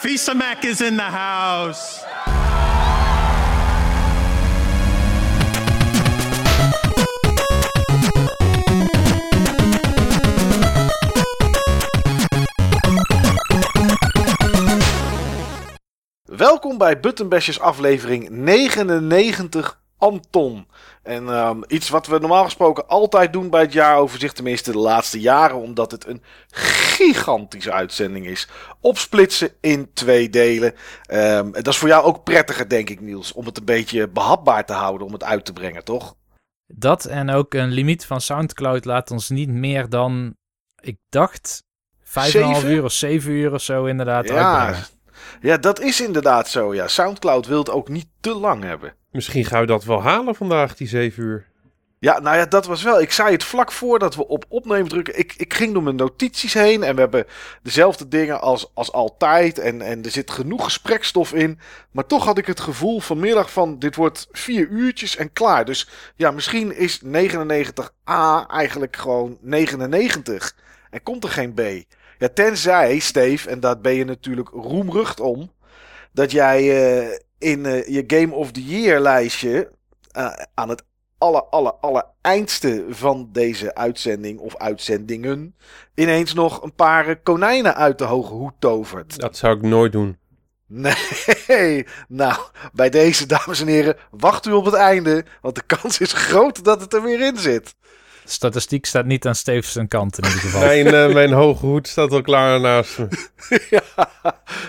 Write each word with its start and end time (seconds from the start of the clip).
Fisa 0.00 0.32
Mac 0.32 0.62
is 0.64 0.80
in 0.80 0.96
the 0.96 1.02
house. 1.02 2.06
Welkom 16.24 16.78
bij 16.78 17.00
Buttonbashers 17.00 17.60
aflevering 17.60 18.28
99 18.28 19.80
Anton. 19.98 20.66
En 21.02 21.28
ehm, 21.28 21.60
iets 21.66 21.88
wat 21.88 22.06
we 22.06 22.18
normaal 22.18 22.44
gesproken 22.44 22.88
altijd 22.88 23.32
doen 23.32 23.50
bij 23.50 23.60
het 23.60 23.72
jaaroverzicht, 23.72 24.34
tenminste 24.34 24.72
de 24.72 24.78
laatste 24.78 25.20
jaren, 25.20 25.56
omdat 25.56 25.90
het 25.90 26.06
een 26.06 26.22
gigantische 26.50 27.72
uitzending 27.72 28.26
is. 28.26 28.48
Opsplitsen 28.80 29.50
in 29.60 29.90
twee 29.92 30.30
delen. 30.30 30.74
Ehm, 31.02 31.50
dat 31.52 31.66
is 31.66 31.76
voor 31.76 31.88
jou 31.88 32.04
ook 32.04 32.24
prettiger, 32.24 32.68
denk 32.68 32.90
ik, 32.90 33.00
Niels, 33.00 33.32
om 33.32 33.46
het 33.46 33.58
een 33.58 33.64
beetje 33.64 34.08
behapbaar 34.08 34.64
te 34.66 34.72
houden, 34.72 35.06
om 35.06 35.12
het 35.12 35.24
uit 35.24 35.44
te 35.44 35.52
brengen, 35.52 35.84
toch? 35.84 36.14
Dat 36.66 37.04
en 37.04 37.30
ook 37.30 37.54
een 37.54 37.70
limiet 37.70 38.04
van 38.06 38.20
Soundcloud 38.20 38.84
laat 38.84 39.10
ons 39.10 39.28
niet 39.28 39.48
meer 39.48 39.88
dan, 39.88 40.34
ik 40.80 40.96
dacht, 41.08 41.62
5,5 42.02 42.30
Zeven? 42.30 42.70
uur 42.70 42.84
of 42.84 42.92
7 42.92 43.30
uur 43.32 43.52
of 43.52 43.62
zo 43.62 43.84
inderdaad 43.84 44.28
Ja, 44.28 44.58
uitbrengen. 44.58 44.86
ja, 45.40 45.56
dat 45.56 45.80
is 45.80 46.00
inderdaad 46.00 46.48
zo. 46.48 46.74
Ja, 46.74 46.88
Soundcloud 46.88 47.46
wil 47.46 47.58
het 47.58 47.70
ook 47.70 47.88
niet 47.88 48.06
te 48.20 48.34
lang 48.34 48.62
hebben. 48.62 48.94
Misschien 49.10 49.44
gaan 49.44 49.60
we 49.60 49.66
dat 49.66 49.84
wel 49.84 50.02
halen 50.02 50.34
vandaag, 50.34 50.76
die 50.76 50.88
7 50.88 51.22
uur. 51.22 51.46
Ja, 52.00 52.18
nou 52.18 52.36
ja, 52.36 52.46
dat 52.46 52.66
was 52.66 52.82
wel. 52.82 53.00
Ik 53.00 53.12
zei 53.12 53.32
het 53.32 53.44
vlak 53.44 53.72
voordat 53.72 54.14
we 54.14 54.28
op 54.28 54.44
opnemen 54.48 54.88
drukken. 54.88 55.18
Ik, 55.18 55.34
ik 55.36 55.54
ging 55.54 55.72
door 55.72 55.82
mijn 55.82 55.96
notities 55.96 56.54
heen 56.54 56.82
en 56.82 56.94
we 56.94 57.00
hebben 57.00 57.26
dezelfde 57.62 58.08
dingen 58.08 58.40
als, 58.40 58.70
als 58.74 58.92
altijd. 58.92 59.58
En, 59.58 59.82
en 59.82 60.04
er 60.04 60.10
zit 60.10 60.30
genoeg 60.30 60.64
gesprekstof 60.64 61.32
in. 61.32 61.58
Maar 61.90 62.06
toch 62.06 62.24
had 62.24 62.38
ik 62.38 62.46
het 62.46 62.60
gevoel 62.60 63.00
vanmiddag 63.00 63.52
van 63.52 63.78
dit 63.78 63.96
wordt 63.96 64.28
vier 64.32 64.68
uurtjes 64.68 65.16
en 65.16 65.32
klaar. 65.32 65.64
Dus 65.64 65.88
ja, 66.16 66.30
misschien 66.30 66.76
is 66.76 67.02
99a 67.04 68.46
eigenlijk 68.46 68.96
gewoon 68.96 69.38
99. 69.40 70.54
En 70.90 71.02
komt 71.02 71.24
er 71.24 71.30
geen 71.30 71.54
B. 71.54 71.60
Ja, 72.18 72.28
tenzij, 72.34 72.98
Steve, 72.98 73.50
en 73.50 73.60
daar 73.60 73.80
ben 73.80 73.94
je 73.94 74.04
natuurlijk 74.04 74.48
roemrucht 74.48 75.20
om, 75.20 75.52
dat 76.18 76.30
jij 76.30 76.58
eh, 76.58 77.18
in 77.38 77.66
eh, 77.66 77.88
je 77.88 78.04
Game 78.06 78.34
of 78.34 78.52
the 78.52 78.64
Year 78.64 79.00
lijstje 79.00 79.70
eh, 80.10 80.32
aan 80.54 80.68
het 80.68 80.84
aller, 81.18 81.42
aller, 81.42 81.72
aller 81.72 82.04
eindste 82.20 82.84
van 82.88 83.28
deze 83.32 83.74
uitzending 83.74 84.38
of 84.38 84.56
uitzendingen 84.56 85.54
ineens 85.94 86.34
nog 86.34 86.62
een 86.62 86.74
paar 86.74 87.16
konijnen 87.16 87.74
uit 87.74 87.98
de 87.98 88.04
hoge 88.04 88.32
hoed 88.32 88.52
tovert. 88.58 89.20
Dat 89.20 89.36
zou 89.36 89.56
ik 89.56 89.62
nooit 89.62 89.92
doen. 89.92 90.18
Nee, 90.66 91.86
nou, 92.08 92.40
bij 92.72 92.90
deze 92.90 93.26
dames 93.26 93.60
en 93.60 93.66
heren, 93.66 93.96
wacht 94.10 94.46
u 94.46 94.52
op 94.52 94.64
het 94.64 94.74
einde, 94.74 95.24
want 95.40 95.54
de 95.54 95.62
kans 95.66 95.98
is 95.98 96.12
groot 96.12 96.64
dat 96.64 96.80
het 96.80 96.94
er 96.94 97.02
weer 97.02 97.20
in 97.20 97.36
zit. 97.36 97.74
Statistiek 98.30 98.86
staat 98.86 99.04
niet 99.04 99.26
aan 99.26 99.34
Steves 99.34 99.72
zijn 99.72 99.88
kant 99.88 100.18
in 100.18 100.24
ieder 100.24 100.40
geval. 100.40 100.60
Mijn, 100.60 100.86
eh, 100.94 101.12
mijn 101.14 101.32
hoge 101.32 101.66
hoed 101.66 101.88
staat 101.88 102.12
al 102.12 102.22
klaar 102.22 102.60
naast 102.60 102.98
me. 102.98 103.08
ja, 103.70 104.08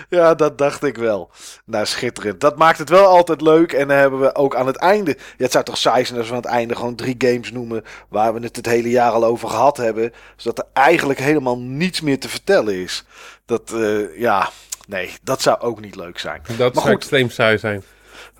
ja, 0.08 0.34
dat 0.34 0.58
dacht 0.58 0.82
ik 0.84 0.96
wel. 0.96 1.30
Nou, 1.64 1.86
schitterend. 1.86 2.40
Dat 2.40 2.58
maakt 2.58 2.78
het 2.78 2.88
wel 2.88 3.06
altijd 3.06 3.40
leuk. 3.40 3.72
En 3.72 3.88
dan 3.88 3.96
hebben 3.96 4.20
we 4.20 4.34
ook 4.34 4.54
aan 4.54 4.66
het 4.66 4.76
einde. 4.76 5.10
Ja, 5.18 5.44
het 5.44 5.52
zou 5.52 5.64
toch 5.64 5.76
saai 5.78 6.04
zijn 6.04 6.18
als 6.18 6.28
we 6.28 6.34
aan 6.34 6.40
het 6.40 6.50
einde 6.50 6.76
gewoon 6.76 6.94
drie 6.94 7.14
games 7.18 7.52
noemen. 7.52 7.84
Waar 8.08 8.34
we 8.34 8.40
het 8.40 8.56
het 8.56 8.66
hele 8.66 8.90
jaar 8.90 9.10
al 9.12 9.24
over 9.24 9.48
gehad 9.48 9.76
hebben. 9.76 10.12
Zodat 10.36 10.58
er 10.58 10.82
eigenlijk 10.82 11.18
helemaal 11.18 11.58
niets 11.58 12.00
meer 12.00 12.18
te 12.20 12.28
vertellen 12.28 12.74
is. 12.74 13.04
Dat, 13.46 13.72
eh, 13.72 14.18
ja, 14.18 14.50
nee, 14.86 15.10
dat 15.22 15.42
zou 15.42 15.60
ook 15.60 15.80
niet 15.80 15.96
leuk 15.96 16.18
zijn. 16.18 16.40
Dat 16.46 16.58
Maar 16.58 16.70
zou 16.72 16.86
goed. 16.86 16.94
extreem 16.94 17.30
saai 17.30 17.58
zijn. 17.58 17.82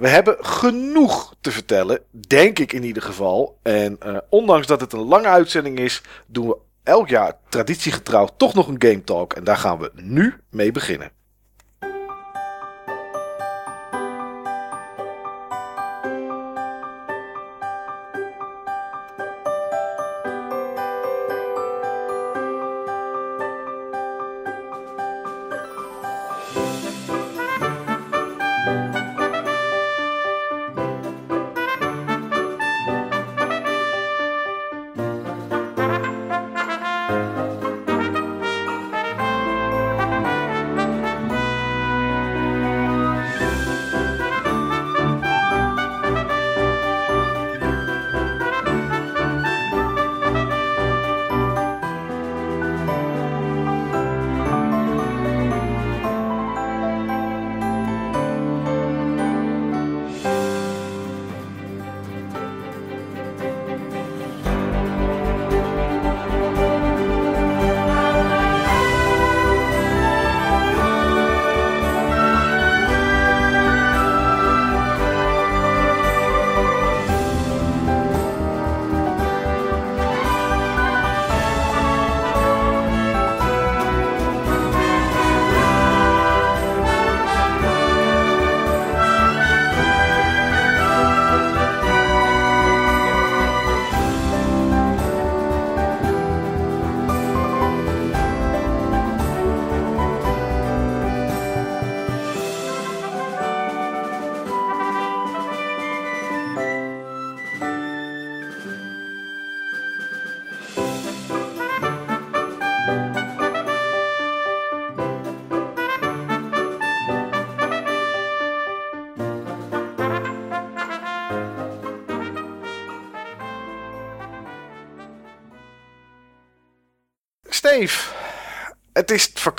We 0.00 0.08
hebben 0.08 0.36
genoeg 0.40 1.34
te 1.40 1.50
vertellen, 1.50 2.00
denk 2.10 2.58
ik 2.58 2.72
in 2.72 2.84
ieder 2.84 3.02
geval. 3.02 3.58
En 3.62 3.96
eh, 4.00 4.16
ondanks 4.28 4.66
dat 4.66 4.80
het 4.80 4.92
een 4.92 5.04
lange 5.04 5.26
uitzending 5.26 5.78
is, 5.78 6.02
doen 6.26 6.46
we 6.46 6.56
elk 6.82 7.08
jaar 7.08 7.36
traditiegetrouw 7.48 8.28
toch 8.36 8.54
nog 8.54 8.68
een 8.68 8.82
Game 8.82 9.04
Talk. 9.04 9.32
En 9.32 9.44
daar 9.44 9.56
gaan 9.56 9.78
we 9.78 9.90
nu 9.94 10.34
mee 10.50 10.72
beginnen. 10.72 11.10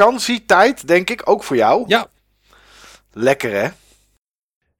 Vakantietijd, 0.01 0.88
denk 0.88 1.09
ik, 1.09 1.22
ook 1.29 1.44
voor 1.44 1.56
jou. 1.56 1.83
Ja. 1.88 2.07
Lekker 3.13 3.51
hè? 3.51 3.69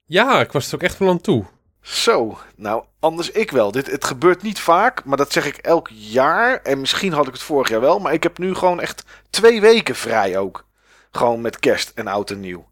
Ja, 0.06 0.40
ik 0.40 0.52
was 0.52 0.68
er 0.68 0.76
ook 0.76 0.84
echt 0.84 0.98
wel 0.98 1.10
aan 1.10 1.22
toe. 1.22 1.46
Zo, 1.82 2.38
nou 2.56 2.84
anders 3.00 3.32
ik 3.32 3.52
wel. 3.52 3.72
Dit, 3.72 3.92
het 3.92 4.06
gebeurt 4.06 4.42
niet 4.42 4.60
vaak, 4.60 5.06
maar 5.06 5.18
dat 5.18 5.32
zeg 5.32 5.46
ik 5.46 5.58
elk 5.58 5.90
jaar. 5.92 6.62
En 6.62 6.80
misschien 6.80 7.14
had 7.14 7.28
ik 7.28 7.34
het 7.34 7.42
vorig 7.42 7.70
jaar 7.70 7.82
wel, 7.82 8.00
maar 8.00 8.14
ik 8.14 8.24
heb 8.24 8.38
nu 8.38 8.56
gewoon 8.56 8.82
echt 8.82 9.04
twee 9.30 9.62
weken 9.62 9.96
vrij 9.96 10.38
ook. 10.38 10.68
Gewoon 11.12 11.42
met 11.42 11.60
kerst 11.60 11.92
en 11.96 12.08
oud 12.08 12.30
en 12.30 12.40
nieuw. 12.40 12.70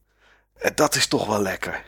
En 0.57 0.71
dat 0.75 0.95
is 0.95 1.07
toch 1.07 1.27
wel 1.27 1.41
lekker. 1.41 1.83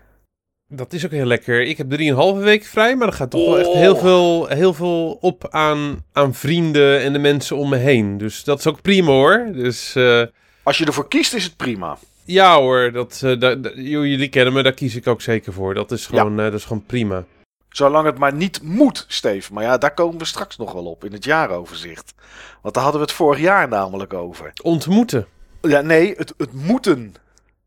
Dat 0.67 0.93
is 0.93 1.05
ook 1.05 1.11
heel 1.11 1.25
lekker. 1.25 1.61
Ik 1.61 1.77
heb 1.77 1.89
drieënhalve 1.89 2.39
week 2.39 2.63
vrij, 2.63 2.95
maar 2.95 3.07
er 3.07 3.13
gaat 3.13 3.29
toch 3.29 3.45
wel 3.45 3.59
echt 3.59 3.67
Oh. 3.67 3.75
heel 3.75 3.95
veel, 3.95 4.47
heel 4.47 4.73
veel 4.73 5.17
op 5.21 5.47
aan, 5.49 6.05
aan 6.11 6.33
vrienden 6.33 7.01
en 7.01 7.13
de 7.13 7.19
mensen 7.19 7.57
om 7.57 7.69
me 7.69 7.77
heen. 7.77 8.17
Dus 8.17 8.43
dat 8.43 8.59
is 8.59 8.67
ook 8.67 8.81
prima 8.81 9.11
hoor. 9.11 9.49
Dus 9.53 9.95
eh, 9.95 10.23
Als 10.63 10.77
je 10.77 10.85
ervoor 10.85 11.07
kiest, 11.07 11.33
is 11.33 11.43
het 11.43 11.55
prima. 11.57 11.97
ja 12.25 12.59
hoor, 12.59 12.91
dat, 12.91 13.21
eh, 13.23 13.39
jullie 13.75 14.29
kennen 14.29 14.53
me, 14.53 14.63
daar 14.63 14.73
kies 14.73 14.95
ik 14.95 15.07
ook 15.07 15.21
zeker 15.21 15.53
voor. 15.53 15.73
Dat 15.73 15.91
is 15.91 16.05
gewoon, 16.05 16.39
eh, 16.39 16.45
dat 16.45 16.53
is 16.53 16.65
gewoon 16.65 16.85
prima. 16.85 17.25
Zolang 17.69 18.05
het 18.05 18.17
maar 18.17 18.33
niet 18.33 18.61
moet, 18.63 19.05
Steve. 19.07 19.53
Maar 19.53 19.63
ja, 19.63 19.77
daar 19.77 19.93
komen 19.93 20.17
we 20.17 20.25
straks 20.25 20.57
nog 20.57 20.71
wel 20.71 20.85
op 20.85 21.03
in 21.03 21.13
het 21.13 21.23
jaaroverzicht. 21.23 22.13
Want 22.61 22.73
daar 22.73 22.83
hadden 22.83 23.01
we 23.01 23.07
het 23.07 23.15
vorig 23.15 23.39
jaar 23.39 23.67
namelijk 23.67 24.13
over. 24.13 24.53
Ontmoeten. 24.61 25.27
Ja, 25.61 25.81
nee, 25.81 26.13
het, 26.17 26.33
het 26.37 26.53
moeten. 26.53 27.15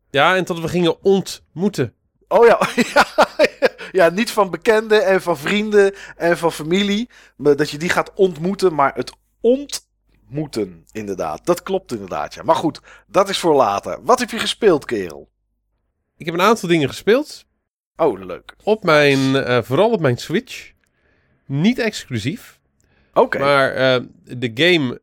Ja, 0.09 0.35
en 0.35 0.45
tot 0.45 0.59
we 0.59 0.67
gingen 0.67 1.03
ontmoeten. 1.03 1.93
Oh 2.27 2.45
ja, 2.45 2.67
ja, 2.93 3.27
ja, 3.91 4.09
niet 4.09 4.31
van 4.31 4.49
bekenden 4.49 5.05
en 5.05 5.21
van 5.21 5.37
vrienden 5.37 5.95
en 6.15 6.37
van 6.37 6.51
familie. 6.51 7.09
Maar 7.35 7.55
dat 7.55 7.69
je 7.69 7.77
die 7.77 7.89
gaat 7.89 8.11
ontmoeten, 8.13 8.73
maar 8.73 8.91
het 8.95 9.11
ontmoeten, 10.25 10.85
inderdaad. 10.91 11.45
Dat 11.45 11.63
klopt 11.63 11.91
inderdaad, 11.91 12.33
ja. 12.33 12.43
Maar 12.43 12.55
goed, 12.55 12.81
dat 13.07 13.29
is 13.29 13.39
voor 13.39 13.55
later. 13.55 14.03
Wat 14.03 14.19
heb 14.19 14.29
je 14.29 14.39
gespeeld, 14.39 14.85
kerel? 14.85 15.29
Ik 16.17 16.25
heb 16.25 16.35
een 16.35 16.41
aantal 16.41 16.69
dingen 16.69 16.87
gespeeld. 16.87 17.45
Oh, 17.95 18.25
leuk. 18.25 18.55
Op 18.63 18.83
mijn, 18.83 19.35
eh, 19.35 19.61
vooral 19.61 19.91
op 19.91 19.99
mijn 19.99 20.17
Switch. 20.17 20.71
Niet 21.45 21.79
exclusief. 21.79 22.59
Oké. 23.13 23.39
Maar 23.39 23.71
eh, 23.71 24.01
de 24.23 24.51
game 24.53 25.01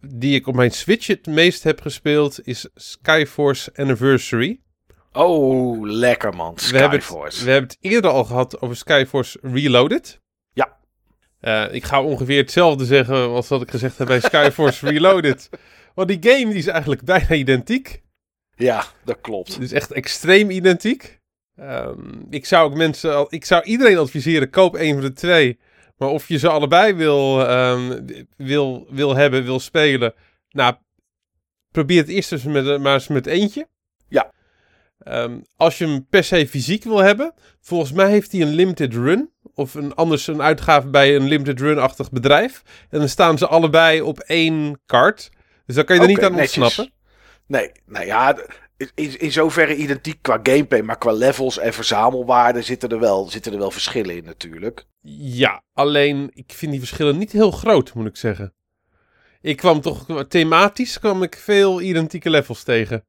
die 0.00 0.34
ik 0.34 0.46
op 0.46 0.54
mijn 0.54 0.70
Switch 0.70 1.06
het 1.06 1.26
meest 1.26 1.62
heb 1.62 1.80
gespeeld 1.80 2.46
is 2.46 2.68
Skyforce 2.74 3.72
Anniversary. 3.74 4.60
Oh, 5.12 5.82
lekker 5.82 6.34
man. 6.34 6.54
We 6.54 6.78
hebben, 6.78 6.90
het, 6.90 7.02
Skyforce. 7.02 7.44
we 7.44 7.50
hebben 7.50 7.70
het 7.70 7.78
eerder 7.80 8.10
al 8.10 8.24
gehad 8.24 8.60
over 8.60 8.76
Skyforce 8.76 9.38
Reloaded. 9.42 10.20
Eh, 11.46 11.64
ik 11.70 11.84
ga 11.84 12.02
ongeveer 12.02 12.36
hetzelfde 12.36 12.84
zeggen 12.84 13.28
als 13.28 13.48
wat 13.48 13.62
ik 13.62 13.70
gezegd 13.70 13.98
heb 13.98 14.06
bij 14.06 14.20
Skyforce 14.30 14.88
Reloaded. 14.88 15.48
Want 15.94 16.08
die 16.08 16.32
game 16.32 16.48
die 16.48 16.58
is 16.58 16.66
eigenlijk 16.66 17.02
bijna 17.02 17.34
identiek. 17.34 18.02
Ja, 18.56 18.84
dat 19.04 19.20
klopt. 19.20 19.52
Het 19.52 19.62
is 19.62 19.72
echt 19.72 19.92
extreem 19.92 20.50
identiek. 20.50 21.20
Ehm, 21.56 22.10
ik 22.30 22.46
zou 22.46 22.70
ook 22.70 22.76
mensen, 22.76 23.26
ik 23.28 23.44
zou 23.44 23.64
iedereen 23.64 23.98
adviseren, 23.98 24.50
koop 24.50 24.74
een 24.74 24.92
van 24.92 25.02
de 25.02 25.12
twee. 25.12 25.58
Maar 25.96 26.08
of 26.08 26.28
je 26.28 26.38
ze 26.38 26.48
allebei 26.48 26.92
wil, 26.92 27.46
ehm, 27.46 28.00
wil, 28.36 28.86
wil 28.90 29.16
hebben, 29.16 29.44
wil 29.44 29.60
spelen, 29.60 30.14
nou, 30.48 30.74
probeer 31.70 31.98
het 31.98 32.08
eerst 32.08 32.32
eens 32.32 32.44
met, 32.44 32.80
maar 32.80 32.94
eens 32.94 33.08
met 33.08 33.26
eentje. 33.26 33.68
Ja. 34.08 34.32
Ehm, 34.98 35.40
als 35.56 35.78
je 35.78 35.86
hem 35.86 36.06
per 36.06 36.24
se 36.24 36.48
fysiek 36.48 36.84
wil 36.84 36.98
hebben, 36.98 37.34
volgens 37.60 37.92
mij 37.92 38.10
heeft 38.10 38.32
hij 38.32 38.40
een 38.40 38.54
limited 38.54 38.94
run. 38.94 39.34
Of 39.58 39.74
een, 39.74 39.94
anders 39.94 40.26
een 40.26 40.42
uitgave 40.42 40.88
bij 40.88 41.16
een 41.16 41.28
limited 41.28 41.60
run-achtig 41.60 42.10
bedrijf. 42.10 42.62
En 42.90 42.98
dan 42.98 43.08
staan 43.08 43.38
ze 43.38 43.46
allebei 43.46 44.00
op 44.00 44.18
één 44.18 44.80
kaart. 44.86 45.30
Dus 45.66 45.74
dan 45.74 45.84
kan 45.84 45.96
je 45.96 46.02
er 46.02 46.08
niet 46.08 46.24
aan 46.24 46.32
netjes. 46.34 46.62
ontsnappen. 46.62 46.94
Nee, 47.46 47.72
nou 47.86 48.06
ja, 48.06 48.36
in, 48.94 49.18
in 49.20 49.32
zoverre 49.32 49.76
identiek 49.76 50.18
qua 50.22 50.40
gameplay, 50.42 50.82
maar 50.82 50.98
qua 50.98 51.12
levels 51.12 51.58
en 51.58 51.72
verzamelwaarden 51.72 52.64
zitten 52.64 52.88
er 52.88 52.98
wel, 52.98 53.28
zitten 53.28 53.52
er 53.52 53.58
wel 53.58 53.70
verschillen 53.70 54.16
in 54.16 54.24
natuurlijk. 54.24 54.84
Ja, 55.18 55.62
alleen 55.72 56.30
ik 56.34 56.52
vind 56.52 56.70
die 56.70 56.80
verschillen 56.80 57.18
niet 57.18 57.32
heel 57.32 57.50
groot, 57.50 57.94
moet 57.94 58.06
ik 58.06 58.16
zeggen. 58.16 58.54
Ik 59.40 59.56
kwam 59.56 59.80
toch 59.80 60.06
thematisch 60.28 60.98
kwam 60.98 61.22
ik 61.22 61.36
veel 61.36 61.80
identieke 61.80 62.30
levels 62.30 62.62
tegen. 62.62 63.04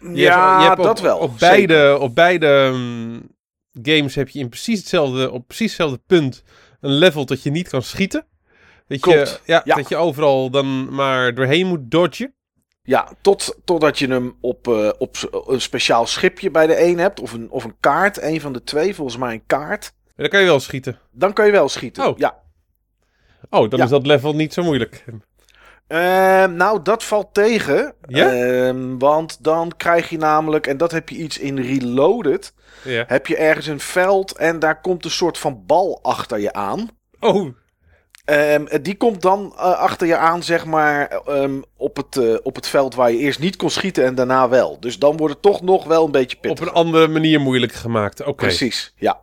Je 0.00 0.10
ja, 0.14 0.48
hebt- 0.50 0.62
je 0.62 0.68
hebt 0.68 0.82
dat 0.82 0.98
op, 0.98 1.04
wel. 1.04 1.18
Op 1.18 1.30
zeker. 1.38 1.48
beide, 1.48 1.98
op 1.98 2.14
beide 2.14 2.70
mm, 2.74 3.35
games 3.82 4.14
heb 4.14 4.28
je 4.28 4.38
in 4.38 4.48
precies 4.48 4.78
hetzelfde, 4.78 5.30
op 5.30 5.46
precies 5.46 5.66
hetzelfde 5.66 6.00
punt 6.06 6.42
een 6.80 6.92
level 6.92 7.26
dat 7.26 7.42
je 7.42 7.50
niet 7.50 7.68
kan 7.68 7.82
schieten. 7.82 8.26
Dat 8.88 9.04
je, 9.04 9.38
ja, 9.44 9.62
ja. 9.64 9.74
dat 9.74 9.88
je 9.88 9.96
overal 9.96 10.50
dan 10.50 10.94
maar 10.94 11.34
doorheen 11.34 11.66
moet 11.66 11.90
dodgen. 11.90 12.34
Ja, 12.82 13.12
tot, 13.20 13.56
totdat 13.64 13.98
je 13.98 14.06
hem 14.06 14.36
op, 14.40 14.68
eh, 14.68 14.90
op 14.98 15.16
een 15.46 15.60
speciaal 15.60 16.06
schipje 16.06 16.50
bij 16.50 16.66
de 16.66 16.80
een 16.82 16.98
hebt, 16.98 17.20
of 17.20 17.32
een, 17.32 17.50
of 17.50 17.64
een 17.64 17.76
kaart, 17.80 18.22
een 18.22 18.40
van 18.40 18.52
de 18.52 18.62
twee, 18.62 18.94
volgens 18.94 19.16
mij 19.16 19.32
een 19.32 19.46
kaart. 19.46 19.92
En 20.06 20.12
dan 20.22 20.28
kan 20.28 20.40
je 20.40 20.46
wel 20.46 20.60
schieten. 20.60 20.98
Dan 21.12 21.32
kan 21.32 21.46
je 21.46 21.52
wel 21.52 21.68
schieten. 21.68 22.06
Oh. 22.08 22.18
Ja. 22.18 22.42
Oh, 23.50 23.70
dan 23.70 23.78
Ja. 23.78 23.84
is 23.84 23.90
dat 23.90 24.06
level 24.06 24.34
niet 24.34 24.52
zo 24.52 24.62
moeilijk. 24.62 25.04
Ehm, 25.86 26.54
nou, 26.56 26.82
dat 26.82 27.04
valt 27.04 27.34
tegen. 27.34 27.94
Ja? 28.06 28.32
Ehm, 28.32 28.98
want 28.98 29.44
dan 29.44 29.72
krijg 29.76 30.08
je 30.08 30.18
namelijk, 30.18 30.66
en 30.66 30.76
dat 30.76 30.90
heb 30.92 31.08
je 31.08 31.16
iets 31.16 31.38
in 31.38 31.58
Reloaded, 31.58 32.52
Ja. 32.84 33.04
heb 33.06 33.26
je 33.26 33.36
ergens 33.36 33.66
een 33.66 33.80
veld 33.80 34.36
en 34.36 34.58
daar 34.58 34.80
komt 34.80 35.04
een 35.04 35.10
soort 35.10 35.38
van 35.38 35.62
bal 35.66 35.98
achter 36.02 36.38
je 36.40 36.52
aan. 36.52 36.88
Oh, 37.20 37.54
Ehm, 38.24 38.82
die 38.82 38.96
komt 38.96 39.22
dan 39.22 39.52
eh, 39.56 39.62
achter 39.78 40.06
je 40.06 40.16
aan, 40.16 40.42
zeg 40.42 40.64
maar, 40.64 41.20
op, 41.76 41.96
het, 41.96 42.16
eh, 42.16 42.34
op 42.42 42.54
het 42.54 42.66
veld 42.68 42.94
waar 42.94 43.10
je 43.12 43.18
eerst 43.18 43.38
niet 43.38 43.56
kon 43.56 43.70
schieten 43.70 44.04
en 44.04 44.14
daarna 44.14 44.48
wel. 44.48 44.76
Dus 44.80 44.98
dan 44.98 45.16
wordt 45.16 45.34
het 45.34 45.42
toch 45.42 45.62
nog 45.62 45.84
wel 45.84 46.04
een 46.04 46.10
beetje 46.10 46.36
op 46.36 46.42
pittig. 46.42 46.66
een 46.66 46.72
andere 46.72 47.08
manier 47.08 47.40
moeilijk 47.40 47.72
gemaakt. 47.72 48.20
Oké. 48.20 48.32
Precies, 48.32 48.92
ja. 48.96 49.20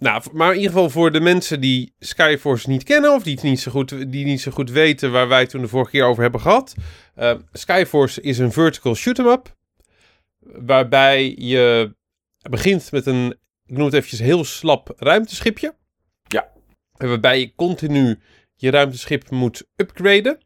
Nou, 0.00 0.22
maar 0.32 0.50
in 0.50 0.56
ieder 0.56 0.72
geval 0.72 0.90
voor 0.90 1.12
de 1.12 1.20
mensen 1.20 1.60
die 1.60 1.94
Skyforce 1.98 2.68
niet 2.68 2.82
kennen 2.82 3.14
of 3.14 3.22
die 3.22 3.34
het 3.34 3.42
niet 3.42 3.60
zo 3.60 3.70
goed, 3.70 4.12
die 4.12 4.24
niet 4.24 4.40
zo 4.40 4.50
goed 4.50 4.70
weten 4.70 5.12
waar 5.12 5.28
wij 5.28 5.40
het 5.40 5.50
toen 5.50 5.60
de 5.60 5.68
vorige 5.68 5.90
keer 5.90 6.04
over 6.04 6.22
hebben 6.22 6.40
gehad. 6.40 6.74
Eh, 7.14 7.34
Skyforce 7.52 8.20
is 8.20 8.38
een 8.38 8.52
vertical 8.52 8.94
shoot-em-up. 8.94 9.56
Waarbij 10.38 11.34
je 11.38 11.94
begint 12.50 12.92
met 12.92 13.06
een, 13.06 13.36
ik 13.66 13.76
noem 13.76 13.84
het 13.84 13.94
eventjes 13.94 14.20
heel 14.20 14.44
slap 14.44 14.94
ruimteschipje. 14.96 15.74
Ja. 16.26 16.48
Waarbij 16.96 17.40
je 17.40 17.54
continu 17.54 18.20
je 18.54 18.70
ruimteschip 18.70 19.30
moet 19.30 19.66
upgraden. 19.76 20.38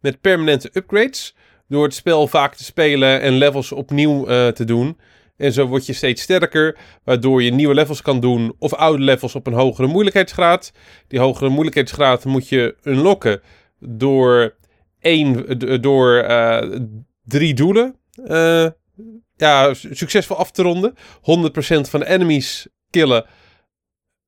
Met 0.00 0.20
permanente 0.20 0.70
upgrades. 0.72 1.34
Door 1.68 1.84
het 1.84 1.94
spel 1.94 2.26
vaak 2.26 2.54
te 2.54 2.64
spelen 2.64 3.20
en 3.20 3.32
levels 3.32 3.72
opnieuw 3.72 4.26
eh, 4.26 4.48
te 4.48 4.64
doen. 4.64 4.98
En 5.40 5.52
zo 5.52 5.66
word 5.66 5.86
je 5.86 5.92
steeds 5.92 6.22
sterker, 6.22 6.76
waardoor 7.04 7.42
je 7.42 7.50
nieuwe 7.52 7.74
levels 7.74 8.02
kan 8.02 8.20
doen 8.20 8.54
of 8.58 8.74
oude 8.74 9.02
levels 9.02 9.34
op 9.34 9.46
een 9.46 9.52
hogere 9.52 9.86
moeilijkheidsgraad. 9.86 10.72
Die 11.08 11.18
hogere 11.20 11.48
moeilijkheidsgraad 11.50 12.24
moet 12.24 12.48
je 12.48 12.76
unlocken 12.82 13.40
door, 13.78 14.54
één, 15.00 15.58
door 15.80 16.16
eh, 16.16 16.78
drie 17.24 17.54
doelen 17.54 17.96
eh, 18.24 18.66
ja, 19.36 19.74
su- 19.74 19.94
succesvol 19.94 20.36
af 20.36 20.50
te 20.50 20.62
ronden. 20.62 20.94
100% 20.94 21.00
van 21.80 22.00
de 22.00 22.06
enemies 22.06 22.68
killen, 22.90 23.24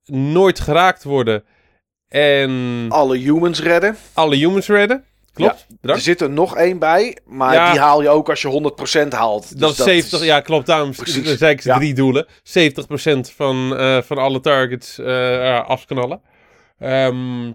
nooit 0.04 0.60
geraakt 0.60 1.04
worden 1.04 1.44
en 2.08 2.86
Alle 2.88 3.16
humans 3.18 3.60
redden. 3.60 3.96
alle 4.12 4.36
humans 4.36 4.66
redden. 4.68 5.04
Klopt, 5.34 5.66
Er 5.70 5.76
bedankt. 5.80 6.02
zit 6.02 6.20
er 6.20 6.30
nog 6.30 6.56
één 6.56 6.78
bij, 6.78 7.16
maar 7.26 7.54
Ja. 7.54 7.70
die 7.70 7.80
haal 7.80 8.02
je 8.02 8.08
ook 8.08 8.28
als 8.30 8.42
je 8.42 8.48
100% 8.48 9.12
haalt. 9.12 9.50
Dus 9.50 9.58
dat 9.60 9.70
is 9.78 9.84
70, 9.84 10.20
is- 10.20 10.26
ja 10.26 10.40
klopt, 10.40 10.66
daarom 10.66 10.92
Precies, 10.94 11.38
zei 11.38 11.52
ik 11.52 11.62
ja. 11.62 11.76
drie 11.76 11.94
doelen. 11.94 12.26
70% 12.42 13.30
van, 13.36 13.76
eh, 13.76 14.02
van 14.02 14.18
alle 14.18 14.40
targets 14.40 14.98
eh, 14.98 15.66
afknallen. 15.68 16.20
Ehm, 16.78 17.52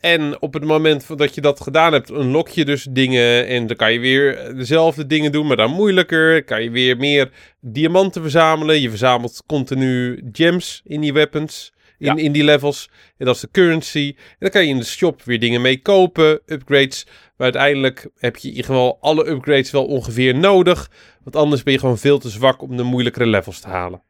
en 0.00 0.40
op 0.42 0.54
het 0.54 0.64
moment 0.64 1.18
dat 1.18 1.34
je 1.34 1.40
dat 1.40 1.60
gedaan 1.60 1.92
hebt, 1.92 2.10
unlock 2.10 2.48
je 2.48 2.64
dus 2.64 2.86
dingen. 2.90 3.46
En 3.46 3.66
dan 3.66 3.76
kan 3.76 3.92
je 3.92 3.98
weer 3.98 4.54
dezelfde 4.56 5.06
dingen 5.06 5.32
doen, 5.32 5.46
maar 5.46 5.56
dan 5.56 5.70
moeilijker. 5.70 6.44
Kan 6.44 6.62
je 6.62 6.70
weer 6.70 6.96
meer 6.96 7.30
diamanten 7.60 8.22
verzamelen. 8.22 8.80
Je 8.80 8.88
verzamelt 8.88 9.42
continu 9.46 10.22
gems 10.32 10.80
in 10.84 11.00
die 11.00 11.12
weapons. 11.12 11.72
In, 11.98 12.06
Ja. 12.06 12.16
in 12.22 12.32
die 12.32 12.44
levels. 12.44 12.90
En 13.18 13.26
dat 13.26 13.34
is 13.34 13.40
de 13.40 13.48
currency. 13.52 14.14
En 14.16 14.36
dan 14.38 14.50
kan 14.50 14.62
je 14.62 14.68
in 14.68 14.78
de 14.78 14.84
shop 14.84 15.22
weer 15.22 15.40
dingen 15.40 15.60
mee 15.60 15.82
kopen. 15.82 16.40
Upgrades. 16.46 17.04
Maar 17.06 17.52
uiteindelijk 17.52 18.08
heb 18.18 18.36
je 18.36 18.42
in 18.48 18.54
ieder 18.54 18.66
geval 18.66 18.98
alle 19.00 19.28
upgrades 19.28 19.70
wel 19.70 19.86
ongeveer 19.86 20.34
nodig. 20.34 20.90
Want 21.22 21.36
anders 21.36 21.62
ben 21.62 21.72
je 21.72 21.78
gewoon 21.78 21.98
veel 21.98 22.18
te 22.18 22.28
zwak 22.28 22.62
om 22.62 22.76
de 22.76 22.82
moeilijkere 22.82 23.26
levels 23.26 23.60
te 23.60 23.68
halen. 23.68 24.02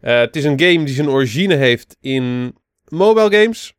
Eh, 0.00 0.18
het 0.18 0.36
is 0.36 0.44
een 0.44 0.60
game 0.60 0.84
die 0.84 0.94
zijn 0.94 1.08
origine 1.08 1.54
heeft 1.54 1.96
in 2.00 2.54
mobile 2.88 3.36
games. 3.40 3.74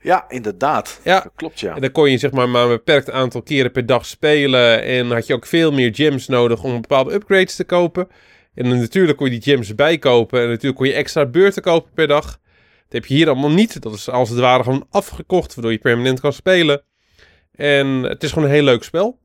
Ja, 0.00 0.24
inderdaad. 0.28 1.00
Ja. 1.04 1.20
Dat 1.20 1.32
klopt, 1.36 1.60
ja. 1.60 1.74
En 1.74 1.80
dan 1.80 1.92
kon 1.92 2.10
je 2.10 2.18
zeg 2.18 2.30
maar 2.30 2.48
maar 2.48 2.62
een 2.62 2.68
beperkt 2.68 3.10
aantal 3.10 3.42
keren 3.42 3.72
per 3.72 3.86
dag 3.86 4.06
spelen. 4.06 4.82
En 4.82 5.10
had 5.10 5.26
je 5.26 5.34
ook 5.34 5.46
veel 5.46 5.72
meer 5.72 5.94
gems 5.94 6.26
nodig 6.28 6.62
om 6.64 6.80
bepaalde 6.80 7.12
upgrades 7.14 7.56
te 7.56 7.64
kopen. 7.64 8.08
En 8.54 8.78
natuurlijk 8.78 9.18
kon 9.18 9.30
je 9.30 9.40
die 9.40 9.52
gems 9.52 9.74
bijkopen. 9.74 10.40
En 10.40 10.48
natuurlijk 10.48 10.76
kon 10.76 10.86
je 10.86 10.92
extra 10.92 11.26
beurten 11.26 11.62
kopen 11.62 11.90
per 11.94 12.06
dag. 12.06 12.24
Dat 12.24 13.00
heb 13.00 13.06
je 13.06 13.14
hier 13.14 13.28
allemaal 13.28 13.50
niet. 13.50 13.82
Dat 13.82 13.94
is 13.94 14.10
als 14.10 14.28
het 14.28 14.38
ware 14.38 14.62
gewoon 14.62 14.86
afgekocht, 14.90 15.54
waardoor 15.54 15.72
je 15.72 15.78
permanent 15.78 16.20
kan 16.20 16.32
spelen. 16.32 16.82
En 17.52 17.86
het 17.86 18.22
is 18.22 18.32
gewoon 18.32 18.48
een 18.48 18.54
heel 18.54 18.62
leuk 18.62 18.82
spel. 18.82 19.20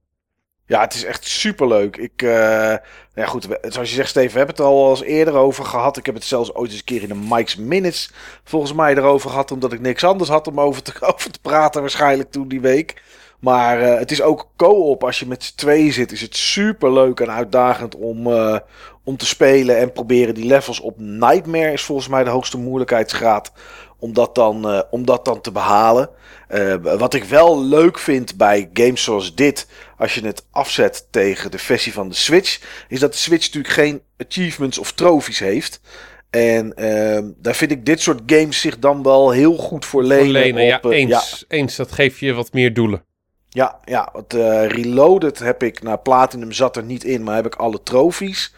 Ja, 0.65 0.81
het 0.81 0.93
is 0.93 1.03
echt 1.03 1.25
superleuk. 1.25 1.97
Ik, 1.97 2.21
eh, 2.21 2.29
nou 2.29 2.79
ja, 3.13 3.25
goed, 3.25 3.47
zoals 3.61 3.89
je 3.89 3.95
zegt, 3.95 4.09
Steven, 4.09 4.31
we 4.31 4.37
hebben 4.37 4.55
het 4.55 4.65
er 4.65 4.71
al 4.71 4.89
eens 4.89 5.01
eerder 5.01 5.33
over 5.33 5.65
gehad. 5.65 5.97
Ik 5.97 6.05
heb 6.05 6.15
het 6.15 6.23
zelfs 6.23 6.53
ooit 6.53 6.69
eens 6.69 6.79
een 6.79 6.85
keer 6.85 7.01
in 7.01 7.07
de 7.07 7.27
Mike's 7.29 7.55
Minutes 7.55 8.11
volgens 8.43 8.73
mij 8.73 8.95
erover 8.95 9.29
gehad, 9.29 9.51
omdat 9.51 9.73
ik 9.73 9.79
niks 9.79 10.03
anders 10.03 10.29
had 10.29 10.47
om 10.47 10.59
over 10.59 10.81
te, 10.81 10.93
over 11.13 11.31
te 11.31 11.39
praten 11.41 11.81
waarschijnlijk 11.81 12.31
toen 12.31 12.47
die 12.47 12.61
week. 12.61 13.01
Maar 13.39 13.81
eh, 13.81 13.99
het 13.99 14.11
is 14.11 14.21
ook 14.21 14.49
co-op. 14.55 15.03
Als 15.03 15.19
je 15.19 15.27
met 15.27 15.43
z'n 15.43 15.55
tweeën 15.55 15.93
zit, 15.93 16.11
is 16.11 16.21
het 16.21 16.35
superleuk 16.35 17.19
en 17.19 17.31
uitdagend 17.31 17.95
om, 17.95 18.27
eh, 18.27 18.57
om 19.03 19.17
te 19.17 19.25
spelen 19.25 19.77
en 19.77 19.91
proberen 19.91 20.33
die 20.33 20.45
levels 20.45 20.79
op 20.79 20.99
Nightmare 20.99 21.71
is 21.71 21.81
volgens 21.81 22.07
mij 22.07 22.23
de 22.23 22.29
hoogste 22.29 22.57
moeilijkheidsgraad. 22.57 23.51
Om 23.99 24.13
dat 24.13 24.35
dan, 24.35 24.69
eh, 24.69 24.81
om 24.91 25.05
dat 25.05 25.25
dan 25.25 25.41
te 25.41 25.51
behalen. 25.51 26.09
Eh, 26.47 26.75
wat 26.81 27.13
ik 27.13 27.23
wel 27.23 27.63
leuk 27.63 27.99
vind 27.99 28.37
bij 28.37 28.69
games 28.73 29.03
zoals 29.03 29.35
dit, 29.35 29.67
als 29.97 30.15
je 30.15 30.25
het 30.25 30.45
afzet 30.51 31.07
tegen 31.11 31.51
de 31.51 31.57
versie 31.57 31.93
van 31.93 32.09
de 32.09 32.15
Switch, 32.15 32.61
is 32.87 32.99
dat 32.99 33.11
de 33.11 33.17
Switch 33.17 33.45
natuurlijk 33.45 33.73
geen 33.73 34.01
achievements 34.17 34.77
of 34.77 34.91
trofies 34.91 35.39
heeft. 35.39 35.81
En 36.29 36.75
ehm, 36.75 37.31
daar 37.37 37.55
vind 37.55 37.71
ik 37.71 37.85
dit 37.85 38.01
soort 38.01 38.21
games 38.25 38.61
zich 38.61 38.79
dan 38.79 39.03
wel 39.03 39.31
heel 39.31 39.55
goed 39.57 39.85
voor 39.85 40.03
lenen. 40.03 40.23
Voor 40.23 40.33
lenen, 40.33 40.75
op, 40.75 40.91
eens, 40.91 41.45
eens. 41.47 41.75
Dat 41.75 41.91
geeft 41.91 42.19
je 42.19 42.33
wat 42.33 42.53
meer 42.53 42.73
doelen. 42.73 43.05
Ja, 43.49 43.79
ja 43.85 44.09
het 44.13 44.33
eh, 44.33 44.67
Reloaded 44.67 45.39
heb 45.39 45.63
ik, 45.63 45.81
nou 45.81 45.97
Platinum 45.97 46.51
zat 46.51 46.75
er 46.75 46.83
niet 46.83 47.03
in, 47.03 47.23
maar 47.23 47.35
heb 47.35 47.45
ik 47.45 47.55
alle 47.55 47.83
trofies 47.83 48.53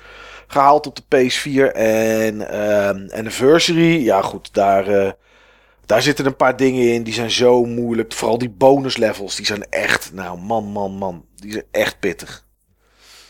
gehaald 0.47 0.87
op 0.87 0.95
de 0.95 1.03
PS4. 1.03 1.75
En 1.75 2.49
ehm, 2.49 3.07
Anniversary, 3.11 4.03
ja 4.03 4.21
goed, 4.21 4.53
daar, 4.53 4.87
eh, 4.87 5.11
daar 5.85 6.01
zitten 6.01 6.25
een 6.25 6.35
paar 6.35 6.57
dingen 6.57 6.93
in 6.93 7.03
die 7.03 7.13
zijn 7.13 7.31
zo 7.31 7.65
moeilijk. 7.65 8.13
Vooral 8.13 8.37
die 8.37 8.49
bonus 8.49 8.97
levels, 8.97 9.35
die 9.35 9.45
zijn 9.45 9.69
echt, 9.69 10.13
nou 10.13 10.39
man, 10.39 10.63
man, 10.65 10.91
man, 10.91 11.25
die 11.35 11.51
zijn 11.51 11.65
echt 11.71 11.99
pittig. 11.99 12.47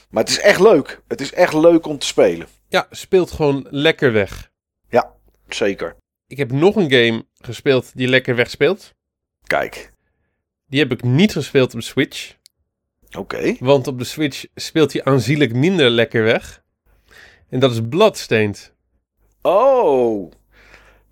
Maar 0.09 0.23
het 0.23 0.31
is 0.31 0.39
echt 0.39 0.59
leuk. 0.59 1.01
Het 1.07 1.21
is 1.21 1.33
echt 1.33 1.53
leuk 1.53 1.85
om 1.85 1.97
te 1.97 2.05
spelen. 2.05 2.47
Ja, 2.67 2.87
speelt 2.89 3.31
gewoon 3.31 3.67
lekker 3.69 4.11
weg. 4.11 4.51
Ja, 4.89 5.13
zeker. 5.47 5.95
Ik 6.27 6.37
heb 6.37 6.51
nog 6.51 6.75
een 6.75 6.91
game 6.91 7.25
gespeeld 7.33 7.91
die 7.95 8.07
lekker 8.07 8.35
weg 8.35 8.49
speelt. 8.49 8.93
Kijk, 9.43 9.91
Die 10.69 10.79
heb 10.79 10.91
ik 10.91 11.03
niet 11.03 11.31
gespeeld 11.31 11.73
op 11.73 11.79
de 11.79 11.85
Switch. 11.85 12.33
oké. 13.17 13.55
Want 13.59 13.87
op 13.87 13.97
de 13.99 14.03
Switch 14.05 14.45
speelt 14.55 14.93
hij 14.93 15.03
aanzienlijk 15.03 15.53
minder 15.53 15.89
lekker 15.89 16.23
weg. 16.23 16.61
En 17.49 17.59
dat 17.59 17.71
is 17.71 17.79
Bloodstained. 17.89 18.73
Oh. 19.41 20.31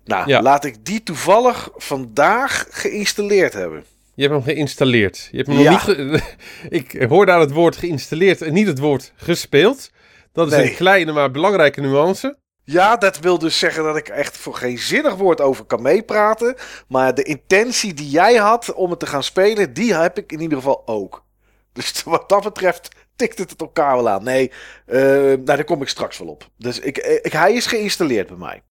Nou, 0.04 0.28
Ja. 0.28 0.42
laat 0.42 0.64
ik 0.64 0.84
die 0.84 1.02
toevallig 1.02 1.70
vandaag 1.74 2.66
geïnstalleerd 2.70 3.52
hebben. 3.52 3.84
Je 4.14 4.22
hebt 4.28 4.34
hem 4.34 4.54
geïnstalleerd. 4.54 5.28
Je 5.30 5.36
hebt 5.36 5.48
hem 5.48 5.58
Ja. 5.58 5.70
nog 5.70 5.86
niet 5.96 6.36
ik 6.92 7.02
hoorde 7.08 7.32
aan 7.32 7.40
het 7.40 7.50
woord 7.52 7.76
geïnstalleerd 7.76 8.42
en 8.42 8.52
niet 8.52 8.66
het 8.66 8.78
woord 8.78 9.12
gespeeld. 9.16 9.90
Dat 10.32 10.46
is 10.46 10.58
Nee. 10.58 10.70
een 10.70 10.76
kleine 10.76 11.12
maar 11.12 11.30
belangrijke 11.30 11.80
nuance. 11.80 12.38
Ja, 12.70 12.96
dat 12.96 13.18
wil 13.18 13.38
dus 13.38 13.58
zeggen 13.58 13.84
dat 13.84 13.96
ik 13.96 14.08
echt 14.08 14.36
voor 14.36 14.54
geen 14.54 14.78
zinnig 14.78 15.14
woord 15.14 15.40
over 15.40 15.64
kan 15.64 15.82
meepraten. 15.82 16.54
Maar 16.88 17.14
de 17.14 17.22
intentie 17.22 17.94
die 17.94 18.08
jij 18.10 18.34
had 18.34 18.74
om 18.74 18.90
het 18.90 18.98
te 19.00 19.06
gaan 19.06 19.22
spelen, 19.22 19.72
die 19.72 19.94
heb 19.94 20.18
ik 20.18 20.32
in 20.32 20.40
ieder 20.40 20.58
geval 20.58 20.82
ook. 20.86 21.24
Dus 21.72 22.02
wat 22.04 22.28
dat 22.28 22.42
betreft 22.42 22.88
tikt 23.16 23.38
het 23.38 23.50
het 23.50 23.60
elkaar 23.60 23.96
wel 23.96 24.08
aan. 24.08 24.24
Nee, 24.24 24.52
eh, 24.86 25.00
nou, 25.00 25.44
daar 25.44 25.64
kom 25.64 25.82
ik 25.82 25.88
straks 25.88 26.18
wel 26.18 26.28
op. 26.28 26.48
Dus 26.56 26.78
ik, 26.78 26.98
ik, 26.98 27.32
hij 27.32 27.52
is 27.52 27.66
geïnstalleerd 27.66 28.28
bij 28.28 28.36
mij. 28.36 28.62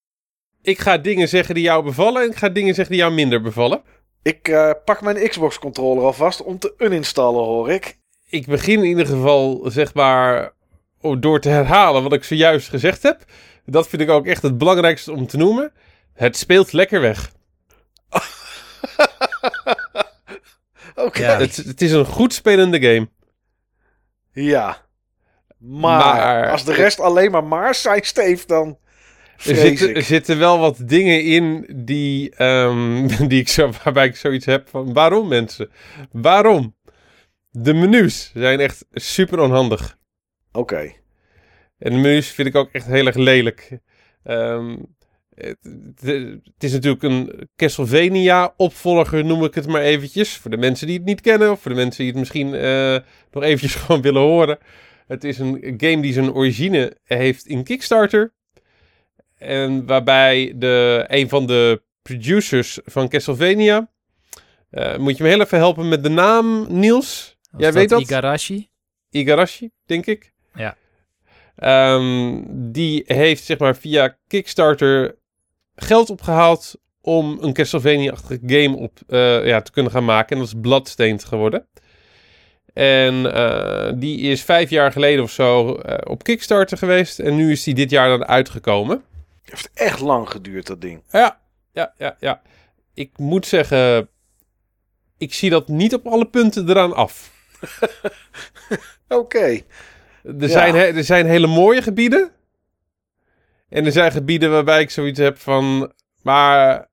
Ik 0.62 0.80
ga 0.80 0.98
dingen 0.98 1.28
zeggen 1.28 1.56
die 1.56 1.64
jou 1.64 1.84
bevallen 1.84 2.22
en 2.22 2.30
ik 2.30 2.38
ga 2.38 2.50
dingen 2.50 2.76
zeggen 2.76 2.94
die 2.94 3.04
jou 3.04 3.14
minder 3.14 3.42
bevallen. 3.42 3.82
Ik 4.22 4.48
eh, 4.48 4.72
pak 4.86 5.02
mijn 5.02 5.30
Xbox-controller 5.30 6.04
alvast 6.04 6.44
om 6.44 6.60
te 6.60 6.74
uninstallen, 6.78 7.44
hoor 7.44 7.72
ik. 7.72 7.98
Ik 8.30 8.46
begin 8.46 8.78
in 8.78 8.86
ieder 8.86 9.06
geval, 9.06 9.62
zeg 9.66 9.94
maar, 9.94 10.54
door 11.20 11.40
te 11.40 11.50
herhalen 11.50 12.04
wat 12.04 12.14
ik 12.14 12.24
zojuist 12.24 12.70
gezegd 12.70 13.04
heb. 13.04 13.26
Dat 13.70 13.88
vind 13.88 14.02
ik 14.02 14.10
ook 14.10 14.26
echt 14.26 14.42
het 14.42 14.58
belangrijkste 14.58 15.12
om 15.12 15.28
te 15.28 15.38
noemen. 15.38 15.72
Het 16.14 16.38
speelt 16.38 16.72
lekker 16.74 17.02
weg. 17.02 17.32
Oké. 20.96 21.22
Ja. 21.22 21.38
Het, 21.38 21.56
het 21.56 21.82
is 21.82 21.92
een 21.92 22.06
goed 22.06 22.34
spelende 22.34 22.82
game. 22.82 23.10
Ja. 24.32 24.86
Maar, 25.58 25.98
Maar- 26.00 26.52
als 26.52 26.64
de 26.66 26.74
rest 26.74 27.00
alleen 27.00 27.32
maar 27.32 27.44
maars 27.44 27.82
zijn, 27.82 28.04
Steve, 28.04 28.48
dan 28.48 28.78
Er 29.46 29.56
zitten, 29.56 29.96
er 29.96 30.02
zitten 30.02 30.40
wel 30.40 30.60
wat 30.60 30.78
dingen 30.86 31.24
in 31.24 31.70
die, 31.76 32.36
ehm, 32.36 33.08
die 33.30 33.40
ik 33.40 33.48
zo, 33.50 33.72
waarbij 33.84 34.06
ik 34.06 34.16
zoiets 34.16 34.46
heb 34.46 34.70
van 34.70 34.94
waarom 34.94 35.28
mensen? 35.28 35.70
Waarom? 36.12 36.76
De 37.52 37.74
menus 37.74 38.32
zijn 38.34 38.60
echt 38.60 38.86
super 38.94 39.40
onhandig. 39.40 39.98
Oké. 40.52 40.92
En 41.80 41.92
de 41.94 41.98
menus 42.00 42.28
vind 42.32 42.48
ik 42.48 42.56
ook 42.56 42.70
echt 42.72 42.86
heel 42.86 43.06
erg 43.06 43.16
lelijk. 43.16 43.80
Ehm, 44.24 44.78
het, 45.36 45.58
het- 46.02 46.40
is 46.64 46.72
natuurlijk 46.72 47.04
een 47.04 47.50
Castlevania 47.56 48.54
opvolger, 48.58 49.26
noem 49.26 49.44
ik 49.44 49.54
het 49.56 49.68
maar 49.68 49.82
eventjes. 49.82 50.38
Voor 50.38 50.52
de 50.52 50.58
mensen 50.58 50.88
die 50.88 50.98
het 50.98 51.06
niet 51.06 51.22
kennen, 51.22 51.52
of 51.52 51.62
voor 51.62 51.72
de 51.72 51.78
mensen 51.78 51.98
die 52.04 52.12
het 52.12 52.20
misschien 52.20 52.54
eh, 52.54 52.98
nog 53.32 53.44
eventjes 53.44 53.76
gewoon 53.82 54.02
willen 54.02 54.22
horen. 54.22 54.58
Het 55.08 55.24
is 55.24 55.40
een 55.40 55.74
game 55.78 56.02
die 56.02 56.14
zijn 56.14 56.34
origine 56.34 56.98
heeft 57.04 57.46
in 57.46 57.64
Kickstarter. 57.64 58.34
En 59.38 59.86
waarbij 59.86 60.54
de, 60.56 61.06
een 61.08 61.30
van 61.30 61.46
de 61.46 61.82
producers 62.02 62.80
van 62.86 63.10
Castlevania... 63.10 63.90
eh, 64.70 64.98
moet 64.98 65.18
je 65.18 65.24
me 65.24 65.30
heel 65.30 65.42
even 65.42 65.58
helpen 65.58 65.90
met 65.90 66.04
de 66.04 66.10
naam, 66.10 66.66
Niels? 66.70 67.38
Jij 67.58 67.74
weet 67.74 67.90
dat? 67.90 68.02
Igarashi? 68.02 68.70
Igarashi, 69.10 69.70
denk 69.86 70.06
ik. 70.06 70.34
Ja. 70.54 70.78
Ehm, 71.58 72.42
die 72.48 73.04
heeft 73.06 73.44
zeg 73.44 73.58
maar 73.58 73.76
via 73.76 74.18
Kickstarter 74.28 75.16
geld 75.76 76.10
opgehaald 76.10 76.76
om 77.02 77.38
een 77.42 77.54
Castlevania-achtige 77.54 78.40
game 78.46 78.78
op, 78.78 79.00
eh, 79.08 79.46
ja, 79.46 79.62
te 79.62 79.72
kunnen 79.72 79.92
gaan 79.92 80.06
maken. 80.06 80.36
En 80.36 80.38
dat 80.38 80.48
is 80.54 80.62
Bloodstained 80.62 81.24
geworden. 81.24 81.68
En 82.74 83.34
eh, 83.34 83.92
die 83.96 84.20
is 84.20 84.44
vijf 84.44 84.70
jaar 84.70 84.92
geleden 84.92 85.24
of 85.24 85.32
zo 85.32 85.76
eh, 85.76 86.12
op 86.12 86.24
Kickstarter 86.24 86.78
geweest. 86.78 87.20
En 87.20 87.36
nu 87.36 87.52
is 87.52 87.64
die 87.64 87.74
dit 87.74 87.90
jaar 87.90 88.10
dan 88.10 88.26
uitgekomen. 88.26 89.04
Heeft 89.44 89.70
echt 89.74 90.00
lang 90.00 90.30
geduurd, 90.30 90.68
dat 90.68 90.82
ding. 90.82 91.04
Ja, 91.12 91.40
ja, 91.72 91.94
ja, 91.98 92.16
ja. 92.20 92.42
Ik 92.94 93.18
moet 93.18 93.46
zeggen, 93.46 94.10
ik 95.18 95.34
zie 95.34 95.50
dat 95.50 95.68
niet 95.68 95.94
op 95.94 96.08
alle 96.08 96.26
punten 96.26 96.70
eraan 96.70 96.94
af. 96.94 97.32
Oké. 99.08 99.62
Er, 100.40 100.50
zijn, 100.50 100.76
he- 100.76 100.92
er 100.94 101.04
zijn 101.04 101.26
hele 101.26 101.48
mooie 101.48 101.82
gebieden. 101.82 102.32
En 103.70 103.86
er 103.86 103.92
zijn 103.92 104.12
gebieden 104.12 104.52
waarbij 104.52 104.82
ik 104.82 104.90
zoiets 104.90 105.20
heb 105.20 105.38
van... 105.38 105.92
Maar 106.22 106.88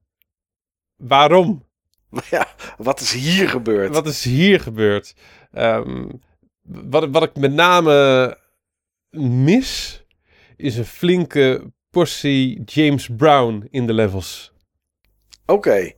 waarom? 0.97 1.65
Ja, 2.31 2.49
wat 2.79 3.01
is 3.01 3.13
hier 3.13 3.49
gebeurd? 3.49 3.95
Wat 3.95 4.07
is 4.07 4.25
hier 4.25 4.61
gebeurd? 4.61 5.15
Ehm, 5.53 6.09
wat, 6.63 7.09
wat 7.11 7.23
ik 7.23 7.37
met 7.37 7.53
name 7.53 8.39
mis... 9.11 10.03
is 10.57 10.77
een 10.77 10.85
flinke 10.85 11.73
portie 11.91 12.63
James 12.65 13.09
Brown 13.17 13.67
in 13.71 13.87
de 13.87 13.93
levels. 13.93 14.53
Oké. 15.47 15.93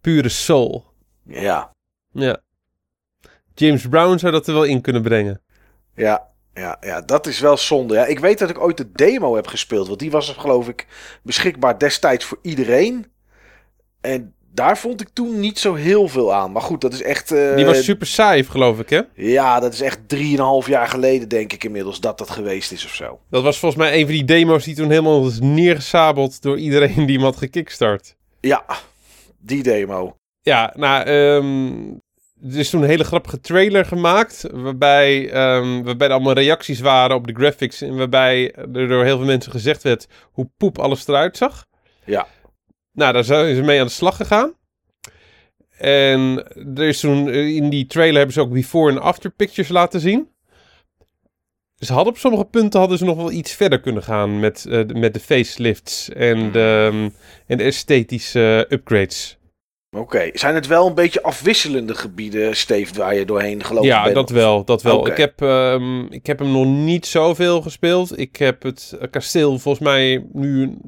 Pure 0.00 0.28
soul. 0.28 0.84
Ja. 1.24 1.70
Ja. 2.12 2.40
James 3.54 3.88
Brown 3.88 4.18
zou 4.18 4.32
dat 4.32 4.46
er 4.48 4.54
wel 4.54 4.64
in 4.64 4.80
kunnen 4.80 5.02
brengen. 5.02 5.42
Ja. 5.98 6.26
Ja, 6.54 6.76
ja, 6.80 7.00
dat 7.00 7.26
is 7.26 7.40
wel 7.40 7.56
zonde. 7.56 7.94
Ja, 7.94 8.04
ik 8.06 8.18
weet 8.18 8.38
dat 8.38 8.50
ik 8.50 8.60
ooit 8.60 8.76
de 8.76 8.92
demo 8.92 9.34
heb 9.34 9.46
gespeeld. 9.46 9.86
Want 9.86 9.98
die 9.98 10.10
was 10.10 10.34
geloof 10.38 10.68
ik 10.68 10.86
beschikbaar 11.22 11.78
destijds 11.78 12.24
voor 12.24 12.38
iedereen. 12.42 13.06
En 14.00 14.34
daar 14.52 14.78
vond 14.78 15.00
ik 15.00 15.08
toen 15.12 15.40
niet 15.40 15.58
zo 15.58 15.74
heel 15.74 16.08
veel 16.08 16.34
aan. 16.34 16.52
Maar 16.52 16.62
goed, 16.62 16.80
dat 16.80 16.92
is 16.92 17.02
echt... 17.02 17.32
eh, 17.32 17.56
Die 17.56 17.64
was 17.64 17.84
super 17.84 18.06
saai, 18.06 18.44
geloof 18.44 18.78
ik, 18.78 18.90
hè? 18.90 19.00
Ja, 19.14 19.60
dat 19.60 19.72
is 19.72 19.80
echt 19.80 20.08
drieënhalf 20.08 20.66
jaar 20.66 20.88
geleden 20.88 21.28
denk 21.28 21.52
ik 21.52 21.64
inmiddels 21.64 22.00
dat 22.00 22.18
dat 22.18 22.30
geweest 22.30 22.72
is 22.72 22.84
of 22.84 22.94
zo. 22.94 23.18
Dat 23.30 23.42
was 23.42 23.58
volgens 23.58 23.82
mij 23.82 23.94
een 23.94 24.04
van 24.04 24.14
die 24.14 24.24
demo's 24.24 24.64
die 24.64 24.74
toen 24.74 24.90
helemaal 24.90 25.26
is 25.26 25.38
neergesabeld 25.40 26.42
door 26.42 26.58
iedereen 26.58 27.06
die 27.06 27.16
hem 27.16 27.24
had 27.24 27.36
gekickstart. 27.36 28.16
Ja, 28.40 28.64
die 29.38 29.62
demo. 29.62 30.16
Ja, 30.40 30.72
nou, 30.76 31.04
ehm, 31.04 31.96
er 32.42 32.58
is 32.58 32.70
toen 32.70 32.82
een 32.82 32.88
hele 32.88 33.04
grappige 33.04 33.40
trailer 33.40 33.84
gemaakt. 33.84 34.44
Waarbij, 34.52 35.30
ehm, 35.30 35.82
waarbij 35.82 36.06
er 36.06 36.12
allemaal 36.14 36.32
reacties 36.32 36.80
waren 36.80 37.16
op 37.16 37.26
de 37.26 37.32
graphics. 37.34 37.82
En 37.82 37.96
waarbij 37.96 38.52
er 38.54 38.88
door 38.88 39.04
heel 39.04 39.16
veel 39.16 39.26
mensen 39.26 39.52
gezegd 39.52 39.82
werd 39.82 40.06
hoe 40.32 40.50
poep 40.56 40.78
alles 40.78 41.06
eruit 41.08 41.36
zag. 41.36 41.66
Ja. 42.04 42.26
Nou, 42.92 43.12
daar 43.12 43.24
zijn 43.24 43.54
ze 43.56 43.62
mee 43.62 43.80
aan 43.80 43.86
de 43.86 43.92
slag 43.92 44.16
gegaan. 44.16 44.56
En 45.78 46.44
er 46.76 46.88
is 46.88 47.00
toen 47.00 47.28
eh, 47.28 47.46
in 47.56 47.68
die 47.70 47.86
trailer 47.86 48.16
hebben 48.16 48.34
ze 48.34 48.40
ook 48.40 48.52
before 48.52 48.90
en 48.92 49.00
after 49.00 49.30
pictures 49.30 49.70
laten 49.70 50.00
zien. 50.00 50.28
Ze 51.76 51.92
hadden 51.92 52.12
op 52.12 52.18
sommige 52.18 52.44
punten 52.44 52.80
hadden 52.80 52.98
ze 52.98 53.04
nog 53.04 53.16
wel 53.16 53.30
iets 53.32 53.52
verder 53.52 53.80
kunnen 53.80 54.02
gaan 54.02 54.40
met, 54.40 54.66
eh, 54.66 54.86
de- 54.86 54.94
met 54.94 55.14
de 55.14 55.20
facelifts 55.20 56.08
en 56.08 56.52
de, 56.52 56.88
ehm, 56.92 57.08
en 57.46 57.58
de 57.58 57.64
esthetische 57.64 58.66
upgrades. 58.68 59.37
Oké, 59.90 60.30
zijn 60.32 60.54
het 60.54 60.66
wel 60.66 60.86
een 60.86 60.94
beetje 60.94 61.22
afwisselende 61.22 61.94
gebieden, 61.94 62.56
Steve, 62.56 62.94
waar 62.94 63.14
je 63.14 63.24
doorheen 63.24 63.64
gelopen 63.64 63.88
Ja, 63.88 64.02
bent? 64.02 64.14
dat 64.14 64.30
wel, 64.30 64.64
dat 64.64 64.82
wel. 64.82 65.06
Ik, 65.06 65.16
heb, 65.16 65.42
ehm, 65.42 66.04
ik 66.04 66.26
heb 66.26 66.38
hem 66.38 66.50
nog 66.52 66.66
niet 66.66 67.06
zoveel 67.06 67.62
gespeeld. 67.62 68.18
Ik 68.18 68.36
heb 68.36 68.62
het 68.62 68.96
eh, 69.00 69.10
kasteel 69.10 69.58
volgens 69.58 69.84
mij 69.84 70.26
nu 70.32 70.78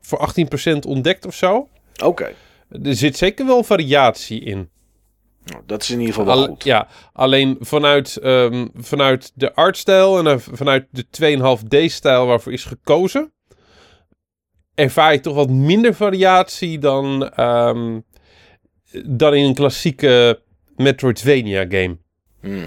voor 0.00 0.18
18% 0.18 0.86
ontdekt 0.86 1.26
of 1.26 1.34
zo. 1.34 1.68
Oké, 2.04 2.32
Er 2.82 2.94
zit 2.94 3.16
zeker 3.16 3.46
wel 3.46 3.62
variatie 3.62 4.40
in. 4.40 4.70
nou, 5.44 5.62
dat 5.66 5.82
is 5.82 5.90
in 5.90 6.00
ieder 6.00 6.14
geval 6.14 6.36
wel 6.36 6.46
goed. 6.46 6.64
ja, 6.64 6.88
alleen 7.12 7.56
vanuit, 7.60 8.16
ehm, 8.16 8.66
vanuit 8.74 9.32
de 9.34 9.54
artstijl 9.54 10.18
en 10.18 10.26
eh, 10.26 10.36
vanuit 10.38 10.86
de 10.90 11.06
2,5D-stijl 11.10 12.26
waarvoor 12.26 12.52
is 12.52 12.64
gekozen, 12.64 13.32
ervaar 14.74 15.12
je 15.12 15.20
toch 15.20 15.34
wat 15.34 15.50
minder 15.50 15.94
variatie 15.94 16.78
dan, 16.78 17.28
ehm, 17.28 18.00
dan 19.06 19.34
in 19.34 19.44
een 19.44 19.54
klassieke 19.54 20.40
Metroidvania 20.76 21.64
game. 21.68 21.96
Hmm. 22.40 22.64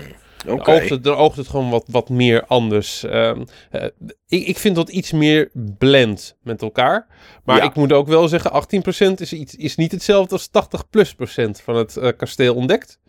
Oké. 0.48 0.64
Dan 0.64 0.76
oogt 0.76 0.90
het, 0.90 1.04
dan 1.04 1.16
oogt 1.16 1.38
het 1.38 1.48
gewoon 1.48 1.70
wat, 1.70 1.86
wat 1.88 2.10
meer 2.10 2.46
anders. 2.46 3.04
Ehm, 3.04 3.44
eh, 3.72 3.84
ik, 4.28 4.48
ik 4.48 4.58
vind 4.58 4.76
dat 4.76 4.90
iets 4.90 5.12
meer 5.12 5.50
blend 5.78 6.38
met 6.42 6.62
elkaar. 6.62 7.08
Maar 7.44 7.58
Ja. 7.58 7.64
ik 7.64 7.76
moet 7.76 7.94
ook 7.94 8.08
wel 8.08 8.28
zeggen, 8.28 8.52
18% 8.52 9.22
is, 9.22 9.34
iets, 9.34 9.56
is 9.56 9.76
niet 9.76 9.92
hetzelfde 9.92 10.34
als 10.34 10.48
80 10.48 10.90
plus 10.90 11.14
procent 11.16 11.62
van 11.62 11.76
het 11.76 11.98
eh, 11.98 12.10
kasteel 12.18 12.56
ontdekt. 12.56 13.00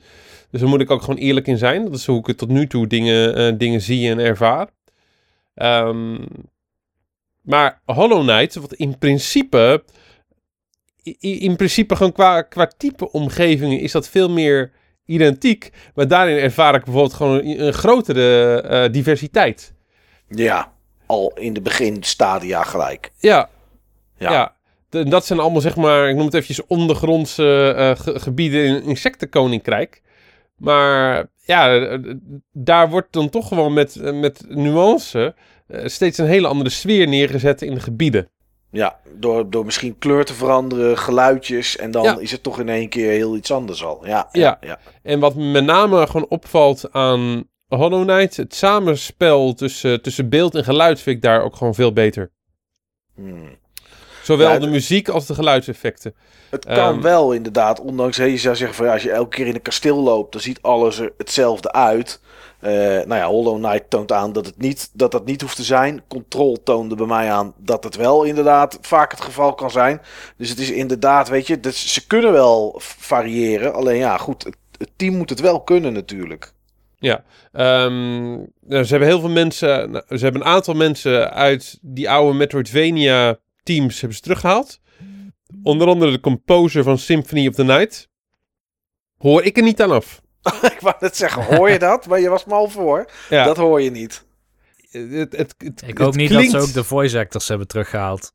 Dus 0.51 0.61
daar 0.61 0.69
moet 0.69 0.81
ik 0.81 0.91
ook 0.91 1.01
gewoon 1.03 1.21
eerlijk 1.21 1.47
in 1.47 1.59
zijn. 1.59 1.85
Dat 1.85 1.95
is 1.95 2.07
hoe 2.07 2.19
ik 2.19 2.27
het 2.27 2.39
tot 2.39 2.49
nu 2.49 2.67
toe 2.67 2.87
dingen, 2.87 3.35
eh, 3.35 3.53
dingen 3.59 3.81
zie 3.81 4.11
en 4.11 4.19
ervaar. 4.19 4.69
Ehm, 5.55 6.19
maar 7.43 7.81
Hollow 7.85 8.23
Knight, 8.29 8.55
wat 8.55 8.75
in 8.75 8.99
principe... 8.99 9.85
In 11.21 11.57
principe 11.57 11.97
gewoon 11.97 12.13
qua, 12.13 12.43
qua 12.43 12.71
type 12.77 13.13
omgevingen 13.13 13.81
is 13.81 13.93
dat 13.93 14.09
veel 14.09 14.31
meer 14.31 14.73
identiek. 15.05 15.71
Maar 15.95 16.09
daarin 16.09 16.37
ervaar 16.37 16.75
ik 16.75 16.85
bijvoorbeeld 16.85 17.15
gewoon 17.15 17.39
een, 17.39 17.67
een 17.67 17.73
grotere 17.73 18.61
eh, 18.63 18.93
diversiteit. 18.93 19.73
Ja, 20.29 20.73
al 21.07 21.33
in 21.35 21.53
de 21.53 21.61
beginstadia 21.61 22.63
gelijk. 22.63 23.11
Ja, 23.19 23.49
Ja. 24.19 24.33
ja. 24.33 24.57
De- 24.89 25.09
dat 25.09 25.27
zijn 25.27 25.39
allemaal, 25.39 25.61
zeg 25.61 25.77
maar, 25.77 26.09
ik 26.09 26.15
noem 26.17 26.25
het 26.25 26.35
eventjes 26.35 26.67
ondergrondse 26.67 27.75
eh, 27.77 28.03
ge- 28.03 28.21
gebieden 28.21 28.65
in 28.65 28.83
insectenkoninkrijk. 28.83 30.03
Maar 30.57 31.27
ja, 31.45 31.99
daar 32.53 32.91
wordt 32.91 33.13
dan 33.13 33.29
toch 33.29 33.49
gewoon 33.49 33.73
met, 33.73 34.13
met 34.15 34.45
nuance 34.49 35.35
eh, 35.67 35.87
steeds 35.87 36.19
een 36.19 36.27
hele 36.27 36.47
andere 36.49 36.71
sfeer 36.71 37.09
neergezet 37.09 37.63
in 37.63 37.75
de 37.75 37.81
gebieden. 37.81 38.29
Ja, 38.75 38.99
door, 39.15 39.51
door 39.51 39.65
misschien 39.65 39.99
kleur 39.99 40.25
te 40.25 40.35
veranderen, 40.35 40.99
geluidjes. 40.99 41.77
En 41.77 41.91
dan 41.91 42.03
Ja. 42.03 42.17
is 42.19 42.31
het 42.31 42.43
toch 42.43 42.61
in 42.61 42.69
één 42.69 42.89
keer 42.89 43.11
heel 43.11 43.37
iets 43.37 43.53
anders 43.53 43.85
al. 43.85 44.07
Ja, 44.07 44.29
ja, 44.33 44.59
Ja. 44.61 44.79
En 45.03 45.21
wat 45.21 45.35
me 45.35 45.45
met 45.45 45.65
name 45.65 46.07
gewoon 46.07 46.27
opvalt 46.29 46.93
aan 46.93 47.49
Hollow 47.69 48.03
Knight, 48.09 48.37
het 48.37 48.55
samenspel 48.55 49.55
tussen, 49.55 50.03
tussen 50.03 50.29
beeld 50.29 50.55
en 50.55 50.65
geluid 50.65 51.01
vind 51.01 51.17
ik 51.17 51.23
daar 51.23 51.43
ook 51.43 51.57
gewoon 51.57 51.75
veel 51.75 51.93
beter. 51.93 52.31
Hmm. 53.15 53.57
Zowel 54.23 54.51
Ja, 54.53 54.59
de 54.59 54.67
muziek 54.67 55.09
als 55.09 55.27
de 55.27 55.35
geluidseffecten. 55.35 56.15
Het 56.51 56.65
kan 56.65 56.77
Ehm. 56.95 57.01
wel 57.01 57.33
inderdaad, 57.33 57.81
ondanks 57.81 58.17
hè, 58.17 58.25
je 58.25 58.37
zou 58.37 58.57
zeggen 58.57 58.77
van 58.77 58.87
ja, 58.87 58.93
als 58.93 59.03
je 59.03 59.11
elke 59.11 59.37
keer 59.37 59.47
in 59.47 59.55
een 59.55 59.63
kasteel 59.63 59.97
loopt, 60.03 60.33
dan 60.33 60.41
ziet 60.41 60.63
alles 60.63 60.99
er 60.99 61.13
hetzelfde 61.17 61.73
uit. 61.73 62.21
Eh, 62.65 62.73
nou 62.73 63.15
ja, 63.15 63.27
Hollow 63.27 63.57
Knight 63.57 63.91
toont 63.91 64.13
aan 64.13 64.33
dat, 64.33 64.47
het 64.47 64.59
niet, 64.59 64.91
dat 64.93 65.11
dat 65.11 65.25
niet 65.25 65.41
hoeft 65.41 65.57
te 65.57 65.63
zijn. 65.63 66.03
Control 66.09 66.63
toonde 66.63 66.95
bij 66.95 67.07
mij 67.07 67.33
aan 67.33 67.55
dat 67.57 67.85
het 67.85 67.97
wel 67.97 68.23
inderdaad 68.25 68.79
vaak 68.81 69.11
het 69.11 69.21
geval 69.21 69.55
kan 69.55 69.71
zijn. 69.71 70.01
Dus 70.37 70.49
het 70.49 70.59
is 70.59 70.71
inderdaad, 70.71 71.29
weet 71.29 71.47
je, 71.47 71.61
dus 71.61 71.93
ze 71.93 72.07
kunnen 72.07 72.33
wel 72.33 72.75
variëren. 72.79 73.75
Alleen 73.75 73.97
ja, 73.97 74.17
goed, 74.17 74.45
het, 74.45 74.91
team 74.97 75.17
moet 75.17 75.31
het 75.31 75.41
wel 75.41 75.63
kunnen 75.63 75.93
natuurlijk. 75.93 76.53
Ehm, 77.53 78.33
nou, 78.61 78.85
ze 78.85 78.91
hebben 78.91 79.09
heel 79.09 79.21
veel 79.21 79.29
mensen, 79.29 79.91
nou, 79.91 80.05
ze 80.09 80.25
hebben 80.25 80.41
een 80.41 80.49
aantal 80.49 80.75
mensen 80.75 81.33
uit 81.33 81.79
die 81.81 82.11
oude 82.11 82.39
Metroidvania 82.39 83.39
teams 83.63 83.99
hebben 83.99 84.17
ze 84.17 84.23
teruggehaald. 84.23 84.81
Onder 85.63 85.89
andere 85.89 86.11
de 86.11 86.21
composer 86.21 86.83
van 86.83 86.99
Symphony 86.99 87.49
of 87.49 87.55
the 87.55 87.65
Night. 87.65 88.09
Hoor 89.19 89.43
ik 89.43 89.57
er 89.57 89.63
niet 89.63 89.83
aan 89.83 89.91
af. 89.91 90.23
Ik 90.75 90.81
wou 90.81 90.95
net 91.01 91.17
zeggen, 91.17 91.57
hoor 91.57 91.71
je 91.71 91.79
dat? 91.79 92.07
Maar 92.07 92.21
je 92.21 92.29
was 92.29 92.45
me 92.45 92.53
al 92.53 92.69
voor. 92.69 93.11
Ja, 93.29 93.45
Dat 93.45 93.57
hoor 93.57 93.83
je 93.83 93.91
niet. 93.91 94.25
het, 94.91 95.33
het, 95.33 95.55
het, 95.59 95.83
Ik 95.83 95.89
het 95.89 95.99
hoop 95.99 96.15
niet 96.15 96.29
klinkt, 96.29 96.53
dat 96.53 96.63
ze 96.63 96.69
ook 96.69 96.75
de 96.75 96.85
voice 96.85 97.19
actors 97.19 97.49
hebben 97.49 97.67
teruggehaald. 97.67 98.33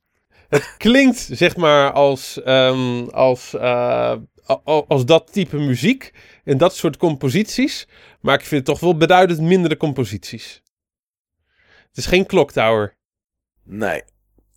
Het 0.50 0.76
klinkt, 0.78 1.30
zeg 1.32 1.56
maar, 1.56 1.92
als, 1.92 2.42
ehm, 2.42 3.08
als, 3.08 3.54
eh, 3.54 4.16
als 4.64 5.06
dat 5.06 5.34
type 5.34 5.58
muziek 5.58 6.14
en 6.44 6.58
dat 6.58 6.76
soort 6.76 6.98
composities. 6.98 7.88
Maar 8.20 8.34
ik 8.36 8.46
vind 8.46 8.52
het 8.52 8.66
toch 8.66 8.80
wel 8.80 8.98
beduidend 8.98 9.40
mindere 9.42 9.78
composities. 9.78 10.62
Het 11.88 11.98
is 11.98 12.06
geen 12.06 12.26
Clock 12.26 12.52
Tower. 12.52 12.96
Nee. 13.64 14.04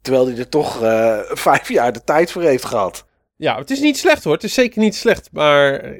Terwijl 0.00 0.26
hij 0.26 0.38
er 0.38 0.48
toch 0.48 0.82
eh, 0.82 1.18
vijf 1.24 1.68
jaar 1.68 1.92
de 1.92 2.04
tijd 2.04 2.32
voor 2.32 2.42
heeft 2.42 2.64
gehad. 2.64 3.06
Ja, 3.42 3.58
het 3.58 3.70
is 3.70 3.80
niet 3.80 3.96
slecht 3.98 4.24
hoor. 4.24 4.32
Het 4.32 4.44
is 4.44 4.54
zeker 4.54 4.80
niet 4.80 4.94
slecht. 4.94 5.28
Maar 5.32 5.94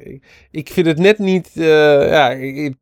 ik 0.50 0.68
vind 0.72 0.86
het 0.86 0.98
net 0.98 1.18
niet. 1.18 1.50
eh, 1.54 1.64
ja, 2.10 2.30
ik- 2.30 2.74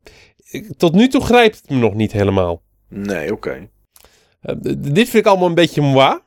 ik- 0.51 0.67
tot 0.77 0.93
nu 0.95 1.09
toe 1.09 1.21
grijpt 1.21 1.57
het 1.61 1.71
me 1.71 1.77
nog 1.77 1.95
niet 1.95 2.13
helemaal. 2.13 2.63
Nee, 2.89 3.33
oké. 3.33 3.69
Eh, 4.41 4.55
dit 4.79 5.09
vind 5.09 5.15
ik 5.15 5.27
allemaal 5.27 5.49
een 5.49 5.55
beetje 5.55 5.81
moi. 5.83 6.19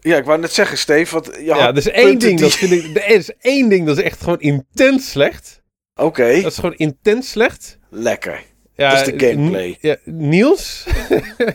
Ja, 0.00 0.16
ik 0.16 0.24
wou 0.24 0.40
net 0.40 0.52
zeggen, 0.52 0.78
Steve. 0.78 1.14
Want 1.14 1.26
je 1.26 1.44
Ja, 1.44 1.68
er 1.68 1.76
is 1.76 1.88
één 1.88 2.18
ding. 2.18 2.20
die- 2.38 2.48
Dat 2.48 2.52
vind 2.54 2.72
ik, 2.72 2.96
er 2.96 3.08
is 3.08 3.30
één 3.40 3.68
ding 3.68 3.86
dat 3.86 3.98
is 3.98 4.04
echt 4.04 4.20
gewoon 4.22 4.40
intens 4.40 5.10
slecht. 5.10 5.62
Oké, 5.94 6.40
Dat 6.42 6.52
is 6.52 6.58
gewoon 6.58 6.76
intens 6.76 7.30
slecht. 7.30 7.78
lekker. 7.90 8.42
Ja, 8.76 8.90
Dat 8.90 9.06
is 9.06 9.12
de 9.18 9.28
gameplay. 9.28 9.78
Ja, 9.80 9.96
Niels? 10.04 10.84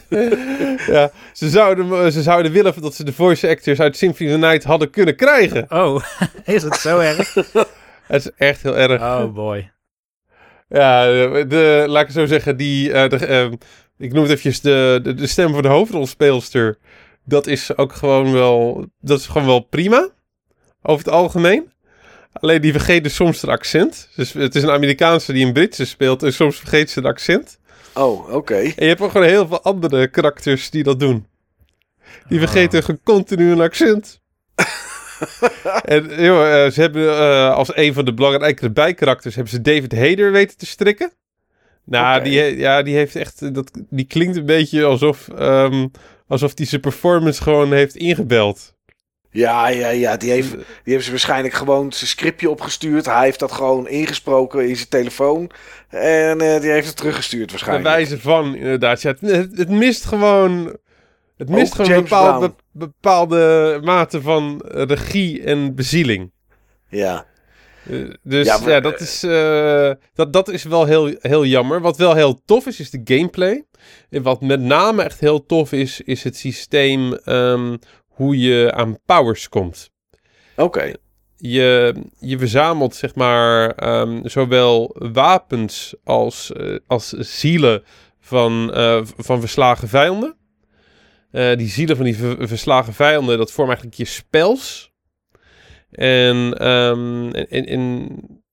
ja, 0.96 1.12
ze 1.34 1.50
zouden, 1.50 2.12
ze 2.12 2.22
zouden 2.22 2.52
willen 2.52 2.82
dat 2.82 2.96
ze 2.96 3.04
de 3.04 3.14
voice 3.14 3.50
actors 3.50 3.80
uit 3.80 3.98
Symphony 3.98 4.30
of 4.34 4.40
the 4.40 4.46
Night 4.48 4.64
hadden 4.64 4.90
kunnen 4.90 5.16
krijgen. 5.16 5.66
Oh, 5.70 6.04
is 6.46 6.64
het 6.64 6.76
zo 6.76 7.00
erg? 7.00 7.34
Het 8.08 8.26
is 8.26 8.32
echt 8.38 8.62
heel 8.64 8.78
erg. 8.78 9.02
Oh 9.02 9.34
boy. 9.34 9.72
Ja, 10.70 11.06
de, 11.06 11.46
de- 11.48 11.84
laat 11.88 12.02
ik 12.02 12.08
het 12.08 12.16
zo 12.16 12.26
zeggen, 12.26 12.58
die, 12.58 12.92
eh, 12.94 13.10
de, 13.10 13.26
ehm, 13.26 13.54
ik 13.98 14.14
noem 14.14 14.22
het 14.22 14.32
eventjes 14.32 14.62
de, 14.62 15.00
de, 15.04 15.14
de 15.14 15.28
stem 15.28 15.54
van 15.54 15.62
de 15.62 15.68
hoofdrolspeelster. 15.68 16.78
Dat 17.26 17.48
is 17.48 17.78
ook 17.78 17.94
gewoon 17.94 18.32
wel, 18.32 18.86
dat 19.00 19.20
is 19.20 19.28
gewoon 19.28 19.48
wel 19.48 19.60
prima. 19.60 20.10
Over 20.82 21.06
het 21.06 21.14
algemeen. 21.14 21.72
Alleen 22.34 22.62
die 22.62 22.72
vergeten 22.72 23.12
soms 23.12 23.42
haar 23.42 23.52
accent. 23.52 24.10
Dus 24.16 24.34
het 24.34 24.56
is 24.56 24.64
een 24.64 24.72
Amerikaanse 24.72 25.34
die 25.34 25.46
een 25.46 25.54
Britse 25.54 25.86
speelt 25.86 26.24
en 26.24 26.34
soms 26.34 26.58
vergeet 26.60 26.90
ze 26.90 27.00
het 27.00 27.08
accent. 27.08 27.60
Oh, 27.94 28.34
oké. 28.34 28.56
En 28.56 28.74
je 28.76 28.86
hebt 28.86 29.02
ook 29.02 29.12
gewoon 29.12 29.28
heel 29.28 29.48
veel 29.48 29.62
andere 29.62 30.08
karakters 30.08 30.70
die 30.70 30.84
dat 30.84 31.00
doen. 31.00 31.26
Die 32.28 32.40
Oh. 32.40 32.46
vergeten 32.46 32.84
gewoon 32.84 33.00
continu 33.04 33.52
een 33.52 33.62
accent. 33.62 34.22
en 35.86 36.24
joh, 36.24 36.66
eh, 36.66 36.72
ze 36.72 36.82
hebben 36.82 37.18
eh, 37.18 37.54
als 37.54 37.76
een 37.76 37.94
van 37.94 38.06
de 38.06 38.14
belangrijkere 38.14 38.72
bijkarakters 38.72 39.36
hebben 39.36 39.54
ze 39.54 39.62
David 39.62 39.92
Hayter 39.92 40.32
weten 40.32 40.58
te 40.58 40.66
strikken. 40.66 41.12
Nou, 41.86 42.24
die, 42.24 42.58
ja, 42.58 42.82
die 42.82 42.96
heeft 42.96 43.16
echt, 43.16 43.54
dat, 43.54 43.72
die 43.90 44.06
klinkt 44.06 44.38
een 44.38 44.46
beetje 44.46 44.84
alsof, 44.84 45.28
ehm 45.28 45.88
alsof 46.28 46.52
hij 46.56 46.66
zijn 46.66 46.82
performance 46.82 47.44
gewoon 47.44 47.74
heeft 47.74 47.96
ingebeld. 47.96 48.76
Ja, 49.32 49.68
ja, 49.68 49.90
ja. 49.90 50.18
Die, 50.18 50.32
heeft, 50.32 50.52
die 50.52 50.64
hebben 50.84 51.04
ze 51.04 51.10
waarschijnlijk 51.10 51.54
gewoon 51.54 51.94
zijn 51.94 52.10
scriptje 52.10 52.50
opgestuurd. 52.50 53.06
Hij 53.06 53.24
heeft 53.24 53.40
dat 53.40 53.52
gewoon 53.52 53.88
ingesproken 53.88 54.70
in 54.70 54.76
zijn 54.76 54.90
telefoon. 54.90 55.52
En 55.90 56.42
eh, 56.42 56.62
die 56.62 56.72
heeft 56.72 56.88
het 56.88 56.98
teruggestuurd 56.98 57.46
Bij 57.46 57.52
waarschijnlijk. 57.52 57.96
wijze 57.96 58.20
van, 58.20 58.56
inderdaad. 58.56 59.02
Ja, 59.02 59.14
het, 59.20 59.58
het, 59.58 59.70
mist 59.70 60.06
gewoon, 60.06 60.78
het 61.38 61.50
mist 61.50 61.80
Ook 61.80 61.86
gewoon 61.86 61.98
een 61.98 62.04
bepaalde, 62.04 62.54
bepaalde 62.72 63.80
mate 63.84 64.22
van 64.22 64.62
regie 64.66 65.44
en 65.44 65.76
bezieling. 65.76 66.32
Ja. 66.88 67.26
Eh, 67.90 68.10
dus 68.24 68.46
Ja, 68.46 68.80
dat, 68.80 69.00
is, 69.00 69.24
eh, 69.24 69.92
dat, 70.14 70.34
dat 70.34 70.50
is 70.50 70.64
wel 70.64 70.86
heel, 70.86 71.16
heel 71.20 71.46
jammer. 71.46 71.82
Wat 71.82 71.98
wel 71.98 72.16
heel 72.16 72.42
tof 72.46 72.66
is, 72.66 72.80
is 72.80 72.90
de 72.90 73.02
gameplay. 73.04 73.66
En 74.10 74.22
wat 74.22 74.42
met 74.42 74.62
name 74.62 75.04
echt 75.04 75.20
heel 75.20 75.46
tof 75.46 75.72
is, 75.72 76.02
is 76.02 76.24
het 76.24 76.38
systeem 76.38 77.14
ehm, 77.14 77.78
hoe 78.22 78.40
je 78.40 78.72
aan 78.74 78.98
powers 79.06 79.50
komt. 79.50 79.92
Oké. 80.56 80.94
Je, 81.38 81.96
je 82.20 82.38
verzamelt 82.38 82.96
zeg 82.96 83.16
maar 83.16 83.72
ehm, 83.72 84.28
zowel 84.28 84.96
wapens 85.14 85.96
als, 86.04 86.52
eh, 86.52 86.76
als 86.88 87.10
zielen 87.10 87.84
van, 88.20 88.74
eh, 88.74 89.02
van 89.04 89.40
verslagen 89.40 89.88
vijanden. 89.88 90.36
Eh, 91.32 91.58
die 91.58 91.68
zielen 91.68 91.96
van 91.96 92.06
die 92.06 92.18
ver- 92.18 92.48
verslagen 92.48 92.94
vijanden, 92.94 93.38
dat 93.38 93.52
vormen 93.52 93.76
eigenlijk 93.76 93.98
je 94.10 94.16
spels. 94.16 94.92
En, 95.92 96.58
ehm, 96.58 97.30
en, 97.50 98.08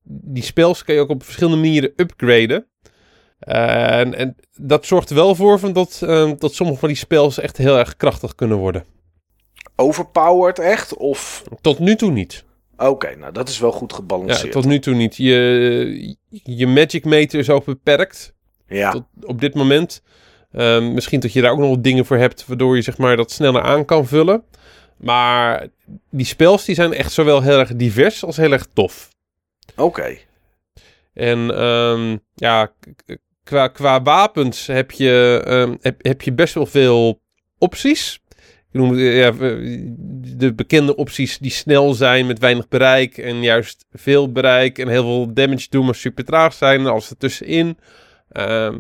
die 0.05 0.43
spels 0.43 0.85
kan 0.85 0.95
je 0.95 1.01
ook 1.01 1.09
op 1.09 1.25
verschillende 1.25 1.61
manieren 1.61 1.93
upgraden. 1.97 2.67
En, 3.39 4.15
en 4.15 4.37
dat 4.53 4.87
zorgt 4.87 5.11
er 5.11 5.17
wel 5.17 5.35
voor 5.35 5.59
van 5.59 5.73
dat, 5.73 6.01
ehm, 6.05 6.35
dat 6.39 6.55
sommige 6.55 6.79
van 6.79 6.89
die 6.89 6.97
spels 6.97 7.39
echt 7.39 7.57
heel 7.57 7.79
erg 7.79 7.97
krachtig 7.97 8.35
kunnen 8.35 8.59
worden. 8.59 8.85
Overpowered 9.81 10.59
echt? 10.59 10.97
Of... 10.97 11.43
Tot 11.61 11.79
nu 11.79 11.95
toe 11.97 12.11
niet. 12.11 12.45
Oké, 12.77 13.17
nou 13.17 13.33
dat 13.33 13.49
is 13.49 13.59
wel 13.59 13.73
goed 13.73 13.91
Ja, 13.91 13.97
gebalanceerd. 13.97 14.53
tot 14.53 14.65
nu 14.65 14.79
toe 14.79 14.95
niet. 14.95 15.17
Je, 15.17 16.17
je 16.43 16.67
magic 16.67 17.05
meter 17.05 17.39
is 17.39 17.51
ook 17.51 17.65
beperkt 17.65 18.35
Ja, 18.67 18.91
tot, 18.91 19.05
op 19.23 19.41
dit 19.41 19.55
moment. 19.55 20.03
Ehm, 20.53 20.93
misschien 20.95 21.21
dat 21.21 21.33
je 21.33 21.41
daar 21.41 21.53
ook 21.53 21.59
nog 21.59 21.77
dingen 21.81 22.07
voor 22.07 22.17
hebt, 22.17 22.47
waardoor 22.47 22.77
je 22.77 22.83
zeg 22.83 22.99
maar, 22.99 23.17
dat 23.17 23.31
sneller 23.31 23.63
aan 23.63 23.85
kan 23.85 24.07
vullen. 24.07 24.45
Maar 24.97 25.67
die 26.11 26.27
spels 26.27 26.65
die 26.65 26.75
zijn 26.75 26.93
echt 26.93 27.13
zowel 27.13 27.43
heel 27.43 27.59
erg 27.59 27.77
divers 27.77 28.25
als 28.25 28.37
heel 28.37 28.53
erg 28.53 28.67
tof. 28.73 29.09
oké. 29.77 30.17
En 31.13 31.51
ehm, 31.55 32.17
ja, 32.35 32.73
qua 33.73 34.03
wapens 34.03 34.67
heb 34.67 34.91
je, 34.91 35.43
ehm, 35.47 35.75
heb, 35.81 36.05
heb 36.05 36.23
je 36.23 36.33
best 36.33 36.55
wel 36.55 36.67
veel 36.67 37.21
opties. 37.59 38.21
Ik 38.73 38.81
noem 38.81 38.91
het, 38.91 38.99
eh, 38.99 39.19
ja, 39.19 39.31
de 40.37 40.55
bekende 40.55 40.97
opties 40.97 41.39
die 41.39 41.51
snel 41.51 41.95
zijn 41.95 42.27
met 42.27 42.39
weinig 42.39 42.69
bereik 42.69 43.19
en 43.19 43.43
juist 43.43 43.87
veel 43.93 44.33
bereik 44.33 44.79
en 44.79 44.89
heel 44.89 45.03
veel 45.03 45.33
damage 45.35 45.67
doen, 45.71 45.85
maar 45.85 45.95
super 45.95 46.25
traag 46.25 46.53
zijn. 46.53 46.81
En 46.81 46.87
alles 46.87 47.11
ertussenin. 47.11 47.79
Ehm, 48.29 48.79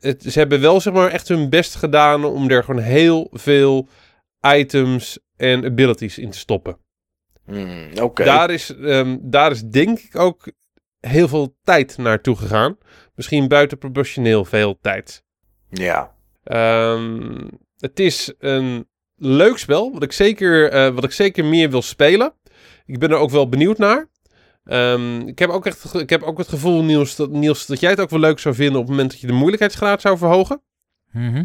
het, 0.00 0.22
ze 0.22 0.38
hebben 0.38 0.60
wel 0.60 0.80
zeg 0.80 0.92
maar 0.92 1.10
echt 1.10 1.28
hun 1.28 1.50
best 1.50 1.74
gedaan 1.74 2.24
om 2.24 2.50
er 2.50 2.64
gewoon 2.64 2.82
heel 2.82 3.28
veel 3.32 3.88
items 4.40 5.18
en 5.36 5.64
abilities 5.64 6.18
in 6.18 6.30
te 6.30 6.38
stoppen. 6.38 6.78
Oké. 8.00 8.24
Daar, 8.24 8.50
is, 8.50 8.76
ehm, 8.76 9.16
daar 9.20 9.50
is 9.50 9.62
denk 9.62 9.98
ik 9.98 10.16
ook 10.16 10.52
heel 11.00 11.28
veel 11.28 11.56
tijd 11.62 11.96
naartoe 11.98 12.36
gegaan. 12.36 12.78
Misschien 13.14 13.48
buitenproportioneel 13.48 14.44
veel 14.44 14.78
tijd. 14.80 15.24
Ja. 15.68 16.14
Ehm, 16.42 17.48
het 17.78 18.00
is 18.00 18.34
een 18.38 18.86
leuk 19.16 19.58
spel, 19.58 19.92
wat 19.92 20.02
ik, 20.02 20.12
zeker, 20.12 20.70
eh, 20.70 20.94
wat 20.94 21.04
ik 21.04 21.12
zeker 21.12 21.44
meer 21.44 21.70
wil 21.70 21.82
spelen. 21.82 22.32
Ik 22.86 22.98
ben 22.98 23.10
er 23.10 23.16
ook 23.16 23.30
wel 23.30 23.48
benieuwd 23.48 23.78
naar. 23.78 24.08
Ehm, 24.64 25.20
ik, 25.20 25.38
heb 25.38 25.50
ook 25.50 25.66
echt, 25.66 25.94
ik 25.94 26.10
heb 26.10 26.22
ook 26.22 26.38
het 26.38 26.48
gevoel, 26.48 26.82
Niels 26.82 27.16
dat, 27.16 27.30
Niels, 27.30 27.66
dat 27.66 27.80
jij 27.80 27.90
het 27.90 28.00
ook 28.00 28.10
wel 28.10 28.20
leuk 28.20 28.38
zou 28.38 28.54
vinden 28.54 28.76
op 28.76 28.82
het 28.82 28.90
moment 28.90 29.10
dat 29.10 29.20
je 29.20 29.26
de 29.26 29.32
moeilijkheidsgraad 29.32 30.00
zou 30.00 30.18
verhogen. 30.18 30.62
Mhm. 31.12 31.44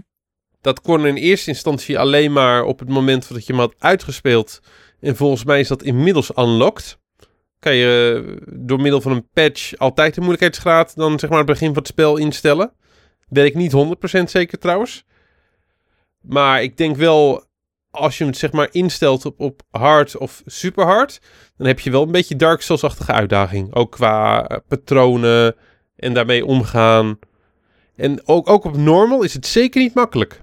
Dat 0.62 0.82
kon 0.82 1.06
in 1.06 1.16
eerste 1.16 1.50
instantie 1.50 2.00
alleen 2.00 2.32
maar 2.32 2.64
op 2.64 2.80
het 2.80 2.90
moment 2.90 3.30
dat 3.30 3.46
je 3.46 3.54
hem 3.54 3.62
had 3.62 3.76
uitgespeeld. 3.78 4.60
En 5.00 5.16
volgens 5.16 5.44
mij 5.44 5.60
is 5.60 5.68
dat 5.68 5.84
inmiddels 5.84 6.32
unlocked. 6.38 7.00
Kan 7.60 7.76
je 7.76 8.22
eh, 8.26 8.48
door 8.54 8.82
middel 8.82 9.02
van 9.02 9.12
een 9.12 9.30
patch 9.34 9.78
altijd 9.78 10.14
de 10.14 10.20
moeilijkheidsgraad 10.20 10.96
dan 10.96 11.20
zeg 11.20 11.30
maar 11.30 11.38
het 11.38 11.48
begin 11.48 11.68
van 11.68 11.78
het 11.78 11.88
spel 11.88 12.18
instellen. 12.18 12.74
Weet 13.28 13.46
ik 13.46 13.56
niet 13.56 13.72
100% 14.20 14.24
zeker 14.24 14.58
trouwens. 14.58 15.06
Maar 16.22 16.64
ik 16.64 16.78
denk 16.78 16.96
wel, 16.96 17.44
als 17.92 18.18
je 18.18 18.26
het 18.26 18.38
zeg 18.38 18.52
maar 18.52 18.68
instelt 18.72 19.26
op, 19.26 19.40
op 19.40 19.62
hard 19.70 20.18
of 20.18 20.42
super 20.46 20.86
hard, 20.86 21.22
dan 21.58 21.68
heb 21.68 21.80
je 21.80 21.92
wel 21.92 22.04
een 22.04 22.12
beetje 22.12 22.36
Dark 22.36 22.62
Souls-achtige 22.62 23.12
uitdaging. 23.12 23.76
Ook 23.76 23.92
qua 23.92 24.48
eh, 24.48 24.58
patronen 24.68 25.56
en 25.96 26.14
daarmee 26.14 26.46
omgaan. 26.46 27.20
En 27.96 28.28
ook, 28.28 28.50
ook 28.50 28.64
op 28.64 28.78
normal 28.78 29.24
is 29.24 29.34
het 29.34 29.46
zeker 29.46 29.82
niet 29.82 29.94
makkelijk. 29.94 30.42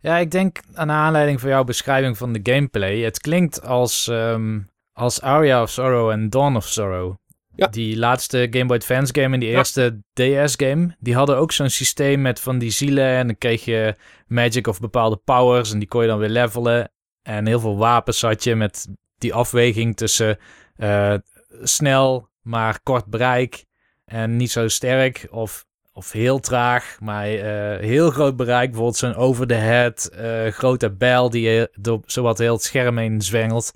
Ja, 0.00 0.16
ik 0.16 0.30
denk 0.30 0.60
aan 0.74 0.90
aanleiding 0.90 1.40
van 1.40 1.50
jouw 1.50 1.64
beschrijving 1.64 2.16
van 2.16 2.32
de 2.32 2.40
gameplay. 2.42 2.98
Het 3.00 3.18
klinkt 3.18 3.62
als, 3.62 4.08
ehm, 4.08 4.60
als 4.92 5.20
Aria 5.20 5.62
of 5.62 5.70
Sorrow 5.70 6.10
en 6.10 6.30
Dawn 6.30 6.56
of 6.56 6.66
Sorrow. 6.66 7.14
Ja. 7.56 7.66
Die 7.66 7.96
laatste 7.96 8.46
Game 8.50 8.66
Boy 8.66 8.76
Advance 8.76 9.12
game 9.14 9.34
en 9.34 9.40
die 9.40 9.50
Ja. 9.50 9.56
eerste 9.56 10.02
DS 10.12 10.54
game. 10.56 10.96
Die 10.98 11.14
hadden 11.14 11.36
ook 11.36 11.52
zo'n 11.52 11.70
systeem 11.70 12.22
met 12.22 12.40
van 12.40 12.58
die 12.58 12.70
zielen. 12.70 13.06
En 13.06 13.26
dan 13.26 13.38
kreeg 13.38 13.64
je 13.64 13.94
magic 14.26 14.66
of 14.66 14.80
bepaalde 14.80 15.16
powers. 15.16 15.72
En 15.72 15.78
die 15.78 15.88
kon 15.88 16.02
je 16.02 16.08
dan 16.08 16.18
weer 16.18 16.28
levelen. 16.28 16.90
En 17.22 17.46
heel 17.46 17.60
veel 17.60 17.76
wapens 17.76 18.20
had 18.22 18.44
je 18.44 18.54
met 18.54 18.88
die 19.18 19.34
afweging 19.34 19.96
tussen 19.96 20.38
eh, 20.76 21.14
snel, 21.62 22.28
maar 22.42 22.80
kort 22.82 23.06
bereik. 23.06 23.64
En 24.04 24.36
niet 24.36 24.50
zo 24.50 24.68
sterk. 24.68 25.26
Of 25.30 25.64
of 25.96 26.12
heel 26.12 26.40
traag, 26.40 26.96
maar 27.00 27.26
eh, 27.26 27.78
heel 27.80 28.10
groot 28.10 28.36
bereik. 28.36 28.66
Bijvoorbeeld 28.66 28.96
zo'n 28.96 29.14
over 29.14 29.46
the 29.46 29.54
head 29.54 30.06
eh, 30.06 30.46
grote 30.46 30.90
bijl 30.90 31.30
die 31.30 31.42
je 31.50 31.70
door 31.74 32.00
zowat 32.06 32.38
heel 32.38 32.52
het 32.52 32.62
scherm 32.62 32.98
heen 32.98 33.20
zwengelt. 33.20 33.72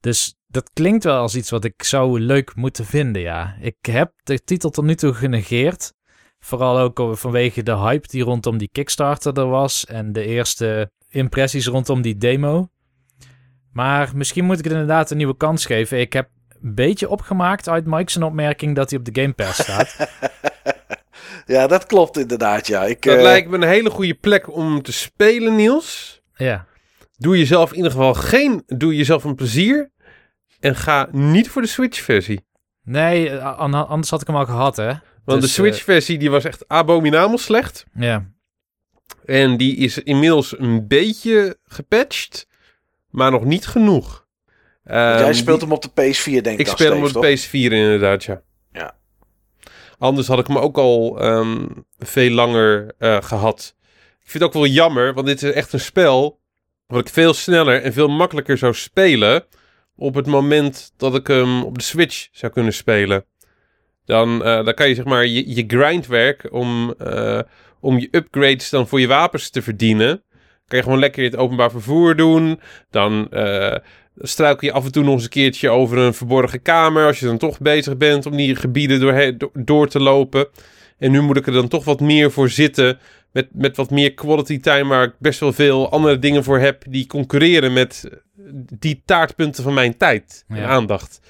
Dus 0.00 0.34
dat 0.46 0.70
klinkt 0.72 1.04
wel 1.04 1.20
als 1.20 1.34
iets 1.36 1.50
wat 1.50 1.64
ik 1.64 1.82
zou 1.82 2.20
leuk 2.20 2.54
moeten 2.54 2.84
vinden, 2.84 3.22
ja. 3.22 3.56
Ik 3.60 3.76
heb 3.80 4.12
de 4.22 4.44
titel 4.44 4.70
tot 4.70 4.84
nu 4.84 4.94
toe 4.94 5.12
genegeerd. 5.12 5.92
Vooral 6.40 6.78
ook 6.78 7.18
vanwege 7.18 7.62
de 7.62 7.76
hype 7.76 8.08
die 8.08 8.22
rondom 8.22 8.58
die 8.58 8.68
Kickstarter 8.72 9.38
er 9.38 9.48
was. 9.48 9.86
En 9.86 10.12
de 10.12 10.24
eerste 10.24 10.90
impressies 11.08 11.66
rondom 11.66 12.02
die 12.02 12.16
demo. 12.16 12.68
Maar 13.72 14.10
misschien 14.14 14.44
moet 14.44 14.58
ik 14.58 14.64
het 14.64 14.72
inderdaad 14.72 15.10
een 15.10 15.16
nieuwe 15.16 15.36
kans 15.36 15.66
geven. 15.66 16.00
Ik 16.00 16.12
heb 16.12 16.28
een 16.62 16.74
beetje 16.74 17.08
opgemaakt 17.08 17.68
uit 17.68 17.86
Mike's 17.86 18.16
opmerking 18.16 18.76
dat 18.76 18.90
hij 18.90 18.98
op 18.98 19.04
de 19.04 19.20
Game 19.20 19.32
Pass 19.32 19.62
staat. 19.62 19.96
ja, 21.46 21.66
dat 21.66 21.86
klopt 21.86 22.18
inderdaad, 22.18 22.66
ja. 22.66 22.84
Ik, 22.84 23.02
Dat 23.02 23.16
eh, 23.16 23.22
lijkt 23.22 23.48
me 23.48 23.56
een 23.56 23.62
hele 23.62 23.90
goede 23.90 24.14
plek 24.14 24.54
om 24.54 24.82
te 24.82 24.92
spelen, 24.92 25.56
Niels. 25.56 26.22
ja. 26.34 26.68
Doe 27.20 27.38
jezelf 27.38 27.70
in 27.70 27.76
ieder 27.76 27.90
geval 27.90 28.14
geen... 28.14 28.62
Doe 28.66 28.96
jezelf 28.96 29.24
een 29.24 29.34
plezier. 29.34 29.90
En 30.60 30.76
ga 30.76 31.08
niet 31.12 31.48
voor 31.48 31.62
de 31.62 31.68
Switch-versie. 31.68 32.46
Nee, 32.84 33.30
eh, 33.30 33.58
an- 33.58 33.88
anders 33.88 34.10
had 34.10 34.20
ik 34.20 34.26
hem 34.26 34.36
al 34.36 34.44
gehad, 34.44 34.76
hè? 34.76 34.92
Want 35.24 35.40
Dus, 35.40 35.40
de 35.40 35.48
Switch-versie 35.62 36.18
die 36.18 36.30
was 36.30 36.44
echt 36.44 36.68
abominabel 36.68 37.38
slecht. 37.38 37.84
Ja. 37.94 38.30
En 39.24 39.56
die 39.56 39.76
is 39.76 39.98
inmiddels 40.02 40.58
een 40.58 40.86
beetje 40.86 41.58
gepatcht. 41.64 42.46
Maar 43.10 43.30
nog 43.30 43.44
niet 43.44 43.66
genoeg. 43.66 44.26
jij 44.84 45.22
Ehm, 45.24 45.32
speelt 45.32 45.60
die- 45.60 45.68
hem 45.68 45.76
op 45.76 45.82
de 45.82 45.88
PS4, 46.02 46.42
denk 46.42 46.58
ik. 46.58 46.66
Ik 46.66 46.66
speel 46.66 46.92
hem 46.92 47.02
op 47.04 47.12
de 47.12 47.18
PS4 47.36 47.72
inderdaad, 47.72 48.24
ja. 48.24 48.42
Ja. 48.72 48.94
Anders 49.98 50.26
had 50.26 50.38
ik 50.38 50.46
hem 50.46 50.58
ook 50.58 50.78
al 50.78 51.20
ehm, 51.20 51.66
veel 51.98 52.30
langer 52.30 52.94
eh, 52.98 53.22
gehad. 53.22 53.76
Ik 54.22 54.30
vind 54.30 54.32
het 54.32 54.42
ook 54.42 54.52
wel 54.62 54.66
jammer, 54.72 55.14
want 55.14 55.26
dit 55.26 55.42
is 55.42 55.52
echt 55.52 55.72
een 55.72 55.80
spel... 55.80 56.39
wat 56.90 57.00
ik 57.00 57.12
veel 57.12 57.34
sneller 57.34 57.82
en 57.82 57.92
veel 57.92 58.08
makkelijker 58.08 58.58
zou 58.58 58.74
spelen... 58.74 59.44
op 59.96 60.14
het 60.14 60.26
moment 60.26 60.92
dat 60.96 61.14
ik 61.14 61.26
hem 61.26 61.62
op 61.62 61.78
de 61.78 61.84
Switch 61.84 62.28
zou 62.32 62.52
kunnen 62.52 62.72
spelen. 62.72 63.24
Dan, 64.04 64.44
eh, 64.44 64.64
dan 64.64 64.74
kan 64.74 64.88
je 64.88 64.94
zeg 64.94 65.04
maar 65.04 65.26
je, 65.26 65.64
grindwerk 65.66 66.48
om, 66.52 66.94
eh, 66.98 67.40
om 67.80 67.98
je 67.98 68.08
upgrades 68.10 68.70
dan 68.70 68.88
voor 68.88 69.00
je 69.00 69.06
wapens 69.06 69.50
te 69.50 69.62
verdienen... 69.62 70.22
kan 70.66 70.78
je 70.78 70.84
gewoon 70.84 70.98
lekker 70.98 71.24
het 71.24 71.36
openbaar 71.36 71.70
vervoer 71.70 72.16
doen. 72.16 72.60
Dan 72.90 73.28
eh, 73.30 73.76
struikel 74.16 74.66
je 74.66 74.72
af 74.72 74.84
en 74.84 74.92
toe 74.92 75.04
nog 75.04 75.14
eens 75.14 75.22
een 75.22 75.28
keertje 75.28 75.70
over 75.70 75.98
een 75.98 76.14
verborgen 76.14 76.62
kamer. 76.62 77.06
Als 77.06 77.20
je 77.20 77.26
dan 77.26 77.38
toch 77.38 77.58
bezig 77.58 77.96
bent 77.96 78.26
om 78.26 78.36
die 78.36 78.56
gebieden 78.56 79.00
door, 79.00 79.36
do- 79.38 79.50
door 79.52 79.88
te 79.88 80.00
lopen. 80.00 80.48
En 81.00 81.10
nu 81.10 81.20
moet 81.20 81.36
ik 81.36 81.46
er 81.46 81.52
dan 81.52 81.68
toch 81.68 81.84
wat 81.84 82.00
meer 82.00 82.30
voor 82.30 82.48
zitten. 82.48 82.98
Met, 83.32 83.48
met 83.52 83.76
wat 83.76 83.90
meer 83.90 84.14
quality 84.14 84.60
time. 84.60 84.88
Waar 84.88 85.04
ik 85.04 85.12
best 85.18 85.40
wel 85.40 85.52
veel 85.52 85.90
andere 85.90 86.18
dingen 86.18 86.44
voor 86.44 86.58
heb. 86.58 86.84
Die 86.88 87.06
concurreren 87.06 87.72
met 87.72 88.08
die 88.78 89.02
taartpunten 89.04 89.62
van 89.62 89.74
mijn 89.74 89.96
tijd 89.96 90.44
en 90.48 90.56
Ja. 90.56 90.66
aandacht. 90.66 91.20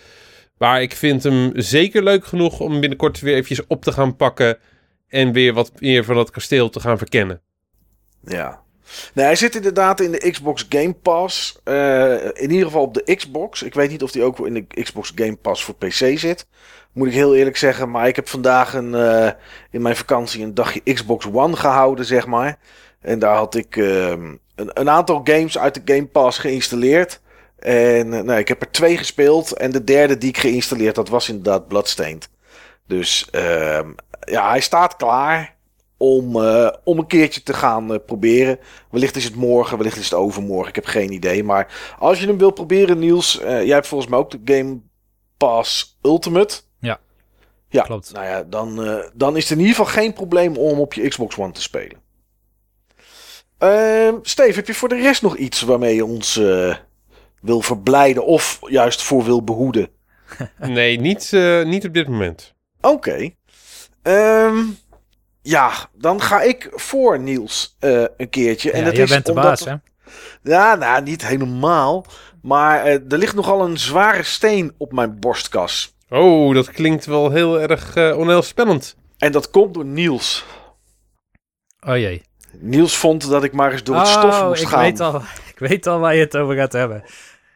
Maar 0.58 0.82
ik 0.82 0.92
vind 0.92 1.22
hem 1.22 1.52
zeker 1.54 2.02
leuk 2.02 2.24
genoeg 2.26 2.60
om 2.60 2.80
binnenkort 2.80 3.20
weer 3.20 3.32
eventjes 3.34 3.66
op 3.66 3.82
te 3.84 3.92
gaan 3.92 4.16
pakken. 4.16 4.58
En 5.08 5.32
weer 5.32 5.52
wat 5.52 5.72
meer 5.80 6.04
van 6.04 6.14
dat 6.14 6.30
kasteel 6.30 6.70
te 6.70 6.80
gaan 6.80 6.98
verkennen. 6.98 7.40
Ja. 8.24 8.62
Nee, 9.14 9.24
hij 9.24 9.36
zit 9.36 9.54
inderdaad 9.54 10.00
in 10.00 10.12
de 10.12 10.30
Xbox 10.30 10.66
Game 10.68 10.92
Pass. 10.92 11.60
Eh, 11.64 12.24
in 12.24 12.50
ieder 12.50 12.66
geval 12.66 12.82
op 12.82 12.94
de 12.94 13.14
Xbox. 13.16 13.62
Ik 13.62 13.74
weet 13.74 13.90
niet 13.90 14.02
of 14.02 14.10
die 14.10 14.22
ook 14.22 14.46
in 14.46 14.54
de 14.54 14.82
Xbox 14.82 15.12
Game 15.14 15.36
Pass 15.36 15.64
voor 15.64 15.74
PC 15.74 16.18
zit. 16.18 16.46
Moet 16.92 17.06
ik 17.06 17.12
heel 17.12 17.34
eerlijk 17.34 17.56
zeggen. 17.56 17.90
Maar 17.90 18.08
ik 18.08 18.16
heb 18.16 18.28
vandaag 18.28 18.74
een, 18.74 18.94
eh, 18.94 19.30
in 19.70 19.82
mijn 19.82 19.96
vakantie 19.96 20.42
een 20.42 20.54
dagje 20.54 20.92
Xbox 20.92 21.26
One 21.32 21.56
gehouden, 21.56 22.04
zeg 22.04 22.26
maar. 22.26 22.58
En 23.00 23.18
daar 23.18 23.36
had 23.36 23.54
ik 23.54 23.76
ehm, 23.76 24.34
een, 24.54 24.70
een 24.74 24.90
aantal 24.90 25.20
games 25.24 25.58
uit 25.58 25.74
de 25.74 25.94
Game 25.94 26.06
Pass 26.06 26.38
geïnstalleerd. 26.38 27.20
En 27.58 28.12
eh, 28.12 28.22
nou, 28.22 28.38
ik 28.38 28.48
heb 28.48 28.60
er 28.60 28.70
twee 28.70 28.96
gespeeld. 28.96 29.52
En 29.52 29.70
de 29.70 29.84
derde 29.84 30.18
die 30.18 30.28
ik 30.28 30.38
geïnstalleerd 30.38 30.96
had 30.96 31.08
was 31.08 31.28
inderdaad 31.28 31.68
Bloodstained. 31.68 32.28
Dus 32.86 33.28
ehm, 33.30 33.90
ja, 34.20 34.48
hij 34.48 34.60
staat 34.60 34.96
klaar 34.96 35.56
om, 35.96 36.42
eh, 36.42 36.72
om 36.84 36.98
een 36.98 37.06
keertje 37.06 37.42
te 37.42 37.52
gaan 37.52 38.04
proberen. 38.06 38.58
Wellicht 38.90 39.16
is 39.16 39.24
het 39.24 39.34
morgen, 39.34 39.76
wellicht 39.76 39.98
is 39.98 40.04
het 40.04 40.14
overmorgen. 40.18 40.68
Ik 40.68 40.74
heb 40.74 40.86
geen 40.86 41.12
idee. 41.12 41.44
Maar 41.44 41.94
als 41.98 42.20
je 42.20 42.26
hem 42.26 42.38
wilt 42.38 42.54
proberen, 42.54 42.98
Niels. 42.98 43.38
jij 43.42 43.66
hebt 43.66 43.86
volgens 43.86 44.10
mij 44.10 44.18
ook 44.18 44.30
de 44.30 44.54
Game 44.54 44.80
Pass 45.36 45.98
Ultimate. 46.02 46.60
Ja. 47.70 47.82
Klopt. 47.82 48.12
Nou 48.12 48.26
ja, 48.26 48.42
dan, 48.42 48.84
eh, 48.84 49.04
dan 49.14 49.36
is 49.36 49.42
het 49.42 49.52
in 49.52 49.64
ieder 49.64 49.76
geval 49.76 49.92
geen 49.92 50.12
probleem 50.12 50.56
om 50.56 50.80
op 50.80 50.94
je 50.94 51.08
Xbox 51.08 51.36
One 51.36 51.52
te 51.52 51.62
spelen. 51.62 51.98
Ehm 53.58 54.14
Steve, 54.22 54.54
heb 54.54 54.66
je 54.66 54.74
voor 54.74 54.88
de 54.88 55.00
rest 55.00 55.22
nog 55.22 55.36
iets 55.36 55.60
waarmee 55.60 55.94
je 55.94 56.04
ons 56.04 56.36
eh, 56.36 56.74
wil 57.40 57.60
verblijden 57.60 58.26
of 58.26 58.58
juist 58.66 59.02
voor 59.02 59.24
wil 59.24 59.44
behoeden? 59.44 59.88
Nee, 60.58 61.00
niet, 61.00 61.32
eh, 61.32 61.64
niet 61.64 61.86
op 61.86 61.94
dit 61.94 62.08
moment. 62.08 62.54
Oké. 62.80 63.30
Ehm, 64.02 64.58
ja, 65.42 65.72
dan 65.92 66.20
ga 66.20 66.40
ik 66.42 66.68
voor 66.72 67.20
Niels 67.20 67.76
een 68.16 68.28
keertje. 68.30 68.70
En 68.70 68.78
ja, 68.78 68.84
dat 68.84 68.94
jij 68.94 69.04
is 69.04 69.10
bent 69.10 69.26
de 69.26 69.32
baas, 69.32 69.64
hè? 69.64 69.74
Ja, 70.42 70.74
nou, 70.74 71.02
niet 71.02 71.26
helemaal. 71.26 72.04
Maar 72.42 72.86
er 72.86 73.18
ligt 73.18 73.34
nogal 73.34 73.64
een 73.64 73.78
zware 73.78 74.22
steen 74.22 74.74
op 74.78 74.92
mijn 74.92 75.18
borstkas. 75.18 75.96
Oh, 76.10 76.54
dat 76.54 76.70
klinkt 76.70 77.06
wel 77.06 77.30
heel 77.30 77.60
erg 77.60 77.96
uh, 77.96 78.18
onheilspellend. 78.18 78.96
En 79.18 79.32
dat 79.32 79.50
komt 79.50 79.74
door 79.74 79.84
Niels. 79.84 80.44
Oh 81.86 81.96
jee. 81.96 82.22
Niels 82.58 82.96
vond 82.96 83.30
dat 83.30 83.44
ik 83.44 83.52
maar 83.52 83.72
eens 83.72 83.82
door 83.82 83.96
het 83.96 84.06
stof 84.06 84.40
Oh, 84.40 84.48
moest 84.48 84.62
ik 84.62 84.68
gaan. 84.68 84.80
Weet 84.80 85.00
al, 85.00 85.16
ik 85.52 85.58
weet 85.58 85.86
al 85.86 85.98
waar 85.98 86.14
je 86.14 86.20
het 86.20 86.36
over 86.36 86.54
gaat 86.56 86.72
hebben. 86.72 87.04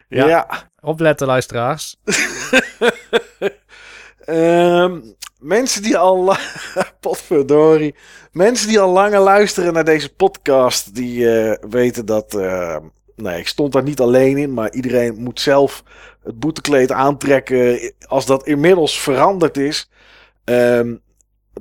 ja. 0.08 0.26
ja. 0.26 0.70
Opletten, 0.80 1.26
luisteraars. 1.26 1.96
Ehm, 4.24 5.00
mensen 5.38 5.82
die 5.82 5.98
al... 5.98 6.36
Potverdorie. 7.00 7.94
Mensen 8.32 8.68
die 8.68 8.80
al 8.80 8.90
langer 8.90 9.20
luisteren 9.20 9.72
naar 9.72 9.84
deze 9.84 10.14
podcast... 10.14 10.94
die 10.94 11.30
eh, 11.40 11.68
weten 11.70 12.06
dat... 12.06 12.34
eh, 12.34 12.76
nee, 13.16 13.38
ik 13.38 13.48
stond 13.48 13.72
daar 13.72 13.82
niet 13.82 14.00
alleen 14.00 14.36
in... 14.36 14.54
maar 14.54 14.72
iedereen 14.72 15.22
moet 15.22 15.40
zelf 15.40 15.82
het 16.22 16.38
boetekleed 16.38 16.92
aantrekken... 16.92 17.92
als 18.06 18.26
dat 18.26 18.46
inmiddels 18.46 19.00
veranderd 19.00 19.56
is. 19.56 19.90
Ehm, 20.44 20.94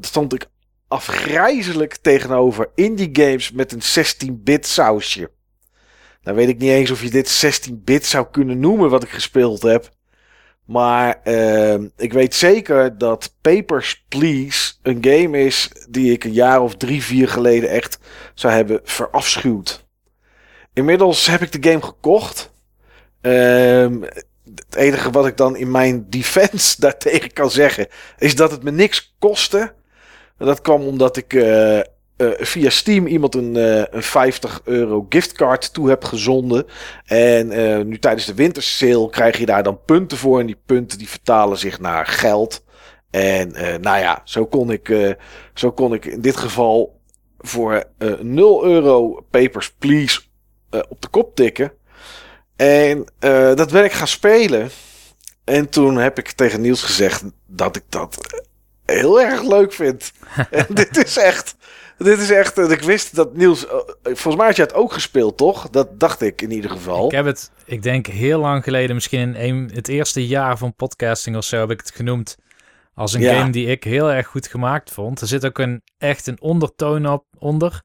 stond 0.02 0.34
ik 0.34 0.46
afgrijzelijk 0.88 1.96
tegenover 1.96 2.70
indie 2.76 3.10
games 3.14 3.52
met 3.52 3.72
een 3.72 3.82
16-bit 3.82 4.68
sausje. 4.68 5.32
Nou 6.24 6.38
weet 6.38 6.50
ik 6.50 6.58
niet 6.58 6.70
eens 6.70 6.92
of 6.92 7.02
je 7.02 7.10
dit 7.10 7.46
16-bit 7.46 8.06
zou 8.06 8.28
kunnen 8.32 8.60
noemen 8.60 8.90
wat 8.90 9.04
ik 9.04 9.10
gespeeld 9.10 9.62
heb. 9.62 9.92
Maar 10.66 11.22
uh, 11.24 11.74
ik 11.98 12.14
weet 12.14 12.36
zeker 12.36 12.98
dat 12.98 13.36
Papers, 13.42 14.06
Please 14.10 14.74
een 14.82 14.98
game 15.02 15.40
is 15.46 15.70
die 15.90 16.12
ik 16.12 16.24
een 16.24 16.34
jaar 16.34 16.62
of 16.62 16.76
drie, 16.76 17.04
vier 17.04 17.28
geleden 17.28 17.70
echt 17.70 18.00
zou 18.34 18.54
hebben 18.54 18.80
verafschuwd. 18.84 19.83
Inmiddels 20.74 21.28
heb 21.28 21.42
ik 21.42 21.52
de 21.52 21.70
game 21.70 21.82
gekocht. 21.82 22.52
Um, 23.22 24.04
het 24.56 24.76
enige 24.76 25.12
wat 25.12 25.28
ik 25.28 25.38
dan 25.38 25.56
in 25.56 25.72
mijn 25.72 26.06
defense 26.10 26.82
daartegen 26.82 27.34
kan 27.34 27.52
zeggen, 27.52 27.88
is 28.18 28.36
dat 28.36 28.52
het 28.52 28.64
me 28.64 28.72
niks 28.72 29.16
kostte. 29.20 29.74
Dat 30.38 30.62
kwam 30.62 30.82
omdat 30.82 31.18
ik 31.18 31.34
uh, 31.34 31.78
uh, 31.78 31.84
via 32.18 32.70
Steam 32.70 33.08
iemand 33.08 33.36
een, 33.36 33.56
uh, 33.56 33.84
een 33.90 34.04
50 34.04 34.62
euro 34.64 35.06
giftcard 35.10 35.74
toe 35.74 35.90
heb 35.90 36.04
gezonden. 36.04 36.66
En 37.06 37.48
nu 37.88 38.00
tijdens 38.00 38.26
de 38.26 38.34
wintersale 38.34 39.10
krijg 39.10 39.38
je 39.38 39.46
daar 39.46 39.64
dan 39.64 39.80
punten 39.86 40.18
voor. 40.18 40.40
En 40.40 40.46
die 40.46 40.62
punten 40.66 40.98
die 40.98 41.10
vertalen 41.10 41.58
zich 41.58 41.80
naar 41.80 42.06
geld. 42.06 42.64
En 43.10 43.52
nou 43.82 44.00
ja, 44.00 44.22
zo 44.24 44.46
kon, 44.46 44.72
ik, 44.72 45.16
zo 45.54 45.72
kon 45.72 45.94
ik 45.94 46.06
in 46.06 46.22
dit 46.22 46.38
geval 46.38 47.00
voor 47.38 47.84
0 48.22 48.66
euro 48.66 49.26
Papers, 49.30 49.72
Please 49.72 50.22
op 50.90 51.02
de 51.02 51.08
kop 51.08 51.36
tikken. 51.36 51.72
En 52.56 53.06
dat 53.56 53.72
ben 53.72 53.84
ik 53.84 53.92
gaan 53.92 54.08
spelen. 54.08 54.70
En 55.44 55.70
toen 55.70 55.98
heb 55.98 56.20
ik 56.20 56.32
tegen 56.32 56.62
Niels 56.62 56.84
gezegd 56.84 57.24
dat 57.46 57.76
ik 57.76 57.84
dat 57.90 58.18
heel 58.86 59.22
erg 59.22 59.44
leuk 59.44 59.74
vind. 59.74 60.12
en 60.52 60.66
dit 60.70 61.06
is 61.06 61.18
echt. 61.18 61.56
Dit 61.98 62.20
is 62.20 62.32
echt. 62.32 62.58
Ik 62.58 62.82
wist 62.82 63.16
dat 63.16 63.36
Niels. 63.36 63.68
Eh, 63.68 63.78
volgens 64.04 64.36
mij 64.36 64.46
had 64.46 64.56
je 64.56 64.62
het 64.62 64.74
ook 64.74 64.94
gespeeld, 64.94 65.38
toch? 65.38 65.70
Dat 65.70 66.00
dacht 66.00 66.22
ik 66.22 66.42
in 66.42 66.52
ieder 66.52 66.72
geval. 66.72 67.06
Ik 67.06 67.12
heb 67.12 67.26
het, 67.26 67.52
ik 67.66 67.84
denk 67.84 68.06
heel 68.06 68.40
lang 68.40 68.64
geleden, 68.64 68.96
misschien 68.96 69.36
in 69.36 69.56
een, 69.56 69.72
het 69.74 69.88
eerste 69.88 70.28
jaar 70.28 70.58
van 70.58 70.76
podcasting 70.76 71.36
of 71.36 71.44
zo, 71.44 71.60
heb 71.60 71.72
ik 71.72 71.80
het 71.80 71.92
genoemd. 71.92 72.38
Als 72.96 73.14
een 73.14 73.24
game 73.24 73.50
die 73.50 73.68
ik 73.68 73.84
heel 73.84 74.12
erg 74.12 74.28
goed 74.28 74.48
gemaakt 74.48 74.92
vond. 74.92 75.22
Er 75.22 75.28
zit 75.28 75.46
ook 75.46 75.58
een, 75.58 75.82
echt 75.98 76.28
een 76.28 76.42
ondertoon 76.42 77.08
op 77.08 77.26
onder. 77.38 77.82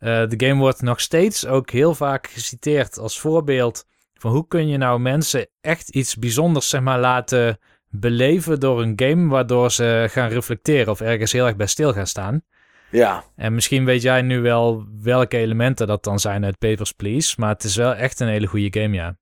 Uh, 0.00 0.28
de 0.28 0.46
game 0.46 0.60
wordt 0.60 0.82
nog 0.82 1.00
steeds 1.00 1.46
ook 1.46 1.70
heel 1.70 1.94
vaak 1.94 2.26
geciteerd 2.26 2.98
als 2.98 3.20
voorbeeld 3.20 3.84
van 4.14 4.30
hoe 4.30 4.46
kun 4.48 4.68
je 4.68 4.76
nou 4.76 5.00
mensen 5.00 5.48
echt 5.60 5.88
iets 5.88 6.16
bijzonders 6.16 6.68
zeg 6.68 6.80
maar, 6.80 7.00
laten 7.00 7.58
beleven 7.88 8.60
door 8.60 8.82
een 8.82 8.92
game 8.96 9.28
waardoor 9.28 9.70
ze 9.70 10.06
gaan 10.10 10.28
reflecteren 10.28 10.92
of 10.92 11.00
ergens 11.00 11.32
heel 11.32 11.46
erg 11.46 11.56
bij 11.56 11.66
stil 11.66 11.92
gaan 11.92 12.06
staan. 12.06 12.42
Ja. 12.90 13.24
En 13.36 13.54
misschien 13.54 13.84
weet 13.84 14.02
jij 14.02 14.22
nu 14.22 14.40
wel 14.40 14.84
welke 15.02 15.36
elementen 15.36 15.86
dat 15.86 16.04
dan 16.04 16.18
zijn 16.18 16.44
uit 16.44 16.58
Papers, 16.58 16.92
Please, 16.92 17.34
maar 17.38 17.48
het 17.48 17.64
is 17.64 17.76
wel 17.76 17.94
echt 17.94 18.20
een 18.20 18.28
hele 18.28 18.46
goede 18.46 18.80
game, 18.80 18.96
ja. 18.96 19.16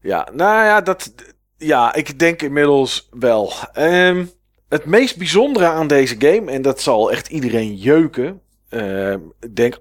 Ja, 0.00 0.28
nou 0.32 0.64
ja, 0.64 0.80
dat, 0.80 1.12
ja 1.56 1.94
ik 1.94 2.18
denk 2.18 2.42
inmiddels 2.42 3.08
wel. 3.10 3.52
Um, 3.78 4.30
het 4.68 4.84
meest 4.84 5.16
bijzondere 5.16 5.66
aan 5.66 5.86
deze 5.86 6.16
game, 6.18 6.50
en 6.50 6.62
dat 6.62 6.80
zal 6.80 7.12
echt 7.12 7.28
iedereen 7.28 7.76
jeuken, 7.76 8.40
uh, 8.70 9.12
ik 9.40 9.56
denk 9.56 9.78
98% 9.78 9.80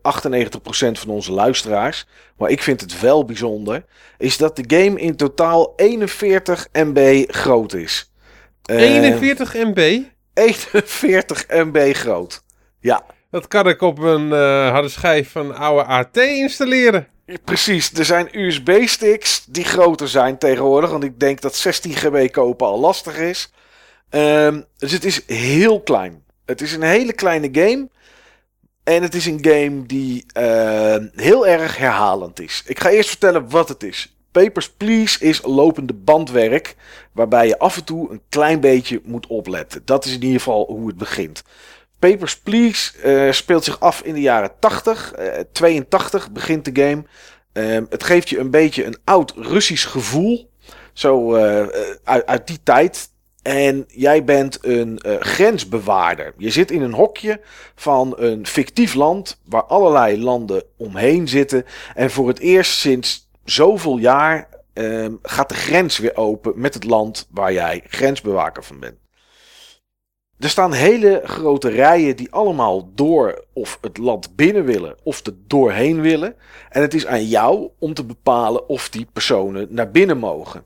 van 0.91 1.09
onze 1.09 1.31
luisteraars, 1.31 2.07
maar 2.37 2.49
ik 2.49 2.61
vind 2.61 2.81
het 2.81 2.99
wel 2.99 3.25
bijzonder, 3.25 3.85
is 4.17 4.37
dat 4.37 4.55
de 4.55 4.63
game 4.67 4.99
in 4.99 5.15
totaal 5.15 5.73
41 5.75 6.67
MB 6.73 7.23
groot 7.27 7.73
is. 7.73 8.11
41 8.65 9.53
MB? 9.53 10.01
41 10.33 11.45
MB 11.47 11.93
groot. 11.93 12.43
Ja. 12.79 13.05
Dat 13.31 13.47
kan 13.47 13.67
ik 13.67 13.81
op 13.81 13.99
een 13.99 14.27
uh, 14.27 14.69
harde 14.69 14.89
schijf 14.89 15.31
van 15.31 15.55
oude 15.55 15.83
AT 15.83 16.17
installeren. 16.17 17.07
Precies, 17.43 17.93
er 17.93 18.05
zijn 18.05 18.27
USB-sticks 18.31 19.45
die 19.45 19.63
groter 19.63 20.07
zijn 20.07 20.37
tegenwoordig. 20.37 20.89
Want 20.89 21.03
ik 21.03 21.19
denk 21.19 21.41
dat 21.41 21.55
16 21.55 21.93
GB 21.93 22.31
kopen 22.31 22.67
al 22.67 22.79
lastig 22.79 23.17
is. 23.17 23.51
Um, 24.09 24.65
dus 24.77 24.91
het 24.91 25.05
is 25.05 25.21
heel 25.25 25.81
klein. 25.81 26.23
Het 26.45 26.61
is 26.61 26.73
een 26.73 26.81
hele 26.81 27.13
kleine 27.13 27.49
game. 27.51 27.89
En 28.87 29.01
het 29.01 29.15
is 29.15 29.25
een 29.25 29.39
game 29.41 29.85
die 29.85 30.25
uh, 30.37 30.95
heel 31.15 31.47
erg 31.47 31.77
herhalend 31.77 32.39
is. 32.39 32.63
Ik 32.65 32.79
ga 32.79 32.89
eerst 32.89 33.09
vertellen 33.09 33.49
wat 33.49 33.69
het 33.69 33.83
is. 33.83 34.17
Papers, 34.31 34.69
Please 34.69 35.19
is 35.19 35.41
lopende 35.43 35.93
bandwerk. 35.93 36.75
Waarbij 37.11 37.47
je 37.47 37.59
af 37.59 37.77
en 37.77 37.83
toe 37.83 38.11
een 38.11 38.21
klein 38.29 38.59
beetje 38.59 39.01
moet 39.03 39.27
opletten. 39.27 39.81
Dat 39.85 40.05
is 40.05 40.13
in 40.13 40.21
ieder 40.23 40.37
geval 40.37 40.65
hoe 40.69 40.87
het 40.87 40.97
begint. 40.97 41.43
Papers, 41.99 42.37
Please 42.37 42.91
uh, 43.05 43.31
speelt 43.31 43.63
zich 43.63 43.79
af 43.79 44.01
in 44.01 44.13
de 44.13 44.21
jaren 44.21 44.51
80. 44.59 45.13
Uh, 45.19 45.25
82 45.51 46.31
begint 46.31 46.65
de 46.65 46.81
game. 46.83 47.03
Uh, 47.53 47.85
het 47.89 48.03
geeft 48.03 48.29
je 48.29 48.39
een 48.39 48.51
beetje 48.51 48.85
een 48.85 48.97
oud 49.03 49.33
Russisch 49.35 49.87
gevoel. 49.87 50.49
Zo 50.93 51.35
uit, 52.03 52.25
uit, 52.25 52.47
die 52.47 52.59
tijd. 52.63 53.09
En 53.47 53.85
jij 53.87 54.23
bent 54.23 54.57
een 54.61 54.99
grensbewaarder. 55.19 56.33
Je 56.37 56.49
zit 56.49 56.71
in 56.71 56.81
een 56.81 56.93
hokje 56.93 57.41
van 57.75 58.13
een 58.17 58.47
fictief 58.47 58.93
land. 58.93 59.41
Waar 59.45 59.63
allerlei 59.63 60.23
landen 60.23 60.63
omheen 60.77 61.27
zitten. 61.27 61.65
En 61.95 62.11
voor 62.11 62.27
het 62.27 62.39
eerst 62.39 62.71
sinds 62.71 63.29
zoveel 63.43 63.97
jaar 63.97 64.49
uh, 64.73 65.07
gaat 65.21 65.49
de 65.49 65.55
grens 65.55 65.97
weer 65.97 66.15
open 66.15 66.53
met 66.55 66.73
het 66.73 66.83
land 66.83 67.27
waar 67.31 67.53
jij 67.53 67.83
grensbewaker 67.87 68.63
van 68.63 68.79
bent. 68.79 68.97
Er 70.39 70.49
staan 70.49 70.73
hele 70.73 71.21
grote 71.23 71.69
rijen 71.69 72.15
die 72.15 72.31
allemaal 72.31 72.91
door 72.95 73.45
of 73.53 73.77
het 73.81 73.97
land 73.97 74.35
binnen 74.35 74.65
willen 74.65 74.95
of 75.03 75.25
er 75.25 75.33
doorheen 75.47 76.01
willen. 76.01 76.35
En 76.69 76.81
het 76.81 76.93
is 76.93 77.05
aan 77.05 77.25
jou 77.25 77.69
om 77.79 77.93
te 77.93 78.05
bepalen 78.05 78.69
of 78.69 78.89
die 78.89 79.07
personen 79.13 79.67
naar 79.69 79.91
binnen 79.91 80.17
mogen. 80.17 80.63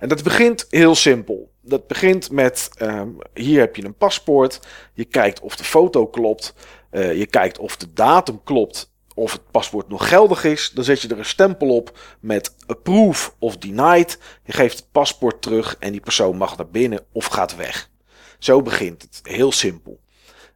En 0.00 0.08
dat 0.08 0.22
begint 0.22 0.66
heel 0.70 0.94
simpel. 0.94 1.52
Dat 1.64 1.86
begint 1.86 2.30
met: 2.30 2.70
um, 2.78 3.18
hier 3.34 3.60
heb 3.60 3.76
je 3.76 3.84
een 3.84 3.96
paspoort. 3.96 4.60
Je 4.92 5.04
kijkt 5.04 5.40
of 5.40 5.56
de 5.56 5.64
foto 5.64 6.06
klopt. 6.06 6.54
Uh, 6.90 7.18
je 7.18 7.26
kijkt 7.26 7.58
of 7.58 7.76
de 7.76 7.92
datum 7.92 8.40
klopt 8.44 8.92
of 9.14 9.32
het 9.32 9.50
paspoort 9.50 9.88
nog 9.88 10.08
geldig 10.08 10.44
is. 10.44 10.70
Dan 10.74 10.84
zet 10.84 11.00
je 11.00 11.08
er 11.08 11.18
een 11.18 11.24
stempel 11.24 11.68
op 11.76 11.98
met 12.20 12.54
approve 12.66 13.30
of 13.38 13.56
denied. 13.56 14.18
Je 14.44 14.52
geeft 14.52 14.76
het 14.76 14.90
paspoort 14.92 15.42
terug 15.42 15.76
en 15.78 15.92
die 15.92 16.00
persoon 16.00 16.36
mag 16.36 16.56
naar 16.56 16.68
binnen 16.68 17.04
of 17.12 17.26
gaat 17.26 17.56
weg. 17.56 17.90
Zo 18.38 18.62
begint 18.62 19.02
het. 19.02 19.20
Heel 19.22 19.52
simpel. 19.52 20.00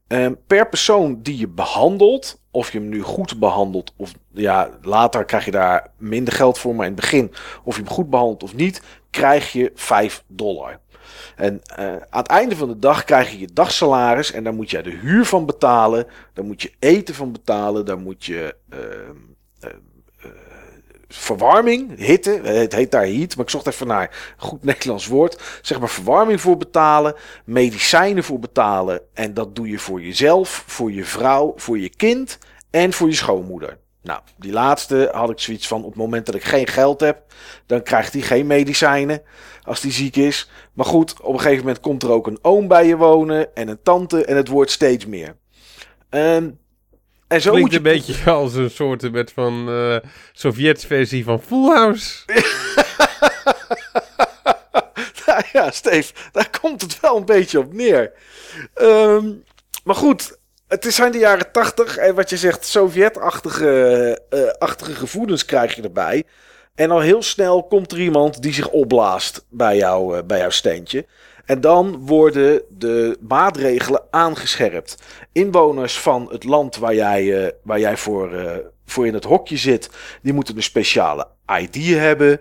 Um, 0.08 0.38
per 0.46 0.68
persoon 0.68 1.22
die 1.22 1.38
je 1.38 1.48
behandelt, 1.48 2.40
of 2.50 2.72
je 2.72 2.78
hem 2.78 2.88
nu 2.88 3.02
goed 3.02 3.38
behandelt, 3.38 3.92
of 3.96 4.12
ja, 4.32 4.70
later 4.82 5.24
krijg 5.24 5.44
je 5.44 5.50
daar 5.50 5.90
minder 5.96 6.34
geld 6.34 6.58
voor, 6.58 6.74
maar 6.74 6.86
in 6.86 6.92
het 6.92 7.00
begin, 7.00 7.32
of 7.64 7.76
je 7.76 7.82
hem 7.82 7.90
goed 7.90 8.10
behandelt 8.10 8.42
of 8.42 8.54
niet, 8.54 8.82
krijg 9.10 9.52
je 9.52 9.72
5 9.74 10.24
dollar. 10.26 10.80
En 11.38 11.62
uh, 11.78 11.86
aan 11.86 12.20
het 12.22 12.26
einde 12.26 12.56
van 12.56 12.68
de 12.68 12.78
dag 12.78 13.04
krijg 13.04 13.30
je 13.30 13.38
je 13.38 13.52
dagsalaris 13.52 14.32
en 14.32 14.44
daar 14.44 14.54
moet 14.54 14.70
je 14.70 14.82
de 14.82 14.90
huur 14.90 15.24
van 15.24 15.46
betalen, 15.46 16.06
daar 16.32 16.44
moet 16.44 16.62
je 16.62 16.72
eten 16.78 17.14
van 17.14 17.32
betalen, 17.32 17.84
daar 17.84 17.98
moet 17.98 18.24
je 18.24 18.54
uh, 18.74 18.78
uh, 19.64 19.70
verwarming, 21.08 21.96
hitte, 21.96 22.30
het 22.30 22.72
heet 22.72 22.90
daar 22.90 23.06
heat, 23.06 23.36
maar 23.36 23.44
ik 23.44 23.50
zocht 23.50 23.66
even 23.66 23.86
naar 23.86 24.34
goed 24.36 24.64
Nederlands 24.64 25.06
woord, 25.06 25.60
zeg 25.62 25.78
maar 25.78 25.88
verwarming 25.88 26.40
voor 26.40 26.56
betalen, 26.56 27.14
medicijnen 27.44 28.24
voor 28.24 28.38
betalen 28.38 29.00
en 29.14 29.34
dat 29.34 29.56
doe 29.56 29.68
je 29.68 29.78
voor 29.78 30.02
jezelf, 30.02 30.64
voor 30.66 30.92
je 30.92 31.04
vrouw, 31.04 31.52
voor 31.56 31.78
je 31.78 31.88
kind 31.88 32.38
en 32.70 32.92
voor 32.92 33.08
je 33.08 33.14
schoonmoeder. 33.14 33.78
Nou, 34.08 34.20
die 34.36 34.52
laatste 34.52 35.08
had 35.12 35.30
ik 35.30 35.38
zoiets 35.38 35.66
van: 35.66 35.82
op 35.82 35.88
het 35.88 35.98
moment 35.98 36.26
dat 36.26 36.34
ik 36.34 36.44
geen 36.44 36.66
geld 36.66 37.00
heb, 37.00 37.22
dan 37.66 37.82
krijgt 37.82 38.12
hij 38.12 38.22
geen 38.22 38.46
medicijnen 38.46 39.22
als 39.62 39.80
die 39.80 39.92
ziek 39.92 40.16
is. 40.16 40.50
Maar 40.72 40.86
goed, 40.86 41.20
op 41.20 41.32
een 41.32 41.40
gegeven 41.40 41.64
moment 41.64 41.80
komt 41.80 42.02
er 42.02 42.10
ook 42.10 42.26
een 42.26 42.38
oom 42.42 42.68
bij 42.68 42.86
je 42.86 42.96
wonen 42.96 43.54
en 43.54 43.68
een 43.68 43.82
tante 43.82 44.24
en 44.24 44.36
het 44.36 44.48
wordt 44.48 44.70
steeds 44.70 45.06
meer. 45.06 45.36
Um, 46.10 46.58
en 47.26 47.40
zo 47.40 47.50
Klinkt 47.50 47.60
moet 47.60 47.70
je... 47.70 47.76
een 47.76 47.82
beetje 47.82 48.30
als 48.30 48.54
een 48.54 48.70
soort 48.70 49.12
met 49.12 49.32
van 49.32 49.68
uh, 49.68 49.96
Sovjet-versie 50.32 51.24
van 51.24 51.42
Full 51.42 51.74
House. 51.74 52.24
nou 55.26 55.42
ja, 55.52 55.70
Steve, 55.70 56.12
daar 56.32 56.50
komt 56.60 56.82
het 56.82 57.00
wel 57.00 57.16
een 57.16 57.24
beetje 57.24 57.58
op 57.58 57.72
neer. 57.72 58.12
Um, 58.80 59.44
maar 59.84 59.96
goed, 59.96 60.37
het 60.68 60.84
zijn 60.88 61.12
de 61.12 61.18
jaren 61.18 61.52
tachtig 61.52 61.96
en 61.96 62.14
wat 62.14 62.30
je 62.30 62.36
zegt, 62.36 62.66
Sovjet-achtige 62.66 64.20
uh, 64.30 64.96
gevoelens 64.96 65.44
krijg 65.44 65.74
je 65.74 65.82
erbij. 65.82 66.24
En 66.74 66.90
al 66.90 67.00
heel 67.00 67.22
snel 67.22 67.64
komt 67.64 67.92
er 67.92 68.00
iemand 68.00 68.42
die 68.42 68.52
zich 68.52 68.68
opblaast 68.68 69.44
bij, 69.48 69.76
jou, 69.76 70.16
uh, 70.16 70.22
bij 70.22 70.38
jouw 70.38 70.50
steentje. 70.50 71.06
En 71.44 71.60
dan 71.60 72.06
worden 72.06 72.62
de 72.68 73.18
maatregelen 73.20 74.02
aangescherpt. 74.10 74.96
Inwoners 75.32 75.98
van 75.98 76.28
het 76.30 76.44
land 76.44 76.76
waar 76.76 76.94
jij, 76.94 77.24
uh, 77.24 77.48
waar 77.62 77.80
jij 77.80 77.96
voor, 77.96 78.30
voor 78.86 79.06
in 79.06 79.14
het 79.14 79.24
hokje 79.24 79.56
zit, 79.56 79.90
die 80.22 80.32
moeten 80.32 80.56
een 80.56 80.62
speciale 80.62 81.26
ID 81.60 81.76
hebben. 81.94 82.40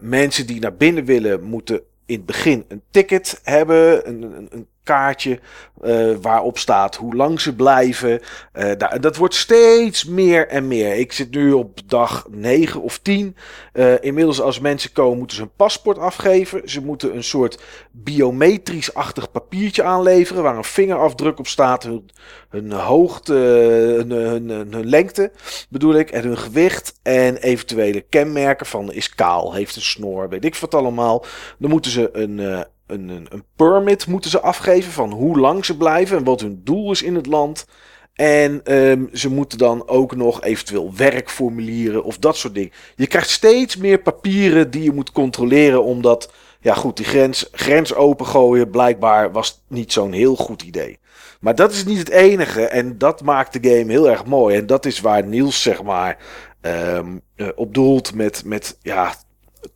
mensen 0.00 0.46
die 0.46 0.60
naar 0.60 0.76
binnen 0.76 1.04
willen, 1.04 1.42
moeten 1.42 1.80
in 2.06 2.16
het 2.16 2.26
begin 2.26 2.64
een 2.68 2.82
ticket 2.90 3.40
hebben. 3.42 4.08
Een, 4.08 4.22
een, 4.22 4.48
een 4.50 4.66
kaartje 4.88 5.40
eh, 5.80 6.10
waarop 6.20 6.58
staat 6.58 6.96
hoe 6.96 7.14
lang 7.14 7.40
ze 7.40 7.54
blijven. 7.54 8.20
Uh, 8.52 8.72
dat 9.00 9.16
wordt 9.16 9.34
steeds 9.34 10.04
meer 10.04 10.48
en 10.48 10.68
meer. 10.68 10.94
Ik 10.94 11.12
zit 11.12 11.30
nu 11.30 11.52
op 11.52 11.80
dag 11.86 12.26
9 12.30 12.82
of 12.82 12.98
10. 12.98 13.36
Uh, 13.72 14.02
inmiddels 14.02 14.40
als 14.40 14.60
mensen 14.60 14.92
komen 14.92 15.18
moeten 15.18 15.36
ze 15.36 15.42
een 15.42 15.56
paspoort 15.56 15.98
afgeven. 15.98 16.68
Ze 16.68 16.80
moeten 16.80 17.16
een 17.16 17.24
soort 17.24 17.62
biometrisch-achtig 17.90 19.30
papiertje 19.30 19.82
aanleveren 19.82 20.42
waar 20.42 20.56
een 20.56 20.64
vingerafdruk 20.64 21.38
op 21.38 21.46
staat. 21.46 21.82
Hun, 21.82 22.10
hun 22.48 22.72
hoogte, 22.72 23.34
hun, 23.34 24.10
hun, 24.10 24.48
hun, 24.50 24.86
lengte 24.86 25.32
bedoel 25.68 25.94
ik 25.94 26.10
en 26.10 26.22
hun 26.22 26.38
gewicht 26.38 26.94
en 27.02 27.36
eventuele 27.36 28.00
kenmerken 28.00 28.66
van 28.66 28.92
is 28.92 29.14
kaal, 29.14 29.54
heeft 29.54 29.76
een 29.76 29.82
snor, 29.82 30.28
weet 30.28 30.44
ik 30.44 30.56
wat 30.56 30.74
allemaal. 30.74 31.24
Dan 31.58 31.70
moeten 31.70 31.90
ze 31.90 32.08
een 32.12 32.66
een, 32.88 33.08
een, 33.08 33.44
permit 33.56 34.06
moeten 34.06 34.30
ze 34.30 34.40
afgeven 34.40 34.92
van 34.92 35.12
hoe 35.12 35.38
lang 35.38 35.64
ze 35.64 35.76
blijven 35.76 36.16
en 36.16 36.24
wat 36.24 36.40
hun 36.40 36.60
doel 36.64 36.90
is 36.90 37.02
in 37.02 37.14
het 37.14 37.26
land. 37.26 37.66
En 38.14 38.74
um, 38.74 39.08
ze 39.12 39.30
moeten 39.30 39.58
dan 39.58 39.88
ook 39.88 40.16
nog 40.16 40.42
eventueel 40.42 40.94
werkformulieren 40.94 42.04
of 42.04 42.18
dat 42.18 42.36
soort 42.36 42.54
dingen. 42.54 42.72
Je 42.96 43.06
krijgt 43.06 43.30
steeds 43.30 43.76
meer 43.76 43.98
papieren 43.98 44.70
die 44.70 44.82
je 44.82 44.92
moet 44.92 45.12
controleren. 45.12 45.84
Omdat, 45.84 46.32
ja 46.60 46.74
goed, 46.74 46.96
die 46.96 47.06
grens, 47.06 47.48
grens 47.52 47.94
opengooien 47.94 48.70
blijkbaar 48.70 49.32
was 49.32 49.62
niet 49.68 49.92
zo'n 49.92 50.12
heel 50.12 50.36
goed 50.36 50.62
idee. 50.62 50.98
Maar 51.40 51.54
dat 51.54 51.72
is 51.72 51.84
niet 51.84 51.98
het 51.98 52.08
enige. 52.08 52.62
En 52.66 52.98
dat 52.98 53.22
maakt 53.22 53.52
de 53.52 53.70
game 53.70 53.92
heel 53.92 54.10
erg 54.10 54.24
mooi. 54.24 54.56
En 54.56 54.66
dat 54.66 54.86
is 54.86 55.00
waar 55.00 55.26
Niels, 55.26 55.62
zeg 55.62 55.82
maar, 55.82 56.18
um, 56.60 57.20
op 57.54 57.74
doelt 57.74 58.14
met, 58.14 58.44
met 58.44 58.78
ja, 58.82 59.14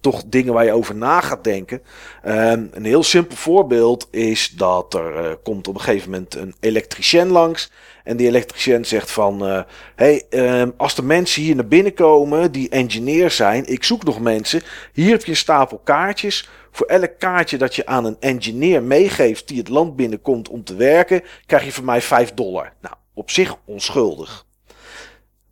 toch 0.01 0.23
dingen 0.27 0.53
waar 0.53 0.65
je 0.65 0.73
over 0.73 0.95
na 0.95 1.21
gaat 1.21 1.45
denken. 1.45 1.83
Um, 2.27 2.71
een 2.73 2.85
heel 2.85 3.03
simpel 3.03 3.37
voorbeeld 3.37 4.09
is 4.11 4.49
dat 4.57 4.95
er 4.95 5.25
uh, 5.25 5.33
komt 5.43 5.69
op 5.69 5.75
een 5.75 5.81
gegeven 5.81 6.11
moment 6.11 6.35
een 6.35 6.55
elektricien 6.61 7.29
langs. 7.29 7.71
En 8.05 8.17
die 8.17 8.27
elektricien 8.27 8.85
zegt 8.85 9.11
van... 9.11 9.49
Uh, 9.49 9.63
hey, 9.95 10.23
um, 10.31 10.75
als 10.77 10.95
de 10.95 11.03
mensen 11.03 11.43
hier 11.43 11.55
naar 11.55 11.67
binnen 11.67 11.95
komen 11.95 12.53
die 12.53 12.69
engineers 12.69 13.37
zijn... 13.37 13.67
Ik 13.67 13.85
zoek 13.85 14.05
nog 14.05 14.21
mensen. 14.21 14.63
Hier 14.93 15.11
heb 15.11 15.25
je 15.25 15.31
een 15.31 15.37
stapel 15.37 15.81
kaartjes. 15.85 16.49
Voor 16.71 16.87
elk 16.87 17.19
kaartje 17.19 17.59
dat 17.59 17.75
je 17.75 17.87
aan 17.87 18.05
een 18.05 18.17
engineer 18.21 18.83
meegeeft... 18.83 19.49
die 19.49 19.59
het 19.59 19.69
land 19.69 19.97
binnenkomt 19.97 20.49
om 20.49 20.65
te 20.65 20.75
werken... 20.75 21.23
krijg 21.47 21.65
je 21.65 21.73
van 21.73 21.85
mij 21.85 22.01
5 22.03 22.35
dollar. 22.35 22.73
Nou, 22.81 22.95
op 23.15 23.31
zich 23.31 23.57
onschuldig. 23.65 24.47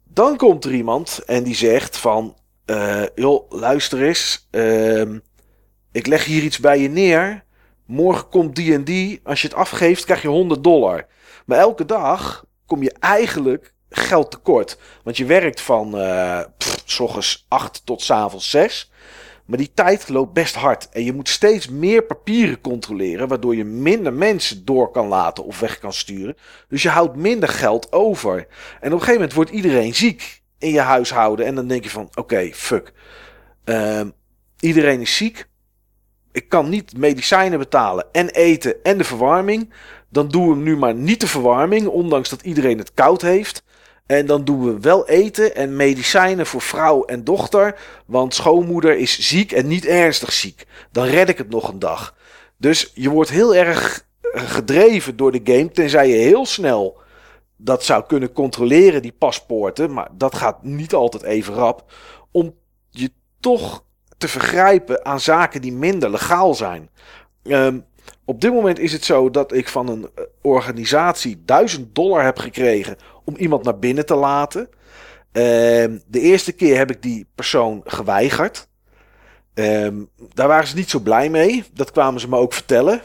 Dan 0.04 0.36
komt 0.36 0.64
er 0.64 0.74
iemand 0.74 1.22
en 1.26 1.42
die 1.42 1.54
zegt 1.54 1.96
van... 1.96 2.34
Uh, 2.70 3.02
joh, 3.14 3.50
luister 3.50 4.02
eens. 4.02 4.48
Uh, 4.50 5.14
ik 5.92 6.06
leg 6.06 6.24
hier 6.24 6.42
iets 6.42 6.58
bij 6.58 6.80
je 6.80 6.88
neer. 6.88 7.44
Morgen 7.86 8.28
komt 8.28 8.56
die 8.56 8.74
en 8.74 8.84
die. 8.84 9.20
Als 9.24 9.42
je 9.42 9.48
het 9.48 9.56
afgeeft, 9.56 10.04
krijg 10.04 10.22
je 10.22 10.28
100 10.28 10.64
dollar. 10.64 11.06
Maar 11.46 11.58
elke 11.58 11.84
dag 11.84 12.44
kom 12.66 12.82
je 12.82 12.92
eigenlijk 13.00 13.74
geld 13.88 14.30
tekort. 14.30 14.78
Want 15.02 15.16
je 15.16 15.24
werkt 15.24 15.60
van 15.60 15.98
uh, 15.98 16.40
pff, 16.58 16.82
s 16.84 17.00
ochtends 17.00 17.46
8 17.48 17.86
tot 17.86 18.02
s 18.02 18.10
avonds 18.10 18.50
6. 18.50 18.90
Maar 19.44 19.58
die 19.58 19.72
tijd 19.74 20.08
loopt 20.08 20.32
best 20.32 20.54
hard. 20.54 20.88
En 20.88 21.04
je 21.04 21.12
moet 21.12 21.28
steeds 21.28 21.68
meer 21.68 22.02
papieren 22.02 22.60
controleren. 22.60 23.28
Waardoor 23.28 23.56
je 23.56 23.64
minder 23.64 24.12
mensen 24.12 24.64
door 24.64 24.90
kan 24.90 25.08
laten 25.08 25.44
of 25.44 25.60
weg 25.60 25.78
kan 25.78 25.92
sturen. 25.92 26.36
Dus 26.68 26.82
je 26.82 26.88
houdt 26.88 27.16
minder 27.16 27.48
geld 27.48 27.92
over. 27.92 28.36
En 28.36 28.46
op 28.76 28.82
een 28.82 28.90
gegeven 28.90 29.12
moment 29.14 29.32
wordt 29.32 29.50
iedereen 29.50 29.94
ziek 29.94 30.39
in 30.60 30.72
je 30.72 30.80
huishouden. 30.80 31.46
En 31.46 31.54
dan 31.54 31.66
denk 31.66 31.84
je 31.84 31.90
van, 31.90 32.08
oké, 32.14 32.50
fuck. 32.52 32.92
Uh, 33.64 34.00
iedereen 34.60 35.00
is 35.00 35.16
ziek. 35.16 35.48
Ik 36.32 36.48
kan 36.48 36.68
niet 36.68 36.96
medicijnen 36.96 37.58
betalen 37.58 38.06
en 38.12 38.28
eten 38.28 38.74
en 38.82 38.98
de 38.98 39.04
verwarming. 39.04 39.72
Dan 40.08 40.28
doen 40.28 40.48
we 40.48 40.56
nu 40.56 40.76
maar 40.76 40.94
niet 40.94 41.20
de 41.20 41.26
verwarming, 41.26 41.86
ondanks 41.86 42.28
dat 42.28 42.42
iedereen 42.42 42.78
het 42.78 42.94
koud 42.94 43.22
heeft. 43.22 43.62
En 44.06 44.26
dan 44.26 44.44
doen 44.44 44.64
we 44.64 44.80
wel 44.80 45.08
eten 45.08 45.54
en 45.54 45.76
medicijnen 45.76 46.46
voor 46.46 46.60
vrouw 46.60 47.04
en 47.04 47.24
dochter. 47.24 47.74
Want 48.06 48.34
schoonmoeder 48.34 48.96
is 48.96 49.18
ziek 49.18 49.52
en 49.52 49.66
niet 49.66 49.86
ernstig 49.86 50.32
ziek. 50.32 50.66
Dan 50.92 51.04
red 51.04 51.28
ik 51.28 51.38
het 51.38 51.50
nog 51.50 51.68
een 51.68 51.78
dag. 51.78 52.14
Dus 52.56 52.90
je 52.94 53.10
wordt 53.10 53.30
heel 53.30 53.54
erg 53.54 54.06
gedreven 54.32 55.16
door 55.16 55.32
de 55.32 55.40
game. 55.44 55.70
Tenzij 55.70 56.08
je 56.08 56.14
heel 56.14 56.46
snel 56.46 56.99
dat 57.62 57.84
zou 57.84 58.04
kunnen 58.06 58.32
controleren, 58.32 59.02
die 59.02 59.12
paspoorten. 59.12 59.92
Maar 59.92 60.08
dat 60.12 60.34
gaat 60.34 60.62
niet 60.62 60.94
altijd 60.94 61.22
even 61.22 61.54
rap. 61.54 61.92
Om 62.30 62.54
je 62.90 63.10
toch 63.40 63.84
te 64.18 64.28
vergrijpen 64.28 65.04
aan 65.04 65.20
zaken 65.20 65.60
die 65.60 65.72
minder 65.72 66.10
legaal 66.10 66.54
zijn. 66.54 66.90
Um, 67.42 67.84
op 68.24 68.40
dit 68.40 68.52
moment 68.52 68.78
is 68.78 68.92
het 68.92 69.04
zo 69.04 69.30
dat 69.30 69.52
ik 69.52 69.68
van 69.68 69.88
een 69.88 70.10
eh, 70.14 70.24
organisatie 70.42 71.42
1000 71.44 71.94
dollar 71.94 72.24
heb 72.24 72.38
gekregen 72.38 72.96
om 73.24 73.36
iemand 73.36 73.64
naar 73.64 73.78
binnen 73.78 74.06
te 74.06 74.14
laten. 74.14 74.60
Um, 75.32 76.02
de 76.06 76.20
eerste 76.20 76.52
keer 76.52 76.76
heb 76.76 76.90
ik 76.90 77.02
die 77.02 77.26
persoon 77.34 77.80
geweigerd. 77.84 78.68
Um, 79.54 80.08
daar 80.34 80.48
waren 80.48 80.68
ze 80.68 80.76
niet 80.76 80.90
zo 80.90 80.98
blij 80.98 81.28
mee. 81.28 81.64
Dat 81.72 81.90
kwamen 81.90 82.20
ze 82.20 82.28
me 82.28 82.36
ook 82.36 82.52
vertellen. 82.52 83.02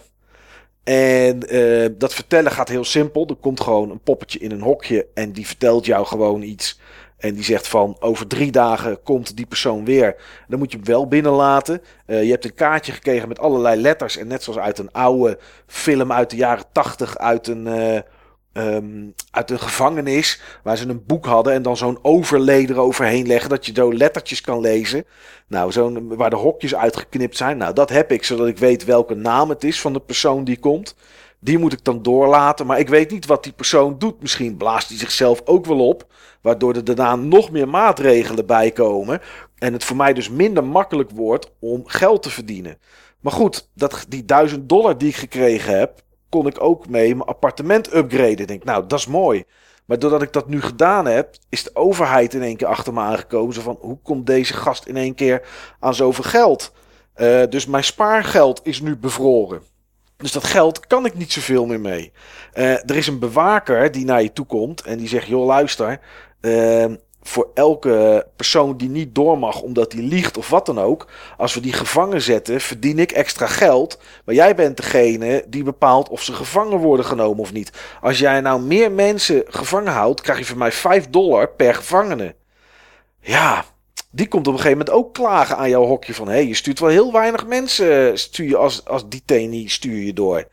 En 0.86 1.56
uh, 1.56 1.88
dat 1.98 2.14
vertellen 2.14 2.52
gaat 2.52 2.70
heel 2.70 2.84
simpel. 2.84 3.28
Er 3.28 3.36
komt 3.36 3.62
gewoon 3.62 3.90
een 3.92 4.00
poppetje 4.00 4.40
in 4.40 4.52
een 4.52 4.62
hokje 4.62 5.08
en 5.14 5.32
die 5.32 5.48
vertelt 5.48 5.86
jou 5.86 6.06
gewoon 6.06 6.42
iets. 6.42 6.80
En 7.18 7.34
die 7.34 7.44
zegt 7.44 7.68
van 7.68 7.98
over 8.00 8.28
drie 8.28 8.52
dagen 8.52 9.04
komt 9.04 9.36
die 9.36 9.46
persoon 9.46 9.86
weer. 9.86 10.16
Dan 10.48 10.60
moet 10.60 10.72
je 10.72 10.78
hem 10.78 10.86
wel 10.86 11.08
binnenlaten. 11.08 11.82
Uh, 12.08 12.24
je 12.24 12.32
hebt 12.32 12.46
een 12.46 12.54
kaartje 12.54 12.92
gekregen 12.92 13.28
met 13.28 13.40
allerlei 13.40 13.82
letters. 13.82 14.18
En 14.18 14.28
net 14.28 14.44
zoals 14.44 14.60
uit 14.60 14.80
een 14.80 14.92
oude 14.92 15.38
film 15.68 16.12
uit 16.12 16.30
de 16.30 16.36
jaren 16.36 16.66
tachtig, 16.72 17.18
uit 17.18 17.48
een, 17.48 17.68
uh, 17.68 18.00
um, 18.58 19.14
uit 19.32 19.52
een 19.52 19.60
gevangenis. 19.60 20.42
Waar 20.64 20.78
ze 20.78 20.88
een 20.88 21.06
boek 21.06 21.26
hadden 21.26 21.54
en 21.54 21.62
dan 21.62 21.78
zo'n 21.78 22.00
overlay 22.02 22.66
eroverheen 22.66 23.28
leggen. 23.28 23.50
Dat 23.50 23.66
je 23.66 23.72
zo 23.76 23.94
lettertjes 23.94 24.42
kan 24.42 24.60
lezen. 24.60 25.06
Nou, 25.48 25.72
zo'n 25.72 26.16
waar 26.16 26.30
de 26.30 26.36
hokjes 26.36 26.76
uitgeknipt 26.76 27.38
zijn. 27.38 27.58
Nou, 27.58 27.74
dat 27.74 27.90
heb 27.90 28.12
ik, 28.12 28.24
zodat 28.24 28.48
ik 28.48 28.58
weet 28.58 28.86
welke 28.86 29.16
naam 29.16 29.50
het 29.50 29.64
is 29.64 29.82
van 29.82 29.94
de 29.94 30.00
persoon 30.00 30.44
die 30.44 30.60
komt. 30.60 30.96
Die 31.40 31.58
moet 31.58 31.74
ik 31.74 31.84
dan 31.84 32.02
doorlaten. 32.02 32.66
Maar 32.66 32.80
ik 32.80 32.90
weet 32.90 33.12
niet 33.12 33.26
wat 33.26 33.44
die 33.44 33.54
persoon 33.54 33.98
doet. 33.98 34.22
Misschien 34.22 34.58
blaast 34.58 34.90
hij 34.90 34.98
zichzelf 34.98 35.42
ook 35.46 35.66
wel 35.66 35.88
op. 35.88 36.06
Waardoor 36.42 36.74
er 36.76 36.84
daarna 36.84 37.16
nog 37.16 37.52
meer 37.52 37.70
maatregelen 37.70 38.46
bij 38.46 38.72
komen. 38.72 39.22
En 39.58 39.74
het 39.74 39.84
voor 39.84 39.96
mij 39.96 40.14
dus 40.14 40.30
minder 40.30 40.64
makkelijk 40.64 41.10
wordt 41.12 41.52
om 41.60 41.82
geld 41.86 42.24
te 42.24 42.30
verdienen. 42.30 42.78
Maar 43.20 43.34
goed, 43.34 43.70
dat, 43.74 44.06
die 44.08 44.26
1000 44.26 44.70
dollar 44.70 44.98
die 44.98 45.10
ik 45.10 45.16
gekregen 45.16 45.78
heb, 45.78 46.04
kon 46.36 46.48
ik 46.48 46.62
ook 46.62 46.90
mee 46.90 47.16
mijn 47.16 47.30
appartement 47.30 47.94
upgraden. 47.94 48.48
Denk, 48.48 48.64
nou, 48.64 48.88
dat 48.88 49.00
is 49.00 49.08
mooi. 49.08 49.44
Maar 49.86 50.00
doordat 50.00 50.22
ik 50.22 50.34
dat 50.34 50.48
nu 50.48 50.62
gedaan 50.62 51.06
heb, 51.06 51.36
is 51.50 51.64
de 51.64 51.70
overheid 51.74 52.34
in 52.34 52.42
één 52.42 52.58
keer 52.58 52.68
achter 52.68 52.94
me 52.94 53.00
aangekomen. 53.00 53.54
Zo 53.54 53.62
van, 53.62 53.78
hoe 53.80 53.98
komt 54.04 54.26
deze 54.26 54.54
gast 54.54 54.86
in 54.86 54.98
één 54.98 55.16
keer 55.16 55.42
aan 55.80 55.96
zoveel 55.96 56.24
geld? 56.24 56.74
Uh, 57.16 57.44
dus 57.50 57.66
mijn 57.66 57.84
spaargeld 57.84 58.60
is 58.64 58.82
nu 58.82 58.98
bevroren. 58.98 59.62
Dus 60.18 60.32
dat 60.32 60.44
geld 60.44 60.88
kan 60.88 61.06
ik 61.06 61.16
niet 61.16 61.32
zoveel 61.32 61.66
meer 61.66 61.80
mee. 61.80 62.12
Uh, 62.54 62.72
er 62.72 62.96
is 62.96 63.08
een 63.08 63.20
bewaker 63.20 63.92
die 63.92 64.06
naar 64.06 64.22
je 64.22 64.34
toe 64.34 64.46
komt 64.46 64.82
en 64.82 64.98
die 64.98 65.08
zegt: 65.08 65.28
Joh, 65.28 65.46
luister. 65.46 66.00
Uh, 66.42 66.86
voor 67.28 67.50
elke 67.54 68.28
persoon 68.36 68.78
die 68.78 68.90
niet 68.90 69.16
door 69.16 69.40
mag 69.40 69.62
omdat 69.62 69.92
hij 69.92 70.02
liegt 70.02 70.38
of 70.38 70.50
wat 70.50 70.66
dan 70.66 70.80
ook. 70.80 71.08
Als 71.38 71.54
we 71.54 71.60
die 71.60 71.74
gevangen 71.74 72.22
zetten, 72.22 72.62
verdien 72.62 73.00
ik 73.00 73.12
extra 73.12 73.48
geld. 73.48 74.00
Maar 74.26 74.36
jij 74.36 74.56
bent 74.56 74.78
degene 74.78 75.46
die 75.48 75.64
bepaalt 75.64 76.10
of 76.10 76.24
ze 76.24 76.34
gevangen 76.34 76.78
worden 76.78 77.06
genomen 77.06 77.40
of 77.40 77.54
niet. 77.54 77.72
Als 78.02 78.20
jij 78.20 78.42
nou 78.42 78.62
meer 78.62 78.92
mensen 78.92 79.44
gevangen 79.48 79.92
houdt, 79.92 80.22
krijg 80.22 80.40
je 80.40 80.46
van 80.46 80.58
mij 80.58 80.72
5 80.72 81.10
dollar 81.10 81.50
per 81.50 81.76
gevangene. 81.76 82.36
Ja, 83.20 83.66
die 84.12 84.28
komt 84.28 84.48
op 84.48 84.54
een 84.54 84.60
gegeven 84.60 84.78
moment 84.78 84.96
ook 84.96 85.14
klagen 85.14 85.58
aan 85.58 85.70
jouw 85.70 85.86
hokje 85.86 86.14
van... 86.14 86.28
hé, 86.28 86.34
hey, 86.34 86.48
je 86.48 86.54
stuurt 86.54 86.80
wel 86.80 86.90
heel 86.90 87.12
weinig 87.12 87.46
mensen 87.48 88.18
stuur 88.20 88.48
je 88.48 88.58
als, 88.58 88.86
als 88.86 89.10
detainee 89.10 89.70
stuur 89.70 90.04
je 90.04 90.14
door. 90.14 90.48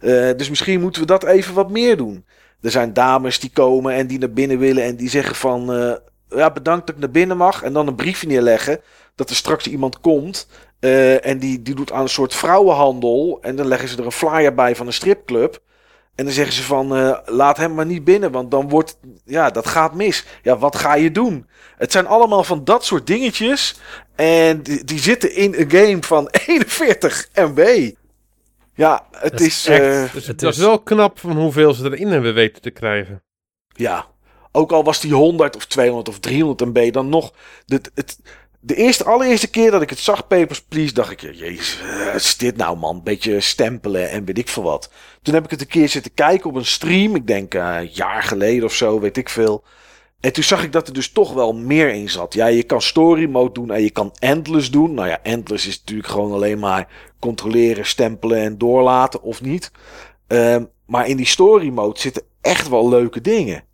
Uh, 0.00 0.30
dus 0.36 0.48
misschien 0.48 0.80
moeten 0.80 1.00
we 1.00 1.06
dat 1.06 1.24
even 1.24 1.54
wat 1.54 1.70
meer 1.70 1.96
doen. 1.96 2.24
Er 2.60 2.70
zijn 2.70 2.92
dames 2.92 3.40
die 3.40 3.50
komen 3.50 3.94
en 3.94 4.06
die 4.06 4.18
naar 4.18 4.32
binnen 4.32 4.58
willen 4.58 4.84
en 4.84 4.96
die 4.96 5.08
zeggen 5.08 5.36
van... 5.36 5.76
Uh, 5.78 5.92
ja, 6.34 6.50
bedankt 6.50 6.86
dat 6.86 6.94
ik 6.94 7.00
naar 7.00 7.10
binnen 7.10 7.36
mag. 7.36 7.62
En 7.62 7.72
dan 7.72 7.86
een 7.86 7.94
briefje 7.94 8.26
neerleggen 8.26 8.80
dat 9.14 9.30
er 9.30 9.36
straks 9.36 9.66
iemand 9.66 10.00
komt... 10.00 10.46
Uh, 10.80 11.26
en 11.26 11.38
die, 11.38 11.62
die 11.62 11.74
doet 11.74 11.92
aan 11.92 12.02
een 12.02 12.08
soort 12.08 12.34
vrouwenhandel. 12.34 13.38
En 13.40 13.56
dan 13.56 13.66
leggen 13.66 13.88
ze 13.88 13.96
er 13.98 14.04
een 14.04 14.12
flyer 14.12 14.54
bij 14.54 14.76
van 14.76 14.86
een 14.86 14.92
stripclub. 14.92 15.60
En 16.14 16.24
dan 16.24 16.34
zeggen 16.34 16.54
ze 16.54 16.62
van, 16.62 16.96
uh, 16.96 17.18
laat 17.24 17.56
hem 17.56 17.74
maar 17.74 17.86
niet 17.86 18.04
binnen, 18.04 18.30
want 18.30 18.50
dan 18.50 18.68
wordt, 18.68 18.98
ja, 19.24 19.50
dat 19.50 19.66
gaat 19.66 19.94
mis. 19.94 20.24
Ja, 20.42 20.58
wat 20.58 20.76
ga 20.76 20.94
je 20.94 21.10
doen? 21.10 21.46
Het 21.76 21.92
zijn 21.92 22.06
allemaal 22.06 22.44
van 22.44 22.64
dat 22.64 22.84
soort 22.84 23.06
dingetjes. 23.06 23.80
En 24.14 24.62
die, 24.62 24.84
die 24.84 24.98
zitten 24.98 25.34
in 25.34 25.54
een 25.54 25.70
game 25.70 26.02
van 26.02 26.28
41 26.46 27.28
MB. 27.34 27.90
Ja, 28.74 29.06
het 29.10 29.40
is... 29.40 29.66
is 29.66 29.80
uh, 29.80 30.12
dus 30.12 30.26
het 30.26 30.42
is 30.42 30.56
wel 30.56 30.78
knap 30.78 31.18
van 31.18 31.36
hoeveel 31.36 31.74
ze 31.74 31.84
erin 31.84 32.08
hebben 32.08 32.34
weten 32.34 32.62
te 32.62 32.70
krijgen. 32.70 33.22
Ja, 33.68 34.06
ook 34.52 34.72
al 34.72 34.84
was 34.84 35.00
die 35.00 35.14
100 35.14 35.56
of 35.56 35.66
200 35.66 36.08
of 36.08 36.18
300 36.18 36.74
MB, 36.74 36.92
dan 36.92 37.08
nog... 37.08 37.32
Het, 37.66 37.90
het, 37.94 38.18
de 38.64 38.74
eerste, 38.74 39.04
allereerste 39.04 39.50
keer 39.50 39.70
dat 39.70 39.82
ik 39.82 39.90
het 39.90 39.98
zag, 39.98 40.26
Papers, 40.26 40.62
Please, 40.62 40.94
dacht 40.94 41.10
ik, 41.10 41.20
jezus, 41.20 41.78
wat 42.04 42.14
is 42.14 42.36
dit 42.36 42.56
nou 42.56 42.76
man? 42.76 43.02
Beetje 43.02 43.40
stempelen 43.40 44.10
en 44.10 44.24
weet 44.24 44.38
ik 44.38 44.48
veel 44.48 44.62
wat. 44.62 44.90
Toen 45.22 45.34
heb 45.34 45.44
ik 45.44 45.50
het 45.50 45.60
een 45.60 45.66
keer 45.66 45.88
zitten 45.88 46.14
kijken 46.14 46.50
op 46.50 46.56
een 46.56 46.64
stream, 46.64 47.14
ik 47.14 47.26
denk 47.26 47.54
uh, 47.54 47.76
een 47.78 47.90
jaar 47.92 48.22
geleden 48.22 48.64
of 48.64 48.74
zo, 48.74 49.00
weet 49.00 49.16
ik 49.16 49.28
veel. 49.28 49.64
En 50.20 50.32
toen 50.32 50.44
zag 50.44 50.62
ik 50.64 50.72
dat 50.72 50.88
er 50.88 50.94
dus 50.94 51.12
toch 51.12 51.32
wel 51.32 51.52
meer 51.52 51.88
in 51.88 52.10
zat. 52.10 52.34
Ja, 52.34 52.46
je 52.46 52.62
kan 52.62 52.82
story 52.82 53.28
mode 53.28 53.52
doen 53.52 53.70
en 53.70 53.82
je 53.82 53.90
kan 53.90 54.12
endless 54.18 54.70
doen. 54.70 54.94
Nou 54.94 55.08
ja, 55.08 55.22
endless 55.22 55.66
is 55.66 55.78
natuurlijk 55.78 56.08
gewoon 56.08 56.32
alleen 56.32 56.58
maar 56.58 56.88
controleren, 57.18 57.86
stempelen 57.86 58.38
en 58.38 58.58
doorlaten 58.58 59.22
of 59.22 59.42
niet. 59.42 59.70
Um, 60.26 60.70
maar 60.86 61.08
in 61.08 61.16
die 61.16 61.26
story 61.26 61.68
mode 61.68 62.00
zitten 62.00 62.22
echt 62.40 62.68
wel 62.68 62.88
leuke 62.88 63.20
dingen. 63.20 63.64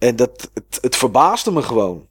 En 0.00 0.16
dat, 0.16 0.50
het, 0.54 0.78
het 0.80 0.96
verbaasde 0.96 1.50
me 1.50 1.62
gewoon. 1.62 2.08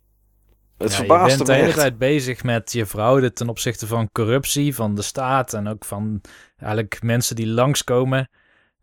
Het 0.77 0.91
ja, 0.91 0.97
verbaasde 0.97 1.31
je 1.31 1.37
bent 1.37 1.47
me 1.47 1.55
de 1.55 1.61
hele 1.61 1.73
tijd 1.73 1.97
bezig 1.97 2.43
met 2.43 2.71
je 2.71 2.85
fraude 2.85 3.33
ten 3.33 3.49
opzichte 3.49 3.87
van 3.87 4.11
corruptie 4.11 4.75
van 4.75 4.95
de 4.95 5.01
staat 5.01 5.53
en 5.53 5.67
ook 5.67 5.85
van 5.85 6.21
eigenlijk 6.57 7.01
mensen 7.03 7.35
die 7.35 7.47
langskomen. 7.47 8.29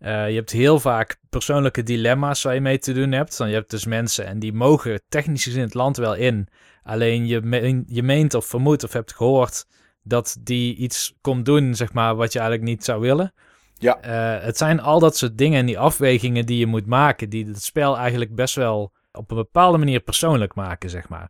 Uh, 0.00 0.28
je 0.28 0.34
hebt 0.34 0.50
heel 0.50 0.80
vaak 0.80 1.16
persoonlijke 1.28 1.82
dilemma's 1.82 2.42
waar 2.42 2.54
je 2.54 2.60
mee 2.60 2.78
te 2.78 2.92
doen 2.92 3.12
hebt. 3.12 3.38
Dan 3.38 3.48
je 3.48 3.54
hebt 3.54 3.70
dus 3.70 3.84
mensen 3.84 4.26
en 4.26 4.38
die 4.38 4.52
mogen 4.52 5.02
technisch 5.08 5.44
gezien 5.44 5.62
het 5.62 5.74
land 5.74 5.96
wel 5.96 6.14
in. 6.14 6.48
Alleen 6.82 7.26
je, 7.26 7.40
meen, 7.40 7.84
je 7.88 8.02
meent 8.02 8.34
of 8.34 8.46
vermoedt 8.46 8.84
of 8.84 8.92
hebt 8.92 9.14
gehoord 9.14 9.66
dat 10.02 10.36
die 10.40 10.76
iets 10.76 11.14
komt 11.20 11.44
doen, 11.44 11.74
zeg 11.74 11.92
maar, 11.92 12.16
wat 12.16 12.32
je 12.32 12.38
eigenlijk 12.38 12.68
niet 12.68 12.84
zou 12.84 13.00
willen. 13.00 13.32
Ja. 13.78 13.98
Uh, 14.38 14.44
het 14.44 14.56
zijn 14.56 14.80
al 14.80 14.98
dat 14.98 15.16
soort 15.16 15.38
dingen 15.38 15.58
en 15.60 15.66
die 15.66 15.78
afwegingen 15.78 16.46
die 16.46 16.58
je 16.58 16.66
moet 16.66 16.86
maken, 16.86 17.28
die 17.28 17.46
het 17.46 17.62
spel 17.62 17.96
eigenlijk 17.98 18.34
best 18.34 18.54
wel 18.54 18.92
op 19.12 19.30
een 19.30 19.36
bepaalde 19.36 19.78
manier 19.78 20.00
persoonlijk 20.00 20.54
maken, 20.54 20.90
zeg 20.90 21.08
maar. 21.08 21.28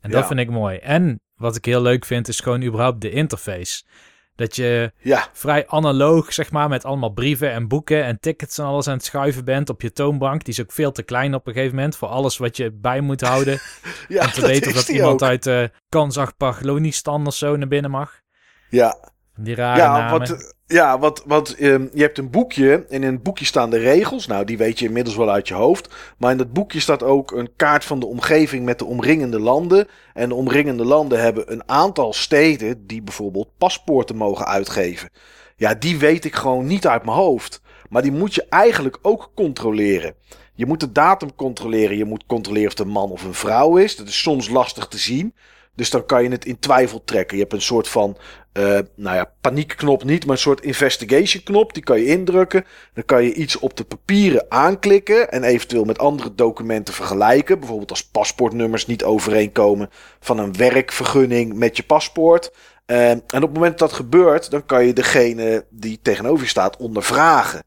En 0.00 0.10
dat 0.10 0.20
Ja. 0.20 0.26
vind 0.26 0.40
ik 0.40 0.50
mooi. 0.50 0.76
En 0.78 1.20
wat 1.36 1.56
ik 1.56 1.64
heel 1.64 1.82
leuk 1.82 2.04
vind, 2.04 2.28
is 2.28 2.40
gewoon 2.40 2.62
überhaupt 2.62 3.00
de 3.00 3.10
interface. 3.10 3.82
Dat 4.34 4.56
je 4.56 4.92
Ja, 4.98 5.28
vrij 5.32 5.66
analoog, 5.68 6.32
zeg 6.32 6.50
maar, 6.50 6.68
met 6.68 6.84
allemaal 6.84 7.10
brieven 7.12 7.50
en 7.52 7.68
boeken 7.68 8.04
en 8.04 8.20
tickets 8.20 8.58
en 8.58 8.64
alles 8.64 8.88
aan 8.88 8.94
het 8.96 9.04
schuiven 9.04 9.44
bent 9.44 9.68
op 9.70 9.82
je 9.82 9.92
toonbank. 9.92 10.44
Die 10.44 10.54
is 10.54 10.60
ook 10.60 10.72
veel 10.72 10.92
te 10.92 11.02
klein 11.02 11.34
op 11.34 11.46
een 11.46 11.52
gegeven 11.52 11.74
moment 11.76 11.96
voor 11.96 12.08
alles 12.08 12.36
wat 12.38 12.56
je 12.56 12.72
bij 12.72 13.00
moet 13.00 13.20
houden. 13.20 13.58
ja 14.08 14.24
om 14.24 14.30
te 14.30 14.40
dat 14.40 14.50
weten 14.50 14.68
of 14.70 14.74
dat 14.76 14.88
iemand 14.88 15.22
ook. 15.22 15.28
uit 15.28 15.42
de 15.42 15.70
Kazachstan 15.88 17.26
of 17.26 17.34
zo 17.34 17.56
naar 17.56 17.68
binnen 17.68 17.90
mag. 17.90 18.20
Ja, 18.70 19.10
Die 19.36 19.54
rare 19.54 19.80
ja, 19.80 19.98
namen. 19.98 20.18
wat, 20.18 20.54
ja, 20.66 20.98
wat 21.26 21.50
ehm, 21.50 21.86
je 21.92 22.02
hebt 22.02 22.18
een 22.18 22.30
boekje 22.30 22.84
en 22.88 23.02
in 23.02 23.12
het 23.12 23.22
boekje 23.22 23.44
staan 23.44 23.70
de 23.70 23.78
regels. 23.78 24.26
Nou, 24.26 24.44
die 24.44 24.58
weet 24.58 24.78
je 24.78 24.86
inmiddels 24.86 25.16
wel 25.16 25.30
uit 25.30 25.48
je 25.48 25.54
hoofd. 25.54 25.94
Maar 26.18 26.30
in 26.30 26.36
dat 26.36 26.52
boekje 26.52 26.80
staat 26.80 27.02
ook 27.02 27.30
een 27.32 27.50
kaart 27.56 27.84
van 27.84 28.00
de 28.00 28.06
omgeving 28.06 28.64
met 28.64 28.78
de 28.78 28.84
omringende 28.84 29.40
landen. 29.40 29.88
En 30.14 30.28
de 30.28 30.34
omringende 30.34 30.84
landen 30.84 31.20
hebben 31.20 31.52
een 31.52 31.68
aantal 31.68 32.12
steden 32.12 32.86
die 32.86 33.02
bijvoorbeeld 33.02 33.48
paspoorten 33.58 34.16
mogen 34.16 34.46
uitgeven. 34.46 35.10
Ja, 35.56 35.74
die 35.74 35.98
weet 35.98 36.24
ik 36.24 36.34
gewoon 36.34 36.66
niet 36.66 36.86
uit 36.86 37.04
mijn 37.04 37.16
hoofd. 37.16 37.60
Maar 37.88 38.02
die 38.02 38.12
moet 38.12 38.34
je 38.34 38.46
eigenlijk 38.48 38.98
ook 39.02 39.30
controleren. 39.34 40.14
Je 40.54 40.66
moet 40.66 40.80
de 40.80 40.92
datum 40.92 41.34
controleren. 41.34 41.96
Je 41.96 42.04
moet 42.04 42.26
controleren 42.26 42.66
of 42.66 42.78
het 42.78 42.86
een 42.86 42.92
man 42.92 43.10
of 43.10 43.24
een 43.24 43.34
vrouw 43.34 43.76
is. 43.76 43.96
Dat 43.96 44.08
is 44.08 44.22
soms 44.22 44.48
lastig 44.48 44.88
te 44.88 44.98
zien. 44.98 45.34
Dus 45.76 45.90
dan 45.90 46.06
kan 46.06 46.22
je 46.22 46.28
het 46.28 46.44
in 46.44 46.58
twijfel 46.58 47.04
trekken. 47.04 47.36
Je 47.36 47.42
hebt 47.42 47.54
een 47.54 47.62
soort 47.62 47.88
van, 47.88 48.16
eh, 48.52 48.78
nou 48.94 49.16
ja, 49.16 49.32
paniekknop 49.40 50.04
niet, 50.04 50.24
maar 50.24 50.34
een 50.34 50.40
soort 50.40 50.60
investigation 50.60 51.42
knop. 51.42 51.74
Die 51.74 51.82
kan 51.82 51.98
je 51.98 52.06
indrukken. 52.06 52.64
Dan 52.94 53.04
kan 53.04 53.24
je 53.24 53.34
iets 53.34 53.58
op 53.58 53.76
de 53.76 53.84
papieren 53.84 54.46
aanklikken 54.48 55.30
en 55.30 55.44
eventueel 55.44 55.84
met 55.84 55.98
andere 55.98 56.34
documenten 56.34 56.94
vergelijken. 56.94 57.58
Bijvoorbeeld 57.58 57.90
als 57.90 58.04
paspoortnummers 58.04 58.86
niet 58.86 59.04
overeenkomen 59.04 59.90
van 60.20 60.38
een 60.38 60.56
werkvergunning 60.56 61.54
met 61.54 61.76
je 61.76 61.82
paspoort. 61.82 62.52
Eh, 62.86 63.10
en 63.10 63.22
op 63.26 63.40
het 63.40 63.52
moment 63.52 63.78
dat 63.78 63.92
gebeurt, 63.92 64.50
dan 64.50 64.66
kan 64.66 64.86
je 64.86 64.92
degene 64.92 65.64
die 65.70 65.98
tegenover 66.02 66.42
je 66.42 66.50
staat 66.50 66.76
ondervragen. 66.76 67.62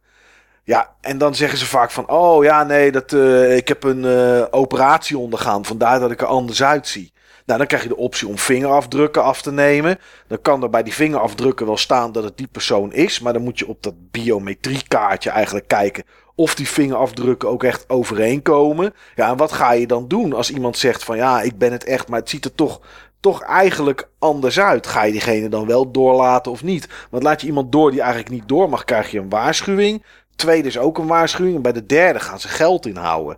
Ja, 0.64 0.96
en 1.02 1.18
dan 1.18 1.36
zeggen 1.36 1.58
ze 1.58 1.66
vaak 1.66 1.92
van, 1.92 2.10
oh 2.10 2.44
ja, 2.44 2.64
nee, 2.64 2.92
dat, 2.92 3.14
eh, 3.14 3.56
ik 3.56 3.68
heb 3.68 3.84
een 3.84 4.06
operatie 4.52 5.18
ondergaan, 5.18 5.66
vandaar 5.66 6.00
dat 6.00 6.12
ik 6.12 6.22
er 6.22 6.28
anders 6.28 6.64
uitzie. 6.64 7.14
Nou, 7.50 7.62
dan 7.62 7.70
krijg 7.70 7.84
je 7.84 7.90
de 7.90 7.98
optie 7.98 8.28
om 8.28 8.38
vingerafdrukken 8.38 9.24
af 9.24 9.42
te 9.42 9.52
nemen. 9.52 10.00
Dan 10.28 10.42
kan 10.42 10.64
er 10.64 10.70
bij 10.70 10.84
die 10.84 10.94
vingerafdrukken 10.94 11.66
wel 11.66 11.78
staan 11.78 12.12
dat 12.12 12.24
het 12.24 12.38
die 12.38 12.48
persoon 12.48 12.94
is. 12.94 13.20
Maar 13.20 13.34
dan 13.34 13.42
moet 13.42 13.60
je 13.60 13.68
op 13.68 13.84
dat 13.84 14.12
biometriekaartje 14.12 15.30
eigenlijk 15.30 15.68
kijken 15.68 16.04
of 16.36 16.56
die 16.56 16.68
vingerafdrukken 16.68 17.50
ook 17.50 17.64
echt 17.64 17.90
overeenkomen. 17.90 18.94
Ja, 19.16 19.30
en 19.30 19.38
wat 19.38 19.52
ga 19.52 19.72
je 19.72 19.88
dan 19.88 20.08
doen 20.08 20.34
als 20.34 20.52
iemand 20.52 20.78
zegt 20.78 21.04
van 21.04 21.18
ja, 21.18 21.42
ik 21.42 21.58
ben 21.58 21.72
het 21.72 21.84
echt, 21.84 22.08
maar 22.08 22.20
het 22.20 22.30
ziet 22.30 22.46
er 22.46 22.56
toch, 22.56 22.82
toch 23.20 23.42
eigenlijk 23.42 24.10
anders 24.20 24.60
uit. 24.60 24.88
Ga 24.88 25.04
je 25.04 25.12
diegene 25.12 25.50
dan 25.50 25.68
wel 25.68 25.92
doorlaten 25.92 26.52
of 26.52 26.64
niet? 26.64 26.88
Want 27.10 27.24
laat 27.24 27.42
je 27.42 27.48
iemand 27.48 27.72
door 27.72 27.92
die 27.92 28.02
eigenlijk 28.02 28.32
niet 28.32 28.48
door 28.48 28.70
mag, 28.70 28.84
krijg 28.84 29.12
je 29.12 29.20
een 29.20 29.30
waarschuwing. 29.30 30.04
Tweede 30.36 30.68
is 30.68 30.78
ook 30.78 30.98
een 30.98 31.08
waarschuwing. 31.08 31.56
En 31.56 31.62
bij 31.62 31.74
de 31.74 31.86
derde 31.86 32.20
gaan 32.20 32.40
ze 32.40 32.48
geld 32.48 32.86
inhouden. 32.86 33.38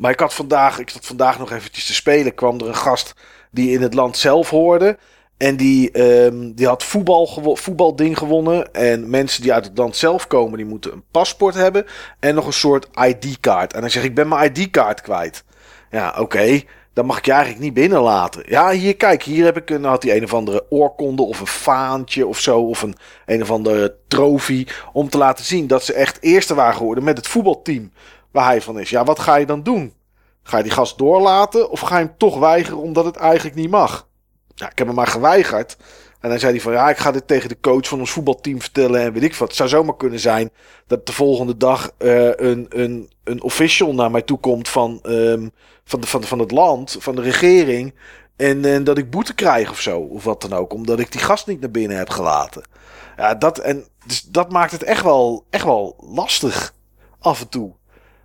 Maar 0.00 0.10
ik 0.10 0.20
had 0.20 0.34
vandaag, 0.34 0.78
ik 0.78 0.90
zat 0.90 1.06
vandaag 1.06 1.38
nog 1.38 1.52
eventjes 1.52 1.86
te 1.86 1.94
spelen. 1.94 2.34
kwam 2.34 2.60
er 2.60 2.68
een 2.68 2.74
gast 2.74 3.14
die 3.50 3.70
in 3.70 3.82
het 3.82 3.94
land 3.94 4.16
zelf 4.16 4.50
hoorde. 4.50 4.98
En 5.36 5.56
die, 5.56 5.90
ehm, 5.90 6.52
die 6.52 6.66
had 6.66 6.84
voetbal 6.84 7.56
voetbalding 7.56 8.18
gewonnen. 8.18 8.72
En 8.72 9.10
mensen 9.10 9.42
die 9.42 9.52
uit 9.52 9.64
het 9.64 9.78
land 9.78 9.96
zelf 9.96 10.26
komen, 10.26 10.56
die 10.56 10.66
moeten 10.66 10.92
een 10.92 11.04
paspoort 11.10 11.54
hebben. 11.54 11.86
En 12.18 12.34
nog 12.34 12.46
een 12.46 12.52
soort 12.52 12.88
ID-kaart. 12.94 13.72
En 13.72 13.80
hij 13.80 13.88
zegt, 13.88 14.04
ik 14.04 14.14
ben 14.14 14.28
mijn 14.28 14.52
ID-kaart 14.52 15.00
kwijt. 15.00 15.44
Ja, 15.90 16.14
oké. 16.18 16.62
Dan 16.92 17.06
mag 17.06 17.18
ik 17.18 17.26
je 17.26 17.32
eigenlijk 17.32 17.62
niet 17.62 17.74
binnenlaten. 17.74 18.42
Ja, 18.46 18.70
hier, 18.70 18.96
kijk, 18.96 19.22
hier 19.22 19.44
heb 19.44 19.56
ik 19.56 19.70
een, 19.70 19.84
had 19.84 20.02
hij 20.02 20.16
een 20.16 20.24
of 20.24 20.34
andere 20.34 20.64
oorkonde 20.68 21.22
of 21.22 21.40
een 21.40 21.46
faantje 21.46 22.26
of 22.26 22.38
zo. 22.38 22.60
Of 22.60 22.82
een, 22.82 22.94
een 23.26 23.42
of 23.42 23.50
andere 23.50 23.96
trofee. 24.08 24.66
Om 24.92 25.08
te 25.08 25.18
laten 25.18 25.44
zien 25.44 25.66
dat 25.66 25.84
ze 25.84 25.92
echt 25.92 26.18
eerste 26.20 26.54
waren 26.54 26.76
geworden 26.76 27.04
met 27.04 27.16
het 27.16 27.26
voetbalteam 27.26 27.90
waar 28.30 28.44
hij 28.44 28.62
van 28.62 28.80
is. 28.80 28.90
Ja, 28.90 29.04
wat 29.04 29.18
ga 29.18 29.34
je 29.34 29.46
dan 29.46 29.62
doen? 29.62 29.94
Ga 30.42 30.56
je 30.56 30.62
die 30.62 30.72
gast 30.72 30.98
doorlaten 30.98 31.70
of 31.70 31.80
ga 31.80 31.98
je 31.98 32.04
hem 32.04 32.14
toch 32.18 32.38
weigeren 32.38 32.78
omdat 32.78 33.04
het 33.04 33.16
eigenlijk 33.16 33.56
niet 33.56 33.70
mag? 33.70 34.08
Ja, 34.54 34.70
ik 34.70 34.78
heb 34.78 34.86
hem 34.86 34.96
maar 34.96 35.06
geweigerd. 35.06 35.76
En 36.20 36.28
dan 36.28 36.38
zei 36.38 36.52
hij 36.52 36.60
van 36.60 36.72
ja, 36.72 36.90
ik 36.90 36.96
ga 36.96 37.10
dit 37.10 37.26
tegen 37.26 37.48
de 37.48 37.60
coach 37.60 37.88
van 37.88 37.98
ons 37.98 38.10
voetbalteam 38.10 38.60
vertellen 38.60 39.00
en 39.00 39.12
weet 39.12 39.22
ik 39.22 39.34
wat. 39.34 39.48
Het 39.48 39.56
zou 39.56 39.68
zomaar 39.68 39.96
kunnen 39.96 40.20
zijn 40.20 40.50
dat 40.86 41.06
de 41.06 41.12
volgende 41.12 41.56
dag 41.56 41.92
eh, 41.98 42.26
een, 42.26 42.66
een, 42.68 43.10
een 43.24 43.42
official 43.42 43.94
naar 43.94 44.10
mij 44.10 44.22
toe 44.22 44.38
komt 44.38 44.68
van, 44.68 45.00
ehm, 45.02 45.48
van, 45.84 46.00
de, 46.00 46.06
van, 46.06 46.24
van 46.24 46.38
het 46.38 46.50
land, 46.50 46.96
van 46.98 47.14
de 47.14 47.22
regering. 47.22 47.94
En, 48.36 48.64
en 48.64 48.84
dat 48.84 48.98
ik 48.98 49.10
boete 49.10 49.34
krijg 49.34 49.70
of 49.70 49.80
zo, 49.80 49.98
of 50.00 50.24
wat 50.24 50.40
dan 50.40 50.52
ook. 50.52 50.72
Omdat 50.72 50.98
ik 50.98 51.12
die 51.12 51.20
gast 51.20 51.46
niet 51.46 51.60
naar 51.60 51.70
binnen 51.70 51.96
heb 51.96 52.10
gelaten. 52.10 52.62
Ja, 53.16 53.34
dat, 53.34 53.58
en, 53.58 53.84
dus 54.06 54.22
dat 54.22 54.52
maakt 54.52 54.72
het 54.72 54.82
echt 54.82 55.02
wel, 55.02 55.44
echt 55.50 55.64
wel 55.64 55.96
lastig 56.14 56.74
af 57.18 57.40
en 57.40 57.48
toe. 57.48 57.72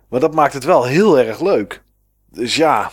Maar 0.08 0.20
dat 0.20 0.34
maakt 0.34 0.52
het 0.52 0.64
wel 0.64 0.84
heel 0.84 1.18
erg 1.18 1.40
leuk. 1.40 1.82
Dus 2.30 2.56
ja. 2.56 2.90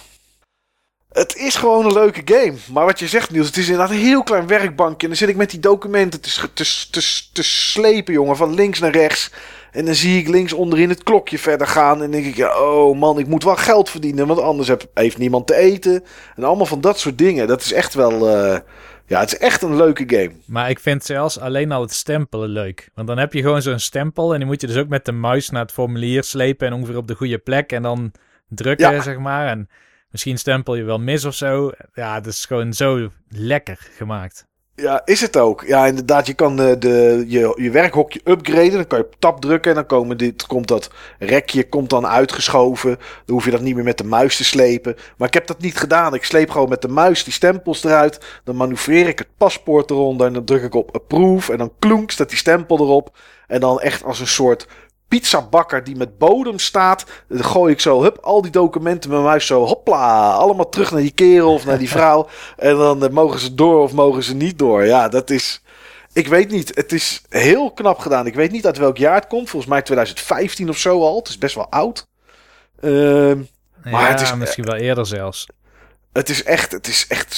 Het 1.12 1.36
is 1.36 1.56
gewoon 1.56 1.86
een 1.86 1.94
leuke 1.94 2.22
game. 2.26 2.58
Maar 2.72 2.86
wat 2.86 3.00
je 3.00 3.08
zegt, 3.08 3.32
Niels, 3.32 3.48
het 3.48 3.58
is 3.58 3.68
inderdaad 3.68 3.90
een 3.90 4.04
heel 4.04 4.24
klein 4.24 4.48
werkbankje. 4.48 5.02
En 5.02 5.08
dan 5.08 5.18
zit 5.18 5.30
ik 5.30 5.36
met 5.36 5.50
die 5.50 5.60
documenten 5.60 6.22
te, 6.22 6.54
te, 6.54 6.88
te, 6.90 7.30
te 7.34 7.44
slepen, 7.44 8.14
jongen. 8.14 8.36
Van 8.36 8.54
links 8.54 8.80
naar 8.80 8.92
rechts. 8.92 9.32
En 9.74 9.86
dan 9.86 9.96
zie 9.96 10.18
ik 10.20 10.28
links 10.28 10.54
onderin 10.54 10.90
het 10.90 11.04
klokje 11.04 11.38
verder 11.40 11.68
gaan. 11.68 12.04
En 12.04 12.12
denk 12.12 12.26
ik, 12.26 12.36
ja, 12.36 12.60
oh 12.62 13.00
man, 13.00 13.20
ik 13.20 13.28
moet 13.28 13.44
wel 13.44 13.56
geld 13.56 13.90
verdienen. 13.90 14.28
Want 14.28 14.40
anders 14.40 14.68
heb, 14.68 14.86
heeft 14.94 15.18
niemand 15.18 15.48
te 15.48 15.56
eten. 15.56 16.04
En 16.36 16.44
allemaal 16.44 16.66
van 16.66 16.82
dat 16.82 17.00
soort 17.00 17.18
dingen. 17.18 17.48
Dat 17.48 17.62
is 17.62 17.74
echt 17.74 17.94
wel. 17.94 18.30
eh, 18.30 18.60
ja, 19.08 19.20
het 19.20 19.34
is 19.34 19.38
echt 19.38 19.62
een 19.62 19.76
leuke 19.76 20.04
game. 20.08 20.32
Maar 20.46 20.70
ik 20.70 20.80
vind 20.80 21.04
zelfs 21.06 21.40
alleen 21.40 21.72
al 21.72 21.82
het 21.82 21.94
stempelen 21.94 22.50
leuk. 22.50 22.90
Want 22.94 23.08
dan 23.08 23.18
heb 23.18 23.34
je 23.34 23.42
gewoon 23.42 23.62
zo'n 23.62 23.80
stempel 23.80 24.32
en 24.34 24.38
die 24.38 24.48
moet 24.48 24.62
je 24.62 24.68
dus 24.68 24.78
ook 24.78 24.88
met 24.88 25.06
de 25.06 25.12
muis 25.12 25.50
naar 25.50 25.62
het 25.62 25.72
formulier 25.72 26.24
slepen 26.24 26.68
en 26.68 26.74
ongeveer 26.74 26.98
op 26.98 27.08
de 27.08 27.16
goede 27.16 27.38
plek 27.38 27.72
en 27.72 27.82
dan 27.82 28.12
drukken, 28.50 28.92
Ja. 28.92 29.02
zeg 29.02 29.18
maar. 29.18 29.48
En 29.48 29.70
misschien 30.10 30.38
stempel 30.38 30.76
je 30.76 30.84
wel 30.84 31.00
mis 31.00 31.26
of 31.26 31.34
zo. 31.36 31.72
Ja, 31.94 32.14
het 32.14 32.26
is 32.26 32.46
gewoon 32.46 32.74
zo 32.74 33.10
lekker 33.30 33.78
gemaakt. 33.98 34.46
Ja, 34.76 35.02
is 35.06 35.22
het 35.22 35.38
ook. 35.38 35.64
Ja, 35.68 35.86
inderdaad. 35.86 36.28
Je 36.28 36.34
kan 36.34 36.56
de, 36.56 36.78
de, 36.78 37.26
je, 37.28 37.54
je 37.62 37.72
werkhokje 37.72 38.22
upgraden. 38.24 38.72
Dan 38.72 38.88
kan 38.88 38.98
je 38.98 39.06
op 39.06 39.16
tab 39.20 39.42
drukken. 39.42 39.72
En 39.72 39.76
dan 39.76 39.86
komen 39.86 40.18
dit, 40.18 40.46
komt 40.46 40.68
dat 40.68 40.90
rekje 41.20 41.70
komt 41.70 41.90
dan 41.90 42.08
uitgeschoven. 42.08 42.90
Dan 43.26 43.36
hoef 43.36 43.46
je 43.46 43.52
dat 43.52 43.62
niet 43.62 43.76
meer 43.76 43.84
met 43.84 43.98
de 43.98 44.04
muis 44.04 44.38
te 44.38 44.44
slepen. 44.44 44.96
Maar 45.18 45.28
ik 45.28 45.34
heb 45.34 45.48
dat 45.48 45.60
niet 45.60 45.78
gedaan. 45.78 46.14
Ik 46.14 46.24
sleep 46.24 46.50
gewoon 46.50 46.70
met 46.70 46.82
de 46.82 46.88
muis 46.88 47.24
die 47.24 47.34
stempels 47.34 47.84
eruit. 47.84 48.20
Dan 48.44 48.56
manoeuvreer 48.56 49.08
ik 49.08 49.20
het 49.20 49.38
paspoort 49.38 49.90
eronder. 49.90 50.28
En 50.28 50.34
dan 50.34 50.46
druk 50.46 50.64
ik 50.64 50.76
op 50.76 50.96
approve. 50.96 51.52
En 51.52 51.58
dan 51.58 51.74
klonk 51.80 52.12
staat 52.12 52.30
die 52.30 52.38
stempel 52.38 52.80
erop. 52.80 53.18
En 53.48 53.60
dan 53.60 53.80
echt 53.82 54.04
als 54.04 54.20
een 54.20 54.28
soort 54.28 54.68
pizzabakker 55.20 55.84
die 55.84 55.96
met 55.96 56.18
bodem 56.18 56.60
staat. 56.60 57.06
Dan 57.28 57.44
gooi 57.44 57.74
ik 57.74 57.80
zo, 57.80 58.02
hup, 58.02 58.18
al 58.22 58.42
die 58.42 58.52
documenten 58.52 59.10
met 59.10 59.20
mijn 59.20 59.30
muis 59.30 59.46
zo, 59.46 59.66
hopla. 59.66 60.32
Allemaal 60.32 60.70
terug 60.70 60.92
naar 60.92 61.02
die 61.02 61.12
kerel 61.12 61.54
of 61.54 61.66
naar 61.66 61.78
die 61.78 61.90
vrouw. 61.98 62.28
En 62.58 62.76
dan 62.78 63.04
eh, 63.04 63.10
mogen 63.10 63.40
ze 63.40 63.56
door 63.56 63.82
of 63.82 63.94
mogen 63.94 64.24
ze 64.24 64.36
niet 64.36 64.60
door. 64.60 64.86
Ja, 64.86 65.08
dat 65.10 65.30
is... 65.30 65.62
Ik 66.14 66.28
weet 66.28 66.50
niet. 66.52 66.76
Het 66.76 66.92
is 66.92 67.22
heel 67.30 67.72
knap 67.72 68.00
gedaan. 68.00 68.26
Ik 68.28 68.36
weet 68.36 68.52
niet 68.52 68.66
uit 68.66 68.78
welk 68.78 68.98
jaar 68.98 69.16
het 69.16 69.28
komt. 69.28 69.50
Volgens 69.50 69.72
mij 69.72 69.82
2015 69.82 70.70
of 70.70 70.78
zo 70.78 71.02
al. 71.02 71.18
Het 71.18 71.28
is 71.28 71.38
best 71.38 71.56
wel 71.56 71.70
oud. 71.70 72.08
Ehm, 72.82 73.38
Maar 73.84 74.02
ja, 74.02 74.08
het 74.08 74.22
is- 74.22 74.36
misschien 74.36 74.66
wel 74.66 74.76
eerder 74.76 75.06
zelfs. 75.06 75.46
het 76.14 76.30
is 76.30 76.44
echt, 76.44 76.72
het 76.72 76.88
is 76.88 77.06
echt 77.08 77.34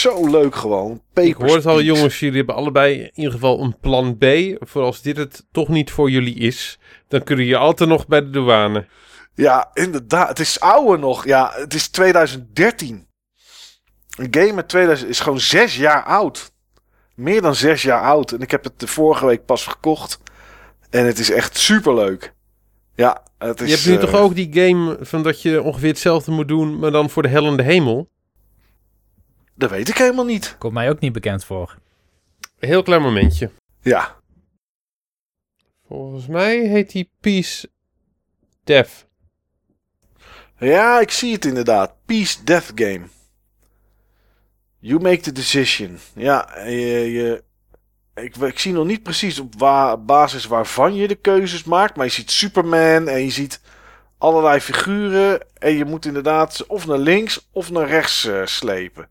zo 0.00 0.30
leuk 0.30 0.54
gewoon. 0.54 0.92
Ik 0.92 1.00
Papers, 1.12 1.48
hoor 1.48 1.56
het 1.56 1.66
al, 1.66 1.82
jongens. 1.82 2.20
Jullie 2.20 2.36
hebben 2.36 2.54
allebei 2.54 3.00
in 3.00 3.10
ieder 3.14 3.32
geval 3.32 3.60
een 3.60 3.78
plan 3.80 4.18
B. 4.18 4.24
Voor 4.58 4.82
als 4.82 5.02
dit 5.02 5.16
het 5.16 5.46
toch 5.52 5.68
niet 5.68 5.90
voor 5.90 6.10
jullie 6.10 6.34
is. 6.34 6.78
Dan 7.08 7.22
kunnen 7.22 7.44
je 7.44 7.56
altijd 7.56 7.88
nog 7.88 8.06
bij 8.06 8.20
de 8.20 8.30
douane. 8.30 8.86
Ja, 9.34 9.70
inderdaad. 9.74 10.28
Het 10.28 10.38
is 10.38 10.60
ouder 10.60 10.98
nog. 10.98 11.24
Ja, 11.24 11.52
het 11.54 11.74
is 11.74 11.88
2013. 11.88 13.06
Een 14.16 14.28
game 14.30 14.52
met 14.52 14.68
2000 14.68 15.10
is 15.10 15.20
gewoon 15.20 15.40
zes 15.40 15.76
jaar 15.76 16.04
oud. 16.04 16.52
Meer 17.14 17.42
dan 17.42 17.54
zes 17.54 17.82
jaar 17.82 18.02
oud. 18.02 18.32
En 18.32 18.40
ik 18.40 18.50
heb 18.50 18.64
het 18.64 18.80
de 18.80 18.86
vorige 18.86 19.26
week 19.26 19.44
pas 19.44 19.66
gekocht. 19.66 20.20
En 20.90 21.06
het 21.06 21.18
is 21.18 21.30
echt 21.30 21.56
superleuk. 21.56 22.34
Ja, 22.94 23.22
het 23.38 23.60
is... 23.60 23.68
je 23.68 23.74
hebt 23.74 23.86
nu 23.86 23.94
eh, 23.94 24.00
toch 24.00 24.20
ook 24.20 24.34
die 24.34 24.48
game 24.52 24.96
van 25.00 25.22
dat 25.22 25.42
je 25.42 25.62
ongeveer 25.62 25.88
hetzelfde 25.88 26.30
moet 26.30 26.48
doen, 26.48 26.78
maar 26.78 26.90
dan 26.90 27.10
voor 27.10 27.22
de 27.22 27.28
hel 27.28 27.46
en 27.46 27.56
de 27.56 27.62
hemel? 27.62 28.08
Dat 29.60 29.70
weet 29.70 29.88
ik 29.88 29.98
helemaal 29.98 30.24
niet. 30.24 30.56
Komt 30.58 30.72
mij 30.72 30.90
ook 30.90 31.00
niet 31.00 31.12
bekend 31.12 31.44
voor. 31.44 31.76
Heel 32.58 32.82
klein 32.82 33.02
momentje. 33.02 33.50
Ja. 33.80 34.16
Volgens 35.88 36.26
mij 36.26 36.58
heet 36.58 36.90
die 36.92 37.10
Peace 37.20 37.70
Dev. 38.64 38.90
Ja, 40.58 41.00
ik 41.00 41.10
zie 41.10 41.32
het 41.32 41.44
inderdaad. 41.44 41.94
Peace 42.04 42.44
Death 42.44 42.72
Game. 42.74 43.02
You 44.78 45.00
make 45.00 45.20
the 45.20 45.32
decision. 45.32 45.98
Ja, 46.14 46.58
je, 46.64 47.10
je, 47.12 47.44
ik, 48.14 48.36
ik 48.36 48.58
zie 48.58 48.72
nog 48.72 48.86
niet 48.86 49.02
precies 49.02 49.38
op 49.38 49.54
wa- 49.58 49.96
basis 49.96 50.44
waarvan 50.44 50.94
je 50.94 51.08
de 51.08 51.14
keuzes 51.14 51.64
maakt. 51.64 51.96
Maar 51.96 52.06
je 52.06 52.12
ziet 52.12 52.30
Superman 52.30 53.08
en 53.08 53.24
je 53.24 53.30
ziet 53.30 53.60
allerlei 54.18 54.60
figuren. 54.60 55.46
En 55.58 55.72
je 55.72 55.84
moet 55.84 56.06
inderdaad 56.06 56.54
ze 56.54 56.66
of 56.68 56.86
naar 56.86 56.98
links 56.98 57.48
of 57.52 57.70
naar 57.70 57.88
rechts 57.88 58.24
eh, 58.24 58.46
slepen. 58.46 59.08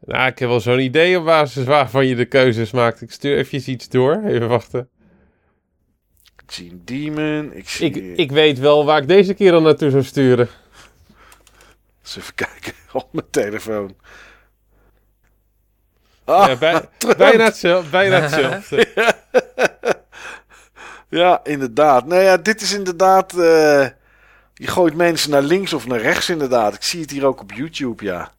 Nou, 0.00 0.26
ik 0.26 0.38
heb 0.38 0.48
wel 0.48 0.60
zo'n 0.60 0.78
idee 0.80 1.18
op 1.18 1.24
basis 1.24 1.64
waarvan 1.64 2.06
je 2.06 2.14
de 2.14 2.24
keuzes 2.24 2.70
maakt. 2.70 3.00
Ik 3.00 3.10
stuur 3.12 3.36
even 3.36 3.70
iets 3.70 3.88
door. 3.88 4.22
Even 4.24 4.48
wachten. 4.48 4.88
Ik 6.46 6.52
zie 6.52 6.70
een 6.70 6.82
demon. 6.84 7.52
Ik 7.52 7.68
zie... 7.68 7.90
Ik, 7.90 8.18
ik 8.18 8.30
weet 8.30 8.58
wel 8.58 8.84
waar 8.84 9.02
ik 9.02 9.08
deze 9.08 9.34
keer 9.34 9.52
al 9.52 9.60
naartoe 9.60 9.90
zou 9.90 10.02
sturen. 10.02 10.48
Eens 12.02 12.16
even 12.16 12.34
kijken 12.34 12.72
op 12.92 13.08
mijn 13.12 13.26
telefoon. 13.30 13.96
Ah, 16.24 16.46
Ja, 16.48 16.56
bij- 16.56 16.88
Trump. 16.98 17.16
bijna 17.18 17.44
hetzelfde. 17.44 17.90
Bijna 17.90 18.20
hetzelfde. 18.26 18.88
Ja, 21.08 21.40
inderdaad. 21.44 22.06
Nou 22.06 22.22
ja, 22.22 22.36
dit 22.36 22.60
is 22.60 22.72
inderdaad. 22.72 23.32
eh, 23.32 23.88
je 24.54 24.66
gooit 24.66 24.94
mensen 24.94 25.30
naar 25.30 25.42
links 25.42 25.72
of 25.72 25.86
naar 25.86 26.00
rechts, 26.00 26.28
inderdaad. 26.30 26.74
Ik 26.74 26.82
zie 26.82 27.00
het 27.00 27.10
hier 27.10 27.26
ook 27.26 27.40
op 27.40 27.52
YouTube, 27.52 28.04
ja. 28.04 28.32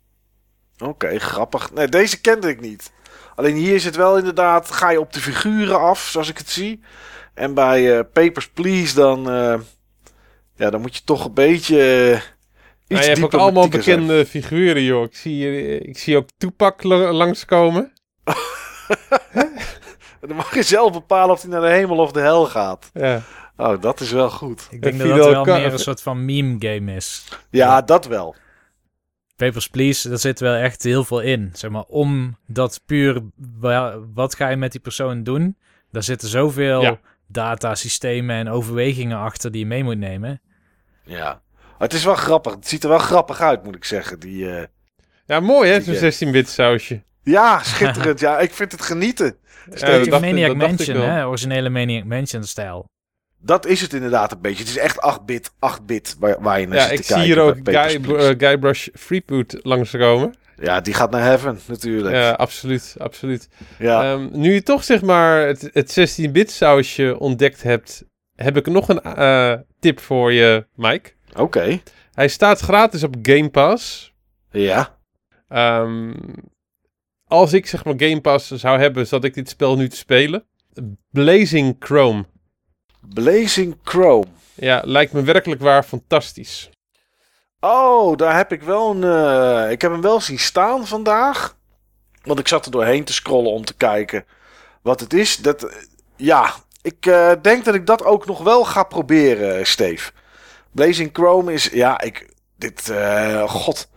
Oké, 0.80 1.20
grappig. 1.20 1.72
Nee, 1.74 1.88
deze 1.88 2.22
kende 2.22 2.50
ik 2.50 2.62
niet. 2.62 2.92
Alleen 3.36 3.56
hier 3.56 3.76
is 3.76 3.86
het 3.86 3.96
wel 3.96 4.18
inderdaad. 4.18 4.72
Ga 4.72 4.90
je 4.90 5.00
op 5.00 5.14
de 5.14 5.20
figuren 5.20 5.80
af, 5.80 6.00
zoals 6.00 6.30
ik 6.30 6.38
het 6.38 6.50
zie. 6.50 6.82
En 7.34 7.54
bij 7.54 7.98
eh, 7.98 8.04
Papers, 8.14 8.48
Please, 8.50 8.96
dan. 8.96 9.30
eh, 9.32 9.60
ja, 10.56 10.70
dan 10.70 10.82
moet 10.82 10.96
je 10.96 11.02
toch 11.04 11.26
een 11.26 11.34
beetje. 11.34 11.76
Nou, 12.88 13.02
iets 13.02 13.02
je 13.10 13.14
hebt 13.14 13.24
ook 13.24 13.34
allemaal 13.42 13.64
zijn. 13.64 13.76
bekende 13.76 14.26
figuren, 14.26 14.82
joh. 14.84 15.04
Ik 15.04 15.16
zie, 15.16 15.78
ik 15.80 15.98
zie 15.98 16.18
ook 16.18 16.28
Tupac 16.38 16.84
la- 16.84 17.12
langskomen. 17.12 17.92
Dan 20.22 20.36
mag 20.36 20.54
je 20.56 20.64
zelf 20.64 20.92
bepalen 20.92 21.36
of 21.36 21.42
hij 21.42 21.52
naar 21.52 21.62
de 21.62 21.68
hemel 21.68 21.98
of 21.98 22.12
de 22.12 22.20
hel 22.20 22.46
gaat. 22.46 22.90
Ja. 22.94 23.22
Oh, 23.58 23.82
dat 23.82 24.00
is 24.00 24.12
wel 24.12 24.30
goed. 24.30 24.68
Ik 24.70 24.82
denk 24.82 24.94
En 24.94 25.00
dat 25.00 25.08
dat 25.08 25.26
Fidel 25.26 25.46
wel 25.46 25.58
meer 25.60 25.74
een 25.74 25.80
soort 25.80 26.02
van 26.02 26.26
meme 26.26 26.56
game 26.60 26.96
is. 26.96 27.24
Ja, 27.50 27.82
dat 27.82 28.06
wel. 28.06 28.36
Papers, 29.38 29.68
Please, 29.68 30.10
daar 30.10 30.18
zit 30.18 30.40
wel 30.40 30.54
echt 30.56 30.84
heel 30.84 31.04
veel 31.04 31.20
in. 31.20 31.50
Zeg 31.54 31.72
maar, 31.72 31.84
om 31.88 32.38
dat 32.48 32.82
puur, 32.86 33.22
wa- 33.60 33.98
wat 34.14 34.36
ga 34.36 34.50
je 34.50 34.56
met 34.56 34.72
die 34.72 34.82
persoon 34.82 35.24
doen? 35.24 35.58
Daar 35.92 36.04
zitten 36.04 36.28
zoveel 36.28 36.82
Ja. 36.82 37.00
datasystemen 37.28 38.36
en 38.36 38.50
overwegingen 38.50 39.18
achter 39.18 39.52
die 39.52 39.60
je 39.62 39.66
mee 39.68 39.84
moet 39.84 39.98
nemen. 39.98 40.42
Ja. 41.04 41.42
Het 41.78 41.94
is 41.94 42.04
wel 42.04 42.16
grappig. 42.16 42.54
Het 42.56 42.68
ziet 42.68 42.84
er 42.84 42.90
wel 42.90 42.98
grappig 42.98 43.42
uit, 43.42 43.64
moet 43.64 43.76
ik 43.76 43.84
zeggen. 43.86 44.20
Die, 44.20 44.50
eh, 44.52 44.66
ja, 45.26 45.40
mooi 45.40 45.70
hè, 45.72 45.82
zo'n 45.82 45.96
game. 45.96 46.12
16-bit 46.12 46.50
sausje. 46.50 47.04
Ja, 47.24 47.64
schitterend. 47.64 48.20
ja, 48.20 48.40
ik 48.40 48.52
vind 48.54 48.72
het 48.72 48.82
genieten. 48.82 49.26
Ja, 49.26 49.34
Beetje 49.70 49.86
dat 49.86 50.06
dacht- 50.06 50.22
Maniac 50.22 50.48
dat 50.48 50.60
dacht 50.60 50.72
ik 50.72 50.78
Mansion, 50.78 50.98
wel. 50.98 51.16
hè? 51.16 51.28
Originele 51.28 51.70
Maniac 51.70 52.04
Mansion 52.04 52.44
stijl. 52.44 52.86
Dat 53.40 53.66
is 53.66 53.82
het 53.82 53.94
inderdaad 53.94 54.32
een 54.32 54.42
beetje. 54.42 54.60
Het 54.64 54.68
is 54.70 54.78
echt 54.78 55.18
8-bit, 55.22 55.52
8-bit 55.52 56.16
waar, 56.20 56.42
waar 56.42 56.60
je 56.60 56.68
naar 56.68 56.78
Ja, 56.78 56.84
zit 56.88 57.00
ik 57.00 57.06
te 57.06 57.14
zie 57.14 57.16
kijken 57.16 57.34
hier 57.34 57.42
ook 57.42 57.58
Guy, 58.10 58.16
eh, 58.16 58.36
Guybrush 58.38 58.88
Freeboot 58.94 59.58
langskomen. 59.62 60.36
ja, 60.62 60.82
die 60.82 60.94
gaat 60.94 61.12
naar 61.12 61.22
heaven 61.22 61.60
natuurlijk. 61.68 62.16
Ja, 62.16 62.22
Ja. 62.22 62.32
absoluut, 62.32 62.96
absoluut. 62.98 63.50
Ehm, 63.80 64.28
nu 64.32 64.54
je 64.54 64.64
toch 64.64 64.84
zeg 64.84 65.02
maar 65.02 65.48
het, 65.48 65.70
het 65.74 65.92
16-bit 65.92 66.52
sausje 66.52 67.20
ontdekt 67.20 67.64
hebt, 67.64 68.04
heb 68.36 68.58
ik 68.58 68.68
nog 68.68 68.90
een 68.90 69.02
eh, 69.02 69.54
tip 69.80 70.00
voor 70.00 70.32
je, 70.34 70.66
Mike. 70.76 71.12
Oké. 71.36 71.82
Hij 72.14 72.28
staat 72.28 72.60
gratis 72.60 73.04
op 73.04 73.16
Game 73.22 73.50
Pass. 73.50 74.14
Ja. 74.52 74.98
Ehm, 75.48 76.14
als 77.26 77.54
ik 77.54 77.66
zeg 77.68 77.86
maar 77.86 77.94
Game 77.98 78.22
Pass 78.22 78.52
zou 78.52 78.80
hebben, 78.80 79.08
zat 79.08 79.24
ik 79.24 79.34
dit 79.34 79.50
spel 79.50 79.76
nu 79.78 79.88
te 79.90 79.96
spelen. 79.98 80.46
Blazing 81.12 81.76
Chrome. 81.80 82.26
Blazing 83.14 83.78
Chrome. 83.84 84.26
Ja, 84.54 84.82
lijkt 84.86 85.14
me 85.14 85.22
werkelijk 85.22 85.62
waar 85.62 85.84
fantastisch. 85.84 86.70
Oh, 87.60 88.18
daar 88.18 88.36
heb 88.36 88.52
ik 88.52 88.62
wel 88.62 88.92
een... 88.92 89.04
eh, 89.04 89.72
ik 89.72 89.82
heb 89.82 89.92
hem 89.92 90.02
wel 90.02 90.22
zien 90.22 90.40
staan 90.40 90.88
vandaag. 90.88 91.56
Want 92.24 92.40
ik 92.40 92.48
zat 92.48 92.66
er 92.66 92.72
doorheen 92.72 93.04
te 93.04 93.14
scrollen 93.14 93.52
om 93.52 93.66
te 93.66 93.74
kijken 93.74 94.26
wat 94.82 95.00
het 95.00 95.14
is. 95.14 95.38
Dat, 95.38 95.64
eh, 95.64 95.76
ja, 96.16 96.54
ik 96.82 97.06
eh, 97.06 97.32
denk 97.42 97.66
dat 97.66 97.76
ik 97.76 97.86
dat 97.86 98.04
ook 98.04 98.26
nog 98.26 98.44
wel 98.44 98.66
ga 98.66 98.84
proberen, 98.84 99.68
Steve. 99.68 100.12
Blazing 100.72 101.10
Chrome 101.14 101.54
is... 101.54 101.70
Ja, 101.70 102.02
ik... 102.02 102.36
Dit... 102.58 102.92
God... 103.46 103.90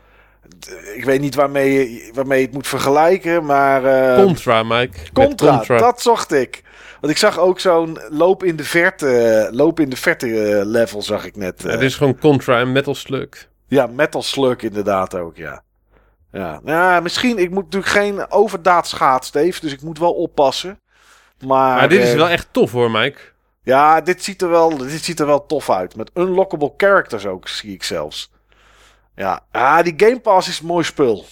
Ik 0.94 1.04
weet 1.04 1.20
niet 1.20 1.34
waarmee 1.34 2.10
waarmee 2.14 2.38
je 2.38 2.44
het 2.44 2.54
moet 2.54 2.66
vergelijken, 2.66 3.44
maar... 3.44 4.14
Contra, 4.14 4.62
Mike. 4.62 5.12
Contra. 5.12 5.62
dat 5.78 6.02
zocht 6.02 6.32
ik. 6.32 6.62
Want 7.00 7.12
ik 7.12 7.18
zag 7.18 7.38
ook 7.38 7.60
zo'n 7.60 7.98
loop 8.08 8.44
in 8.44 8.56
de 8.56 8.64
verte, 8.64 9.48
loop 9.52 9.80
in 9.80 9.90
de 9.90 9.96
verte 9.96 10.26
eh, 10.26 10.64
level 10.66 11.02
zag 11.02 11.24
ik 11.24 11.36
net. 11.36 11.62
Ja, 11.62 11.68
eh. 11.68 11.82
is 11.82 11.94
gewoon 11.96 12.18
Contra 12.18 12.60
en 12.60 12.72
Metal 12.72 12.94
Slug. 12.94 13.48
Ja, 13.68 13.86
Metal 13.86 14.22
Slug 14.22 14.56
inderdaad 14.56 15.14
ook, 15.14 15.36
ja. 15.36 15.62
Ja, 16.32 16.60
nou, 16.62 17.02
misschien, 17.02 17.38
ik 17.38 17.50
moet 17.50 17.64
natuurlijk 17.64 17.92
geen 17.92 18.30
overdaad 18.30 18.88
schaat, 18.88 19.24
Steve, 19.24 19.60
dus 19.60 19.72
ik 19.72 19.82
moet 19.82 19.98
wel 19.98 20.12
oppassen. 20.12 20.80
Maar, 21.46 21.76
Maar 21.76 21.88
dit 21.88 22.02
is 22.02 22.10
eh, 22.10 22.16
wel 22.16 22.28
echt 22.28 22.48
tof 22.50 22.72
hoor, 22.72 22.90
Mike. 22.90 23.18
Ja, 23.62 24.00
dit 24.00 24.24
ziet, 24.24 24.42
er 24.42 24.48
wel, 24.48 24.76
dit 24.76 25.04
ziet 25.04 25.20
er 25.20 25.26
wel 25.26 25.46
tof 25.46 25.70
uit. 25.70 25.96
Met 25.96 26.10
unlockable 26.14 26.72
characters 26.76 27.26
ook, 27.26 27.48
zie 27.48 27.72
ik 27.72 27.82
zelfs. 27.82 28.30
Ja, 29.16 29.40
ah, 29.50 29.82
die 29.82 29.94
Game 29.96 30.20
Pass 30.20 30.48
is 30.48 30.60
mooi 30.60 30.84
spul. 30.84 31.24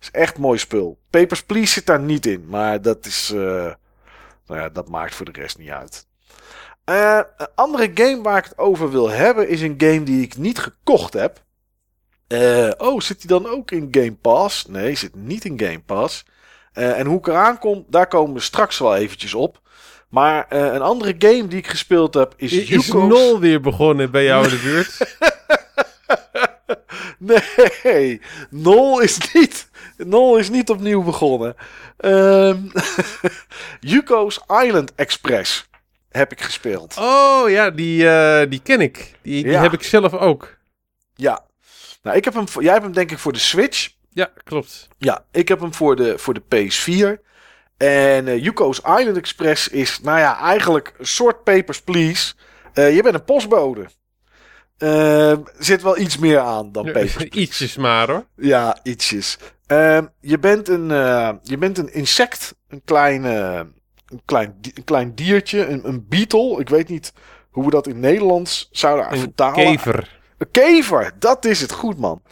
Is 0.00 0.10
echt 0.10 0.38
mooi 0.38 0.58
spul. 0.58 0.98
Papers, 1.10 1.42
Please 1.42 1.72
zit 1.72 1.86
daar 1.86 2.00
niet 2.00 2.26
in, 2.26 2.44
maar 2.48 2.82
dat 2.82 3.06
is... 3.06 3.32
eh, 3.34 3.72
nou 4.46 4.60
ja, 4.60 4.68
dat 4.68 4.88
maakt 4.88 5.14
voor 5.14 5.32
de 5.32 5.40
rest 5.40 5.58
niet 5.58 5.70
uit. 5.70 6.06
Eh, 6.84 7.20
een 7.36 7.48
andere 7.54 7.90
game 7.94 8.22
waar 8.22 8.38
ik 8.38 8.44
het 8.44 8.58
over 8.58 8.90
wil 8.90 9.10
hebben 9.10 9.48
is 9.48 9.60
een 9.60 9.74
game 9.78 10.02
die 10.02 10.22
ik 10.22 10.36
niet 10.36 10.58
gekocht 10.58 11.12
heb. 11.12 11.42
Eh, 12.26 12.70
oh, 12.78 13.00
zit 13.00 13.20
die 13.20 13.28
dan 13.28 13.46
ook 13.46 13.70
in 13.70 13.88
Game 13.90 14.14
Pass? 14.14 14.66
Nee, 14.66 14.94
zit 14.94 15.14
niet 15.14 15.44
in 15.44 15.60
Game 15.60 15.80
Pass. 15.80 16.24
Eh, 16.72 16.98
en 16.98 17.06
hoe 17.06 17.18
ik 17.18 17.26
eraan 17.26 17.58
kom, 17.58 17.84
daar 17.88 18.06
komen 18.06 18.34
we 18.34 18.40
straks 18.40 18.78
wel 18.78 18.96
eventjes 18.96 19.34
op. 19.34 19.62
Maar 20.08 20.46
een 20.48 20.82
andere 20.82 21.14
game 21.18 21.46
die 21.46 21.58
ik 21.58 21.66
gespeeld 21.66 22.14
heb 22.14 22.34
is, 22.36 22.52
Is, 22.52 22.70
is 22.70 22.92
Nol 22.92 23.40
weer 23.40 23.60
begonnen 23.60 24.10
bij 24.10 24.24
jou 24.24 24.44
in 24.44 24.50
de 24.50 24.62
buurt? 24.62 24.98
Nee, 27.18 28.20
Nol 28.50 29.00
is 29.00 29.32
niet, 29.32 29.68
Nol 29.96 30.36
is 30.36 30.50
niet 30.50 30.70
opnieuw 30.70 31.02
begonnen. 31.02 31.54
Ehm 31.96 32.58
Yuko's 33.80 34.40
Island 34.64 34.92
Express 34.94 35.68
heb 36.10 36.32
ik 36.32 36.40
gespeeld. 36.40 36.96
oh 36.98 37.50
ja, 37.50 37.70
die, 37.70 38.08
eh, 38.08 38.50
die 38.50 38.60
ken 38.62 38.80
ik. 38.80 39.14
Die, 39.22 39.42
die 39.42 39.52
Ja. 39.52 39.60
heb 39.62 39.72
ik 39.72 39.82
zelf 39.82 40.12
ook. 40.14 40.56
Ja. 41.14 41.44
Nou, 42.02 42.16
ik 42.16 42.24
heb 42.24 42.34
hem, 42.34 42.44
jij 42.58 42.72
hebt 42.72 42.84
hem 42.84 42.92
denk 42.92 43.10
ik 43.10 43.18
voor 43.18 43.32
de 43.32 43.38
Switch. 43.38 43.88
Ja, 44.10 44.30
klopt. 44.44 44.88
Ja, 44.98 45.24
ik 45.32 45.48
heb 45.48 45.60
hem 45.60 45.74
voor 45.74 45.96
de, 45.96 46.18
voor 46.18 46.34
de 46.34 46.42
PS4. 46.54 47.22
En 47.76 48.28
eh 48.28 48.42
Yuko's 48.42 48.78
Island 48.78 49.16
Express 49.16 49.68
is, 49.68 50.00
nou 50.02 50.18
ja, 50.18 50.38
eigenlijk 50.40 50.94
een 50.98 51.06
soort 51.06 51.44
Papers, 51.44 51.80
Please. 51.82 52.34
Eh, 52.72 52.94
je 52.94 53.02
bent 53.02 53.14
een 53.14 53.24
postbode. 53.24 53.86
Ehm, 54.78 55.40
zit 55.58 55.82
wel 55.82 55.98
iets 55.98 56.18
meer 56.18 56.38
aan 56.38 56.72
dan 56.72 56.84
Papers. 56.84 57.16
Ietsjes 57.42 57.76
maar 57.76 58.08
hoor. 58.10 58.26
Ja, 58.36 58.78
ietsjes. 58.82 59.38
Ehm, 59.66 60.06
je, 60.20 60.38
bent 60.38 60.68
een, 60.68 60.90
eh, 60.90 61.30
je 61.42 61.58
bent 61.58 61.78
een 61.78 61.92
insect, 61.92 62.54
een 62.68 62.82
klein, 62.84 63.24
eh, 63.24 63.60
een 64.08 64.22
klein, 64.24 64.58
een 64.74 64.84
klein 64.84 65.14
diertje, 65.14 65.66
een, 65.66 65.88
een 65.88 66.06
beetle. 66.08 66.60
Ik 66.60 66.68
weet 66.68 66.88
niet 66.88 67.12
hoe 67.50 67.64
we 67.64 67.70
dat 67.70 67.86
in 67.86 68.00
Nederlands 68.00 68.68
zouden 68.72 69.12
Een 69.12 69.18
vertalen. 69.18 69.54
kever. 69.64 70.18
Een 70.38 70.50
kever, 70.50 71.12
dat 71.18 71.44
is 71.44 71.60
het. 71.60 71.72
Goed, 71.72 71.98
man. 71.98 72.22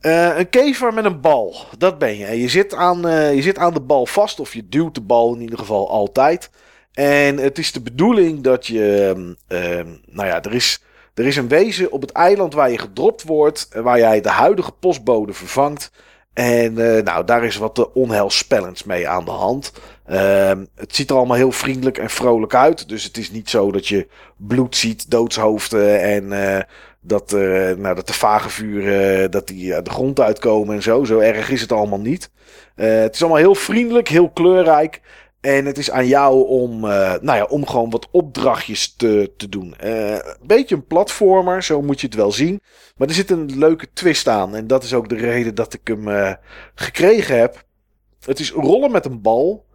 Eh, 0.00 0.38
een 0.38 0.48
kever 0.48 0.94
met 0.94 1.04
een 1.04 1.20
bal, 1.20 1.56
dat 1.78 1.98
ben 1.98 2.16
je. 2.16 2.24
En 2.24 2.38
je 2.38 2.48
zit, 2.48 2.74
aan, 2.74 3.00
je 3.34 3.42
zit 3.42 3.58
aan 3.58 3.74
de 3.74 3.80
bal 3.80 4.06
vast, 4.06 4.40
of 4.40 4.54
je 4.54 4.68
duwt 4.68 4.94
de 4.94 5.00
bal 5.00 5.34
in 5.34 5.40
ieder 5.40 5.58
geval 5.58 5.90
altijd. 5.90 6.50
En 6.92 7.36
het 7.36 7.58
is 7.58 7.72
de 7.72 7.80
bedoeling 7.80 8.40
dat 8.42 8.66
je. 8.66 9.14
ehm, 9.14 9.34
ehm, 9.62 9.88
nou 10.06 10.28
ja, 10.28 10.42
er 10.42 10.54
is, 10.54 10.82
er 11.14 11.26
is 11.26 11.36
een 11.36 11.48
wezen 11.48 11.92
op 11.92 12.00
het 12.00 12.12
eiland 12.12 12.54
waar 12.54 12.70
je 12.70 12.78
gedropt 12.78 13.22
wordt. 13.22 13.68
Waar 13.72 13.98
jij 13.98 14.20
de 14.20 14.28
huidige 14.30 14.72
postbode 14.72 15.32
vervangt. 15.32 15.90
En 16.38 16.96
eh, 16.96 17.02
nou, 17.02 17.24
daar 17.24 17.44
is 17.44 17.56
wat 17.56 17.78
eh, 17.78 17.84
onheilspellends 17.94 18.84
mee 18.84 19.08
aan 19.08 19.24
de 19.24 19.30
hand. 19.30 19.72
Ehm, 20.06 20.64
het 20.74 20.94
ziet 20.94 21.10
er 21.10 21.16
allemaal 21.16 21.36
heel 21.36 21.52
vriendelijk 21.52 21.98
en 21.98 22.10
vrolijk 22.10 22.54
uit. 22.54 22.88
Dus 22.88 23.04
het 23.04 23.16
is 23.16 23.30
niet 23.30 23.50
zo 23.50 23.72
dat 23.72 23.88
je 23.88 24.06
bloed 24.36 24.76
ziet, 24.76 25.10
doodshoofden 25.10 26.00
en 26.02 26.32
eh, 26.32 26.62
dat, 27.00 27.30
nou, 27.76 27.94
dat 27.94 28.06
de 28.06 28.12
vagevuren 28.12 29.30
dat 29.30 29.46
die 29.46 29.82
de 29.82 29.90
grond 29.90 30.20
uitkomen 30.20 30.74
en 30.74 30.82
zo. 30.82 31.04
Zo 31.04 31.18
erg 31.18 31.50
is 31.50 31.60
het 31.60 31.72
allemaal 31.72 32.00
niet. 32.00 32.30
Het 32.74 33.14
is 33.14 33.20
allemaal 33.20 33.40
heel 33.40 33.54
vriendelijk, 33.54 34.08
heel 34.08 34.30
kleurrijk. 34.30 35.00
En 35.40 35.64
het 35.64 35.78
is 35.78 35.90
aan 35.90 36.06
jou 36.06 36.46
om, 36.46 36.84
eh, 36.84 37.14
nou 37.20 37.38
ja, 37.38 37.44
om 37.44 37.66
gewoon 37.66 37.90
wat 37.90 38.08
opdrachtjes 38.10 38.94
te, 38.94 39.32
te 39.36 39.48
doen. 39.48 39.74
Eh, 39.76 40.12
een 40.12 40.46
beetje 40.46 40.74
een 40.74 40.86
platformer, 40.86 41.62
zo 41.62 41.82
moet 41.82 42.00
je 42.00 42.06
het 42.06 42.16
wel 42.16 42.32
zien. 42.32 42.60
Maar 42.96 43.08
er 43.08 43.14
zit 43.14 43.30
een 43.30 43.58
leuke 43.58 43.92
twist 43.92 44.28
aan. 44.28 44.54
En 44.54 44.66
dat 44.66 44.84
is 44.84 44.94
ook 44.94 45.08
de 45.08 45.16
reden 45.16 45.54
dat 45.54 45.74
ik 45.74 45.80
hem 45.84 46.08
eh, 46.08 46.32
gekregen 46.74 47.38
heb. 47.38 47.64
Het 48.24 48.40
is 48.40 48.50
rollen 48.52 48.90
met 48.90 49.04
een 49.04 49.20
bal. 49.22 49.66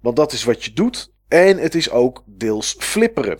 Want 0.00 0.16
dat 0.16 0.32
is 0.32 0.44
wat 0.44 0.64
je 0.64 0.72
doet. 0.72 1.12
En 1.28 1.58
het 1.58 1.74
is 1.74 1.90
ook 1.90 2.22
deels 2.26 2.76
flipperen. 2.78 3.38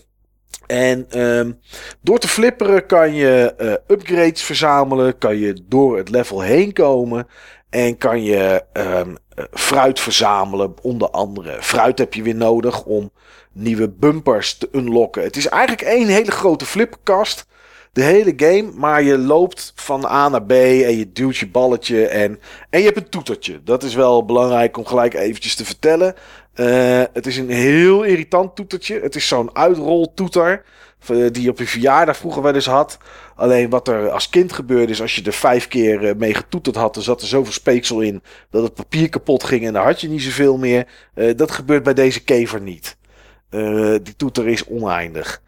En 0.66 1.06
ehm, 1.10 1.52
door 2.00 2.18
te 2.18 2.28
flipperen 2.28 2.86
kan 2.86 3.14
je 3.14 3.54
upgrades 3.86 4.42
verzamelen. 4.42 5.18
Kan 5.18 5.36
je 5.36 5.64
door 5.68 5.96
het 5.96 6.08
level 6.08 6.40
heen 6.40 6.72
komen. 6.72 7.26
En 7.76 7.98
kan 7.98 8.22
je 8.22 8.64
ehm, 8.72 9.14
eh, 9.34 9.44
fruit 9.52 10.00
verzamelen. 10.00 10.74
Onder 10.82 11.10
andere. 11.10 11.62
Fruit 11.62 11.98
heb 11.98 12.14
je 12.14 12.22
weer 12.22 12.34
nodig 12.34 12.84
om 12.84 13.10
nieuwe 13.52 13.88
bumpers 13.88 14.58
te 14.58 14.68
unlocken. 14.72 15.22
Het 15.22 15.36
is 15.36 15.48
eigenlijk 15.48 15.82
één 15.82 16.06
hele 16.06 16.30
grote 16.30 16.66
flipkast. 16.66 17.46
De 17.92 18.02
hele 18.02 18.32
game. 18.36 18.70
Maar 18.74 19.02
je 19.02 19.18
loopt 19.18 19.72
van 19.74 20.04
A 20.04 20.28
naar 20.28 20.42
B. 20.42 20.50
En 20.50 20.98
je 20.98 21.12
duwt 21.12 21.36
je 21.36 21.48
balletje. 21.48 22.06
En, 22.06 22.40
en 22.70 22.78
je 22.78 22.84
hebt 22.84 22.96
een 22.96 23.08
toetertje. 23.08 23.62
Dat 23.62 23.82
is 23.82 23.94
wel 23.94 24.24
belangrijk 24.24 24.76
om 24.76 24.86
gelijk 24.86 25.14
eventjes 25.14 25.54
te 25.54 25.64
vertellen. 25.64 26.14
Eh, 26.54 27.02
het 27.12 27.26
is 27.26 27.36
een 27.36 27.50
heel 27.50 28.02
irritant 28.02 28.56
toetertje. 28.56 29.00
Het 29.00 29.14
is 29.14 29.28
zo'n 29.28 29.56
uitroltoeter. 29.56 30.64
Eh, 31.10 31.30
Die 31.32 31.42
je 31.42 31.50
op 31.50 31.58
je 31.58 31.66
verjaardag 31.66 32.16
vroeger 32.16 32.42
wel 32.42 32.54
eens 32.54 32.66
had. 32.66 32.98
Alleen 33.34 33.70
wat 33.70 33.88
er 33.88 34.10
als 34.10 34.28
kind 34.28 34.52
gebeurde 34.52 34.92
is 34.92 35.00
als 35.00 35.14
je 35.14 35.22
er 35.22 35.32
vijf 35.32 35.68
keer 35.68 36.08
eh, 36.08 36.14
mee 36.14 36.34
getoeterd 36.34 36.76
had. 36.76 36.96
Er 36.96 37.02
zat 37.02 37.20
er 37.20 37.26
zoveel 37.26 37.52
speeksel 37.52 38.00
in 38.00 38.22
dat 38.50 38.62
het 38.62 38.74
papier 38.74 39.08
kapot 39.08 39.44
ging. 39.44 39.66
En 39.66 39.72
dan 39.72 39.84
had 39.84 40.00
je 40.00 40.08
niet 40.08 40.22
zoveel 40.22 40.58
meer. 40.58 40.86
Eh, 41.14 41.36
dat 41.36 41.50
gebeurt 41.50 41.82
bij 41.82 41.94
deze 41.94 42.24
kever 42.24 42.60
niet. 42.60 42.96
Die 44.02 44.16
toeter 44.16 44.48
is 44.48 44.66
oneindig. 44.66 45.42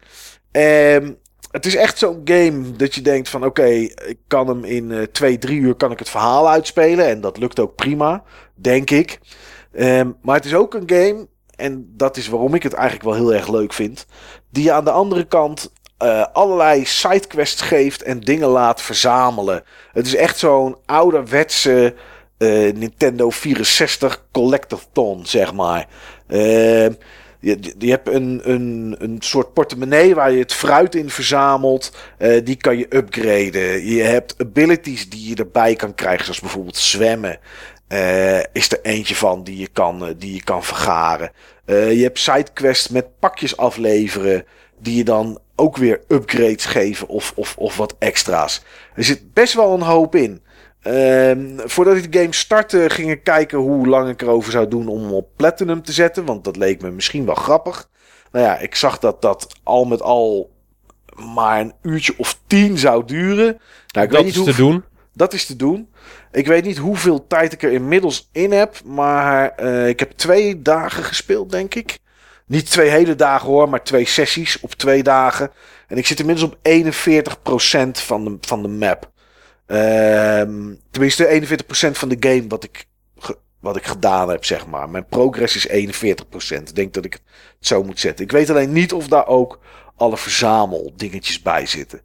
Ehm, 0.51 1.11
het 1.51 1.65
is 1.65 1.75
echt 1.75 1.97
zo'n 1.97 2.21
game 2.25 2.71
dat 2.71 2.95
je 2.95 3.01
denkt 3.01 3.29
van 3.29 3.45
oké, 3.45 3.65
ik 3.65 4.17
kan 4.27 4.47
hem 4.47 4.63
in 4.63 4.91
eh, 4.91 5.01
twee, 5.01 5.37
drie 5.37 5.59
uur 5.59 5.75
kan 5.75 5.91
ik 5.91 5.99
het 5.99 6.09
verhaal 6.09 6.49
uitspelen. 6.49 7.07
En 7.07 7.21
dat 7.21 7.37
lukt 7.37 7.59
ook 7.59 7.75
prima, 7.75 8.23
denk 8.55 8.89
ik. 8.89 9.19
Ehm, 9.71 10.11
maar 10.21 10.35
het 10.35 10.45
is 10.45 10.53
ook 10.53 10.73
een 10.73 10.89
game, 10.89 11.27
en 11.59 11.93
dat 11.97 12.17
is 12.17 12.27
waarom 12.27 12.55
ik 12.55 12.63
het 12.63 12.73
eigenlijk 12.73 13.03
wel 13.03 13.13
heel 13.13 13.33
erg 13.33 13.49
leuk 13.49 13.73
vind. 13.73 14.05
Die 14.49 14.63
je 14.63 14.71
aan 14.71 14.85
de 14.85 14.91
andere 14.91 15.23
kant 15.23 15.71
eh, 15.97 16.25
allerlei 16.33 16.85
sidequests 16.85 17.61
geeft 17.61 18.01
en 18.01 18.19
dingen 18.19 18.47
laat 18.47 18.81
verzamelen. 18.81 19.63
Het 19.91 20.05
is 20.05 20.15
echt 20.15 20.37
zo'n 20.37 20.77
ouderwetse 20.85 21.93
eh, 22.37 22.73
Nintendo 22.73 23.29
64 23.29 24.25
Collectathon, 24.31 25.25
zeg 25.25 25.53
maar. 25.53 25.87
Ehm, 26.27 26.93
je, 27.39 27.73
je 27.77 27.89
hebt 27.89 28.07
een, 28.07 28.41
een, 28.43 28.95
een 28.99 29.17
soort 29.19 29.53
portemonnee 29.53 30.15
waar 30.15 30.31
je 30.31 30.39
het 30.39 30.53
fruit 30.53 30.95
in 30.95 31.09
verzamelt. 31.09 31.97
Eh, 32.17 32.45
die 32.45 32.55
kan 32.55 32.77
je 32.77 32.95
upgraden. 32.95 33.85
Je 33.85 34.01
hebt 34.01 34.35
abilities 34.37 35.09
die 35.09 35.29
je 35.29 35.35
erbij 35.35 35.75
kan 35.75 35.95
krijgen, 35.95 36.23
zoals 36.23 36.39
bijvoorbeeld 36.39 36.77
zwemmen. 36.77 37.39
Eh, 37.89 38.39
is 38.53 38.71
er 38.71 38.79
eentje 38.81 39.15
van 39.15 39.43
die 39.43 39.57
je 39.57 39.67
kan, 39.67 40.05
eh, 40.05 40.13
die 40.17 40.33
je 40.33 40.43
kan 40.43 40.63
vergaren. 40.63 41.31
Eh, 41.65 41.91
je 41.93 42.03
hebt 42.03 42.19
sidequests 42.19 42.87
met 42.87 43.19
pakjes 43.19 43.57
afleveren. 43.57 44.45
Die 44.79 44.95
je 44.95 45.03
dan 45.03 45.39
ook 45.55 45.77
weer 45.77 46.01
upgrades 46.07 46.65
geven 46.65 47.07
of, 47.07 47.33
of, 47.35 47.55
of 47.57 47.77
wat 47.77 47.95
extra's. 47.99 48.61
Er 48.95 49.03
zit 49.03 49.33
best 49.33 49.53
wel 49.53 49.73
een 49.73 49.81
hoop 49.81 50.15
in. 50.15 50.41
Ehm, 50.81 51.57
voordat 51.57 51.95
ik 51.95 52.11
de 52.11 52.19
game 52.19 52.33
startte, 52.33 52.89
ging 52.89 53.11
ik 53.11 53.23
kijken 53.23 53.57
hoe 53.57 53.87
lang 53.87 54.09
ik 54.09 54.21
erover 54.21 54.51
zou 54.51 54.67
doen 54.67 54.87
om 54.87 55.01
hem 55.01 55.13
op 55.13 55.29
Platinum 55.35 55.81
te 55.81 55.91
zetten. 55.91 56.25
Want 56.25 56.43
dat 56.43 56.55
leek 56.55 56.81
me 56.81 56.91
misschien 56.91 57.25
wel 57.25 57.35
grappig. 57.35 57.89
Nou 58.31 58.45
ja, 58.45 58.57
ik 58.57 58.75
zag 58.75 58.99
dat 58.99 59.21
dat 59.21 59.47
al 59.63 59.85
met 59.85 60.01
al 60.01 60.51
maar 61.15 61.59
een 61.59 61.73
uurtje 61.81 62.13
of 62.17 62.39
tien 62.47 62.77
zou 62.77 63.05
duren. 63.05 63.45
Nou, 63.45 64.05
ik 64.05 64.11
Dat 64.11 64.11
weet 64.11 64.23
niet 64.23 64.47
is 64.47 64.55
te 64.55 64.61
doen. 64.61 64.83
dat 65.13 65.33
is 65.33 65.45
te 65.45 65.55
doen. 65.55 65.89
Ik 66.31 66.47
weet 66.47 66.65
niet 66.65 66.77
hoeveel 66.77 67.27
tijd 67.27 67.53
ik 67.53 67.63
er 67.63 67.71
inmiddels 67.71 68.29
in 68.31 68.51
heb. 68.51 68.83
Maar 68.83 69.49
eh, 69.49 69.87
ik 69.87 69.99
heb 69.99 70.11
twee 70.11 70.61
dagen 70.61 71.03
gespeeld, 71.03 71.51
denk 71.51 71.75
ik. 71.75 71.99
Niet 72.45 72.71
twee 72.71 72.89
hele 72.89 73.15
dagen 73.15 73.47
hoor, 73.47 73.69
maar 73.69 73.83
twee 73.83 74.05
sessies 74.05 74.59
op 74.59 74.73
twee 74.73 75.03
dagen. 75.03 75.51
En 75.87 75.97
ik 75.97 76.07
zit 76.07 76.19
inmiddels 76.19 76.51
op 76.51 76.57
41% 76.57 77.91
van 77.91 78.23
de, 78.23 78.37
van 78.41 78.61
de 78.61 78.67
map. 78.67 79.11
Ehm, 79.65 80.73
tenminste, 80.91 81.27
41% 81.27 81.97
van 81.97 82.09
de 82.09 82.17
game 82.19 82.47
wat 82.47 82.63
ik, 82.63 82.85
wat 83.59 83.75
ik 83.75 83.85
gedaan 83.85 84.29
heb, 84.29 84.45
zeg 84.45 84.67
maar. 84.67 84.89
Mijn 84.89 85.05
progress 85.05 85.55
is 85.55 85.67
41%. 85.67 86.69
Ik 86.69 86.75
denk 86.75 86.93
dat 86.93 87.05
ik 87.05 87.13
het 87.13 87.21
zo 87.59 87.83
moet 87.83 87.99
zetten. 87.99 88.25
Ik 88.25 88.31
weet 88.31 88.49
alleen 88.49 88.71
niet 88.71 88.93
of 88.93 89.07
daar 89.07 89.27
ook 89.27 89.59
alle 89.95 90.17
verzameldingetjes 90.17 91.41
bij 91.41 91.65
zitten. 91.65 92.01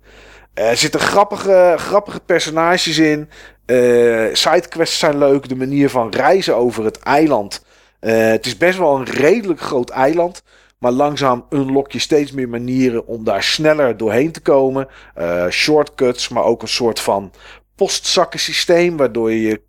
Er 0.55 0.77
zitten 0.77 1.01
grappige, 1.01 1.75
grappige 1.79 2.21
personages 2.21 2.99
in. 2.99 3.29
Eh 3.67 4.29
sidequests 4.33 4.99
zijn 4.99 5.19
leuk. 5.19 5.49
De 5.49 5.57
manier 5.57 5.91
van 5.91 6.11
reizen 6.11 6.57
over 6.57 6.85
het 6.85 6.99
eiland. 6.99 7.65
Eh, 8.01 8.27
het 8.27 8.47
is 8.47 8.57
best 8.57 8.79
wel 8.79 8.97
een 8.97 9.05
redelijk 9.05 9.61
groot 9.61 9.91
eiland. 9.91 10.43
Maar 10.79 10.93
langzaam 10.93 11.47
unlock 11.51 11.93
je 11.93 11.99
steeds 11.99 12.33
meer 12.33 12.49
manieren 12.49 13.07
om 13.07 13.25
daar 13.25 13.43
sneller 13.43 13.97
doorheen 13.97 14.33
te 14.33 14.41
komen. 14.41 14.89
Eh, 15.15 15.49
shortcuts, 15.49 16.29
maar 16.29 16.45
ook 16.45 16.63
een 16.63 16.69
soort 16.69 17.01
van 17.01 17.33
postzakkensysteem. 17.75 18.97
Waardoor 18.97 19.33
je 19.33 19.43
je 19.43 19.61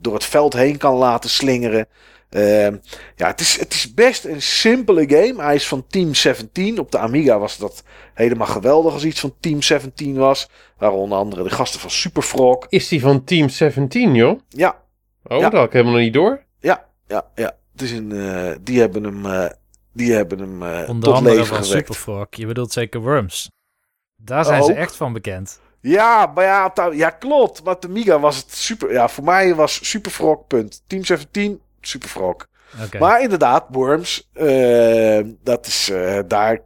door 0.00 0.14
het 0.14 0.24
veld 0.24 0.52
heen 0.52 0.76
kan 0.76 0.94
laten 0.94 1.30
slingeren. 1.30 1.86
Ehm, 2.32 2.76
ja, 3.16 3.26
het 3.26 3.40
is, 3.40 3.58
het 3.58 3.72
is 3.74 3.94
best 3.94 4.24
een 4.24 4.42
simpele 4.42 5.08
game. 5.08 5.42
Hij 5.42 5.54
is 5.54 5.68
van 5.68 5.86
Team 5.88 6.14
17. 6.14 6.78
Op 6.78 6.90
de 6.92 6.98
Amiga 6.98 7.38
was 7.38 7.56
dat 7.58 7.82
helemaal 8.14 8.46
geweldig 8.46 8.92
als 8.92 9.04
iets 9.04 9.20
van 9.20 9.34
Team 9.40 9.62
17 9.62 10.16
was. 10.16 10.48
Waar 10.78 10.92
onder 10.92 11.18
andere 11.18 11.42
de 11.42 11.50
gasten 11.50 11.80
van 11.80 11.90
Superfrog. 11.90 12.66
Is 12.68 12.88
die 12.88 13.00
van 13.00 13.24
Team 13.24 13.48
17, 13.48 14.14
joh? 14.14 14.40
Ja, 14.48 14.80
Oh, 15.24 15.36
Ja. 15.38 15.42
dat 15.42 15.52
had 15.52 15.66
ik 15.66 15.72
helemaal 15.72 15.92
nog 15.94 16.02
niet 16.02 16.14
door. 16.14 16.42
ja, 16.60 16.84
ja, 17.06 17.26
ja. 17.34 17.56
Het 17.72 17.82
is 17.82 17.90
een, 17.92 18.12
eh, 18.12 18.56
die 18.60 18.80
hebben 18.80 19.04
hem, 19.04 19.26
eh, 19.26 19.50
die 19.92 20.12
hebben 20.12 20.38
hem 20.38 20.62
eh, 20.62 20.88
Onder 20.88 21.04
tot 21.08 21.14
andere 21.14 21.34
leven 21.36 21.54
van 21.56 21.64
gewekt. 21.64 21.86
Superfrog. 21.86 22.26
Je 22.30 22.46
bedoelt 22.46 22.72
zeker 22.72 23.00
Worms. 23.00 23.50
Daar 24.16 24.44
zijn 24.44 24.62
ze 24.64 24.70
Ook. 24.70 24.76
echt 24.76 24.96
van 24.96 25.12
bekend. 25.12 25.60
Ja, 25.80 26.30
maar 26.34 26.44
ja, 26.44 26.72
ja, 26.92 27.10
klopt. 27.10 27.64
Maar 27.64 27.80
de 27.80 27.86
Amiga 27.86 28.18
was 28.20 28.36
het 28.36 28.52
super. 28.54 28.92
Ja, 28.92 29.08
voor 29.08 29.24
mij 29.24 29.54
was 29.54 29.88
Superfrog, 29.88 30.46
punt. 30.46 30.82
Team 30.86 31.04
17, 31.04 31.60
Superfrog. 31.86 32.46
Oké. 32.84 32.98
Maar 32.98 33.22
inderdaad, 33.22 33.66
Worms, 33.70 34.28
eh, 34.32 35.20
dat 35.42 35.66
is, 35.66 35.90
eh, 35.90 36.18
daar 36.26 36.60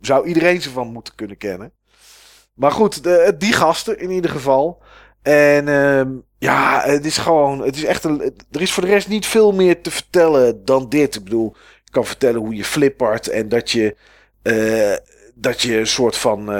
zou 0.00 0.26
iedereen 0.26 0.62
ze 0.62 0.70
van 0.70 0.92
moeten 0.92 1.14
kunnen 1.14 1.36
kennen. 1.36 1.72
Maar 2.54 2.72
goed, 2.72 3.02
de, 3.02 3.34
die 3.38 3.52
gasten 3.52 3.98
in 3.98 4.10
ieder 4.10 4.30
geval. 4.30 4.82
En 5.22 5.68
ehm, 5.68 6.10
ja, 6.38 6.82
het 6.84 7.06
is 7.06 7.18
gewoon, 7.18 7.60
het 7.62 7.76
is 7.76 7.84
echt 7.84 8.04
een, 8.04 8.20
er 8.50 8.60
is 8.60 8.72
voor 8.72 8.82
de 8.82 8.88
rest 8.88 9.08
niet 9.08 9.26
veel 9.26 9.52
meer 9.52 9.82
te 9.82 9.90
vertellen 9.90 10.64
dan 10.64 10.88
dit. 10.88 11.14
Ik 11.14 11.24
bedoel, 11.24 11.56
ik 11.84 11.92
kan 11.92 12.04
vertellen 12.04 12.40
hoe 12.40 12.54
je 12.54 12.64
flippert 12.64 13.28
en 13.28 13.48
dat 13.48 13.70
je, 13.70 13.96
eh, 14.42 14.96
dat 15.34 15.60
je 15.60 15.78
een 15.78 15.86
soort 15.86 16.16
van 16.16 16.50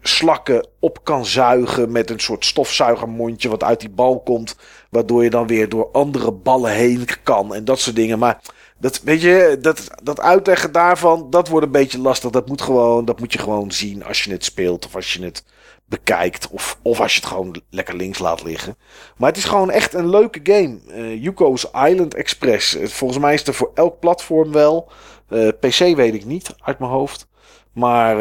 slakken 0.00 0.68
op 0.80 1.04
kan 1.04 1.26
zuigen 1.26 1.92
met 1.92 2.10
een 2.10 2.20
soort 2.20 2.44
stofzuigermondje 2.44 3.48
wat 3.48 3.64
uit 3.64 3.80
die 3.80 3.90
bal 3.90 4.20
komt. 4.20 4.56
Waardoor 4.90 5.24
je 5.24 5.30
dan 5.30 5.46
weer 5.46 5.68
door 5.68 5.88
andere 5.92 6.32
ballen 6.32 6.72
heen 6.72 7.06
kan 7.22 7.54
en 7.54 7.64
dat 7.64 7.80
soort 7.80 7.96
dingen. 7.96 8.18
Maar 8.18 8.40
dat, 8.78 9.00
weet 9.02 9.20
je, 9.20 9.58
dat, 9.60 9.86
dat 10.02 10.20
uitleggen 10.20 10.72
daarvan, 10.72 11.30
dat 11.30 11.48
wordt 11.48 11.66
een 11.66 11.72
beetje 11.72 11.98
lastig. 11.98 12.30
Dat 12.30 12.48
moet, 12.48 12.62
gewoon, 12.62 13.04
dat 13.04 13.20
moet 13.20 13.32
je 13.32 13.38
gewoon 13.38 13.72
zien 13.72 14.04
als 14.04 14.24
je 14.24 14.30
het 14.30 14.44
speelt 14.44 14.86
of 14.86 14.94
als 14.94 15.12
je 15.12 15.24
het 15.24 15.44
bekijkt. 15.84 16.48
Of, 16.48 16.78
of 16.82 17.00
als 17.00 17.14
je 17.14 17.20
het 17.20 17.28
gewoon 17.28 17.62
lekker 17.70 17.96
links 17.96 18.18
laat 18.18 18.42
liggen. 18.42 18.76
Maar 19.16 19.28
het 19.28 19.38
is 19.38 19.44
gewoon 19.44 19.70
echt 19.70 19.94
een 19.94 20.10
leuke 20.10 20.40
game. 20.42 20.78
Eh 20.88 21.22
Yuko's 21.22 21.64
Island 21.64 22.14
Express. 22.14 22.74
Eh, 22.76 22.88
Volgens 22.88 23.20
mij 23.20 23.34
is 23.34 23.46
er 23.46 23.54
voor 23.54 23.70
elk 23.74 24.00
platform 24.00 24.52
wel. 24.52 24.90
Eh, 25.28 25.48
PC 25.48 25.96
weet 25.96 26.14
ik 26.14 26.24
niet 26.24 26.54
uit 26.58 26.78
mijn 26.78 26.90
hoofd. 26.90 27.26
Maar 27.72 28.16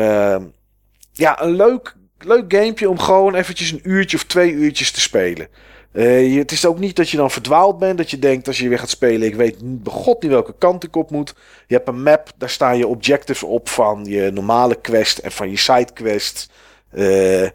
ja, 1.12 1.42
een 1.42 1.56
leuk, 1.56 1.96
leuk 2.20 2.54
gamepje 2.54 2.90
om 2.90 3.00
gewoon 3.00 3.36
eventjes 3.36 3.72
een 3.72 3.90
uurtje 3.90 4.18
of 4.18 4.24
twee 4.24 4.52
uurtjes 4.52 4.92
te 4.92 5.02
spelen. 5.02 5.48
Eh, 5.96 6.38
het 6.38 6.52
is 6.52 6.66
ook 6.66 6.80
niet 6.80 6.96
dat 6.96 7.10
je 7.10 7.18
dan 7.18 7.32
verdwaald 7.32 7.78
bent. 7.78 7.98
Dat 7.98 8.12
je 8.12 8.20
denkt 8.20 8.48
als 8.48 8.58
je 8.58 8.70
weer 8.70 8.80
gaat 8.80 8.90
spelen. 8.90 9.28
Ik 9.28 9.36
weet 9.36 9.58
god 9.84 10.22
niet 10.22 10.32
welke 10.32 10.56
kant 10.58 10.84
ik 10.84 10.96
op 10.96 11.12
moet. 11.12 11.36
Je 11.68 11.76
hebt 11.76 11.88
een 11.88 12.04
map. 12.04 12.32
Daar 12.38 12.50
staan 12.50 12.78
je 12.78 12.88
objectives 12.88 13.44
op 13.44 13.70
van 13.70 14.06
je 14.06 14.32
normale 14.32 14.76
quest 14.76 15.18
en 15.18 15.32
van 15.32 15.50
je 15.50 15.58
sidequest. 15.58 16.50
Eh 16.92 17.50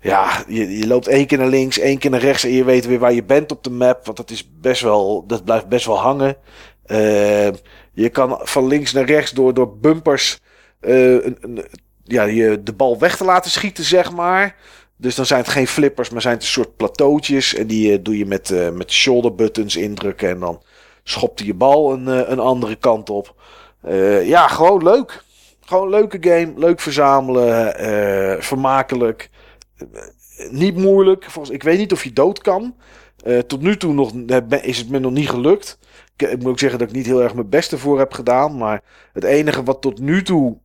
ja, 0.00 0.44
je, 0.48 0.78
je 0.78 0.86
loopt 0.86 1.08
één 1.08 1.26
keer 1.26 1.38
naar 1.38 1.48
links, 1.48 1.78
één 1.78 1.98
keer 1.98 2.10
naar 2.10 2.20
rechts. 2.20 2.44
En 2.44 2.52
je 2.52 2.64
weet 2.64 2.86
weer 2.86 2.98
waar 2.98 3.12
je 3.12 3.24
bent 3.24 3.52
op 3.52 3.64
de 3.64 3.70
map. 3.70 4.04
Want 4.04 4.16
dat, 4.16 4.30
is 4.30 4.50
best 4.60 4.82
wel, 4.82 5.26
dat 5.26 5.44
blijft 5.44 5.68
best 5.68 5.86
wel 5.86 5.98
hangen. 5.98 6.36
Eh, 6.86 7.48
je 7.92 8.08
kan 8.08 8.40
van 8.42 8.66
links 8.66 8.92
naar 8.92 9.04
rechts 9.04 9.30
door, 9.30 9.54
door 9.54 9.76
bumpers. 9.76 10.40
een, 10.80 11.64
ja, 12.04 12.22
je, 12.22 12.62
de 12.62 12.72
bal 12.72 12.98
weg 12.98 13.16
te 13.16 13.24
laten 13.24 13.50
schieten, 13.50 13.84
zeg 13.84 14.12
maar. 14.12 14.56
Dus 14.96 15.14
dan 15.14 15.26
zijn 15.26 15.40
het 15.40 15.50
geen 15.50 15.66
flippers, 15.66 16.10
maar 16.10 16.20
zijn 16.20 16.34
het 16.34 16.42
een 16.42 16.48
soort 16.48 16.76
plateautjes. 16.76 17.54
En 17.54 17.66
die 17.66 17.92
eh, 17.92 17.98
doe 18.02 18.18
je 18.18 18.26
met, 18.26 18.50
eh, 18.50 18.70
met 18.70 18.92
shoulder 18.92 19.34
buttons 19.34 19.76
indrukken. 19.76 20.28
En 20.28 20.40
dan 20.40 20.62
schopt 21.02 21.40
je 21.40 21.54
bal 21.54 21.92
een, 21.92 22.08
eh, 22.08 22.30
een 22.30 22.38
andere 22.38 22.76
kant 22.76 23.10
op. 23.10 23.34
Ja, 24.22 24.48
gewoon 24.48 24.82
leuk. 24.82 25.24
Gewoon 25.60 25.88
leuke 25.88 26.18
game. 26.20 26.52
Leuk 26.56 26.80
verzamelen. 26.80 28.42
vermakelijk. 28.42 29.30
Niet 30.50 30.76
moeilijk. 30.76 31.24
Volgens, 31.24 31.54
ik 31.54 31.62
weet 31.62 31.78
niet 31.78 31.92
of 31.92 32.04
je 32.04 32.12
dood 32.12 32.38
kan. 32.38 32.76
Tot 33.46 33.60
nu 33.60 33.76
toe 33.76 33.92
nog, 33.92 34.12
is 34.62 34.78
het 34.78 34.88
me 34.88 34.98
nog 34.98 35.12
niet 35.12 35.28
gelukt. 35.28 35.78
Ik, 36.16 36.30
ik 36.30 36.38
moet 36.38 36.50
ook 36.50 36.58
zeggen 36.58 36.78
dat 36.78 36.88
ik 36.88 36.94
niet 36.94 37.06
heel 37.06 37.22
erg 37.22 37.34
mijn 37.34 37.48
best 37.48 37.72
ervoor 37.72 37.98
heb 37.98 38.12
gedaan. 38.12 38.56
Maar 38.56 38.82
het 39.12 39.24
enige 39.24 39.62
wat 39.62 39.80
tot 39.80 39.98
nu 40.00 40.22
toe 40.22 40.58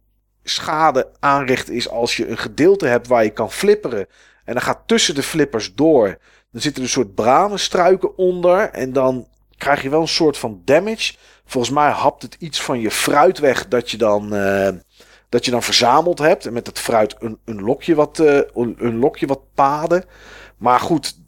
schade 0.43 1.11
aanricht 1.19 1.69
is 1.69 1.89
als 1.89 2.17
je 2.17 2.27
een 2.27 2.37
gedeelte 2.37 2.87
hebt 2.87 3.07
waar 3.07 3.23
je 3.23 3.29
kan 3.29 3.51
flipperen. 3.51 4.07
En 4.45 4.53
dan 4.53 4.61
gaat 4.61 4.81
tussen 4.85 5.15
de 5.15 5.23
flippers 5.23 5.73
door. 5.75 6.17
Dan 6.51 6.61
zitten 6.61 6.81
er 6.81 6.87
een 6.87 6.93
soort 6.93 7.15
branenstruiken 7.15 8.17
onder. 8.17 8.69
En 8.69 8.93
dan 8.93 9.27
krijg 9.57 9.81
je 9.81 9.89
wel 9.89 10.01
een 10.01 10.07
soort 10.07 10.37
van 10.37 10.61
damage. 10.65 11.13
Volgens 11.45 11.73
mij 11.73 11.89
hapt 11.89 12.21
het 12.21 12.35
iets 12.39 12.61
van 12.61 12.79
je 12.79 12.91
fruit 12.91 13.39
weg 13.39 13.67
dat 13.67 13.91
je 13.91 13.97
dan, 13.97 14.35
eh, 14.35 14.69
dat 15.29 15.45
je 15.45 15.51
dan 15.51 15.63
verzameld 15.63 16.19
hebt. 16.19 16.45
En 16.45 16.53
met 16.53 16.67
het 16.67 16.79
fruit 16.79 17.15
een, 17.19 17.39
een, 17.45 17.61
lokje 17.61 17.95
wat, 17.95 18.19
eh, 18.19 18.39
een 18.53 18.97
lokje 18.99 19.27
wat 19.27 19.41
paden. 19.53 20.03
Maar 20.57 20.79
goed, 20.79 21.19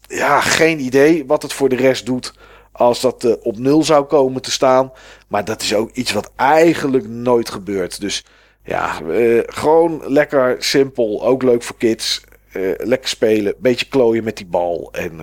ja, 0.00 0.40
geen 0.40 0.80
idee 0.80 1.26
wat 1.26 1.42
het 1.42 1.52
voor 1.52 1.68
de 1.68 1.76
rest 1.76 2.06
doet 2.06 2.34
als 2.76 3.00
dat 3.00 3.24
eh, 3.24 3.32
op 3.42 3.58
nul 3.58 3.82
zou 3.82 4.04
komen 4.04 4.42
te 4.42 4.50
staan. 4.50 4.92
Maar 5.28 5.44
dat 5.44 5.62
is 5.62 5.74
ook 5.74 5.90
iets 5.90 6.12
wat 6.12 6.32
eigenlijk 6.36 7.08
nooit 7.08 7.50
gebeurt. 7.50 8.00
Dus 8.00 8.24
ja, 8.64 9.00
eh, 9.00 9.42
gewoon 9.46 10.02
lekker 10.06 10.56
simpel. 10.58 11.24
Ook 11.24 11.42
leuk 11.42 11.62
voor 11.62 11.76
kids. 11.76 12.22
Eh, 12.52 12.62
lekker 12.76 13.08
spelen. 13.08 13.54
Beetje 13.58 13.88
klooien 13.88 14.24
met 14.24 14.36
die 14.36 14.46
bal. 14.46 14.88
En 14.92 15.20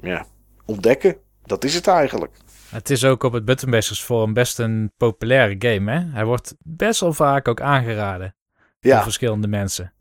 ja, 0.00 0.26
ontdekken. 0.64 1.16
Dat 1.44 1.64
is 1.64 1.74
het 1.74 1.86
eigenlijk. 1.86 2.32
Het 2.68 2.90
is 2.90 3.04
ook 3.04 3.22
op 3.22 3.32
het 3.32 3.44
Buttonbashers 3.44 4.02
Forum 4.02 4.32
best 4.32 4.58
een 4.58 4.92
populaire 4.96 5.56
game, 5.58 5.92
hè? 5.92 6.00
Hij 6.12 6.24
wordt 6.24 6.54
best 6.58 7.00
wel 7.00 7.12
vaak 7.12 7.48
ook 7.48 7.60
aangeraden 7.60 8.34
door 8.80 8.92
Ja, 8.92 9.02
verschillende 9.02 9.48
mensen. 9.48 9.92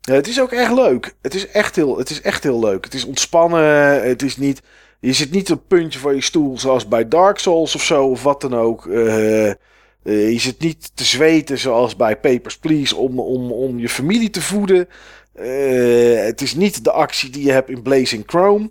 Ja, 0.00 0.14
het 0.14 0.28
is 0.28 0.40
ook 0.40 0.52
echt 0.52 0.72
leuk. 0.72 1.14
Het 1.22 1.34
is 1.34 1.48
echt 1.48 1.76
heel, 1.76 1.98
het 1.98 2.10
is 2.10 2.20
echt 2.20 2.42
heel 2.42 2.60
leuk. 2.60 2.84
Het 2.84 2.94
is 2.94 3.04
ontspannen. 3.04 4.02
Het 4.08 4.22
is 4.22 4.36
niet, 4.36 4.62
je 5.00 5.12
zit 5.12 5.30
niet 5.30 5.50
op 5.50 5.62
puntje 5.68 5.98
van 5.98 6.14
je 6.14 6.20
stoel 6.20 6.58
zoals 6.58 6.88
bij 6.88 7.08
Dark 7.08 7.38
Souls 7.38 7.74
of 7.74 7.82
zo 7.82 8.06
of 8.06 8.22
wat 8.22 8.40
dan 8.40 8.54
ook. 8.54 8.86
Eh, 8.86 9.48
eh, 9.48 9.56
je 10.02 10.38
zit 10.38 10.60
niet 10.60 10.90
te 10.94 11.04
zweten 11.04 11.58
zoals 11.58 11.96
bij 11.96 12.16
Papers, 12.16 12.58
Please 12.58 12.96
om, 12.96 13.20
om, 13.20 13.52
om 13.52 13.78
je 13.78 13.88
familie 13.88 14.30
te 14.30 14.42
voeden. 14.42 14.88
Eh, 15.32 16.24
het 16.24 16.40
is 16.40 16.54
niet 16.54 16.84
de 16.84 16.90
actie 16.90 17.30
die 17.30 17.44
je 17.44 17.52
hebt 17.52 17.70
in 17.70 17.82
Blazing 17.82 18.22
Chrome. 18.26 18.70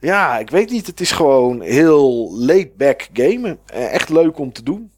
Ja, 0.00 0.38
ik 0.38 0.50
weet 0.50 0.70
niet. 0.70 0.86
Het 0.86 1.00
is 1.00 1.12
gewoon 1.12 1.60
heel 1.60 2.32
laid-back 2.38 3.08
gamen. 3.12 3.58
Echt 3.66 4.08
leuk 4.08 4.38
om 4.38 4.52
te 4.52 4.62
doen. 4.62 4.90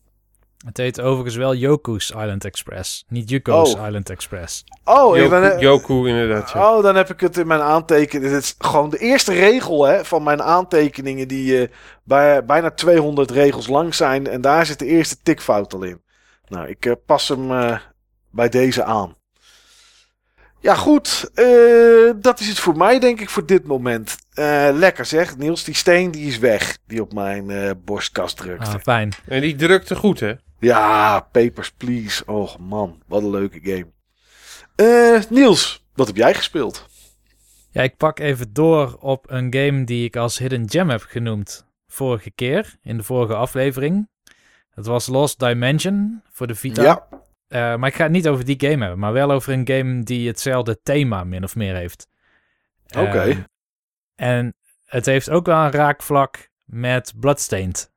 Het 0.67 0.77
heet 0.77 1.01
overigens 1.01 1.37
wel 1.37 1.55
Yoku's 1.55 2.11
Island 2.11 2.45
Express, 2.45 3.05
niet 3.09 3.31
Yuko's 3.31 3.75
Oh. 3.75 3.87
Island 3.87 4.11
Express. 4.11 4.65
Oh, 4.85 5.17
Yoku, 5.17 5.41
dan, 5.41 5.59
Yoku 5.59 6.09
inderdaad. 6.09 6.51
Ja. 6.51 6.77
Oh, 6.77 6.83
dan 6.83 6.97
heb 6.97 7.11
ik 7.11 7.21
het 7.21 7.37
in 7.37 7.47
mijn 7.47 7.61
aantekeningen. 7.61 8.33
Dit 8.33 8.43
is 8.43 8.55
gewoon 8.59 8.91
de 8.91 8.99
eerste 8.99 9.33
regel 9.33 9.85
hè, 9.87 10.05
van 10.05 10.23
mijn 10.23 10.43
aantekeningen, 10.43 11.29
die 11.29 11.63
eh, 11.63 11.69
bij, 12.05 12.45
bijna 12.45 12.71
200 12.71 13.31
regels 13.31 13.67
lang 13.67 13.95
zijn. 13.95 14.27
En 14.27 14.41
daar 14.41 14.67
zit 14.67 14.79
de 14.79 14.87
eerste 14.87 15.17
tikfout 15.23 15.75
al 15.75 15.83
in. 15.83 16.01
Nou, 16.49 16.69
ik 16.69 16.87
eh, 16.87 16.93
pas 17.07 17.29
hem 17.29 17.51
eh, 17.53 17.77
bij 18.31 18.49
deze 18.49 18.85
aan. 18.85 19.17
Ja, 20.61 20.75
goed. 20.75 21.31
eh, 21.35 22.11
dat 22.17 22.41
is 22.41 22.49
het 22.49 22.59
voor 22.59 22.77
mij, 22.77 22.99
denk 22.99 23.21
ik, 23.21 23.31
voor 23.31 23.47
dit 23.47 23.67
moment. 23.67 24.17
Eh, 24.33 24.69
lekker 24.73 25.05
zeg. 25.05 25.37
Niels, 25.37 25.65
die 25.65 25.75
steen 25.75 26.11
die 26.11 26.27
is 26.27 26.39
weg. 26.39 26.79
Die 26.87 27.03
op 27.03 27.13
mijn 27.13 27.51
eh, 27.51 27.71
borstkast 27.85 28.37
drukte. 28.37 28.71
Ah, 28.71 28.81
fijn. 28.83 29.13
En 29.29 29.41
die 29.41 29.55
drukte 29.57 29.97
goed, 29.97 30.21
hè? 30.21 30.33
Ja, 30.61 31.21
Papers, 31.21 31.71
Please. 31.71 32.25
Och 32.25 32.59
man, 32.59 33.03
wat 33.07 33.23
een 33.23 33.31
leuke 33.31 33.61
game. 33.63 33.87
Eh, 34.75 35.23
Niels, 35.31 35.87
wat 35.95 36.07
heb 36.07 36.17
jij 36.17 36.35
gespeeld? 36.35 36.89
Ja, 37.71 37.83
ik 37.83 37.97
pak 37.97 38.19
even 38.19 38.53
door 38.53 38.97
op 39.01 39.31
een 39.31 39.55
game 39.55 39.85
die 39.85 40.05
ik 40.05 40.17
als 40.17 40.39
Hidden 40.39 40.71
Gem 40.71 40.91
heb 40.91 41.03
genoemd 41.03 41.67
vorige 41.87 42.31
keer, 42.31 42.79
in 42.83 42.97
de 42.97 43.03
vorige 43.03 43.35
aflevering. 43.35 44.09
Het 44.71 44.87
was 44.87 45.07
Lost 45.07 45.39
Dimension 45.39 46.23
voor 46.31 46.47
de 46.47 46.55
Vita. 46.55 46.83
Ja, 46.83 47.07
Eh, 47.49 47.77
maar 47.77 47.89
ik 47.89 47.95
ga 47.95 48.03
het 48.03 48.13
niet 48.13 48.29
over 48.29 48.45
die 48.45 48.61
game 48.61 48.81
hebben, 48.81 48.99
maar 48.99 49.13
wel 49.13 49.31
over 49.31 49.53
een 49.53 49.67
game 49.69 50.03
die 50.03 50.27
hetzelfde 50.29 50.81
thema 50.83 51.25
min 51.25 51.45
of 51.45 51.57
meer 51.57 51.75
heeft. 51.75 52.09
Oké. 52.99 53.21
Ehm, 53.21 53.41
en 54.15 54.55
het 54.85 55.07
heeft 55.07 55.31
ook 55.31 55.47
wel 55.47 55.65
een 55.65 55.71
raakvlak 55.71 56.51
met 56.65 57.13
Bloodstained, 57.17 57.90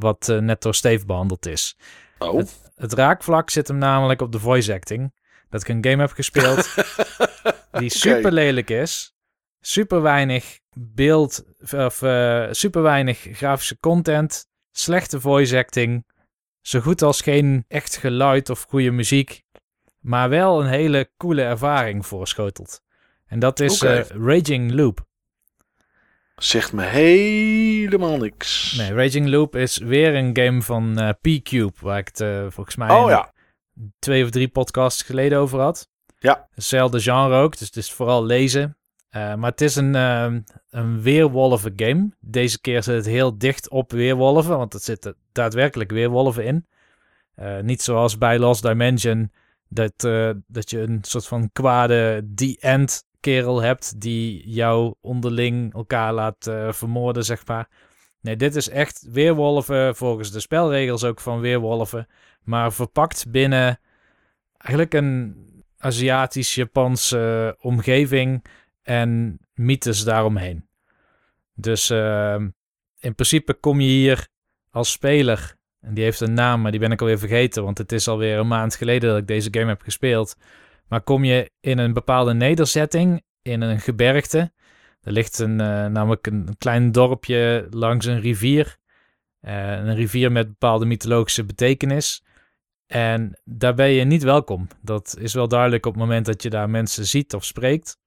wat 0.00 0.28
eh, 0.28 0.38
net 0.38 0.62
door 0.62 0.74
Steve 0.74 1.06
behandeld 1.06 1.46
is. 1.46 1.76
Oh. 2.18 2.42
Het 2.74 2.92
raakvlak 2.92 3.50
zit 3.50 3.68
hem 3.68 3.78
namelijk 3.78 4.20
op 4.20 4.32
de 4.32 4.38
voice 4.38 4.72
acting. 4.72 5.12
Dat 5.48 5.60
ik 5.60 5.68
een 5.68 5.84
game 5.84 6.02
heb 6.02 6.12
gespeeld 6.12 6.74
die 7.80 7.90
super 7.90 8.32
lelijk 8.32 8.70
is. 8.70 9.14
Super 9.60 10.02
weinig 10.02 10.58
beeld 10.74 11.44
of 11.74 12.02
eh, 12.02 12.46
super 12.50 12.82
weinig 12.82 13.18
grafische 13.32 13.78
content. 13.78 14.48
Slechte 14.70 15.20
voice 15.20 15.58
acting. 15.58 16.04
Zo 16.60 16.80
goed 16.80 17.02
als 17.02 17.20
geen 17.20 17.64
echt 17.68 17.96
geluid 17.96 18.50
of 18.50 18.62
goede 18.68 18.90
muziek. 18.90 19.42
Maar 20.00 20.28
wel 20.28 20.60
een 20.60 20.68
hele 20.68 21.10
coole 21.16 21.42
ervaring 21.42 22.06
voorschotelt. 22.06 22.82
En 23.26 23.38
dat 23.38 23.60
is 23.60 23.82
eh, 23.82 24.00
Raging 24.08 24.72
Loop. 24.72 25.08
Zegt 26.42 26.72
me 26.72 26.84
helemaal 26.84 28.16
niks. 28.16 28.74
Nee, 28.76 28.94
Raging 28.94 29.28
Loop 29.28 29.56
is 29.56 29.78
weer 29.78 30.14
een 30.14 30.36
game 30.36 30.62
van 30.62 30.98
eh, 30.98 31.08
P-Cube. 31.20 31.72
Waar 31.80 31.98
ik 31.98 32.06
het 32.06 32.20
eh, 32.20 32.46
volgens 32.48 32.76
mij 32.76 32.90
Oh 32.90 33.08
ja. 33.08 33.32
twee 33.98 34.24
of 34.24 34.30
drie 34.30 34.48
podcasts 34.48 35.02
geleden 35.02 35.38
over 35.38 35.60
had. 35.60 35.88
Ja. 36.18 36.48
Hetzelfde 36.54 37.00
genre 37.00 37.34
ook, 37.36 37.58
dus 37.58 37.66
het 37.66 37.76
is 37.76 37.92
vooral 37.92 38.24
lezen. 38.24 38.76
Eh, 39.08 39.34
maar 39.34 39.50
het 39.50 39.60
is 39.60 39.76
een, 39.76 39.94
ehm, 39.94 40.40
een 40.70 41.02
weerwolven 41.02 41.72
game. 41.76 42.10
Deze 42.20 42.60
keer 42.60 42.82
zit 42.82 42.94
het 42.94 43.06
heel 43.06 43.38
dicht 43.38 43.70
op 43.70 43.92
weerwolven, 43.92 44.56
want 44.56 44.74
er 44.74 44.80
zitten 44.80 45.16
daadwerkelijk 45.32 45.90
weerwolven 45.90 46.44
in. 46.44 46.66
Niet 47.62 47.82
zoals 47.82 48.18
bij 48.18 48.38
Lost 48.38 48.62
Dimension, 48.62 49.32
dat, 49.68 49.92
dat 50.46 50.70
je 50.70 50.80
een 50.80 50.98
soort 51.02 51.26
van 51.26 51.50
kwade 51.52 52.28
the-end 52.34 53.04
kerel 53.20 53.62
hebt 53.62 54.00
die 54.00 54.50
jou 54.50 54.94
onderling 55.00 55.74
elkaar 55.74 56.12
laat 56.12 56.46
eh, 56.46 56.72
vermoorden, 56.72 57.24
zeg 57.24 57.46
maar. 57.46 57.68
Nee, 58.20 58.36
dit 58.36 58.56
is 58.56 58.68
echt 58.68 59.06
weerwolven 59.10 59.96
volgens 59.96 60.32
de 60.32 60.40
spelregels 60.40 61.04
ook 61.04 61.20
van 61.20 61.40
weerwolven. 61.40 62.06
Maar 62.42 62.72
verpakt 62.72 63.30
binnen 63.30 63.80
eigenlijk 64.58 64.94
een 64.94 65.36
Aziatisch-Japanse 65.78 67.56
omgeving 67.60 68.44
en 68.82 69.40
mythes 69.54 70.04
daaromheen. 70.04 70.68
Dus 71.54 71.90
ehm, 71.90 72.48
in 72.98 73.14
principe 73.14 73.54
kom 73.54 73.80
je 73.80 73.88
hier 73.88 74.28
als 74.70 74.90
speler, 74.90 75.56
en 75.80 75.94
die 75.94 76.04
heeft 76.04 76.20
een 76.20 76.34
naam, 76.34 76.60
maar 76.60 76.70
die 76.70 76.80
ben 76.80 76.92
ik 76.92 77.00
alweer 77.00 77.18
vergeten, 77.18 77.64
want 77.64 77.78
het 77.78 77.92
is 77.92 78.08
alweer 78.08 78.38
een 78.38 78.48
maand 78.48 78.74
geleden 78.74 79.10
dat 79.10 79.18
ik 79.18 79.26
deze 79.26 79.48
game 79.50 79.66
heb 79.66 79.82
gespeeld. 79.82 80.36
Maar 80.90 81.00
kom 81.00 81.24
je 81.24 81.50
in 81.60 81.78
een 81.78 81.92
bepaalde 81.92 82.34
nederzetting, 82.34 83.22
in 83.42 83.60
een 83.60 83.80
gebergte. 83.80 84.52
Er 85.00 85.12
ligt 85.12 85.38
een, 85.38 85.60
eh, 85.60 85.86
namelijk 85.86 86.26
een, 86.26 86.54
klein 86.58 86.92
dorpje 86.92 87.66
langs 87.70 88.06
een 88.06 88.20
rivier. 88.20 88.76
Eh, 89.40 89.72
een 89.72 89.94
rivier 89.94 90.32
met 90.32 90.48
bepaalde 90.48 90.84
mythologische 90.84 91.44
betekenis. 91.44 92.24
En 92.86 93.40
daar 93.44 93.74
ben 93.74 93.88
je 93.88 94.04
niet 94.04 94.22
welkom. 94.22 94.68
Dat 94.82 95.16
is 95.18 95.34
wel 95.34 95.48
duidelijk 95.48 95.86
op 95.86 95.92
het 95.92 96.02
moment 96.02 96.26
dat 96.26 96.42
je 96.42 96.50
daar 96.50 96.70
mensen 96.70 97.06
ziet 97.06 97.34
of 97.34 97.44
spreekt. 97.44 97.98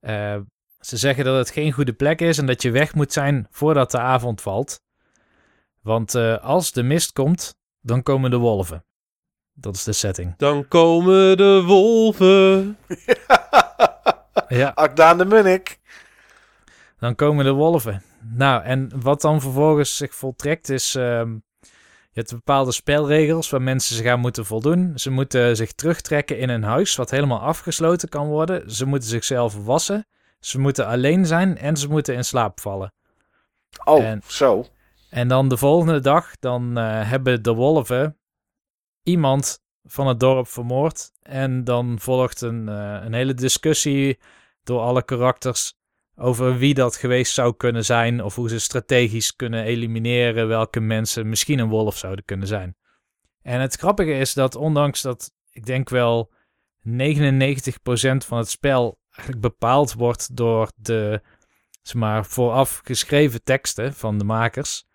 Eh, 0.00 0.40
ze 0.80 0.96
zeggen 0.96 1.24
dat 1.24 1.36
het 1.36 1.50
geen 1.50 1.72
goede 1.72 1.92
plek 1.92 2.20
is 2.20 2.38
en 2.38 2.46
dat 2.46 2.62
je 2.62 2.70
weg 2.70 2.94
moet 2.94 3.12
zijn 3.12 3.46
voordat 3.50 3.90
de 3.90 3.98
avond 3.98 4.40
valt. 4.40 4.80
Want 5.80 6.14
als 6.40 6.72
de 6.72 6.82
mist 6.82 7.12
komt, 7.12 7.54
dan 7.80 8.02
komen 8.02 8.30
de 8.30 8.36
wolven. 8.36 8.84
Dat 9.60 9.74
is 9.74 9.84
de 9.84 9.92
setting. 9.92 10.34
Dan 10.36 10.68
komen 10.68 11.36
de 11.36 11.62
wolven. 11.66 12.76
Ja, 14.48 14.68
Akdaan 14.74 15.18
de 15.18 15.24
Munnik. 15.24 15.78
dan 16.98 17.14
komen 17.14 17.44
de 17.44 17.50
wolven. 17.52 18.02
Nou, 18.34 18.62
en 18.62 18.90
wat 19.02 19.20
dan 19.20 19.40
vervolgens 19.40 19.96
zich 19.96 20.14
voltrekt 20.14 20.68
is... 20.68 20.94
ehm, 20.94 21.32
je 22.12 22.20
hebt 22.20 22.30
bepaalde 22.30 22.72
spelregels 22.72 23.50
waar 23.50 23.62
mensen 23.62 23.96
zich 23.96 24.06
aan 24.06 24.20
moeten 24.20 24.46
voldoen. 24.46 24.92
Ze 24.94 25.10
moeten 25.10 25.56
zich 25.56 25.72
terugtrekken 25.72 26.38
in 26.38 26.48
een 26.48 26.62
huis 26.62 26.96
wat 26.96 27.10
helemaal 27.10 27.40
afgesloten 27.40 28.08
kan 28.08 28.26
worden. 28.26 28.70
Ze 28.70 28.86
moeten 28.86 29.08
zichzelf 29.08 29.56
wassen. 29.64 30.06
Ze 30.40 30.58
moeten 30.60 30.86
alleen 30.86 31.26
zijn 31.26 31.58
en 31.58 31.76
ze 31.76 31.88
moeten 31.88 32.14
in 32.14 32.24
slaap 32.24 32.60
vallen. 32.60 32.92
Oh, 33.84 34.04
En- 34.04 34.22
zo. 34.26 34.66
En 35.10 35.28
dan 35.28 35.48
de 35.48 35.56
volgende 35.56 36.00
dag, 36.00 36.30
dan 36.40 36.78
eh, 36.78 37.10
hebben 37.10 37.42
de 37.42 37.52
wolven 37.52 38.16
iemand 39.02 39.62
van 39.84 40.06
het 40.06 40.20
dorp 40.20 40.48
vermoord. 40.48 41.10
En 41.22 41.64
dan 41.64 41.98
volgt 42.00 42.40
een, 42.40 42.68
eh, 42.68 43.00
een 43.04 43.12
hele 43.12 43.34
discussie 43.34 44.18
door 44.62 44.80
alle 44.80 45.04
karakters 45.04 45.74
over 46.16 46.58
wie 46.58 46.74
dat 46.74 46.96
geweest 46.96 47.34
zou 47.34 47.56
kunnen 47.56 47.84
zijn. 47.84 48.22
Of 48.22 48.34
hoe 48.34 48.48
ze 48.48 48.58
strategisch 48.58 49.36
kunnen 49.36 49.64
elimineren 49.64 50.48
welke 50.48 50.80
mensen 50.80 51.28
misschien 51.28 51.58
een 51.58 51.68
wolf 51.68 51.96
zouden 51.96 52.24
kunnen 52.24 52.46
zijn. 52.46 52.76
En 53.42 53.60
het 53.60 53.76
grappige 53.76 54.12
is 54.12 54.34
dat 54.34 54.54
ondanks 54.54 55.02
dat 55.02 55.32
ik 55.50 55.66
denk 55.66 55.88
wel 55.88 56.32
99% 56.82 58.24
van 58.24 58.38
het 58.38 58.48
spel 58.48 58.98
eigenlijk 59.10 59.40
bepaald 59.40 59.92
wordt 59.92 60.36
door 60.36 60.70
de 60.76 61.22
zeg 61.82 61.94
maar, 61.94 62.26
vooraf 62.26 62.80
geschreven 62.84 63.42
teksten 63.42 63.94
van 63.94 64.18
de 64.18 64.24
makers 64.24 64.88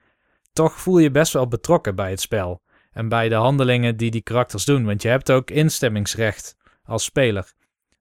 toch 0.53 0.79
voel 0.79 0.97
je 0.97 1.11
best 1.11 1.33
wel 1.33 1.47
betrokken 1.47 1.95
bij 1.95 2.09
het 2.09 2.21
spel. 2.21 2.61
En 2.95 3.09
bij 3.09 3.29
de 3.29 3.35
handelingen 3.35 3.97
die 3.97 4.11
die 4.11 4.21
karakters 4.21 4.65
doen. 4.65 4.85
Want 4.85 5.01
je 5.01 5.07
hebt 5.07 5.31
ook 5.31 5.51
instemmingsrecht 5.51 6.55
als 6.83 7.03
speler. 7.03 7.53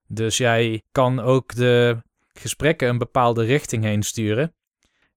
Dus 0.06 0.36
jij 0.36 0.82
kan 0.92 1.20
ook 1.20 1.54
de 1.54 1.96
gesprekken 2.32 2.88
een 2.88 2.98
bepaalde 2.98 3.44
richting 3.44 3.84
heen 3.84 4.02
sturen. 4.02 4.54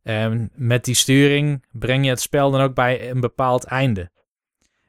En 0.04 0.52
met 0.54 0.86
die 0.86 0.96
sturing 0.96 1.66
breng 1.72 2.04
je 2.04 2.10
het 2.10 2.22
spel 2.22 2.52
dan 2.52 2.62
ook 2.62 2.74
bij 2.74 3.10
een 3.10 3.20
bepaald 3.20 3.64
einde. 3.64 4.12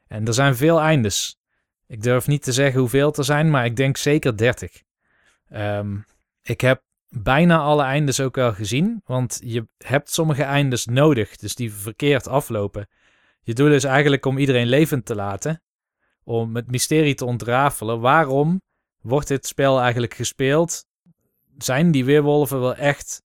En 0.07 0.27
er 0.27 0.33
zijn 0.33 0.55
veel 0.55 0.79
eindes. 0.81 1.39
Ik 1.87 2.01
durf 2.01 2.27
niet 2.27 2.43
te 2.43 2.53
zeggen 2.53 2.79
hoeveel 2.79 3.13
er 3.13 3.23
zijn, 3.23 3.49
maar 3.49 3.65
ik 3.65 3.75
denk 3.75 3.97
zeker 3.97 4.37
30. 4.37 4.81
Ehm, 5.49 5.97
ik 6.41 6.61
heb 6.61 6.81
bijna 7.09 7.57
alle 7.57 7.83
eindes 7.83 8.19
ook 8.19 8.35
wel 8.35 8.53
gezien. 8.53 9.01
Want 9.05 9.39
je 9.43 9.67
hebt 9.77 10.11
sommige 10.11 10.43
eindes 10.43 10.85
nodig, 10.85 11.35
dus 11.35 11.55
die 11.55 11.73
verkeerd 11.73 12.27
aflopen. 12.27 12.87
Je 13.49 13.55
doel 13.55 13.71
is 13.71 13.83
eigenlijk 13.83 14.25
om 14.25 14.37
iedereen 14.37 14.67
levend 14.67 15.05
te 15.05 15.15
laten. 15.15 15.61
Om 16.23 16.55
het 16.55 16.71
mysterie 16.71 17.15
te 17.15 17.25
ontrafelen. 17.25 17.99
Waarom 17.99 18.61
wordt 19.01 19.27
dit 19.27 19.45
spel 19.45 19.79
eigenlijk 19.79 20.13
gespeeld? 20.13 20.85
Zijn 21.57 21.91
die 21.91 22.05
weerwolven 22.05 22.59
wel 22.59 22.75
echt? 22.75 23.21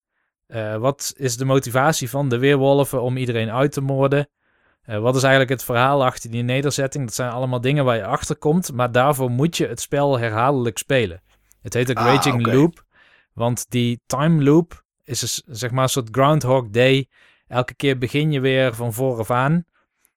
Eh, 0.47 0.75
wat 0.75 1.13
is 1.17 1.37
de 1.37 1.45
motivatie 1.45 2.09
van 2.09 2.29
de 2.29 2.37
weerwolven 2.37 3.01
om 3.01 3.17
iedereen 3.17 3.51
uit 3.51 3.71
te 3.71 3.81
moorden? 3.81 4.29
Eh, 4.81 4.99
wat 4.99 5.15
is 5.15 5.21
eigenlijk 5.21 5.51
het 5.51 5.63
verhaal 5.63 6.05
achter 6.05 6.31
die 6.31 6.43
nederzetting? 6.43 7.05
Dat 7.05 7.15
zijn 7.15 7.31
allemaal 7.31 7.61
dingen 7.61 7.85
waar 7.85 7.97
je 7.97 8.05
achter 8.05 8.35
komt, 8.35 8.73
maar 8.73 8.91
daarvoor 8.91 9.29
moet 9.29 9.57
je 9.57 9.67
het 9.67 9.81
spel 9.81 10.19
herhaaldelijk 10.19 10.77
spelen. 10.77 11.21
Het 11.61 11.73
heet 11.73 11.89
ook 11.89 11.97
Ah, 11.97 12.05
Raging. 12.05 12.45
Loop, 12.45 12.85
want 13.33 13.65
die 13.69 14.01
time 14.05 14.43
loop 14.43 14.85
is 15.03 15.19
dus, 15.19 15.43
zeg 15.45 15.71
maar 15.71 15.83
een 15.83 15.89
soort 15.89 16.09
Groundhog 16.11 16.69
Day. 16.69 17.07
Elke 17.47 17.75
keer 17.75 17.97
begin 17.97 18.31
je 18.31 18.39
weer 18.39 18.75
van 18.75 18.93
vooraf 18.93 19.31
aan. 19.31 19.65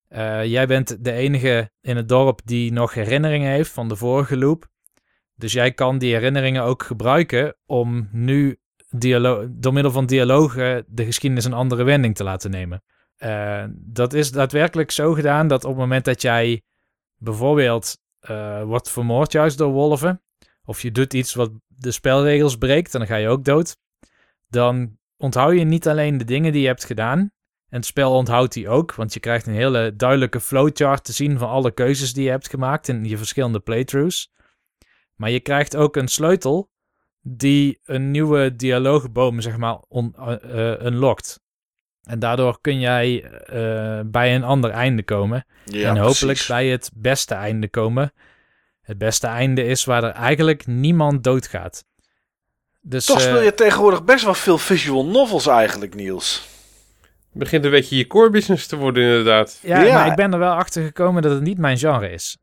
Eh, 0.09 0.45
jij 0.45 0.67
bent 0.67 1.05
de 1.05 1.13
enige 1.13 1.71
in 1.81 1.97
het 1.97 2.09
dorp 2.09 2.41
die 2.45 2.73
nog 2.73 2.95
herinneringen 2.95 3.51
heeft 3.51 3.71
van 3.71 3.89
de 3.89 3.97
vorige 3.97 4.37
loop. 4.37 4.69
Dus 5.35 5.53
jij 5.53 5.73
kan 5.73 5.99
die 5.99 6.13
herinneringen 6.13 6.63
ook 6.63 6.83
gebruiken 6.83 7.57
om 7.67 8.09
nu 8.13 8.59
door 9.49 9.73
middel 9.73 9.91
van 9.93 10.07
dialogen 10.07 10.85
de 10.89 11.05
geschiedenis 11.05 11.45
een 11.45 11.53
andere 11.53 11.83
wending 11.83 12.15
te 12.15 12.25
laten 12.25 12.51
nemen. 12.51 12.83
Eh, 13.17 13.65
dat 13.75 14.13
is 14.13 14.33
daadwerkelijk 14.33 14.91
zo 14.91 15.13
gedaan 15.13 15.49
dat 15.49 15.65
op 15.65 15.71
het 15.71 15.79
moment 15.79 16.05
dat 16.05 16.23
jij 16.23 16.63
bijvoorbeeld 17.17 17.99
eh, 18.19 18.63
wordt 18.63 18.91
vermoord 18.91 19.33
juist 19.33 19.59
door 19.59 19.73
wolven, 19.73 20.23
of 20.65 20.83
je 20.83 20.93
doet 20.93 21.15
iets 21.15 21.35
wat 21.35 21.51
de 21.67 21.91
spelregels 21.91 22.57
breekt, 22.57 22.93
dan 22.93 23.07
ga 23.07 23.17
je 23.17 23.29
ook 23.29 23.45
dood, 23.45 23.77
dan 24.49 24.99
onthoud 25.17 25.53
je 25.53 25.65
niet 25.65 25.89
alleen 25.89 26.19
de 26.19 26.25
dingen 26.25 26.53
die 26.53 26.61
je 26.61 26.67
hebt 26.67 26.85
gedaan, 26.85 27.33
en 27.69 27.77
het 27.77 27.87
spel 27.87 28.13
onthoudt 28.13 28.53
die 28.53 28.69
ook, 28.69 28.95
want 28.95 29.15
je 29.15 29.21
krijgt 29.21 29.47
een 29.47 29.55
hele 29.55 29.97
duidelijke 29.97 30.41
flowchart 30.41 31.05
te 31.05 31.13
zien 31.13 31.39
van 31.39 31.49
alle 31.49 31.71
keuzes 31.71 32.13
die 32.13 32.25
je 32.25 32.31
hebt 32.31 32.49
gemaakt 32.49 32.89
in 32.89 33.05
je 33.05 33.17
verschillende 33.17 33.61
playthroughs. 33.61 34.33
Maar 35.15 35.31
je 35.31 35.41
krijgt 35.41 35.77
ook 35.77 35.97
een 35.97 36.09
sleutel 36.09 36.71
die 37.21 37.81
een 37.85 38.11
nieuwe 38.11 38.57
dialoogboom, 38.57 39.41
zeg 39.41 39.57
maar, 39.57 39.79
on, 39.89 40.15
eh, 40.17 40.73
eh, 40.73 40.85
unlockt. 40.85 41.41
En 42.03 42.19
daardoor 42.19 42.61
kun 42.61 42.81
jij 42.81 43.25
eh, 43.25 44.01
bij 44.07 44.35
een 44.35 44.45
ander 44.45 44.71
einde 44.71 45.03
komen. 45.03 45.47
Ja, 45.65 45.89
en 45.89 45.97
hopelijk 45.97 46.19
precies. 46.19 46.47
bij 46.47 46.67
het 46.67 46.91
beste 46.95 47.35
einde 47.35 47.69
komen. 47.69 48.13
Het 48.81 48.99
beste 48.99 49.27
einde 49.27 49.65
is 49.65 49.85
waar 49.85 50.05
er 50.05 50.11
eigenlijk 50.11 50.67
niemand 50.67 51.25
doodgaat. 51.25 51.85
Dus, 52.81 53.05
Toch 53.05 53.21
speel 53.21 53.41
je 53.41 53.55
tegenwoordig 53.55 54.05
best 54.05 54.25
wel 54.25 54.35
veel 54.35 54.59
visual 54.59 55.07
novels 55.07 55.47
eigenlijk, 55.47 55.95
Niels. 55.95 56.55
Begint 57.39 57.65
een 57.65 57.71
beetje 57.71 57.97
je 57.97 58.07
core 58.07 58.31
business 58.31 58.67
te 58.67 58.77
worden, 58.77 59.03
inderdaad. 59.05 59.59
ja, 59.63 59.83
Ja. 59.83 59.95
maar 59.95 60.07
ik 60.07 60.15
ben 60.15 60.33
er 60.33 60.39
wel 60.39 60.53
achter 60.53 60.83
gekomen 60.85 61.23
dat 61.23 61.33
het 61.33 61.43
niet 61.43 61.59
mijn 61.59 61.79
genre 61.79 62.11
is. 62.11 62.37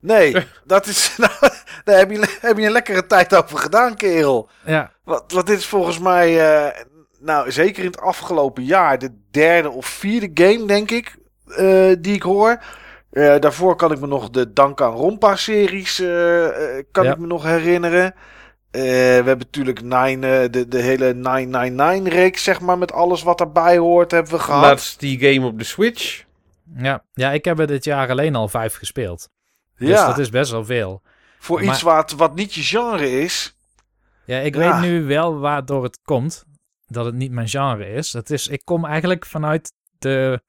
Nee, 0.00 0.36
dat 0.64 0.86
is. 0.86 1.14
Nou, 1.16 1.30
daar 1.84 1.98
heb 1.98 2.10
je, 2.10 2.36
heb 2.40 2.58
je 2.58 2.66
een 2.66 2.72
lekkere 2.72 3.06
tijd 3.06 3.34
over 3.36 3.58
gedaan, 3.58 3.94
kerel. 3.96 4.48
Ja, 4.64 4.92
Wat, 5.04 5.24
wat 5.32 5.46
dit 5.46 5.58
is 5.58 5.66
volgens 5.66 5.98
mij. 5.98 6.54
eh, 6.66 6.80
nou, 7.20 7.52
zeker 7.52 7.80
in 7.84 7.90
het 7.90 8.00
afgelopen 8.00 8.64
jaar. 8.64 8.98
De 8.98 9.10
derde 9.30 9.70
of 9.70 9.86
vierde 9.86 10.30
game, 10.44 10.66
denk 10.66 10.90
ik. 10.90 11.16
eh, 11.46 11.92
die 11.98 12.14
ik 12.14 12.22
hoor. 12.22 12.62
Eh, 13.10 13.38
daarvoor 13.38 13.76
kan 13.76 13.92
ik 13.92 14.00
me 14.00 14.06
nog 14.06 14.30
de 14.30 14.52
Danganronpa-series. 14.52 16.00
eh, 16.00 16.76
eh, 16.78 16.84
kan 16.92 17.04
Ja. 17.04 17.12
ik 17.12 17.18
me 17.18 17.26
nog 17.26 17.42
herinneren. 17.42 18.14
Eh, 18.76 18.82
we 18.82 19.26
hebben 19.26 19.38
natuurlijk 19.38 19.82
Nine, 19.82 20.38
eh, 20.42 20.50
de, 20.50 20.68
de 20.68 20.78
hele 20.82 21.12
999-reeks, 21.14 22.42
zeg 22.42 22.60
maar. 22.60 22.78
Met 22.78 22.92
alles 22.92 23.22
wat 23.22 23.38
daarbij 23.38 23.78
hoort, 23.78 24.10
hebben 24.10 24.32
we 24.32 24.38
gehad. 24.38 24.62
Laatst 24.62 25.00
die 25.00 25.18
game 25.34 25.46
op 25.46 25.58
de 25.58 25.64
Switch. 25.64 26.24
ja. 26.76 27.04
ja, 27.14 27.32
ik 27.32 27.44
heb 27.44 27.58
er 27.58 27.66
dit 27.66 27.84
jaar 27.84 28.10
alleen 28.10 28.34
al 28.34 28.48
vijf 28.48 28.74
gespeeld. 28.74 29.28
Dus 29.76 29.88
ja, 29.88 30.06
dat 30.06 30.18
is 30.18 30.30
best 30.30 30.50
wel 30.50 30.64
veel. 30.64 31.02
voor 31.38 31.64
maar- 31.64 31.74
iets 31.74 31.82
wat, 31.82 32.12
wat 32.12 32.34
niet 32.34 32.54
je 32.54 32.62
genre 32.62 33.20
is. 33.20 33.56
Ja, 34.24 34.38
ik 34.38 34.54
Ja. 34.54 34.80
weet 34.80 34.90
nu 34.90 35.04
wel 35.04 35.38
waardoor 35.38 35.82
het 35.82 35.98
komt. 36.02 36.44
Dat 36.86 37.04
het 37.04 37.14
niet 37.14 37.32
mijn 37.32 37.48
genre 37.48 37.86
is. 37.92 38.10
Dat 38.10 38.30
is, 38.30 38.48
ik 38.48 38.60
kom 38.64 38.84
eigenlijk 38.84 39.26
vanuit 39.26 39.72
de... 39.98 40.42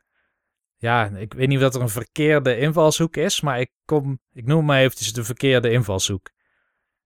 Ja, 0.77 1.05
ik 1.05 1.33
weet 1.33 1.47
niet 1.47 1.57
of 1.57 1.63
dat 1.63 1.75
er 1.75 1.81
een 1.81 1.89
verkeerde 1.89 2.57
invalshoek 2.57 3.15
is. 3.15 3.41
Maar 3.41 3.59
ik 3.59 3.71
kom... 3.85 4.19
Ik 4.33 4.45
noem 4.45 4.65
maar 4.65 4.79
eventjes 4.79 5.13
de 5.13 5.23
verkeerde 5.23 5.71
invalshoek. 5.71 6.29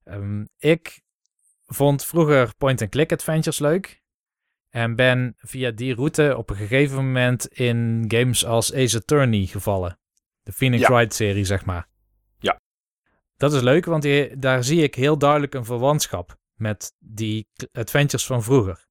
Ehm, 0.04 0.44
ik 0.58 1.01
vond 1.74 2.06
vroeger 2.06 2.56
point-and-click 2.58 3.12
adventures 3.12 3.60
leuk. 3.60 4.02
En 4.70 4.96
ben 4.96 5.34
via 5.38 5.72
die 5.72 5.96
route 5.96 6.38
op 6.38 6.50
een 6.50 6.56
gegeven 6.56 6.96
moment 7.06 7.48
in 7.48 8.06
games 8.08 8.46
als 8.46 8.74
Ace 8.74 8.98
Attorney 8.98 9.46
gevallen. 9.46 10.00
De 10.44 10.52
Phoenix 10.52 10.82
Ja. 10.82 10.94
Wright 10.94 11.14
serie, 11.14 11.46
zeg 11.46 11.66
maar. 11.66 11.88
Ja. 12.40 12.60
Dat 13.38 13.54
is 13.54 13.62
leuk, 13.62 13.86
want 13.86 14.02
die, 14.04 14.38
daar 14.38 14.64
zie 14.64 14.84
ik 14.84 14.96
heel 14.96 15.18
duidelijk 15.18 15.54
een 15.54 15.66
verwantschap 15.66 16.38
met 16.54 16.94
die 17.00 17.48
adventures 17.72 18.26
van 18.26 18.44
vroeger. 18.44 18.86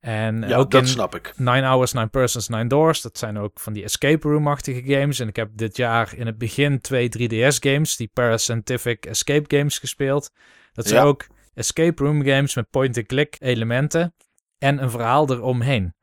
En 0.00 0.48
Ja, 0.48 0.56
ook 0.56 0.70
dat 0.70 0.82
in 0.82 0.88
snap 0.88 1.14
ik. 1.14 1.32
Nine 1.36 1.62
Hours, 1.66 1.92
Nine 1.92 2.06
Persons, 2.06 2.48
Nine 2.48 2.66
Doors. 2.66 3.00
Dat 3.00 3.18
zijn 3.18 3.38
ook 3.38 3.60
van 3.60 3.72
die 3.72 3.82
escape 3.84 4.28
room-achtige 4.28 4.82
games. 4.94 5.18
En 5.18 5.28
ik 5.28 5.36
heb 5.36 5.50
dit 5.52 5.76
jaar 5.76 6.14
in 6.16 6.26
het 6.26 6.38
begin 6.38 6.80
twee 6.80 7.08
3DS-games, 7.08 7.96
die 7.96 8.10
Parascientific 8.12 9.06
Escape 9.06 9.56
Games, 9.56 9.78
gespeeld. 9.78 10.30
Dat 10.72 10.86
zijn 10.86 11.02
Ja. 11.02 11.06
ook 11.08 11.26
escape 11.54 12.04
room 12.04 12.24
games 12.24 12.54
met 12.54 12.70
point-and-click 12.70 13.36
elementen 13.38 14.14
en 14.58 14.82
een 14.82 14.90
verhaal 14.90 15.30
eromheen. 15.30 15.94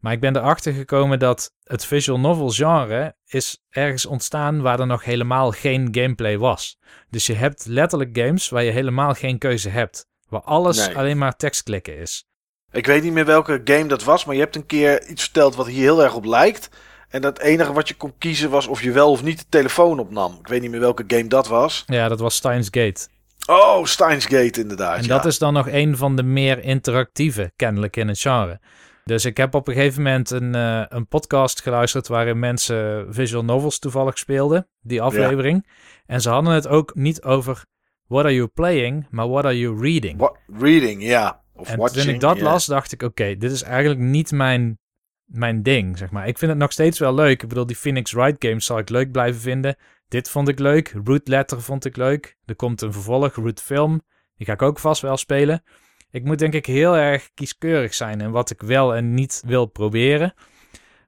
Maar 0.00 0.12
ik 0.12 0.20
ben 0.20 0.36
erachter 0.36 0.72
gekomen 0.72 1.18
dat 1.18 1.52
het 1.62 1.84
visual 1.86 2.20
novel 2.20 2.48
genre 2.50 3.16
is 3.26 3.62
ergens 3.70 4.06
ontstaan 4.06 4.62
waar 4.62 4.80
er 4.80 4.86
nog 4.86 5.04
helemaal 5.04 5.50
geen 5.50 5.88
gameplay 5.90 6.38
was. 6.38 6.78
Dus 7.10 7.26
je 7.26 7.34
hebt 7.34 7.66
letterlijk 7.66 8.18
games 8.18 8.48
waar 8.48 8.62
je 8.62 8.70
helemaal 8.70 9.14
geen 9.14 9.38
keuze 9.38 9.68
hebt. 9.68 10.06
Waar 10.28 10.40
alles 10.42 10.86
Nee. 10.86 10.96
alleen 10.96 11.18
maar 11.18 11.36
tekstklikken 11.36 11.96
is. 11.98 12.24
Ik 12.72 12.86
weet 12.86 13.02
niet 13.02 13.12
meer 13.12 13.24
welke 13.24 13.60
game 13.64 13.86
dat 13.86 14.04
was, 14.04 14.24
maar 14.24 14.34
je 14.34 14.40
hebt 14.40 14.56
een 14.56 14.66
keer 14.66 15.06
iets 15.08 15.22
verteld 15.22 15.54
wat 15.54 15.66
hier 15.66 15.80
heel 15.82 16.02
erg 16.02 16.14
op 16.14 16.24
lijkt. 16.24 16.68
En 17.08 17.20
dat 17.20 17.38
enige 17.38 17.72
wat 17.72 17.88
je 17.88 17.94
kon 17.94 18.14
kiezen 18.18 18.50
was 18.50 18.66
of 18.66 18.82
je 18.82 18.90
wel 18.92 19.10
of 19.10 19.22
niet 19.22 19.38
de 19.38 19.44
telefoon 19.48 19.98
opnam. 19.98 20.36
Ik 20.40 20.46
weet 20.48 20.60
niet 20.60 20.70
meer 20.70 20.80
welke 20.80 21.04
game 21.06 21.26
dat 21.28 21.48
was. 21.48 21.82
Ja, 21.86 22.08
dat 22.08 22.20
was 22.20 22.34
Steins 22.34 22.68
Gate. 22.70 23.08
Oh, 23.46 23.84
Steins 23.84 24.26
Gate 24.26 24.60
inderdaad. 24.60 24.96
En 24.96 25.02
ja. 25.02 25.08
dat 25.08 25.24
is 25.24 25.38
dan 25.38 25.52
nog 25.52 25.68
een 25.68 25.96
van 25.96 26.16
de 26.16 26.22
meer 26.22 26.62
interactieve, 26.62 27.52
kennelijk 27.56 27.96
in 27.96 28.08
het 28.08 28.20
genre. 28.20 28.60
Dus 29.04 29.24
ik 29.24 29.36
heb 29.36 29.54
op 29.54 29.68
een 29.68 29.74
gegeven 29.74 30.02
moment 30.02 30.30
een, 30.30 30.54
eh, 30.54 30.84
een 30.88 31.06
podcast 31.06 31.62
geluisterd 31.62 32.08
waarin 32.08 32.38
mensen 32.38 33.06
visual 33.14 33.44
novels 33.44 33.78
toevallig 33.78 34.18
speelden, 34.18 34.68
die 34.80 35.02
aflevering. 35.02 35.66
En 36.06 36.20
ze 36.20 36.30
hadden 36.30 36.52
het 36.52 36.68
ook 36.68 36.94
niet 36.94 37.22
over 37.22 37.64
what 38.06 38.24
are 38.24 38.34
you 38.34 38.46
playing, 38.46 39.06
maar 39.10 39.28
what 39.28 39.44
are 39.44 39.58
you 39.58 39.80
reading. 39.80 40.18
What, 40.18 40.36
reading, 40.58 41.02
ja. 41.02 41.42
Of 41.52 41.68
en 41.68 41.78
watching. 41.78 42.04
toen 42.04 42.14
ik 42.14 42.20
dat 42.20 42.40
las, 42.40 42.66
dacht 42.66 42.92
ik, 42.92 43.02
oké, 43.02 43.36
dit 43.36 43.52
is 43.52 43.62
eigenlijk 43.62 44.00
niet 44.00 44.30
mijn, 44.32 44.78
mijn 45.24 45.62
ding, 45.62 45.98
zeg 45.98 46.10
maar. 46.10 46.28
Ik 46.28 46.38
vind 46.38 46.50
het 46.50 46.60
nog 46.60 46.72
steeds 46.72 46.98
wel 46.98 47.14
leuk. 47.14 47.42
Ik 47.42 47.48
bedoel, 47.48 47.66
die 47.66 47.76
Phoenix 47.76 48.12
Wright 48.12 48.44
games 48.46 48.64
zal 48.64 48.78
ik 48.78 48.88
leuk 48.88 49.12
blijven 49.12 49.40
vinden. 49.40 49.76
Dit 50.14 50.30
vond 50.30 50.48
ik 50.48 50.58
leuk. 50.58 50.94
Root 51.04 51.28
Letter 51.28 51.62
vond 51.62 51.84
ik 51.84 51.96
leuk. 51.96 52.36
Er 52.44 52.56
komt 52.56 52.82
een 52.82 52.92
vervolg, 52.92 53.34
Root 53.34 53.60
Film. 53.60 54.02
Die 54.36 54.46
ga 54.46 54.52
ik 54.52 54.62
ook 54.62 54.78
vast 54.78 55.02
wel 55.02 55.16
spelen. 55.16 55.62
Ik 56.10 56.24
moet 56.24 56.38
denk 56.38 56.54
ik 56.54 56.66
heel 56.66 56.96
erg 56.96 57.30
kieskeurig 57.34 57.94
zijn 57.94 58.20
in 58.20 58.30
wat 58.30 58.50
ik 58.50 58.62
wel 58.62 58.94
en 58.94 59.14
niet 59.14 59.42
wil 59.46 59.66
proberen. 59.66 60.34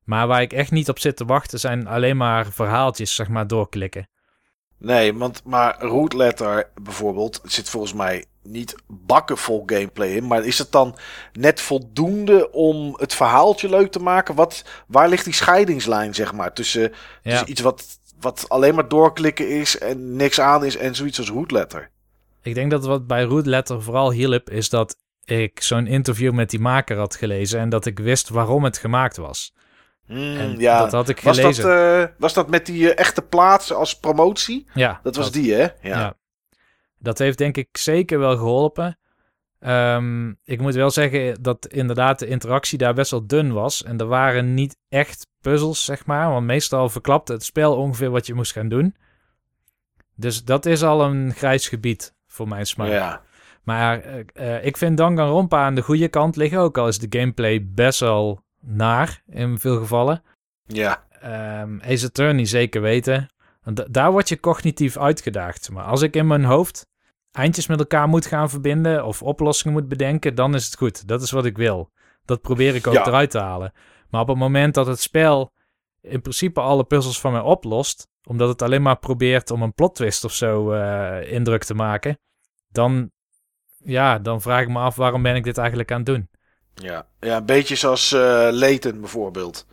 Maar 0.04 0.26
waar 0.26 0.42
ik 0.42 0.52
echt 0.52 0.70
niet 0.70 0.88
op 0.88 0.98
zit 0.98 1.16
te 1.16 1.24
wachten 1.24 1.60
zijn 1.60 1.86
alleen 1.86 2.16
maar 2.16 2.46
verhaaltjes, 2.46 3.14
zeg 3.14 3.28
maar, 3.28 3.46
doorklikken. 3.46 4.08
Nee, 4.78 5.14
want 5.14 5.44
maar 5.44 5.80
Root 5.80 6.12
Letter 6.12 6.70
bijvoorbeeld 6.82 7.40
zit 7.44 7.68
volgens 7.68 7.92
mij 7.92 8.24
niet 8.42 8.74
bakken 8.86 9.38
vol 9.38 9.62
gameplay 9.66 10.08
in. 10.08 10.26
Maar 10.26 10.44
is 10.44 10.58
het 10.58 10.72
dan 10.72 10.96
net 11.32 11.60
voldoende 11.60 12.50
om 12.52 12.96
het 12.98 13.14
verhaaltje 13.14 13.68
leuk 13.68 13.90
te 13.90 13.98
maken? 13.98 14.34
Wat, 14.34 14.64
waar 14.86 15.08
ligt 15.08 15.24
die 15.24 15.34
scheidingslijn, 15.34 16.14
zeg 16.14 16.32
maar, 16.32 16.52
tussen, 16.52 16.82
Ja. 16.82 17.30
tussen 17.30 17.50
iets 17.50 17.60
wat, 17.60 17.98
wat 18.20 18.44
alleen 18.48 18.74
maar 18.74 18.88
doorklikken 18.88 19.48
is 19.48 19.78
en 19.78 20.16
niks 20.16 20.40
aan 20.40 20.64
is 20.64 20.76
en 20.76 20.94
zoiets 20.94 21.18
als 21.18 21.30
Root 21.30 21.50
Letter? 21.50 21.90
Ik 22.42 22.54
denk 22.54 22.70
dat 22.70 22.84
wat 22.84 23.06
bij 23.06 23.22
Root 23.22 23.46
Letter 23.46 23.82
vooral 23.82 24.12
hielp, 24.12 24.50
is 24.50 24.68
dat 24.68 24.96
ik 25.24 25.62
zo'n 25.62 25.86
interview 25.86 26.32
met 26.32 26.50
die 26.50 26.60
maker 26.60 26.96
had 26.98 27.16
gelezen 27.16 27.60
en 27.60 27.68
dat 27.68 27.86
ik 27.86 27.98
wist 27.98 28.28
waarom 28.28 28.64
het 28.64 28.78
gemaakt 28.78 29.16
was. 29.16 29.54
Hmm, 30.06 30.36
En 30.36 30.58
ja, 30.58 30.78
dat 30.80 30.92
had 30.92 31.08
ik 31.08 31.20
was 31.20 31.38
gelezen. 31.38 31.64
dat, 31.64 32.08
eh, 32.08 32.14
was 32.18 32.34
dat 32.34 32.48
met 32.48 32.66
die 32.66 32.92
eh, 32.92 32.98
echte 32.98 33.22
plaats 33.22 33.72
als 33.72 33.98
promotie? 33.98 34.66
ja, 34.74 35.00
Dat 35.02 35.16
was 35.16 35.30
die, 35.32 35.52
hè? 35.54 35.60
Ja. 35.60 35.70
Ja. 35.82 36.14
Dat 36.98 37.18
heeft 37.18 37.38
denk 37.38 37.56
ik 37.56 37.76
zeker 37.76 38.18
wel 38.18 38.36
geholpen. 38.36 38.98
Ehm, 39.66 40.32
ik 40.44 40.60
moet 40.60 40.74
wel 40.74 40.90
zeggen 40.90 41.42
dat 41.42 41.66
inderdaad 41.66 42.18
de 42.18 42.26
interactie 42.26 42.78
daar 42.78 42.94
best 42.94 43.10
wel 43.10 43.26
dun 43.26 43.52
was. 43.52 43.82
En 43.82 43.98
er 43.98 44.06
waren 44.06 44.54
niet 44.54 44.76
echt 44.88 45.26
puzzels, 45.40 45.84
zeg 45.84 46.06
maar. 46.06 46.30
Want 46.30 46.46
meestal 46.46 46.88
verklapte 46.88 47.32
het 47.32 47.44
spel 47.44 47.76
ongeveer 47.76 48.10
wat 48.10 48.26
je 48.26 48.34
moest 48.34 48.52
gaan 48.52 48.68
doen. 48.68 48.96
Dus 50.14 50.44
dat 50.44 50.66
is 50.66 50.82
al 50.82 51.04
een 51.04 51.34
grijs 51.34 51.68
gebied 51.68 52.14
voor 52.26 52.48
mijn 52.48 52.66
smaak. 52.66 52.88
ja. 52.88 53.22
Maar 53.62 54.00
eh, 54.00 54.56
eh, 54.56 54.64
ik 54.64 54.76
vind 54.76 54.96
Danganronpa 54.96 55.64
aan 55.64 55.74
de 55.74 55.82
goede 55.82 56.08
kant 56.08 56.36
liggen. 56.36 56.58
Ook 56.58 56.78
al 56.78 56.88
is 56.88 56.98
de 56.98 57.18
gameplay 57.18 57.66
best 57.68 58.00
wel 58.00 58.40
naar 58.60 59.22
in 59.26 59.58
veel 59.58 59.78
gevallen. 59.78 60.22
Ja. 60.66 61.04
Ehm 61.20 61.80
Ace 61.80 62.06
Attorney 62.06 62.44
zeker 62.44 62.80
weten. 62.80 63.28
Daar 63.90 64.10
word 64.10 64.28
je 64.28 64.40
cognitief 64.40 64.96
uitgedaagd. 64.96 65.70
Maar 65.70 65.84
als 65.84 66.02
ik 66.02 66.16
in 66.16 66.26
mijn 66.26 66.44
hoofd 66.44 66.86
eindjes 67.36 67.66
met 67.66 67.78
elkaar 67.78 68.08
moet 68.08 68.26
gaan 68.26 68.50
verbinden 68.50 69.04
of 69.04 69.22
oplossingen 69.22 69.72
moet 69.80 69.88
bedenken, 69.88 70.34
dan 70.34 70.54
is 70.54 70.64
het 70.64 70.76
goed. 70.76 71.08
Dat 71.08 71.22
is 71.22 71.30
wat 71.30 71.44
ik 71.44 71.56
wil. 71.56 71.90
Dat 72.24 72.40
probeer 72.40 72.74
ik 72.74 72.86
ook 72.86 72.94
Ja. 72.94 73.06
eruit 73.06 73.30
te 73.30 73.38
halen. 73.38 73.72
Maar 74.10 74.20
op 74.20 74.28
het 74.28 74.36
moment 74.36 74.74
dat 74.74 74.86
het 74.86 75.00
spel 75.00 75.52
in 76.00 76.20
principe 76.22 76.60
alle 76.60 76.84
puzzels 76.84 77.20
van 77.20 77.32
mij 77.32 77.40
oplost, 77.40 78.08
omdat 78.28 78.48
het 78.48 78.62
alleen 78.62 78.82
maar 78.82 78.98
probeert 78.98 79.50
om 79.50 79.62
een 79.62 79.74
plot 79.74 79.94
twist 79.94 80.24
of 80.24 80.32
zo 80.32 80.72
eh, 80.72 81.32
indruk 81.32 81.64
te 81.64 81.74
maken, 81.74 82.18
dan, 82.68 83.10
ja, 83.84 84.18
dan 84.18 84.40
vraag 84.40 84.60
ik 84.62 84.68
me 84.68 84.78
af 84.78 84.96
waarom 84.96 85.22
ben 85.22 85.34
ik 85.34 85.44
dit 85.44 85.58
eigenlijk 85.58 85.90
aan 85.90 85.96
het 85.96 86.06
doen. 86.06 86.28
Ja, 86.74 87.06
ja 87.20 87.36
een 87.36 87.46
beetje 87.46 87.76
zoals 87.76 88.12
eh 88.12 88.48
Layton 88.50 89.00
bijvoorbeeld. 89.00 89.66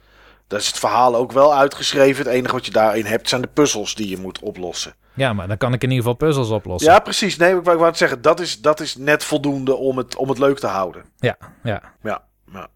Daar 0.47 0.59
is 0.59 0.67
het 0.67 0.79
verhaal 0.79 1.15
ook 1.15 1.31
wel 1.31 1.55
uitgeschreven. 1.55 2.25
Het 2.25 2.33
enige 2.33 2.53
wat 2.53 2.65
je 2.65 2.71
daarin 2.71 3.05
hebt 3.05 3.29
zijn 3.29 3.41
de 3.41 3.47
puzzels 3.47 3.95
die 3.95 4.09
je 4.09 4.17
moet 4.17 4.39
oplossen. 4.39 4.95
Ja, 5.15 5.33
maar 5.33 5.47
dan 5.47 5.57
kan 5.57 5.73
ik 5.73 5.83
in 5.83 5.89
ieder 5.89 6.03
geval 6.03 6.27
puzzels 6.27 6.49
oplossen. 6.49 6.91
Ja, 6.91 6.99
precies. 6.99 7.37
Nee, 7.37 7.55
ik 7.55 7.63
wou 7.63 7.85
het 7.85 7.97
zeggen. 7.97 8.21
Dat 8.21 8.39
is, 8.39 8.61
dat 8.61 8.79
is 8.79 8.95
net 8.97 9.23
voldoende 9.23 9.75
om 9.75 9.97
het, 9.97 10.15
om 10.15 10.29
het 10.29 10.37
leuk 10.37 10.59
te 10.59 10.67
houden. 10.67 11.03
ja. 11.17 11.35
ja. 11.63 11.81
Ja, 12.03 12.23
ja. 12.51 12.67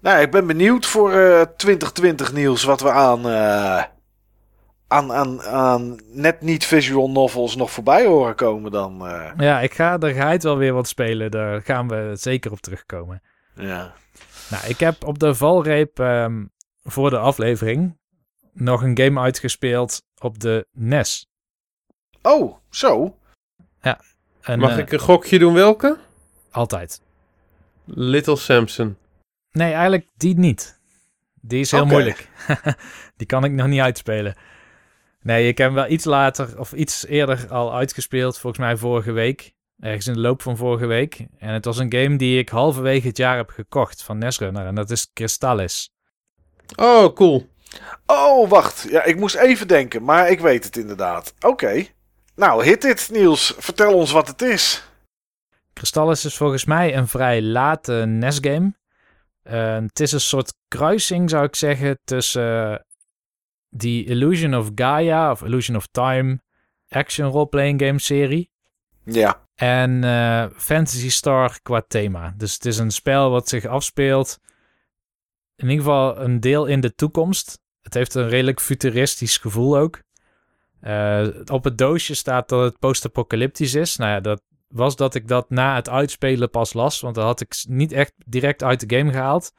Nou, 0.00 0.20
ik 0.20 0.30
ben 0.30 0.46
benieuwd 0.46 0.86
voor 0.86 1.12
eh 1.12 1.40
2020 1.56 2.32
nieuws 2.32 2.62
wat 2.64 2.80
we 2.80 2.90
aan, 2.90 3.28
eh, 3.28 3.82
aan, 4.88 5.12
aan, 5.12 5.42
aan 5.42 5.98
net 6.12 6.40
niet 6.40 6.64
visual 6.66 7.10
novels 7.10 7.56
nog 7.56 7.70
voorbij 7.70 8.06
horen 8.06 8.34
komen 8.34 8.70
dan. 8.70 9.06
eh. 9.06 9.30
Ja, 9.36 9.60
ik 9.60 9.74
ga 9.74 9.98
er 9.98 10.12
geheid 10.12 10.42
wel 10.42 10.56
weer 10.56 10.72
wat 10.72 10.88
spelen. 10.88 11.30
Daar 11.30 11.62
gaan 11.62 11.88
we 11.88 12.10
zeker 12.14 12.50
op 12.52 12.60
terugkomen. 12.60 13.22
ja. 13.54 13.92
Nou, 14.50 14.66
ik 14.66 14.78
heb 14.80 15.04
op 15.06 15.18
de 15.18 15.34
valreep 15.34 15.98
ehm, 16.00 16.44
voor 16.82 17.10
de 17.10 17.18
aflevering 17.18 17.98
nog 18.52 18.82
een 18.82 18.98
game 18.98 19.20
uitgespeeld 19.20 20.02
op 20.18 20.40
de 20.40 20.66
NES. 20.72 21.26
Oh, 22.22 22.56
zo. 22.70 23.16
En, 24.42 24.58
Mag 24.58 24.70
eh, 24.70 24.78
ik 24.78 24.92
een 24.92 24.98
gokje 24.98 25.38
doen 25.38 25.54
welke? 25.54 25.98
Altijd. 26.50 27.00
Little 27.84 28.36
Samson. 28.36 28.96
Nee, 29.52 29.72
eigenlijk 29.72 30.06
die 30.16 30.38
niet. 30.38 30.80
Die 31.40 31.60
is 31.60 31.70
heel 31.70 31.86
moeilijk. 31.86 32.28
die 33.16 33.26
kan 33.26 33.44
ik 33.44 33.52
nog 33.52 33.66
niet 33.66 33.80
uitspelen. 33.80 34.36
Nee, 35.22 35.48
ik 35.48 35.58
heb 35.58 35.66
hem 35.66 35.76
wel 35.76 35.90
iets 35.90 36.04
later 36.04 36.58
of 36.58 36.72
iets 36.72 37.06
eerder 37.06 37.48
al 37.48 37.74
uitgespeeld. 37.74 38.38
Volgens 38.38 38.62
mij 38.62 38.76
vorige 38.76 39.12
week. 39.12 39.54
Ergens 39.80 40.06
in 40.06 40.12
de 40.12 40.20
loop 40.20 40.42
van 40.42 40.56
vorige 40.56 40.86
week. 40.86 41.26
En 41.38 41.52
het 41.52 41.64
was 41.64 41.78
een 41.78 41.92
game 41.92 42.16
die 42.16 42.38
ik 42.38 42.48
halverwege 42.48 43.06
het 43.06 43.16
jaar 43.16 43.36
heb 43.36 43.50
gekocht 43.50 44.02
van 44.02 44.18
Nesrunner. 44.18 44.66
En 44.66 44.74
dat 44.74 44.90
is 44.90 45.12
Crystallis. 45.12 45.92
Oh, 46.76 47.14
cool. 47.14 47.50
Oh, 48.06 48.48
wacht. 48.48 48.86
Ja, 48.90 49.02
ik 49.04 49.16
moest 49.16 49.34
even 49.34 49.68
denken, 49.68 50.04
maar 50.04 50.30
ik 50.30 50.40
weet 50.40 50.64
het 50.64 50.76
inderdaad. 50.76 51.34
Oké. 51.40 51.84
Nou, 52.34 52.64
hit 52.64 52.82
dit, 52.82 53.08
Niels. 53.12 53.54
Vertel 53.58 53.94
ons 53.94 54.10
wat 54.12 54.28
het 54.28 54.42
is. 54.42 54.84
Crystallis 55.72 56.24
is 56.24 56.36
volgens 56.36 56.64
mij 56.64 56.96
een 56.96 57.08
vrij 57.08 57.42
late 57.42 57.92
NES-game. 57.92 58.74
Eh, 59.42 59.74
het 59.74 60.00
is 60.00 60.12
een 60.12 60.20
soort 60.20 60.54
kruising, 60.68 61.30
zou 61.30 61.44
ik 61.44 61.54
zeggen, 61.56 61.98
tussen 62.04 62.72
eh, 62.72 62.78
die 63.68 64.04
Illusion 64.04 64.54
of 64.54 64.70
Gaia 64.74 65.30
of 65.30 65.42
Illusion 65.42 65.76
of 65.76 65.86
Time 65.86 66.40
action 66.88 67.28
role-playing 67.30 67.80
game 67.82 67.98
serie 67.98 68.50
Ja. 69.04 69.46
en 69.54 70.04
eh, 70.04 70.46
Fantasy 70.56 71.10
Star 71.10 71.58
qua 71.62 71.82
thema. 71.88 72.34
Dus 72.36 72.52
het 72.54 72.64
is 72.64 72.78
een 72.78 72.90
spel 72.90 73.30
wat 73.30 73.48
zich 73.48 73.66
afspeelt 73.66 74.38
in 75.56 75.68
ieder 75.68 75.84
geval 75.84 76.18
een 76.20 76.40
deel 76.40 76.66
in 76.66 76.80
de 76.80 76.94
toekomst. 76.94 77.60
Het 77.82 77.94
heeft 77.94 78.14
een 78.14 78.28
redelijk 78.28 78.60
futuristisch 78.60 79.36
gevoel 79.36 79.78
ook. 79.78 80.00
Eh, 80.80 81.26
op 81.46 81.64
het 81.64 81.78
doosje 81.78 82.14
staat 82.14 82.48
dat 82.48 82.62
het 82.62 82.78
post-apocalyptisch 82.78 83.74
is. 83.74 83.96
Nou 83.96 84.10
ja, 84.10 84.20
dat 84.20 84.42
was 84.68 84.96
dat 84.96 85.14
ik 85.14 85.28
dat 85.28 85.50
na 85.50 85.74
het 85.74 85.88
uitspelen 85.88 86.50
pas 86.50 86.72
las. 86.72 87.00
Want 87.00 87.14
dat 87.14 87.24
had 87.24 87.40
ik 87.40 87.64
niet 87.68 87.92
echt 87.92 88.12
direct 88.26 88.62
uit 88.62 88.88
de 88.88 88.96
game 88.96 89.12
gehaald. 89.12 89.52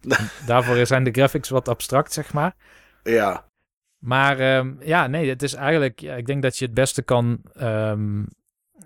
Daarvoor 0.46 0.86
zijn 0.86 1.04
de 1.04 1.10
graphics 1.10 1.48
wat 1.48 1.68
abstract, 1.68 2.12
zeg 2.12 2.32
maar. 2.32 2.54
Ja. 3.02 3.48
Maar 3.98 4.38
ehm, 4.38 4.74
ja, 4.80 5.06
nee, 5.06 5.28
het 5.28 5.42
is 5.42 5.54
eigenlijk... 5.54 6.00
Ja, 6.00 6.14
ik 6.14 6.26
denk 6.26 6.42
dat 6.42 6.58
je 6.58 6.64
het 6.64 6.74
beste 6.74 7.02
kan 7.02 7.40
ehm, 7.52 8.24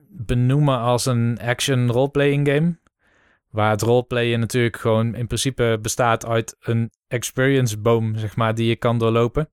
benoemen 0.09 0.78
als 0.78 1.07
een 1.07 1.38
action 1.43 1.91
roleplaying 1.91 2.49
game. 2.49 2.78
Waar 3.51 3.71
het 3.71 3.83
roleplayen 3.83 4.41
natuurlijk 4.41 4.77
gewoon 4.77 5.15
in 5.15 5.27
principe 5.27 5.79
bestaat 5.83 6.27
uit 6.27 6.57
een 6.61 6.91
experience 7.09 7.79
boom, 7.79 8.17
zeg 8.17 8.37
maar, 8.37 8.55
die 8.55 8.69
je 8.69 8.77
kan 8.77 8.99
doorlopen. 8.99 9.51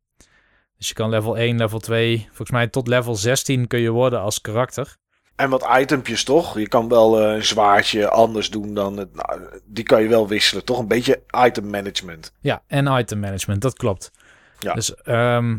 Dus 0.77 0.87
je 0.87 0.93
kan 0.93 1.09
level 1.09 1.37
1, 1.37 1.57
level 1.57 1.79
2, 1.79 2.25
volgens 2.27 2.51
mij 2.51 2.67
tot 2.67 2.87
level 2.87 3.15
16 3.15 3.67
kun 3.67 3.79
je 3.79 3.89
worden 3.89 4.19
als 4.19 4.41
karakter. 4.41 4.97
En 5.35 5.49
wat 5.49 5.67
itempjes 5.79 6.23
toch? 6.23 6.59
Je 6.59 6.67
kan 6.67 6.87
wel 6.87 7.21
eh, 7.21 7.33
een 7.33 7.45
zwaardje 7.45 8.09
anders 8.09 8.49
doen 8.49 8.73
dan 8.73 8.97
het. 8.97 9.15
Nou, 9.15 9.41
die 9.65 9.83
kan 9.83 10.01
je 10.01 10.07
wel 10.07 10.27
wisselen, 10.27 10.65
toch? 10.65 10.79
Een 10.79 10.87
beetje 10.87 11.23
item 11.45 11.69
management. 11.69 12.33
Ja, 12.39 12.63
en 12.67 12.99
item 12.99 13.19
management, 13.19 13.61
dat 13.61 13.73
klopt. 13.73 14.11
Ja. 14.59 14.73
Dus 14.73 14.95
ehm, 14.95 15.57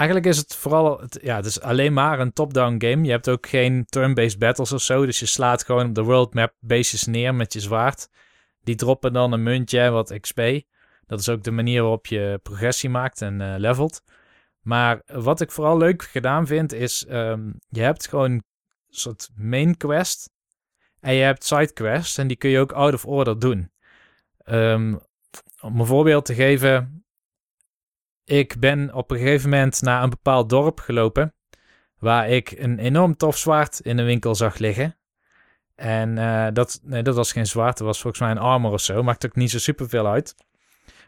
eigenlijk 0.00 0.26
is 0.26 0.36
het 0.36 0.54
vooral, 0.54 1.00
het, 1.00 1.18
ja, 1.22 1.36
het 1.36 1.44
is 1.46 1.60
alleen 1.60 1.92
maar 1.92 2.20
een 2.20 2.32
top-down 2.32 2.84
game. 2.86 3.04
Je 3.04 3.10
hebt 3.10 3.28
ook 3.28 3.48
geen 3.48 3.84
turn-based 3.84 4.38
battles 4.38 4.72
of 4.72 4.82
zo, 4.82 5.06
dus 5.06 5.18
je 5.18 5.26
slaat 5.26 5.64
gewoon 5.64 5.86
op 5.88 5.94
de 5.94 6.02
world 6.02 6.34
map 6.34 6.52
beestjes 6.58 7.06
neer 7.06 7.34
met 7.34 7.52
je 7.52 7.60
zwaard. 7.60 8.08
Die 8.62 8.74
droppen 8.74 9.12
dan 9.12 9.32
een 9.32 9.42
muntje 9.42 9.80
en 9.80 9.92
wat 9.92 10.18
XP. 10.20 10.40
Dat 11.06 11.20
is 11.20 11.28
ook 11.28 11.42
de 11.42 11.50
manier 11.50 11.80
waarop 11.80 12.06
je 12.06 12.40
progressie 12.42 12.90
maakt 12.90 13.22
en 13.22 13.40
eh, 13.40 13.54
levelt. 13.56 14.02
Maar 14.60 15.02
wat 15.06 15.40
ik 15.40 15.50
vooral 15.50 15.76
leuk 15.76 16.02
gedaan 16.02 16.46
vind, 16.46 16.72
is 16.72 17.06
ehm, 17.06 17.50
je 17.68 17.80
hebt 17.80 18.08
gewoon 18.08 18.30
een 18.30 18.44
soort 18.88 19.28
main 19.34 19.76
quest. 19.76 20.30
En 21.00 21.14
je 21.14 21.22
hebt 21.22 21.44
side 21.44 21.72
quests 21.72 22.18
en 22.18 22.26
die 22.26 22.36
kun 22.36 22.50
je 22.50 22.58
ook 22.58 22.72
out 22.72 22.94
of 22.94 23.06
order 23.06 23.38
doen. 23.38 23.72
Ehm, 24.38 24.94
om 25.60 25.80
een 25.80 25.86
voorbeeld 25.86 26.24
te 26.24 26.34
geven. 26.34 27.04
Ik 28.30 28.58
ben 28.58 28.94
op 28.94 29.10
een 29.10 29.18
gegeven 29.18 29.50
moment 29.50 29.82
naar 29.82 30.02
een 30.02 30.10
bepaald 30.10 30.48
dorp 30.48 30.80
gelopen. 30.80 31.34
Waar 31.98 32.28
ik 32.28 32.50
een 32.50 32.78
enorm 32.78 33.16
tof 33.16 33.36
zwaard 33.36 33.80
in 33.80 33.98
een 33.98 34.04
winkel 34.04 34.34
zag 34.34 34.58
liggen. 34.58 34.96
En 35.74 36.18
eh, 36.18 36.46
dat, 36.52 36.80
nee, 36.82 37.02
dat 37.02 37.14
was 37.14 37.32
geen 37.32 37.46
zwaard, 37.46 37.78
dat 37.78 37.86
was 37.86 38.00
volgens 38.00 38.22
mij 38.22 38.30
een 38.30 38.38
armor 38.38 38.72
of 38.72 38.80
zo. 38.80 39.02
Maakt 39.02 39.26
ook 39.26 39.36
niet 39.36 39.50
zo 39.50 39.58
superveel 39.58 40.06
uit. 40.06 40.34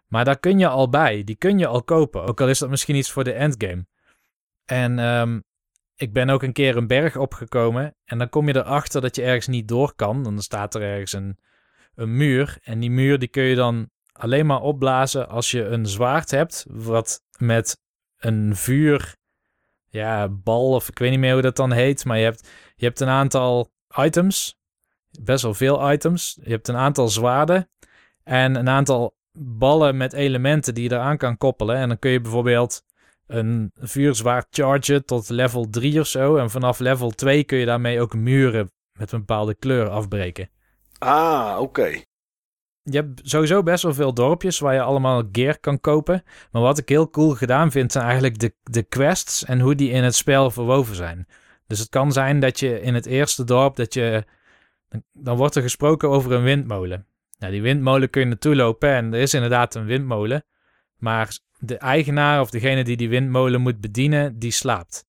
Maar 0.07 0.25
daar 0.25 0.39
kun 0.39 0.59
je 0.59 0.69
al 0.69 0.89
bij. 0.89 1.25
Die 1.25 1.37
kun 1.37 1.59
je 1.59 1.67
al 1.67 1.83
kopen. 1.83 2.23
Ook 2.23 2.41
al 2.41 2.49
is 2.49 2.59
dat 2.59 2.71
misschien 2.71 2.97
iets 2.97 3.11
voor 3.11 3.25
de 3.25 3.33
endgame. 3.33 3.87
En 4.65 4.99
ehm, 4.99 5.41
ik 5.95 6.13
ben 6.13 6.31
ook 6.31 6.43
een 6.43 6.53
keer 6.53 6.77
een 6.77 6.87
berg 6.87 7.17
opgekomen. 7.17 7.97
En 8.05 8.19
dan 8.19 8.29
kom 8.29 8.49
je 8.49 8.57
erachter 8.57 9.01
dat 9.01 9.17
je 9.17 9.23
ergens 9.23 9.47
niet 9.47 9.69
door 9.69 9.95
kan. 9.95 10.23
Dan 10.23 10.43
staat 10.43 10.75
er 10.75 10.83
ergens 10.83 11.13
een, 11.13 11.39
een 11.95 12.17
muur. 12.17 12.59
En 12.63 12.81
die 12.81 12.91
muur 12.91 13.19
die 13.19 13.29
kun 13.29 13.43
je 13.43 13.55
dan 13.55 13.91
alleen 14.23 14.47
maar 14.47 14.61
opblazen 14.61 15.29
als 15.29 15.51
je 15.51 15.65
een 15.65 15.87
zwaard 15.87 16.31
hebt. 16.31 16.67
Wat 16.69 17.23
met 17.39 17.81
een 18.19 18.57
vuur. 18.57 19.17
Ja, 19.89 20.29
bal 20.29 20.75
of 20.75 20.89
ik 20.89 20.99
weet 20.99 21.11
niet 21.11 21.19
meer 21.19 21.33
hoe 21.33 21.43
dat 21.43 21.57
dan 21.57 21.73
heet. 21.73 22.05
Maar 22.05 22.19
je 22.19 22.25
hebt, 22.25 22.49
je 22.75 22.85
hebt 22.85 23.01
een 23.01 23.09
aantal 23.09 23.73
items. 23.97 24.59
Best 25.21 25.43
wel 25.43 25.55
veel 25.55 25.93
items. 25.93 26.39
Je 26.43 26.51
hebt 26.51 26.69
een 26.69 26.77
aantal 26.77 27.09
zwaarden. 27.09 27.71
En 28.25 28.55
een 28.55 28.69
aantal 28.69 29.17
ballen 29.39 29.97
met 29.97 30.13
elementen 30.13 30.75
die 30.75 30.89
je 30.89 30.95
eraan 30.95 31.17
kan 31.17 31.37
koppelen. 31.37 31.77
En 31.77 31.89
dan 31.89 31.99
kun 31.99 32.11
je 32.11 32.21
bijvoorbeeld 32.21 32.85
een 33.27 33.73
vuurzwaard 33.75 34.47
chargen 34.51 35.05
tot 35.05 35.29
level 35.29 35.71
3 35.71 36.01
of 36.01 36.07
zo. 36.07 36.37
En 36.37 36.51
vanaf 36.51 36.79
level 36.79 37.11
2 37.11 37.45
kun 37.45 37.59
je 37.59 37.67
daarmee 37.67 38.01
ook 38.01 38.15
muren 38.15 38.71
met 38.99 39.13
een 39.13 39.19
bepaalde 39.19 39.55
kleur 39.55 39.89
afbreken. 39.89 40.51
Ah, 40.99 41.57
oké. 41.61 42.03
Je 42.85 42.97
hebt 42.97 43.21
sowieso 43.23 43.63
best 43.63 43.83
wel 43.83 43.95
veel 43.95 44.15
dorpjes 44.15 44.59
waar 44.59 44.75
je 44.75 44.81
allemaal 44.81 45.23
gear 45.33 45.59
kan 45.59 45.81
kopen. 45.81 46.25
Maar 46.51 46.63
wat 46.63 46.79
ik 46.79 46.89
heel 46.89 47.11
cool 47.11 47.31
gedaan 47.31 47.71
vind, 47.71 47.93
zijn 47.93 48.05
eigenlijk 48.05 48.39
de, 48.39 48.55
de 48.63 48.83
quests 48.83 49.45
en 49.45 49.61
hoe 49.61 49.75
die 49.75 49.91
in 49.91 50.05
het 50.05 50.15
spel 50.15 50.51
verwoven 50.51 50.95
zijn. 50.97 51.27
Dus 51.67 51.79
het 51.79 51.89
kan 51.89 52.13
zijn 52.13 52.41
dat 52.41 52.61
je 52.61 52.81
in 52.81 52.95
het 52.95 53.07
eerste 53.07 53.45
dorp, 53.45 53.77
dat 53.77 53.95
je, 53.95 54.25
dan 55.13 55.37
wordt 55.37 55.55
er 55.55 55.63
gesproken 55.63 56.09
over 56.09 56.33
een 56.33 56.43
windmolen. 56.43 57.07
Nou, 57.39 57.53
die 57.53 57.63
windmolen 57.63 58.11
kun 58.11 58.21
je 58.21 58.27
naartoe 58.27 58.57
lopen 58.57 58.89
en 58.89 59.15
er 59.15 59.21
is 59.21 59.35
inderdaad 59.35 59.75
een 59.75 59.85
windmolen. 59.85 60.45
Maar 60.97 61.39
de 61.59 61.77
eigenaar 61.77 62.41
of 62.41 62.51
degene 62.51 62.85
die 62.85 62.97
die 62.97 63.09
windmolen 63.09 63.61
moet 63.61 63.81
bedienen, 63.81 64.39
die 64.39 64.51
slaapt. 64.51 65.07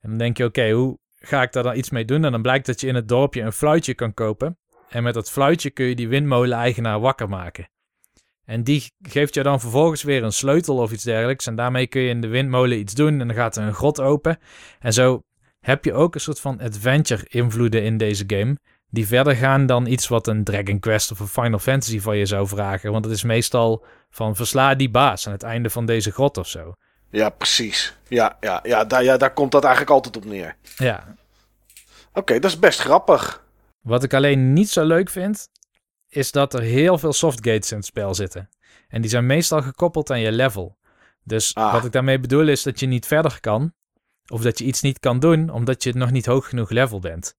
En 0.00 0.08
dan 0.08 0.18
denk 0.18 0.36
je, 0.36 0.44
oké, 0.44 0.70
hoe 0.70 0.98
ga 1.14 1.42
ik 1.42 1.52
daar 1.52 1.62
dan 1.62 1.76
iets 1.76 1.90
mee 1.90 2.04
doen? 2.04 2.24
En 2.24 2.32
dan 2.32 2.42
blijkt 2.42 2.66
dat 2.66 2.80
je 2.80 2.86
in 2.86 2.94
het 2.94 3.08
dorpje 3.08 3.42
een 3.42 3.52
fluitje 3.52 3.94
kan 3.94 4.14
kopen. 4.14 4.58
En 4.88 5.02
met 5.02 5.14
dat 5.14 5.30
fluitje 5.30 5.70
kun 5.70 5.86
je 5.86 5.94
die 5.94 6.08
windmolen-eigenaar 6.08 7.00
wakker 7.00 7.28
maken. 7.28 7.68
En 8.44 8.64
die 8.64 8.92
geeft 9.02 9.34
je 9.34 9.42
dan 9.42 9.60
vervolgens 9.60 10.02
weer 10.02 10.22
een 10.22 10.32
sleutel 10.32 10.76
of 10.76 10.92
iets 10.92 11.02
dergelijks. 11.02 11.46
En 11.46 11.56
daarmee 11.56 11.86
kun 11.86 12.00
je 12.00 12.08
in 12.08 12.20
de 12.20 12.26
windmolen 12.26 12.78
iets 12.78 12.94
doen. 12.94 13.20
En 13.20 13.26
dan 13.26 13.36
gaat 13.36 13.56
er 13.56 13.62
een 13.62 13.74
grot 13.74 14.00
open. 14.00 14.38
En 14.80 14.92
zo 14.92 15.22
heb 15.60 15.84
je 15.84 15.92
ook 15.92 16.14
een 16.14 16.20
soort 16.20 16.40
van 16.40 16.60
adventure-invloeden 16.60 17.82
in 17.82 17.96
deze 17.96 18.24
game. 18.26 18.56
Die 18.90 19.06
verder 19.06 19.36
gaan 19.36 19.66
dan 19.66 19.86
iets 19.86 20.08
wat 20.08 20.26
een 20.26 20.44
Dragon 20.44 20.78
Quest 20.78 21.10
of 21.10 21.20
een 21.20 21.28
Final 21.28 21.58
Fantasy 21.58 22.00
van 22.00 22.16
je 22.16 22.26
zou 22.26 22.46
vragen. 22.46 22.92
Want 22.92 23.04
het 23.04 23.14
is 23.14 23.22
meestal 23.22 23.84
van 24.10 24.36
versla 24.36 24.74
die 24.74 24.90
baas 24.90 25.26
aan 25.26 25.32
het 25.32 25.42
einde 25.42 25.70
van 25.70 25.86
deze 25.86 26.10
grot 26.10 26.36
of 26.36 26.48
zo. 26.48 26.74
Ja, 27.10 27.28
precies. 27.28 27.96
Ja, 28.08 28.36
ja, 28.40 28.60
ja, 28.62 28.84
daar, 28.84 29.04
ja, 29.04 29.16
daar 29.16 29.32
komt 29.32 29.52
dat 29.52 29.64
eigenlijk 29.64 29.94
altijd 29.94 30.16
op 30.16 30.24
neer. 30.24 30.56
Ja. 30.76 31.14
Oké, 32.12 32.38
dat 32.38 32.50
is 32.50 32.58
best 32.58 32.80
grappig. 32.80 33.44
Wat 33.86 34.02
ik 34.02 34.14
alleen 34.14 34.52
niet 34.52 34.68
zo 34.68 34.84
leuk 34.84 35.10
vind, 35.10 35.48
is 36.08 36.30
dat 36.32 36.54
er 36.54 36.60
heel 36.60 36.98
veel 36.98 37.12
softgates 37.12 37.70
in 37.70 37.76
het 37.76 37.86
spel 37.86 38.14
zitten. 38.14 38.48
En 38.88 39.00
die 39.00 39.10
zijn 39.10 39.26
meestal 39.26 39.62
gekoppeld 39.62 40.10
aan 40.10 40.20
je 40.20 40.32
level. 40.32 40.76
Dus 41.24 41.54
Ah. 41.54 41.72
wat 41.72 41.84
ik 41.84 41.92
daarmee 41.92 42.20
bedoel 42.20 42.48
is 42.48 42.62
dat 42.62 42.80
je 42.80 42.86
niet 42.86 43.06
verder 43.06 43.40
kan. 43.40 43.72
Of 44.28 44.42
dat 44.42 44.58
je 44.58 44.64
iets 44.64 44.80
niet 44.80 44.98
kan 44.98 45.18
doen 45.18 45.50
omdat 45.50 45.82
je 45.82 45.92
nog 45.94 46.10
niet 46.10 46.26
hoog 46.26 46.48
genoeg 46.48 46.70
level 46.70 46.98
bent. 47.00 47.34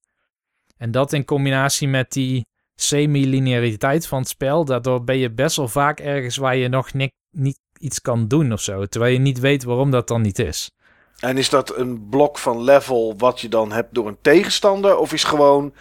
En 0.77 0.91
dat 0.91 1.13
in 1.13 1.25
combinatie 1.25 1.87
met 1.87 2.11
die 2.11 2.45
semi-lineariteit 2.75 4.07
van 4.07 4.19
het 4.19 4.27
spel, 4.27 4.65
daardoor 4.65 5.03
ben 5.03 5.17
je 5.17 5.31
best 5.31 5.55
wel 5.55 5.67
vaak 5.67 5.99
ergens 5.99 6.37
waar 6.37 6.55
je 6.55 6.67
nog 6.67 6.93
ni- 6.93 7.11
niet 7.31 7.59
iets 7.79 8.01
kan 8.01 8.27
doen 8.27 8.51
of 8.53 8.61
zo. 8.61 8.85
Terwijl 8.85 9.13
je 9.13 9.19
niet 9.19 9.39
weet 9.39 9.63
waarom 9.63 9.91
dat 9.91 10.07
dan 10.07 10.21
niet 10.21 10.39
is. 10.39 10.71
En 11.19 11.37
is 11.37 11.49
dat 11.49 11.77
een 11.77 12.09
blok 12.09 12.37
van 12.37 12.63
level 12.63 13.13
wat 13.17 13.41
je 13.41 13.49
dan 13.49 13.71
hebt 13.71 13.93
door 13.93 14.07
een 14.07 14.17
tegenstander? 14.21 14.97
Of 14.97 15.13
is 15.13 15.23
gewoon, 15.23 15.73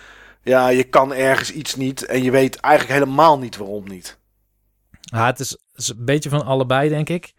ja, 0.46 0.68
je 0.68 0.84
kan 0.84 1.14
ergens 1.14 1.52
iets 1.52 1.76
niet 1.76 2.04
en 2.04 2.22
je 2.22 2.30
weet 2.30 2.56
eigenlijk 2.56 2.94
helemaal 2.98 3.38
niet 3.38 3.56
waarom 3.56 3.88
niet? 3.88 4.18
Ja, 5.00 5.26
het 5.26 5.40
is, 5.40 5.50
het 5.50 5.60
is 5.74 5.88
een 5.88 6.04
beetje 6.04 6.28
van 6.28 6.44
allebei, 6.44 6.88
denk 6.88 7.08
ik. 7.08 7.32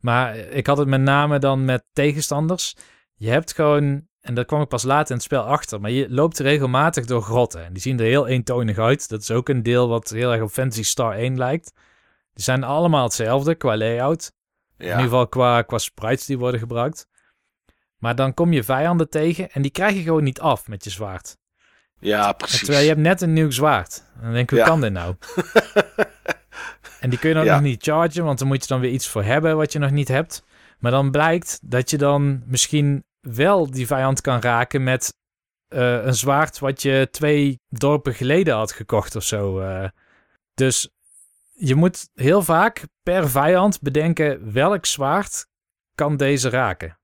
Maar 0.00 0.36
ik 0.36 0.66
had 0.66 0.78
het 0.78 0.88
met 0.88 1.00
name 1.00 1.38
dan 1.38 1.64
met 1.64 1.84
tegenstanders. 1.92 2.76
Je 3.14 3.30
hebt 3.30 3.54
gewoon, 3.54 4.06
en 4.20 4.34
dat 4.34 4.46
kwam 4.46 4.60
ik 4.60 4.68
pas 4.68 4.82
later 4.82 5.08
in 5.10 5.14
het 5.14 5.24
spel 5.24 5.42
achter, 5.42 5.80
maar 5.80 5.90
je 5.90 6.10
loopt 6.10 6.38
regelmatig 6.38 7.06
door 7.06 7.22
grotten. 7.22 7.64
En 7.64 7.72
die 7.72 7.82
zien 7.82 7.98
er 7.98 8.06
heel 8.06 8.26
eentonig 8.26 8.78
uit. 8.78 9.08
Dat 9.08 9.20
is 9.20 9.30
ook 9.30 9.48
een 9.48 9.62
deel 9.62 9.88
wat 9.88 10.08
heel 10.08 10.32
erg 10.32 10.42
op 10.42 10.50
Fantasy 10.50 10.82
Star 10.82 11.14
1 11.14 11.38
lijkt. 11.38 11.72
Die 12.32 12.44
zijn 12.44 12.64
allemaal 12.64 13.04
hetzelfde 13.04 13.54
qua 13.54 13.76
layout. 13.76 14.32
In 14.76 14.86
ieder 14.86 15.02
geval 15.02 15.28
qua, 15.28 15.62
qua 15.62 15.78
sprites 15.78 16.26
die 16.26 16.38
worden 16.38 16.60
gebruikt. 16.60 17.06
Maar 17.96 18.14
dan 18.14 18.34
kom 18.34 18.52
je 18.52 18.62
vijanden 18.62 19.10
tegen 19.10 19.50
en 19.50 19.62
die 19.62 19.70
krijg 19.70 19.94
je 19.94 20.02
gewoon 20.02 20.24
niet 20.24 20.40
af 20.40 20.68
met 20.68 20.84
je 20.84 20.90
zwaard. 20.90 21.40
Ja 22.02 22.28
En 22.28 22.36
precies. 22.36 22.58
terwijl 22.58 22.82
je 22.82 22.88
hebt 22.88 23.00
net 23.00 23.20
een 23.20 23.32
nieuw 23.32 23.50
zwaard. 23.50 24.02
En 24.14 24.22
dan 24.22 24.32
denk 24.32 24.44
ik, 24.44 24.50
hoe 24.50 24.58
Ja. 24.58 24.64
kan 24.64 24.80
dit 24.80 24.92
nou? 24.92 25.14
en 27.00 27.10
die 27.10 27.18
kun 27.18 27.28
je 27.28 27.34
dan 27.34 27.44
Ja. 27.44 27.52
nog 27.52 27.62
niet 27.62 27.82
chargen, 27.82 28.24
want 28.24 28.38
dan 28.38 28.48
moet 28.48 28.62
je 28.62 28.68
dan 28.68 28.80
weer 28.80 28.90
iets 28.90 29.08
voor 29.08 29.22
hebben 29.24 29.56
wat 29.56 29.72
je 29.72 29.78
nog 29.78 29.90
niet 29.90 30.08
hebt. 30.08 30.44
Maar 30.78 30.90
dan 30.90 31.10
blijkt 31.10 31.58
dat 31.62 31.90
je 31.90 31.98
dan 31.98 32.42
misschien 32.46 33.04
wel 33.20 33.70
die 33.70 33.86
vijand 33.86 34.20
kan 34.20 34.40
raken 34.40 34.82
met 34.82 35.14
eh, 35.68 36.04
een 36.04 36.14
zwaard 36.14 36.58
wat 36.58 36.82
je 36.82 37.08
twee 37.10 37.60
dorpen 37.68 38.14
geleden 38.14 38.54
had 38.54 38.72
gekocht 38.72 39.16
of 39.16 39.22
zo. 39.22 39.60
eh. 39.60 39.88
Dus 40.54 40.88
je 41.52 41.74
moet 41.74 42.08
heel 42.14 42.42
vaak 42.42 42.82
per 43.02 43.30
vijand 43.30 43.80
bedenken 43.80 44.52
welk 44.52 44.86
zwaard 44.86 45.46
kan 45.94 46.16
deze 46.16 46.48
raken. 46.50 46.98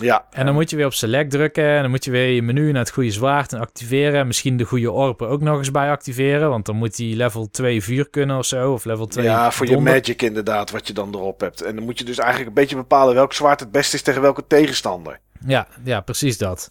Ja, 0.00 0.26
En 0.30 0.46
dan 0.46 0.54
moet 0.54 0.70
je 0.70 0.76
weer 0.76 0.86
op 0.86 0.92
select 0.92 1.30
drukken. 1.30 1.64
En 1.64 1.80
dan 1.80 1.90
moet 1.90 2.04
je 2.04 2.10
weer 2.10 2.28
je 2.28 2.42
menu 2.42 2.72
naar 2.72 2.82
het 2.82 2.92
goede 2.92 3.10
zwaard 3.10 3.52
en 3.52 3.60
activeren. 3.60 4.26
Misschien 4.26 4.56
de 4.56 4.64
goede 4.64 4.90
orpen 4.90 5.28
ook 5.28 5.40
nog 5.40 5.58
eens 5.58 5.70
bij 5.70 5.90
activeren. 5.90 6.48
Want 6.48 6.66
dan 6.66 6.76
moet 6.76 6.96
die 6.96 7.16
level 7.16 7.50
2 7.50 7.82
vuur 7.82 8.10
kunnen 8.10 8.38
of 8.38 8.46
zo. 8.46 8.72
Of 8.72 8.84
level 8.84 9.06
2 9.06 9.24
ja, 9.24 9.50
voor 9.50 9.66
je 9.66 9.78
magic 9.78 10.22
inderdaad, 10.22 10.70
wat 10.70 10.86
je 10.86 10.92
dan 10.92 11.14
erop 11.14 11.40
hebt. 11.40 11.62
En 11.62 11.74
dan 11.74 11.84
moet 11.84 11.98
je 11.98 12.04
dus 12.04 12.18
eigenlijk 12.18 12.48
een 12.48 12.54
beetje 12.54 12.76
bepalen 12.76 13.14
welk 13.14 13.32
zwaard 13.32 13.60
het 13.60 13.70
beste 13.70 13.96
is 13.96 14.02
tegen 14.02 14.22
welke 14.22 14.46
tegenstander. 14.46 15.20
Ja, 15.46 15.68
ja, 15.84 16.00
precies 16.00 16.38
dat. 16.38 16.70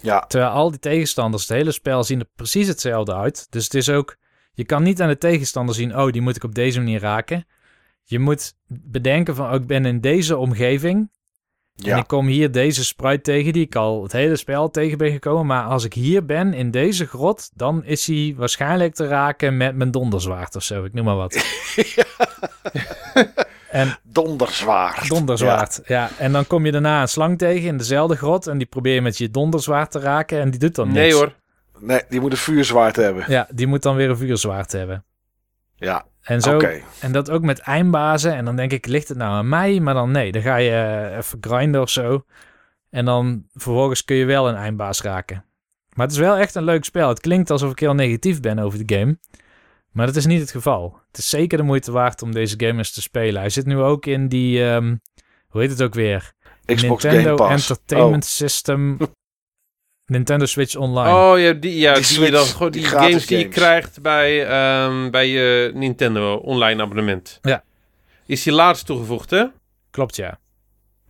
Ja, 0.00 0.20
Terwijl 0.20 0.50
al 0.50 0.70
die 0.70 0.78
tegenstanders, 0.78 1.48
het 1.48 1.56
hele 1.56 1.72
spel, 1.72 2.04
zien 2.04 2.20
er 2.20 2.28
precies 2.36 2.68
hetzelfde 2.68 3.14
uit. 3.14 3.46
Dus 3.50 3.64
het 3.64 3.74
is 3.74 3.88
ook... 3.88 4.16
Je 4.52 4.64
kan 4.64 4.82
niet 4.82 5.02
aan 5.02 5.08
de 5.08 5.18
tegenstander 5.18 5.74
zien... 5.74 5.98
Oh, 5.98 6.12
die 6.12 6.22
moet 6.22 6.36
ik 6.36 6.44
op 6.44 6.54
deze 6.54 6.78
manier 6.78 7.00
raken. 7.00 7.46
Je 8.04 8.18
moet 8.18 8.54
bedenken 8.68 9.34
van... 9.34 9.48
Oh, 9.48 9.54
ik 9.54 9.66
ben 9.66 9.84
in 9.84 10.00
deze 10.00 10.36
omgeving... 10.36 11.10
En 11.84 11.96
ik 11.98 12.06
kom 12.06 12.26
hier 12.26 12.52
deze 12.52 12.84
sprite 12.84 13.20
tegen 13.20 13.52
die 13.52 13.64
ik 13.64 13.74
al 13.74 14.02
het 14.02 14.12
hele 14.12 14.36
spel 14.36 14.70
tegen 14.70 14.98
ben 14.98 15.10
gekomen. 15.10 15.46
Maar 15.46 15.64
als 15.64 15.84
ik 15.84 15.94
hier 15.94 16.24
ben, 16.24 16.54
in 16.54 16.70
deze 16.70 17.06
grot, 17.06 17.50
dan 17.54 17.84
is 17.84 18.06
hij 18.06 18.34
waarschijnlijk 18.36 18.94
te 18.94 19.06
raken 19.06 19.56
met 19.56 19.76
mijn 19.76 19.90
donderzwaard 19.90 20.56
of 20.56 20.62
zo. 20.62 20.84
Ik 20.84 20.92
noem 20.92 21.04
maar 21.04 21.16
wat. 21.16 21.34
En 23.70 23.98
donderzwaard. 24.02 25.08
donderzwaard, 25.08 25.80
ja. 25.86 26.10
En 26.18 26.32
dan 26.32 26.46
kom 26.46 26.66
je 26.66 26.72
daarna 26.72 27.00
een 27.00 27.08
slang 27.08 27.38
tegen 27.38 27.68
in 27.68 27.76
dezelfde 27.76 28.16
grot. 28.16 28.46
En 28.46 28.58
die 28.58 28.66
probeer 28.66 28.94
je 28.94 29.02
met 29.02 29.18
je 29.18 29.30
donderzwaard 29.30 29.90
te 29.90 29.98
raken. 29.98 30.40
En 30.40 30.50
die 30.50 30.60
doet 30.60 30.74
dan 30.74 30.86
niks. 30.86 30.98
Nee 30.98 31.14
hoor. 31.14 31.34
Nee, 31.78 32.02
die 32.08 32.20
moet 32.20 32.32
een 32.32 32.38
vuurzwaard 32.38 32.96
hebben. 32.96 33.24
Ja, 33.28 33.48
die 33.50 33.66
moet 33.66 33.82
dan 33.82 33.96
weer 33.96 34.10
een 34.10 34.16
vuurzwaard 34.16 34.72
hebben. 34.72 35.04
Ja, 35.76 36.06
En, 36.22 36.40
zo, 36.40 36.60
en 37.00 37.12
dat 37.12 37.30
ook 37.30 37.42
met 37.42 37.58
eindbazen. 37.58 38.34
En 38.34 38.44
dan 38.44 38.56
denk 38.56 38.72
ik, 38.72 38.86
ligt 38.86 39.08
het 39.08 39.18
nou 39.18 39.30
aan 39.32 39.48
mij? 39.48 39.80
Maar 39.80 39.94
dan 39.94 40.10
nee, 40.10 40.32
dan 40.32 40.42
ga 40.42 40.56
je 40.56 40.70
eh, 40.70 41.16
even 41.16 41.38
grinden 41.40 41.80
of 41.80 41.90
zo. 41.90 42.24
En 42.90 43.04
dan 43.04 43.44
vervolgens 43.52 44.04
kun 44.04 44.16
je 44.16 44.24
wel 44.24 44.48
een 44.48 44.54
eindbaas 44.54 45.02
raken. 45.02 45.44
Maar 45.94 46.06
het 46.06 46.14
is 46.14 46.20
wel 46.20 46.36
echt 46.36 46.54
een 46.54 46.64
leuk 46.64 46.84
spel. 46.84 47.08
Het 47.08 47.20
klinkt 47.20 47.50
alsof 47.50 47.70
ik 47.70 47.78
heel 47.78 47.94
negatief 47.94 48.40
ben 48.40 48.58
over 48.58 48.86
de 48.86 48.96
game. 48.96 49.18
Maar 49.90 50.06
dat 50.06 50.16
is 50.16 50.26
niet 50.26 50.40
het 50.40 50.50
geval. 50.50 50.98
Het 51.08 51.18
is 51.18 51.28
zeker 51.28 51.58
de 51.58 51.64
moeite 51.64 51.92
waard 51.92 52.22
om 52.22 52.32
deze 52.32 52.54
game 52.58 52.78
eens 52.78 52.92
te 52.92 53.02
spelen. 53.02 53.40
Hij 53.40 53.50
zit 53.50 53.66
nu 53.66 53.78
ook 53.78 54.06
in 54.06 54.28
die, 54.28 54.64
ehm, 54.64 54.96
hoe 55.48 55.60
heet 55.60 55.70
het 55.70 55.82
ook 55.82 55.94
weer? 55.94 56.32
Xbox 56.64 57.02
Nintendo 57.02 57.36
Game 57.36 57.48
Pass. 57.48 57.68
Entertainment 57.70 58.24
Oh, 58.24 58.30
System. 58.30 58.96
Nintendo 60.06 60.46
Switch 60.46 60.76
Online. 60.76 61.14
Oh 61.14 61.38
ja, 61.38 61.52
die, 61.52 61.78
ja, 61.78 61.94
Die 61.94 62.06
die, 62.06 62.20
je 62.20 62.30
dan 62.30 62.40
Switch, 62.40 62.56
gewoon 62.56 62.72
die 62.72 62.84
games 62.84 63.26
die 63.26 63.38
je 63.38 63.48
krijgt 63.48 64.02
bij, 64.02 64.46
ehm, 64.46 65.10
bij 65.10 65.28
je 65.28 65.70
Nintendo 65.74 66.34
online 66.34 66.82
abonnement. 66.82 67.38
Ja. 67.42 67.64
Is 68.26 68.42
die 68.42 68.52
laatst 68.52 68.86
toegevoegd, 68.86 69.30
hè? 69.30 69.44
Klopt, 69.90 70.16
ja. 70.16 70.38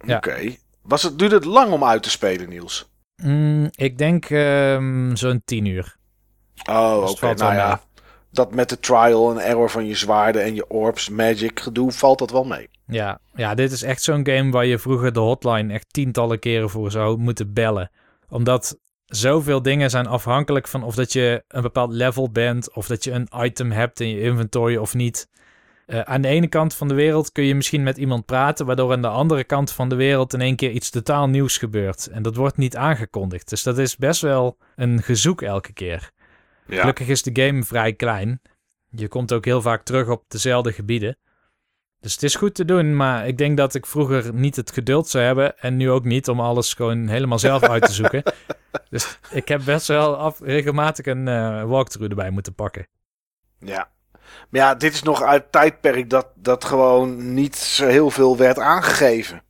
ja. 0.06 0.16
Oké. 0.16 0.56
Was 0.82 1.02
het, 1.02 1.18
duurde 1.18 1.34
het 1.34 1.44
lang 1.44 1.72
om 1.72 1.84
uit 1.84 2.02
te 2.02 2.10
spelen, 2.10 2.48
Niels? 2.48 2.88
Mm, 3.22 3.68
ik 3.70 3.98
denk 3.98 4.30
ehm, 4.30 5.14
zo'n 5.14 5.42
tien 5.44 5.64
uur. 5.64 5.96
Oh, 6.70 7.00
Dus 7.00 7.10
oké. 7.10 7.34
Nou 7.34 7.54
ja, 7.54 7.68
mee. 7.68 8.02
dat 8.30 8.54
met 8.54 8.68
de 8.68 8.80
trial 8.80 9.30
en 9.30 9.38
error 9.38 9.70
van 9.70 9.86
je 9.86 9.94
zwaarden 9.94 10.42
en 10.42 10.54
je 10.54 10.68
orbs, 10.70 11.08
magic 11.08 11.60
gedoe, 11.60 11.92
valt 11.92 12.18
dat 12.18 12.30
wel 12.30 12.44
mee. 12.44 12.68
Ja, 12.86 13.18
ja, 13.34 13.54
dit 13.54 13.72
is 13.72 13.82
echt 13.82 14.02
zo'n 14.02 14.26
game 14.26 14.50
waar 14.50 14.66
je 14.66 14.78
vroeger 14.78 15.12
de 15.12 15.20
hotline 15.20 15.72
echt 15.72 15.86
tientallen 15.90 16.38
keren 16.38 16.70
voor 16.70 16.90
zou 16.90 17.18
moeten 17.18 17.52
bellen. 17.52 17.90
Omdat 18.28 18.78
zoveel 19.18 19.62
dingen 19.62 19.90
zijn 19.90 20.06
afhankelijk 20.06 20.68
van 20.68 20.82
of 20.82 20.94
dat 20.94 21.12
je 21.12 21.44
een 21.48 21.62
bepaald 21.62 21.92
level 21.92 22.30
bent, 22.30 22.74
of 22.74 22.86
dat 22.86 23.04
je 23.04 23.10
een 23.10 23.28
item 23.36 23.70
hebt 23.72 24.00
in 24.00 24.08
je 24.08 24.20
inventory 24.20 24.76
of 24.76 24.94
niet. 24.94 25.28
Uh, 25.86 26.00
aan 26.00 26.20
de 26.20 26.28
ene 26.28 26.46
kant 26.46 26.74
van 26.74 26.88
de 26.88 26.94
wereld 26.94 27.32
kun 27.32 27.44
je 27.44 27.54
misschien 27.54 27.82
met 27.82 27.96
iemand 27.96 28.26
praten, 28.26 28.66
waardoor 28.66 28.92
aan 28.92 29.02
de 29.02 29.08
andere 29.08 29.44
kant 29.44 29.72
van 29.72 29.88
de 29.88 29.94
wereld 29.94 30.34
in 30.34 30.40
één 30.40 30.56
keer 30.56 30.70
iets 30.70 30.90
totaal 30.90 31.28
nieuws 31.28 31.58
gebeurt. 31.58 32.06
En 32.06 32.22
dat 32.22 32.36
wordt 32.36 32.56
niet 32.56 32.76
aangekondigd. 32.76 33.48
Dus 33.48 33.62
dat 33.62 33.78
is 33.78 33.96
best 33.96 34.20
wel 34.20 34.58
een 34.76 35.02
gezoek 35.02 35.42
elke 35.42 35.72
keer. 35.72 36.10
Ja. 36.66 36.80
Gelukkig 36.80 37.08
is 37.08 37.22
de 37.22 37.42
game 37.42 37.64
vrij 37.64 37.92
klein. 37.92 38.40
Je 38.90 39.08
komt 39.08 39.32
ook 39.32 39.44
heel 39.44 39.62
vaak 39.62 39.82
terug 39.82 40.08
op 40.08 40.24
dezelfde 40.28 40.72
gebieden. 40.72 41.18
Dus 42.06 42.14
het 42.14 42.24
is 42.24 42.34
goed 42.34 42.54
te 42.54 42.64
doen, 42.64 42.96
maar 42.96 43.26
ik 43.26 43.38
denk 43.38 43.56
dat 43.56 43.74
ik 43.74 43.86
vroeger 43.86 44.34
niet 44.34 44.56
het 44.56 44.70
geduld 44.70 45.08
zou 45.08 45.24
hebben 45.24 45.58
en 45.58 45.76
nu 45.76 45.90
ook 45.90 46.04
niet 46.04 46.28
om 46.28 46.40
alles 46.40 46.74
gewoon 46.74 47.08
helemaal 47.08 47.38
zelf 47.38 47.62
uit 47.62 47.86
te 47.86 47.92
zoeken. 47.92 48.22
Dus 48.90 49.18
ik 49.30 49.48
heb 49.48 49.64
best 49.64 49.86
wel 49.86 50.16
af, 50.16 50.40
regelmatig 50.40 51.06
een 51.06 51.26
uh, 51.26 51.64
walkthrough 51.64 52.10
erbij 52.10 52.30
moeten 52.30 52.54
pakken. 52.54 52.88
Ja. 53.58 53.90
Maar 54.22 54.60
ja, 54.60 54.74
dit 54.74 54.92
is 54.92 55.02
nog 55.02 55.22
uit 55.22 55.52
tijdperk 55.52 56.10
dat, 56.10 56.28
dat 56.34 56.64
gewoon 56.64 57.34
niet 57.34 57.56
zo 57.56 57.86
heel 57.86 58.10
veel 58.10 58.36
werd 58.36 58.58
aangegeven. 58.58 59.42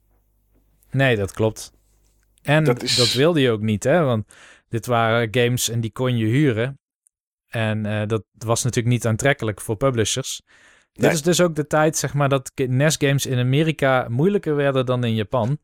Nee, 0.90 1.16
dat 1.16 1.32
klopt. 1.32 1.72
En 2.42 2.64
Dat 2.64 3.12
wilde 3.12 3.40
je 3.40 3.50
ook 3.50 3.62
niet, 3.62 3.84
hè? 3.84 4.02
Want 4.02 4.32
dit 4.68 4.86
waren 4.86 5.28
games 5.30 5.68
en 5.68 5.80
die 5.80 5.92
kon 5.92 6.16
je 6.16 6.26
huren. 6.26 6.78
En 7.48 7.86
eh, 7.86 8.06
dat 8.06 8.24
was 8.38 8.62
natuurlijk 8.62 8.94
niet 8.94 9.06
aantrekkelijk 9.06 9.60
voor 9.60 9.76
publishers. 9.76 10.42
Nee. 10.96 11.08
Dit 11.08 11.12
is 11.18 11.22
dus 11.22 11.40
ook 11.40 11.54
de 11.54 11.66
tijd, 11.66 11.96
zeg 11.96 12.14
maar, 12.14 12.28
dat 12.28 12.52
NES-games 12.54 13.26
in 13.26 13.38
Amerika 13.38 14.06
moeilijker 14.10 14.56
werden 14.56 14.86
dan 14.86 15.04
in 15.04 15.14
Japan. 15.14 15.58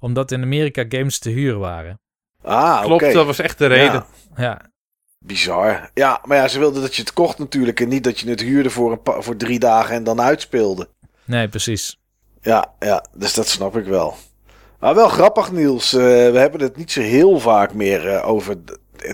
Omdat 0.00 0.30
in 0.32 0.42
Amerika 0.42 0.84
games 0.88 1.18
te 1.18 1.30
huur 1.30 1.58
waren. 1.58 2.00
Ah, 2.42 2.76
oké. 2.84 2.86
Klopt, 2.96 3.12
dat 3.14 3.26
was 3.26 3.38
echt 3.38 3.58
de 3.58 3.66
reden. 3.66 4.04
Ja, 4.36 4.42
Ja, 4.42 4.70
bizar. 5.18 5.90
Ja, 5.94 6.20
maar 6.24 6.36
ja, 6.36 6.48
ze 6.48 6.58
wilden 6.58 6.82
dat 6.82 6.94
je 6.96 7.02
het 7.02 7.12
kocht 7.12 7.38
natuurlijk. 7.38 7.80
En 7.80 7.88
niet 7.88 8.04
dat 8.04 8.18
je 8.20 8.28
het 8.30 8.40
huurde 8.40 8.70
voor, 8.70 8.92
een 8.92 9.02
pa- 9.02 9.20
voor 9.20 9.36
drie 9.36 9.58
dagen 9.58 9.94
en 9.94 10.04
dan 10.04 10.20
uitspeelde. 10.20 10.88
nee, 11.24 11.48
precies. 11.48 11.98
Ja, 12.40 12.74
ja, 12.78 13.04
dus 13.14 13.34
dat 13.34 13.48
snap 13.48 13.76
ik 13.76 13.84
wel. 13.84 14.14
Maar 14.80 14.94
wel 14.94 15.08
grappig, 15.08 15.52
Niels. 15.52 15.92
Eh, 15.92 16.00
we 16.30 16.38
hebben 16.38 16.60
het 16.60 16.76
niet 16.76 16.92
zo 16.92 17.00
heel 17.00 17.38
vaak 17.38 17.74
meer 17.74 18.08
eh, 18.08 18.28
over 18.28 18.56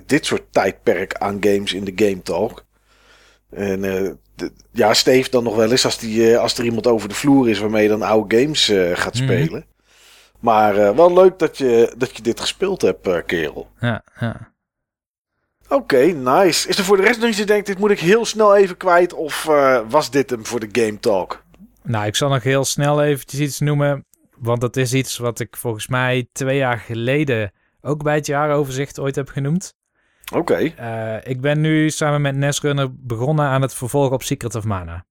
dit 0.06 0.26
soort 0.26 0.42
tijdperk 0.50 1.14
aan 1.14 1.36
games 1.40 1.72
in 1.72 1.84
de 1.84 1.92
Game 1.96 2.22
Talk. 2.22 2.64
En 3.50 3.84
eh, 3.84 4.10
ja, 4.70 4.94
Steve 4.94 5.30
dan 5.30 5.44
nog 5.44 5.56
wel 5.56 5.70
eens 5.70 5.84
als, 5.84 5.98
die, 5.98 6.32
eh, 6.32 6.38
als 6.40 6.58
er 6.58 6.64
iemand 6.64 6.86
over 6.86 7.08
de 7.08 7.14
vloer 7.14 7.48
is 7.48 7.58
waarmee 7.58 7.82
je 7.82 7.88
dan 7.88 8.02
oude 8.02 8.36
games 8.38 8.68
eh, 8.68 8.90
gaat 8.96 9.14
Mhm. 9.14 9.22
spelen. 9.22 9.66
Maar 10.40 10.76
eh, 10.76 10.96
wel 10.96 11.12
leuk 11.12 11.38
dat 11.38 11.58
je, 11.58 11.94
dat 11.96 12.16
je 12.16 12.22
dit 12.22 12.40
gespeeld 12.40 12.82
hebt, 12.82 13.24
kerel. 13.26 13.70
Ja, 13.80 14.02
ja. 14.20 14.50
Oké, 15.68 15.98
nice. 16.04 16.68
Is 16.68 16.78
er 16.78 16.84
voor 16.84 16.96
de 16.96 17.02
rest 17.02 17.18
nog 17.18 17.28
iets 17.28 17.36
die 17.36 17.46
denkt, 17.46 17.66
dit 17.66 17.78
moet 17.78 17.90
ik 17.90 18.00
heel 18.00 18.24
snel 18.24 18.56
even 18.56 18.76
kwijt? 18.76 19.12
Of 19.12 19.44
was 19.88 20.10
dit 20.10 20.30
hem 20.30 20.46
voor 20.46 20.60
de 20.60 20.68
Game 20.72 21.00
Talk? 21.00 21.42
Nou, 21.82 22.06
ik 22.06 22.16
zal 22.16 22.28
nog 22.28 22.42
heel 22.42 22.64
snel 22.64 23.02
eventjes 23.02 23.40
iets 23.40 23.60
noemen. 23.60 24.06
Want 24.38 24.60
dat 24.60 24.76
is 24.76 24.92
iets 24.94 25.18
wat 25.18 25.40
ik 25.40 25.56
volgens 25.56 25.88
mij 25.88 26.28
twee 26.32 26.56
jaar 26.56 26.78
geleden 26.78 27.52
ook 27.80 28.02
bij 28.02 28.14
het 28.14 28.26
jaaroverzicht 28.26 28.98
ooit 28.98 29.16
heb 29.16 29.28
genoemd. 29.28 29.74
Oké. 30.32 30.54
Eh, 30.76 31.16
ik 31.22 31.40
ben 31.40 31.60
nu 31.60 31.90
samen 31.90 32.20
met 32.20 32.36
Nesrunner 32.36 32.88
begonnen 32.92 33.44
aan 33.46 33.62
het 33.62 33.74
vervolg 33.74 34.10
op 34.12 34.22
Secret 34.22 34.54
of 34.54 34.64
Mana. 34.64 35.04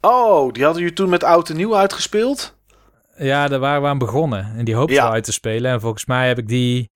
Oh, 0.00 0.52
die 0.52 0.62
hadden 0.64 0.82
jullie 0.82 0.96
toen 0.96 1.08
met 1.08 1.24
oud 1.24 1.48
en 1.48 1.56
nieuw 1.56 1.76
uitgespeeld? 1.76 2.56
Ja, 3.18 3.48
daar 3.48 3.58
waren 3.58 3.82
we 3.82 3.88
aan 3.88 3.98
begonnen. 3.98 4.52
En 4.56 4.64
die 4.64 4.74
hoopten 4.74 4.96
Ja. 4.96 5.06
we 5.06 5.12
uit 5.12 5.24
te 5.24 5.32
spelen. 5.32 5.70
En 5.72 5.80
volgens 5.80 6.06
mij 6.06 6.28
heb 6.28 6.38
ik 6.38 6.48
die 6.48 6.90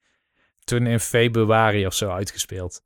toen 0.64 0.86
in 0.86 1.00
februari 1.00 1.86
of 1.86 1.94
zo 1.94 2.10
uitgespeeld. 2.10 2.82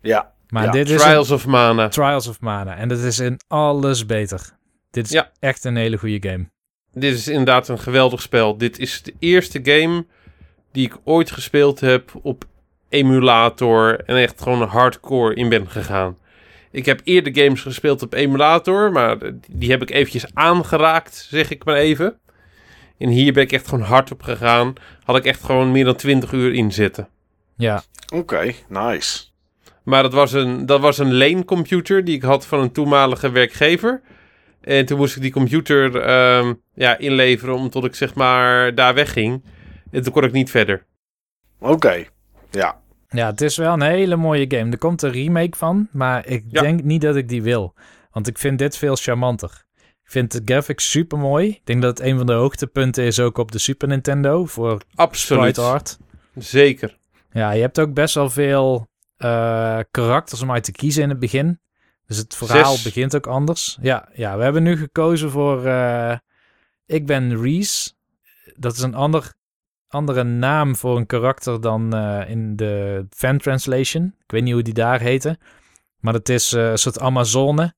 Ja. 0.00 0.32
Maar 0.48 0.64
Ja, 0.64 0.70
dit 0.70 0.88
is 0.90 1.00
Trials 1.02 1.30
of 1.30 1.46
Mana. 1.46 1.88
Trials 1.88 2.26
of 2.26 2.40
Mana. 2.40 2.76
En 2.76 2.88
dat 2.88 2.98
is 2.98 3.18
in 3.18 3.40
alles 3.48 4.06
beter. 4.06 4.56
Dit 4.90 5.04
is 5.04 5.10
Ja. 5.10 5.30
echt 5.40 5.64
een 5.64 5.76
hele 5.76 5.96
goede 5.98 6.28
game. 6.28 6.50
Dit 6.92 7.14
is 7.14 7.28
inderdaad 7.28 7.68
een 7.68 7.78
geweldig 7.78 8.22
spel. 8.22 8.56
Dit 8.56 8.78
is 8.78 9.02
de 9.02 9.14
eerste 9.18 9.60
game 9.62 10.06
die 10.72 10.86
ik 10.86 10.96
ooit 11.04 11.30
gespeeld 11.30 11.80
heb 11.80 12.10
op 12.22 12.44
emulator 12.88 14.00
en 14.04 14.16
echt 14.16 14.42
gewoon 14.42 14.68
hardcore 14.68 15.34
in 15.34 15.48
ben 15.48 15.68
gegaan. 15.68 16.18
Ik 16.70 16.86
heb 16.86 17.00
eerder 17.04 17.44
games 17.44 17.60
gespeeld 17.60 18.02
op 18.02 18.14
emulator, 18.14 18.92
maar 18.92 19.16
die 19.50 19.70
heb 19.70 19.82
ik 19.82 19.90
eventjes 19.90 20.34
aangeraakt, 20.34 21.26
zeg 21.30 21.50
ik 21.50 21.64
maar 21.64 21.76
even. 21.76 22.18
En 22.98 23.08
hier 23.08 23.32
ben 23.32 23.42
ik 23.42 23.52
echt 23.52 23.68
gewoon 23.68 23.84
hard 23.84 24.12
op 24.12 24.22
gegaan. 24.22 24.72
Had 25.04 25.16
ik 25.16 25.24
echt 25.24 25.44
gewoon 25.44 25.72
meer 25.72 25.84
dan 25.84 25.96
20 25.96 26.32
uur 26.32 26.54
in 26.54 26.72
zitten. 26.72 27.08
Ja, 27.56 27.82
Oké, 28.14 28.52
nice. 28.68 29.24
Maar 29.82 30.02
dat 30.02 30.12
was 30.12 30.32
een, 30.32 30.66
dat 30.66 30.80
was 30.80 30.98
een 30.98 31.12
leencomputer 31.12 32.04
die 32.04 32.16
ik 32.16 32.22
had 32.22 32.46
van 32.46 32.60
een 32.60 32.72
toenmalige 32.72 33.30
werkgever. 33.30 34.00
En 34.60 34.86
toen 34.86 34.98
moest 34.98 35.16
ik 35.16 35.22
die 35.22 35.32
computer 35.32 36.00
ehm, 36.00 36.54
ja, 36.74 36.98
inleveren 36.98 37.54
omdat 37.54 37.84
ik 37.84 37.94
zeg 37.94 38.14
maar 38.14 38.74
daar 38.74 38.94
wegging. 38.94 39.44
En 39.90 40.02
toen 40.02 40.12
kon 40.12 40.24
ik 40.24 40.32
niet 40.32 40.50
verder. 40.50 40.86
Oké. 41.60 42.06
Ja. 42.50 42.80
Ja, 43.08 43.26
het 43.26 43.40
is 43.40 43.56
wel 43.56 43.72
een 43.72 43.82
hele 43.82 44.16
mooie 44.16 44.44
game. 44.48 44.70
Er 44.70 44.78
komt 44.78 45.02
een 45.02 45.10
remake 45.10 45.56
van, 45.56 45.88
maar 45.92 46.26
ik 46.26 46.44
Ja. 46.48 46.60
denk 46.60 46.82
niet 46.82 47.00
dat 47.00 47.16
ik 47.16 47.28
die 47.28 47.42
wil. 47.42 47.74
Want 48.10 48.26
ik 48.28 48.38
vind 48.38 48.58
dit 48.58 48.76
veel 48.76 48.96
charmanter. 48.96 49.66
Ik 49.76 50.10
vind 50.14 50.32
de 50.32 50.42
graphics 50.44 50.90
super 50.90 51.18
mooi. 51.18 51.48
Ik 51.48 51.60
denk 51.66 51.82
dat 51.82 51.98
het 51.98 52.06
een 52.06 52.16
van 52.16 52.26
de 52.26 52.32
hoogtepunten 52.32 53.04
is 53.04 53.20
ook 53.20 53.38
op 53.38 53.52
de 53.52 53.58
Super 53.58 53.88
Nintendo 53.88 54.44
voor 54.46 54.80
Absoluut. 54.94 55.42
sprite 55.42 55.60
art. 55.60 55.98
Zeker. 56.34 56.98
Ja, 57.32 57.50
je 57.50 57.60
hebt 57.60 57.78
ook 57.80 57.94
best 57.94 58.14
wel 58.14 58.30
veel 58.30 58.88
eh, 59.16 59.78
karakters 59.90 60.42
om 60.42 60.52
uit 60.52 60.64
te 60.64 60.72
kiezen 60.72 61.02
in 61.02 61.08
het 61.08 61.18
begin. 61.18 61.60
Dus 62.06 62.16
het 62.16 62.34
verhaal 62.36 62.72
Zes. 62.74 62.82
begint 62.82 63.16
ook 63.16 63.26
anders. 63.26 63.78
Ja, 63.80 64.08
ja, 64.12 64.36
we 64.36 64.42
hebben 64.42 64.62
nu 64.62 64.76
gekozen 64.76 65.30
voor... 65.30 65.64
eh, 65.66 66.16
ik 66.86 67.06
ben 67.06 67.42
Reese. 67.42 67.92
Dat 68.56 68.72
is 68.76 68.80
een 68.82 68.94
ander, 68.94 69.34
andere 69.88 70.22
naam 70.22 70.76
voor 70.76 70.96
een 70.96 71.06
karakter 71.06 71.60
dan 71.60 71.94
eh, 71.94 72.30
in 72.30 72.56
de 72.56 73.06
fan 73.10 73.38
translation. 73.38 74.14
Ik 74.24 74.30
weet 74.30 74.42
niet 74.42 74.52
hoe 74.52 74.62
die 74.62 74.74
daar 74.74 75.00
heette. 75.00 75.38
Maar 75.98 76.14
het 76.14 76.28
is 76.28 76.52
eh, 76.52 76.70
een 76.70 76.78
soort 76.78 77.00
Amazone. 77.00 77.76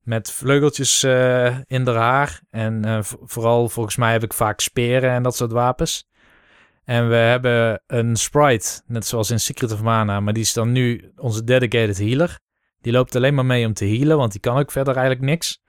Met 0.00 0.30
vleugeltjes 0.30 1.02
eh, 1.02 1.58
in 1.66 1.86
haar 1.86 1.96
haar. 1.96 2.40
En 2.50 3.04
vooral 3.04 3.68
volgens 3.68 3.96
mij 3.96 4.12
heb 4.12 4.22
ik 4.22 4.32
vaak 4.32 4.60
speren 4.60 5.10
en 5.10 5.22
dat 5.22 5.36
soort 5.36 5.52
wapens. 5.52 6.08
En 6.84 7.08
we 7.08 7.14
hebben 7.14 7.82
een 7.86 8.16
sprite, 8.16 8.82
net 8.86 9.06
zoals 9.06 9.30
in 9.30 9.40
Secret 9.40 9.72
of 9.72 9.82
Mana, 9.82 10.20
maar 10.20 10.32
die 10.32 10.42
is 10.42 10.52
dan 10.52 10.72
nu 10.72 11.12
onze 11.16 11.44
dedicated 11.44 11.98
healer. 11.98 12.38
Die 12.80 12.92
loopt 12.92 13.16
alleen 13.16 13.34
maar 13.34 13.46
mee 13.46 13.66
om 13.66 13.72
te 13.72 13.84
healen, 13.84 14.16
want 14.16 14.32
die 14.32 14.40
kan 14.40 14.58
ook 14.58 14.70
verder 14.70 14.96
eigenlijk 14.96 15.26
niks. 15.26 15.62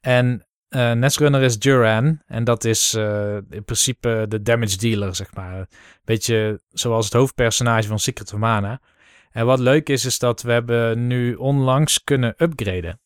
En 0.00 0.46
eh 0.72 0.92
Netrunner 0.92 1.42
is 1.42 1.58
Duran, 1.58 2.20
en 2.26 2.44
dat 2.44 2.64
is 2.64 2.94
eh, 2.94 3.36
in 3.36 3.64
principe 3.64 4.24
de 4.28 4.42
damage 4.42 4.76
dealer, 4.76 5.14
zeg 5.14 5.34
maar. 5.34 5.68
Beetje 6.04 6.60
zoals 6.70 7.04
het 7.04 7.14
hoofdpersonage 7.14 7.88
van 7.88 7.98
Secret 7.98 8.32
of 8.32 8.38
Mana. 8.38 8.80
En 9.30 9.46
wat 9.46 9.58
leuk 9.58 9.88
is, 9.88 10.04
is 10.04 10.18
dat 10.18 10.42
we 10.42 10.52
hebben 10.52 11.06
nu 11.06 11.34
onlangs 11.34 12.04
kunnen 12.04 12.34
upgraden. 12.36 13.00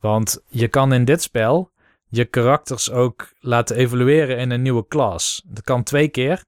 Want 0.00 0.42
je 0.48 0.68
kan 0.68 0.92
in 0.92 1.04
dit 1.04 1.22
spel 1.22 1.72
je 2.08 2.24
karakters 2.24 2.90
ook 2.90 3.32
laten 3.40 3.76
evolueren 3.76 4.38
in 4.38 4.50
een 4.50 4.62
nieuwe 4.62 4.86
class. 4.88 5.42
Dat 5.46 5.64
kan 5.64 5.82
twee 5.82 6.08
keer. 6.08 6.44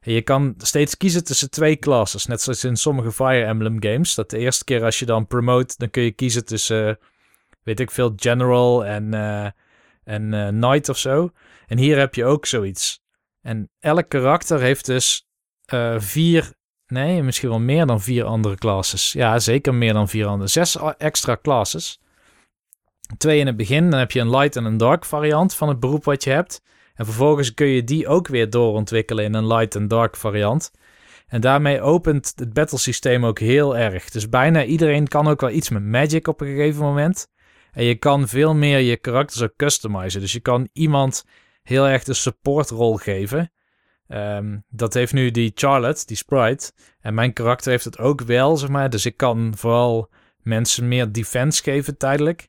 En 0.00 0.12
je 0.12 0.22
kan 0.22 0.54
steeds 0.58 0.96
kiezen 0.96 1.24
tussen 1.24 1.50
twee 1.50 1.76
classes. 1.76 2.26
Net 2.26 2.40
zoals 2.40 2.64
in 2.64 2.76
sommige 2.76 3.12
Fire 3.12 3.44
Emblem 3.44 3.82
games. 3.82 4.14
Dat 4.14 4.30
de 4.30 4.38
eerste 4.38 4.64
keer 4.64 4.84
als 4.84 4.98
je 4.98 5.06
dan 5.06 5.26
promote, 5.26 5.74
dan 5.78 5.90
kun 5.90 6.02
je 6.02 6.10
kiezen 6.10 6.44
tussen, 6.44 6.98
weet 7.62 7.80
ik 7.80 7.90
veel, 7.90 8.12
General 8.16 8.84
en, 8.84 9.14
eh, 9.14 9.50
en 10.08 10.34
eh, 10.34 10.48
Knight 10.48 10.88
of 10.88 10.98
zo. 10.98 11.30
En 11.66 11.78
hier 11.78 11.98
heb 11.98 12.14
je 12.14 12.24
ook 12.24 12.46
zoiets. 12.46 13.00
En 13.40 13.70
elk 13.80 14.08
karakter 14.08 14.60
heeft 14.60 14.86
dus 14.86 15.26
eh, 15.64 15.94
vier, 15.98 16.52
nee, 16.86 17.22
misschien 17.22 17.48
wel 17.48 17.60
meer 17.60 17.86
dan 17.86 18.00
vier 18.00 18.24
andere 18.24 18.54
classes. 18.54 19.12
Ja, 19.12 19.38
zeker 19.38 19.74
meer 19.74 19.92
dan 19.92 20.08
vier 20.08 20.26
andere. 20.26 20.50
Zes 20.50 20.76
extra 20.98 21.38
classes. 21.42 22.00
Twee 23.16 23.38
in 23.38 23.46
het 23.46 23.56
begin, 23.56 23.90
dan 23.90 23.98
heb 23.98 24.10
je 24.10 24.20
een 24.20 24.36
light 24.36 24.56
en 24.56 24.64
een 24.64 24.76
dark 24.76 25.04
variant 25.04 25.54
van 25.54 25.68
het 25.68 25.80
beroep 25.80 26.04
wat 26.04 26.24
je 26.24 26.30
hebt. 26.30 26.62
En 26.94 27.04
vervolgens 27.04 27.54
kun 27.54 27.66
je 27.66 27.84
die 27.84 28.08
ook 28.08 28.28
weer 28.28 28.50
doorontwikkelen 28.50 29.24
in 29.24 29.34
een 29.34 29.46
light 29.46 29.74
en 29.74 29.88
dark 29.88 30.16
variant. 30.16 30.70
En 31.26 31.40
daarmee 31.40 31.80
opent 31.80 32.32
het 32.36 32.52
battlesysteem 32.52 33.26
ook 33.26 33.38
heel 33.38 33.76
erg. 33.76 34.10
Dus 34.10 34.28
bijna 34.28 34.64
iedereen 34.64 35.08
kan 35.08 35.28
ook 35.28 35.40
wel 35.40 35.50
iets 35.50 35.68
met 35.68 35.82
magic 35.82 36.28
op 36.28 36.40
een 36.40 36.46
gegeven 36.46 36.82
moment. 36.82 37.28
En 37.78 37.84
je 37.84 37.94
kan 37.94 38.28
veel 38.28 38.54
meer 38.54 38.78
je 38.78 38.96
karakters 38.96 39.42
ook 39.42 39.56
customizen. 39.56 40.20
Dus 40.20 40.32
je 40.32 40.40
kan 40.40 40.68
iemand 40.72 41.24
heel 41.62 41.88
erg 41.88 42.04
de 42.04 42.14
supportrol 42.14 42.96
geven. 42.96 43.52
Ehm, 44.08 44.58
dat 44.68 44.94
heeft 44.94 45.12
nu 45.12 45.30
die 45.30 45.52
Charlotte, 45.54 46.06
die 46.06 46.16
sprite. 46.16 46.72
En 47.00 47.14
mijn 47.14 47.32
karakter 47.32 47.70
heeft 47.70 47.84
het 47.84 47.98
ook 47.98 48.20
wel, 48.20 48.56
zeg 48.56 48.68
maar. 48.68 48.90
Dus 48.90 49.06
ik 49.06 49.16
kan 49.16 49.52
vooral 49.56 50.10
mensen 50.42 50.88
meer 50.88 51.12
defense 51.12 51.62
geven 51.62 51.96
tijdelijk. 51.96 52.48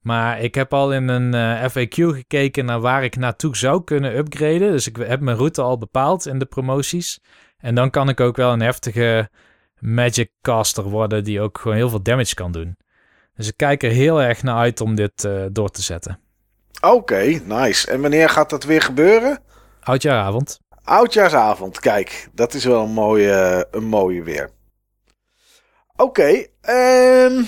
Maar 0.00 0.40
ik 0.40 0.54
heb 0.54 0.72
al 0.72 0.92
in 0.92 1.08
een 1.08 1.34
eh, 1.34 1.70
FAQ 1.70 2.14
gekeken 2.14 2.64
naar 2.64 2.80
waar 2.80 3.04
ik 3.04 3.16
naartoe 3.16 3.56
zou 3.56 3.84
kunnen 3.84 4.16
upgraden. 4.16 4.70
Dus 4.70 4.86
ik 4.86 4.96
heb 4.96 5.20
mijn 5.20 5.36
route 5.36 5.62
al 5.62 5.78
bepaald 5.78 6.26
in 6.26 6.38
de 6.38 6.46
promoties. 6.46 7.20
En 7.58 7.74
dan 7.74 7.90
kan 7.90 8.08
ik 8.08 8.20
ook 8.20 8.36
wel 8.36 8.52
een 8.52 8.62
heftige 8.62 9.30
magic 9.78 10.30
caster 10.40 10.84
worden 10.84 11.24
die 11.24 11.40
ook 11.40 11.58
gewoon 11.58 11.76
heel 11.76 11.88
veel 11.88 12.02
damage 12.02 12.34
kan 12.34 12.52
doen. 12.52 12.76
Dus 13.40 13.48
ik 13.48 13.56
kijk 13.56 13.82
er 13.82 13.90
heel 13.90 14.22
erg 14.22 14.42
naar 14.42 14.56
uit 14.56 14.80
om 14.80 14.94
dit 14.94 15.24
eh, 15.24 15.44
door 15.52 15.70
te 15.70 15.82
zetten. 15.82 16.18
Oké, 16.80 17.40
nice. 17.44 17.90
En 17.90 18.00
wanneer 18.00 18.28
gaat 18.28 18.50
dat 18.50 18.64
weer 18.64 18.82
gebeuren? 18.82 19.38
Oudjaaravond. 19.82 20.60
Oudjaarsavond, 20.84 21.80
kijk. 21.80 22.28
Dat 22.32 22.54
is 22.54 22.64
wel 22.64 22.82
een 22.82 22.92
mooie, 22.92 23.66
een 23.70 23.84
mooie 23.84 24.22
weer. 24.22 24.50
Oké, 25.96 26.46
ehm, 26.60 27.42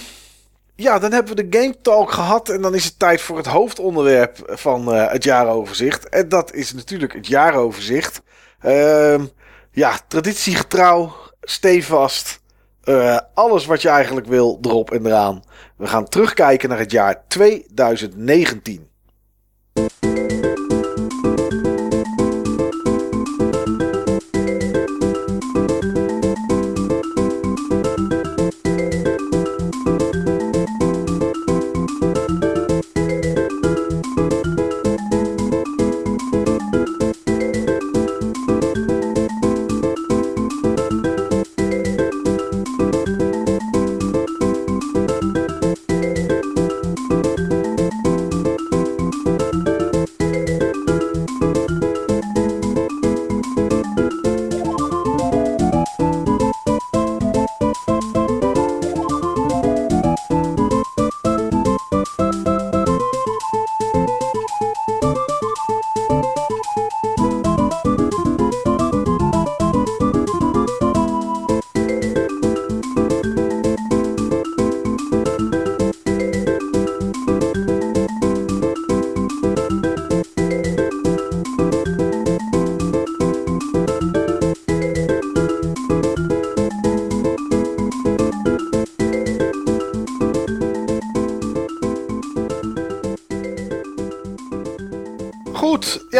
ja, 0.74 0.98
dan 0.98 1.12
hebben 1.12 1.36
we 1.36 1.48
de 1.48 1.59
Game 1.59 1.81
Talk 1.81 2.10
gehad. 2.10 2.48
En 2.48 2.62
dan 2.62 2.74
is 2.74 2.85
het 2.85 2.98
tijd 2.98 3.20
voor 3.20 3.36
het 3.36 3.47
hoofdonderwerp 3.47 4.39
van 4.44 4.93
eh, 4.93 5.10
het 5.10 5.24
jaaroverzicht. 5.24 6.09
En 6.09 6.28
dat 6.28 6.52
is 6.52 6.73
natuurlijk 6.73 7.12
het 7.12 7.27
jaaroverzicht. 7.27 8.23
Ehm, 8.60 9.27
ja, 9.70 9.98
traditiegetrouw, 10.09 11.14
stevast. 11.40 12.40
Uh, 12.85 13.19
alles 13.35 13.66
wat 13.66 13.82
je 13.82 13.89
eigenlijk 13.89 14.27
wil, 14.27 14.59
erop 14.62 14.90
en 14.90 15.06
eraan. 15.06 15.43
We 15.82 15.88
gaan 15.88 16.09
terugkijken 16.09 16.68
naar 16.68 16.78
het 16.78 16.90
jaar 16.90 17.22
2019. 17.28 18.88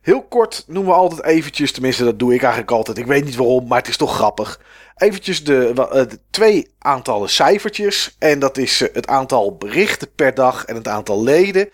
Heel 0.00 0.22
kort 0.22 0.64
noemen 0.66 0.92
we 0.92 0.98
altijd 0.98 1.24
eventjes, 1.24 1.72
tenminste 1.72 2.04
dat 2.04 2.18
doe 2.18 2.34
ik 2.34 2.40
eigenlijk 2.40 2.72
altijd. 2.72 2.98
Ik 2.98 3.06
weet 3.06 3.24
niet 3.24 3.36
waarom, 3.36 3.66
maar 3.66 3.78
het 3.78 3.88
is 3.88 3.96
toch 3.96 4.14
grappig. 4.14 4.60
Eventjes 4.96 5.44
de, 5.44 5.72
de 6.08 6.18
twee 6.30 6.70
aantallen 6.78 7.28
cijfertjes. 7.28 8.16
En 8.18 8.38
dat 8.38 8.56
is 8.56 8.80
het 8.92 9.06
aantal 9.06 9.56
berichten 9.56 10.08
per 10.14 10.34
dag 10.34 10.64
en 10.64 10.74
het 10.74 10.88
aantal 10.88 11.22
leden. 11.22 11.70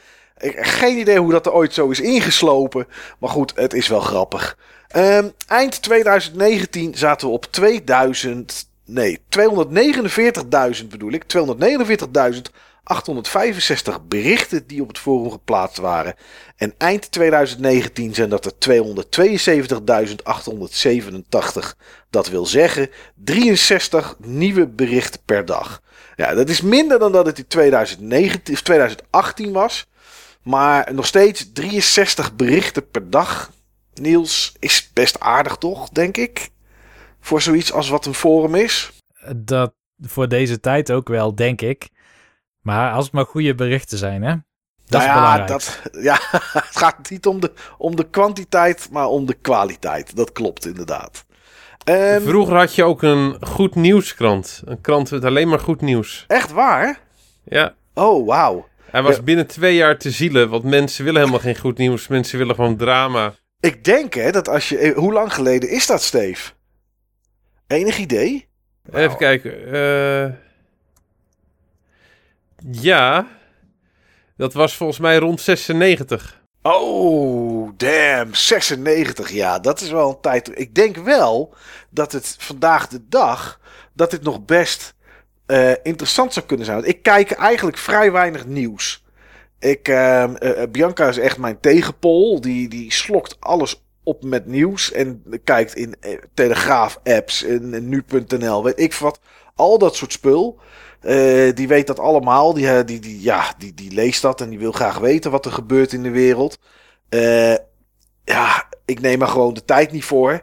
Geen 0.56 0.98
idee 0.98 1.18
hoe 1.18 1.32
dat 1.32 1.46
er 1.46 1.52
ooit 1.52 1.74
zo 1.74 1.90
is 1.90 2.00
ingeslopen. 2.00 2.86
Maar 3.18 3.30
goed, 3.30 3.52
het 3.54 3.74
is 3.74 3.88
wel 3.88 4.00
grappig. 4.00 4.58
Um, 4.96 5.32
eind 5.46 5.82
2019 5.82 6.94
zaten 6.94 7.28
we 7.28 7.32
op 7.32 7.44
2000. 7.50 8.68
Nee, 8.84 9.20
249.000 10.80 10.86
bedoel 10.88 11.12
ik. 11.12 11.24
249.000 12.34 12.40
865 12.88 14.06
berichten 14.06 14.66
die 14.66 14.82
op 14.82 14.88
het 14.88 14.98
forum 14.98 15.30
geplaatst 15.30 15.78
waren. 15.78 16.14
En 16.56 16.74
eind 16.78 17.10
2019 17.10 18.14
zijn 18.14 18.28
dat 18.28 18.44
er 18.44 18.52
272.887. 18.52 18.58
Dat 22.10 22.28
wil 22.28 22.46
zeggen 22.46 22.90
63 23.14 24.16
nieuwe 24.18 24.66
berichten 24.66 25.20
per 25.24 25.44
dag. 25.44 25.82
Ja, 26.16 26.34
dat 26.34 26.48
is 26.48 26.60
minder 26.60 26.98
dan 26.98 27.12
dat 27.12 27.26
het 27.26 27.38
in 27.38 27.46
2019, 27.46 28.54
of 28.54 28.60
2018 28.60 29.52
was. 29.52 29.86
Maar 30.42 30.94
nog 30.94 31.06
steeds 31.06 31.52
63 31.52 32.36
berichten 32.36 32.90
per 32.90 33.10
dag. 33.10 33.52
Niels, 33.94 34.54
is 34.58 34.90
best 34.92 35.20
aardig 35.20 35.56
toch, 35.56 35.88
denk 35.88 36.16
ik? 36.16 36.48
Voor 37.20 37.42
zoiets 37.42 37.72
als 37.72 37.88
wat 37.88 38.06
een 38.06 38.14
forum 38.14 38.54
is. 38.54 38.92
Dat 39.36 39.74
voor 40.00 40.28
deze 40.28 40.60
tijd 40.60 40.92
ook 40.92 41.08
wel, 41.08 41.34
denk 41.34 41.60
ik. 41.60 41.88
Maar 42.66 42.92
als 42.92 43.04
het 43.04 43.14
maar 43.14 43.24
goede 43.24 43.54
berichten 43.54 43.98
zijn, 43.98 44.22
hè? 44.22 44.34
Dat 44.86 45.06
nou 45.06 45.12
ja, 45.12 45.46
dat, 45.46 45.82
ja, 45.92 46.18
het 46.68 46.76
gaat 46.76 47.10
niet 47.10 47.26
om 47.26 47.40
de, 47.40 47.52
om 47.78 47.96
de 47.96 48.10
kwantiteit, 48.10 48.88
maar 48.90 49.06
om 49.06 49.26
de 49.26 49.34
kwaliteit. 49.34 50.16
Dat 50.16 50.32
klopt 50.32 50.66
inderdaad. 50.66 51.24
Um, 51.88 52.22
Vroeger 52.22 52.56
had 52.56 52.74
je 52.74 52.84
ook 52.84 53.02
een 53.02 53.36
goed 53.40 53.74
nieuwskrant. 53.74 54.62
Een 54.64 54.80
krant 54.80 55.10
met 55.10 55.24
alleen 55.24 55.48
maar 55.48 55.60
goed 55.60 55.80
nieuws. 55.80 56.24
Echt 56.26 56.52
waar? 56.52 56.98
Ja. 57.44 57.74
Oh, 57.94 58.26
wauw. 58.26 58.68
Hij 58.90 59.02
was 59.02 59.22
binnen 59.22 59.46
twee 59.46 59.74
jaar 59.74 59.98
te 59.98 60.10
zielen, 60.10 60.48
want 60.48 60.64
mensen 60.64 61.04
willen 61.04 61.20
helemaal 61.20 61.40
geen 61.40 61.58
goed 61.58 61.78
nieuws. 61.78 62.08
Mensen 62.08 62.38
willen 62.38 62.54
gewoon 62.54 62.76
drama. 62.76 63.34
Ik 63.60 63.84
denk 63.84 64.14
hè, 64.14 64.30
dat 64.30 64.48
als 64.48 64.68
je... 64.68 64.92
Hoe 64.96 65.12
lang 65.12 65.34
geleden 65.34 65.70
is 65.70 65.86
dat, 65.86 66.02
Steve? 66.02 66.52
Enig 67.66 67.98
idee? 67.98 68.48
Even 68.92 69.16
kijken. 69.16 69.74
Uh, 69.74 70.45
ja, 72.70 73.26
dat 74.36 74.52
was 74.52 74.76
volgens 74.76 74.98
mij 74.98 75.16
rond 75.16 75.40
96. 75.40 76.44
Oh, 76.62 77.70
damn, 77.76 78.34
96. 78.34 79.30
Ja, 79.30 79.58
dat 79.58 79.80
is 79.80 79.90
wel 79.90 80.08
een 80.08 80.20
tijd. 80.20 80.58
Ik 80.58 80.74
denk 80.74 80.96
wel 80.96 81.54
dat 81.90 82.12
het 82.12 82.36
vandaag 82.38 82.88
de 82.88 83.00
dag, 83.08 83.60
dat 83.92 84.10
dit 84.10 84.22
nog 84.22 84.44
best 84.44 84.94
uh, 85.46 85.70
interessant 85.82 86.32
zou 86.32 86.46
kunnen 86.46 86.66
zijn. 86.66 86.78
Want 86.78 86.88
ik 86.88 87.02
kijk 87.02 87.30
eigenlijk 87.30 87.78
vrij 87.78 88.12
weinig 88.12 88.46
nieuws. 88.46 89.04
Ik, 89.58 89.88
uh, 89.88 90.24
uh, 90.40 90.62
Bianca 90.70 91.08
is 91.08 91.18
echt 91.18 91.38
mijn 91.38 91.60
tegenpol. 91.60 92.40
Die, 92.40 92.68
die 92.68 92.92
slokt 92.92 93.36
alles 93.40 93.84
op 94.02 94.24
met 94.24 94.46
nieuws. 94.46 94.92
En 94.92 95.22
kijkt 95.44 95.74
in 95.74 95.94
Telegraaf-apps 96.34 97.44
en 97.44 97.88
nu.nl, 97.88 98.64
weet 98.64 98.80
ik 98.80 98.94
wat. 98.94 99.20
Al 99.54 99.78
dat 99.78 99.96
soort 99.96 100.12
spul. 100.12 100.60
Uh, 101.02 101.54
die 101.54 101.68
weet 101.68 101.86
dat 101.86 101.98
allemaal. 101.98 102.54
Die, 102.54 102.64
uh, 102.64 102.78
die, 102.84 102.98
die, 102.98 103.22
ja, 103.22 103.54
die, 103.58 103.74
die 103.74 103.92
leest 103.92 104.22
dat 104.22 104.40
en 104.40 104.48
die 104.48 104.58
wil 104.58 104.72
graag 104.72 104.98
weten 104.98 105.30
wat 105.30 105.44
er 105.44 105.52
gebeurt 105.52 105.92
in 105.92 106.02
de 106.02 106.10
wereld. 106.10 106.58
Uh, 107.10 107.54
ja, 108.24 108.68
ik 108.84 109.00
neem 109.00 109.22
er 109.22 109.28
gewoon 109.28 109.54
de 109.54 109.64
tijd 109.64 109.92
niet 109.92 110.04
voor. 110.04 110.42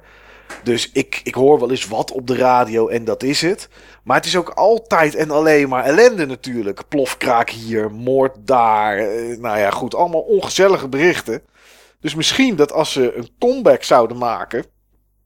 Dus 0.64 0.92
ik, 0.92 1.22
ik 1.24 1.34
hoor 1.34 1.60
wel 1.60 1.70
eens 1.70 1.88
wat 1.88 2.12
op 2.12 2.28
de 2.28 2.36
radio 2.36 2.88
en 2.88 3.04
dat 3.04 3.24
is 3.24 3.42
het. 3.42 3.70
Maar 4.04 4.18
het 4.18 4.26
is 4.26 4.38
ook 4.38 4.50
altijd 4.50 5.16
en 5.16 5.32
alleen 5.32 5.70
maar 5.70 5.84
ellende 5.84 6.26
natuurlijk. 6.26 6.88
Plofkraak 6.88 7.50
hier, 7.50 7.92
moord 7.92 8.36
daar. 8.40 8.98
nou 9.40 9.60
ja, 9.60 9.70
goed, 9.70 9.96
allemaal 9.96 10.22
ongezellige 10.22 10.88
berichten. 10.88 11.42
Dus 12.00 12.16
misschien 12.16 12.56
dat 12.56 12.72
als 12.72 12.92
ze 12.92 13.16
een 13.16 13.30
comeback 13.40 13.84
zouden 13.84 14.18
maken, 14.18 14.66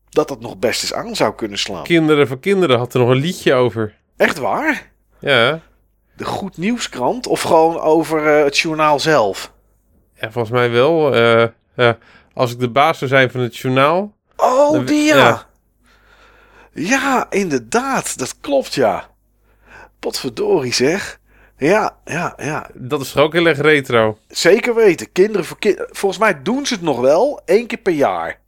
dat 0.10 0.28
dat 0.28 0.40
nog 0.40 0.58
best 0.58 0.82
eens 0.82 0.94
aan 0.94 1.16
zou 1.16 1.36
kunnen 1.36 1.58
slaan. 1.58 1.84
Kinderen 1.84 2.28
van 2.28 2.40
kinderen 2.40 2.78
had 2.78 2.94
er 2.94 3.00
nog 3.00 3.10
een 3.10 3.16
liedje 3.16 3.54
over. 3.54 3.96
Echt 4.18 4.38
waar? 4.38 4.92
Ja. 5.20 5.60
De 6.16 6.26
Goed 6.26 6.58
Nieuwskrant 6.58 7.28
of 7.28 7.42
gewoon 7.42 7.80
over 7.80 8.38
uh, 8.38 8.44
het 8.44 8.58
journaal 8.58 9.00
zelf? 9.00 9.52
Ja, 10.14 10.32
volgens 10.32 10.54
mij 10.54 10.72
wel. 10.72 11.16
Uh, 11.18 11.46
ja. 11.76 11.98
Als 12.34 12.52
ik 12.52 12.60
de 12.60 12.70
baas 12.70 12.98
zou 12.98 13.10
zijn 13.10 13.32
van 13.32 13.40
het 13.42 13.58
journaal. 13.58 14.16
Oh, 14.36 14.86
die 14.86 15.04
ja. 15.04 15.46
ja. 16.74 17.28
Inderdaad. 17.30 18.18
Dat 18.18 18.36
klopt, 18.42 18.74
ja. 18.74 19.10
Potverdorie 20.00 20.74
zeg. 20.74 21.20
Ja, 21.58 21.98
ja, 22.06 22.34
ja. 22.38 22.70
Dat 22.74 23.02
is 23.02 23.12
toch 23.12 23.24
ook 23.24 23.34
heel 23.34 23.46
erg 23.46 23.60
retro. 23.60 24.18
Zeker 24.28 24.76
weten. 24.76 25.12
Kinderen 25.12 25.46
voor 25.46 25.60
ki- 25.60 25.78
Volgens 25.90 26.22
mij 26.22 26.42
doen 26.42 26.66
ze 26.66 26.74
het 26.74 26.84
nog 26.84 27.00
wel. 27.00 27.42
één 27.46 27.68
keer 27.68 27.78
per 27.78 27.94
jaar. 27.94 28.40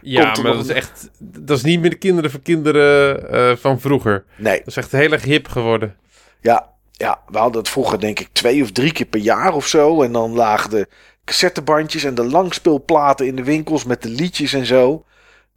Ja, 0.00 0.24
maar 0.42 0.52
dat 0.52 0.64
is 0.64 0.68
echt... 0.68 1.10
Dat 1.18 1.56
is 1.56 1.62
niet 1.62 1.80
meer 1.80 1.90
de 1.90 1.96
kinderen 1.96 2.30
voor 2.30 2.40
kinderen 2.40 3.28
eh, 3.30 3.56
van 3.56 3.80
vroeger. 3.80 4.24
Nee, 4.36 4.58
Dat 4.58 4.66
is 4.66 4.76
echt 4.76 4.92
heel 4.92 5.12
erg 5.12 5.22
hip 5.22 5.48
geworden. 5.48 5.96
Ja, 6.42 6.70
ja. 6.92 7.20
We 7.28 7.38
hadden 7.38 7.60
het 7.60 7.70
vroeger 7.70 8.00
denk 8.00 8.20
ik 8.20 8.28
twee 8.32 8.62
of 8.62 8.70
drie 8.72 8.92
keer 8.92 9.06
per 9.06 9.20
jaar 9.20 9.54
of 9.54 9.66
zo. 9.66 10.02
En 10.02 10.12
dan 10.12 10.34
lagen 10.34 10.70
de 10.70 10.88
cassettebandjes 11.24 12.04
en 12.04 12.14
de 12.14 12.24
langspeelplaten 12.24 13.26
in 13.26 13.36
de 13.36 13.44
winkels 13.44 13.84
met 13.84 14.02
de 14.02 14.08
liedjes 14.08 14.52
en 14.52 14.66
zo. 14.66 15.04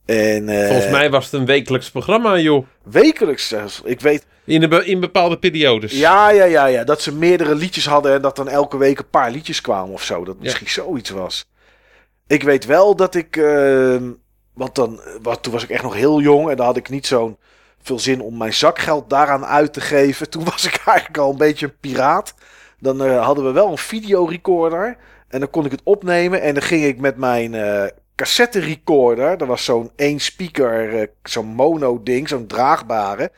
En 0.05 0.49
eh, 0.49 0.67
Volgens 0.67 0.91
mij 0.91 1.09
was 1.09 1.23
het 1.25 1.33
een 1.33 1.45
wekelijks 1.45 1.91
programma, 1.91 2.37
joh. 2.37 2.65
wekelijks 2.83 3.47
zelfs. 3.47 3.81
Ik 3.83 4.01
weet, 4.01 4.25
In, 4.43 4.69
be- 4.69 4.85
in 4.85 4.99
bepaalde 4.99 5.37
periodes. 5.39 5.91
Ja, 5.91 6.29
ja, 6.29 6.43
ja, 6.43 6.65
ja. 6.65 6.83
Dat 6.83 7.01
ze 7.01 7.13
meerdere 7.13 7.55
liedjes 7.55 7.85
hadden 7.85 8.13
en 8.13 8.21
dat 8.21 8.35
dan 8.35 8.49
elke 8.49 8.77
week 8.77 8.99
een 8.99 9.09
paar 9.09 9.31
liedjes 9.31 9.61
kwamen 9.61 9.93
of 9.93 10.03
zo. 10.03 10.23
Dat 10.25 10.39
misschien 10.39 10.69
zoiets 10.69 11.09
was. 11.09 11.45
Ik 12.27 12.43
weet 12.43 12.65
wel 12.65 12.95
dat 12.95 13.15
ik. 13.15 13.37
ehm, 13.37 14.03
want 14.53 14.75
dan, 14.75 15.01
wat, 15.21 15.43
toen 15.43 15.53
was 15.53 15.63
ik 15.63 15.69
echt 15.69 15.83
nog 15.83 15.93
heel 15.93 16.21
jong 16.21 16.49
en 16.49 16.55
dan 16.55 16.65
had 16.65 16.77
ik 16.77 16.89
niet 16.89 17.07
zo'n 17.07 17.37
veel 17.85 17.99
zin 17.99 18.21
om 18.21 18.37
mijn 18.37 18.53
zakgeld 18.53 19.09
daaraan 19.09 19.45
uit 19.45 19.73
te 19.73 19.81
geven. 19.81 20.29
Toen 20.29 20.43
was 20.43 20.65
ik 20.65 20.81
eigenlijk 20.85 21.17
al 21.17 21.31
een 21.31 21.37
beetje 21.37 21.65
een 21.65 21.79
piraat. 21.79 22.33
Dan 22.79 23.03
eh, 23.03 23.25
hadden 23.25 23.45
we 23.45 23.51
wel 23.51 23.71
een 23.71 23.77
videorecorder 23.77 24.97
en 25.27 25.39
dan 25.39 25.49
kon 25.49 25.65
ik 25.65 25.71
het 25.71 25.81
opnemen 25.83 26.41
en 26.41 26.53
dan 26.53 26.63
ging 26.63 26.83
ik 26.83 26.99
met 26.99 27.17
mijn 27.17 27.53
eh 27.53 27.85
cassette 28.15 28.59
recorder. 28.59 29.37
Dat 29.37 29.47
was 29.47 29.63
zo'n 29.63 29.91
één 29.95 30.19
speaker, 30.19 30.99
eh, 30.99 31.07
zo'n 31.23 31.47
mono 31.47 32.03
ding, 32.03 32.27
zo'n 32.29 32.47
draagbare 32.47 33.31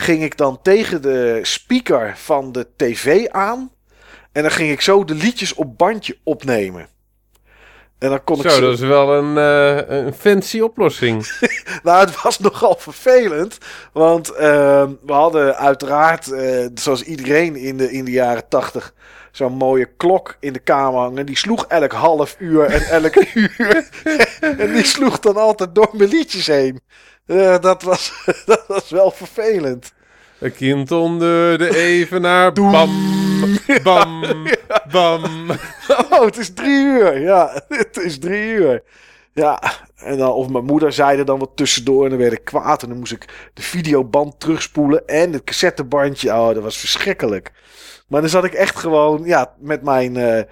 ging 0.00 0.22
ik 0.22 0.36
dan 0.36 0.62
tegen 0.62 1.02
de 1.02 1.40
speaker 1.42 2.16
van 2.16 2.52
de 2.52 2.66
tv 2.76 3.28
aan. 3.28 3.70
En 4.32 4.42
dan 4.42 4.50
ging 4.50 4.70
ik 4.70 4.80
zo 4.80 5.04
de 5.04 5.14
liedjes 5.14 5.54
op 5.54 5.78
bandje 5.78 6.18
opnemen. 6.22 6.88
En 7.98 8.08
dan 8.08 8.24
kon 8.24 8.36
ik 8.36 8.42
Zo, 8.42 8.48
zo. 8.48 8.60
dat 8.60 8.72
is 8.72 8.80
wel 8.80 9.14
een, 9.14 9.38
eh, 9.38 9.96
een 9.98 10.12
fancy 10.14 10.60
oplossing. 10.60 11.26
Nou, 11.82 12.00
het 12.00 12.22
was 12.22 12.38
nogal 12.38 12.76
vervelend. 12.78 13.58
Want 13.92 14.30
ehm, 14.32 14.90
we 15.06 15.12
hadden 15.12 15.56
uiteraard, 15.56 16.32
eh, 16.32 16.66
zoals 16.74 17.02
iedereen 17.02 17.56
in 17.56 17.76
de, 17.76 17.92
in 17.92 18.04
de 18.04 18.10
jaren 18.10 18.48
tachtig, 18.48 18.92
zo'n 19.32 19.52
mooie 19.52 19.88
klok 19.96 20.36
in 20.40 20.52
de 20.52 20.58
kamer 20.58 21.00
hangen. 21.00 21.26
Die 21.26 21.36
sloeg 21.36 21.64
elk 21.66 21.92
half 21.92 22.36
uur 22.38 22.64
en 22.64 22.82
elk 22.82 23.14
uur. 23.34 23.88
en 24.58 24.72
die 24.72 24.84
sloeg 24.86 25.18
dan 25.18 25.36
altijd 25.36 25.74
door 25.74 25.90
mijn 25.92 26.10
liedjes 26.10 26.46
heen. 26.46 26.80
Eh, 27.26 27.58
dat, 27.60 27.82
was, 27.82 28.12
dat 28.46 28.64
was 28.66 28.90
wel 28.90 29.10
vervelend. 29.10 29.92
Een 30.38 30.54
kind 30.54 30.90
onder 30.90 31.58
de 31.58 31.76
evenaar. 31.76 32.52
Bam, 32.52 32.90
bam, 33.82 34.24
bam. 34.92 35.22
Oh, 36.10 36.24
het 36.24 36.36
is 36.36 36.54
drie 36.54 36.84
uur. 36.84 37.20
Ja, 37.20 37.62
het 37.68 37.96
is 37.96 38.18
drie 38.18 38.52
uur. 38.52 38.82
Ja, 39.32 39.62
en 39.96 40.18
dan, 40.18 40.32
of 40.32 40.48
mijn 40.48 40.64
moeder 40.64 40.92
zei 40.92 41.18
er 41.18 41.24
dan 41.24 41.38
wat 41.38 41.50
tussendoor 41.54 42.04
en 42.04 42.10
dan 42.10 42.18
werd 42.18 42.32
ik 42.32 42.44
kwaad. 42.44 42.82
En 42.82 42.88
dan 42.88 42.98
moest 42.98 43.12
ik 43.12 43.50
de 43.54 43.62
videoband 43.62 44.40
terugspoelen 44.40 45.06
en 45.06 45.32
het 45.32 45.44
cassettebandje. 45.44 46.30
Oh, 46.30 46.54
dat 46.54 46.62
was 46.62 46.76
verschrikkelijk. 46.76 47.52
Maar 48.08 48.20
dan 48.20 48.30
zat 48.30 48.44
ik 48.44 48.52
echt 48.52 48.76
gewoon 48.76 49.24
ja, 49.24 49.54
met 49.58 49.82
mijn 49.82 50.46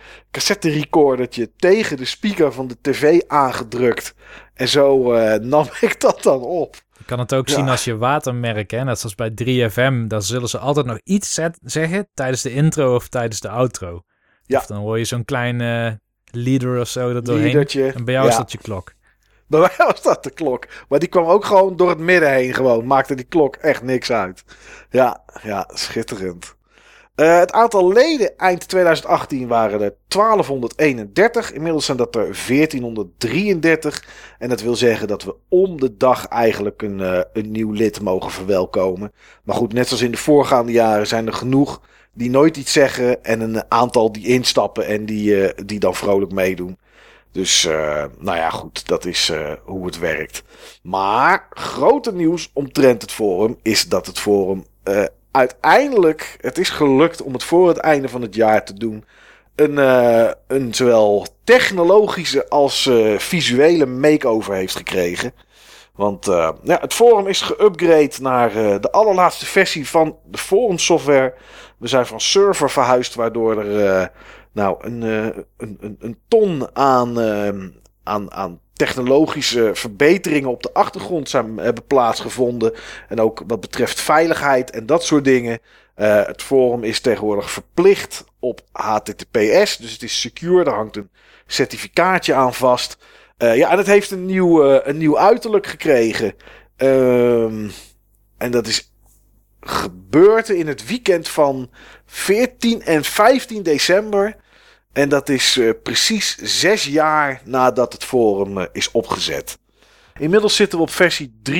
recordertje 0.60 1.51
tegen 1.56 1.97
de 1.97 2.05
speaker 2.05 2.52
van 2.52 2.66
de 2.66 2.76
tv 2.80 3.20
aangedrukt. 3.26 4.14
En 4.55 4.68
zo 4.68 5.12
eh, 5.12 5.40
nam 5.55 5.66
ik 5.80 6.01
dat 6.01 6.22
dan 6.22 6.43
op. 6.43 6.76
Je 7.07 7.12
kan 7.12 7.19
het 7.20 7.35
ook 7.35 7.49
Ja. 7.49 7.55
zien 7.55 7.69
als 7.69 7.85
je 7.85 7.97
watermerk, 7.97 8.70
hè? 8.70 8.85
net 8.85 8.99
zoals 8.99 9.15
bij 9.15 9.31
3FM. 9.31 10.07
Dan 10.09 10.23
zullen 10.23 10.49
ze 10.49 10.59
altijd 10.59 10.87
nog 10.87 10.99
iets 11.05 11.35
zet- 11.35 11.59
zeggen 11.62 12.09
tijdens 12.15 12.43
de 12.43 12.53
intro 12.53 12.95
of 12.95 13.09
tijdens 13.09 13.41
de 13.41 13.49
outro. 13.49 14.03
Ja. 14.43 14.59
Of 14.59 14.66
dan 14.66 14.77
hoor 14.78 14.99
je 14.99 15.05
zo'n 15.05 15.24
klein 15.24 15.61
eh, 15.61 15.93
leader 16.31 16.81
of 16.81 16.89
zo 16.89 17.09
er 17.15 17.24
doorheen. 17.24 17.45
Liedertje. 17.45 17.93
En 17.93 18.05
bij 18.05 18.15
jou 18.15 18.27
is 18.27 18.33
Ja. 18.33 18.39
dat 18.41 18.53
je 18.53 18.59
klok. 18.59 18.93
Bij 19.49 19.61
mij 19.61 19.87
was 19.87 20.03
dat 20.03 20.23
de 20.24 20.31
klok. 20.31 20.66
Maar 20.89 20.99
die 20.99 21.09
kwam 21.09 21.24
ook 21.24 21.45
gewoon 21.45 21.77
door 21.77 21.89
het 21.89 21.99
midden 21.99 22.33
heen 22.33 22.55
gewoon. 22.55 22.87
Maakte 22.87 23.15
die 23.15 23.24
klok 23.24 23.57
echt 23.57 23.83
niks 23.83 24.11
uit. 24.12 24.45
Ja, 24.91 25.24
ja, 25.43 25.69
schitterend. 25.74 26.56
Eh, 27.16 27.38
het 27.38 27.52
aantal 27.52 27.93
leden 27.93 28.38
eind 28.38 28.68
2018 28.68 29.48
waren 29.48 29.80
er 29.80 29.94
1231. 30.09 31.52
Inmiddels 31.52 31.84
zijn 31.84 31.97
dat 31.97 32.14
er 32.14 32.34
1433. 32.34 34.05
En 34.38 34.48
dat 34.48 34.60
wil 34.60 34.76
zeggen 34.76 35.09
dat 35.09 35.22
we 35.22 35.34
om 35.48 35.80
de 35.80 35.97
dag 35.97 36.26
eigenlijk 36.26 36.82
een, 36.82 37.01
eh, 37.01 37.20
een 37.32 37.51
nieuw 37.51 37.70
lid 37.70 38.01
mogen 38.01 38.30
verwelkomen. 38.30 39.12
Maar 39.44 39.56
goed, 39.56 39.72
net 39.72 39.86
zoals 39.88 40.02
in 40.02 40.10
de 40.10 40.16
voorgaande 40.16 40.72
jaren 40.72 41.06
zijn 41.06 41.26
er 41.26 41.32
genoeg 41.32 41.80
die 42.12 42.30
nooit 42.30 42.56
iets 42.56 42.72
zeggen. 42.72 43.24
En 43.24 43.40
een 43.40 43.64
aantal 43.68 44.12
die 44.12 44.26
instappen 44.26 44.86
en 44.86 45.06
die, 45.06 45.47
eh, 45.47 45.64
die 45.66 45.78
dan 45.78 45.94
vrolijk 45.94 46.32
meedoen. 46.32 46.78
Dus, 47.32 47.64
nou 48.18 48.36
ja, 48.36 48.51
goed, 48.51 48.86
dat 48.86 49.05
is 49.05 49.32
hoe 49.64 49.86
het 49.86 49.98
werkt. 49.98 50.43
Maar 50.82 51.47
grote 51.51 52.12
nieuws 52.12 52.51
omtrent 52.52 53.02
het 53.02 53.12
forum 53.12 53.56
is 53.62 53.88
dat 53.88 54.06
het 54.06 54.18
forum 54.18 54.64
uiteindelijk, 55.37 56.37
het 56.41 56.59
is 56.59 56.71
gelukt 56.71 57.23
om 57.23 57.33
het 57.33 57.45
voor 57.45 57.69
het 57.69 57.77
einde 57.77 58.09
van 58.09 58.23
het 58.23 58.35
jaar 58.35 58.65
te 58.65 58.75
doen, 58.75 59.05
een, 59.55 59.79
eh, 59.79 60.31
een 60.47 60.75
zowel 60.75 61.27
technologische 61.45 62.49
als 62.49 62.87
eh, 62.87 63.19
visuele 63.19 63.87
makeover 63.87 64.55
heeft 64.55 64.77
gekregen. 64.77 65.33
Want 65.95 66.29
eh, 66.29 66.51
ja, 66.63 66.79
het 66.81 66.95
forum 66.95 67.27
is 67.27 67.53
geüpgrade 67.53 68.21
naar 68.21 68.53
de 68.81 68.91
allerlaatste 68.91 69.47
versie 69.47 69.89
van 69.89 70.17
de 70.25 70.39
forum 70.39 70.79
software. 70.79 71.35
We 71.79 71.89
zijn 71.89 72.07
van 72.07 72.21
server 72.21 72.71
verhuisd, 72.71 73.15
waardoor 73.15 73.65
er 73.65 74.11
nou, 74.57 74.77
een, 74.81 75.03
een, 75.03 75.79
een, 75.81 75.97
een 76.01 76.19
ton 76.29 76.77
aan, 76.77 77.21
eh, 77.21 77.49
aan, 78.07 78.33
aan 78.33 78.61
technologische 78.73 79.70
verbeteringen 79.74 80.51
op 80.51 80.62
de 80.62 80.73
achtergrond 80.73 81.28
zijn, 81.28 81.59
hebben 81.59 81.87
plaatsgevonden. 81.87 82.73
En 83.09 83.20
ook 83.20 83.43
wat 83.47 83.61
betreft 83.61 84.01
veiligheid 84.01 84.70
en 84.70 84.87
dat 84.87 85.05
soort 85.05 85.24
dingen. 85.24 85.59
Eh, 85.95 86.27
het 86.27 86.43
forum 86.43 86.85
is 86.85 87.01
tegenwoordig 87.01 87.51
verplicht 87.51 88.24
op 88.39 88.61
HTTPS. 88.73 89.77
Dus 89.77 89.93
het 89.93 90.03
is 90.03 90.20
secure. 90.20 90.65
Er 90.65 90.74
hangt 90.74 90.97
een 90.97 91.11
certificaatje 91.47 92.35
aan 92.35 92.55
vast. 92.55 92.99
Eh, 93.37 93.57
ja, 93.57 93.70
en 93.70 93.78
het 93.78 93.87
heeft 93.87 94.11
een 94.11 94.27
nieuw, 94.27 94.65
eh, 94.65 94.87
een 94.87 94.97
nieuw 94.97 95.19
uiterlijk 95.19 95.66
gekregen. 95.66 96.35
Ehm, 96.77 97.69
en 98.39 98.51
dat 98.51 98.66
is 98.66 98.93
gebeurd 99.61 100.49
in 100.49 100.66
het 100.66 100.87
weekend 100.87 101.28
van 101.28 101.70
14 102.07 102.83
en 102.83 103.05
15 103.05 103.62
december. 103.62 104.37
En 104.97 105.09
dat 105.09 105.28
is 105.28 105.59
eh, 105.59 105.70
precies 105.82 106.36
zes 106.36 106.85
jaar 106.85 107.40
nadat 107.44 107.93
het 107.93 108.05
forum 108.05 108.59
eh, 108.59 108.66
is 108.73 108.90
opgezet. 108.90 109.59
Inmiddels 110.18 110.56
zitten 110.56 110.78
we 110.78 110.85
op 110.85 110.90
versie 110.90 111.40
3.12. 111.51 111.52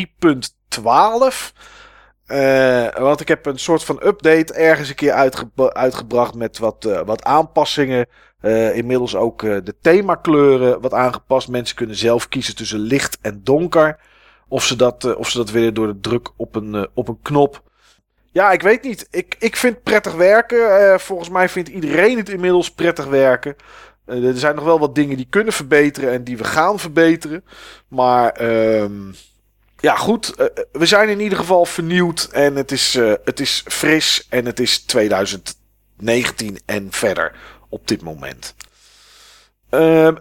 Eh, 2.26 2.88
want 2.94 3.20
ik 3.20 3.28
heb 3.28 3.46
een 3.46 3.58
soort 3.58 3.84
van 3.84 4.00
update 4.06 4.52
ergens 4.52 4.88
een 4.88 4.94
keer 4.94 5.12
uitge- 5.12 5.74
uitgebracht 5.74 6.34
met 6.34 6.58
wat, 6.58 7.02
wat 7.04 7.24
aanpassingen. 7.24 8.06
Inmiddels 8.72 9.16
ook 9.16 9.40
de 9.40 9.74
themakleuren 9.80 10.80
wat 10.80 10.92
aangepast. 10.92 11.48
Mensen 11.48 11.76
kunnen 11.76 11.96
zelf 11.96 12.28
kiezen 12.28 12.56
tussen 12.56 12.78
licht 12.78 13.18
en 13.20 13.40
donker. 13.44 14.00
Of 14.48 14.64
ze 14.64 14.76
dat, 14.76 15.16
of 15.16 15.28
ze 15.28 15.36
dat 15.38 15.50
willen 15.50 15.74
door 15.74 15.86
de 15.86 16.00
druk 16.00 16.30
op 16.36 16.54
een, 16.54 16.88
op 16.94 17.08
een 17.08 17.18
knop. 17.22 17.62
Ja, 18.36 18.52
ik 18.52 18.62
weet 18.62 18.82
niet. 18.82 19.08
Ik, 19.10 19.36
ik 19.38 19.56
vind 19.56 19.82
prettig 19.82 20.14
werken. 20.14 20.90
Eh, 20.92 20.98
volgens 20.98 21.28
mij 21.28 21.48
vindt 21.48 21.68
iedereen 21.68 22.16
het 22.16 22.28
inmiddels 22.28 22.70
prettig 22.70 23.04
werken. 23.06 23.56
Eh, 24.04 24.24
er 24.24 24.38
zijn 24.38 24.54
nog 24.54 24.64
wel 24.64 24.78
wat 24.78 24.94
dingen 24.94 25.16
die 25.16 25.26
kunnen 25.30 25.52
verbeteren 25.52 26.12
en 26.12 26.24
die 26.24 26.36
we 26.36 26.44
gaan 26.44 26.78
verbeteren. 26.78 27.44
Maar 27.88 28.30
ehm, 28.30 29.12
ja, 29.78 29.94
goed. 29.94 30.34
Eh, 30.34 30.46
we 30.72 30.86
zijn 30.86 31.08
in 31.08 31.20
ieder 31.20 31.38
geval 31.38 31.64
vernieuwd 31.64 32.28
en 32.32 32.56
het 32.56 32.72
is, 32.72 32.98
het 33.24 33.40
is 33.40 33.64
fris 33.68 34.26
en 34.28 34.46
het 34.46 34.60
is 34.60 34.78
2019 34.78 36.58
en 36.66 36.86
verder 36.90 37.32
op 37.68 37.88
dit 37.88 38.02
moment. 38.02 38.54
Ehm, 39.70 40.14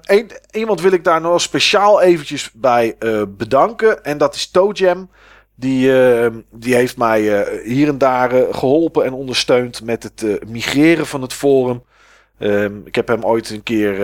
iemand 0.52 0.82
wil 0.82 0.92
ik 0.92 1.04
daar 1.04 1.22
nog 1.22 1.42
speciaal 1.42 2.02
eventjes 2.02 2.52
bij 2.54 2.96
bedanken. 3.28 4.04
En 4.04 4.18
dat 4.18 4.36
is 4.36 4.52
ToeJam. 4.52 5.10
Die, 5.56 6.04
eh, 6.04 6.32
die 6.52 6.76
heeft 6.76 6.98
mij 6.98 7.44
eh, 7.44 7.64
hier 7.66 7.88
en 7.88 7.98
daar 7.98 8.32
eh, 8.32 8.54
geholpen 8.54 9.06
en 9.06 9.14
ondersteund 9.14 9.84
met 9.84 10.04
het 10.04 10.24
eh, 10.24 10.34
migreren 10.48 11.08
van 11.08 11.22
het 11.22 11.34
forum. 11.34 11.84
Ehm, 12.40 12.74
ik 12.84 12.96
heb 12.96 13.08
hem 13.08 13.24
ooit 13.24 13.50
een 13.50 13.64
keer 13.64 14.00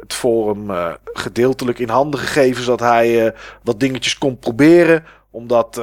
het 0.00 0.14
forum 0.14 0.70
gedeeltelijk 1.04 1.78
in 1.78 1.88
handen 1.88 2.20
gegeven, 2.20 2.64
zodat 2.64 2.80
hij 2.80 3.34
wat 3.62 3.80
dingetjes 3.80 4.18
kon 4.18 4.38
proberen. 4.38 5.04
Omdat 5.30 5.82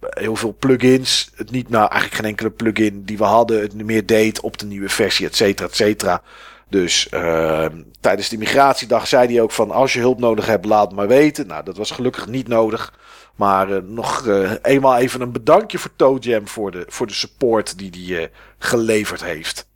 heel 0.00 0.36
veel 0.36 0.56
plugins, 0.58 1.30
het 1.34 1.50
niet, 1.50 1.68
nou 1.68 1.90
eigenlijk 1.90 2.14
geen 2.14 2.30
enkele 2.30 2.50
plugin 2.50 3.02
die 3.04 3.18
we 3.18 3.24
hadden, 3.24 3.60
het 3.60 3.74
meer 3.74 4.06
deed 4.06 4.40
op 4.40 4.58
de 4.58 4.66
nieuwe 4.66 4.88
versie, 4.88 5.26
et 5.26 5.36
cetera, 5.36 5.68
et 5.68 5.76
cetera. 5.76 6.22
Dus 6.68 7.08
uh, 7.14 7.66
tijdens 8.00 8.28
de 8.28 8.38
migratiedag 8.38 9.06
zei 9.06 9.26
hij 9.32 9.42
ook 9.42 9.52
van 9.52 9.70
als 9.70 9.92
je 9.92 10.00
hulp 10.00 10.18
nodig 10.18 10.46
hebt, 10.46 10.64
laat 10.64 10.92
maar 10.92 11.08
weten. 11.08 11.46
Nou, 11.46 11.64
dat 11.64 11.76
was 11.76 11.90
gelukkig 11.90 12.26
niet 12.26 12.48
nodig. 12.48 12.94
Maar 13.36 13.70
uh, 13.70 13.78
nog 13.82 14.26
uh, 14.26 14.52
eenmaal 14.62 14.96
even 14.96 15.20
een 15.20 15.32
bedankje 15.32 15.78
voor 15.78 15.96
ToeJam 15.96 16.48
voor 16.48 16.70
de, 16.70 16.84
voor 16.88 17.06
de 17.06 17.12
support 17.12 17.78
die 17.78 18.14
hij 18.14 18.30
geleverd 18.58 19.24
heeft. 19.24 19.68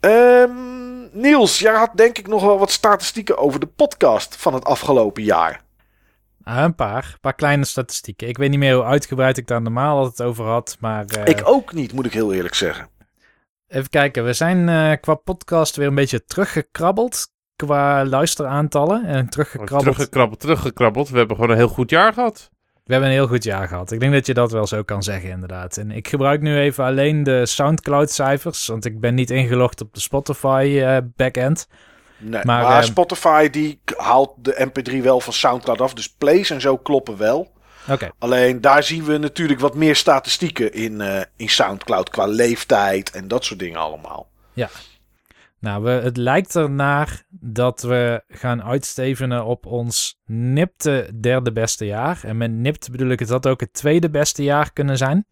Um, 0.00 1.08
Niels, 1.12 1.58
jij 1.58 1.74
had 1.74 1.90
denk 1.94 2.18
ik 2.18 2.26
nog 2.26 2.42
wel 2.42 2.58
wat 2.58 2.70
statistieken 2.70 3.38
over 3.38 3.60
de 3.60 3.66
podcast 3.66 4.36
van 4.36 4.54
het 4.54 4.64
afgelopen 4.64 5.22
jaar. 5.22 5.62
Uh, 6.44 6.62
een 6.62 6.74
paar. 6.74 7.10
Een 7.12 7.20
paar 7.20 7.34
kleine 7.34 7.64
statistieken. 7.64 8.28
Ik 8.28 8.36
weet 8.36 8.50
niet 8.50 8.58
meer 8.58 8.74
hoe 8.74 8.84
uitgebreid 8.84 9.36
ik 9.36 9.46
daar 9.46 9.62
normaal 9.62 9.98
altijd 9.98 10.28
over 10.28 10.44
had. 10.44 10.76
Maar, 10.80 11.28
ik 11.28 11.40
ook 11.44 11.72
niet, 11.72 11.92
moet 11.92 12.06
ik 12.06 12.12
heel 12.12 12.32
eerlijk 12.32 12.54
zeggen. 12.54 12.88
Even 13.68 13.88
kijken. 13.88 14.24
We 14.24 14.32
zijn 14.32 14.68
uh, 14.68 14.92
qua 15.00 15.14
podcast 15.14 15.76
weer 15.76 15.86
een 15.86 15.94
beetje 15.94 16.24
teruggekrabbeld. 16.24 17.32
Qua 17.56 18.04
luisteraantallen. 18.04 19.04
En 19.04 19.28
teruggekrabbeld. 19.28 19.82
Teruggekrabbeld, 19.82 20.40
teruggekrabbeld. 20.40 21.08
We 21.08 21.18
hebben 21.18 21.36
gewoon 21.36 21.50
een 21.50 21.56
heel 21.56 21.68
goed 21.68 21.90
jaar 21.90 22.12
gehad. 22.12 22.50
We 22.84 22.92
hebben 22.92 23.10
een 23.10 23.16
heel 23.16 23.26
goed 23.26 23.44
jaar 23.44 23.68
gehad. 23.68 23.92
Ik 23.92 24.00
denk 24.00 24.12
dat 24.12 24.26
je 24.26 24.34
dat 24.34 24.52
wel 24.52 24.66
zo 24.66 24.82
kan 24.82 25.02
zeggen, 25.02 25.30
inderdaad. 25.30 25.76
En 25.76 25.90
ik 25.90 26.08
gebruik 26.08 26.40
nu 26.40 26.58
even 26.58 26.84
alleen 26.84 27.22
de 27.22 27.46
SoundCloud-cijfers. 27.46 28.66
Want 28.66 28.84
ik 28.84 29.00
ben 29.00 29.14
niet 29.14 29.30
ingelogd 29.30 29.80
op 29.80 29.94
de 29.94 30.00
Spotify-backend. 30.00 31.68
Nee, 32.18 32.44
maar, 32.44 32.62
maar 32.62 32.84
Spotify 32.84 33.50
die 33.50 33.80
haalt 33.96 34.32
de 34.36 34.68
MP3 34.68 35.02
wel 35.02 35.20
van 35.20 35.32
SoundCloud 35.32 35.80
af. 35.80 35.94
Dus 35.94 36.08
plays 36.08 36.50
en 36.50 36.60
zo 36.60 36.76
kloppen 36.76 37.16
wel. 37.16 37.52
Okay. 37.90 38.10
Alleen 38.18 38.60
daar 38.60 38.82
zien 38.82 39.04
we 39.04 39.18
natuurlijk 39.18 39.60
wat 39.60 39.74
meer 39.74 39.96
statistieken 39.96 40.72
in, 40.72 41.00
uh, 41.00 41.20
in 41.36 41.48
SoundCloud 41.48 42.10
qua 42.10 42.26
leeftijd 42.26 43.10
en 43.10 43.28
dat 43.28 43.44
soort 43.44 43.58
dingen 43.58 43.80
allemaal. 43.80 44.28
Ja. 44.52 44.68
Nou, 45.64 45.82
we, 45.82 45.90
het 45.90 46.16
lijkt 46.16 46.56
ernaar 46.56 47.26
dat 47.30 47.82
we 47.82 48.22
gaan 48.28 48.62
uitstevenen 48.62 49.44
op 49.44 49.66
ons 49.66 50.20
nipte 50.26 51.10
derde 51.20 51.52
beste 51.52 51.86
jaar. 51.86 52.20
En 52.24 52.36
met 52.36 52.52
nipt 52.52 52.90
bedoel 52.90 53.08
ik 53.08 53.18
het 53.18 53.28
dat 53.28 53.46
ook 53.46 53.60
het 53.60 53.72
tweede 53.72 54.10
beste 54.10 54.42
jaar 54.42 54.72
kunnen 54.72 54.96
zijn. 54.96 55.26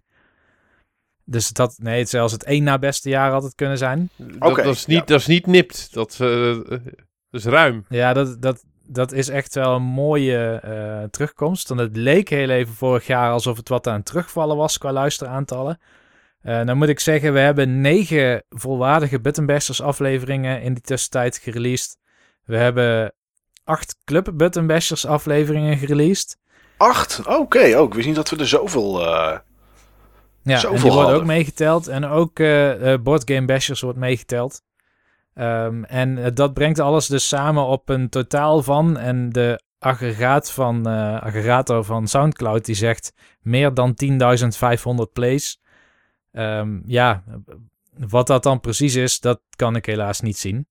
Dus 1.24 1.48
dat, 1.48 1.74
nee, 1.78 1.98
het 1.98 2.08
zelfs 2.08 2.32
het 2.32 2.44
één 2.44 2.64
na 2.64 2.78
beste 2.78 3.08
jaar 3.08 3.30
had 3.30 3.42
het 3.42 3.54
kunnen 3.54 3.78
zijn. 3.78 4.10
Dat, 4.16 4.50
okay, 4.50 4.64
dat, 4.64 4.74
is, 4.74 4.86
niet, 4.86 4.98
ja. 4.98 5.04
dat 5.04 5.20
is 5.20 5.26
niet 5.26 5.46
nipt, 5.46 5.94
dat, 5.94 6.18
uh, 6.22 6.54
dat 6.68 6.80
is 7.30 7.44
ruim. 7.44 7.84
Ja, 7.88 8.12
dat, 8.12 8.42
dat, 8.42 8.64
dat 8.86 9.12
is 9.12 9.28
echt 9.28 9.54
wel 9.54 9.74
een 9.74 9.82
mooie 9.82 10.62
uh, 10.64 11.08
terugkomst. 11.10 11.68
Want 11.68 11.80
het 11.80 11.96
leek 11.96 12.28
heel 12.28 12.50
even 12.50 12.74
vorig 12.74 13.06
jaar 13.06 13.32
alsof 13.32 13.56
het 13.56 13.68
wat 13.68 13.86
aan 13.86 14.02
terugvallen 14.02 14.56
was 14.56 14.78
qua 14.78 14.92
luisteraantallen. 14.92 15.78
Uh, 16.44 16.64
dan 16.64 16.76
moet 16.76 16.88
ik 16.88 17.00
zeggen, 17.00 17.32
we 17.32 17.38
hebben 17.38 17.80
negen 17.80 18.44
volwaardige 18.48 19.20
Buttonbashers 19.20 19.82
afleveringen 19.82 20.62
in 20.62 20.74
die 20.74 20.82
tussentijd 20.82 21.38
gereleased. 21.38 21.96
We 22.44 22.56
hebben 22.56 23.14
acht 23.64 23.96
Club 24.04 24.30
Buttonbashers 24.34 25.06
afleveringen 25.06 25.76
gereleased. 25.76 26.38
Acht? 26.76 27.18
Oké, 27.18 27.32
okay. 27.32 27.74
ook. 27.74 27.94
We 27.94 28.02
zien 28.02 28.14
dat 28.14 28.30
we 28.30 28.36
er 28.36 28.48
zoveel... 28.48 29.00
Uh, 29.00 29.36
ja, 30.42 30.58
zoveel 30.58 30.76
en 30.76 30.82
die 30.82 30.92
worden 30.92 31.16
ook 31.16 31.24
meegeteld. 31.24 31.86
En 31.88 32.04
ook 32.04 32.38
uh, 32.38 32.94
Board 33.02 33.30
Game 33.30 33.46
Bashers 33.46 33.80
wordt 33.80 33.98
meegeteld. 33.98 34.62
Um, 35.34 35.84
en 35.84 36.34
dat 36.34 36.54
brengt 36.54 36.78
alles 36.78 37.06
dus 37.06 37.28
samen 37.28 37.64
op 37.64 37.88
een 37.88 38.08
totaal 38.08 38.62
van... 38.62 38.98
En 38.98 39.30
de 39.30 39.62
aggregaat 39.78 40.50
van, 40.50 40.86
aggregator 41.20 41.84
van 41.84 42.08
Soundcloud 42.08 42.64
die 42.64 42.74
zegt 42.74 43.12
meer 43.40 43.74
dan 43.74 43.94
10.500 44.04 45.12
plays... 45.12 45.61
Um, 46.32 46.82
ja, 46.86 47.22
wat 47.96 48.26
dat 48.26 48.42
dan 48.42 48.60
precies 48.60 48.94
is, 48.94 49.20
dat 49.20 49.40
kan 49.56 49.76
ik 49.76 49.86
helaas 49.86 50.20
niet 50.20 50.38
zien. 50.38 50.66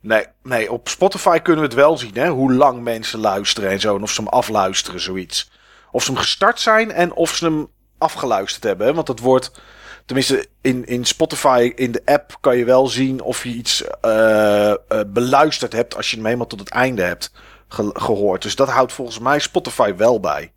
Nee, 0.00 0.26
nee, 0.42 0.72
op 0.72 0.88
Spotify 0.88 1.38
kunnen 1.38 1.62
we 1.62 1.68
het 1.68 1.78
wel 1.78 1.98
zien, 1.98 2.14
hè? 2.14 2.28
Hoe 2.28 2.52
lang 2.52 2.82
mensen 2.82 3.18
luisteren 3.18 3.70
en 3.70 3.80
zo. 3.80 3.96
En 3.96 4.02
of 4.02 4.10
ze 4.10 4.20
hem 4.20 4.30
afluisteren, 4.30 5.00
zoiets. 5.00 5.50
Of 5.90 6.02
ze 6.02 6.10
hem 6.10 6.20
gestart 6.20 6.60
zijn 6.60 6.92
en 6.92 7.12
of 7.12 7.34
ze 7.34 7.44
hem 7.44 7.68
afgeluisterd 7.98 8.62
hebben. 8.62 8.94
Want 8.94 9.06
dat 9.06 9.18
wordt, 9.18 9.60
tenminste 10.04 10.46
in, 10.60 10.84
in 10.84 11.04
Spotify, 11.04 11.72
in 11.74 11.92
de 11.92 12.02
app, 12.04 12.36
kan 12.40 12.56
je 12.56 12.64
wel 12.64 12.86
zien 12.86 13.20
of 13.20 13.44
je 13.44 13.50
iets 13.50 13.84
uh, 14.04 14.74
uh, 14.88 15.00
beluisterd 15.06 15.72
hebt 15.72 15.96
als 15.96 16.10
je 16.10 16.16
hem 16.16 16.24
helemaal 16.24 16.46
tot 16.46 16.60
het 16.60 16.70
einde 16.70 17.02
hebt 17.02 17.32
ge 17.68 17.90
gehoord. 17.92 18.42
Dus 18.42 18.56
dat 18.56 18.68
houdt 18.68 18.92
volgens 18.92 19.18
mij 19.18 19.38
Spotify 19.38 19.94
wel 19.94 20.20
bij. 20.20 20.52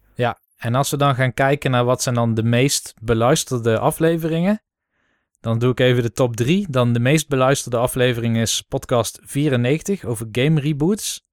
En 0.59 0.75
als 0.75 0.89
we 0.89 0.97
dan 0.97 1.15
gaan 1.15 1.33
kijken 1.33 1.71
naar 1.71 1.85
wat 1.85 2.01
zijn 2.01 2.15
dan 2.15 2.33
de 2.33 2.43
meest 2.43 2.93
beluisterde 3.01 3.79
afleveringen, 3.79 4.61
dan 5.39 5.59
doe 5.59 5.71
ik 5.71 5.79
even 5.79 6.03
de 6.03 6.11
top 6.11 6.35
3. 6.35 6.65
Dan 6.69 6.93
de 6.93 6.99
meest 6.99 7.27
beluisterde 7.27 7.77
aflevering 7.77 8.37
is 8.37 8.61
podcast 8.61 9.19
94 9.21 10.03
over 10.03 10.27
game 10.31 10.59
reboots. 10.59 11.27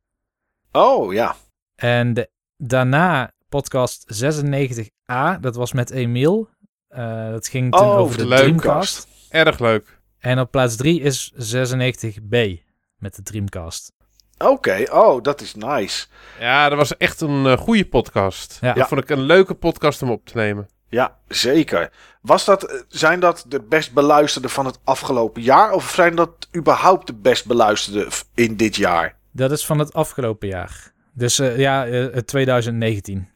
Oh 0.73 1.13
ja. 1.13 1.37
En 1.75 2.15
de, 2.15 2.31
daarna 2.57 3.33
podcast 3.49 4.25
96a, 4.25 5.41
dat 5.41 5.57
was 5.57 5.73
met 5.73 5.91
Emiel. 5.91 6.49
Uh, 6.91 7.31
dat 7.31 7.49
ging 7.49 7.73
toen 7.73 7.87
oh, 7.87 7.99
over 7.99 8.19
de 8.19 8.27
leuk 8.27 8.39
Dreamcast. 8.39 9.09
Erg 9.31 9.59
leuk. 9.59 10.01
En 10.19 10.41
op 10.41 10.51
plaats 10.51 10.77
3 10.77 11.01
is 11.01 11.33
96b 11.35 12.63
met 12.97 13.17
de 13.17 13.23
Dreamcast. 13.23 13.93
Oké, 14.39 14.51
okay. 14.51 14.85
oh, 14.85 15.23
dat 15.23 15.41
is 15.41 15.55
nice. 15.55 16.07
Ja, 16.41 16.69
dat 16.69 16.79
was 16.79 16.97
echt 16.97 17.21
een 17.21 17.45
uh, 17.45 17.57
goede 17.57 17.87
podcast. 17.87 18.59
Ja. 18.61 18.73
Dat 18.73 18.89
vond 18.89 19.03
ik 19.03 19.11
een 19.11 19.23
leuke 19.23 19.55
podcast 19.55 20.03
om 20.03 20.11
op 20.11 20.27
te 20.27 20.37
nemen. 20.37 20.69
Ja, 20.89 21.17
zeker. 21.29 21.91
Was 22.21 22.45
dat, 22.45 22.85
zijn 22.89 23.21
dat 23.21 23.45
de 23.49 23.63
best 23.63 23.93
beluisterde 23.93 24.49
van 24.49 24.67
het 24.67 24.79
afgelopen 24.85 25.43
jaar? 25.43 25.73
Of 25.73 25.91
zijn 25.91 26.15
dat 26.15 26.49
überhaupt 26.57 27.07
de 27.07 27.15
best 27.15 27.47
beluisterde 27.47 28.09
in 28.35 28.57
dit 28.57 28.77
jaar? 28.77 29.17
Dat 29.33 29.51
is 29.51 29.67
van 29.67 29.79
het 29.79 29.93
afgelopen 29.93 30.49
jaar. 30.49 30.93
Dus 31.13 31.41
uh, 31.41 31.59
ja, 31.59 31.87
uh, 31.87 32.07
2019. 32.07 33.29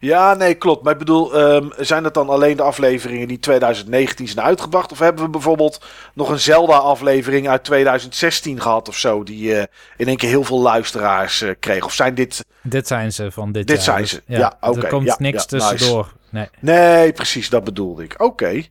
Ja, 0.00 0.34
nee, 0.34 0.54
klopt. 0.54 0.82
Maar 0.82 0.92
ik 0.92 0.98
bedoel, 0.98 1.40
um, 1.40 1.70
zijn 1.76 2.04
het 2.04 2.14
dan 2.14 2.28
alleen 2.28 2.56
de 2.56 2.62
afleveringen 2.62 3.28
die 3.28 3.38
2019 3.38 4.28
zijn 4.28 4.46
uitgebracht? 4.46 4.92
Of 4.92 4.98
hebben 4.98 5.24
we 5.24 5.30
bijvoorbeeld 5.30 5.84
nog 6.14 6.28
een 6.28 6.40
Zelda-aflevering 6.40 7.48
uit 7.48 7.64
2016 7.64 8.60
gehad 8.60 8.88
of 8.88 8.96
zo, 8.96 9.22
die 9.22 9.50
uh, 9.50 9.62
in 9.96 10.06
één 10.06 10.16
keer 10.16 10.28
heel 10.28 10.44
veel 10.44 10.60
luisteraars 10.60 11.42
uh, 11.42 11.50
kreeg? 11.60 11.84
Of 11.84 11.92
zijn 11.92 12.14
dit... 12.14 12.44
Dit 12.62 12.86
zijn 12.86 13.12
ze 13.12 13.30
van 13.30 13.52
dit, 13.52 13.66
dit 13.66 13.76
jaar. 13.76 13.84
zijn 13.84 14.08
ze, 14.08 14.22
ja, 14.26 14.38
ja 14.38 14.56
oké. 14.60 14.68
Okay. 14.68 14.82
Er 14.82 14.88
komt 14.88 15.06
ja, 15.06 15.16
niks 15.18 15.42
ja, 15.42 15.58
tussendoor. 15.58 16.12
Nice. 16.30 16.50
Nee. 16.60 16.76
nee, 16.76 17.12
precies, 17.12 17.48
dat 17.48 17.64
bedoelde 17.64 18.02
ik. 18.04 18.12
Oké, 18.12 18.24
okay. 18.24 18.70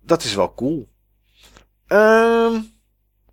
dat 0.00 0.22
is 0.22 0.34
wel 0.34 0.54
cool. 0.54 0.88
Um, 1.88 2.72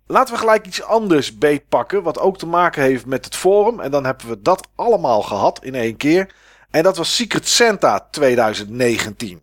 laten 0.06 0.34
we 0.34 0.40
gelijk 0.40 0.66
iets 0.66 0.82
anders 0.82 1.38
beetpakken, 1.38 2.02
wat 2.02 2.18
ook 2.18 2.38
te 2.38 2.46
maken 2.46 2.82
heeft 2.82 3.06
met 3.06 3.24
het 3.24 3.36
forum. 3.36 3.80
En 3.80 3.90
dan 3.90 4.04
hebben 4.04 4.28
we 4.28 4.42
dat 4.42 4.68
allemaal 4.74 5.22
gehad 5.22 5.64
in 5.64 5.74
één 5.74 5.96
keer. 5.96 6.34
En 6.70 6.82
dat 6.82 6.96
was 6.96 7.16
Secret 7.16 7.48
Santa 7.48 8.08
2019. 8.10 9.42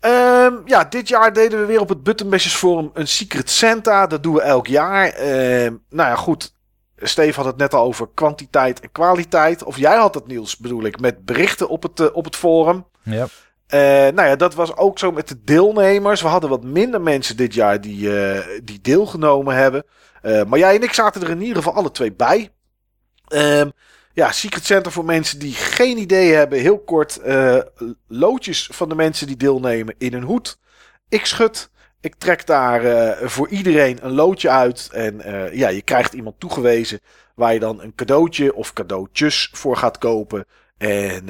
Um, 0.00 0.62
ja, 0.64 0.84
dit 0.84 1.08
jaar 1.08 1.32
deden 1.32 1.60
we 1.60 1.66
weer 1.66 1.80
op 1.80 1.88
het 1.88 2.02
Buttonbashers 2.02 2.54
Forum 2.54 2.90
een 2.94 3.08
Secret 3.08 3.50
Santa. 3.50 4.06
Dat 4.06 4.22
doen 4.22 4.34
we 4.34 4.40
elk 4.40 4.66
jaar. 4.66 5.06
Um, 5.06 5.82
nou 5.88 6.08
ja, 6.08 6.14
goed. 6.14 6.54
Steve 6.96 7.36
had 7.36 7.44
het 7.44 7.56
net 7.56 7.74
al 7.74 7.84
over 7.84 8.08
kwantiteit 8.14 8.80
en 8.80 8.92
kwaliteit. 8.92 9.62
Of 9.62 9.78
jij 9.78 9.96
had 9.96 10.14
het, 10.14 10.26
Niels, 10.26 10.56
bedoel 10.56 10.84
ik, 10.84 11.00
met 11.00 11.24
berichten 11.24 11.68
op 11.68 11.82
het, 11.82 12.00
uh, 12.00 12.06
op 12.12 12.24
het 12.24 12.36
forum. 12.36 12.86
Ja. 13.02 13.26
Uh, 13.74 14.14
nou 14.14 14.28
ja, 14.28 14.36
dat 14.36 14.54
was 14.54 14.76
ook 14.76 14.98
zo 14.98 15.12
met 15.12 15.28
de 15.28 15.44
deelnemers. 15.44 16.22
We 16.22 16.28
hadden 16.28 16.50
wat 16.50 16.64
minder 16.64 17.00
mensen 17.00 17.36
dit 17.36 17.54
jaar 17.54 17.80
die, 17.80 18.00
uh, 18.00 18.40
die 18.62 18.80
deelgenomen 18.80 19.54
hebben. 19.54 19.84
Maar 20.22 20.58
jij 20.58 20.74
en 20.74 20.82
ik 20.82 20.92
zaten 20.92 21.22
er 21.22 21.30
in 21.30 21.40
ieder 21.40 21.56
geval 21.56 21.74
alle 21.74 21.90
twee 21.90 22.12
bij. 22.12 22.50
Um, 23.28 23.72
ja, 24.12 24.32
Secret 24.32 24.64
Center 24.64 24.92
voor 24.92 25.04
mensen 25.04 25.38
die 25.38 25.52
geen 25.52 25.98
idee 25.98 26.32
hebben. 26.32 26.60
Heel 26.60 26.78
kort, 26.78 27.20
uh, 27.26 27.58
loodjes 28.08 28.68
van 28.72 28.88
de 28.88 28.94
mensen 28.94 29.26
die 29.26 29.36
deelnemen 29.36 29.94
in 29.98 30.14
een 30.14 30.22
hoed. 30.22 30.58
Ik 31.08 31.26
schud. 31.26 31.70
Ik 32.00 32.14
trek 32.14 32.46
daar 32.46 32.84
uh, 32.84 33.28
voor 33.28 33.48
iedereen 33.48 33.98
een 34.02 34.12
loodje 34.12 34.50
uit. 34.50 34.88
En 34.92 35.22
uh, 35.26 35.54
ja, 35.54 35.68
je 35.68 35.82
krijgt 35.82 36.12
iemand 36.12 36.40
toegewezen 36.40 37.00
waar 37.34 37.52
je 37.52 37.60
dan 37.60 37.82
een 37.82 37.94
cadeautje 37.94 38.54
of 38.54 38.72
cadeautjes 38.72 39.50
voor 39.52 39.76
gaat 39.76 39.98
kopen. 39.98 40.44
En 40.78 41.24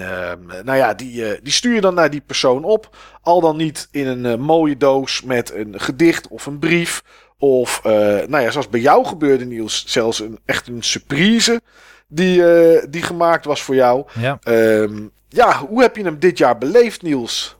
nou 0.65 0.77
ja, 0.77 0.95
die, 0.95 1.43
die 1.43 1.53
stuur 1.53 1.75
je 1.75 1.81
dan 1.81 1.95
naar 1.95 2.11
die 2.11 2.21
persoon 2.21 2.65
op. 2.65 2.97
Al 3.23 3.41
dan 3.41 3.57
niet 3.57 3.89
in 3.91 4.07
een 4.07 4.41
mooie 4.41 4.77
doos 4.77 5.23
met 5.23 5.55
een 5.55 5.81
gedicht 5.81 6.29
of 6.29 6.47
een 6.47 6.59
brief. 6.59 7.03
Of, 7.39 7.81
nou 7.83 8.41
ja, 8.41 8.51
zoals 8.51 8.69
bij 8.69 8.81
jou 8.81 9.07
gebeurde, 9.07 9.45
Niels, 9.45 9.85
zelfs 9.87 10.21
een, 10.21 10.39
echt 10.45 10.69
een 10.69 10.83
surprise 10.83 11.61
die, 12.11 12.39
uh, 12.39 12.83
die 12.91 13.03
gemaakt 13.03 13.45
was 13.45 13.63
voor 13.63 13.75
jou. 13.75 14.05
Ja. 14.19 14.39
Um, 14.45 15.11
ja, 15.29 15.59
hoe 15.59 15.83
heb 15.83 15.97
je 15.97 16.03
hem 16.03 16.19
dit 16.19 16.39
jaar 16.39 16.59
beleefd, 16.59 17.03
Niels? 17.03 17.59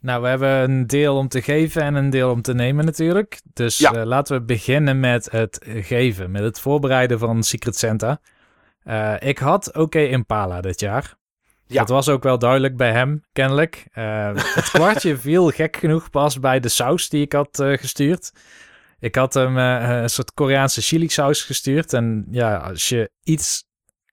Nou, 0.00 0.22
we 0.22 0.28
hebben 0.28 0.48
een 0.48 0.86
deel 0.86 1.16
om 1.16 1.28
te 1.28 1.42
geven 1.42 1.82
en 1.82 1.94
een 1.94 2.10
deel 2.10 2.30
om 2.30 2.42
te 2.42 2.54
nemen 2.54 2.84
natuurlijk. 2.84 3.40
Dus 3.52 3.78
ja. 3.78 3.96
uh, 3.96 4.04
laten 4.04 4.36
we 4.36 4.44
beginnen 4.44 5.00
met 5.00 5.30
het 5.30 5.58
geven, 5.64 6.30
met 6.30 6.42
het 6.42 6.60
voorbereiden 6.60 7.18
van 7.18 7.42
Secret 7.42 7.76
Santa. 7.76 8.20
Uh, 8.84 9.14
ik 9.18 9.38
had 9.38 9.68
Oké 9.68 9.80
okay 9.80 10.06
Impala 10.06 10.60
dit 10.60 10.80
jaar. 10.80 11.16
Ja. 11.66 11.78
Dat 11.78 11.88
was 11.88 12.08
ook 12.08 12.22
wel 12.22 12.38
duidelijk 12.38 12.76
bij 12.76 12.92
hem, 12.92 13.24
kennelijk. 13.32 13.86
het 14.54 14.70
kwartje 14.70 15.16
viel 15.16 15.48
gek 15.48 15.76
genoeg 15.76 16.10
pas 16.10 16.40
bij 16.40 16.60
de 16.60 16.68
saus 16.68 17.08
die 17.08 17.22
ik 17.22 17.32
had 17.32 17.62
gestuurd. 17.62 18.32
Ik 19.00 19.14
had 19.14 19.34
hem 19.34 19.58
eh, 19.58 20.00
een 20.00 20.10
soort 20.10 20.34
Koreaanse 20.34 20.80
chili 20.80 21.08
saus 21.08 21.42
gestuurd. 21.42 21.92
En 21.92 22.26
ja, 22.30 22.56
als 22.56 22.88
je 22.88 23.10
iets 23.22 23.64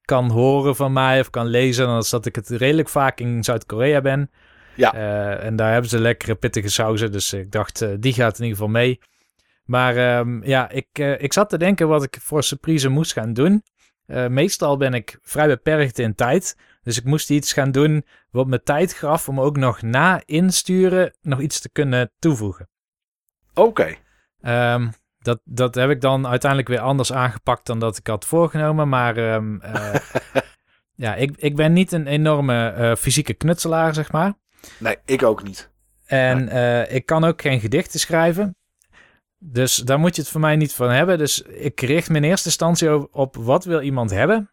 kan 0.06 0.30
horen 0.30 0.76
van 0.76 0.92
mij 0.92 1.20
of 1.20 1.30
kan 1.30 1.46
lezen, 1.46 1.86
dan 1.86 1.98
is 1.98 2.10
dat 2.10 2.26
ik 2.26 2.34
het 2.34 2.48
redelijk 2.48 2.88
vaak 2.88 3.20
in 3.20 3.44
Zuid-Korea 3.44 4.00
ben. 4.00 4.30
Ja. 4.74 4.94
Eh, 4.94 5.44
en 5.44 5.56
daar 5.56 5.72
hebben 5.72 5.90
ze 5.90 5.98
lekkere 5.98 6.34
pittige 6.34 6.68
sauzen. 6.68 7.12
Dus 7.12 7.32
ik 7.32 7.52
dacht, 7.52 7.82
eh, 7.82 7.90
die 7.98 8.12
gaat 8.12 8.38
in 8.38 8.44
ieder 8.44 8.58
geval 8.58 8.72
mee. 8.72 9.00
Maar 9.64 9.96
ehm, 9.96 10.44
ja, 10.44 10.70
ik, 10.70 10.86
eh, 10.92 11.22
ik 11.22 11.32
zat 11.32 11.48
te 11.48 11.58
denken 11.58 11.88
wat 11.88 12.02
ik 12.02 12.18
voor 12.20 12.42
surprise 12.42 12.88
moest 12.88 13.12
gaan 13.12 13.32
doen. 13.32 13.62
Meestal 14.28 14.76
ben 14.76 14.94
ik 14.94 15.18
vrij 15.22 15.46
beperkt 15.46 15.98
in 15.98 16.14
tijd. 16.14 16.56
Dus 16.82 16.98
ik 16.98 17.04
moest 17.04 17.30
iets 17.30 17.52
gaan 17.52 17.70
doen 17.70 18.04
wat 18.30 18.46
me 18.46 18.62
tijd 18.62 18.92
gaf 18.92 19.28
om 19.28 19.40
ook 19.40 19.56
nog 19.56 19.82
na 19.82 20.22
insturen 20.24 21.12
nog 21.22 21.40
iets 21.40 21.60
te 21.60 21.70
kunnen 21.70 22.12
toevoegen. 22.18 22.68
Oké. 23.54 23.96
Ehm, 24.40 24.88
dat, 25.26 25.40
dat 25.44 25.74
heb 25.74 25.90
ik 25.90 26.00
dan 26.00 26.26
uiteindelijk 26.26 26.70
weer 26.70 26.80
anders 26.80 27.12
aangepakt 27.12 27.66
dan 27.66 27.78
dat 27.78 27.96
ik 27.96 28.06
had 28.06 28.24
voorgenomen. 28.24 28.88
Maar 28.88 29.16
ehm, 29.16 29.60
eh, 29.60 29.94
ja, 31.04 31.14
ik, 31.14 31.36
ik 31.36 31.56
ben 31.56 31.72
niet 31.72 31.92
een 31.92 32.06
enorme 32.06 32.68
eh, 32.68 32.94
fysieke 32.94 33.34
knutselaar, 33.34 33.94
zeg 33.94 34.12
maar. 34.12 34.34
Nee, 34.78 34.96
ik 35.04 35.22
ook 35.22 35.42
niet. 35.42 35.70
En 36.06 36.48
eh, 36.48 36.94
ik 36.94 37.06
kan 37.06 37.24
ook 37.24 37.40
geen 37.40 37.60
gedichten 37.60 38.00
schrijven. 38.00 38.56
Dus 39.38 39.76
daar 39.76 39.98
moet 39.98 40.16
je 40.16 40.22
het 40.22 40.30
voor 40.30 40.40
mij 40.40 40.56
niet 40.56 40.72
van 40.72 40.90
hebben. 40.90 41.18
Dus 41.18 41.42
ik 41.42 41.80
richt 41.80 42.08
me 42.08 42.16
in 42.16 42.24
eerste 42.24 42.48
instantie 42.48 42.94
op, 42.94 43.14
op 43.14 43.36
wat 43.36 43.64
wil 43.64 43.80
iemand 43.80 44.10
hebben. 44.10 44.50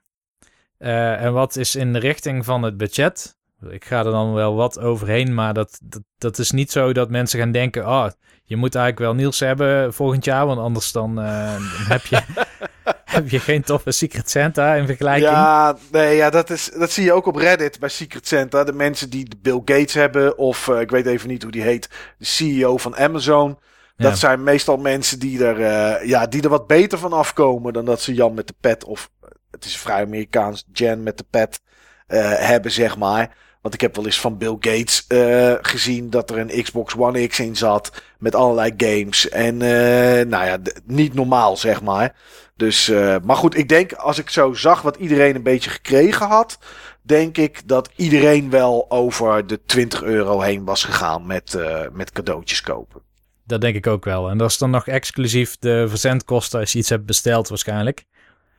En 0.78 1.34
wat 1.34 1.56
is 1.56 1.76
in 1.76 1.94
de 1.94 2.00
richting 2.00 2.46
van 2.46 2.64
het 2.64 2.78
budget. 2.78 3.38
Ik 3.70 3.86
ga 3.86 3.98
er 3.98 4.12
dan 4.12 4.34
wel 4.34 4.56
wat 4.56 4.80
overheen, 4.80 5.34
maar 5.34 5.54
dat, 5.54 5.80
dat, 5.84 6.02
dat 6.18 6.38
is 6.38 6.52
niet 6.52 6.72
zo 6.72 6.94
dat 6.94 7.10
mensen 7.10 7.40
gaan 7.40 7.52
denken... 7.52 7.88
Oh, 7.88 8.08
je 8.46 8.56
moet 8.56 8.76
eigenlijk 8.76 9.06
wel 9.06 9.16
Niels 9.16 9.40
hebben 9.40 9.94
volgend 9.94 10.26
jaar, 10.26 10.46
want 10.46 10.60
anders 10.60 10.92
dan 10.92 11.22
eh, 11.22 11.56
heb, 11.94 12.06
je, 12.06 12.22
heb 13.06 13.30
je 13.30 13.40
geen 13.40 13.64
toffe 13.64 13.92
Secret 13.92 14.30
Santa 14.30 14.74
in 14.74 14.86
vergelijking. 14.86 15.32
Ja, 15.32 15.78
nee, 15.92 16.16
ja 16.16 16.30
dat, 16.30 16.50
is, 16.50 16.72
dat 16.78 16.92
zie 16.92 17.04
je 17.04 17.14
ook 17.14 17.26
op 17.26 17.36
Reddit 17.36 17.80
bij 17.80 17.90
Secret 17.90 18.28
Santa. 18.28 18.64
De 18.64 18.74
mensen 18.74 19.10
die 19.10 19.28
Bill 19.42 19.62
Gates 19.66 19.94
hebben, 19.94 20.38
of 20.38 20.68
eh, 20.68 20.80
ik 20.80 20.92
weet 20.92 21.06
even 21.06 21.30
niet 21.30 21.44
hoe 21.44 21.52
die 21.52 21.62
heet, 21.62 21.90
de 22.18 22.26
CEO 22.26 22.78
van 22.78 22.96
Amazon. 22.96 23.60
Dat 23.96 24.12
Ja. 24.12 24.18
zijn 24.18 24.44
meestal 24.44 24.78
mensen 24.78 25.20
die 25.20 25.46
er, 25.46 25.62
eh, 25.62 26.08
ja, 26.08 26.28
die 26.28 26.42
er 26.42 26.50
wat 26.50 26.68
beter 26.68 26.98
van 26.98 27.14
afkomen 27.14 27.74
dan 27.74 27.86
dat 27.86 28.02
ze 28.02 28.14
Jan 28.14 28.34
met 28.34 28.48
de 28.48 28.56
pet, 28.60 28.84
of 28.84 29.10
het 29.52 29.66
is 29.66 29.78
vrij 29.78 30.02
Amerikaans, 30.02 30.66
Jan 30.72 31.04
met 31.04 31.18
de 31.18 31.26
pet 31.30 31.62
hebben, 32.08 32.72
zeg 32.72 32.98
maar. 32.98 33.36
Want 33.64 33.76
ik 33.76 33.82
heb 33.82 33.96
wel 33.96 34.06
eens 34.06 34.20
van 34.20 34.38
Bill 34.38 34.58
Gates 34.60 35.06
eh, 35.08 35.54
gezien 35.62 36.10
dat 36.10 36.30
er 36.30 36.38
een 36.38 36.64
Xbox 36.64 36.96
One 36.98 37.28
X 37.28 37.40
in 37.40 37.56
zat 37.56 37.92
met 38.20 38.36
allerlei 38.36 38.74
games. 38.78 39.30
En 39.30 39.62
eh, 39.62 40.26
nou 40.26 40.46
ja, 40.46 40.58
niet 40.86 41.14
normaal, 41.14 41.58
zeg 41.58 41.82
maar. 41.82 42.16
Dus, 42.56 42.90
eh, 42.90 43.16
maar 43.24 43.36
goed, 43.36 43.58
ik 43.58 43.70
denk 43.70 43.94
als 43.94 44.20
ik 44.20 44.30
zo 44.30 44.54
zag 44.54 44.82
wat 44.82 44.96
iedereen 44.96 45.36
een 45.36 45.44
beetje 45.44 45.70
gekregen 45.70 46.28
had, 46.28 46.58
denk 47.02 47.38
ik 47.38 47.68
dat 47.68 47.90
iedereen 47.96 48.50
wel 48.50 48.86
over 48.90 49.48
de 49.48 49.60
20 49.66 50.04
euro 50.04 50.42
heen 50.42 50.66
was 50.66 50.84
gegaan 50.84 51.26
met, 51.26 51.58
met 51.92 52.12
cadeautjes 52.12 52.62
kopen. 52.62 53.02
Dat 53.46 53.62
denk 53.62 53.76
ik 53.76 53.88
ook 53.88 54.06
wel. 54.06 54.30
En 54.30 54.38
dat 54.38 54.50
is 54.50 54.58
dan 54.58 54.70
nog 54.70 54.88
exclusief 54.88 55.58
de 55.58 55.86
verzendkosten 55.88 56.60
als 56.60 56.72
je 56.72 56.80
iets 56.80 56.90
hebt 56.90 57.06
besteld 57.06 57.50
waarschijnlijk. 57.50 58.06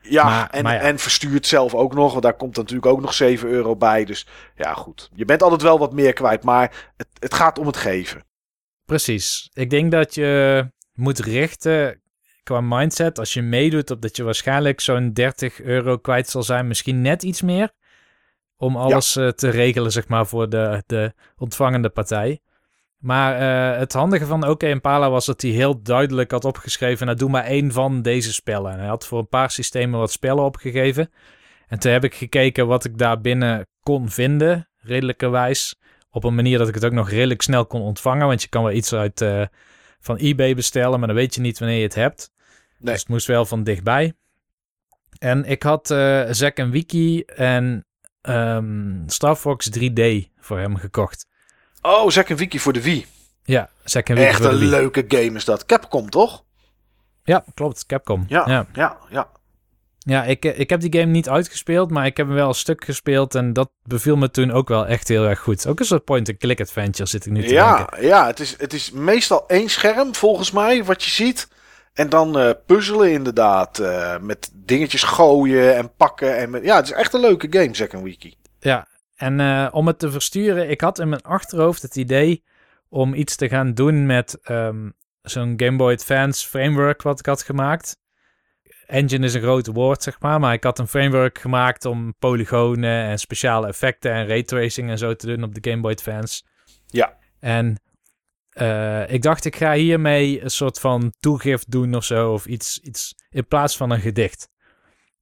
Ja, 0.09 0.25
Maar- 0.25 0.51
en, 0.51 0.63
maar 0.63 0.75
ja. 0.75 0.81
en 0.81 0.99
verstuurt 0.99 1.47
zelf 1.47 1.75
ook 1.75 1.95
nog, 1.95 2.11
want 2.11 2.23
daar 2.23 2.37
komt 2.37 2.57
natuurlijk 2.57 2.87
ook 2.87 3.01
nog 3.01 3.15
7 3.15 3.49
euro 3.49 3.77
bij. 3.77 4.05
Dus 4.05 4.27
ja, 4.57 4.73
goed. 4.73 5.11
Je 5.15 5.25
bent 5.25 5.43
altijd 5.43 5.63
wel 5.63 5.79
wat 5.79 5.93
meer 5.93 6.13
kwijt, 6.13 6.43
maar 6.45 6.93
het, 6.97 7.09
het 7.19 7.35
gaat 7.35 7.59
om 7.59 7.67
het 7.67 7.77
geven. 7.77 8.25
Precies. 8.85 9.51
Ik 9.53 9.71
denk 9.71 9.91
dat 9.91 10.15
je 10.15 10.65
moet 10.93 11.19
richten 11.19 12.03
qua 12.43 12.61
mindset 12.61 13.19
als 13.19 13.33
je 13.35 13.43
meedoet 13.43 13.91
op 13.91 14.03
dat 14.03 14.17
je 14.17 14.23
waarschijnlijk 14.23 14.81
zo'n 14.81 15.13
30 15.13 15.61
euro 15.61 15.99
kwijt 15.99 16.29
zal 16.29 16.43
zijn, 16.43 16.67
misschien 16.67 17.03
net 17.03 17.23
iets 17.23 17.43
meer, 17.43 17.71
om 18.57 18.77
alles 18.77 19.17
eh, 19.17 19.29
te 19.29 19.49
regelen 19.49 19.93
zeg 19.93 20.09
maar 20.09 20.27
voor 20.27 20.49
de, 20.49 20.83
de 20.87 21.13
ontvangende 21.37 21.89
partij. 21.89 22.41
Maar 23.05 23.35
eh, 23.35 23.79
het 23.79 23.93
handige 23.93 24.27
van 24.27 24.49
OK 24.49 24.63
Impala 24.63 25.11
was 25.11 25.27
dat 25.27 25.43
hij 25.43 25.51
heel 25.51 25.83
duidelijk 25.83 26.31
had 26.31 26.45
opgeschreven, 26.45 27.07
nou 27.07 27.19
doe 27.19 27.31
maar 27.31 27.45
één 27.45 27.73
van 27.73 28.03
deze 28.03 28.33
spellen. 28.33 28.73
En 28.73 28.79
hij 28.79 28.89
had 28.89 29.07
voor 29.07 29.19
een 29.19 29.29
paar 29.29 29.51
systemen 29.51 29.99
wat 29.99 30.13
spellen 30.13 30.45
opgegeven. 30.45 31.11
En 31.67 31.79
toen 31.79 31.93
heb 31.93 32.05
ik 32.05 32.15
gekeken 32.15 32.67
wat 32.67 32.85
ik 32.85 32.99
daar 32.99 33.21
binnen 33.21 33.67
kon 33.83 34.09
vinden, 34.09 34.69
redelijkerwijs. 34.79 35.77
Op 36.11 36.25
een 36.25 36.35
manier 36.35 36.59
dat 36.59 36.69
ik 36.69 36.75
het 36.75 36.85
ook 36.85 36.93
nog 36.93 37.11
redelijk 37.11 37.43
snel 37.43 37.67
kon 37.67 37.81
ontvangen. 37.81 38.27
Want 38.27 38.43
je 38.43 38.49
kan 38.49 38.63
wel 38.63 38.73
iets 38.73 38.93
uit 38.93 39.21
eh, 39.21 39.47
van 40.01 40.17
eBay 40.17 40.55
bestellen, 40.55 40.99
maar 40.99 41.09
dan 41.09 41.17
weet 41.17 41.35
je 41.35 41.41
niet 41.41 41.59
wanneer 41.59 41.77
je 41.77 41.83
het 41.83 41.95
hebt. 41.95 42.31
Nee. 42.79 42.93
Dus 42.93 43.01
het 43.01 43.11
moest 43.11 43.27
wel 43.27 43.45
van 43.45 43.65
dichtbij. 43.65 44.15
En 45.19 45.45
ik 45.45 45.63
had 45.63 45.91
eh 45.91 46.25
Zack 46.31 46.57
en 46.57 46.71
Wiki 46.71 47.21
en 47.21 47.87
ehm, 48.21 49.03
Star 49.07 49.37
Fox 49.37 49.71
3D 49.79 50.03
voor 50.39 50.59
hem 50.59 50.77
gekocht. 50.77 51.33
Oh, 51.87 52.09
Zack 52.11 52.29
en 52.29 52.37
Wiki 52.37 52.59
voor 52.59 52.73
de 52.73 52.83
Wii. 52.83 53.07
Ja, 53.45 53.69
Zack 53.85 54.09
en 54.09 54.15
Wiki 54.15 54.27
Echt 54.29 54.37
voor 54.41 54.47
de 54.49 54.53
een 54.55 54.59
Wii. 54.61 54.71
leuke 54.71 55.05
game 55.09 55.37
is 55.37 55.45
dat. 55.45 55.67
Capcom, 55.67 56.11
toch? 56.11 56.45
Ja, 57.25 57.45
klopt. 57.55 57.87
Capcom. 57.87 58.25
Ja, 58.29 58.45
ja. 58.49 58.67
ja, 58.75 58.97
ja. 59.11 59.29
Ja, 59.99 60.25
ik, 60.25 60.45
eh, 60.45 60.59
ik 60.59 60.71
heb 60.71 60.81
die 60.81 61.01
game 61.01 61.11
niet 61.13 61.29
uitgespeeld, 61.29 61.91
maar 61.91 62.07
ik 62.07 62.17
heb 62.17 62.27
hem 62.27 62.35
wel 62.35 62.49
een 62.49 62.55
stuk 62.55 62.85
gespeeld. 62.85 63.35
En 63.35 63.53
dat 63.53 63.71
beviel 63.83 64.17
me 64.17 64.31
toen 64.31 64.51
ook 64.53 64.69
wel 64.69 64.87
echt 64.87 65.09
heel 65.09 65.25
erg 65.25 65.39
goed. 65.41 65.67
Ook 65.67 65.79
een 65.81 65.85
soort 65.87 66.05
point-and-click 66.05 66.61
adventure 66.61 67.09
zit 67.09 67.27
ik 67.27 67.33
nu 67.33 67.43
te 67.47 67.53
Ja, 67.55 67.77
denken. 67.77 68.07
ja 68.07 68.27
het, 68.27 68.41
is, 68.41 68.55
het 68.59 68.73
is 68.73 68.91
meestal 68.91 69.45
één 69.49 69.69
scherm, 69.69 70.15
volgens 70.15 70.51
mij, 70.51 70.85
wat 70.85 71.05
je 71.05 71.11
ziet. 71.11 71.49
En 71.93 72.09
dan 72.09 72.39
eh, 72.39 72.51
puzzelen 72.67 73.13
inderdaad. 73.13 73.79
eh, 73.79 74.19
met 74.19 74.51
dingetjes 74.55 75.03
gooien 75.03 75.77
en 75.77 75.95
pakken. 75.97 76.37
En 76.37 76.51
met, 76.51 76.65
ja, 76.65 76.77
het 76.77 76.85
is 76.85 76.93
echt 76.93 77.13
een 77.15 77.21
leuke 77.21 77.47
game, 77.51 77.75
Zack 77.75 77.93
en 77.93 78.03
Wiki. 78.03 78.35
Ja, 78.61 78.87
en 79.25 79.41
eh, 79.41 79.69
om 79.71 79.87
het 79.87 79.99
te 79.99 80.11
versturen, 80.11 80.71
ik 80.71 80.81
had 80.81 80.99
in 80.99 81.09
mijn 81.09 81.23
achterhoofd 81.23 81.83
het 81.83 81.97
idee 81.97 82.45
om 82.89 83.15
iets 83.15 83.37
te 83.37 83.49
gaan 83.49 83.75
doen 83.75 84.07
met 84.07 84.39
ehm, 84.43 84.91
zo'n 85.23 85.55
Game 85.57 85.77
Boy 85.77 85.93
Advance 85.93 86.49
framework 86.49 87.03
wat 87.03 87.19
ik 87.19 87.27
had 87.27 87.43
gemaakt. 87.43 87.97
Engine 88.87 89.25
is 89.25 89.35
een 89.35 89.41
groot 89.41 89.67
woord, 89.67 90.03
zeg 90.03 90.21
maar, 90.21 90.41
maar 90.41 90.53
ik 90.53 90.65
had 90.65 90.79
een 90.79 90.89
framework 90.89 91.39
gemaakt 91.39 91.85
om 91.85 92.15
polygonen 92.19 93.05
en 93.05 93.19
speciale 93.19 93.67
effecten 93.67 94.13
en 94.13 94.27
raytracing 94.27 94.91
en 94.91 94.99
zo 94.99 95.15
te 95.15 95.27
doen 95.27 95.43
op 95.43 95.55
de 95.55 95.71
Game 95.71 95.83
Boy 95.83 95.93
Advance. 95.93 96.43
Ja. 96.87 97.17
En 97.41 97.81
eh, 98.49 99.11
ik 99.11 99.23
dacht, 99.23 99.45
ik 99.45 99.57
ga 99.57 99.73
hiermee 99.73 100.43
een 100.43 100.51
soort 100.51 100.81
van 100.81 101.15
toegift 101.21 101.71
doen 101.71 101.95
of 101.95 102.05
zo, 102.05 102.33
of 102.33 102.47
iets, 102.47 102.81
iets 102.81 103.15
in 103.31 103.47
plaats 103.47 103.77
van 103.77 103.91
een 103.91 104.01
gedicht. 104.01 104.49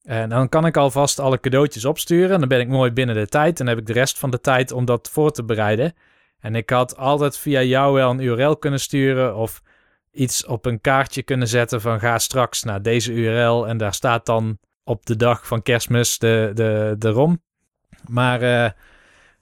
En 0.03 0.29
dan 0.29 0.49
kan 0.49 0.67
ik 0.67 0.77
alvast 0.77 1.19
alle 1.19 1.41
cadeautjes 1.41 1.85
opsturen. 1.85 2.39
Dan 2.39 2.49
ben 2.49 2.61
ik 2.61 2.69
mooi 2.69 2.91
binnen 2.91 3.15
de 3.15 3.27
tijd. 3.27 3.61
En 3.61 3.67
dan 3.67 3.75
heb 3.75 3.79
ik 3.79 3.87
de 3.87 4.01
rest 4.01 4.19
van 4.19 4.31
de 4.31 4.41
tijd 4.41 4.73
om 4.73 4.85
dat 4.85 5.11
voor 5.13 5.31
te 5.31 5.45
bereiden. 5.45 5.95
En 6.41 6.55
ik 6.55 6.71
had 6.71 6.97
altijd 6.97 7.39
via 7.39 7.63
jou 7.63 7.95
wel 7.95 8.11
een 8.11 8.21
URL 8.21 8.57
kunnen 8.57 8.81
sturen. 8.81 9.37
Of 9.37 9.63
iets 10.13 10.47
op 10.47 10.67
een 10.67 10.81
kaartje 10.81 11.23
kunnen 11.23 11.49
zetten 11.49 11.81
van 11.81 12.01
ga 12.01 12.19
straks 12.19 12.63
naar 12.63 12.83
deze 12.83 13.13
URL. 13.13 13.69
En 13.69 13.77
daar 13.77 13.95
staat 13.95 14.27
dan 14.27 14.59
op 14.85 15.07
de 15.07 15.17
dag 15.17 15.47
van 15.47 15.63
kerstmis 15.63 16.19
de, 16.19 16.51
de, 16.55 16.95
de 16.99 17.09
ROM. 17.09 17.43
Maar 18.09 18.43
eh, 18.43 18.71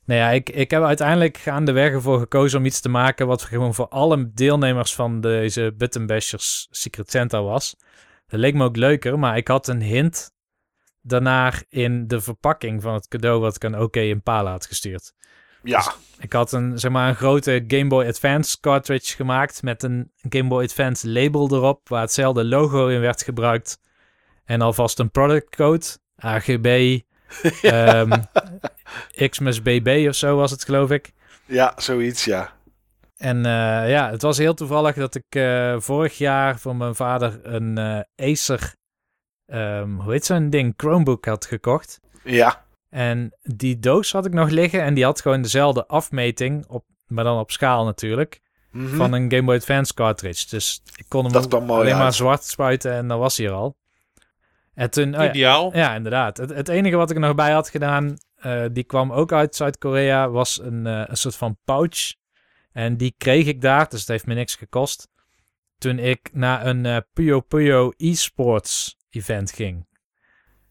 nou 0.04 0.20
ja, 0.20 0.30
ik, 0.30 0.50
ik 0.50 0.70
heb 0.70 0.82
uiteindelijk 0.82 1.36
gaandeweg 1.36 1.92
ervoor 1.92 2.18
gekozen 2.18 2.58
om 2.58 2.64
iets 2.64 2.80
te 2.80 2.88
maken... 2.88 3.26
wat 3.26 3.42
gewoon 3.42 3.74
voor 3.74 3.88
alle 3.88 4.32
deelnemers 4.34 4.94
van 4.94 5.20
deze 5.20 5.74
Button 5.76 6.06
Bashers 6.06 6.68
Secret 6.70 7.10
Santa 7.10 7.42
was. 7.42 7.76
Dat 8.26 8.40
leek 8.40 8.54
me 8.54 8.64
ook 8.64 8.76
leuker, 8.76 9.18
maar 9.18 9.36
ik 9.36 9.48
had 9.48 9.68
een 9.68 9.82
hint 9.82 10.32
daarna 11.02 11.52
in 11.68 12.06
de 12.06 12.20
verpakking 12.20 12.82
van 12.82 12.94
het 12.94 13.09
cadeau 13.09 13.40
wat 13.40 13.56
ik 13.56 13.64
aan 13.64 13.81
OK 13.81 13.97
Impala 13.97 14.51
had 14.51 14.66
gestuurd. 14.66 15.12
Ja, 15.62 15.93
Ik 16.18 16.32
had 16.32 16.52
een, 16.52 16.78
zeg 16.78 16.90
maar, 16.90 17.09
een 17.09 17.14
grote 17.14 17.64
Game 17.66 17.86
Boy 17.86 18.06
Advance 18.06 18.60
cartridge 18.60 19.16
gemaakt 19.16 19.62
met 19.62 19.82
een 19.82 20.12
Game 20.28 20.48
Boy 20.48 20.64
Advance 20.64 21.09
label 21.09 21.55
erop, 21.55 21.89
waar 21.89 22.01
hetzelfde 22.01 22.44
logo 22.44 22.86
in 22.86 23.01
werd 23.01 23.22
gebruikt. 23.22 23.81
En 24.44 24.60
alvast 24.60 24.98
een 24.98 25.10
product 25.10 25.56
code, 25.56 25.86
AGB, 26.16 26.98
ehm 27.62 28.22
Xmas 29.28 29.62
BB 29.62 30.06
of 30.09 30.14
zo 30.14 30.36
was 30.36 30.51
het 30.51 30.64
geloof 30.64 30.90
ik. 30.90 31.12
ja, 31.47 31.72
zoiets, 31.77 32.24
ja. 32.24 32.52
En 33.16 33.36
eh, 33.36 33.90
ja, 33.90 34.10
het 34.10 34.22
was 34.22 34.39
heel 34.39 34.55
toevallig 34.55 34.94
dat 34.94 35.14
ik 35.14 35.24
eh, 35.28 35.74
vorig 35.78 36.18
jaar 36.18 36.59
voor 36.59 36.77
mijn 36.77 36.94
vader 36.94 37.40
een 37.43 37.78
eh, 37.78 38.31
Acer, 38.31 38.74
ehm, 39.51 39.90
hoe 39.94 40.12
heet 40.12 40.24
zo'n 40.24 40.51
ding, 40.51 40.74
Chromebook 40.77 41.24
had 41.24 41.47
gekocht. 41.47 42.01
Ja, 42.24 42.64
En 42.90 43.36
die 43.43 43.78
doos 43.78 44.12
had 44.12 44.27
ik 44.27 44.32
nog 44.32 44.48
liggen 44.48 44.82
en 44.82 44.94
die 44.94 45.05
had 45.05 45.20
gewoon 45.20 45.43
dezelfde 45.43 45.86
afmeting, 45.86 46.66
op, 46.66 46.85
maar 47.06 47.24
dan 47.24 47.39
op 47.39 47.51
schaal 47.51 47.85
natuurlijk, 47.85 48.40
Mhm. 48.70 48.97
van 48.97 49.12
een 49.12 49.31
Game 49.32 49.43
Boy 49.44 49.55
Advance 49.55 49.94
cartridge. 49.94 50.47
Dus 50.48 50.82
ik 50.97 51.05
kon 51.09 51.24
hem 51.24 51.32
Dat 51.32 51.55
alleen 51.55 51.97
maar 51.97 52.12
zwart 52.12 52.44
spuiten 52.44 52.93
en 52.93 53.09
dan 53.09 53.18
was 53.18 53.36
hij 53.36 53.47
er 53.47 53.52
al. 53.52 53.77
En 54.74 54.90
toen, 54.90 55.14
oh 55.14 55.20
ja, 55.20 55.28
Ideaal. 55.31 55.77
ja, 55.77 55.94
inderdaad. 55.94 56.36
Het, 56.36 56.51
het 56.51 56.68
enige 56.68 56.97
wat 56.97 57.10
ik 57.10 57.16
er 57.16 57.22
nog 57.22 57.35
bij 57.35 57.52
had 57.52 57.68
gedaan, 57.68 58.16
eh, 58.35 58.62
die 58.72 58.85
kwam 58.85 59.12
ook 59.12 59.32
uit 59.32 59.56
Zuid-Korea, 59.56 60.28
was 60.31 60.60
een, 60.62 60.86
eh, 60.86 61.02
een 61.06 61.16
soort 61.16 61.36
van 61.36 61.59
pouch. 61.64 62.14
En 62.72 62.97
die 62.97 63.14
kreeg 63.18 63.47
ik 63.47 63.60
daar, 63.60 63.89
dus 63.89 64.01
het 64.01 64.09
heeft 64.09 64.27
me 64.27 64.35
niks 64.35 64.55
gekost. 64.55 65.09
toen 65.78 65.98
ik 65.98 66.31
naar 66.32 66.66
een 66.66 66.86
eh, 66.86 66.97
Puyo 67.12 67.40
Puyo 67.40 67.93
eSports 67.97 68.97
event 69.10 69.52
ging. 69.52 69.86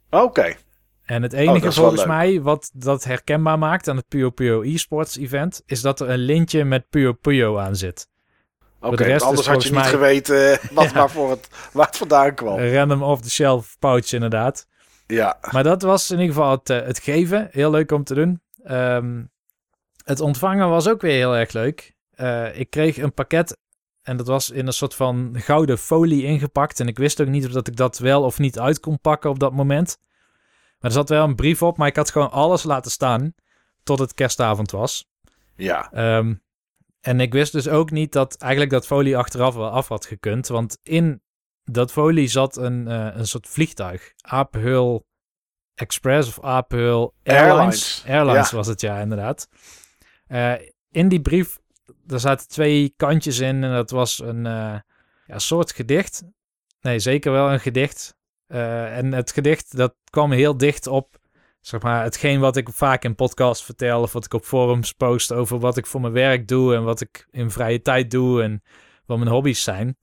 Oké. 0.09 0.55
En 1.05 1.21
het 1.23 1.33
Oh, 1.33 1.39
enige 1.39 1.71
volgens 1.71 2.05
mij 2.05 2.41
wat 2.41 2.71
dat 2.73 3.03
herkenbaar 3.03 3.59
maakt 3.59 3.87
aan 3.87 3.95
het 3.95 4.07
Puyo 4.07 4.29
Puyo 4.29 4.61
eSports 4.61 5.17
event, 5.17 5.61
is 5.65 5.81
dat 5.81 5.99
er 5.99 6.09
een 6.09 6.17
lintje 6.19 6.63
met 6.63 6.89
Puyo 6.89 7.13
Puyo 7.13 7.57
aan 7.57 7.75
zit. 7.75 8.07
Oké, 8.81 9.17
anders 9.19 9.47
had 9.47 9.63
je 9.63 9.69
niet 9.69 9.79
mij- 9.79 9.89
geweten 9.89 10.51
eh, 10.51 10.69
wat 10.71 10.85
Ja. 10.85 10.93
maar 10.93 11.09
voor 11.09 11.29
het, 11.29 11.49
waar 11.73 11.85
het 11.85 11.97
vandaan 11.97 12.33
kwam. 12.35 12.59
Een 12.59 12.73
random 12.73 13.03
off-the-shelf 13.03 13.75
pouch 13.79 14.11
inderdaad. 14.13 14.67
ja. 15.07 15.37
Maar 15.51 15.63
dat 15.63 15.81
was 15.81 16.11
in 16.11 16.19
ieder 16.19 16.35
geval 16.35 16.51
het, 16.51 16.69
eh, 16.69 16.81
het 16.81 16.99
geven. 16.99 17.47
Heel 17.51 17.71
leuk 17.71 17.91
om 17.91 18.03
te 18.03 18.13
doen. 18.13 18.41
Ehm, 18.63 19.23
het 20.03 20.19
ontvangen 20.19 20.69
was 20.69 20.87
ook 20.87 21.01
weer 21.01 21.15
heel 21.15 21.35
erg 21.37 21.51
leuk. 21.51 21.93
Eh, 22.15 22.59
ik 22.59 22.69
kreeg 22.69 22.97
een 22.97 23.13
pakket 23.13 23.57
en 24.09 24.17
dat 24.17 24.27
was 24.27 24.49
in 24.49 24.67
een 24.67 24.73
soort 24.73 24.95
van 24.95 25.31
gouden 25.33 25.77
folie 25.77 26.23
ingepakt. 26.23 26.79
En 26.79 26.87
ik 26.87 26.97
wist 26.97 27.21
ook 27.21 27.27
niet 27.27 27.45
of 27.45 27.51
dat 27.51 27.67
ik 27.67 27.75
dat 27.75 27.97
wel 27.97 28.23
of 28.23 28.39
niet 28.39 28.59
uit 28.59 28.79
kon 28.79 28.99
pakken 28.99 29.29
op 29.29 29.39
dat 29.39 29.53
moment. 29.53 29.97
Maar 30.79 30.91
er 30.91 30.97
zat 30.97 31.09
wel 31.09 31.23
een 31.23 31.35
brief 31.35 31.61
op, 31.61 31.77
maar 31.77 31.87
ik 31.87 31.95
had 31.95 32.11
gewoon 32.11 32.31
alles 32.31 32.63
laten 32.63 32.91
staan 32.91 33.33
tot 33.83 33.99
het 33.99 34.13
kerstavond 34.13 34.71
was. 34.71 35.09
Ja. 35.55 35.91
Ehm, 35.91 36.35
en 37.01 37.19
ik 37.19 37.33
wist 37.33 37.51
dus 37.51 37.67
ook 37.67 37.91
niet 37.91 38.11
dat 38.11 38.37
eigenlijk 38.37 38.71
dat 38.71 38.85
folie 38.85 39.17
achteraf 39.17 39.55
wel 39.55 39.69
af 39.69 39.87
had 39.87 40.05
gekund. 40.05 40.47
Want 40.47 40.77
in 40.83 41.21
dat 41.63 41.91
folie 41.91 42.27
zat 42.27 42.57
een, 42.57 42.87
eh, 42.87 43.09
een 43.13 43.27
soort 43.27 43.47
vliegtuig. 43.47 44.13
Apenhul 44.21 45.07
Express 45.75 46.29
of 46.29 46.43
Apenhul 46.43 47.13
Airlines. 47.23 47.49
Airlines, 47.49 48.03
Airlines 48.07 48.49
ja. 48.49 48.55
was 48.55 48.67
het, 48.67 48.81
ja, 48.81 48.99
inderdaad. 48.99 49.49
Eh, 50.27 50.53
in 50.91 51.07
die 51.07 51.21
brief, 51.21 51.59
daar 52.09 52.19
zaten 52.19 52.47
twee 52.47 52.93
kantjes 52.97 53.39
in. 53.39 53.63
En 53.63 53.71
dat 53.71 53.89
was 53.89 54.19
een 54.19 54.45
eh, 54.45 54.79
ja, 55.25 55.39
soort 55.39 55.71
gedicht. 55.71 56.23
Nee, 56.81 56.99
zeker 56.99 57.31
wel 57.31 57.51
een 57.51 57.59
gedicht. 57.59 58.15
Eh, 58.47 58.97
en 58.97 59.11
het 59.13 59.31
gedicht, 59.31 59.77
dat 59.77 59.95
kwam 60.09 60.31
heel 60.31 60.57
dicht 60.57 60.87
op 60.87 61.17
zeg 61.61 61.81
maar, 61.81 62.03
hetgeen 62.03 62.39
wat 62.39 62.57
ik 62.57 62.69
vaak 62.69 63.03
in 63.03 63.15
podcasts 63.15 63.65
vertel 63.65 64.01
of 64.01 64.13
wat 64.13 64.25
ik 64.25 64.33
op 64.33 64.45
forums 64.45 64.91
post 64.91 65.33
over 65.33 65.59
wat 65.59 65.77
ik 65.77 65.85
voor 65.85 66.01
mijn 66.01 66.13
werk 66.13 66.47
doe 66.47 66.75
en 66.75 66.83
wat 66.83 67.01
ik 67.01 67.27
in 67.31 67.51
vrije 67.51 67.81
tijd 67.81 68.11
doe 68.11 68.43
en 68.43 68.63
wat 69.05 69.17
mijn 69.17 69.29
hobby's 69.29 69.63
zijn. 69.63 69.97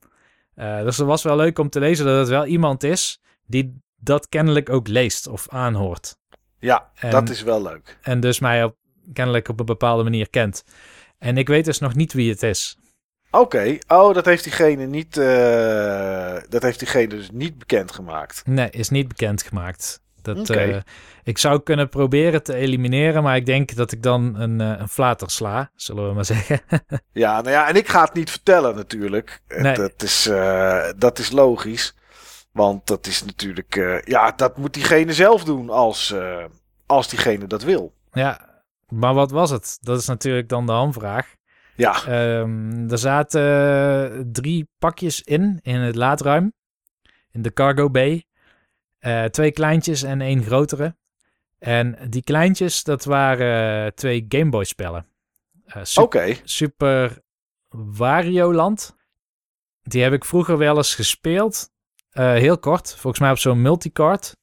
Eh, 0.53 0.83
dus 0.83 0.97
het 0.97 1.07
was 1.07 1.23
wel 1.23 1.35
leuk 1.35 1.59
om 1.59 1.69
te 1.69 1.79
lezen 1.79 2.05
dat 2.05 2.19
het 2.19 2.27
wel 2.27 2.45
iemand 2.45 2.83
is 2.83 3.21
die 3.45 3.81
dat 3.95 4.29
kennelijk 4.29 4.69
ook 4.69 4.87
leest 4.87 5.27
of 5.27 5.49
aanhoort. 5.49 6.17
Ja, 6.59 6.91
En- 6.95 7.11
dat 7.11 7.29
is 7.29 7.41
wel 7.41 7.61
leuk. 7.61 7.97
En 8.01 8.19
dus 8.19 8.39
mij 8.39 8.63
op, 8.63 8.75
kennelijk 9.13 9.47
op 9.49 9.59
een 9.59 9.65
bepaalde 9.65 10.03
manier 10.03 10.29
kent. 10.29 10.63
En 11.19 11.37
ik 11.37 11.47
weet 11.47 11.65
dus 11.65 11.79
nog 11.79 11.95
niet 11.95 12.13
wie 12.13 12.29
het 12.29 12.43
is. 12.43 12.77
Oké. 13.31 13.77
Oh, 13.87 14.13
dat 14.13 14.25
heeft 14.25 14.43
diegene 14.43 14.85
niet, 14.85 15.17
eh, 15.17 16.35
dat 16.49 16.61
heeft 16.61 16.79
diegene 16.79 17.07
dus 17.07 17.29
niet 17.31 17.57
bekendgemaakt. 17.57 18.41
Nee, 18.45 18.69
is 18.69 18.89
niet 18.89 19.07
bekendgemaakt. 19.07 20.01
Dat, 20.21 20.37
Oké. 20.37 20.53
eh, 20.53 20.77
ik 21.23 21.37
zou 21.37 21.59
kunnen 21.59 21.89
proberen 21.89 22.43
te 22.43 22.53
elimineren, 22.53 23.23
maar 23.23 23.35
ik 23.35 23.45
denk 23.45 23.75
dat 23.75 23.91
ik 23.91 24.03
dan 24.03 24.35
een, 24.39 24.61
eh, 24.61 24.79
een 24.79 24.89
flater 24.89 25.31
sla, 25.31 25.71
zullen 25.75 26.07
we 26.07 26.13
maar 26.13 26.25
zeggen. 26.35 26.61
Ja, 27.11 27.41
nou 27.41 27.49
ja, 27.49 27.67
en 27.67 27.75
ik 27.75 27.89
ga 27.89 28.03
het 28.03 28.13
niet 28.13 28.31
vertellen 28.31 28.75
natuurlijk. 28.75 29.41
Nee. 29.47 29.75
Dat, 29.75 30.03
is, 30.03 30.29
dat 30.97 31.19
is 31.19 31.31
logisch. 31.31 31.95
Want 32.51 32.87
dat 32.87 33.07
is 33.07 33.23
natuurlijk, 33.25 34.01
ja, 34.05 34.31
dat 34.31 34.57
moet 34.57 34.73
diegene 34.73 35.13
zelf 35.13 35.43
doen 35.43 35.69
als, 35.69 36.15
als 36.85 37.09
diegene 37.09 37.47
dat 37.47 37.63
wil. 37.63 37.93
Ja, 38.11 38.46
maar 38.93 39.13
wat 39.13 39.31
was 39.31 39.49
het? 39.49 39.77
Dat 39.81 39.99
is 39.99 40.07
natuurlijk 40.07 40.49
dan 40.49 40.65
de 40.65 40.71
hamvraag. 40.71 41.35
Ja, 41.75 42.03
Ehm, 42.05 42.89
er 42.89 42.97
zaten 42.97 44.31
drie 44.31 44.69
pakjes 44.79 45.21
in, 45.21 45.59
in 45.61 45.79
het 45.79 45.95
laadruim. 45.95 46.53
In 47.31 47.41
de 47.41 47.53
cargo 47.53 47.89
bay. 47.89 48.25
Eh, 48.99 49.23
twee 49.23 49.51
kleintjes 49.51 50.03
en 50.03 50.21
één 50.21 50.43
grotere. 50.43 50.95
En 51.59 51.97
die 52.09 52.23
kleintjes, 52.23 52.83
dat 52.83 53.05
waren 53.05 53.95
twee 53.95 54.25
Game 54.27 54.49
Boy 54.49 54.63
spellen. 54.63 55.07
Eh, 55.65 55.81
oké. 55.95 56.35
Super 56.43 57.21
Wario 57.69 58.53
Land. 58.53 58.95
Die 59.81 60.03
heb 60.03 60.13
ik 60.13 60.25
vroeger 60.25 60.57
wel 60.57 60.77
eens 60.77 60.95
gespeeld. 60.95 61.69
Eh, 62.09 62.31
heel 62.31 62.57
kort, 62.57 62.95
volgens 62.95 63.19
mij 63.19 63.31
op 63.31 63.37
zo'n 63.37 63.61
multicard. 63.61 64.35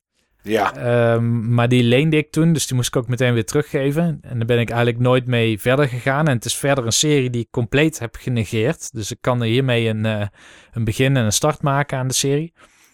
Ja, 0.47 0.75
Ehm, 0.77 1.55
maar 1.55 1.69
die 1.69 1.83
leende 1.83 2.17
ik 2.17 2.31
toen, 2.31 2.53
dus 2.53 2.67
die 2.67 2.77
moest 2.77 2.89
ik 2.89 2.97
ook 2.97 3.09
meteen 3.09 3.35
weer 3.35 3.45
teruggeven. 3.45 4.19
En 4.23 4.37
daar 4.39 4.47
ben 4.47 4.59
ik 4.59 4.69
eigenlijk 4.69 4.99
nooit 5.01 5.27
mee 5.27 5.61
verder 5.61 5.89
gegaan. 5.89 6.29
En 6.29 6.35
het 6.35 6.45
is 6.45 6.57
verder 6.57 6.87
een 6.87 6.93
serie 6.93 7.31
die 7.31 7.41
ik 7.43 7.51
compleet 7.51 7.99
heb 7.99 8.17
genegeerd. 8.17 8.93
Dus 8.93 9.11
ik 9.11 9.19
kan 9.21 9.41
er 9.41 9.47
hiermee 9.47 9.89
een, 9.89 10.05
eh, 10.07 10.27
een 10.73 10.85
begin 10.85 11.17
en 11.17 11.25
een 11.25 11.33
start 11.33 11.63
maken 11.63 11.99
aan 11.99 12.09
de 12.09 12.15
serie. 12.15 12.53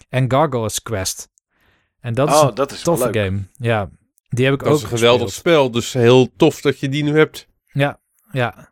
En 0.08 0.30
Gargoyles 0.30 0.82
Quest. 0.82 1.28
En 2.00 2.14
dat 2.14 2.28
is 2.28 2.34
oh, 2.40 2.48
een 2.48 2.54
dat 2.54 2.72
is 2.72 2.82
toffe 2.82 3.04
leuk. 3.10 3.14
game. 3.24 3.38
Ja, 3.52 3.90
die 4.28 4.44
heb 4.44 4.54
ik 4.54 4.60
Dat 4.60 4.68
ook 4.68 4.76
is 4.76 4.82
een 4.82 4.88
geweldig 4.88 5.22
gespeeld. 5.28 5.54
spel, 5.56 5.70
dus 5.70 5.92
heel 5.92 6.28
tof 6.36 6.60
dat 6.60 6.80
je 6.80 6.88
die 6.88 7.04
nu 7.04 7.16
hebt. 7.16 7.48
Ja, 7.72 8.00
ja. 8.32 8.68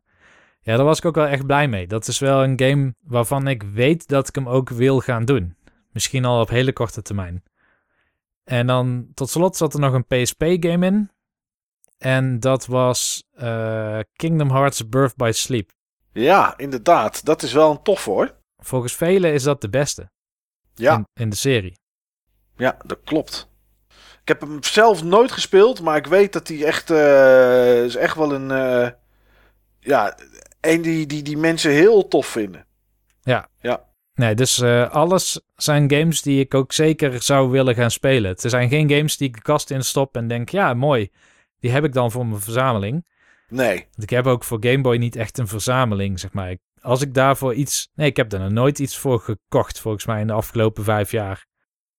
Ja, 0.60 0.76
daar 0.76 0.84
was 0.84 0.98
ik 0.98 1.04
ook 1.04 1.14
wel 1.14 1.26
echt 1.26 1.46
blij 1.46 1.68
mee. 1.68 1.86
Dat 1.86 2.08
is 2.08 2.18
wel 2.18 2.42
een 2.44 2.60
game 2.60 2.94
waarvan 3.02 3.48
ik 3.48 3.62
weet 3.62 4.08
dat 4.08 4.28
ik 4.28 4.34
hem 4.34 4.48
ook 4.48 4.68
wil 4.68 5.00
gaan 5.00 5.24
doen. 5.24 5.56
Misschien 5.92 6.24
al 6.24 6.40
op 6.40 6.48
hele 6.48 6.72
korte 6.72 7.02
termijn. 7.02 7.42
En 8.48 8.66
dan 8.66 9.08
tot 9.14 9.30
slot 9.30 9.56
zat 9.56 9.74
er 9.74 9.80
nog 9.80 9.92
een 9.92 10.06
PSP-game 10.06 10.86
in. 10.86 11.10
En 11.98 12.40
dat 12.40 12.66
was 12.66 13.24
eh, 13.32 13.98
Kingdom 14.12 14.50
Hearts 14.50 14.88
Birth 14.88 15.16
by 15.16 15.30
Sleep. 15.34 15.70
Ja, 16.12 16.56
inderdaad. 16.58 17.24
Dat 17.24 17.42
is 17.42 17.52
wel 17.52 17.70
een 17.70 17.82
tof 17.82 18.04
hoor. 18.04 18.34
Volgens 18.56 18.94
velen 18.96 19.32
is 19.32 19.42
dat 19.42 19.60
de 19.60 19.68
beste 19.68 20.10
Ja, 20.74 20.94
in, 20.96 21.06
in 21.12 21.30
de 21.30 21.36
serie. 21.36 21.78
ja, 22.56 22.76
dat 22.86 22.98
klopt. 23.04 23.48
Ik 24.22 24.28
heb 24.28 24.40
hem 24.40 24.62
zelf 24.62 25.02
nooit 25.02 25.32
gespeeld, 25.32 25.80
maar 25.80 25.96
ik 25.96 26.06
weet 26.06 26.32
dat 26.32 26.48
hij 26.48 26.64
echt, 26.64 26.90
eh, 26.90 27.84
is 27.84 27.96
echt 27.96 28.16
wel 28.16 28.34
een, 28.34 28.50
eh, 28.50 28.90
ja, 29.80 30.16
een 30.60 30.82
die, 30.82 31.06
die, 31.06 31.22
die 31.22 31.36
mensen 31.36 31.70
heel 31.70 32.08
tof 32.08 32.26
vinden. 32.26 32.66
Nee, 34.18 34.34
dus 34.34 34.60
eh, 34.60 34.90
alles 34.90 35.40
zijn 35.56 35.90
games 35.90 36.22
die 36.22 36.40
ik 36.40 36.54
ook 36.54 36.72
zeker 36.72 37.22
zou 37.22 37.50
willen 37.50 37.74
gaan 37.74 37.90
spelen. 37.90 38.30
Het 38.30 38.40
zijn 38.40 38.68
geen 38.68 38.90
games 38.90 39.16
die 39.16 39.28
ik 39.28 39.34
de 39.34 39.42
kast 39.42 39.70
in 39.70 39.84
stop 39.84 40.16
en 40.16 40.28
denk, 40.28 40.48
ja, 40.48 40.74
mooi. 40.74 41.10
Die 41.60 41.70
heb 41.70 41.84
ik 41.84 41.92
dan 41.92 42.10
voor 42.10 42.26
mijn 42.26 42.40
verzameling. 42.40 43.06
Nee, 43.48 43.76
Want 43.76 44.02
ik 44.02 44.10
heb 44.10 44.26
ook 44.26 44.44
voor 44.44 44.58
Game 44.60 44.80
Boy 44.80 44.96
niet 44.96 45.16
echt 45.16 45.38
een 45.38 45.48
verzameling, 45.48 46.20
zeg 46.20 46.32
maar. 46.32 46.56
Als 46.80 47.02
ik 47.02 47.14
daarvoor 47.14 47.54
iets... 47.54 47.90
Nee, 47.94 48.08
ik 48.08 48.16
heb 48.16 48.32
er 48.32 48.38
nog 48.40 48.50
nooit 48.50 48.78
iets 48.78 48.96
voor 48.96 49.20
gekocht, 49.20 49.80
volgens 49.80 50.06
mij, 50.06 50.20
in 50.20 50.26
de 50.26 50.32
afgelopen 50.32 50.84
vijf 50.84 51.10
jaar. 51.10 51.46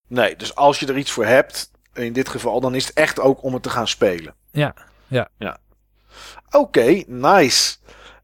nee. 0.07 0.35
Dus 0.35 0.55
als 0.55 0.79
je 0.79 0.85
er 0.85 0.97
iets 0.97 1.11
voor 1.11 1.25
hebt, 1.25 1.71
in 1.93 2.13
dit 2.13 2.29
geval, 2.29 2.59
dan 2.59 2.75
is 2.75 2.87
het 2.87 2.95
echt 2.95 3.19
ook 3.19 3.43
om 3.43 3.53
het 3.53 3.63
te 3.63 3.69
gaan 3.69 3.87
spelen. 3.87 4.35
Ja, 4.51 4.73
ja. 5.07 5.29
Ja. 5.37 5.57
Oké, 6.51 7.03
nice. 7.07 7.77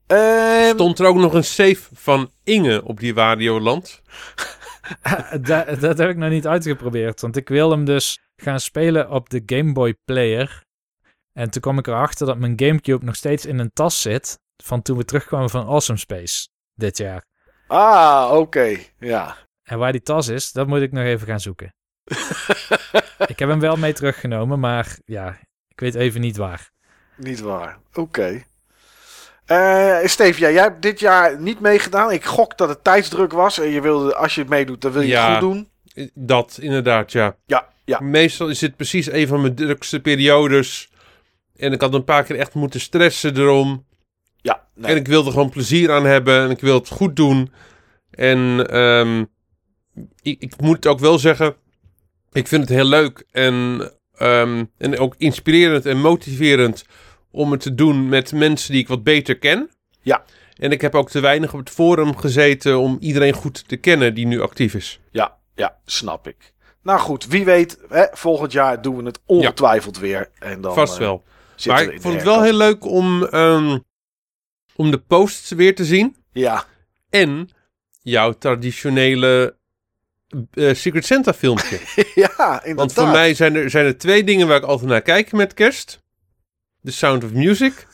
Ehm, 0.08 0.74
Stond 0.74 1.00
er 1.00 1.06
ook 1.06 1.16
nog 1.16 1.34
een 1.34 1.44
save 1.44 1.82
van 1.94 2.32
Inge 2.44 2.84
op 2.84 3.00
die 3.00 3.14
Wario-land? 3.14 4.02
dat, 5.42 5.80
dat 5.80 5.98
heb 5.98 6.10
ik 6.10 6.18
nog 6.18 6.30
niet 6.30 6.48
uitgeprobeerd, 6.48 7.22
want 7.22 7.36
ik 7.36 7.50
wil 7.50 7.72
hem 7.72 7.86
dus 7.86 8.20
gaan 8.36 8.60
spelen 8.60 9.10
op 9.10 9.30
de 9.30 9.44
Game 9.46 9.72
Boy 9.74 9.96
Player. 10.06 10.64
En 11.34 11.50
toen 11.50 11.62
kwam 11.62 11.78
ik 11.78 11.88
erachter 11.88 12.26
dat 12.28 12.38
mijn 12.38 12.54
Gamecube 12.56 13.06
nog 13.06 13.16
steeds 13.16 13.46
in 13.46 13.60
een 13.60 13.72
tas 13.74 14.02
zit 14.02 14.40
van 14.64 14.82
toen 14.82 14.98
we 14.98 15.06
terugkwamen 15.06 15.50
van 15.50 15.68
Awesome 15.68 16.00
Space 16.00 16.48
dit 16.74 16.98
jaar. 16.98 17.26
ah, 17.68 18.32
oké. 18.34 18.78
Ja. 19.00 19.36
En 19.64 19.78
waar 19.78 19.92
die 19.92 20.02
tas 20.02 20.28
is, 20.28 20.52
dat 20.52 20.68
moet 20.68 20.82
ik 20.82 20.92
nog 20.92 21.04
even 21.04 21.28
gaan 21.28 21.40
zoeken. 21.40 21.74
ik 23.28 23.40
heb 23.40 23.50
hem 23.50 23.60
wel 23.60 23.76
mee 23.76 23.94
teruggenomen, 23.94 24.60
maar 24.60 24.98
ja, 25.06 25.38
ik 25.68 25.80
weet 25.80 25.96
even 25.96 26.22
niet 26.22 26.38
waar. 26.38 26.72
Niet 27.16 27.40
waar. 27.40 27.80
Oké. 27.94 28.44
Eh 29.46 29.98
Steve, 30.04 30.40
ja, 30.40 30.52
jij 30.52 30.64
hebt 30.64 30.82
dit 30.82 31.00
jaar 31.00 31.40
niet 31.42 31.60
meegedaan. 31.60 32.12
Ik 32.12 32.26
gok 32.26 32.58
dat 32.58 32.70
het 32.70 32.84
tijdsdruk 32.84 33.32
was. 33.32 33.60
En 33.60 33.70
je 33.70 33.82
wilde, 33.82 34.16
als 34.16 34.36
je 34.36 34.46
meedoet, 34.48 34.82
dan 34.82 34.92
wil 34.92 35.02
je 35.02 35.08
Ja. 35.08 35.28
het 35.34 35.44
goed 35.44 35.54
doen. 35.54 35.70
Dat, 36.14 36.58
inderdaad, 36.62 37.12
ja. 37.12 37.36
Ja, 37.46 37.68
ja. 37.86 38.00
Meestal 38.00 38.48
is 38.50 38.60
dit 38.60 38.76
precies 38.76 39.12
een 39.12 39.28
van 39.28 39.42
mijn 39.42 39.56
drukste 39.56 40.00
periodes. 40.00 40.90
En 41.56 41.74
ik 41.74 41.82
had 41.82 41.94
een 41.94 42.04
paar 42.04 42.24
keer 42.24 42.40
echt 42.40 42.54
moeten 42.54 42.80
stressen 42.80 43.38
erom. 43.38 43.86
Ja, 44.42 44.64
nee. 44.74 44.92
En 44.92 44.98
ik 44.98 45.08
wilde 45.08 45.32
gewoon 45.32 45.50
plezier 45.50 45.92
aan 45.92 46.06
hebben. 46.06 46.42
En 46.44 46.50
ik 46.50 46.60
wil 46.60 46.78
het 46.78 46.88
goed 46.90 47.16
doen. 47.16 47.52
En 48.12 48.68
ehm, 48.70 49.24
ik, 50.22 50.42
ik 50.42 50.62
moet 50.62 50.76
het 50.76 50.88
ook 50.88 51.00
wel 51.00 51.20
zeggen. 51.20 51.56
Ik 52.32 52.48
vind 52.48 52.62
het 52.62 52.70
heel 52.78 52.86
leuk. 52.86 53.26
En, 53.32 53.92
ehm, 54.18 54.64
en 54.78 55.00
ook 55.00 55.16
inspirerend 55.18 55.86
en 55.86 55.98
motiverend. 56.02 56.86
Om 57.36 57.52
het 57.52 57.62
te 57.62 57.76
doen 57.76 58.10
met 58.10 58.32
mensen 58.32 58.72
die 58.72 58.82
ik 58.82 58.88
wat 58.88 59.04
beter 59.04 59.38
ken. 59.38 59.70
Ja. 60.02 60.24
En 60.58 60.72
ik 60.72 60.82
heb 60.82 60.96
ook 60.96 61.10
te 61.10 61.20
weinig 61.20 61.54
op 61.54 61.60
het 61.60 61.70
forum 61.70 62.18
gezeten. 62.18 62.80
Om 62.80 62.98
iedereen 63.00 63.34
goed 63.34 63.68
te 63.68 63.76
kennen 63.76 64.14
die 64.14 64.28
nu 64.28 64.42
actief 64.42 64.74
is. 64.74 65.00
Ja, 65.12 65.38
ja, 65.56 65.78
snap 65.86 66.28
ik. 66.28 66.54
Nou 66.84 67.00
goed, 67.00 67.26
wie 67.26 67.46
weet, 67.46 67.80
hè, 67.90 68.06
volgend 68.12 68.52
jaar 68.52 68.82
doen 68.82 68.98
we 68.98 69.04
het 69.04 69.20
ongetwijfeld 69.26 69.98
weer. 69.98 70.30
En 70.40 70.62
dan, 70.62 70.74
Vast 70.74 70.94
eh, 70.94 71.00
wel. 71.00 71.24
Maar 71.66 71.84
ik 71.84 72.02
vond 72.02 72.14
het 72.14 72.24
wel 72.24 72.42
heel 72.44 72.54
leuk 72.54 72.86
om, 72.86 73.24
ehm, 73.26 73.80
om 74.76 74.92
de 74.92 74.98
posts 74.98 75.52
weer 75.52 75.76
te 75.76 75.86
zien. 75.86 76.16
Ja, 76.32 76.66
En 77.10 77.50
jouw 78.02 78.32
traditionele 78.32 79.56
eh, 80.52 80.74
Secret 80.74 81.06
Santa 81.06 81.34
filmpje. 81.34 81.80
ja, 82.16 82.64
inderdaad. 82.64 82.76
Want 82.76 82.94
voor 82.94 83.08
mij 83.08 83.34
zijn 83.34 83.56
er, 83.56 83.70
zijn 83.70 83.86
er 83.86 83.98
twee 83.98 84.24
dingen 84.24 84.48
waar 84.48 84.58
ik 84.58 84.64
altijd 84.64 84.90
naar 84.90 85.02
kijk 85.02 85.32
met 85.32 85.54
kerst. 85.54 86.04
The 86.86 86.92
Sound 86.92 87.24
of 87.24 87.32
Music. 87.32 87.88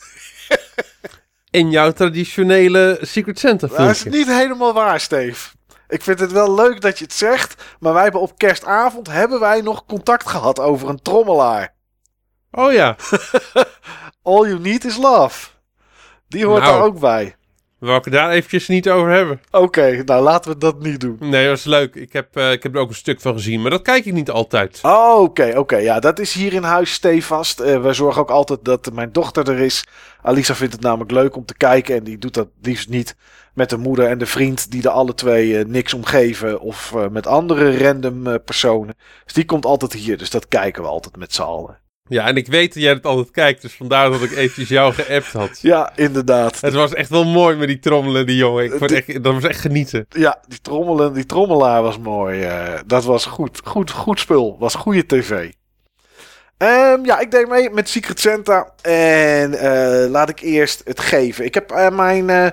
en 1.50 1.70
jouw 1.70 1.92
traditionele 1.92 2.98
Secret 3.02 3.38
Santa 3.38 3.66
Dat 3.66 3.90
is 3.90 4.00
filmpje. 4.00 4.18
niet 4.18 4.28
helemaal 4.36 4.72
waar, 4.72 5.00
Steve. 5.00 5.50
Ik 5.88 6.02
vind 6.02 6.20
het 6.20 6.32
wel 6.32 6.54
leuk 6.54 6.80
dat 6.80 6.98
je 6.98 7.04
het 7.04 7.12
zegt, 7.14 7.62
maar 7.80 7.92
wij 7.92 8.02
hebben 8.02 8.20
op 8.20 8.38
kerstavond 8.38 9.06
hebben 9.08 9.40
wij 9.40 9.60
nog 9.60 9.84
contact 9.86 10.28
gehad 10.28 10.58
over 10.60 10.88
een 10.88 11.02
trommelaar. 11.02 11.74
Oh 12.50 12.72
ja, 12.72 12.96
All 14.22 14.46
you 14.48 14.58
need 14.58 14.84
is 14.84 14.96
love. 14.96 15.48
Die 16.28 16.46
hoort 16.46 16.62
Nou. 16.62 16.72
daar 16.74 16.82
ook 16.82 16.98
bij. 17.00 17.36
We 17.82 17.92
ik 17.92 18.04
het 18.04 18.12
daar 18.14 18.30
eventjes 18.30 18.68
niet 18.68 18.90
over 18.90 19.10
hebben. 19.10 19.40
Oké, 19.50 20.02
nou 20.04 20.22
laten 20.22 20.50
we 20.50 20.58
dat 20.58 20.82
niet 20.82 21.00
doen. 21.00 21.16
Nee, 21.20 21.46
dat 21.46 21.58
is 21.58 21.64
leuk. 21.64 21.94
Ik 21.94 22.12
heb, 22.12 22.36
eh, 22.36 22.52
ik 22.52 22.62
heb 22.62 22.74
er 22.74 22.80
ook 22.80 22.88
een 22.88 22.94
stuk 22.94 23.20
van 23.20 23.32
gezien, 23.32 23.62
maar 23.62 23.70
dat 23.70 23.82
kijk 23.82 24.04
ik 24.04 24.12
niet 24.12 24.30
altijd. 24.30 24.78
Oh, 24.82 25.20
Oké, 25.20 25.52
oké. 25.56 25.76
Ja, 25.76 26.00
dat 26.00 26.18
is 26.18 26.32
hier 26.32 26.52
in 26.52 26.62
huis 26.62 26.92
stevast. 26.92 27.60
Eh 27.60 27.82
we 27.82 27.92
zorgen 27.92 28.22
ook 28.22 28.30
altijd 28.30 28.64
dat 28.64 28.92
mijn 28.92 29.12
dochter 29.12 29.48
er 29.48 29.58
is. 29.58 29.84
Alisa 30.22 30.54
vindt 30.54 30.72
het 30.72 30.82
namelijk 30.82 31.10
leuk 31.10 31.36
om 31.36 31.44
te 31.44 31.56
kijken. 31.56 31.96
En 31.96 32.04
die 32.04 32.18
doet 32.18 32.34
dat 32.34 32.48
liefst 32.62 32.88
niet 32.88 33.16
met 33.54 33.70
de 33.70 33.76
moeder 33.76 34.06
en 34.06 34.18
de 34.18 34.26
vriend 34.26 34.70
die 34.70 34.82
er 34.82 34.88
alle 34.88 35.14
twee 35.14 35.58
eh, 35.58 35.64
niks 35.64 35.94
om 35.94 36.04
geven. 36.04 36.60
Of 36.60 36.94
met 37.10 37.26
andere 37.26 37.78
random 37.78 38.42
personen. 38.44 38.94
Dus 39.24 39.32
die 39.32 39.44
komt 39.44 39.64
altijd 39.64 39.92
hier. 39.92 40.18
Dus 40.18 40.30
dat 40.30 40.48
kijken 40.48 40.82
we 40.82 40.88
altijd 40.88 41.16
met 41.16 41.34
z'n 41.34 41.42
allen. 41.42 41.80
Ja, 42.12 42.26
en 42.26 42.36
ik 42.36 42.46
weet 42.46 42.74
dat 42.74 42.82
jij 42.82 42.92
het 42.92 43.06
altijd 43.06 43.30
kijkt, 43.30 43.62
dus 43.62 43.72
vandaar 43.72 44.10
dat 44.10 44.22
ik 44.22 44.30
eventjes 44.30 44.68
jou 44.68 44.92
geappt 44.92 45.32
had. 45.32 45.58
Ja, 45.60 45.92
inderdaad. 45.96 46.60
Het 46.60 46.72
was 46.72 46.94
echt 46.94 47.08
wel 47.10 47.24
mooi 47.24 47.56
met 47.56 47.68
die 47.68 47.78
trommelen, 47.78 48.26
die 48.26 48.36
jongen. 48.36 48.64
Ik 48.64 48.72
vond 48.72 48.92
echt, 48.92 49.22
dat 49.22 49.32
was 49.34 49.44
echt 49.44 49.60
genieten. 49.60 50.06
Ja, 50.08 50.40
die, 50.48 50.60
trommelen, 50.60 51.12
die 51.12 51.26
trommelaar 51.26 51.82
was 51.82 51.98
mooi. 51.98 52.42
eh, 52.42 52.78
dat 52.86 53.04
was 53.04 53.24
goed. 53.24 53.60
Goed, 53.64 53.90
goed 53.90 54.20
spul. 54.20 54.56
Was 54.58 54.74
goede 54.74 55.06
tv. 55.06 55.50
Ehm, 56.58 57.04
ja, 57.04 57.18
ik 57.20 57.30
deed 57.30 57.48
mee 57.48 57.70
met 57.70 57.88
Secret 57.88 58.20
Santa. 58.20 58.72
En 58.82 59.54
eh, 59.54 60.10
laat 60.10 60.28
ik 60.28 60.40
eerst 60.40 60.80
het 60.84 61.00
geven. 61.00 61.44
Ik 61.44 61.54
heb 61.54 61.70
eh, 61.70 61.90
mijn... 61.90 62.30
eh, 62.30 62.46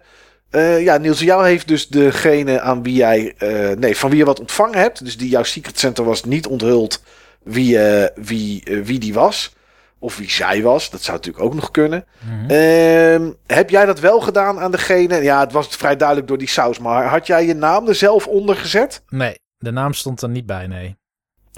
eh, 0.50 0.84
ja, 0.84 0.98
Niels, 0.98 1.20
jou 1.20 1.46
heeft 1.46 1.68
dus 1.68 1.88
degene 1.88 2.62
aan 2.62 2.84
wie 2.84 2.94
jij... 2.96 3.34
eh, 3.38 3.70
nee, 3.78 3.98
van 3.98 4.10
wie 4.10 4.20
je 4.20 4.26
wat 4.26 4.40
ontvangen 4.40 4.80
hebt. 4.80 5.04
Dus 5.06 5.18
die 5.18 5.30
jouw 5.30 5.44
Secret 5.44 5.80
Santa 5.80 6.04
was 6.04 6.24
niet 6.24 6.48
onthuld 6.48 7.02
wie, 7.44 7.80
eh, 7.80 8.24
wie, 8.24 8.64
eh, 8.64 8.82
wie 8.82 9.00
die 9.00 9.14
was. 9.14 9.56
Of 10.00 10.18
wie 10.18 10.30
zij 10.30 10.62
was. 10.62 10.90
Dat 10.90 11.02
zou 11.02 11.18
natuurlijk 11.18 11.46
ook 11.46 11.54
nog 11.54 11.72
kunnen. 11.72 12.06
Mhm. 12.20 12.50
Ehm, 12.50 13.32
heb 13.48 13.70
jij 13.70 13.86
dat 13.86 14.00
wel 14.00 14.20
gedaan 14.20 14.60
aan 14.60 14.72
degene? 14.72 15.16
Ja, 15.24 15.40
het 15.40 15.52
was 15.52 15.68
vrij 15.68 15.96
duidelijk 15.96 16.28
door 16.28 16.38
die 16.38 16.48
saus. 16.48 16.80
Maar 16.80 17.06
had 17.06 17.28
jij 17.28 17.46
je 17.46 17.54
naam 17.54 17.88
er 17.88 17.96
zelf 17.96 18.28
onder 18.28 18.56
gezet? 18.56 19.04
Nee, 19.10 19.40
de 19.58 19.72
naam 19.72 19.94
stond 19.94 20.22
er 20.22 20.30
niet 20.30 20.46
bij, 20.46 20.68
nee. 20.68 20.98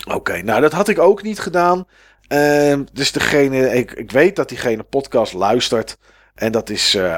Oké, 0.10 0.42
nou 0.42 0.62
dat 0.62 0.72
had 0.72 0.88
ik 0.88 1.00
ook 1.00 1.24
niet 1.24 1.40
gedaan. 1.40 1.88
Ehm, 2.28 2.84
dus 2.94 3.12
degene, 3.12 3.74
ik, 3.74 3.92
ik 3.92 4.12
weet 4.12 4.36
dat 4.36 4.50
diegene 4.50 4.84
podcast 4.84 5.34
luistert. 5.34 5.98
En 6.36 6.52
dat 6.52 6.70
is 6.70 6.96
eh, 6.96 7.18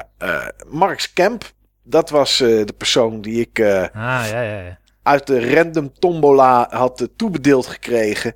Marks 0.68 1.14
Kemp. 1.14 1.52
Dat 1.84 2.10
was 2.10 2.38
de 2.38 2.74
persoon 2.78 3.22
die 3.22 3.40
ik 3.40 3.60
Ah, 3.60 3.90
ja, 3.94 4.42
ja, 4.42 4.60
ja. 4.62 4.78
Uit 5.04 5.28
de 5.28 5.56
random 5.56 5.92
tombola 6.00 6.68
had 6.70 7.02
eh, 7.02 7.08
toebedeeld 7.16 7.68
gekregen. 7.68 8.36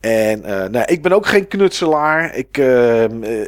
En 0.00 0.44
eh, 0.44 0.68
nou, 0.68 0.84
ik 0.86 1.02
ben 1.02 1.12
ook 1.12 1.26
geen 1.26 1.48
knutselaar. 1.48 2.34
Ik, 2.34 2.58
eh, 2.58 3.02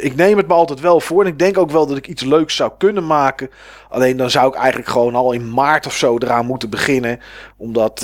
ik 0.05 0.17
neem 0.17 0.37
het 0.37 0.47
me 0.47 0.55
altijd 0.55 0.81
wel 0.81 1.01
voor. 1.01 1.23
En 1.23 1.29
ik 1.29 1.39
denk 1.39 1.59
ook 1.59 1.71
wel 1.71 1.87
dat 1.87 1.97
ik 1.97 2.09
iets 2.09 2.23
leuks 2.23 2.57
zou 2.57 2.73
kunnen 2.79 3.07
maken. 3.07 3.51
Alleen 3.89 4.17
dan 4.17 4.31
zou 4.31 4.49
ik 4.49 4.55
eigenlijk 4.55 4.89
gewoon 4.89 5.15
al 5.15 5.33
in 5.33 5.51
maart 5.51 5.87
of 5.87 5.97
zo 5.97 6.19
eraan 6.19 6.47
moeten 6.47 6.71
beginnen. 6.71 7.21
Omdat, 7.57 8.01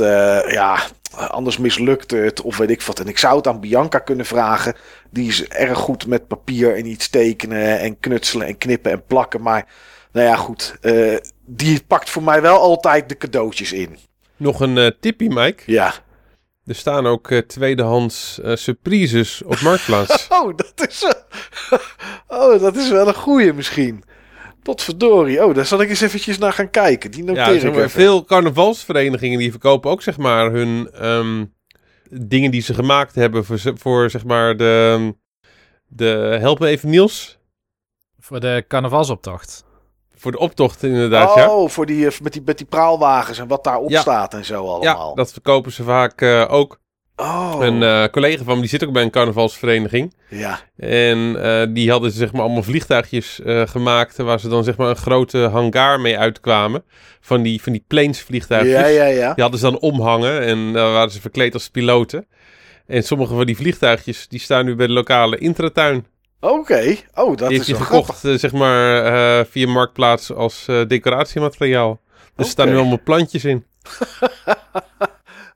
ja, 0.47 0.79
anders 1.17 1.59
mislukt 1.59 2.11
het 2.11 2.43
of 2.43 2.57
weet 2.57 2.71
ik 2.71 2.83
wat. 2.83 3.01
En 3.01 3.09
ik 3.09 3.19
zou 3.19 3.37
het 3.37 3.47
aan 3.47 3.61
Bianca 3.61 3.99
kunnen 3.99 4.27
vragen. 4.27 4.75
Die 5.11 5.29
is 5.29 5.49
erg 5.49 5.79
goed 5.79 6.07
met 6.07 6.29
papier 6.29 6.77
en 6.77 6.87
iets 6.87 7.09
tekenen 7.09 7.79
en 7.79 8.01
knutselen 8.01 8.47
en 8.47 8.59
knippen 8.59 8.93
en 8.93 9.05
plakken. 9.07 9.43
Maar, 9.43 9.67
nou 10.13 10.27
ja, 10.27 10.37
goed. 10.37 10.79
die 11.47 11.83
pakt 11.87 12.11
voor 12.11 12.23
mij 12.23 12.43
wel 12.43 12.59
altijd 12.59 13.09
de 13.09 13.17
cadeautjes 13.17 13.73
in. 13.73 13.99
Nog 14.37 14.61
een 14.61 14.79
eh 14.79 14.91
tippie, 15.01 15.31
Mike. 15.35 15.63
Ja. 15.67 15.95
Er 16.67 16.75
staan 16.75 17.07
ook 17.07 17.31
eh, 17.31 17.39
tweedehands 17.39 18.41
eh, 18.41 18.57
surprises 18.57 19.43
op 19.43 19.61
Marktplaats. 19.61 20.27
Oh, 20.43 20.57
dat 20.57 20.89
is, 20.89 21.03
wel- 21.03 21.79
oh, 22.55 22.61
dat 22.61 22.77
is 22.77 22.91
wel 22.91 23.09
een 23.09 23.15
goeie 23.15 23.53
misschien. 23.53 24.03
Potverdorie. 24.63 25.45
Oh, 25.45 25.55
daar 25.55 25.67
zal 25.67 25.81
ik 25.81 25.89
eens 25.89 26.01
eventjes 26.01 26.39
naar 26.39 26.53
gaan 26.53 26.71
kijken. 26.71 27.11
Die 27.11 27.25
noteer 27.25 27.43
ja, 27.45 27.51
ik 27.51 27.61
zeg 27.61 27.75
maar, 27.75 27.91
veel 27.91 28.25
carnavalsverenigingen 28.25 29.39
die 29.39 29.51
verkopen 29.51 29.91
ook 29.91 30.03
zeg 30.03 30.17
maar 30.17 30.51
hun 30.51 30.91
ehm, 30.93 31.45
dingen 32.11 32.51
die 32.51 32.61
ze 32.63 32.75
gemaakt 32.75 33.15
hebben 33.15 33.45
voor, 33.45 33.59
ze- 33.59 33.77
voor 33.77 34.11
zeg 34.11 34.25
maar 34.25 34.57
de, 34.57 35.15
de 35.87 36.37
help 36.41 36.59
me 36.59 36.67
even 36.67 36.91
Niels 36.91 37.39
Voor 38.19 38.41
de 38.41 38.65
carnavalsoptocht. 38.69 39.65
Voor 40.17 40.33
de 40.33 40.39
optocht 40.39 40.83
inderdaad 40.83 41.35
ja. 41.35 41.51
Oh, 41.51 41.69
voor 41.69 41.87
die, 41.87 42.07
eh, 42.07 42.21
met, 42.23 42.33
die, 42.33 42.43
met 42.45 42.59
die 42.59 42.67
praalwagens 42.67 43.39
en 43.39 43.47
wat 43.49 43.65
daarop 43.65 43.91
Ja. 43.91 44.01
staat 44.01 44.35
en 44.35 44.45
zo 44.45 44.67
allemaal. 44.67 45.09
Ja, 45.09 45.15
dat 45.15 45.33
verkopen 45.33 45.73
ze 45.73 45.83
vaak 45.83 46.21
eh, 46.21 46.45
ook. 46.49 46.79
Oh, 47.17 47.57
Een 47.61 47.83
eh, 47.83 48.05
collega 48.11 48.45
van 48.45 48.55
me 48.55 48.61
die 48.61 48.69
zit 48.69 48.85
ook 48.85 48.93
bij 48.93 49.03
een 49.03 49.11
carnavalsvereniging. 49.11 50.15
ja. 50.29 50.61
En 50.77 51.37
die 51.75 51.91
hadden 51.91 52.11
zeg 52.11 52.33
maar 52.33 52.43
allemaal 52.43 52.63
vliegtuigjes 52.63 53.41
gemaakt 53.45 54.17
waar 54.17 54.41
ze 54.41 54.49
dan 54.49 54.65
zeg 54.65 54.77
maar 54.77 54.89
een 54.89 54.97
grote 54.97 55.39
hangar 55.39 56.01
mee 56.01 56.19
uitkwamen. 56.19 56.85
Van 57.21 57.43
die, 57.43 57.63
van 57.63 57.73
die 57.73 57.85
planes 57.87 58.21
vliegtuigjes. 58.21 58.73
Ja, 58.81 58.87
ja, 58.87 59.05
ja. 59.05 59.35
Die 59.35 59.43
hadden 59.43 59.61
ze 59.61 59.71
dan 59.71 59.79
omhangen 59.79 60.41
en 60.41 60.73
daar 60.73 60.93
waren 60.93 61.11
ze 61.11 61.21
verkleed 61.21 61.55
als 61.55 61.69
piloten. 61.69 62.27
En 62.87 63.03
sommige 63.03 63.35
van 63.35 63.47
die 63.47 63.57
vliegtuigjes 63.57 64.29
die 64.29 64.41
staan 64.41 64.65
nu 64.65 64.75
bij 64.75 64.87
de 64.87 64.93
lokale 64.93 65.39
intratuin. 65.39 66.07
Oké. 66.51 66.97
Oh, 67.15 67.37
dat 67.37 67.49
die 67.49 67.59
is 67.59 67.67
heeft 67.67 67.67
hij 67.67 67.77
wel 67.77 67.87
verkocht 67.87 68.19
grappig. 68.19 68.31
eh, 68.31 68.39
zeg 68.39 68.53
maar 68.53 69.05
eh, 69.05 69.45
via 69.51 69.69
Marktplaats 69.69 70.33
als 70.33 70.65
eh, 70.69 70.87
decoratiemateriaal. 70.87 72.01
Dus 72.35 72.47
er 72.47 72.53
staan 72.53 72.69
nu 72.69 72.77
allemaal 72.77 73.03
plantjes 73.05 73.45
in. 73.45 73.65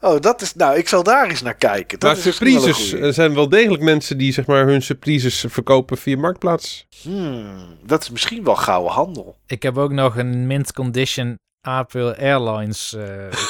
Oh, 0.02 0.20
dat 0.20 0.42
is... 0.42 0.54
Nou, 0.54 0.76
ik 0.76 0.88
zal 0.88 1.02
daar 1.02 1.28
eens 1.28 1.42
naar 1.42 1.54
kijken. 1.54 1.98
Dat 1.98 2.10
maar 2.10 2.18
is 2.18 2.24
misschien 2.24 2.54
wel 2.54 2.66
een 2.66 2.74
surprises 2.74 3.06
er 3.06 3.12
zijn 3.12 3.34
wel 3.34 3.48
degelijk 3.48 3.82
mensen 3.82 4.18
die 4.18 4.32
zeg 4.32 4.46
maar 4.46 4.66
hun 4.66 4.82
surprises 4.82 5.44
verkopen 5.48 5.98
via 5.98 6.16
Marktplaats. 6.16 6.86
Hmm, 7.02 7.78
dat 7.86 8.02
is 8.02 8.10
misschien 8.10 8.44
wel 8.44 8.56
gouden 8.56 8.92
handel. 8.92 9.36
Ik 9.46 9.62
heb 9.62 9.78
ook 9.78 9.92
nog 9.92 10.16
een 10.16 10.46
mint 10.46 10.72
condition 10.72 11.38
April 11.60 12.14
Airlines 12.14 12.94
eh 12.94 13.04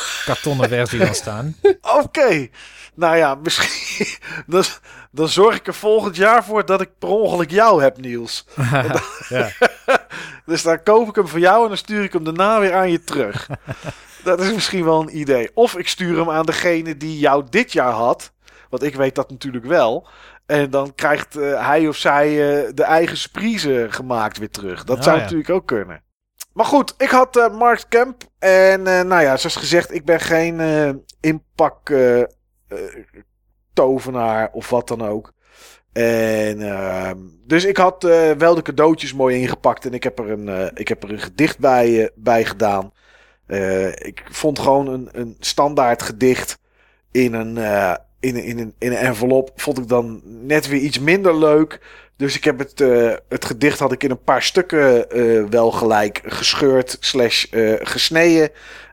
kartonnen 0.26 0.68
versie 0.68 0.98
dan 0.98 1.14
staan. 1.14 1.56
Oké. 1.80 2.48
Nou 2.94 3.16
ja, 3.16 3.34
misschien... 3.34 4.06
Dan, 4.46 4.64
dan 5.10 5.28
zorg 5.28 5.56
ik 5.56 5.66
er 5.66 5.74
volgend 5.74 6.16
jaar 6.16 6.44
voor 6.44 6.66
dat 6.66 6.80
ik 6.80 6.90
per 6.98 7.08
ongeluk 7.08 7.50
jou 7.50 7.82
heb, 7.82 7.96
Niels. 8.00 8.46
ja. 9.28 9.50
Dus 10.46 10.62
dan 10.62 10.82
koop 10.82 11.08
ik 11.08 11.14
hem 11.14 11.28
voor 11.28 11.38
jou 11.38 11.62
en 11.62 11.68
dan 11.68 11.76
stuur 11.76 12.02
ik 12.02 12.12
hem 12.12 12.24
daarna 12.24 12.60
weer 12.60 12.74
aan 12.74 12.90
je 12.90 13.04
terug. 13.04 13.48
dat 14.24 14.40
is 14.40 14.52
misschien 14.52 14.84
wel 14.84 15.00
een 15.00 15.18
idee. 15.18 15.50
Of 15.54 15.76
ik 15.76 15.88
stuur 15.88 16.18
hem 16.18 16.30
aan 16.30 16.46
degene 16.46 16.96
die 16.96 17.18
jou 17.18 17.44
dit 17.50 17.72
jaar 17.72 17.92
had. 17.92 18.32
Want 18.68 18.82
ik 18.82 18.94
weet 18.94 19.14
dat 19.14 19.30
natuurlijk 19.30 19.64
wel. 19.64 20.08
En 20.46 20.70
dan 20.70 20.94
krijgt 20.94 21.36
eh, 21.36 21.66
hij 21.66 21.88
of 21.88 21.96
zij 21.96 22.28
eh, 22.28 22.70
de 22.74 22.82
eigen 22.82 23.16
surprise 23.16 23.86
gemaakt 23.90 24.38
weer 24.38 24.50
terug. 24.50 24.84
Dat 24.84 24.96
Ah, 24.98 25.02
zou 25.02 25.16
ja. 25.16 25.22
natuurlijk 25.22 25.50
ook 25.50 25.66
kunnen. 25.66 26.02
Maar 26.52 26.66
goed, 26.66 26.94
ik 26.98 27.10
had 27.10 27.36
eh 27.36 27.54
Mark 27.54 27.84
Kemp. 27.88 28.22
En 28.38 28.82
nou 28.82 29.20
ja, 29.22 29.36
zoals 29.36 29.56
gezegd, 29.56 29.94
ik 29.94 30.04
ben 30.04 30.20
geen 30.20 30.60
inpak 31.20 31.90
eh, 31.90 32.22
tovenaar 33.72 34.50
of 34.52 34.70
wat 34.70 34.88
dan 34.88 35.02
ook. 35.02 35.32
En 35.92 36.62
ehm, 36.62 37.18
dus 37.46 37.64
ik 37.64 37.76
had 37.76 38.04
eh, 38.04 38.30
wel 38.30 38.54
de 38.54 38.62
cadeautjes 38.62 39.14
mooi 39.14 39.40
ingepakt. 39.40 39.84
En 39.84 39.94
ik 39.94 40.02
heb 40.02 40.18
er 40.18 40.30
een, 40.30 40.48
eh, 40.48 40.66
ik 40.74 40.88
heb 40.88 41.02
er 41.02 41.10
een 41.10 41.20
gedicht 41.20 41.58
bij, 41.58 42.02
eh, 42.02 42.08
bij 42.14 42.44
gedaan. 42.44 42.92
Ik 43.94 44.22
vond 44.30 44.58
gewoon 44.58 44.86
een, 44.86 45.08
een 45.12 45.36
standaard 45.40 46.02
gedicht 46.02 46.58
in 47.10 47.34
een, 47.34 47.56
in, 48.20 48.36
in, 48.36 48.58
in 48.58 48.74
een 48.78 48.96
envelop. 48.96 49.52
Vond 49.56 49.78
ik 49.78 49.88
dan 49.88 50.20
net 50.24 50.68
weer 50.68 50.80
iets 50.80 50.98
minder 50.98 51.38
leuk. 51.38 51.80
Dus 52.16 52.36
ik 52.36 52.44
heb 52.44 52.58
het, 52.58 52.78
het 53.28 53.44
gedicht 53.44 53.78
had 53.78 53.92
ik 53.92 54.02
in 54.02 54.10
een 54.10 54.24
paar 54.24 54.42
stukken 54.42 55.06
wel 55.50 55.70
gelijk 55.70 56.20
gescheurd 56.24 56.96
slash 57.00 57.46
gesneden. 57.80 58.50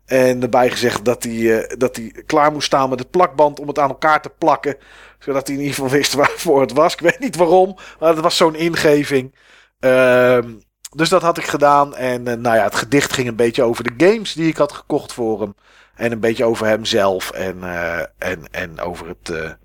En 0.08 0.42
erbij 0.42 0.70
gezegd 0.70 1.06
dat 1.06 1.24
hij, 1.24 1.60
eh, 1.60 1.78
dat 1.78 1.96
hij 1.96 2.24
klaar 2.26 2.52
moest 2.52 2.66
staan 2.66 2.90
met 2.90 3.00
het 3.00 3.12
plakband 3.12 3.60
om 3.60 3.68
het 3.68 3.80
aan 3.80 3.90
elkaar 3.90 4.22
te 4.22 4.32
plakken. 4.38 4.78
Zodat 5.20 5.48
hij 5.48 5.56
in 5.56 5.62
ieder 5.62 5.76
geval 5.76 5.92
wist 5.92 6.14
waarvoor 6.24 6.62
het 6.62 6.74
was. 6.74 6.94
Ik 6.94 7.00
weet 7.00 7.20
niet 7.20 7.36
waarom, 7.36 7.78
maar 8.00 8.10
het 8.10 8.20
was 8.20 8.38
zo'n 8.38 8.56
ingeving. 8.56 9.36
Ehm, 9.80 10.54
dus 10.96 11.10
dat 11.10 11.22
had 11.22 11.38
ik 11.38 11.46
gedaan. 11.46 11.96
En 11.96 12.28
eh, 12.28 12.38
nou 12.38 12.56
ja, 12.56 12.64
het 12.64 12.76
gedicht 12.76 13.14
ging 13.14 13.28
een 13.28 13.36
beetje 13.36 13.64
over 13.64 13.84
de 13.84 14.06
games 14.06 14.34
die 14.34 14.48
ik 14.48 14.58
had 14.58 14.72
gekocht 14.72 15.14
voor 15.14 15.42
hem. 15.42 15.56
En 15.96 16.12
een 16.12 16.20
beetje 16.20 16.46
over 16.46 16.68
hemzelf. 16.68 17.32
En, 17.32 17.64
eh, 17.64 18.00
en, 18.18 18.48
en 18.52 18.80
over, 18.80 19.08
het, 19.08 19.58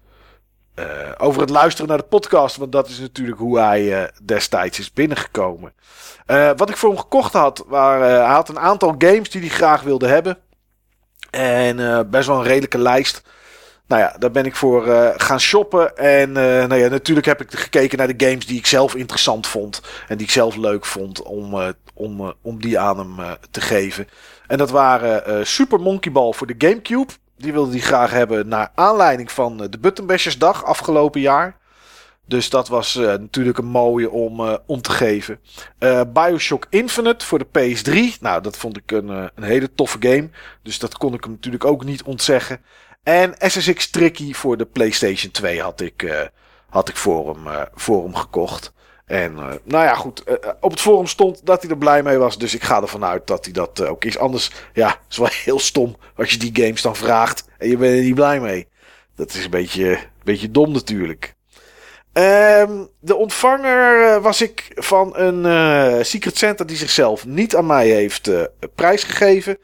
eh, 0.75 0.85
over 1.19 1.41
het 1.41 1.51
luisteren 1.51 1.89
naar 1.89 1.99
de 1.99 2.05
podcast. 2.05 2.57
Want 2.57 2.73
dat 2.73 2.89
is 2.89 2.99
natuurlijk 2.99 3.39
hoe 3.39 3.59
hij 3.59 4.03
eh, 4.03 4.09
destijds 4.23 4.79
is 4.79 4.93
binnengekomen. 4.93 5.73
Eh, 6.27 6.51
wat 6.57 6.71
ik 6.71 6.77
voor 6.77 6.89
hem 6.89 6.99
gekocht 6.99 7.33
had, 7.33 7.65
waren, 7.67 8.09
hij 8.09 8.35
had 8.35 8.49
een 8.49 8.59
aantal 8.59 8.95
games 8.99 9.31
die 9.31 9.41
hij 9.41 9.51
graag 9.51 9.83
wilde 9.83 10.07
hebben. 10.07 10.39
En 11.31 12.11
best 12.11 12.27
wel 12.27 12.37
een 12.37 12.43
redelijke 12.43 12.79
lijst. 12.79 13.23
Nou 13.87 14.03
ja, 14.03 14.15
daar 14.19 14.31
ben 14.31 14.45
ik 14.45 14.57
voor 14.57 15.13
gaan 15.17 15.41
shoppen. 15.41 15.97
En 15.97 16.33
nou 16.33 16.75
ja, 16.75 16.89
natuurlijk 16.89 17.27
heb 17.27 17.41
ik 17.41 17.55
gekeken 17.55 17.99
naar 17.99 18.17
de 18.17 18.27
games 18.27 18.47
die 18.47 18.59
ik 18.59 18.67
zelf 18.67 18.95
interessant 18.95 19.47
vond. 19.47 19.81
En 20.09 20.17
die 20.17 20.27
ik 20.27 20.33
zelf 20.33 20.57
leuk 20.57 20.85
vond 20.85 21.23
om, 21.23 21.75
om, 21.95 22.35
om 22.43 22.61
die 22.61 22.79
aan 22.79 22.99
hem 22.99 23.37
te 23.51 23.61
geven. 23.61 24.09
En 24.47 24.59
dat 24.59 24.71
waren 24.71 25.47
Super 25.47 25.81
Monkey 25.81 26.13
Ball 26.13 26.33
voor 26.33 26.47
de 26.47 26.67
Gamecube. 26.67 27.13
Die 27.43 27.53
wilde 27.53 27.71
hij 27.71 27.81
graag 27.81 28.11
hebben 28.11 28.49
naar 28.49 28.71
aanleiding 28.75 29.33
van 29.33 29.57
de 29.57 29.79
Buttonbashers 29.79 30.41
afgelopen 30.41 31.21
jaar. 31.21 31.57
Dus 32.27 32.51
dat 32.51 32.69
was 32.69 32.95
natuurlijk 32.95 33.59
een 33.59 33.65
mooie 33.65 34.11
om, 34.11 34.59
om 34.67 34.83
te 34.83 34.91
geven. 34.91 35.41
Bioshock 36.13 36.67
Infinite 36.71 37.27
voor 37.27 37.39
de 37.39 37.47
PS3. 37.47 38.21
Nou, 38.21 38.43
dat 38.43 38.57
vond 38.57 38.77
ik 38.77 38.91
een, 38.91 39.09
een 39.09 39.43
hele 39.43 39.75
toffe 39.75 39.97
game. 40.01 40.31
Dus 40.63 40.79
dat 40.79 40.97
kon 40.97 41.15
ik 41.15 41.25
hem 41.25 41.33
natuurlijk 41.33 41.65
ook 41.65 41.85
niet 41.85 42.03
ontzeggen. 42.03 42.61
En 43.03 43.35
SSX 43.39 43.91
Tricky 43.91 44.33
voor 44.33 44.57
de 44.57 44.67
PlayStation 44.67 45.33
2 45.33 45.63
had 45.63 45.81
ik, 45.81 46.29
had 46.69 46.89
ik 46.89 46.97
voor, 46.97 47.37
hem, 47.37 47.67
voor 47.75 48.05
hem 48.05 48.15
gekocht. 48.15 48.73
En 49.13 49.33
uh, 49.33 49.47
nou 49.65 49.85
ja, 49.85 49.95
goed. 49.95 50.25
op 50.61 50.71
het 50.71 50.81
forum 50.81 51.07
stond 51.07 51.47
dat 51.47 51.63
hij 51.63 51.71
er 51.71 51.79
blij 51.79 52.03
mee 52.03 52.17
was. 52.17 52.39
Dus 52.39 52.55
ik 52.55 52.63
ga 52.63 52.81
ervan 52.81 53.05
uit 53.05 53.27
dat 53.27 53.45
hij 53.45 53.53
dat 53.53 53.87
ook 53.87 54.05
is. 54.05 54.19
Anders, 54.19 54.51
ja, 54.73 54.99
is 55.11 55.17
wel 55.17 55.29
heel 55.45 55.59
stom 55.59 55.97
als 56.17 56.31
je 56.31 56.39
die 56.39 56.65
games 56.65 56.83
dan 56.83 56.97
vraagt 56.97 57.45
en 57.59 57.69
je 57.69 57.77
bent 57.77 57.97
er 57.97 58.03
niet 58.03 58.15
blij 58.15 58.41
mee. 58.41 58.69
Dat 59.17 59.35
is 59.35 59.45
een 59.45 59.51
beetje, 59.51 59.89
een 59.91 59.99
beetje 60.25 60.51
dom 60.51 60.73
natuurlijk. 60.73 61.35
Um, 62.13 62.89
de 63.01 63.17
ontvanger 63.17 64.21
was 64.21 64.41
ik 64.41 64.71
van 64.75 65.17
een 65.17 66.05
Secret 66.05 66.37
Center 66.37 66.67
die 66.67 66.77
zichzelf 66.77 67.27
niet 67.27 67.57
aan 67.57 67.67
mij 67.67 67.89
heeft 67.89 68.31
prijsgegeven. 68.75 69.59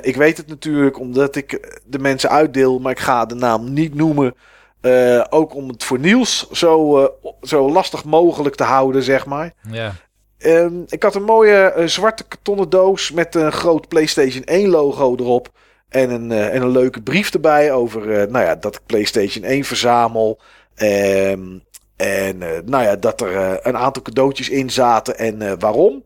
Ik 0.00 0.16
weet 0.16 0.36
het 0.36 0.46
natuurlijk 0.46 0.98
omdat 0.98 1.36
ik 1.36 1.78
de 1.84 1.98
mensen 1.98 2.30
uitdeel, 2.30 2.78
maar 2.78 2.92
ik 2.92 2.98
ga 2.98 3.26
de 3.26 3.34
naam 3.34 3.72
niet 3.72 3.94
noemen. 3.94 4.34
Uh, 4.82 5.24
ook 5.30 5.54
om 5.54 5.68
het 5.68 5.84
voor 5.84 5.98
Niels 5.98 6.50
zo, 6.50 7.00
uh, 7.02 7.08
zo 7.42 7.70
lastig 7.70 8.04
mogelijk 8.04 8.54
te 8.54 8.64
houden, 8.64 9.02
zeg 9.02 9.26
maar. 9.26 9.54
Ja. 9.70 9.94
Um, 10.38 10.84
ik 10.88 11.02
had 11.02 11.14
een 11.14 11.24
mooie 11.24 11.82
zwarte 11.84 12.24
kartonnen 12.24 12.70
doos 12.70 13.10
met 13.10 13.34
een 13.34 13.52
groot 13.52 13.88
PlayStation 13.88 14.44
1 14.44 14.68
logo 14.68 15.16
erop. 15.16 15.48
En 15.88 16.10
een, 16.10 16.32
en 16.32 16.62
een 16.62 16.70
leuke 16.70 17.02
brief 17.02 17.32
erbij 17.32 17.72
over 17.72 18.30
nou 18.30 18.44
ja, 18.44 18.54
dat 18.54 18.74
ik 18.74 18.80
PlayStation 18.86 19.44
1 19.44 19.64
verzamel. 19.64 20.40
Um, 20.76 21.62
en 21.96 22.38
nou 22.64 22.84
ja, 22.84 22.96
dat 22.96 23.20
er 23.20 23.66
een 23.66 23.76
aantal 23.76 24.02
cadeautjes 24.02 24.48
in 24.48 24.70
zaten 24.70 25.18
en 25.18 25.58
waarom. 25.58 26.04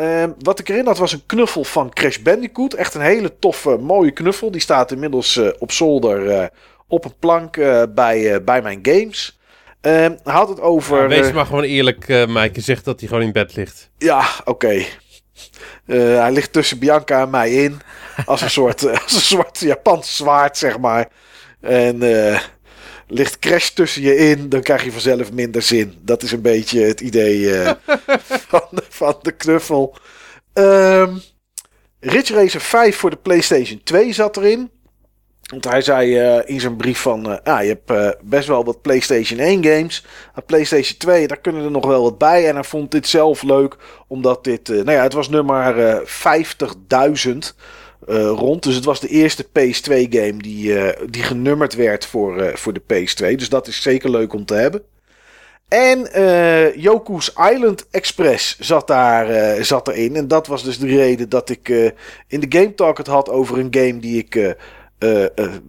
Uh, 0.00 0.24
wat 0.38 0.58
ik 0.58 0.68
erin 0.68 0.86
had 0.86 0.98
was 0.98 1.12
een 1.12 1.26
knuffel 1.26 1.64
van 1.64 1.92
Crash 1.92 2.18
Bandicoot. 2.18 2.74
Echt 2.74 2.94
een 2.94 3.00
hele 3.00 3.38
toffe, 3.38 3.76
mooie 3.76 4.10
knuffel. 4.10 4.50
Die 4.50 4.60
staat 4.60 4.92
inmiddels 4.92 5.40
op 5.58 5.72
zolder 5.72 6.50
op 6.88 7.04
een 7.04 7.18
plank 7.18 7.56
uh, 7.56 7.82
bij, 7.94 8.44
bij 8.44 8.62
mijn 8.62 8.78
games. 8.82 9.38
Ehm, 9.80 10.14
hij 10.22 10.32
had 10.32 10.48
het 10.48 10.60
over... 10.60 11.02
Ja, 11.02 11.08
wees 11.08 11.32
maar 11.32 11.46
gewoon 11.46 11.62
eerlijk, 11.62 12.08
Mike. 12.08 12.50
Je 12.52 12.60
zegt 12.60 12.84
dat 12.84 13.00
hij 13.00 13.08
gewoon 13.08 13.24
in 13.24 13.32
bed 13.32 13.56
ligt. 13.56 13.90
Ja, 13.98 14.24
oké. 14.44 14.50
Okay. 14.50 14.86
hij 16.20 16.32
ligt 16.32 16.52
tussen 16.52 16.78
Bianca 16.78 17.20
en 17.20 17.30
mij 17.30 17.52
in. 17.52 17.80
Als 18.26 18.40
een 18.40 18.50
soort, 18.60 19.02
als 19.02 19.14
een 19.14 19.20
soort 19.20 19.58
Japans 19.58 20.16
zwaard, 20.16 20.56
zeg 20.56 20.78
maar. 20.78 21.08
En 21.60 22.02
ligt 23.08 23.38
crash 23.38 23.68
tussen 23.68 24.02
je 24.02 24.16
in, 24.16 24.48
dan 24.48 24.62
krijg 24.62 24.84
je 24.84 24.92
vanzelf 24.92 25.32
minder 25.32 25.62
zin. 25.62 25.94
Dat 26.00 26.22
is 26.22 26.32
een 26.32 26.42
beetje 26.42 26.80
het 26.80 27.00
idee 27.00 27.38
uh, 27.38 27.70
van, 28.48 28.66
de, 28.70 28.82
van, 28.88 29.18
de, 29.22 29.32
knuffel. 29.32 29.96
Um, 30.52 31.22
Ridge 32.00 32.34
Racer 32.34 32.60
5 32.60 32.96
voor 32.96 33.10
de 33.10 33.16
PlayStation 33.16 33.80
2 33.84 34.12
zat 34.12 34.36
erin. 34.36 34.70
Want 35.50 35.64
hij 35.64 35.80
zei 35.80 36.36
uh, 36.36 36.42
in 36.44 36.60
zijn 36.60 36.76
brief 36.76 36.98
van, 36.98 37.30
uh, 37.30 37.36
ah, 37.42 37.62
je 37.62 37.78
hebt 37.86 38.16
best 38.22 38.48
wel 38.48 38.64
wat 38.64 38.82
PlayStation 38.82 39.38
1 39.38 39.64
games. 39.64 40.04
PlayStation 40.46 40.98
2, 40.98 41.26
daar 41.26 41.40
kunnen 41.40 41.64
er 41.64 41.70
nog 41.70 41.86
wel 41.86 42.02
wat 42.02 42.18
bij. 42.18 42.48
En 42.48 42.54
hij 42.54 42.64
vond 42.64 42.90
dit 42.90 43.06
zelf 43.06 43.42
leuk, 43.42 43.76
omdat 44.08 44.44
dit, 44.44 44.68
nou 44.68 44.90
ja, 44.90 45.02
het 45.02 45.12
was 45.12 45.28
nummer 45.28 46.02
50.000 46.06 47.36
uh, 48.08 48.28
rond. 48.28 48.62
Dus 48.62 48.74
het 48.74 48.84
was 48.84 49.00
de 49.00 49.08
eerste 49.08 49.44
PS2-game 49.44 50.36
die, 50.36 50.72
uh, 50.72 50.88
die 51.10 51.22
genummerd 51.22 51.74
werd 51.74 52.06
voor, 52.06 52.42
uh, 52.42 52.54
voor 52.54 52.72
de 52.72 52.80
PS2. 52.80 53.34
Dus 53.34 53.48
dat 53.48 53.66
is 53.66 53.82
zeker 53.82 54.10
leuk 54.10 54.32
om 54.32 54.44
te 54.44 54.54
hebben. 54.54 54.82
En 55.68 56.08
Yoku's 56.80 57.32
Island 57.52 57.86
Express 57.90 58.58
zat, 58.58 58.86
daar, 58.86 59.64
zat 59.64 59.88
erin. 59.88 60.16
En 60.16 60.28
dat 60.28 60.46
was 60.46 60.64
dus 60.64 60.78
de 60.78 60.86
reden 60.86 61.28
dat 61.28 61.50
ik 61.50 61.68
in 62.28 62.40
de 62.40 62.46
Game 62.48 62.74
Talk 62.74 62.98
het 62.98 63.06
had 63.06 63.30
over 63.30 63.58
een 63.58 63.68
game 63.70 63.98
die 63.98 64.18
ik 64.18 64.56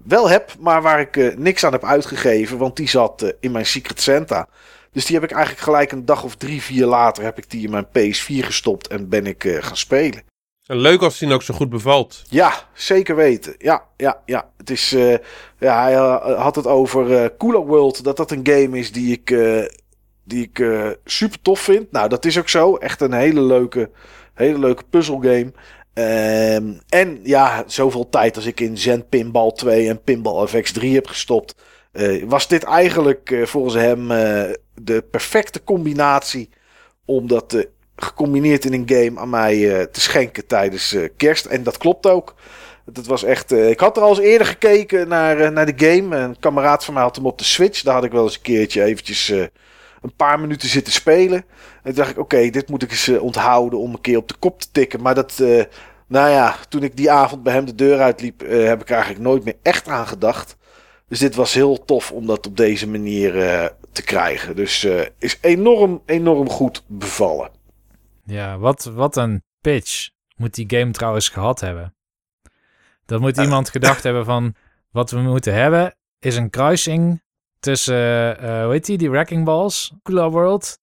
wel 0.04 0.30
heb, 0.30 0.56
maar 0.60 0.82
waar 0.82 1.00
ik 1.00 1.38
niks 1.38 1.64
aan 1.64 1.72
heb 1.72 1.84
uitgegeven. 1.84 2.58
Want 2.58 2.76
die 2.76 2.90
zat 2.90 3.34
in 3.40 3.52
mijn 3.52 3.66
Secret 3.66 4.02
Santa. 4.02 4.48
Dus 4.92 5.06
die 5.06 5.16
heb 5.16 5.24
ik 5.24 5.32
eigenlijk 5.32 5.64
gelijk 5.64 5.92
een 5.92 6.06
dag 6.06 6.24
of 6.24 6.36
drie, 6.36 6.62
vier 6.62 6.86
later 6.86 7.24
heb 7.24 7.38
ik 7.38 7.50
die 7.50 7.64
in 7.64 7.72
mijn 7.72 7.88
PS4 7.88 8.46
gestopt 8.46 8.88
en 8.88 9.10
ben 9.10 9.26
ik 9.26 9.58
gaan 9.60 9.78
spelen. 9.78 10.24
Leuk 10.68 11.02
als 11.02 11.20
hij 11.20 11.34
ook 11.34 11.42
zo 11.42 11.54
goed 11.54 11.70
bevalt. 11.70 12.24
Ja, 12.30 12.54
zeker 12.74 13.16
weten. 13.16 13.56
Ja, 13.58 13.84
ja, 13.98 14.22
ja. 14.26 14.50
Het 14.58 14.70
is, 14.70 14.94
uh, 14.94 15.18
ja 15.58 15.82
hij 15.82 15.94
uh, 15.94 16.42
had 16.42 16.56
het 16.56 16.68
over 16.68 17.10
uh, 17.10 17.26
Cooler 17.38 17.66
World. 17.66 18.04
Dat 18.04 18.18
dat 18.18 18.32
een 18.32 18.48
game 18.48 18.78
is 18.78 18.92
die 18.92 19.12
ik, 19.12 19.36
die 20.24 20.52
ik 20.52 20.66
super 21.06 21.42
tof 21.42 21.60
vind. 21.60 21.92
Nou, 21.92 22.10
dat 22.10 22.26
is 22.26 22.40
ook 22.40 22.50
zo. 22.50 22.76
Echt 22.76 23.02
een 23.02 23.14
hele 23.14 23.42
leuke, 23.42 23.90
hele 24.34 24.60
leuke 24.60 24.84
puzzelgame. 24.90 25.52
Ehm, 25.96 26.74
en 26.90 27.20
ja, 27.24 27.64
zoveel 27.68 28.10
tijd 28.10 28.36
als 28.36 28.46
ik 28.46 28.60
in 28.60 28.78
Zen 28.78 29.10
Pinball 29.10 29.52
2 29.52 29.90
en 29.90 30.02
Pinball 30.02 30.48
FX 30.48 30.72
3 30.72 30.96
heb 30.96 31.08
gestopt. 31.08 31.56
was 32.26 32.48
dit 32.48 32.64
eigenlijk 32.64 33.42
volgens 33.44 33.76
hem 33.76 34.08
de 34.74 35.04
perfecte 35.12 35.64
combinatie 35.64 36.50
om 37.06 37.28
dat 37.28 37.68
gecombineerd 37.96 38.66
in 38.66 38.74
een 38.74 38.90
game 38.90 39.20
aan 39.20 39.30
mij 39.30 39.58
uh, 39.58 39.82
te 39.82 40.02
schenken 40.02 40.48
tijdens 40.48 40.94
uh, 40.94 41.10
kerst. 41.18 41.46
En 41.46 41.64
dat 41.64 41.78
klopt 41.78 42.08
ook. 42.08 42.36
Dat 42.86 43.06
was 43.06 43.24
echt. 43.24 43.52
Uh, 43.52 43.70
ik 43.70 43.80
had 43.80 43.98
er 43.98 44.04
al 44.04 44.10
eens 44.10 44.20
eerder 44.20 44.48
gekeken 44.48 45.08
naar, 45.08 45.52
naar 45.52 45.76
de 45.76 45.86
game. 45.86 46.16
Een 46.18 46.40
kameraad 46.40 46.86
van 46.86 46.94
mij 46.94 47.04
had 47.04 47.16
hem 47.16 47.26
op 47.26 47.38
de 47.38 47.44
Switch. 47.44 47.82
Daar 47.82 47.94
had 47.94 48.04
ik 48.04 48.12
wel 48.12 48.24
eens 48.24 48.36
een 48.36 48.42
keertje 48.42 48.84
eventjes 48.84 49.28
een 50.02 50.16
paar 50.16 50.40
minuten 50.40 50.70
zitten 50.70 50.94
spelen. 50.94 51.46
En 51.86 51.94
toen 51.94 52.04
dacht 52.04 52.10
ik, 52.10 52.18
oké, 52.18 52.50
dit 52.50 52.70
moet 52.70 52.84
ik 52.84 52.92
eens 52.92 53.10
onthouden 53.10 53.80
om 53.80 53.94
een 53.94 54.02
keer 54.02 54.18
op 54.18 54.28
de 54.28 54.36
kop 54.40 54.60
te 54.60 54.68
tikken. 54.72 55.02
Maar 55.02 55.16
dat. 55.16 55.38
nou 56.08 56.30
ja, 56.30 56.56
toen 56.70 56.84
ik 56.84 56.98
die 56.98 57.12
avond 57.12 57.44
bij 57.44 57.54
hem 57.54 57.66
de 57.66 57.76
deur 57.76 58.00
uitliep, 58.00 58.40
heb 58.48 58.82
ik 58.82 58.90
eigenlijk 58.90 59.22
nooit 59.22 59.44
meer 59.44 59.58
echt 59.62 59.88
aan 59.88 60.08
gedacht. 60.08 60.58
Dus 61.08 61.20
dit 61.20 61.36
was 61.36 61.54
heel 61.54 61.86
tof 61.86 62.12
om 62.12 62.26
dat 62.26 62.48
op 62.48 62.58
deze 62.58 62.88
manier 62.88 63.32
te 63.92 64.04
krijgen. 64.04 64.56
Dus 64.56 64.88
is 65.20 65.38
enorm, 65.42 66.02
enorm 66.06 66.50
goed 66.50 66.84
bevallen. 66.88 67.50
Ja, 68.26 68.58
wat, 68.58 68.84
wat 68.84 69.16
een 69.16 69.44
pitch 69.62 70.10
moet 70.36 70.54
die 70.54 70.78
game 70.78 70.92
trouwens 70.92 71.30
gehad 71.30 71.60
hebben. 71.60 71.96
Dat 73.06 73.20
moet 73.20 73.38
iemand 73.38 73.70
gedacht 73.70 74.04
hebben 74.04 74.26
van... 74.26 74.56
Wat 74.92 75.12
we 75.12 75.20
moeten 75.20 75.54
hebben 75.54 75.96
is 76.20 76.36
een 76.36 76.50
kruising 76.50 77.24
tussen... 77.60 77.96
Uh, 78.44 78.64
hoe 78.64 78.72
heet 78.72 78.86
die? 78.86 78.98
Die 78.98 79.10
Wrecking 79.10 79.46
Balls. 79.46 79.94
Cooler 80.04 80.32
World. 80.32 80.80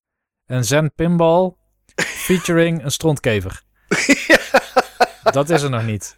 En 0.53 0.65
Zen 0.65 0.93
Pinball. 0.95 1.53
Featuring 1.97 2.85
een 2.85 2.91
strontkever. 2.91 3.63
Dat 5.33 5.51
is 5.51 5.63
er 5.63 5.71
nog 5.71 5.87
niet. 5.87 6.17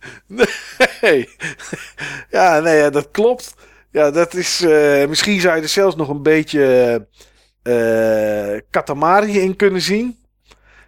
Nee. 1.01 1.29
Ja, 2.31 2.61
nee, 2.61 2.91
dat 2.91 3.11
klopt. 3.11 3.55
Ja, 3.91 4.11
dat 4.11 4.35
is... 4.35 4.61
Uh, 4.61 5.07
misschien 5.07 5.41
zou 5.41 5.57
je 5.57 5.63
er 5.63 5.69
zelfs 5.69 5.97
nog 5.97 6.09
een 6.09 6.23
beetje... 6.23 7.07
Uh, 7.63 8.61
Katamari 8.71 9.41
in 9.41 9.57
kunnen 9.57 9.81
zien. 9.81 10.19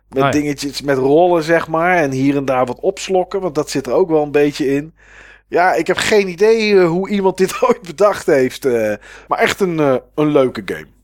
Met 0.08 0.22
oh 0.22 0.30
dingetjes 0.30 0.82
met 0.82 0.98
rollen, 0.98 1.42
zeg 1.42 1.68
maar. 1.68 1.96
En 1.96 2.10
hier 2.10 2.36
en 2.36 2.44
daar 2.44 2.66
wat 2.66 2.80
opslokken. 2.80 3.40
Want 3.40 3.54
dat 3.54 3.70
zit 3.70 3.86
er 3.86 3.92
ook 3.92 4.08
wel 4.08 4.22
een 4.22 4.32
beetje 4.32 4.66
in. 4.66 4.94
Ja, 5.48 5.74
ik 5.74 5.86
heb 5.86 5.96
geen 5.96 6.28
idee 6.28 6.78
eh, 6.78 6.88
hoe 6.88 7.08
iemand 7.08 7.36
dit 7.36 7.62
ooit 7.68 7.82
bedacht 7.82 8.26
heeft. 8.26 8.64
Uh, 8.64 8.94
maar 9.28 9.38
echt 9.38 9.60
een, 9.60 9.78
een 10.14 10.28
leuke 10.28 10.62
game. 10.64 10.95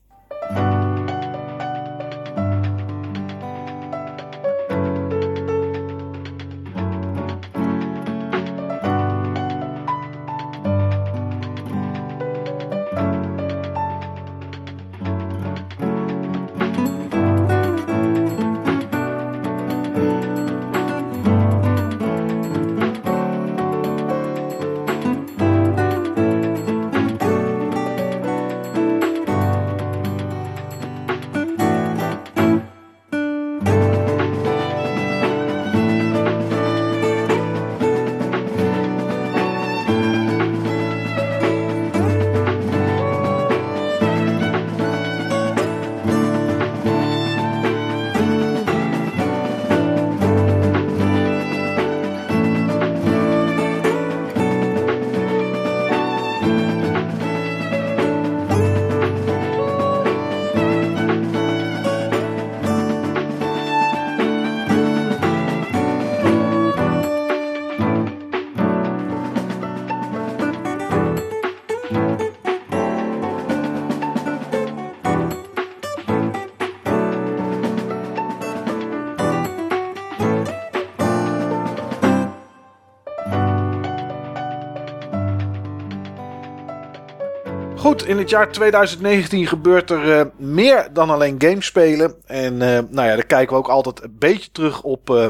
Goed, 87.93 88.05
in 88.05 88.17
het 88.17 88.29
jaar 88.29 88.51
2019 88.51 89.47
gebeurt 89.47 89.89
er 89.89 90.19
eh, 90.19 90.25
meer 90.37 90.87
dan 90.93 91.09
alleen 91.09 91.35
games 91.41 91.65
spelen. 91.65 92.15
En 92.25 92.61
eh, 92.61 92.67
nou 92.89 93.07
ja, 93.07 93.15
daar 93.15 93.25
kijken 93.25 93.53
we 93.53 93.61
ook 93.61 93.67
altijd 93.67 94.03
een 94.03 94.15
beetje 94.19 94.51
terug 94.51 94.81
op, 94.81 95.09
eh, 95.09 95.27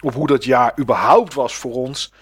op 0.00 0.14
hoe 0.14 0.26
dat 0.26 0.44
jaar 0.44 0.72
überhaupt 0.78 1.34
was 1.34 1.54
voor 1.56 1.72
ons. 1.72 2.12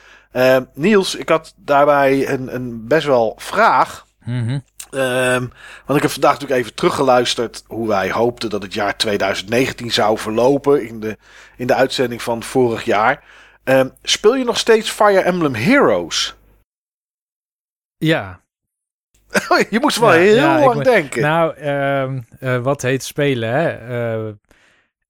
Niels, 0.74 1.14
ik 1.14 1.28
had 1.28 1.54
daarbij 1.56 2.28
een, 2.28 2.54
een 2.54 2.86
best 2.86 3.06
wel 3.06 3.34
vraag. 3.36 4.06
Mhm. 4.24 4.58
Ehm, 4.90 5.46
want 5.86 5.96
ik 5.96 6.02
heb 6.02 6.10
vandaag 6.10 6.32
natuurlijk 6.32 6.60
even 6.60 6.74
teruggeluisterd 6.74 7.64
hoe 7.66 7.88
wij 7.88 8.10
hoopten 8.10 8.50
dat 8.50 8.62
het 8.62 8.74
jaar 8.74 8.96
2019 8.96 9.90
zou 9.90 10.18
verlopen 10.18 10.86
in 10.86 11.00
de, 11.00 11.16
in 11.56 11.66
de 11.66 11.74
uitzending 11.74 12.22
van 12.22 12.42
vorig 12.42 12.84
jaar. 12.84 13.24
Ehm, 13.64 13.88
speel 14.02 14.36
je 14.36 14.44
nog 14.44 14.58
steeds 14.58 14.90
Fire 14.90 15.20
Emblem 15.20 15.54
Heroes? 15.54 16.34
Ja, 17.98 18.40
je 19.70 19.78
moest 19.80 19.98
wel 19.98 20.12
Ja, 20.12 20.18
heel 20.18 20.34
ja, 20.34 20.64
lang 20.64 20.82
denken. 20.82 21.22
nou, 21.22 21.54
ehm, 21.56 22.20
eh, 22.40 22.58
wat 22.58 22.82
heet 22.82 23.02
spelen, 23.04 23.48
hè? 23.50 23.68
Eh, 24.26 24.32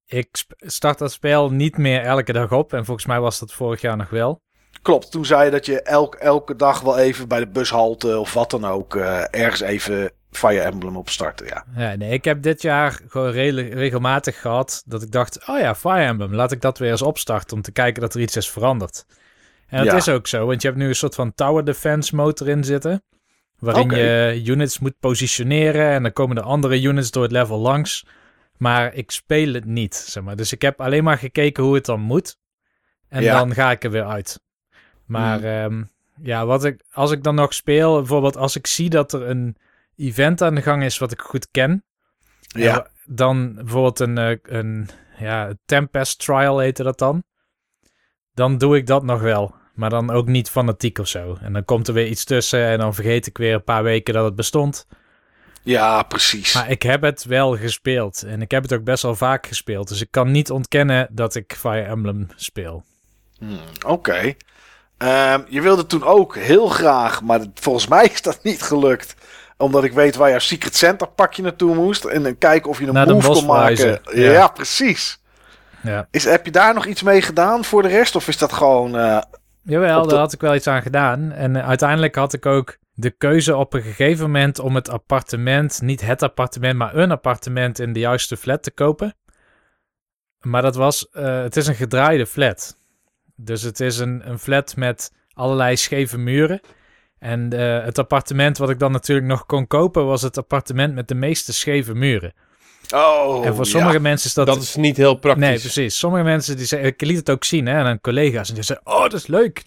ik 0.07 0.29
start 0.59 0.99
dat 0.99 1.13
spel 1.13 1.51
niet 1.51 1.77
meer 1.77 2.03
elke 2.03 2.33
dag 2.33 2.53
op. 2.53 2.73
En 2.73 2.85
volgens 2.85 3.07
mij 3.07 3.21
was 3.21 3.39
dat 3.39 3.53
vorig 3.53 3.81
jaar 3.81 3.97
nog 3.97 4.11
wel. 4.11 4.41
Klopt, 4.83 5.11
toen 5.11 5.25
zei 5.25 5.45
je 5.45 5.51
dat 5.51 5.67
je 5.67 5.83
elk, 5.83 6.15
elke 6.15 6.57
dag 6.57 6.81
wel 6.81 6.99
even 6.99 7.29
bij 7.29 7.39
de 7.41 7.49
bushalte 7.49 8.19
of 8.19 8.33
wat 8.35 8.51
dan 8.51 8.65
ook 8.67 8.97
eh, 8.97 9.23
ergens 9.31 9.61
even 9.61 10.11
Fire 10.31 10.61
Emblem 10.61 10.97
opstarten. 10.97 11.47
Ja. 11.47 11.65
Ja, 11.77 11.97
nee, 11.97 12.11
ik 12.13 12.25
heb 12.25 12.43
dit 12.43 12.63
jaar 12.63 13.01
gewoon 13.09 13.31
redelijk 13.31 13.73
regelmatig 13.73 14.41
gehad 14.41 14.83
dat 14.87 15.03
ik 15.03 15.11
dacht, 15.11 15.49
oh 15.49 15.59
ja, 15.59 15.75
Fire 15.75 16.05
Emblem, 16.05 16.35
laat 16.35 16.53
ik 16.53 16.61
dat 16.61 16.79
weer 16.79 16.91
eens 16.91 17.03
opstarten 17.03 17.57
om 17.57 17.63
te 17.63 17.73
kijken 17.73 18.03
dat 18.03 18.15
er 18.15 18.21
iets 18.21 18.37
is 18.37 18.51
veranderd. 18.51 19.05
En 19.69 19.79
dat 19.79 19.87
Ja. 19.87 19.97
is 19.97 20.09
ook 20.09 20.27
zo, 20.27 20.47
want 20.47 20.63
je 20.63 20.69
hebt 20.69 20.81
nu 20.81 20.89
een 20.89 20.95
soort 20.95 21.15
van 21.15 21.35
tower 21.35 21.65
defense 21.65 22.15
motor 22.17 22.49
in 22.49 22.65
zitten, 22.65 23.03
waarin 23.61 23.91
je 23.91 24.43
units 24.45 24.79
moet 24.79 24.99
positioneren 25.01 25.91
en 25.91 26.03
dan 26.03 26.13
komen 26.13 26.37
er 26.37 26.43
andere 26.43 26.83
units 26.83 27.11
door 27.11 27.23
het 27.23 27.33
level 27.33 27.59
langs. 27.59 28.07
Maar 28.57 28.95
ik 28.95 29.11
speel 29.11 29.53
het 29.53 29.65
niet, 29.65 29.95
zeg 29.95 30.23
maar. 30.23 30.37
Dus 30.37 30.53
ik 30.53 30.63
heb 30.63 30.81
alleen 30.81 31.05
maar 31.05 31.19
gekeken 31.19 31.63
hoe 31.65 31.75
het 31.75 31.85
dan 31.85 32.01
moet. 32.01 32.39
En 33.09 33.23
Ja. 33.23 33.39
dan 33.39 33.55
ga 33.55 33.71
ik 33.71 33.85
er 33.85 33.91
weer 33.91 34.05
uit. 34.07 34.41
Maar 35.05 35.39
Hmm. 35.39 35.47
ehm, 35.49 35.83
ja, 36.27 36.47
wat 36.47 36.65
ik, 36.65 36.85
als 36.93 37.11
ik 37.11 37.23
dan 37.23 37.35
nog 37.35 37.55
speel, 37.55 37.95
bijvoorbeeld 37.97 38.37
als 38.37 38.57
ik 38.57 38.67
zie 38.67 38.91
dat 38.91 39.13
er 39.13 39.29
een 39.29 39.57
event 39.97 40.43
aan 40.43 40.55
de 40.55 40.63
gang 40.63 40.83
is 40.85 40.99
wat 40.99 41.13
ik 41.13 41.21
goed 41.21 41.51
ken, 41.51 41.85
Ja. 42.41 42.61
ja, 42.65 42.87
dan 43.05 43.55
bijvoorbeeld 43.55 44.01
een, 44.01 44.19
eh, 44.19 44.37
een 44.43 44.89
ja, 45.19 45.53
Tempest 45.65 46.19
Trial 46.25 46.59
heette 46.59 46.83
dat 46.83 46.99
dan. 46.99 47.23
Dan 48.35 48.59
doe 48.59 48.77
ik 48.77 48.87
dat 48.87 49.03
nog 49.05 49.21
wel. 49.21 49.55
Maar 49.81 49.91
dan 49.91 50.11
ook 50.11 50.27
niet 50.27 50.51
fanatiek 50.51 50.99
of 50.99 51.09
zo. 51.09 51.37
En 51.43 51.53
dan 51.53 51.65
komt 51.65 51.89
er 51.89 51.95
weer 51.95 52.07
iets 52.07 52.25
tussen 52.25 52.67
en 52.67 52.79
dan 52.79 52.95
vergeet 52.95 53.27
ik 53.27 53.39
weer 53.39 53.55
een 53.55 53.65
paar 53.65 53.83
weken 53.83 54.15
dat 54.15 54.25
het 54.25 54.35
bestond. 54.35 54.87
ja, 55.63 56.03
precies. 56.03 56.55
Maar 56.55 56.71
ik 56.71 56.83
heb 56.83 57.03
het 57.03 57.25
wel 57.25 57.57
gespeeld. 57.57 58.23
En 58.23 58.43
ik 58.43 58.51
heb 58.51 58.63
het 58.63 58.73
ook 58.73 58.85
best 58.85 59.03
wel 59.03 59.15
vaak 59.17 59.47
gespeeld. 59.47 59.89
Dus 59.89 60.01
ik 60.01 60.11
kan 60.11 60.31
niet 60.31 60.51
ontkennen 60.51 61.09
dat 61.11 61.35
ik 61.35 61.55
Fire 61.59 61.83
Emblem 61.83 62.29
speel. 62.37 62.85
Hmm, 63.39 63.61
Oké. 63.87 64.35
Ehm, 64.99 65.41
je 65.49 65.61
wilde 65.61 65.87
toen 65.87 66.05
ook 66.05 66.37
heel 66.37 66.67
graag, 66.69 67.23
maar 67.23 67.41
volgens 67.55 67.87
mij 67.87 68.05
is 68.13 68.23
dat 68.23 68.39
niet 68.43 68.63
gelukt. 68.63 69.15
Omdat 69.57 69.85
ik 69.85 69.93
weet 69.93 70.17
waar 70.17 70.31
jouw 70.31 70.39
Secret 70.39 70.77
Center 70.77 71.09
pakje 71.09 71.43
naartoe 71.43 71.75
moest. 71.75 72.05
En 72.05 72.23
dan 72.23 72.39
kijken 72.39 72.71
of 72.71 72.79
je 72.79 72.87
een 72.87 72.93
Naar 72.93 73.07
move 73.09 73.31
kon 73.31 73.47
maken. 73.47 74.01
Ja. 74.15 74.49
precies. 74.49 75.19
Ja. 75.83 76.07
Is, 76.11 76.25
heb 76.25 76.45
je 76.45 76.51
daar 76.51 76.75
nog 76.75 76.87
iets 76.87 77.03
mee 77.03 77.23
gedaan 77.23 77.65
voor 77.65 77.83
de 77.83 77.89
rest? 77.89 78.17
Of 78.17 78.29
is 78.29 78.39
dat 78.39 78.53
gewoon... 78.53 78.97
eh, 78.97 79.19
Jawel, 79.63 80.07
daar 80.07 80.19
had 80.19 80.33
ik 80.33 80.41
wel 80.41 80.55
iets 80.55 80.67
aan 80.67 80.83
gedaan. 80.83 81.33
En 81.33 81.57
eh, 81.57 81.69
uiteindelijk 81.69 82.15
had 82.15 82.33
ik 82.33 82.47
ook 82.47 82.79
de 82.95 83.11
keuze 83.11 83.57
op 83.57 83.75
een 83.75 83.83
gegeven 83.83 84.25
moment 84.25 84.59
om 84.59 84.75
het 84.75 84.89
appartement, 84.89 85.81
niet 85.83 86.01
het 86.01 86.23
appartement, 86.23 86.79
maar 86.79 86.97
een 86.97 87.11
appartement 87.11 87.79
in 87.79 87.93
de 87.93 88.01
juiste 88.01 88.37
flat 88.37 88.63
te 88.63 88.71
kopen. 88.71 89.15
Maar 90.41 90.63
dat 90.63 90.75
was, 90.75 91.09
eh, 91.09 91.43
het 91.43 91.57
is 91.57 91.67
een 91.67 91.75
gedraaide 91.75 92.27
flat. 92.27 92.79
Dus 93.37 93.63
het 93.63 93.81
is 93.81 93.99
een, 93.99 94.29
een 94.29 94.39
flat 94.39 94.77
met 94.77 95.13
allerlei 95.33 95.77
scheve 95.77 96.19
muren. 96.19 96.61
En 97.19 97.53
eh, 97.53 97.85
het 97.85 97.99
appartement 97.99 98.59
wat 98.59 98.71
ik 98.71 98.79
dan 98.79 98.93
natuurlijk 98.93 99.27
nog 99.27 99.47
kon 99.47 99.67
kopen 99.67 100.07
was 100.07 100.23
het 100.23 100.39
appartement 100.39 100.95
met 100.95 101.09
de 101.09 101.15
meeste 101.15 101.53
scheve 101.53 101.95
muren. 101.95 102.33
Oh, 102.95 103.47
en 103.47 103.55
voor 103.55 103.65
ja. 103.65 103.71
sommige 103.71 104.01
mensen 104.01 104.29
is 104.29 104.35
dat... 104.35 104.47
Dat 104.47 104.63
is 104.63 104.77
niet 104.77 104.97
heel 104.97 105.15
praktisch. 105.15 105.45
Nee, 105.45 105.59
precies. 105.59 105.99
Sommige 105.99 106.25
mensen, 106.25 106.57
die 106.57 106.67
zeggen, 106.67 106.89
ik 106.89 107.01
liet 107.01 107.17
het 107.17 107.31
ook 107.31 107.45
zien 107.45 107.67
hè, 107.67 107.83
aan 107.83 108.01
collega's. 108.01 108.49
En 108.49 108.55
die 108.55 108.65
zeiden, 108.65 108.93
oh, 108.93 109.03
dat 109.03 109.13
is 109.13 109.27
leuk. 109.27 109.63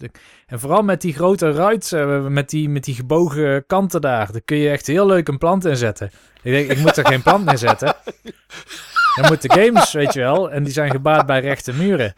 En 0.46 0.60
vooral 0.60 0.82
met 0.82 1.00
die 1.00 1.14
grote 1.14 1.52
ruit, 1.52 1.92
eh, 1.92 2.26
met 2.26 2.50
die, 2.50 2.68
met 2.68 2.84
die 2.84 2.94
gebogen 2.94 3.66
kanten 3.66 4.00
daar. 4.00 4.32
Daar 4.32 4.40
kun 4.40 4.56
je 4.56 4.70
echt 4.70 4.86
heel 4.86 5.06
leuk 5.06 5.28
een 5.28 5.38
plant 5.38 5.64
in 5.64 5.76
zetten. 5.76 6.10
Ik 6.42 6.52
denk, 6.52 6.70
ik 6.70 6.78
moet 6.78 6.96
er 6.96 7.06
geen 7.06 7.22
plant 7.22 7.50
in 7.50 7.58
zetten. 7.58 7.96
Dan 9.20 9.26
moeten 9.28 9.52
games, 9.52 9.92
weet 9.92 10.12
je 10.12 10.20
wel. 10.20 10.50
En 10.50 10.64
die 10.64 10.72
zijn 10.72 10.90
gebaat 10.90 11.26
bij 11.26 11.40
rechte 11.40 11.72
muren. 11.72 12.14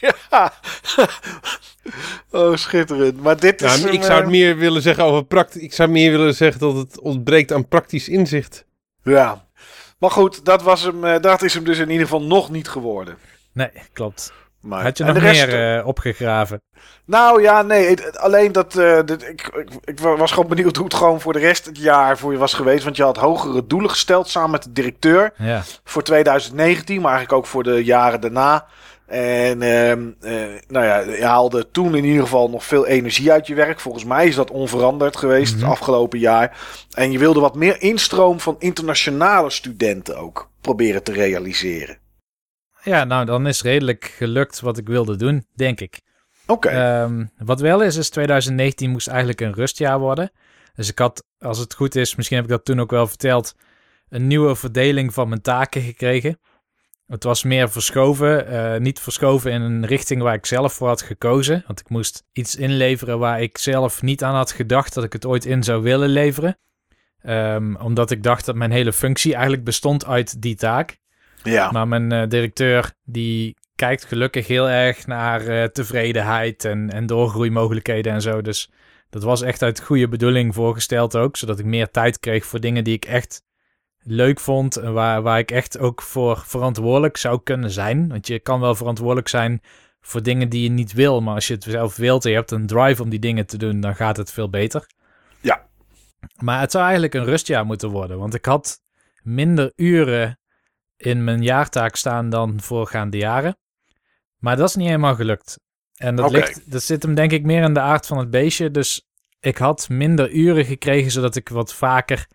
Ja. 0.00 0.52
oh, 2.30 2.56
schitterend. 2.56 3.22
Maar 3.22 3.40
dit 3.40 3.62
is... 3.62 3.76
Nou, 3.76 3.88
een, 3.88 3.94
ik 3.94 4.02
zou 4.02 4.14
het 4.14 4.24
eh, 4.24 4.30
meer 4.30 4.56
willen 4.56 4.82
zeggen 4.82 5.04
over 5.04 5.24
praktisch. 5.24 5.62
Ik 5.62 5.72
zou 5.72 5.88
meer 5.88 6.10
willen 6.10 6.34
zeggen 6.34 6.60
dat 6.60 6.76
het 6.76 7.00
ontbreekt 7.00 7.52
aan 7.52 7.68
praktisch 7.68 8.08
inzicht. 8.08 8.64
Ja. 9.02 9.46
Maar 10.02 10.10
goed, 10.10 10.44
dat, 10.44 10.62
was 10.62 10.82
hem, 10.82 11.04
eh, 11.04 11.20
dat 11.20 11.42
is 11.42 11.54
hem 11.54 11.64
dus 11.64 11.78
in 11.78 11.90
ieder 11.90 12.06
geval 12.06 12.22
nog 12.22 12.50
niet 12.50 12.68
geworden. 12.68 13.16
Nee, 13.52 13.70
klopt. 13.92 14.32
Maar, 14.60 14.82
Had 14.82 14.98
je 14.98 15.04
nog 15.04 15.16
rest- 15.18 15.46
meer 15.46 15.78
eh, 15.78 15.86
opgegraven? 15.86 16.60
Nou 17.04 17.42
ja, 17.42 17.62
nee. 17.62 17.88
het- 17.88 18.18
alleen 18.18 18.52
dat. 18.52 18.72
dit, 19.04 19.22
ik, 19.22 19.46
ik, 19.54 19.68
ik 19.84 20.00
was 20.00 20.32
gewoon 20.32 20.48
benieuwd 20.48 20.76
hoe 20.76 20.84
het 20.84 20.94
gewoon 20.94 21.20
voor 21.20 21.32
de 21.32 21.38
rest 21.38 21.66
het 21.66 21.78
jaar 21.78 22.18
voor 22.18 22.32
je 22.32 22.38
was 22.38 22.54
geweest. 22.54 22.84
Want 22.84 22.96
je 22.96 23.02
had 23.02 23.16
hogere 23.16 23.66
doelen 23.66 23.90
gesteld 23.90 24.28
samen 24.28 24.50
met 24.50 24.62
de 24.62 24.72
directeur. 24.72 25.32
Ja. 25.36 25.62
Voor 25.84 26.02
2019, 26.02 27.00
maar 27.00 27.10
eigenlijk 27.12 27.38
ook 27.38 27.46
voor 27.50 27.62
de 27.62 27.84
jaren 27.84 28.20
daarna. 28.20 28.66
En 29.12 29.62
ehm, 29.62 30.10
eh, 30.20 30.32
nou 30.68 30.84
ja, 30.86 30.98
je 31.00 31.24
haalde 31.24 31.70
toen 31.70 31.94
in 31.94 32.04
ieder 32.04 32.22
geval 32.22 32.50
nog 32.50 32.64
veel 32.64 32.86
energie 32.86 33.32
uit 33.32 33.46
je 33.46 33.54
werk. 33.54 33.80
Volgens 33.80 34.04
mij 34.04 34.26
is 34.26 34.34
dat 34.34 34.50
onveranderd 34.50 35.16
geweest 35.16 35.52
Mhm. 35.54 35.62
het 35.62 35.70
afgelopen 35.72 36.18
jaar. 36.18 36.58
En 36.92 37.12
je 37.12 37.18
wilde 37.18 37.40
wat 37.40 37.54
meer 37.54 37.82
instroom 37.82 38.40
van 38.40 38.56
internationale 38.58 39.50
studenten 39.50 40.16
ook 40.18 40.50
proberen 40.60 41.02
te 41.02 41.12
realiseren. 41.12 41.98
ja, 42.82 43.04
nou 43.04 43.24
dan 43.24 43.46
is 43.46 43.62
redelijk 43.62 44.04
gelukt 44.16 44.60
wat 44.60 44.78
ik 44.78 44.86
wilde 44.86 45.16
doen, 45.16 45.46
denk 45.54 45.80
ik. 45.80 46.00
Oké. 46.46 46.68
Ehm, 46.68 47.24
wat 47.38 47.60
wel 47.60 47.82
is, 47.82 47.96
is 47.96 48.10
2019 48.10 48.90
moest 48.90 49.08
eigenlijk 49.08 49.40
een 49.40 49.54
rustjaar 49.54 49.98
worden. 49.98 50.30
Dus 50.74 50.88
ik 50.90 50.98
had, 50.98 51.24
als 51.38 51.58
het 51.58 51.74
goed 51.74 51.94
is, 51.94 52.16
misschien 52.16 52.36
heb 52.36 52.46
ik 52.46 52.52
dat 52.52 52.64
toen 52.64 52.80
ook 52.80 52.90
wel 52.90 53.06
verteld, 53.06 53.54
een 54.08 54.26
nieuwe 54.26 54.56
verdeling 54.56 55.14
van 55.14 55.28
mijn 55.28 55.40
taken 55.40 55.82
gekregen. 55.82 56.38
Het 57.12 57.24
was 57.24 57.42
meer 57.42 57.70
verschoven, 57.70 58.46
eh, 58.46 58.80
niet 58.80 59.00
verschoven 59.00 59.52
in 59.52 59.60
een 59.60 59.86
richting 59.86 60.22
waar 60.22 60.34
ik 60.34 60.46
zelf 60.46 60.72
voor 60.72 60.88
had 60.88 61.02
gekozen. 61.02 61.64
Want 61.66 61.80
ik 61.80 61.88
moest 61.88 62.24
iets 62.32 62.56
inleveren 62.56 63.18
waar 63.18 63.42
ik 63.42 63.58
zelf 63.58 64.02
niet 64.02 64.22
aan 64.22 64.34
had 64.34 64.52
gedacht 64.52 64.94
dat 64.94 65.04
ik 65.04 65.12
het 65.12 65.26
ooit 65.26 65.44
in 65.44 65.62
zou 65.62 65.82
willen 65.82 66.08
leveren. 66.08 66.58
Ehm, 67.22 67.74
omdat 67.74 68.10
ik 68.10 68.22
dacht 68.22 68.44
dat 68.44 68.54
mijn 68.54 68.70
hele 68.70 68.92
functie 68.92 69.32
eigenlijk 69.32 69.64
bestond 69.64 70.06
uit 70.06 70.42
die 70.42 70.54
taak. 70.54 70.98
ja. 71.42 71.70
Maar 71.70 71.88
mijn 71.88 72.12
eh, 72.12 72.28
directeur 72.28 72.92
die 73.04 73.56
kijkt 73.74 74.04
gelukkig 74.04 74.46
heel 74.46 74.68
erg 74.68 75.06
naar 75.06 75.46
eh, 75.46 75.64
tevredenheid 75.64 76.64
en, 76.64 76.90
en 76.90 77.06
doorgroeimogelijkheden 77.06 78.12
en 78.12 78.22
zo. 78.22 78.40
Dus 78.40 78.70
dat 79.10 79.22
was 79.22 79.42
echt 79.42 79.62
uit 79.62 79.80
goede 79.80 80.08
bedoeling 80.08 80.54
voorgesteld 80.54 81.16
ook. 81.16 81.36
Zodat 81.36 81.58
ik 81.58 81.64
meer 81.64 81.90
tijd 81.90 82.20
kreeg 82.20 82.44
voor 82.44 82.60
dingen 82.60 82.84
die 82.84 82.94
ik 82.94 83.04
echt 83.04 83.42
leuk 84.02 84.40
vond. 84.40 84.76
En 84.76 84.92
waar, 84.92 85.22
waar 85.22 85.38
ik 85.38 85.50
echt 85.50 85.78
ook 85.78 86.02
voor 86.02 86.42
verantwoordelijk 86.46 87.16
zou 87.16 87.40
kunnen 87.42 87.70
zijn. 87.70 88.08
Want 88.08 88.26
je 88.26 88.38
kan 88.38 88.60
wel 88.60 88.74
verantwoordelijk 88.74 89.28
zijn 89.28 89.62
voor 90.00 90.22
dingen 90.22 90.48
die 90.48 90.62
je 90.62 90.70
niet 90.70 90.92
wil. 90.92 91.20
Maar 91.20 91.34
als 91.34 91.46
je 91.46 91.54
het 91.54 91.62
zelf 91.62 91.96
wilt 91.96 92.24
en 92.24 92.30
je 92.30 92.36
hebt 92.36 92.50
een 92.50 92.66
drive 92.66 93.02
om 93.02 93.08
die 93.08 93.18
dingen 93.18 93.46
te 93.46 93.56
doen, 93.56 93.80
dan 93.80 93.96
gaat 93.96 94.16
het 94.16 94.32
veel 94.32 94.50
beter. 94.50 94.86
Ja. 95.40 95.66
Maar 96.36 96.60
het 96.60 96.70
zou 96.70 96.82
eigenlijk 96.82 97.14
een 97.14 97.24
rustjaar 97.24 97.66
moeten 97.66 97.90
worden. 97.90 98.18
Want 98.18 98.34
ik 98.34 98.44
had 98.44 98.80
minder 99.22 99.72
uren 99.76 100.38
in 100.96 101.24
mijn 101.24 101.42
jaartaak 101.42 101.96
staan 101.96 102.30
dan 102.30 102.60
voorgaande 102.60 103.16
jaren. 103.16 103.56
Maar 104.38 104.56
dat 104.56 104.68
is 104.68 104.74
niet 104.74 104.86
helemaal 104.86 105.14
gelukt. 105.14 105.60
En 105.96 106.16
dat, 106.16 106.30
ligt, 106.30 106.70
dat 106.70 106.82
zit 106.82 107.02
hem 107.02 107.14
denk 107.14 107.32
ik 107.32 107.44
meer 107.44 107.62
in 107.62 107.74
de 107.74 107.80
aard 107.80 108.06
van 108.06 108.18
het 108.18 108.30
beestje. 108.30 108.70
Dus 108.70 109.08
ik 109.40 109.58
had 109.58 109.88
minder 109.88 110.30
uren 110.30 110.64
gekregen, 110.64 111.10
zodat 111.10 111.36
ik 111.36 111.48
wat 111.48 111.74
vaker 111.74 112.26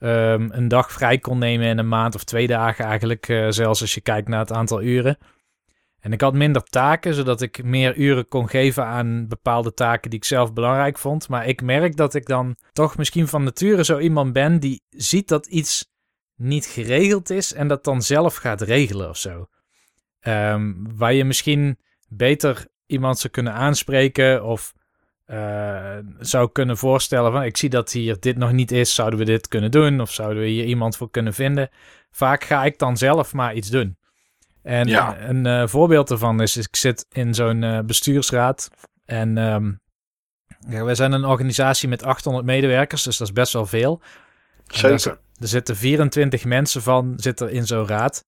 ehm, 0.00 0.48
een 0.50 0.68
dag 0.68 0.92
vrij 0.92 1.18
kon 1.18 1.38
nemen 1.38 1.66
in 1.66 1.78
een 1.78 1.88
maand 1.88 2.14
of 2.14 2.24
twee 2.24 2.46
dagen 2.46 2.84
eigenlijk. 2.84 3.28
eh, 3.28 3.46
zelfs 3.48 3.80
als 3.80 3.94
je 3.94 4.00
kijkt 4.00 4.28
naar 4.28 4.38
het 4.38 4.52
aantal 4.52 4.82
uren. 4.82 5.18
En 6.00 6.12
ik 6.12 6.20
had 6.20 6.34
minder 6.34 6.62
taken, 6.62 7.14
zodat 7.14 7.40
ik 7.40 7.62
meer 7.64 7.96
uren 7.96 8.28
kon 8.28 8.48
geven 8.48 8.84
aan 8.84 9.28
bepaalde 9.28 9.74
taken 9.74 10.10
die 10.10 10.18
ik 10.18 10.24
zelf 10.24 10.52
belangrijk 10.52 10.98
vond. 10.98 11.28
Maar 11.28 11.46
ik 11.46 11.62
merk 11.62 11.96
dat 11.96 12.14
ik 12.14 12.26
dan 12.26 12.56
toch 12.72 12.96
misschien 12.96 13.28
van 13.28 13.44
nature 13.44 13.84
zo 13.84 13.98
iemand 13.98 14.32
ben 14.32 14.60
die 14.60 14.82
ziet 14.88 15.28
dat 15.28 15.46
iets 15.46 15.90
niet 16.36 16.66
geregeld 16.66 17.30
is 17.30 17.52
en 17.52 17.68
dat 17.68 17.84
dan 17.84 18.02
zelf 18.02 18.36
gaat 18.36 18.60
regelen 18.60 19.08
of 19.08 19.16
zo. 19.16 19.46
Ehm, 20.20 20.72
waar 20.96 21.12
je 21.12 21.24
misschien 21.24 21.78
beter 22.08 22.66
iemand 22.86 23.18
zou 23.18 23.32
kunnen 23.32 23.52
aanspreken 23.52 24.44
of 24.44 24.72
eh, 25.30 25.98
zou 26.18 26.50
kunnen 26.52 26.76
voorstellen 26.76 27.32
van 27.32 27.42
ik 27.42 27.56
zie 27.56 27.68
dat 27.68 27.92
hier 27.92 28.16
dit 28.20 28.36
nog 28.36 28.52
niet 28.52 28.72
is, 28.72 28.94
zouden 28.94 29.18
we 29.18 29.24
dit 29.24 29.48
kunnen 29.48 29.70
doen 29.70 30.00
of 30.00 30.12
zouden 30.12 30.42
we 30.42 30.48
hier 30.48 30.64
iemand 30.64 30.96
voor 30.96 31.10
kunnen 31.10 31.34
vinden. 31.34 31.68
Vaak 32.10 32.44
ga 32.44 32.64
ik 32.64 32.78
dan 32.78 32.96
zelf 32.96 33.32
maar 33.32 33.54
iets 33.54 33.68
doen. 33.68 33.96
En 34.62 34.88
Ja. 34.88 35.20
een 35.20 35.46
eh, 35.46 35.66
voorbeeld 35.66 36.10
ervan 36.10 36.40
is, 36.40 36.56
ik 36.56 36.76
zit 36.76 37.06
in 37.10 37.34
zo'n 37.34 37.62
eh, 37.62 37.78
bestuursraad 37.80 38.70
en 39.04 39.34
ja, 40.68 40.84
wij 40.84 40.94
zijn 40.94 41.12
een 41.12 41.24
organisatie 41.24 41.88
met 41.88 42.02
800 42.02 42.44
medewerkers, 42.46 43.02
dus 43.02 43.16
dat 43.16 43.26
is 43.26 43.32
best 43.32 43.52
wel 43.52 43.66
veel. 43.66 44.02
Zeker. 44.66 45.20
Er 45.40 45.48
zitten 45.48 45.76
24 45.76 46.44
mensen 46.44 46.82
van 46.82 47.12
zitten 47.16 47.50
in 47.50 47.66
zo'n 47.66 47.86
raad. 47.86 48.24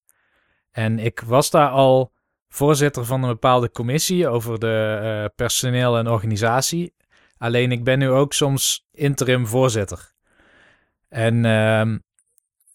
En 0.71 0.99
ik 0.99 1.19
was 1.25 1.49
daar 1.49 1.69
al 1.69 2.11
voorzitter 2.53 3.05
van 3.05 3.23
een 3.23 3.29
bepaalde 3.29 3.71
commissie 3.71 4.27
over 4.27 4.59
de 4.59 4.99
eh, 5.01 5.25
personeel 5.35 5.97
en 5.97 6.07
organisatie. 6.07 6.93
Alleen 7.37 7.71
ik 7.71 7.83
ben 7.83 7.99
nu 7.99 8.09
ook 8.09 8.33
soms 8.33 8.85
interim 8.91 9.47
voorzitter. 9.47 10.11
En 11.09 11.45
ehm, 11.45 11.97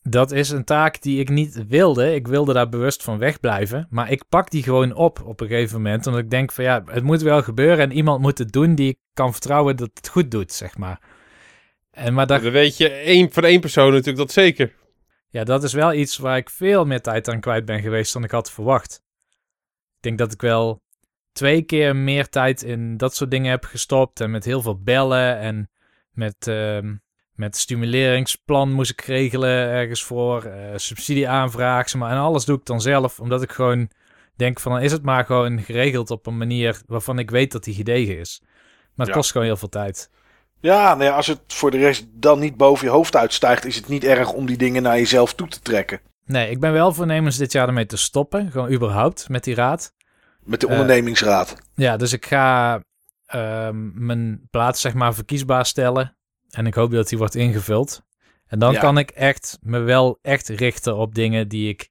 dat 0.02 0.30
is 0.32 0.50
een 0.50 0.64
taak 0.64 1.02
die 1.02 1.20
ik 1.20 1.28
niet 1.28 1.66
wilde. 1.68 2.14
Ik 2.14 2.26
wilde 2.26 2.52
daar 2.52 2.68
bewust 2.68 3.02
van 3.02 3.18
wegblijven. 3.18 3.86
Maar 3.90 4.10
ik 4.10 4.28
pak 4.28 4.50
die 4.50 4.62
gewoon 4.62 4.94
op 4.94 5.22
op 5.24 5.40
een 5.40 5.48
gegeven 5.48 5.76
moment. 5.76 6.06
Omdat 6.06 6.22
ik 6.22 6.30
denk 6.30 6.52
van 6.52 6.64
ja, 6.64 6.82
het 6.86 7.04
moet 7.04 7.22
wel 7.22 7.42
gebeuren. 7.42 7.78
En 7.78 7.92
iemand 7.92 8.20
moet 8.20 8.38
het 8.38 8.52
doen 8.52 8.74
die 8.74 8.88
ik 8.88 8.98
kan 9.12 9.32
vertrouwen 9.32 9.76
dat 9.76 9.90
het 9.94 10.08
goed 10.08 10.30
doet, 10.30 10.52
zeg 10.52 10.78
maar. 10.78 11.00
En 11.90 12.14
maar 12.14 12.26
daar, 12.26 12.42
Dan 12.42 12.52
weet 12.52 12.76
je 12.76 12.88
één, 12.88 13.32
van 13.32 13.44
één 13.44 13.60
persoon 13.60 13.90
natuurlijk 13.90 14.18
dat 14.18 14.32
zeker. 14.32 14.74
ja, 15.28 15.44
dat 15.44 15.62
is 15.62 15.72
wel 15.72 15.92
iets 15.92 16.16
waar 16.16 16.36
ik 16.36 16.50
veel 16.50 16.84
meer 16.84 17.00
tijd 17.00 17.28
aan 17.28 17.40
kwijt 17.40 17.64
ben 17.64 17.80
geweest 17.80 18.12
dan 18.12 18.24
ik 18.24 18.30
had 18.30 18.50
verwacht. 18.50 19.06
Ik 19.98 20.04
denk 20.04 20.18
dat 20.18 20.32
ik 20.32 20.40
wel 20.40 20.82
twee 21.32 21.62
keer 21.62 21.96
meer 21.96 22.28
tijd 22.28 22.62
in 22.62 22.96
dat 22.96 23.14
soort 23.14 23.30
dingen 23.30 23.50
heb 23.50 23.64
gestopt. 23.64 24.20
En 24.20 24.30
met 24.30 24.44
heel 24.44 24.62
veel 24.62 24.82
bellen 24.82 25.38
en 25.38 25.70
met, 26.12 26.46
ehm 26.46 26.94
met 27.32 27.56
stimuleringsplan 27.56 28.72
moest 28.72 28.90
ik 28.90 29.00
regelen 29.00 29.50
ergens 29.50 30.02
voor. 30.04 30.42
eh 30.44 30.72
subsidieaanvraag, 30.76 31.94
maar. 31.94 32.10
En 32.10 32.16
alles 32.18 32.44
doe 32.44 32.56
ik 32.58 32.64
dan 32.64 32.80
zelf, 32.80 33.20
omdat 33.20 33.42
ik 33.42 33.50
gewoon 33.52 33.90
denk 34.36 34.60
van 34.60 34.72
dan 34.72 34.80
is 34.80 34.92
het 34.92 35.02
maar 35.02 35.24
gewoon 35.24 35.60
geregeld 35.62 36.10
op 36.10 36.26
een 36.26 36.36
manier 36.38 36.82
waarvan 36.86 37.18
ik 37.18 37.30
weet 37.30 37.52
dat 37.52 37.64
die 37.64 37.74
gedegen 37.74 38.18
is. 38.18 38.40
Maar 38.94 39.06
het 39.06 39.08
Ja. 39.08 39.12
kost 39.12 39.30
gewoon 39.32 39.46
heel 39.46 39.56
veel 39.56 39.68
tijd. 39.68 40.10
Ja, 40.60 40.94
nee, 40.94 41.10
als 41.10 41.26
het 41.26 41.40
voor 41.46 41.70
de 41.70 41.78
rest 41.78 42.06
dan 42.10 42.38
niet 42.38 42.56
boven 42.56 42.86
je 42.86 42.92
hoofd 42.92 43.16
uitstijgt, 43.16 43.64
is 43.64 43.76
het 43.76 43.88
niet 43.88 44.04
erg 44.04 44.32
om 44.32 44.46
die 44.46 44.56
dingen 44.56 44.82
naar 44.82 44.96
jezelf 44.96 45.34
toe 45.34 45.48
te 45.48 45.60
trekken. 45.60 46.00
Nee, 46.28 46.50
ik 46.50 46.60
ben 46.60 46.72
wel 46.72 46.92
voornemens 46.92 47.36
dit 47.36 47.52
jaar 47.52 47.66
ermee 47.68 47.86
te 47.86 47.96
stoppen. 47.96 48.50
Gewoon 48.50 48.72
überhaupt 48.72 49.28
met 49.28 49.44
die 49.44 49.54
raad. 49.54 49.94
Met 50.40 50.60
de 50.60 50.66
Eh, 50.66 50.72
ondernemingsraad. 50.72 51.56
Ja, 51.74 51.96
dus 51.96 52.12
ik 52.12 52.26
ga 52.26 52.82
ehm, 53.26 54.06
mijn 54.06 54.46
plaats 54.50 54.80
zeg 54.80 54.94
maar 54.94 55.14
verkiesbaar 55.14 55.66
stellen. 55.66 56.16
En 56.50 56.66
ik 56.66 56.74
hoop 56.74 56.90
dat 56.90 57.08
die 57.08 57.18
wordt 57.18 57.34
ingevuld. 57.34 58.02
En 58.46 58.58
dan 58.58 58.72
Ja. 58.72 58.80
kan 58.80 58.98
ik 58.98 59.10
echt 59.10 59.58
me 59.60 59.78
wel 59.78 60.18
echt 60.22 60.48
richten 60.48 60.96
op 60.96 61.14
dingen 61.14 61.48
die 61.48 61.68
ik 61.68 61.90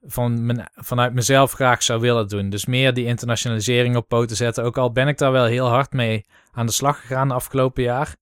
van 0.00 0.46
mijn, 0.46 0.68
vanuit 0.74 1.14
mezelf 1.14 1.52
graag 1.52 1.82
zou 1.82 2.00
willen 2.00 2.28
doen. 2.28 2.50
Dus 2.50 2.66
meer 2.66 2.94
die 2.94 3.04
internationalisering 3.04 3.96
op 3.96 4.08
poten 4.08 4.36
zetten. 4.36 4.64
Ook 4.64 4.78
al 4.78 4.92
ben 4.92 5.08
ik 5.08 5.18
daar 5.18 5.32
wel 5.32 5.44
heel 5.44 5.68
hard 5.68 5.92
mee 5.92 6.26
aan 6.52 6.66
de 6.66 6.72
slag 6.72 7.00
gegaan 7.00 7.28
de 7.28 7.34
afgelopen 7.34 7.82
jaar. 7.82 8.16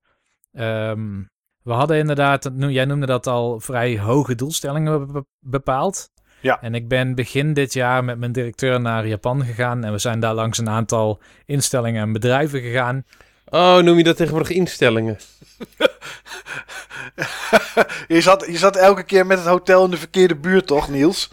Ehm, 0.53 1.23
we 1.67 1.73
hadden 1.73 1.99
inderdaad, 1.99 2.51
jij 2.57 2.85
noemde 2.85 3.07
dat 3.07 3.27
al, 3.27 3.61
vrij 3.61 3.99
hoge 3.99 4.35
doelstellingen 4.35 5.07
be- 5.07 5.13
be- 5.13 5.25
bepaald. 5.41 6.11
Ja. 6.41 6.61
En 6.61 6.75
ik 6.75 6.89
ben 6.89 7.15
begin 7.15 7.53
dit 7.53 7.73
jaar 7.73 8.05
met 8.05 8.19
mijn 8.19 8.33
directeur 8.33 8.81
naar 8.81 9.07
Japan 9.07 9.45
gegaan. 9.45 9.85
En 9.85 9.93
we 9.93 9.99
zijn 9.99 10.21
daar 10.21 10.35
langs 10.35 10.59
een 10.59 10.69
aantal 10.69 11.21
instellingen 11.47 12.03
en 12.03 12.13
bedrijven 12.13 12.61
gegaan. 12.61 13.05
Oh, 13.49 13.79
noem 13.79 13.99
je 13.99 14.05
dat 14.05 14.17
tegenwoordig 14.17 14.51
instellingen? 14.51 15.17
je, 18.17 18.21
zat, 18.21 18.45
je 18.49 18.59
zat 18.59 18.77
elke 18.77 19.03
keer 19.03 19.27
met 19.27 19.39
het 19.39 19.47
hotel 19.47 19.85
in 19.85 19.91
de 19.91 19.97
verkeerde 19.97 20.37
buurt, 20.37 20.67
toch, 20.67 20.89
Niels? 20.89 21.31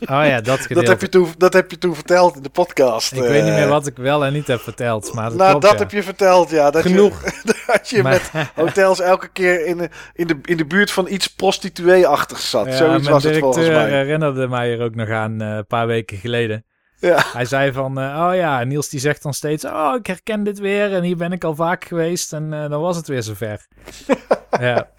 Oh 0.00 0.24
ja, 0.24 0.40
dat 0.40 0.60
gedeelte. 0.60 0.74
Dat 0.82 0.88
heb, 0.88 1.00
je 1.00 1.08
toen, 1.08 1.28
dat 1.38 1.52
heb 1.52 1.70
je 1.70 1.78
toen 1.78 1.94
verteld 1.94 2.36
in 2.36 2.42
de 2.42 2.48
podcast. 2.48 3.12
Ik 3.12 3.20
weet 3.20 3.42
niet 3.42 3.52
eh. 3.52 3.58
meer 3.58 3.68
wat 3.68 3.86
ik 3.86 3.96
wel 3.96 4.24
en 4.24 4.32
niet 4.32 4.46
heb 4.46 4.60
verteld. 4.60 5.12
Maar 5.14 5.28
dat 5.28 5.38
nou, 5.38 5.50
klopt, 5.50 5.64
dat 5.64 5.72
ja. 5.72 5.78
heb 5.78 5.90
je 5.90 6.02
verteld, 6.02 6.50
ja. 6.50 6.70
Dat 6.70 6.82
Genoeg. 6.82 7.24
Je, 7.24 7.54
dat 7.66 7.88
je 7.88 8.02
Maar- 8.02 8.30
met 8.32 8.46
hotels 8.54 9.00
elke 9.00 9.28
keer 9.28 9.66
in 9.66 9.78
de, 9.78 9.88
in 10.14 10.26
de, 10.26 10.38
in 10.42 10.56
de 10.56 10.66
buurt 10.66 10.90
van 10.90 11.08
iets 11.08 11.26
prostituee-achtigs 11.26 12.50
zat. 12.50 12.66
Ja, 12.66 12.76
Zoiets 12.76 13.08
was 13.08 13.24
het 13.24 13.38
volgens 13.38 13.68
mij. 13.68 13.90
herinnerde 13.90 14.48
mij 14.48 14.72
er 14.72 14.84
ook 14.84 14.94
nog 14.94 15.08
aan 15.08 15.40
eh, 15.40 15.48
een 15.48 15.66
paar 15.66 15.86
weken 15.86 16.16
geleden. 16.18 16.64
Ja. 17.02 17.22
Hij 17.32 17.44
zei 17.44 17.72
van, 17.72 18.00
eh, 18.00 18.26
oh 18.28 18.34
ja, 18.34 18.64
Niels 18.64 18.88
die 18.88 19.00
zegt 19.00 19.22
dan 19.22 19.34
steeds, 19.34 19.64
oh 19.64 19.94
ik 19.98 20.06
herken 20.06 20.42
dit 20.42 20.58
weer 20.58 20.94
en 20.94 21.02
hier 21.02 21.16
ben 21.16 21.32
ik 21.32 21.44
al 21.44 21.54
vaak 21.54 21.84
geweest 21.84 22.32
en 22.32 22.52
eh, 22.52 22.70
dan 22.70 22.80
was 22.80 22.96
het 22.96 23.08
weer 23.08 23.22
zover. 23.22 23.66
ja, 24.60 24.90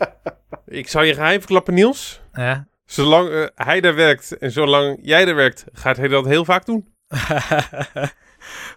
Ik 0.65 0.87
zou 0.89 1.05
je 1.05 1.13
geheim 1.13 1.39
verklappen, 1.39 1.73
Niels. 1.73 2.21
ja. 2.33 2.67
Zolang 2.85 3.29
eh, 3.29 3.45
hij 3.55 3.81
daar 3.81 3.95
werkt 3.95 4.37
en 4.37 4.51
zolang 4.51 4.99
jij 5.01 5.27
er 5.27 5.35
werkt, 5.35 5.65
gaat 5.73 5.97
hij 5.97 6.07
dat 6.07 6.25
heel 6.25 6.45
vaak 6.45 6.65
doen. 6.65 6.93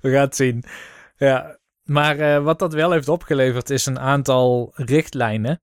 we 0.01 0.11
gaan 0.11 0.21
het 0.21 0.37
zien. 0.37 0.65
Ja, 1.17 1.59
maar 1.83 2.19
eh, 2.19 2.43
wat 2.43 2.59
dat 2.59 2.73
wel 2.73 2.91
heeft 2.91 3.09
opgeleverd 3.09 3.71
is 3.71 3.87
een 3.87 3.99
aantal 3.99 4.73
richtlijnen 4.75 5.61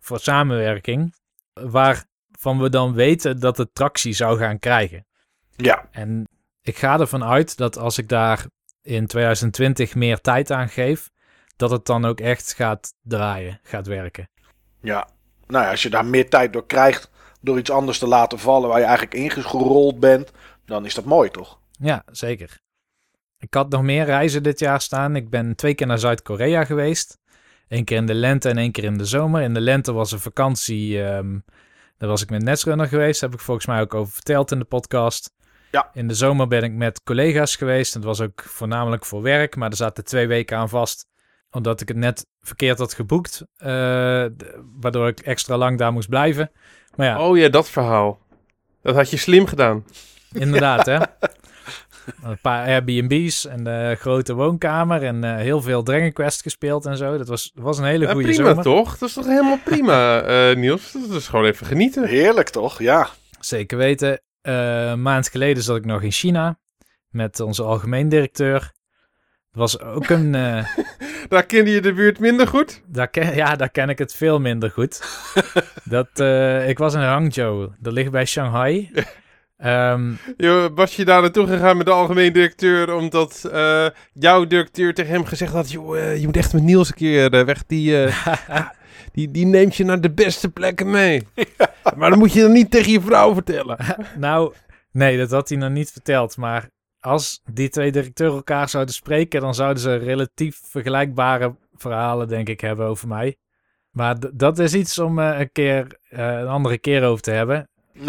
voor 0.00 0.20
samenwerking, 0.20 1.14
waarvan 1.52 2.58
we 2.60 2.68
dan 2.70 2.94
weten 2.94 3.40
dat 3.40 3.56
het 3.56 3.74
tractie 3.74 4.12
zou 4.12 4.38
gaan 4.38 4.58
krijgen. 4.58 5.06
Ja, 5.56 5.88
En 5.90 6.28
ik 6.68 6.76
ga 6.76 7.00
ervan 7.00 7.24
uit 7.24 7.56
dat 7.56 7.78
als 7.78 7.98
ik 7.98 8.08
daar 8.08 8.46
in 8.82 9.06
2020 9.06 9.94
meer 9.94 10.20
tijd 10.20 10.50
aan 10.50 10.68
geef, 10.68 11.10
dat 11.56 11.70
het 11.70 11.86
dan 11.86 12.04
ook 12.04 12.20
echt 12.20 12.54
gaat 12.54 12.94
draaien, 13.02 13.60
gaat 13.62 13.86
werken. 13.86 14.28
ja. 14.80 15.08
Nou 15.46 15.64
ja, 15.64 15.70
als 15.70 15.82
je 15.82 15.90
daar 15.90 16.04
meer 16.06 16.30
tijd 16.30 16.52
door 16.52 16.66
krijgt 16.66 17.10
door 17.40 17.58
iets 17.58 17.70
anders 17.70 17.98
te 17.98 18.06
laten 18.06 18.38
vallen 18.38 18.68
waar 18.68 18.78
je 18.78 18.84
eigenlijk 18.84 19.14
ingerold 19.14 20.00
bent, 20.00 20.32
dan 20.64 20.84
is 20.84 20.94
dat 20.94 21.04
mooi, 21.04 21.30
toch? 21.30 21.58
Ja, 21.70 22.02
zeker. 22.12 22.60
Ik 23.38 23.54
had 23.54 23.70
nog 23.70 23.82
meer 23.82 24.04
reizen 24.04 24.42
dit 24.42 24.58
jaar 24.58 24.80
staan. 24.80 25.16
Ik 25.16 25.30
ben 25.30 25.56
twee 25.56 25.74
keer 25.74 25.86
naar 25.86 25.98
Zuid-Korea 25.98 26.64
geweest. 26.64 27.18
Eén 27.68 27.84
keer 27.84 27.96
in 27.96 28.06
de 28.06 28.14
lente 28.14 28.48
en 28.48 28.58
één 28.58 28.72
keer 28.72 28.84
in 28.84 28.98
de 28.98 29.04
zomer. 29.04 29.42
In 29.42 29.54
de 29.54 29.60
lente 29.60 29.92
was 29.92 30.12
een 30.12 30.18
vakantie. 30.20 31.02
ehm 31.04 31.38
daar 31.98 32.08
was 32.08 32.22
ik 32.22 32.30
met 32.30 32.42
Netrunner 32.42 32.86
geweest. 32.86 33.20
Daar 33.20 33.30
heb 33.30 33.38
ik 33.38 33.44
volgens 33.44 33.66
mij 33.66 33.80
ook 33.80 33.94
over 33.94 34.12
verteld 34.12 34.52
in 34.52 34.58
de 34.58 34.64
podcast. 34.64 35.32
Ja. 35.70 35.90
In 35.92 36.08
de 36.08 36.14
zomer 36.14 36.46
ben 36.48 36.62
ik 36.62 36.72
met 36.72 37.02
collega's 37.02 37.56
geweest. 37.56 37.94
Het 37.94 38.04
was 38.04 38.20
ook 38.20 38.42
voornamelijk 38.42 39.04
voor 39.04 39.22
werk. 39.22 39.56
Maar 39.56 39.70
er 39.70 39.76
zaten 39.76 40.04
twee 40.04 40.26
weken 40.26 40.56
aan 40.56 40.68
vast. 40.68 41.06
Omdat 41.50 41.80
ik 41.80 41.88
het 41.88 41.96
net 41.96 42.26
verkeerd 42.40 42.78
had 42.78 42.94
geboekt. 42.94 43.44
eh, 43.56 44.24
waardoor 44.80 45.08
ik 45.08 45.20
extra 45.20 45.56
lang 45.56 45.78
daar 45.78 45.92
moest 45.92 46.08
blijven. 46.08 46.50
Maar 46.94 47.06
ja, 47.06 47.20
Oh 47.28 47.36
ja, 47.38 47.48
dat 47.48 47.70
verhaal. 47.70 48.18
Dat 48.82 48.94
had 48.94 49.10
je 49.10 49.16
slim 49.16 49.46
gedaan. 49.46 49.84
Inderdaad, 50.32 50.86
hè? 50.92 50.98
Een 52.22 52.38
paar 52.42 52.66
Airbnb's 52.66 53.46
en 53.46 53.64
de 53.64 53.96
grote 53.98 54.34
woonkamer 54.34 55.02
en 55.02 55.24
eh, 55.24 55.36
heel 55.36 55.62
veel 55.62 55.82
Dragon 55.82 56.12
Quest 56.12 56.42
gespeeld 56.42 56.86
en 56.86 56.96
zo. 56.96 57.18
Dat 57.18 57.28
was, 57.28 57.52
was 57.54 57.78
een 57.78 57.84
hele 57.84 58.04
Ja, 58.06 58.12
goede 58.12 58.28
prima 58.28 58.48
zomer. 58.48 58.64
toch? 58.64 58.98
Dat 58.98 59.08
is 59.08 59.14
toch 59.14 59.26
helemaal 59.26 59.58
prima, 59.64 60.20
eh, 60.20 60.56
Niels? 60.56 60.92
Dat 60.92 61.10
is 61.20 61.28
gewoon 61.28 61.44
even 61.44 61.66
genieten. 61.66 62.04
Heerlijk, 62.08 62.48
toch? 62.48 62.78
Ja. 62.78 63.08
Zeker 63.40 63.78
weten. 63.78 64.20
Eh, 64.46 64.90
een 64.90 65.02
maand 65.02 65.28
geleden 65.28 65.62
zat 65.62 65.76
ik 65.76 65.84
nog 65.84 66.02
in 66.02 66.10
China 66.10 66.58
met 67.10 67.40
onze 67.40 67.62
algemeen 67.62 68.08
directeur. 68.08 68.72
Was 69.52 69.80
ook 69.80 70.08
een... 70.08 70.34
eh, 70.44 70.66
Daar 71.28 71.46
kende 71.46 71.70
je 71.70 71.80
de 71.80 71.92
buurt 71.92 72.18
minder 72.18 72.46
goed. 72.46 72.82
daar 72.86 73.08
ken, 73.08 73.34
ja, 73.34 73.56
daar 73.56 73.70
ken 73.70 73.88
ik 73.88 73.98
het 73.98 74.14
veel 74.14 74.40
minder 74.40 74.70
goed. 74.70 75.02
dat, 75.84 76.08
eh, 76.14 76.68
ik 76.68 76.78
was 76.78 76.94
in 76.94 77.00
Hangzhou. 77.00 77.70
Dat 77.78 77.92
ligt 77.92 78.10
bij 78.10 78.24
Shanghai. 78.24 78.90
Je, 80.36 80.70
was 80.74 80.96
je 80.96 81.04
daar 81.04 81.20
naartoe 81.20 81.46
gegaan 81.46 81.76
met 81.76 81.86
de 81.86 81.92
algemeen 81.92 82.32
directeur, 82.32 82.94
omdat 82.94 83.50
jouw 84.12 84.46
directeur 84.46 84.94
tegen 84.94 85.12
hem 85.12 85.24
gezegd 85.24 85.52
had: 85.52 85.70
joh, 85.70 86.16
je 86.18 86.24
moet 86.24 86.36
echt 86.36 86.52
met 86.52 86.62
Niels 86.62 86.88
een 86.88 86.94
keer 86.94 87.30
weg. 87.30 87.66
Die, 87.66 88.08
die, 89.16 89.30
die 89.30 89.46
neemt 89.46 89.76
je 89.76 89.84
naar 89.84 90.00
de 90.00 90.10
beste 90.10 90.50
plekken 90.50 90.90
mee. 90.90 91.22
Maar 91.96 92.10
dan 92.10 92.18
moet 92.18 92.32
je 92.32 92.40
dan 92.40 92.52
niet 92.52 92.70
tegen 92.70 92.92
je 92.92 93.00
vrouw 93.00 93.34
vertellen. 93.34 93.78
Nou, 94.18 94.54
nee, 94.92 95.18
dat 95.18 95.30
had 95.30 95.48
hij 95.48 95.58
nog 95.58 95.70
niet 95.70 95.90
verteld. 95.90 96.36
Maar 96.36 96.68
als 97.00 97.40
die 97.52 97.68
twee 97.68 97.92
directeuren 97.92 98.36
elkaar 98.36 98.68
zouden 98.68 98.94
spreken, 98.94 99.40
dan 99.40 99.54
zouden 99.54 99.82
ze 99.82 99.96
relatief 99.96 100.60
vergelijkbare 100.64 101.56
verhalen, 101.74 102.28
denk 102.28 102.48
ik, 102.48 102.60
hebben 102.60 102.86
over 102.86 103.08
mij. 103.08 103.36
Maar 103.90 104.16
dat 104.32 104.58
is 104.58 104.74
iets 104.74 104.98
om 104.98 105.18
eh, 105.18 105.38
een 105.38 105.52
keer 105.52 105.98
eh, 106.08 106.38
een 106.38 106.48
andere 106.48 106.78
keer 106.78 107.04
over 107.04 107.22
te 107.22 107.30
hebben. 107.30 107.68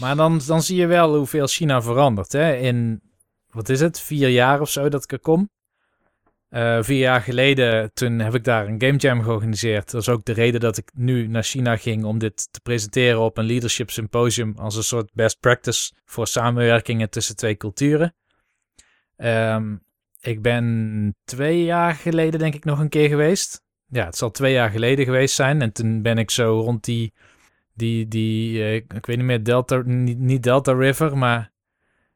maar 0.00 0.16
dan, 0.16 0.40
dan 0.46 0.62
zie 0.62 0.76
je 0.76 0.86
wel 0.86 1.16
hoeveel 1.16 1.46
China 1.46 1.82
verandert. 1.82 2.32
Hè? 2.32 2.54
In, 2.54 3.00
wat 3.50 3.68
is 3.68 3.80
het, 3.80 4.00
vier 4.00 4.28
jaar 4.28 4.60
of 4.60 4.70
zo 4.70 4.88
dat 4.88 5.04
ik 5.04 5.12
er 5.12 5.20
kom. 5.20 5.48
Eh, 6.54 6.82
vier 6.82 6.98
jaar 6.98 7.20
geleden, 7.20 7.92
toen 7.94 8.18
heb 8.18 8.34
ik 8.34 8.44
daar 8.44 8.66
een 8.66 8.80
game 8.80 8.96
jam 8.96 9.22
georganiseerd. 9.22 9.90
Dat 9.90 10.00
is 10.00 10.08
ook 10.08 10.24
de 10.24 10.32
reden 10.32 10.60
dat 10.60 10.76
ik 10.76 10.90
nu 10.94 11.26
naar 11.26 11.42
China 11.42 11.76
ging 11.76 12.04
om 12.04 12.18
dit 12.18 12.52
te 12.52 12.60
presenteren 12.60 13.20
op 13.20 13.38
een 13.38 13.44
leadership 13.44 13.90
symposium 13.90 14.54
als 14.56 14.76
een 14.76 14.82
soort 14.82 15.10
best 15.12 15.40
practice 15.40 15.92
voor 16.04 16.26
samenwerkingen 16.26 17.10
tussen 17.10 17.36
twee 17.36 17.56
culturen. 17.56 18.14
Ehm, 19.16 19.76
Ik 20.20 20.42
ben 20.42 21.16
twee 21.24 21.64
jaar 21.64 21.94
geleden 21.94 22.40
denk 22.40 22.54
ik 22.54 22.64
nog 22.64 22.78
een 22.78 22.88
keer 22.88 23.08
geweest. 23.08 23.62
Ja, 23.86 24.04
het 24.04 24.16
zal 24.16 24.30
twee 24.30 24.52
jaar 24.52 24.70
geleden 24.70 25.04
geweest 25.04 25.34
zijn. 25.34 25.62
En 25.62 25.72
toen 25.72 26.02
ben 26.02 26.18
ik 26.18 26.30
zo 26.30 26.60
rond 26.60 26.84
die, 26.84 27.12
die, 27.72 28.08
die 28.08 28.62
eh, 28.62 28.74
ik 28.74 29.06
weet 29.06 29.16
niet 29.16 29.26
meer, 29.26 29.44
Delta, 29.44 29.82
niet, 29.84 30.18
niet 30.18 30.42
Delta 30.42 30.72
River, 30.72 31.18
maar 31.18 31.52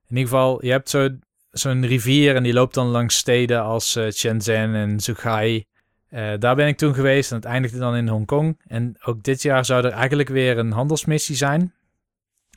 in 0.07 0.17
ieder 0.17 0.29
geval, 0.29 0.65
je 0.65 0.71
hebt 0.71 0.91
zo, 0.91 1.09
zo'n 1.51 1.87
rivier 1.87 2.37
en 2.37 2.43
die 2.43 2.53
loopt 2.53 2.75
dan 2.75 2.87
langs 2.87 3.17
steden 3.17 3.63
als 3.63 3.97
eh, 3.97 4.11
Shenzhen 4.11 4.75
en 4.75 5.01
Zhuhai. 5.01 5.65
Eh, 6.09 6.33
daar 6.39 6.55
ben 6.55 6.67
ik 6.67 6.77
toen 6.77 6.95
geweest 6.95 7.31
en 7.31 7.37
het 7.37 7.45
eindigde 7.45 7.79
dan 7.79 7.97
in 7.97 8.09
Hongkong. 8.09 8.61
En 8.67 8.97
ook 9.05 9.23
dit 9.23 9.43
jaar 9.43 9.65
zou 9.65 9.85
er 9.85 9.93
eigenlijk 9.93 10.29
weer 10.29 10.59
een 10.59 10.73
handelsmissie 10.73 11.37
zijn. 11.37 11.73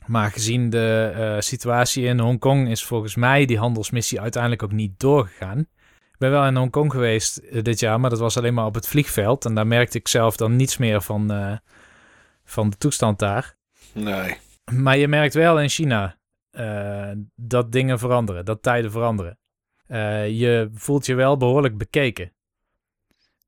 Maar 0.06 0.30
gezien 0.30 0.70
de 0.70 1.12
eh, 1.14 1.40
situatie 1.40 2.04
in 2.04 2.18
Hongkong 2.18 2.68
is 2.68 2.84
volgens 2.84 3.14
mij 3.14 3.46
die 3.46 3.58
handelsmissie 3.58 4.20
uiteindelijk 4.20 4.62
ook 4.62 4.72
niet 4.72 5.00
doorgegaan. 5.00 5.58
Ik 6.12 6.18
ben 6.18 6.30
wel 6.30 6.46
in 6.46 6.56
Hongkong 6.56 6.90
geweest 6.90 7.64
dit 7.64 7.80
jaar, 7.80 8.00
maar 8.00 8.10
dat 8.10 8.18
was 8.18 8.36
alleen 8.36 8.54
maar 8.54 8.66
op 8.66 8.74
het 8.74 8.88
vliegveld. 8.88 9.44
En 9.44 9.54
daar 9.54 9.66
merkte 9.66 9.98
ik 9.98 10.08
zelf 10.08 10.36
dan 10.36 10.56
niets 10.56 10.76
meer 10.76 11.02
van, 11.02 11.60
van 12.44 12.70
de 12.70 12.76
toestand 12.76 13.18
daar. 13.18 13.56
Nee. 13.92 14.36
Maar 14.72 14.96
je 14.96 15.08
merkt 15.08 15.34
wel 15.34 15.60
in 15.60 15.68
China 15.68 16.16
eh, 16.52 17.10
dat 17.34 17.72
dingen 17.72 17.98
veranderen, 17.98 18.44
dat 18.44 18.62
tijden 18.62 18.90
veranderen. 18.90 19.38
Eh, 19.86 20.28
je 20.28 20.70
voelt 20.74 21.06
je 21.06 21.14
wel 21.14 21.36
behoorlijk 21.36 21.78
bekeken. 21.78 22.32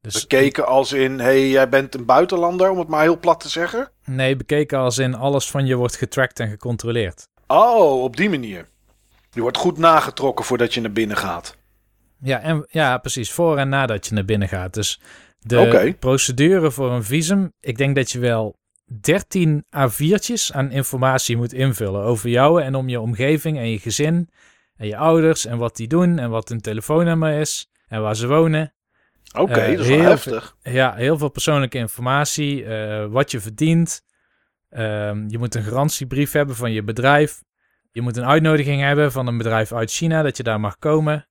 Dus, 0.00 0.20
Bekeken 0.20 0.66
als 0.66 0.92
in, 0.92 1.18
hey, 1.18 1.48
jij 1.48 1.68
bent 1.68 1.94
een 1.94 2.04
buitenlander, 2.04 2.70
om 2.70 2.78
het 2.78 2.88
maar 2.88 3.02
heel 3.02 3.18
plat 3.18 3.40
te 3.40 3.48
zeggen. 3.48 3.90
Nee, 4.04 4.36
bekeken 4.36 4.78
als 4.78 4.98
in 4.98 5.14
alles 5.14 5.50
van 5.50 5.66
je 5.66 5.74
wordt 5.74 5.96
getracked 5.96 6.40
en 6.40 6.48
gecontroleerd. 6.48 7.28
Oh, 7.46 8.02
op 8.02 8.16
die 8.16 8.30
manier. 8.30 8.68
Je 9.30 9.40
wordt 9.40 9.56
goed 9.56 9.78
nagetrokken 9.78 10.44
voordat 10.44 10.74
je 10.74 10.80
naar 10.80 10.92
binnen 10.92 11.16
gaat. 11.16 11.56
Ja, 12.22 12.40
en, 12.40 12.66
ja, 12.70 12.98
precies. 12.98 13.32
Voor 13.32 13.58
en 13.58 13.68
nadat 13.68 14.06
je 14.06 14.14
naar 14.14 14.24
binnen 14.24 14.48
gaat. 14.48 14.74
Dus 14.74 15.00
de 15.38 15.96
procedure 15.98 16.70
voor 16.70 16.90
een 16.90 17.04
visum. 17.04 17.52
Ik 17.60 17.76
denk 17.76 17.96
dat 17.96 18.10
je 18.10 18.18
wel 18.18 18.54
13 18.84 19.64
A4'tjes 19.76 20.52
aan 20.52 20.70
informatie 20.70 21.36
moet 21.36 21.52
invullen 21.52 22.02
over 22.02 22.28
jou 22.28 22.62
en 22.62 22.74
om 22.74 22.88
je 22.88 23.00
omgeving 23.00 23.58
en 23.58 23.70
je 23.70 23.78
gezin 23.78 24.30
en 24.76 24.86
je 24.86 24.96
ouders 24.96 25.46
en 25.46 25.58
wat 25.58 25.76
die 25.76 25.88
doen 25.88 26.18
en 26.18 26.30
wat 26.30 26.48
hun 26.48 26.60
telefoonnummer 26.60 27.40
is 27.40 27.70
en 27.88 28.02
waar 28.02 28.16
ze 28.16 28.26
wonen. 28.26 28.74
Oké, 29.38 29.52
Eh, 29.52 29.70
dat 29.70 29.80
is 29.80 29.88
wel 29.88 29.98
heel 29.98 30.08
heftig. 30.08 30.56
Ja, 30.62 30.94
heel 30.94 31.18
veel 31.18 31.28
persoonlijke 31.28 31.78
informatie, 31.78 32.64
eh, 32.64 33.06
wat 33.06 33.30
je 33.30 33.40
verdient. 33.40 34.02
Ehm, 34.68 35.28
je 35.28 35.38
moet 35.38 35.54
een 35.54 35.62
garantiebrief 35.62 36.32
hebben 36.32 36.56
van 36.56 36.72
je 36.72 36.82
bedrijf. 36.82 37.42
Je 37.92 38.00
moet 38.00 38.16
een 38.16 38.24
uitnodiging 38.24 38.80
hebben 38.80 39.12
van 39.12 39.26
een 39.26 39.38
bedrijf 39.38 39.72
uit 39.72 39.90
China 39.90 40.22
dat 40.22 40.36
je 40.36 40.42
daar 40.42 40.60
mag 40.60 40.78
komen. 40.78 41.28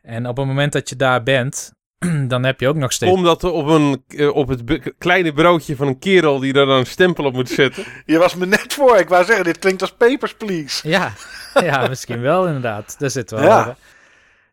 En 0.00 0.28
op 0.28 0.36
het 0.36 0.46
moment 0.46 0.72
dat 0.72 0.88
je 0.88 0.96
daar 0.96 1.22
bent, 1.22 1.74
dan 2.28 2.44
heb 2.44 2.60
je 2.60 2.68
ook 2.68 2.76
nog 2.76 2.92
steeds. 2.92 3.12
Omdat 3.12 3.42
er 3.42 3.50
op, 3.50 3.66
een, 3.66 4.04
eh, 4.08 4.34
op 4.34 4.48
het 4.48 4.92
kleine 4.98 5.32
broodje 5.32 5.76
van 5.76 5.86
een 5.86 5.98
kerel 5.98 6.38
die 6.38 6.52
daar 6.52 6.66
dan 6.66 6.78
een 6.78 6.86
stempel 6.86 7.24
op 7.24 7.32
moet 7.32 7.48
zetten. 7.48 7.84
Je 8.06 8.18
was 8.18 8.34
me 8.34 8.46
net 8.46 8.74
voor. 8.74 8.96
Ik 8.96 9.08
wou 9.08 9.24
zeggen, 9.24 9.44
dit 9.44 9.58
klinkt 9.58 9.80
als 9.80 9.92
Papers, 9.92 10.34
Please. 10.34 10.88
Ja, 10.88 11.12
ja, 11.54 11.86
misschien 11.88 12.20
wel 12.20 12.46
inderdaad. 12.46 12.98
Daar 12.98 13.10
zit 13.10 13.30
wel. 13.30 13.42
Ja. 13.42 13.76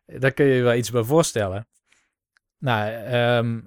Daar 0.06 0.32
kun 0.32 0.46
je 0.46 0.54
je 0.54 0.62
wel 0.62 0.74
iets 0.74 0.90
bij 0.90 1.02
voorstellen. 1.02 1.66
Nou, 2.58 2.92
ehm, 2.92 3.60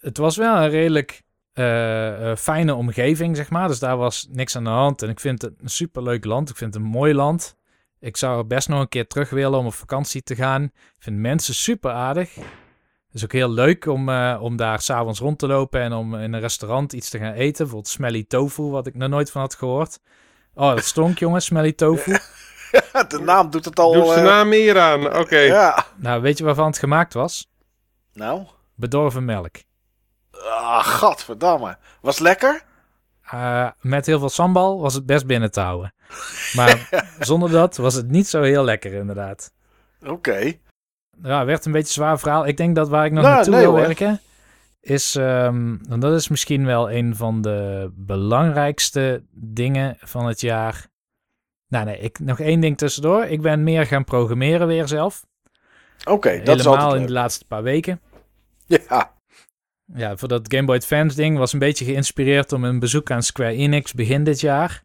het 0.00 0.16
was 0.16 0.36
wel 0.36 0.56
een 0.56 0.70
redelijk 0.70 1.22
eh, 1.52 2.30
eh, 2.30 2.36
fijne 2.36 2.74
omgeving, 2.74 3.36
zeg 3.36 3.50
maar. 3.50 3.68
Dus 3.68 3.78
daar 3.78 3.96
was 3.96 4.28
niks 4.30 4.56
aan 4.56 4.64
de 4.64 4.70
hand. 4.70 5.02
En 5.02 5.08
ik 5.08 5.20
vind 5.20 5.42
het 5.42 5.52
een 5.60 5.68
superleuk 5.68 6.24
land. 6.24 6.50
Ik 6.50 6.56
vind 6.56 6.74
het 6.74 6.82
een 6.82 6.88
mooi 6.88 7.14
land. 7.14 7.56
Ik 8.00 8.16
zou 8.16 8.38
er 8.38 8.46
best 8.46 8.68
nog 8.68 8.80
een 8.80 8.88
keer 8.88 9.06
terug 9.06 9.30
willen 9.30 9.58
om 9.58 9.66
op 9.66 9.74
vakantie 9.74 10.22
te 10.22 10.34
gaan. 10.34 10.62
Ik 10.64 10.94
vind 10.98 11.16
mensen 11.16 11.54
super 11.54 11.90
aardig. 11.90 12.36
Het 13.10 13.18
is 13.18 13.24
ook 13.24 13.32
heel 13.32 13.50
leuk 13.50 13.86
om, 13.86 14.08
eh, 14.08 14.38
om 14.40 14.56
daar 14.56 14.80
s'avonds 14.80 15.20
rond 15.20 15.38
te 15.38 15.46
lopen 15.46 15.80
en 15.80 15.92
om 15.92 16.14
in 16.14 16.32
een 16.32 16.40
restaurant 16.40 16.92
iets 16.92 17.10
te 17.10 17.18
gaan 17.18 17.32
eten. 17.32 17.56
Bijvoorbeeld 17.56 17.88
smelly 17.88 18.24
tofu, 18.24 18.62
wat 18.62 18.86
ik 18.86 18.94
nog 18.94 19.08
nooit 19.08 19.30
van 19.30 19.40
had 19.40 19.54
gehoord. 19.54 19.98
Oh, 20.54 20.74
dat 20.74 20.84
stonk, 20.84 21.18
jongens, 21.24 21.44
smelly 21.44 21.72
tofu. 21.72 22.12
De 23.08 23.20
naam 23.24 23.50
doet 23.50 23.64
het 23.64 23.78
al. 23.78 23.92
Doe 23.92 24.06
zijn 24.06 24.18
eh, 24.18 24.24
naam 24.24 24.48
meer 24.48 24.78
aan. 24.80 25.16
Oké. 25.16 25.38
Ja. 25.38 25.86
Nou, 25.96 26.22
weet 26.22 26.38
je 26.38 26.44
waarvan 26.44 26.66
het 26.66 26.78
gemaakt 26.78 27.14
was? 27.14 27.50
Nou. 28.12 28.46
Bedorven 28.74 29.24
melk. 29.24 29.56
Ah, 30.30 30.84
gadverdamme. 30.84 31.78
Was 32.00 32.18
lekker? 32.18 32.62
Eh, 33.22 33.68
met 33.80 34.06
heel 34.06 34.18
veel 34.18 34.28
sambal 34.28 34.80
was 34.80 34.94
het 34.94 35.06
best 35.06 35.26
binnen 35.26 35.50
te 35.50 35.60
houden. 35.60 35.94
Maar 36.54 36.88
zonder 37.20 37.50
dat 37.50 37.76
was 37.76 37.94
het 37.94 38.08
niet 38.08 38.28
zo 38.28 38.42
heel 38.42 38.64
lekker, 38.64 38.92
inderdaad. 38.92 39.52
Oké. 40.06 40.58
Ja, 41.22 41.44
werd 41.44 41.64
een 41.64 41.72
beetje 41.72 41.86
een 41.86 41.92
zwaar 41.92 42.18
verhaal. 42.18 42.46
Ik 42.46 42.56
denk 42.56 42.74
dat 42.74 42.88
waar 42.88 43.04
ik 43.04 43.12
nog 43.12 43.22
Nou, 43.22 43.34
naartoe 43.34 43.54
nee, 43.54 43.62
wil 43.62 43.70
hoor. 43.70 43.80
werken, 43.80 44.20
is, 44.80 45.14
ehm, 45.14 45.76
en 45.88 46.00
dat 46.00 46.14
is 46.14 46.28
misschien 46.28 46.66
wel 46.66 46.90
een 46.90 47.16
van 47.16 47.40
de 47.40 47.90
belangrijkste 47.94 49.22
dingen 49.32 49.96
van 49.98 50.26
het 50.26 50.40
jaar. 50.40 50.86
Nou 51.68 51.84
nee, 51.84 51.98
ik, 51.98 52.18
nog 52.18 52.40
één 52.40 52.60
ding 52.60 52.78
tussendoor. 52.78 53.24
Ik 53.24 53.40
ben 53.40 53.62
meer 53.62 53.86
gaan 53.86 54.04
programmeren 54.04 54.66
weer 54.66 54.88
zelf. 54.88 55.26
Oké, 56.04 56.40
dat 56.44 56.58
is 56.58 56.64
Helemaal 56.64 56.94
in 56.94 57.06
de 57.06 57.12
laatste 57.12 57.44
paar 57.44 57.62
weken. 57.62 58.00
Ja. 58.66 59.12
Ja, 59.94 60.16
voor 60.16 60.28
dat 60.28 60.54
Game 60.54 60.64
Boy 60.66 60.76
Advance 60.76 61.16
ding 61.16 61.38
was 61.38 61.52
een 61.52 61.58
beetje 61.58 61.84
geïnspireerd 61.84 62.52
om 62.52 62.64
een 62.64 62.78
bezoek 62.78 63.10
aan 63.10 63.22
Square 63.22 63.52
Enix 63.54 63.92
begin 63.92 64.24
dit 64.24 64.40
jaar. 64.40 64.82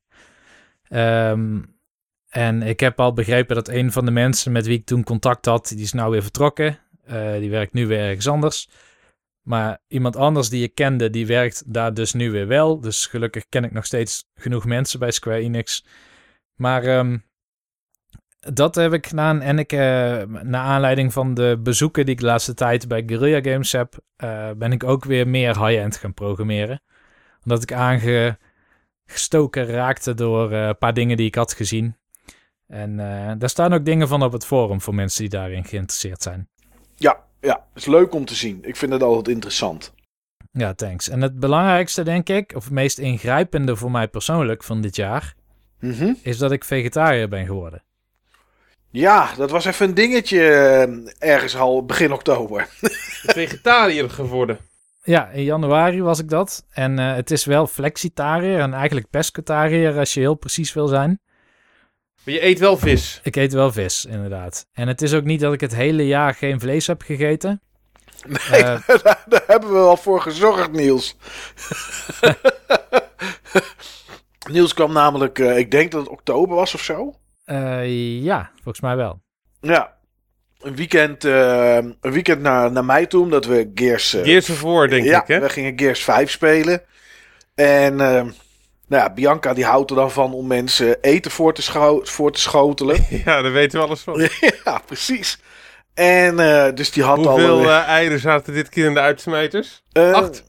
Ehm, 0.88 1.62
en 2.36 2.62
ik 2.62 2.80
heb 2.80 3.00
al 3.00 3.14
begrepen 3.14 3.56
dat 3.56 3.68
een 3.68 3.92
van 3.92 4.06
de 4.06 4.12
mensen 4.12 4.52
met 4.52 4.66
wie 4.66 4.78
ik 4.78 4.86
toen 4.86 5.04
contact 5.04 5.46
had, 5.46 5.68
die 5.68 5.84
is 5.84 5.94
nou 5.94 6.12
weer 6.12 6.22
vertrokken. 6.22 6.80
Eh, 7.04 7.34
die 7.34 7.50
werkt 7.50 7.74
nu 7.74 7.88
weer 7.88 8.00
ergens 8.00 8.28
anders. 8.28 8.70
Maar 9.42 9.82
iemand 9.88 10.16
anders 10.16 10.50
die 10.50 10.64
ik 10.64 10.76
kende, 10.76 11.10
die 11.10 11.26
werkt 11.26 11.74
daar 11.74 11.94
dus 11.94 12.14
nu 12.14 12.32
weer 12.32 12.48
wel. 12.48 12.80
Dus 12.80 13.06
gelukkig 13.06 13.46
ken 13.50 13.64
ik 13.64 13.72
nog 13.72 13.86
steeds 13.86 14.30
genoeg 14.36 14.66
mensen 14.66 15.00
bij 15.00 15.12
Square 15.12 15.40
Enix. 15.40 15.86
Maar 16.56 16.84
ehm, 16.84 17.18
dat 18.54 18.76
heb 18.76 18.94
ik 18.94 19.08
gedaan. 19.08 19.42
En 19.42 19.60
ik, 19.60 19.72
eh 19.72 19.80
naar 20.24 20.64
aanleiding 20.64 21.14
van 21.14 21.34
de 21.34 21.60
bezoeken 21.64 22.06
die 22.06 22.14
ik 22.14 22.20
de 22.20 22.26
laatste 22.26 22.54
tijd 22.54 22.88
bij 22.88 23.04
Guerrilla 23.06 23.52
Games 23.52 23.72
heb, 23.72 24.00
eh, 24.16 24.52
ben 24.52 24.72
ik 24.72 24.84
ook 24.84 25.04
weer 25.06 25.28
meer 25.28 25.66
high-end 25.66 25.98
gaan 25.98 26.14
programmeren. 26.14 26.82
Omdat 27.44 27.64
ik 27.64 27.74
aangestoken 27.74 29.66
raakte 29.66 30.14
door 30.14 30.52
een 30.52 30.78
paar 30.78 30.94
dingen 30.94 31.18
die 31.18 31.28
ik 31.28 31.36
had 31.36 31.54
gezien. 31.54 31.96
En 32.68 33.00
eh, 33.00 33.32
daar 33.38 33.50
staan 33.50 33.74
ook 33.74 33.86
dingen 33.86 34.08
van 34.08 34.24
op 34.24 34.32
het 34.32 34.46
forum 34.46 34.82
voor 34.82 34.96
mensen 34.96 35.20
die 35.22 35.30
daarin 35.30 35.66
geïnteresseerd 35.66 36.22
zijn. 36.22 36.48
Ja, 36.96 37.24
ja. 37.42 37.64
is 37.74 37.86
leuk 37.86 38.14
om 38.14 38.26
te 38.26 38.36
zien. 38.36 38.60
Ik 38.62 38.76
vind 38.76 38.92
het 38.92 39.04
altijd 39.04 39.28
interessant. 39.36 39.94
Ja, 40.52 40.74
thanks. 40.74 41.10
En 41.10 41.22
het 41.22 41.40
belangrijkste, 41.40 42.04
denk 42.04 42.30
ik, 42.30 42.54
of 42.56 42.64
het 42.64 42.74
meest 42.74 42.98
ingrijpende 42.98 43.76
voor 43.76 43.92
mij 43.92 44.08
persoonlijk 44.08 44.64
van 44.64 44.82
dit 44.82 44.96
jaar, 44.96 45.34
Mhm. 45.80 46.14
is 46.22 46.38
dat 46.38 46.52
ik 46.52 46.64
vegetariër 46.64 47.30
ben 47.30 47.46
geworden. 47.46 47.84
Ja, 48.90 49.36
dat 49.36 49.52
was 49.52 49.66
even 49.66 49.88
een 49.88 49.94
dingetje 49.94 50.40
eh, 51.20 51.32
ergens 51.34 51.56
al 51.56 51.86
begin 51.86 52.12
oktober. 52.14 52.68
Vegetariër 53.40 54.10
geworden. 54.10 54.58
Ja, 55.04 55.30
in 55.30 55.44
januari 55.44 56.02
was 56.02 56.20
ik 56.20 56.30
dat. 56.30 56.66
En 56.72 57.00
eh, 57.00 57.16
het 57.16 57.32
is 57.32 57.46
wel 57.46 57.68
flexitariër 57.68 58.60
en 58.60 58.74
eigenlijk 58.74 59.10
pescatariër 59.10 59.98
als 59.98 60.14
je 60.14 60.20
heel 60.20 60.36
precies 60.36 60.74
wil 60.74 60.88
zijn. 60.88 61.20
Maar 62.26 62.34
je 62.34 62.44
eet 62.46 62.60
wel 62.60 62.78
vis. 62.78 63.20
Ik 63.24 63.36
eet 63.36 63.54
wel 63.54 63.72
vis, 63.72 64.06
inderdaad. 64.06 64.68
En 64.74 64.88
het 64.88 65.02
is 65.02 65.14
ook 65.14 65.24
niet 65.24 65.40
dat 65.40 65.54
ik 65.54 65.62
het 65.62 65.76
hele 65.76 66.08
jaar 66.08 66.34
geen 66.34 66.60
vlees 66.60 66.88
heb 66.88 67.02
gegeten. 67.02 67.62
Nee, 68.28 68.64
Eh, 68.64 68.88
daar, 69.04 69.24
daar 69.28 69.44
hebben 69.48 69.72
we 69.72 69.78
al 69.80 69.98
voor 69.98 70.22
gezorgd, 70.22 70.72
Niels. 70.72 71.16
Niels 74.52 74.74
kwam 74.74 74.94
namelijk, 74.94 75.40
eh, 75.40 75.58
ik 75.58 75.72
denk 75.72 75.92
dat 75.92 76.02
het 76.02 76.10
oktober 76.10 76.56
was 76.56 76.74
of 76.74 76.82
zo. 76.84 77.16
eh, 77.46 78.24
ja, 78.24 78.52
volgens 78.56 78.82
mij 78.82 78.96
wel. 78.96 79.22
Ja. 79.62 79.94
Een 80.60 80.76
weekend, 80.76 81.24
een 81.24 81.96
weekend 82.02 82.42
naar, 82.42 82.72
naar 82.72 82.86
mij 82.86 83.06
toe, 83.06 83.24
omdat 83.24 83.46
we 83.46 83.72
Gears... 83.76 84.14
eh, 84.14 84.24
Gears 84.24 84.62
War, 84.62 84.88
denk 84.88 85.06
ja, 85.06 85.22
ik, 85.22 85.28
hè? 85.28 85.40
we 85.40 85.50
gingen 85.50 85.74
Gears 85.80 86.04
5 86.04 86.32
spelen. 86.32 86.82
En 87.56 87.96
nou 88.88 89.04
ja, 89.04 89.14
Bianca 89.14 89.54
die 89.54 89.66
houdt 89.66 89.90
er 89.90 89.96
dan 89.96 90.12
van 90.12 90.34
om 90.34 90.48
mensen 90.48 91.02
eten 91.02 91.32
voor 91.32 91.54
te, 91.54 91.62
scho- 91.62 92.02
voor 92.04 92.32
te 92.32 92.40
schotelen. 92.40 93.06
Ja, 93.26 93.42
daar 93.42 93.52
weten 93.52 93.80
we 93.80 93.86
alles 93.86 94.02
van. 94.02 94.30
ja, 94.66 94.82
precies. 94.86 95.40
En 95.94 96.40
eh, 96.40 96.74
dus 96.74 96.92
die 96.92 97.04
had 97.04 97.18
Hoeveel 97.18 97.58
al... 97.58 97.60
eh, 97.70 97.78
eh, 97.78 97.88
eieren 97.88 98.20
zaten 98.20 98.54
dit 98.54 98.70
keer 98.70 98.86
in 98.86 98.94
de 98.94 99.00
uitsmijters? 99.00 99.84
eh, 99.92 100.12
acht? 100.12 100.44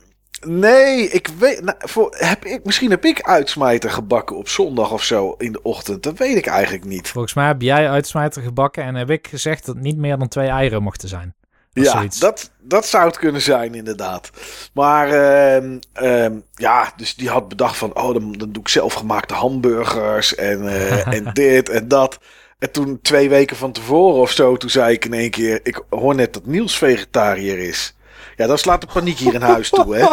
Nee, 0.47 1.09
ik 1.09 1.27
weet... 1.39 1.61
Nou, 1.63 1.77
voor, 1.79 2.15
heb 2.17 2.45
ik, 2.45 2.63
misschien 2.63 2.89
heb 2.89 3.05
ik 3.05 3.21
uitsmijter 3.21 3.89
gebakken 3.89 4.35
op 4.37 4.47
zondag 4.49 4.91
of 4.91 5.03
zo 5.03 5.31
in 5.37 5.51
de 5.51 5.61
ochtend. 5.61 6.03
Dat 6.03 6.17
weet 6.17 6.37
ik 6.37 6.45
eigenlijk 6.45 6.83
niet. 6.85 7.09
Volgens 7.09 7.33
mij 7.33 7.47
heb 7.47 7.61
jij 7.61 7.89
uitsmijter 7.89 8.41
gebakken 8.41 8.83
en 8.83 8.95
heb 8.95 9.09
ik 9.09 9.27
gezegd 9.27 9.65
dat 9.65 9.75
het 9.75 9.83
niet 9.83 9.97
meer 9.97 10.17
dan 10.17 10.27
twee 10.27 10.47
eieren 10.47 10.83
mochten 10.83 11.09
zijn. 11.09 11.35
Ja, 11.83 11.91
zoiets. 11.91 12.19
dat, 12.19 12.51
dat 12.59 12.85
zou 12.85 13.05
het 13.05 13.17
kunnen 13.17 13.41
zijn, 13.41 13.75
inderdaad. 13.75 14.29
Maar 14.73 15.07
ehm, 15.09 15.77
ehm, 15.93 16.33
ja, 16.53 16.93
dus 16.95 17.15
die 17.15 17.29
had 17.29 17.47
bedacht 17.47 17.77
van... 17.77 17.95
Oh, 17.95 18.13
dan, 18.13 18.31
dan 18.31 18.51
doe 18.51 18.61
ik 18.61 18.67
zelfgemaakte 18.67 19.33
hamburgers 19.33 20.35
en, 20.35 20.67
eh, 20.67 21.13
en 21.13 21.29
dit 21.33 21.69
en 21.69 21.87
dat. 21.87 22.19
En 22.59 22.71
toen 22.71 22.99
twee 23.01 23.29
weken 23.29 23.57
van 23.57 23.71
tevoren 23.71 24.21
of 24.21 24.31
zo, 24.31 24.57
toen 24.57 24.69
zei 24.69 24.93
ik 24.93 25.05
in 25.05 25.13
één 25.13 25.29
keer... 25.29 25.59
Ik 25.63 25.81
hoor 25.89 26.15
net 26.15 26.33
dat 26.33 26.45
Niels 26.45 26.77
vegetariër 26.77 27.59
is. 27.59 27.95
Ja, 28.35 28.47
dan 28.47 28.57
slaat 28.57 28.81
de 28.81 28.87
paniek 28.93 29.17
hier 29.17 29.33
in 29.33 29.41
huis 29.41 29.69
toe, 29.69 29.95
hè. 29.95 30.05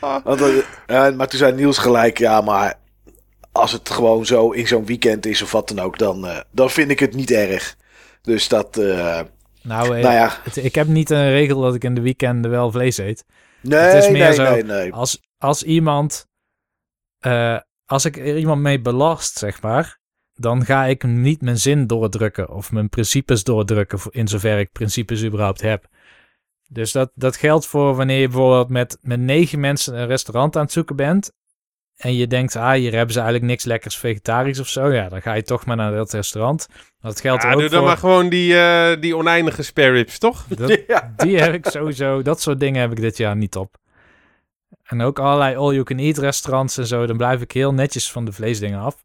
Want, 0.24 0.40
eh, 0.86 1.10
maar 1.10 1.28
toen 1.28 1.38
zei 1.38 1.52
Niels 1.52 1.78
gelijk, 1.78 2.18
ja, 2.18 2.40
maar 2.40 2.74
als 3.52 3.72
het 3.72 3.90
gewoon 3.90 4.26
zo 4.26 4.50
in 4.50 4.66
zo'n 4.66 4.86
weekend 4.86 5.26
is 5.26 5.42
of 5.42 5.52
wat 5.52 5.68
dan 5.68 5.80
ook, 5.80 5.98
dan, 5.98 6.26
eh, 6.26 6.38
dan 6.50 6.70
vind 6.70 6.90
ik 6.90 7.00
het 7.00 7.14
niet 7.14 7.30
erg. 7.30 7.76
Dus 8.22 8.48
dat, 8.48 8.80
Nou, 9.68 9.96
eh, 9.96 10.02
nou 10.02 10.14
ja, 10.14 10.38
het- 10.42 10.56
ik 10.56 10.74
heb 10.74 10.86
niet 10.86 11.10
een 11.10 11.30
regel 11.30 11.60
dat 11.60 11.74
ik 11.74 11.84
in 11.84 11.94
de 11.94 12.00
weekenden 12.00 12.50
wel 12.50 12.70
vlees 12.70 12.98
eet. 12.98 13.24
nee, 13.60 13.78
het 13.78 13.94
is 14.04 14.10
meer 14.10 14.18
nee, 14.24 14.32
zo- 14.34 14.52
nee, 14.52 14.62
nee. 14.62 14.92
Als, 14.92 15.20
als 15.38 15.62
iemand, 15.62 16.26
eh, 17.18 17.58
als 17.86 18.04
ik 18.04 18.16
er 18.16 18.38
iemand 18.38 18.60
mee 18.62 18.80
belast, 18.80 19.38
zeg 19.38 19.62
maar, 19.62 19.98
dan 20.34 20.64
ga 20.64 20.84
ik 20.84 21.02
niet 21.02 21.40
mijn 21.42 21.58
zin 21.58 21.86
doordrukken 21.86 22.50
of 22.50 22.72
mijn 22.72 22.88
principes 22.88 23.44
doordrukken, 23.44 23.98
voor- 23.98 24.14
in 24.14 24.28
zover 24.28 24.58
ik 24.58 24.72
principes 24.72 25.24
überhaupt 25.24 25.60
heb. 25.60 25.86
Dus 26.70 26.92
dat, 26.92 27.10
dat 27.14 27.36
geldt 27.36 27.66
voor 27.66 27.94
wanneer 27.94 28.20
je 28.20 28.28
bijvoorbeeld 28.28 28.68
met, 28.68 28.98
met 29.00 29.20
negen 29.20 29.60
mensen 29.60 29.94
een 29.98 30.06
restaurant 30.06 30.56
aan 30.56 30.62
het 30.62 30.72
zoeken 30.72 30.96
bent. 30.96 31.32
En 31.98 32.14
je 32.14 32.26
denkt, 32.26 32.56
ah, 32.56 32.72
hier 32.72 32.92
hebben 32.92 33.12
ze 33.12 33.20
eigenlijk 33.20 33.50
niks 33.50 33.64
lekkers 33.64 33.96
vegetarisch 33.96 34.58
of 34.60 34.68
zo. 34.68 34.92
Ja, 34.92 35.08
dan 35.08 35.22
ga 35.22 35.32
je 35.32 35.42
toch 35.42 35.66
maar 35.66 35.76
naar 35.76 35.92
dat 35.92 36.12
restaurant. 36.12 36.66
Dat 37.00 37.20
geldt 37.20 37.42
Ja, 37.42 37.52
ook 37.52 37.58
doe 37.60 37.68
dan 37.68 37.78
voor... 37.78 37.88
maar 37.88 37.96
gewoon 37.96 38.28
die, 38.28 38.58
eh, 38.60 39.00
die 39.00 39.16
oneindige 39.16 39.62
spare 39.62 39.90
ribs, 39.90 40.18
toch? 40.18 40.44
Dat, 40.48 40.80
Ja. 40.86 41.12
Die 41.16 41.38
heb 41.38 41.54
ik 41.54 41.66
sowieso, 41.68 42.22
dat 42.22 42.40
soort 42.40 42.60
dingen 42.60 42.80
heb 42.80 42.90
ik 42.90 43.00
dit 43.00 43.16
jaar 43.16 43.36
niet 43.36 43.56
op. 43.56 43.76
En 44.82 45.00
ook 45.00 45.18
allerlei 45.18 45.56
all-you-can-eat 45.56 46.18
restaurants 46.18 46.78
en 46.78 46.86
zo, 46.86 47.06
dan 47.06 47.16
blijf 47.16 47.40
ik 47.40 47.52
heel 47.52 47.74
netjes 47.74 48.10
van 48.12 48.24
de 48.24 48.32
vleesdingen 48.32 48.80
af. 48.80 49.04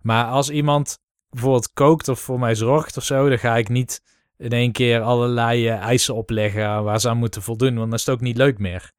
Maar 0.00 0.24
als 0.24 0.50
iemand 0.50 0.98
bijvoorbeeld 1.30 1.72
kookt 1.72 2.08
of 2.08 2.20
voor 2.20 2.38
mij 2.38 2.54
zorgt 2.54 2.96
of 2.96 3.04
zo, 3.04 3.28
dan 3.28 3.38
ga 3.38 3.56
ik 3.56 3.68
niet 3.68 4.00
in 4.38 4.50
één 4.50 4.72
keer 4.72 5.00
allerlei 5.00 5.68
eh, 5.68 5.76
eisen 5.78 6.14
opleggen 6.14 6.84
waar 6.84 7.00
ze 7.00 7.08
aan 7.08 7.16
moeten 7.16 7.42
voldoen, 7.42 7.74
want 7.74 7.90
dan 7.90 7.98
is 7.98 8.06
het 8.06 8.14
ook 8.14 8.20
niet 8.20 8.36
leuk 8.36 8.58
meer. 8.58 8.90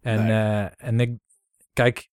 En, 0.00 0.24
Nee. 0.26 0.62
eh, 0.64 0.88
en 0.88 1.00
ik, 1.00 1.12
kijk, 1.72 2.08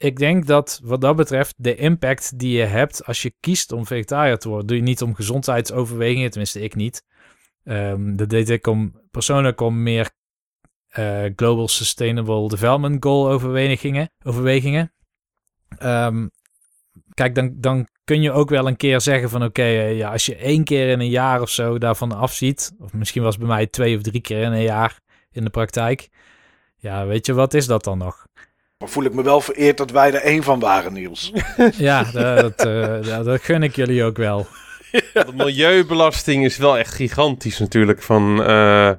ik 0.00 0.16
denk 0.16 0.46
dat 0.46 0.80
wat 0.82 1.00
dat 1.00 1.16
betreft 1.16 1.54
de 1.56 1.76
impact 1.76 2.38
die 2.38 2.56
je 2.56 2.64
hebt 2.64 3.04
als 3.04 3.22
je 3.22 3.34
kiest 3.40 3.72
om 3.72 3.86
vegetariër 3.86 4.38
te 4.38 4.48
worden, 4.48 4.66
doe 4.66 4.76
je 4.76 4.82
niet 4.82 5.02
om 5.02 5.14
gezondheidsoverwegingen, 5.14 6.30
tenminste 6.30 6.60
ik 6.60 6.74
niet. 6.74 7.04
Ehm, 7.64 8.16
dat 8.16 8.30
deed 8.30 8.48
ik 8.48 8.66
om 8.66 9.00
persoonlijk 9.10 9.60
om 9.60 9.82
meer 9.82 10.10
eh, 10.88 11.24
Global 11.36 11.68
Sustainable 11.68 12.48
Development 12.48 13.04
Goal 13.04 13.30
overwegingen. 13.30 14.10
overwegingen. 14.22 14.92
Ehm, 15.78 16.28
kijk, 17.14 17.34
dan, 17.34 17.54
dan 17.56 17.88
kun 18.04 18.22
je 18.22 18.32
ook 18.32 18.50
wel 18.50 18.66
een 18.66 18.76
keer 18.76 19.00
zeggen 19.00 19.30
van 19.30 19.44
oké, 19.44 19.62
eh, 19.62 19.96
ja, 19.96 20.12
als 20.12 20.26
je 20.26 20.36
één 20.36 20.64
keer 20.64 20.88
in 20.88 21.00
een 21.00 21.08
jaar 21.08 21.40
of 21.40 21.50
zo 21.50 21.78
daarvan 21.78 22.12
afziet, 22.12 22.72
of 22.78 22.92
misschien 22.92 23.22
was 23.22 23.38
bij 23.38 23.46
mij 23.46 23.66
twee 23.66 23.96
of 23.96 24.02
drie 24.02 24.20
keer 24.20 24.42
in 24.42 24.52
een 24.52 24.62
jaar 24.62 25.00
in 25.30 25.44
de 25.44 25.50
praktijk. 25.50 26.08
Ja, 26.76 27.06
weet 27.06 27.26
je, 27.26 27.32
wat 27.32 27.54
is 27.54 27.66
dat 27.66 27.84
dan 27.84 27.98
nog? 27.98 28.26
Maar 28.80 28.88
voel 28.88 29.04
ik 29.04 29.14
me 29.14 29.22
wel 29.22 29.40
vereerd 29.40 29.76
dat 29.76 29.90
wij 29.90 30.12
er 30.12 30.22
één 30.22 30.42
van 30.42 30.60
waren, 30.60 30.92
Niels. 30.92 31.32
Ja, 31.76 32.02
dat, 32.02 32.64
eh, 32.64 33.02
dat, 33.02 33.24
dat 33.24 33.42
gun 33.42 33.62
ik 33.62 33.76
jullie 33.76 34.04
ook 34.04 34.16
wel. 34.16 34.46
De 35.12 35.32
milieubelasting 35.34 36.44
is 36.44 36.56
wel 36.56 36.78
echt 36.78 36.94
gigantisch 36.94 37.58
natuurlijk 37.58 38.02
van, 38.02 38.42
eh, 38.42 38.92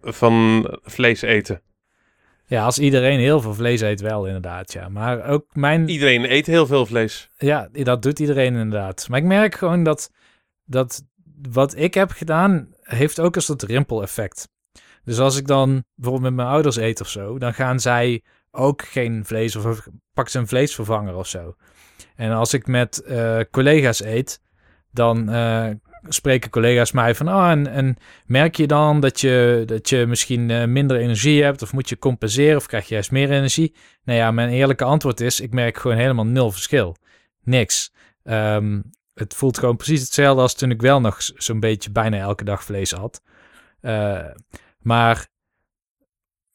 van 0.00 0.66
vlees 0.82 1.22
eten. 1.22 1.62
Ja, 2.46 2.64
als 2.64 2.78
iedereen 2.78 3.18
heel 3.18 3.40
veel 3.40 3.54
vlees 3.54 3.80
eet, 3.80 4.00
wel 4.00 4.26
inderdaad, 4.26 4.72
ja. 4.72 4.88
Maar 4.88 5.24
ook 5.24 5.44
mijn... 5.52 5.88
Iedereen 5.88 6.32
eet 6.32 6.46
heel 6.46 6.66
veel 6.66 6.86
vlees. 6.86 7.30
Ja, 7.36 7.68
dat 7.72 8.02
doet 8.02 8.18
iedereen 8.18 8.54
inderdaad. 8.54 9.08
Maar 9.08 9.18
ik 9.18 9.24
merk 9.24 9.54
gewoon 9.54 9.82
dat, 9.82 10.10
dat 10.64 11.04
wat 11.50 11.76
ik 11.76 11.94
heb 11.94 12.10
gedaan, 12.10 12.68
heeft 12.80 13.20
ook 13.20 13.36
een 13.36 13.42
soort 13.42 13.62
rimpel-effect. 13.62 14.48
Dus 15.04 15.18
als 15.18 15.36
ik 15.36 15.46
dan 15.46 15.84
bijvoorbeeld 15.94 16.34
met 16.34 16.44
mijn 16.44 16.54
ouders 16.54 16.76
eet 16.76 17.00
of 17.00 17.08
zo, 17.08 17.38
dan 17.38 17.54
gaan 17.54 17.80
zij 17.80 18.22
ook 18.54 18.82
geen 18.82 19.24
vlees 19.24 19.56
of 19.56 19.88
pak 20.12 20.28
ze 20.28 20.38
een 20.38 20.46
vleesvervanger 20.46 21.14
of 21.14 21.26
zo. 21.26 21.54
En 22.16 22.32
als 22.32 22.54
ik 22.54 22.66
met 22.66 23.02
eh, 23.02 23.40
collega's 23.50 24.02
eet, 24.02 24.40
dan 24.90 25.28
eh, 25.28 25.70
spreken 26.08 26.50
collega's 26.50 26.92
mij 26.92 27.14
van, 27.14 27.28
ah, 27.28 27.50
en, 27.50 27.96
merk 28.26 28.56
je 28.56 28.66
dan 28.66 29.00
dat 29.00 29.20
je, 29.20 29.62
dat 29.66 29.88
je 29.88 30.06
misschien 30.06 30.50
eh, 30.50 30.64
minder 30.64 30.96
energie 30.96 31.42
hebt, 31.42 31.62
of 31.62 31.72
moet 31.72 31.88
je 31.88 31.98
compenseren, 31.98 32.56
of 32.56 32.66
krijg 32.66 32.88
je 32.88 32.94
juist 32.94 33.10
meer 33.10 33.30
energie? 33.30 33.74
Nou 34.04 34.18
ja, 34.18 34.30
mijn 34.30 34.48
eerlijke 34.48 34.84
antwoord 34.84 35.20
is, 35.20 35.40
ik 35.40 35.52
merk 35.52 35.78
gewoon 35.78 35.96
helemaal 35.96 36.26
nul 36.26 36.50
verschil. 36.50 36.96
Niks. 37.42 37.92
Ehm, 38.22 38.80
het 39.14 39.34
voelt 39.34 39.58
gewoon 39.58 39.76
precies 39.76 40.00
hetzelfde 40.00 40.42
als 40.42 40.54
toen 40.54 40.70
ik 40.70 40.80
wel 40.80 41.00
nog 41.00 41.16
zo'n 41.18 41.60
beetje 41.60 41.90
bijna 41.90 42.18
elke 42.18 42.44
dag 42.44 42.64
vlees 42.64 42.90
had. 42.90 43.22
Maar 44.78 45.26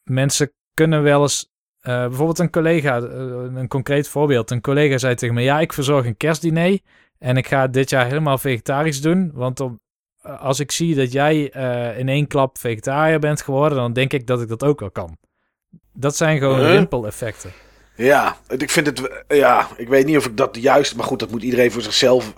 mensen 0.03 0.53
kunnen 0.73 1.03
wel 1.03 1.21
eens. 1.21 1.49
Eh, 1.81 2.07
bijvoorbeeld 2.07 2.39
een 2.39 2.49
collega, 2.49 2.97
eh, 2.97 3.10
een 3.56 3.68
concreet 3.68 4.07
voorbeeld. 4.07 4.51
Een 4.51 4.61
collega 4.61 4.97
zei 4.97 5.15
tegen 5.15 5.35
me: 5.35 5.41
Ja, 5.41 5.60
ik 5.60 5.73
verzorg 5.73 6.06
een 6.06 6.18
kerstdiner. 6.18 6.80
En 7.19 7.38
ik 7.38 7.47
ga 7.47 7.68
dit 7.68 7.89
jaar 7.89 8.06
helemaal 8.06 8.38
vegetarisch 8.38 9.01
doen. 9.01 9.31
Want 9.34 9.60
om, 9.60 9.80
eh, 10.22 10.41
als 10.41 10.60
ik 10.60 10.72
zie 10.72 10.95
dat 10.95 11.11
jij 11.11 11.43
in 11.97 12.10
één 12.10 12.27
klap 12.27 12.57
vegetariër 12.57 13.19
bent 13.19 13.41
geworden, 13.41 13.77
dan 13.77 13.93
denk 13.93 14.14
ik 14.14 14.27
dat 14.27 14.41
ik 14.41 14.47
dat 14.47 14.64
ook 14.64 14.80
wel 14.80 14.91
kan. 14.91 15.18
Dat 15.93 16.15
zijn 16.15 16.38
gewoon 16.38 16.60
Huh? 16.60 16.69
rimpel-effecten. 16.72 17.51
Ja, 17.95 18.38
ik 18.47 18.69
vind 18.69 18.85
het. 18.85 19.23
Ja, 19.27 19.68
ik 19.77 19.88
weet 19.88 20.06
niet 20.06 20.18
of 20.18 20.26
ik 20.26 20.38
dat 20.38 20.53
de 20.53 20.60
juiste. 20.61 20.95
Maar 20.95 21.06
goed, 21.06 21.19
dat 21.19 21.31
moet 21.31 21.43
iedereen 21.43 21.72
voor 21.72 21.81
zichzelf 21.81 22.34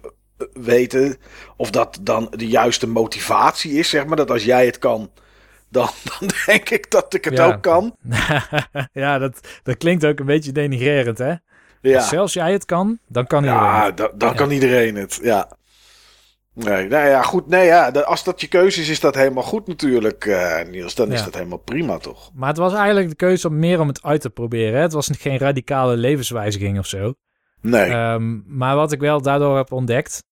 weten. 0.54 1.18
Of 1.58 1.72
dat 1.72 2.00
dan 2.02 2.28
de 2.36 2.48
juiste 2.48 2.88
motivatie 2.88 3.72
is, 3.72 3.90
zeg 3.90 4.06
maar. 4.06 4.16
Dat 4.18 4.32
als 4.32 4.44
jij 4.44 4.66
het 4.66 4.78
kan, 4.78 5.12
dan, 5.72 5.90
dan 6.20 6.30
denk 6.46 6.70
ik 6.70 6.92
dat 6.92 7.14
ik 7.14 7.26
het 7.26 7.38
Ja. 7.38 7.46
ook 7.46 7.62
kan. 7.62 7.96
ja, 8.94 9.18
dat, 9.20 9.40
dat 9.64 9.78
klinkt 9.78 10.06
ook 10.06 10.20
een 10.20 10.26
beetje 10.26 10.52
denigrerend, 10.52 11.18
hè? 11.18 11.34
Ja, 11.82 12.02
Zelfs 12.02 12.34
jij 12.34 12.52
het 12.52 12.66
kan, 12.66 13.00
dan 13.08 13.28
kan 13.28 13.44
iedereen. 13.44 13.64
ja 13.64 13.92
dan 13.92 14.12
Ja. 14.18 14.34
kan 14.34 14.52
iedereen 14.52 14.96
het. 14.96 15.20
Ja. 15.22 15.50
Nee, 16.54 16.88
nou 16.88 17.08
ja, 17.08 17.22
goed. 17.22 17.48
Nee, 17.48 17.66
ja, 17.66 17.90
als 17.90 18.24
dat 18.24 18.42
je 18.42 18.48
keuze 18.48 18.82
is, 18.82 18.90
is 18.90 19.00
dat 19.00 19.16
helemaal 19.16 19.44
goed 19.44 19.68
natuurlijk, 19.68 20.26
eh, 20.26 20.66
Niels. 20.70 20.96
Dan 20.96 21.12
is 21.12 21.24
dat 21.24 21.34
helemaal 21.34 21.58
prima, 21.58 21.98
toch? 21.98 22.32
Maar 22.34 22.48
het 22.50 22.58
was 22.58 22.74
eigenlijk 22.74 23.10
de 23.10 23.16
keuze 23.16 23.48
om 23.48 23.60
meer 23.60 23.80
om 23.80 23.88
het 23.88 24.04
uit 24.04 24.22
te 24.22 24.30
proberen. 24.30 24.76
Hè? 24.76 24.82
Het 24.82 24.94
was 24.94 25.10
geen 25.20 25.38
radicale 25.38 25.96
levenswijziging 25.96 26.80
of 26.80 26.86
zo. 26.86 27.14
Nee. 27.62 27.90
Ehm, 27.90 28.40
maar 28.58 28.76
wat 28.76 28.92
ik 28.92 29.00
wel 29.00 29.22
daardoor 29.22 29.58
heb 29.58 29.72
ontdekt. 29.72 30.24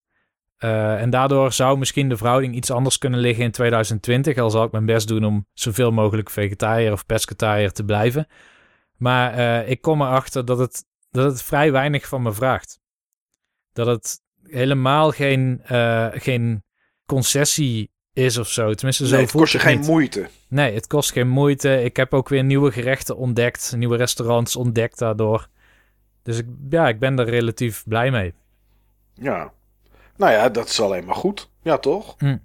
Eh, 0.59 1.01
en 1.01 1.09
daardoor 1.09 1.51
zou 1.53 1.77
misschien 1.77 2.09
de 2.09 2.17
verhouding 2.17 2.55
iets 2.55 2.71
anders 2.71 2.97
kunnen 2.97 3.19
liggen 3.19 3.43
in 3.43 3.51
2020. 3.51 4.37
Al 4.37 4.49
zal 4.49 4.63
ik 4.63 4.71
mijn 4.71 4.85
best 4.85 5.07
doen 5.07 5.23
om 5.23 5.47
zoveel 5.53 5.91
mogelijk 5.91 6.29
vegetariër 6.29 6.91
of 6.91 7.05
pescatariër 7.05 7.71
te 7.71 7.83
blijven. 7.83 8.27
Maar 8.97 9.33
eh, 9.33 9.69
ik 9.69 9.81
kom 9.81 10.01
erachter 10.01 10.45
dat 10.45 10.57
het, 10.57 10.85
dat 11.11 11.31
het 11.31 11.43
vrij 11.43 11.71
weinig 11.71 12.07
van 12.07 12.21
me 12.21 12.33
vraagt. 12.33 12.79
Dat 13.73 13.87
het 13.87 14.21
helemaal 14.43 15.11
geen, 15.11 15.61
eh, 15.63 16.07
geen 16.11 16.63
concessie 17.05 17.91
is 18.13 18.37
of 18.37 18.47
zo. 18.47 18.73
Tenminste, 18.73 19.07
zo 19.07 19.15
nee, 19.15 19.21
het 19.21 19.31
kost 19.31 19.51
je 19.51 19.57
het 19.57 19.67
geen 19.67 19.79
moeite. 19.79 20.29
Nee, 20.47 20.73
het 20.73 20.87
kost 20.87 21.11
geen 21.11 21.29
moeite. 21.29 21.83
Ik 21.83 21.95
heb 21.95 22.13
ook 22.13 22.29
weer 22.29 22.43
nieuwe 22.43 22.71
gerechten 22.71 23.17
ontdekt, 23.17 23.73
nieuwe 23.75 23.97
restaurants 23.97 24.55
ontdekt 24.55 24.97
daardoor. 24.97 25.47
Dus 26.23 26.37
ik, 26.37 26.45
ja, 26.69 26.87
ik 26.87 26.99
ben 26.99 27.19
er 27.19 27.29
relatief 27.29 27.83
blij 27.87 28.11
mee. 28.11 28.33
Ja. 29.13 29.51
Nou 30.19 30.31
ja, 30.31 30.49
dat 30.49 30.67
is 30.67 30.81
alleen 30.81 31.05
maar 31.05 31.15
goed. 31.15 31.49
Ja, 31.61 31.77
toch? 31.77 32.15
Hm. 32.17 32.37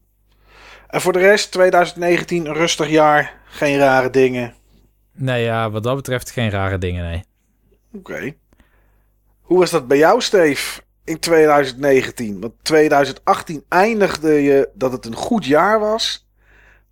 En 0.88 1.01
voor 1.01 1.12
de 1.12 1.18
rest, 1.18 1.52
2019, 1.52 2.46
een 2.46 2.55
rustig 2.55 2.88
jaar. 2.88 3.40
Geen 3.44 3.78
rare 3.78 4.10
dingen. 4.10 4.55
Nee, 5.12 5.44
ja, 5.44 5.70
wat 5.70 5.82
dat 5.82 5.96
betreft 5.96 6.30
geen 6.30 6.51
rare 6.51 6.78
dingen, 6.78 7.05
nee. 7.05 7.24
Oké. 7.92 8.34
Hoe 9.40 9.59
was 9.59 9.70
dat 9.70 9.88
bij 9.88 9.96
jou, 9.96 10.20
Steve, 10.20 10.80
in 11.05 11.18
2019? 11.18 12.40
Want 12.40 12.52
2018 12.62 13.64
eindigde 13.68 14.42
je 14.42 14.68
dat 14.74 14.92
het 14.92 15.06
een 15.06 15.16
goed 15.16 15.44
jaar 15.44 15.80
was. 15.80 16.28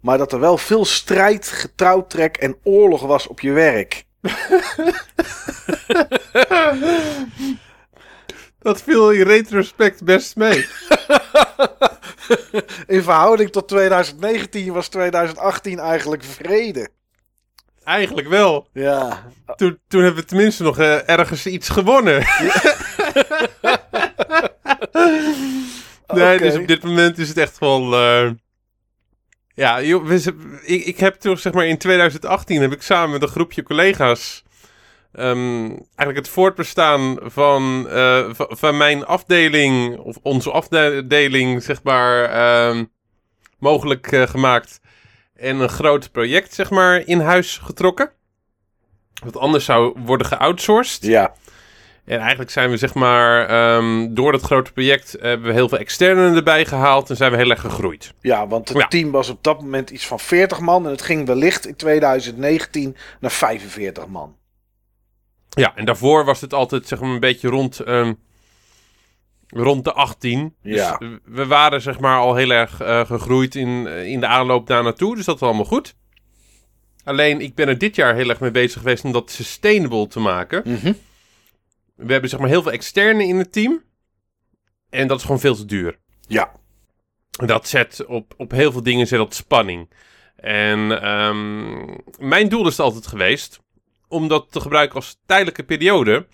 Maar 0.01 0.19
dat 0.19 0.33
er 0.33 0.41
wel 0.41 0.59
veel 0.59 0.85
strijd, 0.85 1.47
getrouwtrek 1.47 2.37
en 2.37 2.57
oorlog 2.63 3.03
was 3.03 3.27
op 3.27 3.41
je 3.41 3.53
werk. 3.53 4.05
Dat 8.63 8.83
viel 8.83 9.11
in 9.11 9.23
retrospect 9.23 10.05
best 10.05 10.37
mee. 10.37 10.67
In 12.87 13.03
verhouding 13.03 13.51
tot 13.51 13.69
2019 13.69 14.73
was 14.73 14.89
2018 14.89 15.79
eigenlijk 15.79 16.25
vrede. 16.25 16.89
Eigenlijk 17.85 18.29
wel. 18.29 18.69
Ja. 18.73 19.25
Toen, 19.57 19.79
toen 19.89 20.03
hebben 20.03 20.21
we 20.23 20.29
tenminste 20.29 20.63
nog 20.63 20.79
eh, 20.79 21.09
ergens 21.09 21.47
iets 21.47 21.69
gewonnen. 21.69 22.19
nee, 26.15 26.39
dus 26.39 26.55
op 26.55 26.67
dit 26.67 26.83
moment 26.83 27.19
is 27.19 27.29
het 27.29 27.39
echt 27.39 27.59
wel... 27.59 27.95
eh, 27.95 28.31
ja, 29.55 29.83
joh, 29.83 30.11
ik, 30.63 30.85
ik 30.85 30.99
heb 30.99 31.15
toen 31.15 31.39
zeg 31.39 31.53
maar 31.53 31.67
in 31.67 31.79
2018 31.79 32.61
heb 32.61 32.73
ik 32.73 32.83
samen 32.83 33.11
met 33.11 33.23
een 33.23 33.29
groepje 33.29 33.63
collega's 33.63 34.42
ehm, 35.13 35.67
eigenlijk 35.69 36.17
het 36.17 36.29
voortbestaan 36.29 37.19
van, 37.23 37.89
eh, 37.89 38.25
van, 38.35 38.77
mijn 38.77 39.07
afdeling, 39.07 39.99
of 39.99 40.17
onze 40.23 40.51
afdeling, 40.51 41.63
zeg 41.63 41.83
maar, 41.83 42.25
ehm, 42.25 42.85
mogelijk 43.59 44.13
eh, 44.13 44.23
gemaakt. 44.23 44.81
En 45.35 45.61
een 45.61 45.69
groot 45.69 46.13
project, 46.13 46.55
zeg 46.55 46.71
maar, 46.71 47.07
in 47.07 47.21
huis 47.21 47.59
getrokken. 47.59 48.11
Wat 49.25 49.37
anders 49.37 49.65
zou 49.65 49.95
worden 50.05 50.27
geoutsourced. 50.27 51.03
Ja. 51.03 51.33
En 52.05 52.19
eigenlijk 52.19 52.51
zijn 52.51 52.71
we, 52.71 52.77
zeg 52.77 52.95
maar, 52.95 53.47
ehm, 53.49 54.15
door 54.15 54.33
dat 54.33 54.43
grote 54.43 54.73
project 54.73 55.17
hebben 55.21 55.47
we 55.47 55.53
heel 55.53 55.69
veel 55.69 55.79
externen 55.79 56.35
erbij 56.37 56.65
gehaald 56.65 57.11
en 57.11 57.17
zijn 57.17 57.31
we 57.31 57.37
heel 57.37 57.51
erg 57.51 57.61
gegroeid. 57.61 58.15
Ja, 58.21 58.47
want 58.47 58.69
het 58.69 58.79
Ja. 58.79 58.89
team 58.89 59.11
was 59.11 59.29
op 59.29 59.43
dat 59.43 59.61
moment 59.61 59.91
iets 59.91 60.07
van 60.07 60.21
40 60.21 60.61
man. 60.61 60.85
En 60.85 60.91
het 60.91 61.03
ging 61.03 61.27
wellicht 61.27 61.67
in 61.67 61.77
2019 61.77 62.97
naar 63.21 63.31
45 63.31 64.07
man. 64.07 64.37
Ja, 65.55 65.77
en 65.77 65.85
daarvoor 65.85 66.25
was 66.25 66.41
het 66.41 66.55
altijd, 66.55 66.89
zeg 66.89 67.01
maar, 67.01 67.11
een 67.11 67.21
beetje 67.21 67.49
rond, 67.49 67.81
ehm, 67.81 68.13
rond 69.49 69.85
de 69.85 69.93
18. 69.93 70.55
Ja. 70.63 70.97
Dus 70.97 71.19
we 71.25 71.47
waren, 71.47 71.81
zeg 71.81 72.01
maar, 72.01 72.19
al 72.19 72.35
heel 72.35 72.51
erg 72.51 72.81
eh, 72.81 73.07
gegroeid 73.07 73.55
in, 73.55 73.87
eh, 73.87 74.07
in 74.07 74.21
de 74.21 74.27
aanloop 74.27 74.67
daar 74.67 74.83
naartoe. 74.83 75.17
Dus 75.17 75.25
dat 75.25 75.39
was 75.39 75.49
allemaal 75.49 75.67
goed. 75.67 75.95
Alleen, 77.05 77.41
ik 77.41 77.55
ben 77.55 77.69
er 77.69 77.79
dit 77.79 77.97
jaar 77.97 78.15
heel 78.15 78.29
erg 78.29 78.41
mee 78.41 78.51
bezig 78.51 78.81
geweest 78.81 79.05
om 79.05 79.13
dat 79.13 79.31
sustainable 79.31 80.07
te 80.07 80.21
maken. 80.21 80.63
Mhm. 80.65 80.93
We 81.95 82.13
hebben, 82.13 82.31
zeg 82.31 82.41
maar, 82.41 82.49
heel 82.49 82.63
veel 82.63 82.73
externen 82.73 83.27
in 83.27 83.39
het 83.39 83.53
team. 83.53 83.83
En 84.91 85.07
dat 85.07 85.19
is 85.19 85.25
gewoon 85.25 85.41
veel 85.41 85.55
te 85.55 85.65
duur. 85.65 85.99
Ja. 86.27 86.53
Dat 87.31 87.69
zet 87.69 88.07
op, 88.07 88.35
op 88.37 88.51
heel 88.51 88.73
veel 88.73 88.83
dingen 88.83 89.07
zet 89.07 89.19
dat 89.19 89.35
spanning. 89.35 89.91
En 90.37 91.03
ehm, 91.03 91.85
mijn 92.19 92.49
doel 92.49 92.67
is 92.67 92.77
het 92.77 92.87
altijd 92.87 93.07
geweest 93.07 93.62
om 94.13 94.29
dat 94.29 94.47
te 94.51 94.61
gebruiken 94.61 94.97
als 94.97 95.21
tijdelijke 95.27 95.63
periode. 95.63 96.27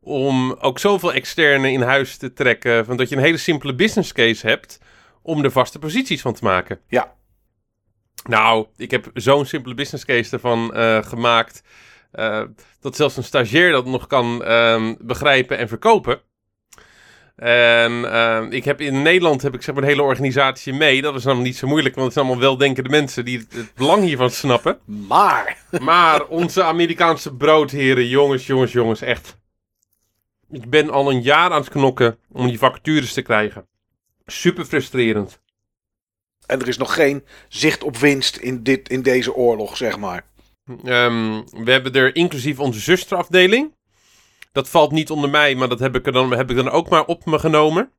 Om 0.00 0.52
ook 0.52 0.78
zoveel 0.78 1.12
externen 1.12 1.72
in 1.72 1.82
huis 1.82 2.16
te 2.16 2.32
trekken. 2.32 2.84
Van 2.84 2.96
dat 2.96 3.08
je 3.08 3.16
een 3.16 3.22
hele 3.22 3.36
simpele 3.36 3.74
business 3.74 4.12
case 4.12 4.46
hebt 4.46 4.78
om 5.22 5.44
er 5.44 5.50
vaste 5.50 5.78
posities 5.78 6.20
van 6.20 6.34
te 6.34 6.44
maken. 6.44 6.80
Ja. 6.88 7.14
Nou, 8.28 8.66
ik 8.76 8.90
heb 8.90 9.10
zo'n 9.14 9.46
simpele 9.46 9.74
business 9.74 10.04
case 10.04 10.32
ervan 10.32 10.74
eh, 10.74 11.02
gemaakt. 11.02 11.62
eh, 12.12 12.42
dat 12.80 12.96
zelfs 12.96 13.16
een 13.16 13.24
stagiair 13.24 13.72
dat 13.72 13.86
nog 13.86 14.06
kan 14.06 14.44
ehm, 14.44 14.94
begrijpen 14.98 15.58
en 15.58 15.68
verkopen. 15.68 16.20
En 17.36 18.12
ehm, 18.12 18.50
ik 18.50 18.64
heb 18.64 18.80
in 18.80 19.02
Nederland 19.02 19.42
heb 19.42 19.54
ik 19.54 19.62
zeg 19.62 19.74
maar 19.74 19.82
een 19.82 19.88
hele 19.88 20.02
organisatie 20.02 20.72
mee. 20.72 21.02
Dat 21.02 21.14
is 21.14 21.24
namelijk 21.24 21.48
niet 21.48 21.56
zo 21.56 21.66
moeilijk, 21.66 21.94
want 21.94 22.06
het 22.06 22.14
zijn 22.14 22.26
allemaal 22.26 22.44
weldenkende 22.44 22.88
mensen 22.88 23.24
die 23.24 23.38
het, 23.38 23.52
het 23.52 23.74
belang 23.74 24.02
hiervan 24.02 24.30
snappen. 24.30 24.78
Maar. 24.84 25.58
Maar 25.80 26.26
onze 26.26 26.62
Amerikaanse 26.62 27.34
broodheren, 27.34 28.08
jongens, 28.08 28.46
jongens, 28.46 28.72
jongens, 28.72 29.00
echt. 29.00 29.38
Ik 30.50 30.70
ben 30.70 30.90
al 30.90 31.10
een 31.10 31.22
jaar 31.22 31.50
aan 31.50 31.60
het 31.60 31.70
knokken 31.70 32.18
om 32.32 32.46
die 32.46 32.58
vacatures 32.58 33.12
te 33.12 33.22
krijgen. 33.22 33.66
Super 34.26 34.64
frustrerend. 34.64 35.40
En 36.46 36.60
er 36.60 36.68
is 36.68 36.76
nog 36.76 36.94
geen 36.94 37.24
zicht 37.48 37.82
op 37.82 37.96
winst 37.96 38.36
in, 38.36 38.62
dit, 38.62 38.88
in 38.88 39.02
deze 39.02 39.34
oorlog, 39.34 39.76
zeg 39.76 39.98
maar. 39.98 40.24
Ehm, 40.84 41.42
we 41.64 41.70
hebben 41.70 41.92
er 41.92 42.16
inclusief 42.16 42.60
onze 42.60 42.80
zusterafdeling. 42.80 43.74
Dat 44.56 44.68
valt 44.68 44.90
niet 44.92 45.10
onder 45.10 45.30
mij, 45.30 45.54
maar 45.54 45.68
dat 45.68 45.78
heb 45.78 45.94
ik 45.94 46.06
er 46.06 46.12
dan, 46.12 46.30
heb 46.30 46.50
ik 46.50 46.56
dan 46.56 46.70
ook 46.70 46.88
maar 46.88 47.04
op 47.04 47.24
me 47.26 47.38
genomen. 47.38 47.90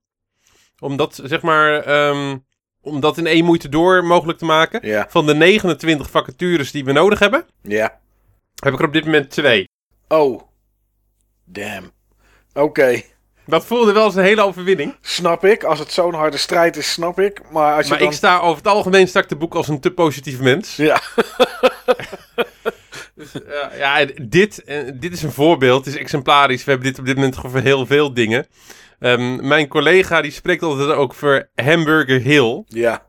Om 0.80 0.98
dat, 0.98 1.20
zeg 1.24 1.42
maar, 1.42 1.80
ehm, 1.84 2.38
om 2.82 3.00
dat 3.00 3.18
in 3.18 3.28
één 3.28 3.46
moeite 3.46 3.70
door 3.70 4.04
mogelijk 4.04 4.38
te 4.38 4.46
maken. 4.46 4.88
Ja. 4.88 5.06
Van 5.10 5.26
de 5.26 5.36
29 5.36 6.10
vacatures 6.10 6.72
die 6.72 6.86
we 6.86 6.92
nodig 6.92 7.20
hebben, 7.20 7.46
Ja. 7.62 8.00
heb 8.56 8.74
ik 8.74 8.80
er 8.80 8.86
op 8.86 8.94
dit 8.94 9.06
moment 9.06 9.30
twee. 9.30 9.70
Oh. 10.08 10.42
Damn. 11.46 11.92
Oké. 12.54 13.02
Dat 13.46 13.66
voelde 13.66 13.92
wel 13.92 14.04
als 14.04 14.16
een 14.16 14.24
hele 14.24 14.42
overwinning. 14.44 14.96
Snap 15.02 15.46
ik. 15.46 15.64
Als 15.64 15.80
het 15.80 15.92
zo'n 15.92 16.14
harde 16.14 16.38
strijd 16.38 16.78
is, 16.78 16.92
snap 16.92 17.20
ik. 17.20 17.42
Maar 17.52 17.76
als 17.76 17.84
je 17.86 17.90
Maar 17.90 18.00
dan... 18.00 18.08
ik 18.08 18.14
sta 18.14 18.40
over 18.40 18.58
het 18.58 18.68
algemeen 18.68 19.08
sta 19.08 19.20
ik 19.20 19.28
te 19.28 19.36
boek 19.36 19.56
als 19.56 19.68
een 19.68 19.80
te 19.80 19.92
positief 19.92 20.40
mens. 20.40 20.76
Ja. 20.76 21.02
Ja, 23.48 23.72
ja, 23.76 24.00
en 24.00 24.30
dit, 24.30 24.64
eh, 24.64 24.92
dit 24.94 25.14
is 25.14 25.24
een 25.24 25.32
voorbeeld. 25.32 25.86
Het 25.86 25.94
is 25.94 26.00
exemplarisch. 26.00 26.64
We 26.64 26.72
hebben 26.72 26.90
dit 26.90 27.00
op 27.00 27.06
dit 27.06 27.16
moment 27.16 27.36
voor 27.36 27.60
heel 27.60 27.86
veel 27.86 28.14
dingen. 28.14 28.48
Ehm, 29.00 29.48
mijn 29.48 29.68
collega 29.68 30.22
die 30.22 30.32
spreekt 30.32 30.64
altijd 30.64 30.90
ook 30.90 31.14
voor 31.14 31.50
Hamburger 31.56 32.22
Hill. 32.22 32.64
Ja. 32.68 33.06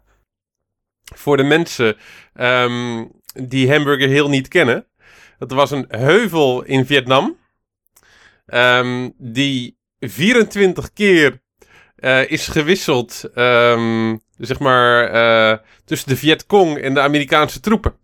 Voor 1.14 1.36
de 1.36 1.42
mensen 1.42 1.96
ehm, 2.34 3.04
die 3.32 3.70
Hamburger 3.70 4.08
Hill 4.08 4.28
niet 4.28 4.48
kennen. 4.48 4.86
Dat 5.38 5.52
was 5.52 5.70
een 5.70 5.84
heuvel 5.88 6.62
in 6.62 6.86
Vietnam. 6.86 7.36
ehm, 8.46 9.10
die 9.18 9.78
24 10.00 10.92
keer 10.92 11.40
eh, 11.96 12.30
is 12.30 12.46
gewisseld. 12.48 13.30
zeg 14.38 14.58
maar 14.58 15.04
eh, 15.04 15.58
tussen 15.84 16.08
de 16.08 16.16
Vietcong 16.16 16.78
en 16.78 16.94
de 16.94 17.00
Amerikaanse 17.00 17.60
troepen. 17.60 17.94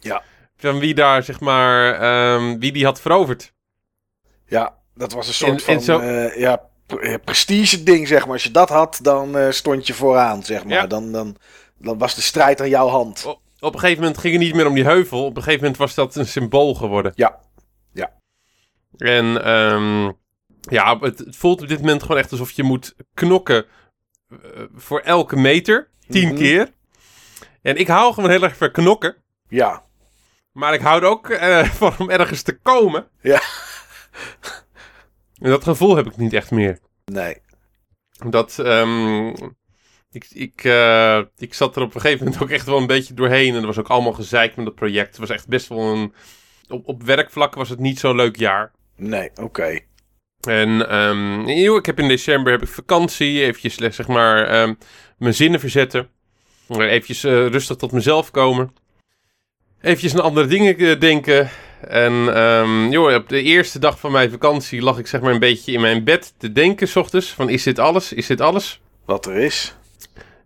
Ja. 0.00 0.22
Van 0.60 0.78
wie 0.78 0.94
daar, 0.94 1.22
zeg 1.22 1.40
maar, 1.40 1.94
ehm, 1.94 2.58
wie 2.58 2.72
die 2.72 2.84
had 2.84 3.00
veroverd. 3.00 3.52
Ja. 4.46 4.78
Dat 4.94 5.12
was 5.12 5.28
een 5.28 5.34
soort 5.34 5.50
En- 5.52 5.60
van... 5.60 5.74
en 5.74 5.80
zo- 5.80 5.98
eh, 5.98 6.38
ja, 6.40 6.60
pre- 6.86 7.18
prestige 7.18 7.82
ding, 7.82 8.08
zeg 8.08 8.24
maar. 8.24 8.32
Als 8.32 8.42
je 8.42 8.50
dat 8.50 8.68
had, 8.68 8.98
dan 9.02 9.36
eh, 9.36 9.50
stond 9.50 9.86
je 9.86 9.94
vooraan, 9.94 10.42
zeg 10.42 10.64
maar. 10.64 10.72
Ja. 10.72 10.86
Dan, 10.86 11.12
dan, 11.12 11.36
dan 11.78 11.98
was 11.98 12.14
de 12.14 12.20
strijd 12.20 12.60
aan 12.60 12.68
jouw 12.68 12.88
hand. 12.88 13.24
O- 13.26 13.40
Op 13.60 13.74
een 13.74 13.80
gegeven 13.80 14.02
moment 14.02 14.18
ging 14.20 14.34
het 14.34 14.42
niet 14.42 14.54
meer 14.54 14.66
om 14.66 14.74
die 14.74 14.84
heuvel. 14.84 15.24
Op 15.24 15.36
een 15.36 15.42
gegeven 15.42 15.60
moment 15.62 15.78
was 15.78 15.94
dat 15.94 16.14
een 16.14 16.26
symbool 16.26 16.74
geworden. 16.74 17.12
Ja. 17.14 17.38
Ja. 17.92 18.12
En 18.96 19.44
ehm, 19.44 20.10
ja, 20.60 20.98
het, 20.98 21.18
het 21.18 21.36
voelt 21.36 21.62
op 21.62 21.68
dit 21.68 21.78
moment 21.80 22.02
gewoon 22.02 22.18
echt 22.18 22.30
alsof 22.30 22.50
je 22.50 22.62
moet 22.62 22.94
knokken 23.14 23.64
eh, 24.30 24.36
voor 24.74 25.00
elke 25.00 25.36
meter. 25.36 25.88
Tien 26.08 26.28
Mhm. 26.28 26.36
keer. 26.36 26.72
En 27.62 27.76
ik 27.76 27.86
hou 27.88 28.14
gewoon 28.14 28.30
heel 28.30 28.42
erg 28.42 28.56
van 28.56 28.70
knokken. 28.70 29.16
Ja. 29.48 29.82
Maar 30.60 30.74
ik 30.74 30.80
hou 30.80 31.02
er 31.02 31.08
ook 31.08 31.28
eh, 31.28 31.64
van 31.80 31.94
om 31.98 32.10
ergens 32.10 32.42
te 32.42 32.58
komen. 32.58 33.08
Ja. 33.20 33.42
En 35.38 35.50
dat 35.50 35.64
gevoel 35.64 35.96
heb 35.96 36.06
ik 36.06 36.16
niet 36.16 36.32
echt 36.32 36.50
meer. 36.50 36.78
Nee. 37.04 37.36
Dat, 38.28 38.58
ehm, 38.58 39.28
ik, 40.10 40.26
ik, 40.30 40.64
eh, 40.64 41.20
ik 41.36 41.54
zat 41.54 41.76
er 41.76 41.82
op 41.82 41.94
een 41.94 42.00
gegeven 42.00 42.24
moment 42.24 42.42
ook 42.44 42.50
echt 42.50 42.66
wel 42.66 42.76
een 42.78 42.86
beetje 42.86 43.14
doorheen. 43.14 43.54
En 43.54 43.60
er 43.60 43.66
was 43.66 43.78
ook 43.78 43.88
allemaal 43.88 44.12
gezeik 44.12 44.56
met 44.56 44.64
dat 44.64 44.74
project. 44.74 45.08
Het 45.08 45.18
was 45.18 45.30
echt 45.30 45.48
best 45.48 45.68
wel 45.68 45.92
een... 45.92 46.14
Op, 46.68 46.88
op 46.88 47.02
werkvlak 47.02 47.54
was 47.54 47.68
het 47.68 47.78
niet 47.78 47.98
zo'n 47.98 48.16
leuk 48.16 48.36
jaar. 48.36 48.72
Nee, 48.96 49.30
oké. 49.34 49.80
En 50.40 50.76
joh, 51.46 51.76
ik 51.76 51.86
heb 51.86 51.98
in 51.98 52.08
december 52.08 52.52
heb 52.52 52.62
ik 52.62 52.68
vakantie. 52.68 53.42
Eventjes 53.42 53.74
zeg 53.96 54.08
maar 54.08 54.46
ehm, 54.46 54.74
mijn 55.18 55.34
zinnen 55.34 55.60
verzetten. 55.60 56.10
Eventjes 56.68 57.24
eh, 57.24 57.46
rustig 57.46 57.76
tot 57.76 57.92
mezelf 57.92 58.30
komen. 58.30 58.72
Eventjes 59.80 60.14
aan 60.14 60.22
andere 60.22 60.46
dingen 60.46 60.76
eh, 60.76 61.00
denken. 61.00 61.50
En 61.88 62.34
ehm, 62.34 62.90
joh, 62.90 63.14
op 63.14 63.28
de 63.28 63.42
eerste 63.42 63.78
dag 63.78 64.00
van 64.00 64.12
mijn 64.12 64.30
vakantie 64.30 64.82
lag 64.82 64.98
ik 64.98 65.06
zeg 65.06 65.20
maar 65.20 65.32
een 65.32 65.38
beetje 65.38 65.72
in 65.72 65.80
mijn 65.80 66.04
bed 66.04 66.34
te 66.38 66.52
denken, 66.52 66.88
s 66.88 66.96
ochtends. 66.96 67.28
Van 67.28 67.48
is 67.48 67.62
dit 67.62 67.78
alles? 67.78 68.12
Is 68.12 68.26
dit 68.26 68.40
alles? 68.40 68.80
Wat 69.04 69.26
er 69.26 69.36
is. 69.36 69.74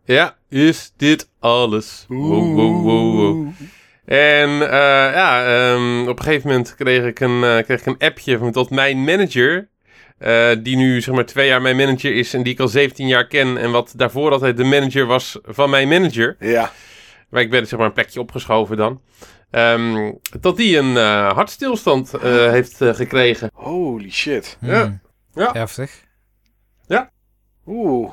Ja, 0.05 0.37
is 0.49 0.93
dit 0.97 1.29
alles? 1.39 2.05
Wow, 2.09 2.55
wow, 2.55 2.83
wow, 2.83 3.15
wow. 3.15 3.47
En 4.05 4.49
eh, 4.71 5.15
ja, 5.15 5.47
ehm, 5.47 6.09
op 6.09 6.19
een 6.19 6.25
gegeven 6.25 6.49
moment 6.49 6.75
kreeg 6.75 7.05
ik 7.05 7.21
een, 7.21 7.45
eh, 7.45 7.65
kreeg 7.65 7.81
ik 7.81 7.87
een 7.87 7.99
appje 7.99 8.39
van 8.39 8.53
tot 8.53 8.71
mijn 8.71 9.05
manager. 9.05 9.69
die 10.63 10.77
nu 10.77 11.01
zeg 11.01 11.15
maar 11.15 11.27
twee 11.27 11.47
jaar 11.47 11.63
mijn 11.63 11.77
manager 11.77 12.15
is 12.15 12.35
en 12.35 12.43
die 12.43 12.53
ik 12.53 12.61
al 12.61 12.69
17 12.69 13.07
jaar 13.07 13.27
ken. 13.27 13.59
En 13.59 13.71
wat 13.71 13.93
daarvoor 13.97 14.33
altijd 14.33 14.57
de 14.57 14.65
manager 14.65 15.07
was 15.07 15.39
van 15.45 15.71
mijn 15.71 15.89
manager. 15.89 16.37
Ja. 16.41 16.73
Maar 17.29 17.43
ik 17.43 17.51
ben 17.51 17.67
zeg 17.67 17.79
maar 17.79 17.89
een 17.89 17.95
plekje 17.95 18.21
opgeschoven 18.21 18.77
dan. 18.77 19.01
Ehm, 19.51 20.13
dat 20.41 20.57
die 20.57 20.79
een 20.79 20.97
eh, 20.97 21.33
hartstilstand 21.33 22.15
eh, 22.15 22.21
heeft 22.51 22.81
eh, 22.81 22.95
gekregen. 22.95 23.51
Holy 23.55 24.11
shit. 24.11 24.57
Hmm. 24.61 24.69
Ja. 24.71 25.01
Ja. 25.35 25.53
Heftig. 25.53 26.03
Oeh. 27.67 28.11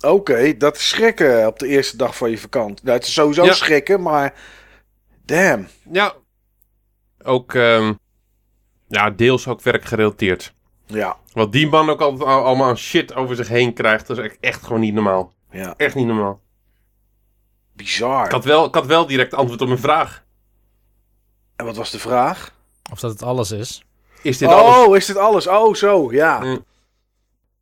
Oké, 0.00 0.56
dat 0.56 0.76
is 0.76 0.88
schrikken 0.88 1.46
op 1.46 1.58
de 1.58 1.66
eerste 1.66 1.96
dag 1.96 2.16
van 2.16 2.30
je 2.30 2.38
vakantie. 2.38 2.84
Nou, 2.84 2.96
het 2.98 3.06
is 3.06 3.12
sowieso 3.12 3.44
Ja. 3.44 3.52
schrikken, 3.52 4.02
maar... 4.02 4.34
Damn. 5.24 5.66
Ja, 5.92 6.14
ook 7.22 7.54
ehm, 7.54 7.92
ja, 8.88 9.10
deels 9.10 9.48
ook 9.48 9.62
werkgerelateerd. 9.62 10.54
Ja. 10.86 11.16
Wat 11.32 11.52
die 11.52 11.68
man 11.68 11.90
ook 11.90 12.00
altijd 12.00 12.28
al- 12.28 12.44
allemaal 12.44 12.76
shit 12.76 13.14
over 13.14 13.36
zich 13.36 13.48
heen 13.48 13.74
krijgt, 13.74 14.06
dat 14.06 14.18
is 14.18 14.24
echt, 14.24 14.36
echt 14.40 14.62
gewoon 14.62 14.80
niet 14.80 14.94
normaal. 14.94 15.32
Ja. 15.50 15.74
Echt 15.76 15.94
niet 15.94 16.06
normaal. 16.06 16.40
Bizar. 17.72 18.24
Ik 18.24 18.30
had 18.30 18.44
wel, 18.44 18.64
ik 18.64 18.74
had 18.74 18.86
wel 18.86 19.06
direct 19.06 19.34
antwoord 19.34 19.60
op 19.60 19.68
mijn 19.68 19.80
vraag. 19.80 20.24
En 21.56 21.64
wat 21.64 21.76
was 21.76 21.90
de 21.90 21.98
vraag? 21.98 22.54
Of 22.92 23.00
dat 23.00 23.10
het 23.10 23.22
alles 23.22 23.50
is. 23.50 23.84
Is 24.22 24.38
dit 24.38 24.48
oh, 24.48 24.54
alles? 24.54 24.96
is 24.96 25.06
dit 25.06 25.16
alles? 25.16 25.46
Oh, 25.46 25.74
zo, 25.74 26.12
ja. 26.12 26.38
Mm. 26.38 26.64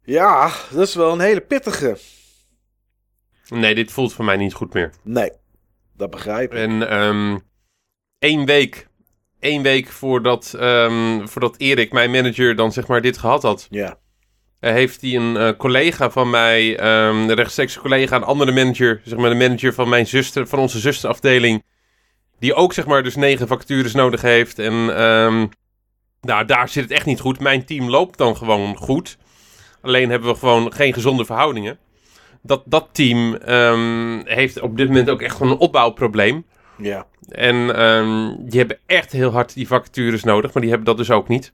Ja, 0.03 0.53
dat 0.71 0.89
is 0.89 0.95
wel 0.95 1.13
een 1.13 1.21
hele 1.21 1.41
pittige. 1.41 1.99
Nee, 3.49 3.75
dit 3.75 3.93
voelt 3.93 4.13
voor 4.13 4.25
mij 4.25 4.37
niet 4.37 4.55
goed 4.55 4.75
meer. 4.75 4.93
Nee, 5.03 5.33
dat 5.97 6.11
begrijp 6.11 6.53
ik. 6.53 6.59
En 6.59 6.89
ehm 6.89 7.39
één 8.19 8.45
week 8.45 8.89
één 9.41 9.63
week 9.63 9.89
voordat, 9.89 10.55
ehm, 10.59 11.27
voordat 11.27 11.57
Erik, 11.57 11.93
mijn 11.93 12.11
manager, 12.11 12.57
dan 12.57 12.73
zeg 12.73 12.87
maar 12.87 13.01
dit 13.01 13.19
gehad 13.19 13.43
had, 13.43 13.67
Ja. 13.71 13.99
Eh, 14.61 14.73
heeft 14.73 15.01
hij 15.01 15.15
een 15.15 15.37
eh, 15.37 15.57
collega 15.57 16.11
van 16.11 16.31
mij, 16.31 16.79
ehm 16.79 17.17
een 17.17 17.35
rechtstreeks 17.35 17.79
collega, 17.79 18.17
een 18.17 18.23
andere 18.23 18.53
manager, 18.53 19.01
zeg 19.05 19.19
maar 19.19 19.31
de 19.31 19.37
manager 19.37 19.75
van 19.75 19.89
mijn 19.89 20.07
zuster, 20.07 20.47
van 20.47 20.59
onze 20.59 20.79
zusterafdeling, 20.79 21.63
die 22.39 22.55
ook 22.55 22.73
zeg 22.73 22.87
maar 22.87 23.03
dus 23.03 23.17
negen 23.17 23.47
vacatures 23.47 23.95
nodig 23.95 24.23
heeft. 24.23 24.59
En 24.59 24.97
ehm, 24.97 25.47
nou, 26.21 26.45
daar 26.45 26.69
zit 26.69 26.83
het 26.83 26.93
echt 26.93 27.07
niet 27.07 27.21
goed. 27.21 27.41
Mijn 27.41 27.65
team 27.65 27.91
loopt 27.91 28.19
dan 28.19 28.37
gewoon 28.37 28.77
goed. 28.77 29.19
Alleen 29.83 30.11
hebben 30.11 30.29
we 30.29 30.39
gewoon 30.39 30.73
geen 30.73 30.93
gezonde 30.93 31.25
verhoudingen. 31.25 31.79
Dat, 32.43 32.63
dat 32.67 32.89
team 32.93 33.35
ehm, 33.35 34.21
heeft 34.25 34.61
op 34.61 34.77
dit 34.77 34.89
moment 34.89 35.11
ook 35.11 35.23
echt 35.23 35.37
gewoon 35.37 35.53
een 35.53 35.59
opbouwprobleem. 35.59 36.45
Ja. 36.77 37.07
En 37.29 37.67
die 38.47 38.59
hebben 38.59 38.79
echt 38.87 39.13
heel 39.13 39.31
hard 39.31 39.55
die 39.55 39.67
vacatures 39.67 40.25
nodig, 40.25 40.53
maar 40.53 40.63
die 40.63 40.71
hebben 40.71 40.89
dat 40.89 40.97
dus 40.97 41.11
ook 41.11 41.29
niet. 41.29 41.53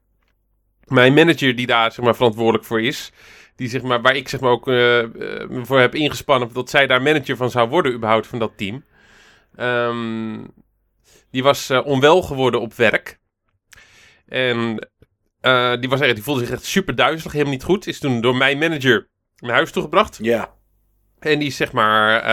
Mijn 0.87 1.15
manager 1.15 1.57
die 1.57 1.67
daar 1.67 1.93
zeg 1.93 2.05
maar, 2.05 2.15
verantwoordelijk 2.15 2.65
voor 2.65 2.83
is, 2.83 3.13
die, 3.57 3.69
zeg 3.69 3.83
maar, 3.83 4.03
waar 4.03 4.17
ik 4.17 4.29
zeg 4.29 4.41
maar, 4.41 4.51
ook 4.51 4.69
eh, 4.69 5.03
eh, 5.03 5.65
voor 5.65 5.81
heb 5.81 5.95
ingespannen 5.95 6.53
dat 6.53 6.71
zij 6.71 6.87
daar 6.87 7.03
manager 7.03 7.37
van 7.37 7.51
zou 7.51 7.69
worden 7.69 7.93
überhaupt 7.93 8.27
van 8.27 8.39
dat 8.39 8.53
team. 8.57 8.85
Ehm, 9.57 10.45
die 11.31 11.43
was 11.43 11.71
eh, 11.71 11.87
onwel 11.87 12.23
geworden 12.23 12.61
op 12.61 12.75
werk. 12.75 13.19
En 14.27 14.89
die, 15.81 15.89
was 15.89 16.01
echt, 16.01 16.15
die 16.15 16.25
voelde 16.25 16.41
zich 16.41 16.51
echt 16.51 16.65
super 16.65 16.95
duizelig, 16.95 17.33
helemaal 17.33 17.53
niet 17.53 17.63
goed. 17.63 17.87
Is 17.87 17.99
toen 17.99 18.21
door 18.21 18.37
mijn 18.37 18.59
manager 18.59 19.09
naar 19.37 19.55
huis 19.55 19.73
toegebracht. 19.73 20.19
Ja. 20.23 20.55
En 21.19 21.39
die 21.39 21.49
is 21.49 21.57
zeg 21.57 21.73
maar, 21.73 22.25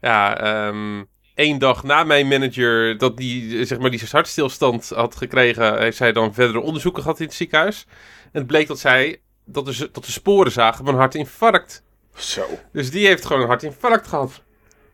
ja, 0.00 0.38
ehm, 0.40 1.02
één 1.34 1.58
dag 1.58 1.82
na 1.82 2.04
mijn 2.04 2.28
manager, 2.28 2.98
dat 2.98 3.16
die, 3.16 3.64
zeg 3.64 3.78
maar, 3.78 3.90
die 3.90 3.98
zijn 3.98 4.10
hartstilstand 4.10 4.88
had 4.88 5.16
gekregen, 5.16 5.78
heeft 5.78 5.96
zij 5.96 6.12
dan 6.12 6.34
verdere 6.34 6.60
onderzoeken 6.60 7.02
gehad 7.02 7.20
in 7.20 7.26
het 7.26 7.34
ziekenhuis. 7.34 7.86
En 8.22 8.38
het 8.38 8.46
bleek 8.46 8.66
dat 8.66 8.78
zij, 8.78 9.20
dat 9.44 9.66
de, 9.66 9.88
dat 9.92 10.04
de 10.04 10.12
sporen 10.12 10.52
zagen 10.52 10.84
van 10.84 10.94
een 10.94 11.00
hartinfarct. 11.00 11.82
Zo. 12.16 12.46
Dus 12.72 12.90
die 12.90 13.06
heeft 13.06 13.24
gewoon 13.24 13.42
een 13.42 13.48
hartinfarct 13.48 14.06
gehad. 14.06 14.42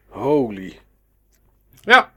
Holy. 0.08 0.78
Ja. 1.80 2.12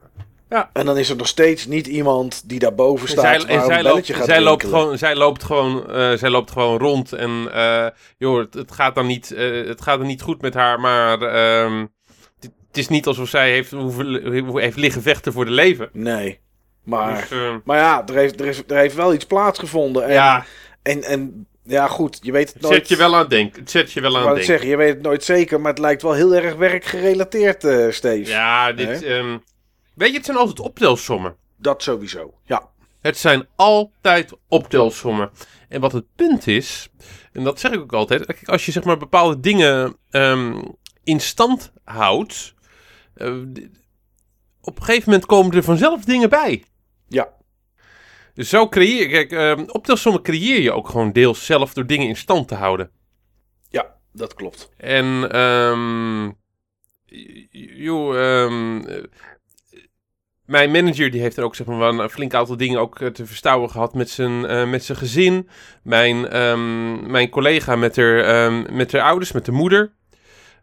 En 0.73 0.85
dan 0.85 0.97
is 0.97 1.09
er 1.09 1.15
nog 1.15 1.27
steeds 1.27 1.65
niet 1.65 1.87
iemand 1.87 2.49
die 2.49 2.59
daarboven 2.59 3.07
En 3.07 3.11
staat 3.11 3.23
zij, 3.23 3.39
waar 3.39 3.49
en 3.49 3.65
zij, 3.65 3.83
loopt, 3.83 4.13
gaat 4.13 4.25
zij, 4.25 4.41
loopt 4.41 4.63
gewoon, 4.63 4.97
zij, 4.97 5.15
loopt 5.15 5.43
gewoon, 5.43 5.91
eh, 5.91 6.13
zij 6.13 6.29
loopt 6.29 6.51
gewoon 6.51 6.77
rond. 6.77 7.13
En 7.13 7.49
eh, 7.53 7.87
joh, 8.17 8.37
het, 8.37 8.53
het 8.53 8.71
gaat 8.71 8.95
dan 8.95 9.05
niet, 9.05 9.31
eh, 9.31 9.67
het 9.67 9.81
gaat 9.81 9.99
er 9.99 10.05
niet 10.05 10.21
goed 10.21 10.41
met 10.41 10.53
haar. 10.53 10.79
Maar 10.79 11.21
ehm, 11.21 11.85
het, 12.71 12.75
het 12.75 12.77
is 12.77 12.87
niet 12.87 13.07
alsof 13.07 13.29
zij 13.29 13.51
heeft, 13.51 13.71
hoeven, 13.71 14.57
heeft 14.57 14.77
liggen 14.77 15.01
vechten 15.01 15.33
voor 15.33 15.45
de 15.45 15.51
leven. 15.51 15.89
Nee. 15.93 16.39
Maar, 16.83 17.27
Dus, 17.29 17.31
eh, 17.31 17.55
maar 17.63 17.77
ja, 17.77 18.07
er 18.07 18.15
heeft, 18.15 18.39
er, 18.39 18.45
is, 18.45 18.63
er 18.67 18.77
heeft 18.77 18.95
wel 18.95 19.13
iets 19.13 19.25
plaatsgevonden. 19.25 20.03
En, 20.03 20.13
ja, 20.13 20.45
en, 20.81 21.03
en 21.03 21.47
ja, 21.63 21.87
goed, 21.87 22.19
je 22.21 22.31
weet 22.31 22.45
het 22.45 22.53
het 22.53 22.63
nooit. 22.63 22.75
zet 22.75 22.87
je 22.87 22.95
wel 22.95 23.13
aan 23.13 23.19
het 23.19 23.29
denken. 23.29 23.59
Het 23.59 23.71
zet 23.71 23.91
je 23.91 24.01
wel 24.01 24.09
aan 24.09 24.15
het 24.15 24.25
het 24.25 24.35
denken. 24.35 24.53
zeggen, 24.53 24.69
je 24.69 24.77
weet 24.77 24.93
het 24.93 25.01
nooit 25.01 25.23
zeker, 25.23 25.61
maar 25.61 25.71
het 25.71 25.79
lijkt 25.79 26.01
wel 26.01 26.13
heel 26.13 26.35
erg 26.35 26.55
werkgerelateerd, 26.55 27.63
eh 27.63 27.91
Steve. 27.91 28.31
Ja, 28.31 28.71
dit, 28.71 29.03
ehm, 29.03 29.37
weet 29.93 30.09
je, 30.09 30.15
het 30.15 30.25
zijn 30.25 30.37
altijd 30.37 30.59
optelsommen. 30.59 31.35
Dat 31.57 31.83
sowieso. 31.83 32.33
Ja. 32.43 32.69
Het 33.01 33.17
zijn 33.17 33.47
altijd 33.55 34.31
optelsommen. 34.47 35.29
En 35.69 35.81
wat 35.81 35.91
het 35.91 36.05
punt 36.15 36.47
is, 36.47 36.89
en 37.33 37.43
dat 37.43 37.59
zeg 37.59 37.71
ik 37.71 37.79
ook 37.79 37.93
altijd, 37.93 38.47
als 38.47 38.65
je 38.65 38.71
zeg 38.71 38.83
maar 38.83 38.97
bepaalde 38.97 39.39
dingen 39.39 39.95
ehm, 40.09 40.61
in 41.03 41.19
stand 41.19 41.71
houdt, 41.83 42.53
op 44.61 44.77
een 44.77 44.83
gegeven 44.83 45.09
moment 45.09 45.25
komen 45.25 45.55
er 45.55 45.63
vanzelf 45.63 46.03
dingen 46.05 46.29
bij. 46.29 46.63
Ja. 47.07 47.33
Dus 48.33 48.49
zo 48.49 48.67
creëer 48.69 48.99
je, 49.01 49.07
kijk, 49.09 49.31
ehm, 49.31 49.63
optelsommen 49.67 50.21
creëer 50.21 50.61
je 50.61 50.71
ook 50.71 50.89
gewoon 50.89 51.11
deels 51.11 51.45
zelf 51.45 51.73
door 51.73 51.85
dingen 51.85 52.07
in 52.07 52.15
stand 52.15 52.47
te 52.47 52.55
houden. 52.55 52.91
Ja, 53.69 53.95
dat 54.13 54.33
klopt. 54.33 54.69
En, 54.77 55.31
ehm 55.31 56.25
j- 57.05 57.47
joh, 57.83 58.19
ehm, 58.19 58.81
eh, 58.81 59.03
mijn 60.45 60.71
manager 60.71 61.11
die 61.11 61.21
heeft 61.21 61.37
er 61.37 61.43
ook 61.43 61.55
zeg 61.55 61.67
maar, 61.67 61.89
een 61.89 62.09
flink 62.09 62.33
aantal 62.33 62.57
dingen 62.57 62.79
ook 62.79 62.99
eh, 62.99 63.07
te 63.07 63.25
verstouwen 63.25 63.69
gehad 63.69 63.93
met 63.93 64.09
zijn, 64.09 64.45
eh, 64.45 64.69
met 64.69 64.83
zijn 64.83 64.97
gezin. 64.97 65.49
Mijn, 65.83 66.27
ehm, 66.27 67.11
mijn 67.11 67.29
collega 67.29 67.75
met 67.75 67.95
haar, 67.95 68.51
met 68.73 68.91
haar 68.91 69.01
ouders, 69.01 69.31
met 69.31 69.45
de 69.45 69.51
moeder. 69.51 69.93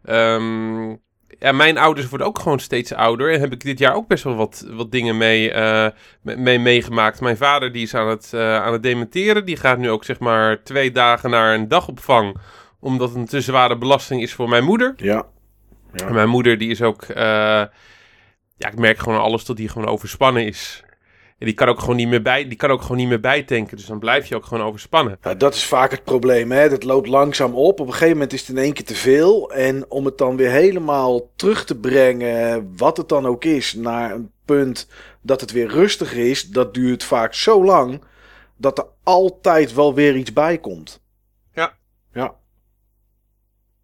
Ehm, 0.03 0.95
ja, 1.39 1.51
mijn 1.51 1.77
ouders 1.77 2.09
worden 2.09 2.27
ook 2.27 2.39
gewoon 2.39 2.59
steeds 2.59 2.93
ouder. 2.93 3.33
En 3.33 3.39
heb 3.39 3.51
ik 3.51 3.61
dit 3.63 3.79
jaar 3.79 3.93
ook 3.95 4.07
best 4.07 4.23
wel 4.23 4.35
wat, 4.35 4.65
wat 4.69 4.91
dingen 4.91 5.17
mee, 5.17 5.51
eh, 5.51 5.87
me- 6.21 6.35
mee 6.35 6.59
meegemaakt. 6.59 7.21
Mijn 7.21 7.37
vader 7.37 7.71
die 7.71 7.83
is 7.83 7.95
aan 7.95 8.07
het, 8.07 8.33
eh, 8.33 8.55
aan 8.55 8.73
het 8.73 8.83
dementeren. 8.83 9.45
Die 9.45 9.57
gaat 9.57 9.77
nu 9.77 9.89
ook 9.89 10.03
zeg 10.03 10.19
maar 10.19 10.63
twee 10.63 10.91
dagen 10.91 11.29
naar 11.29 11.53
een 11.53 11.67
dagopvang 11.67 12.37
omdat 12.79 13.09
het 13.09 13.17
een 13.17 13.25
te 13.25 13.41
zware 13.41 13.77
belasting 13.77 14.21
is 14.21 14.33
voor 14.33 14.49
mijn 14.49 14.63
moeder. 14.63 14.93
Ja. 14.97 15.25
En 16.05 16.13
mijn 16.13 16.29
moeder 16.29 16.57
die 16.57 16.69
is 16.69 16.81
ook... 16.81 17.01
eh, 17.03 17.63
ja, 18.57 18.67
ik 18.71 18.77
merk 18.79 18.99
gewoon 18.99 19.19
alles 19.19 19.45
dat 19.45 19.57
die 19.57 19.69
gewoon 19.69 19.87
overspannen 19.87 20.45
is. 20.45 20.83
En 21.39 21.45
die 21.45 21.53
kan 21.53 21.67
ook 21.67 21.79
gewoon 21.79 21.95
niet 21.95 22.07
meer 22.07 22.21
bij, 22.21 22.47
die 22.47 22.57
kan 22.57 22.69
ook 22.69 22.81
gewoon 22.81 22.97
niet 22.97 23.07
meer 23.07 23.19
bijtanken. 23.19 23.77
Dus 23.77 23.85
dan 23.85 23.99
blijf 23.99 24.27
je 24.27 24.35
ook 24.35 24.45
gewoon 24.45 24.65
overspannen. 24.65 25.17
Ja, 25.21 25.33
dat 25.33 25.53
is 25.53 25.65
vaak 25.65 25.91
het 25.91 26.03
probleem. 26.03 26.51
Hè? 26.51 26.69
Dat 26.69 26.83
loopt 26.83 27.07
langzaam 27.07 27.55
op. 27.55 27.79
Op 27.79 27.87
een 27.87 27.93
gegeven 27.93 28.13
moment 28.13 28.33
is 28.33 28.39
het 28.39 28.49
in 28.49 28.57
één 28.57 28.73
keer 28.73 28.85
te 28.85 28.95
veel. 28.95 29.51
En 29.51 29.91
om 29.91 30.05
het 30.05 30.17
dan 30.17 30.35
weer 30.35 30.49
helemaal 30.49 31.31
terug 31.35 31.65
te 31.65 31.77
brengen, 31.77 32.73
wat 32.77 32.97
het 32.97 33.09
dan 33.09 33.25
ook 33.25 33.43
is, 33.43 33.73
naar 33.73 34.11
een 34.11 34.31
punt 34.45 34.87
dat 35.21 35.41
het 35.41 35.51
weer 35.51 35.67
rustiger 35.67 36.29
is, 36.29 36.49
dat 36.49 36.73
duurt 36.73 37.03
vaak 37.03 37.33
zo 37.33 37.63
lang 37.63 38.01
dat 38.57 38.77
er 38.77 38.85
altijd 39.03 39.73
wel 39.73 39.93
weer 39.93 40.15
iets 40.15 40.33
bij 40.33 40.57
komt. 40.57 41.01
Ja. 41.53 41.73
Ja. 42.13 42.35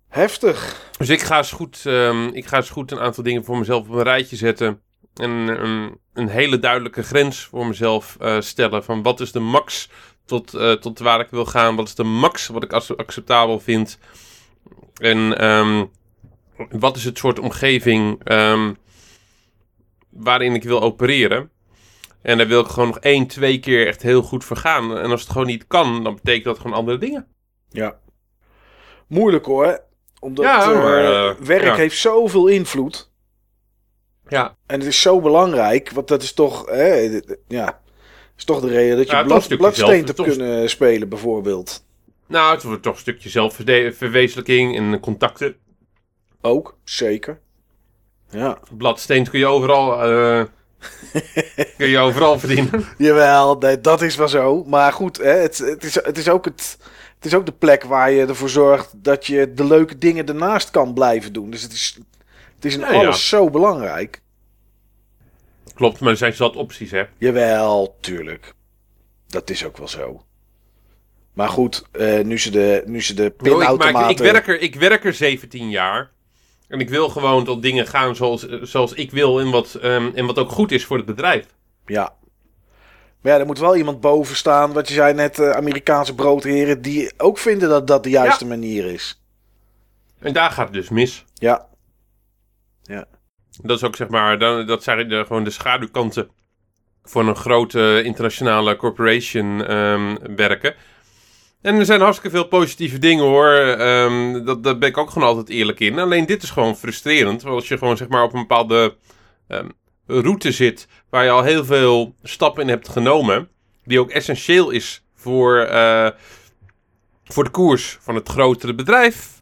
Heftig. 0.08 0.90
Dus 0.98 1.10
ik 1.10 1.22
ga 1.22 1.38
eens 1.38 1.52
goed, 1.52 1.82
ehm, 1.86 2.28
ik 2.28 2.46
ga 2.46 2.58
eens 2.58 2.70
goed 2.70 2.92
een 2.92 3.00
aantal 3.00 3.24
dingen 3.24 3.44
voor 3.44 3.58
mezelf 3.58 3.88
op 3.88 3.96
een 3.96 4.04
rijtje 4.04 4.36
zetten. 4.36 4.82
En 5.16 5.32
een, 5.32 6.00
een 6.14 6.28
hele 6.28 6.60
duidelijke 6.60 7.04
grens 7.04 7.44
voor 7.44 7.68
mezelf 7.68 8.18
eh, 8.20 8.42
stellen. 8.42 8.84
Van 8.84 9.04
wat 9.04 9.20
is 9.20 9.32
de 9.32 9.40
max 9.40 9.90
tot, 10.26 10.54
eh, 10.54 10.72
tot 10.72 11.00
waar 11.00 11.20
ik 11.20 11.30
wil 11.30 11.46
gaan? 11.46 11.76
Wat 11.76 11.88
is 11.88 11.96
de 11.96 12.04
max 12.04 12.48
wat 12.48 12.64
ik 12.64 12.74
als 12.74 12.98
acceptabel 12.98 13.60
vind? 13.60 14.00
En 14.96 15.38
ehm, 15.38 15.86
wat 16.70 16.96
is 16.96 17.04
het 17.04 17.18
soort 17.18 17.40
omgeving 17.40 18.24
ehm, 18.24 18.74
waarin 20.10 20.54
ik 20.54 20.64
wil 20.64 20.82
opereren? 20.82 21.50
En 22.22 22.38
daar 22.38 22.48
wil 22.48 22.62
ik 22.62 22.68
gewoon 22.68 22.88
nog 22.88 23.00
één, 23.00 23.28
twee 23.28 23.60
keer 23.60 23.88
echt 23.88 24.02
heel 24.02 24.22
goed 24.22 24.44
voor 24.44 24.58
gaan. 24.58 24.98
En 24.98 25.12
als 25.12 25.22
het 25.22 25.32
gewoon 25.32 25.48
niet 25.48 25.68
kan, 25.68 26.04
dan 26.04 26.16
betekent 26.16 26.44
dat 26.44 26.60
gewoon 26.60 26.78
andere 26.78 26.98
dingen. 26.98 27.28
Ja. 27.70 28.00
Moeilijk 29.08 29.46
hoor. 29.46 29.80
Omdat 30.20 30.46
Ja, 30.46 30.62
eh, 30.62 30.84
maar, 30.84 31.46
werk 31.46 31.64
ja. 31.64 31.76
heeft 31.76 31.98
zoveel 31.98 32.48
invloed. 32.48 33.12
Ja, 34.28 34.56
En 34.66 34.80
het 34.80 34.88
is 34.88 35.02
zo 35.02 35.22
belangrijk, 35.22 35.92
want 35.92 36.08
dat 36.08 36.24
is 36.24 36.34
toch, 36.34 36.66
hè, 36.66 37.20
ja, 37.48 37.80
is 38.38 38.44
toch 38.44 38.62
de 38.62 38.68
reden 38.68 38.98
dat 38.98 39.10
je 39.10 39.16
een 39.16 39.26
blad, 39.58 40.16
toch- 40.16 40.26
kunnen 40.26 40.70
spelen, 40.70 41.10
bijvoorbeeld. 41.10 41.84
Nou, 42.28 42.54
het 42.54 42.64
wordt 42.64 42.84
toch 42.84 42.94
een 42.94 43.00
stukje 43.00 43.30
zelfverwezenlijking 43.30 44.78
en 44.78 45.00
contacten. 45.00 45.56
Ook, 46.42 46.78
zeker. 46.84 47.40
Ja. 48.30 48.60
Bladsteen 48.78 49.30
kun 49.30 49.40
je 49.40 49.46
overal, 49.46 50.04
eh, 50.04 50.44
kun 51.78 51.88
je 51.88 51.98
overal 51.98 52.40
verdienen. 52.40 52.86
Jawel, 52.98 53.56
nee, 53.58 53.82
dat 53.82 54.02
is 54.02 54.16
wel 54.16 54.28
zo. 54.28 54.64
Maar 54.64 54.94
goed, 54.94 55.18
hè, 55.18 55.30
het, 55.30 55.58
het, 55.58 55.84
is, 55.84 55.96
het, 55.96 56.18
is 56.18 56.30
ook 56.30 56.46
het, 56.46 56.78
het 57.16 57.26
is 57.26 57.34
ook 57.34 57.46
de 57.46 57.52
plek 57.52 57.84
waar 57.84 58.12
je 58.12 58.26
ervoor 58.26 58.50
zorgt 58.50 59.04
dat 59.04 59.26
je 59.26 59.54
de 59.54 59.66
leuke 59.66 59.98
dingen 59.98 60.26
ernaast 60.26 60.72
kan 60.72 60.94
blijven 60.94 61.34
doen. 61.34 61.50
Dus 61.50 61.62
het 61.62 61.72
is, 61.74 62.00
het 62.66 62.74
is 62.74 62.88
in 62.88 62.94
Ja, 62.94 63.00
alles 63.02 63.30
ja. 63.30 63.38
zo 63.38 63.50
belangrijk. 63.50 64.22
Klopt, 65.74 66.00
maar 66.00 66.12
er 66.12 66.18
zijn 66.18 66.34
zat 66.34 66.56
opties, 66.56 66.92
hè. 66.92 67.04
Jawel, 67.18 67.98
tuurlijk. 68.00 68.54
Dat 69.28 69.50
is 69.50 69.66
ook 69.66 69.78
wel 69.78 69.88
zo. 69.88 70.24
Maar 71.34 71.50
goed, 71.50 71.86
eh, 71.92 72.24
nu 72.24 72.40
ze 72.40 72.52
de, 72.52 72.84
nu 72.86 73.02
ze 73.02 73.14
de 73.14 73.22
Yo, 73.22 73.28
ik, 73.28 73.58
pinautomaten... 73.58 74.10
ik, 74.10 74.18
werk 74.18 74.48
er, 74.48 74.62
ik 74.62 74.76
werk 74.76 75.06
er 75.06 75.14
17 75.14 75.70
jaar. 75.70 76.12
En 76.68 76.80
ik 76.80 76.90
wil 76.90 77.10
gewoon 77.10 77.44
dat 77.44 77.62
dingen 77.62 77.88
gaan 77.88 78.16
zoals, 78.16 78.48
zoals 78.62 78.94
ik 78.94 79.12
wil 79.12 79.40
en 79.40 79.52
wat, 79.52 79.74
ehm, 79.74 80.12
en 80.14 80.26
wat 80.26 80.38
ook 80.38 80.52
goed 80.52 80.72
is 80.72 80.86
voor 80.86 80.98
het 80.98 81.06
bedrijf. 81.06 81.46
Ja. 81.86 82.16
Maar 83.22 83.34
ja, 83.34 83.40
er 83.40 83.46
moet 83.46 83.60
wel 83.60 83.76
iemand 83.76 84.00
boven 84.00 84.36
staan, 84.36 84.74
wat 84.74 84.88
je 84.88 84.94
zei 84.94 85.14
net, 85.14 85.40
eh, 85.40 85.50
Amerikaanse 85.50 86.16
broodheren, 86.16 86.82
die 86.82 87.12
ook 87.18 87.38
vinden 87.38 87.70
dat 87.70 87.88
dat 87.88 88.04
de 88.04 88.10
juiste 88.10 88.46
manier 88.46 88.86
is. 88.86 89.22
En 90.20 90.34
daar 90.34 90.52
gaat 90.52 90.66
het 90.66 90.74
dus 90.74 90.90
mis. 90.90 91.26
Ja. 91.34 91.68
Dat 93.62 93.78
is 93.78 93.84
ook 93.84 93.96
zeg 93.96 94.08
maar, 94.08 94.40
dat 94.66 94.84
zijn 94.84 95.26
gewoon 95.26 95.44
de 95.44 95.50
schaduwkanten 95.50 96.30
voor 97.04 97.28
een 97.28 97.36
grote 97.36 98.02
internationale 98.04 98.76
corporation 98.76 99.66
ehm, 99.66 100.16
werken. 100.36 100.76
En 101.62 101.76
er 101.76 101.86
zijn 101.86 102.02
hartstikke 102.02 102.36
veel 102.36 102.48
positieve 102.48 102.98
dingen 102.98 103.24
hoor. 103.24 103.54
Ehm, 103.54 104.46
dat, 104.46 104.64
daar 104.64 104.78
ben 104.78 104.90
ik 104.90 104.98
ook 104.98 105.10
gewoon 105.10 105.28
altijd 105.28 105.50
eerlijk 105.50 105.80
in. 105.80 106.00
Alleen 106.00 106.26
dit 106.26 106.44
is 106.44 106.50
gewoon 106.50 106.76
frustrerend. 106.76 107.46
Als 107.46 107.68
je 107.68 107.78
gewoon 107.78 107.98
zeg 107.98 108.08
maar 108.08 108.24
op 108.24 108.34
een 108.34 108.40
bepaalde 108.40 108.96
ehm, 109.48 109.70
route 110.06 110.52
zit 110.52 110.88
waar 111.10 111.24
je 111.24 111.30
al 111.30 111.44
heel 111.44 111.66
veel 111.66 112.16
stappen 112.24 112.64
in 112.64 112.70
hebt 112.70 112.90
genomen, 112.90 113.50
die 113.84 114.00
ook 114.00 114.10
essentieel 114.10 114.70
is 114.70 115.04
voor, 115.16 115.60
eh, 115.60 116.10
voor 117.24 117.44
de 117.44 117.50
koers 117.50 117.98
van 118.02 118.16
het 118.16 118.30
grotere 118.30 118.76
bedrijf. 118.76 119.35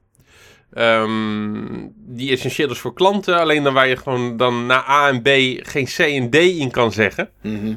Ehm, 0.74 1.88
die 1.96 2.32
essentieel 2.32 2.70
is 2.70 2.80
voor 2.80 2.94
klanten, 2.94 3.40
alleen 3.40 3.64
dan 3.64 3.74
waar 3.74 3.88
je 3.88 3.98
gewoon 3.98 4.38
dan 4.38 4.66
na 4.66 4.90
A 4.90 5.08
en 5.10 5.22
B 5.22 5.28
geen 5.68 5.86
C 5.86 5.98
en 6.00 6.30
D 6.30 6.36
in 6.36 6.72
kan 6.72 6.92
zeggen. 6.92 7.30
Mhm. 7.42 7.74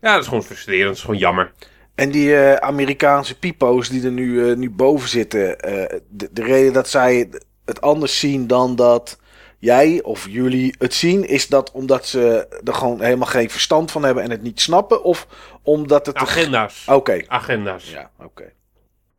Ja, 0.00 0.12
dat 0.12 0.20
is 0.20 0.28
gewoon 0.28 0.42
frustrerend, 0.44 0.86
dat 0.86 0.96
is 0.96 1.00
gewoon 1.02 1.18
jammer. 1.18 1.52
En 1.94 2.10
die 2.10 2.36
eh, 2.36 2.54
Amerikaanse 2.54 3.38
pipo's 3.38 3.88
die 3.88 4.04
er 4.04 4.10
nu, 4.10 4.50
eh, 4.50 4.56
nu 4.56 4.70
boven 4.70 5.08
zitten. 5.08 5.60
eh, 5.60 5.98
de, 6.08 6.28
de 6.32 6.42
reden 6.42 6.72
dat 6.72 6.88
zij 6.88 7.28
het 7.64 7.80
anders 7.80 8.18
zien 8.18 8.46
dan 8.46 8.76
dat 8.76 9.20
jij 9.58 10.02
of 10.02 10.26
jullie 10.28 10.74
het 10.78 10.94
zien, 10.94 11.28
is 11.28 11.46
dat 11.48 11.70
omdat 11.72 12.06
ze 12.06 12.46
er 12.64 12.74
gewoon 12.74 13.00
helemaal 13.02 13.26
geen 13.28 13.50
verstand 13.50 13.90
van 13.90 14.02
hebben 14.04 14.22
en 14.22 14.30
het 14.30 14.42
niet 14.42 14.60
snappen? 14.60 15.04
Of 15.04 15.26
omdat 15.62 16.06
het. 16.06 16.16
Agenda's. 16.16 16.84
Oké. 16.88 17.22
Agenda's. 17.26 17.90
Ja, 17.90 18.10
oké. 18.18 18.52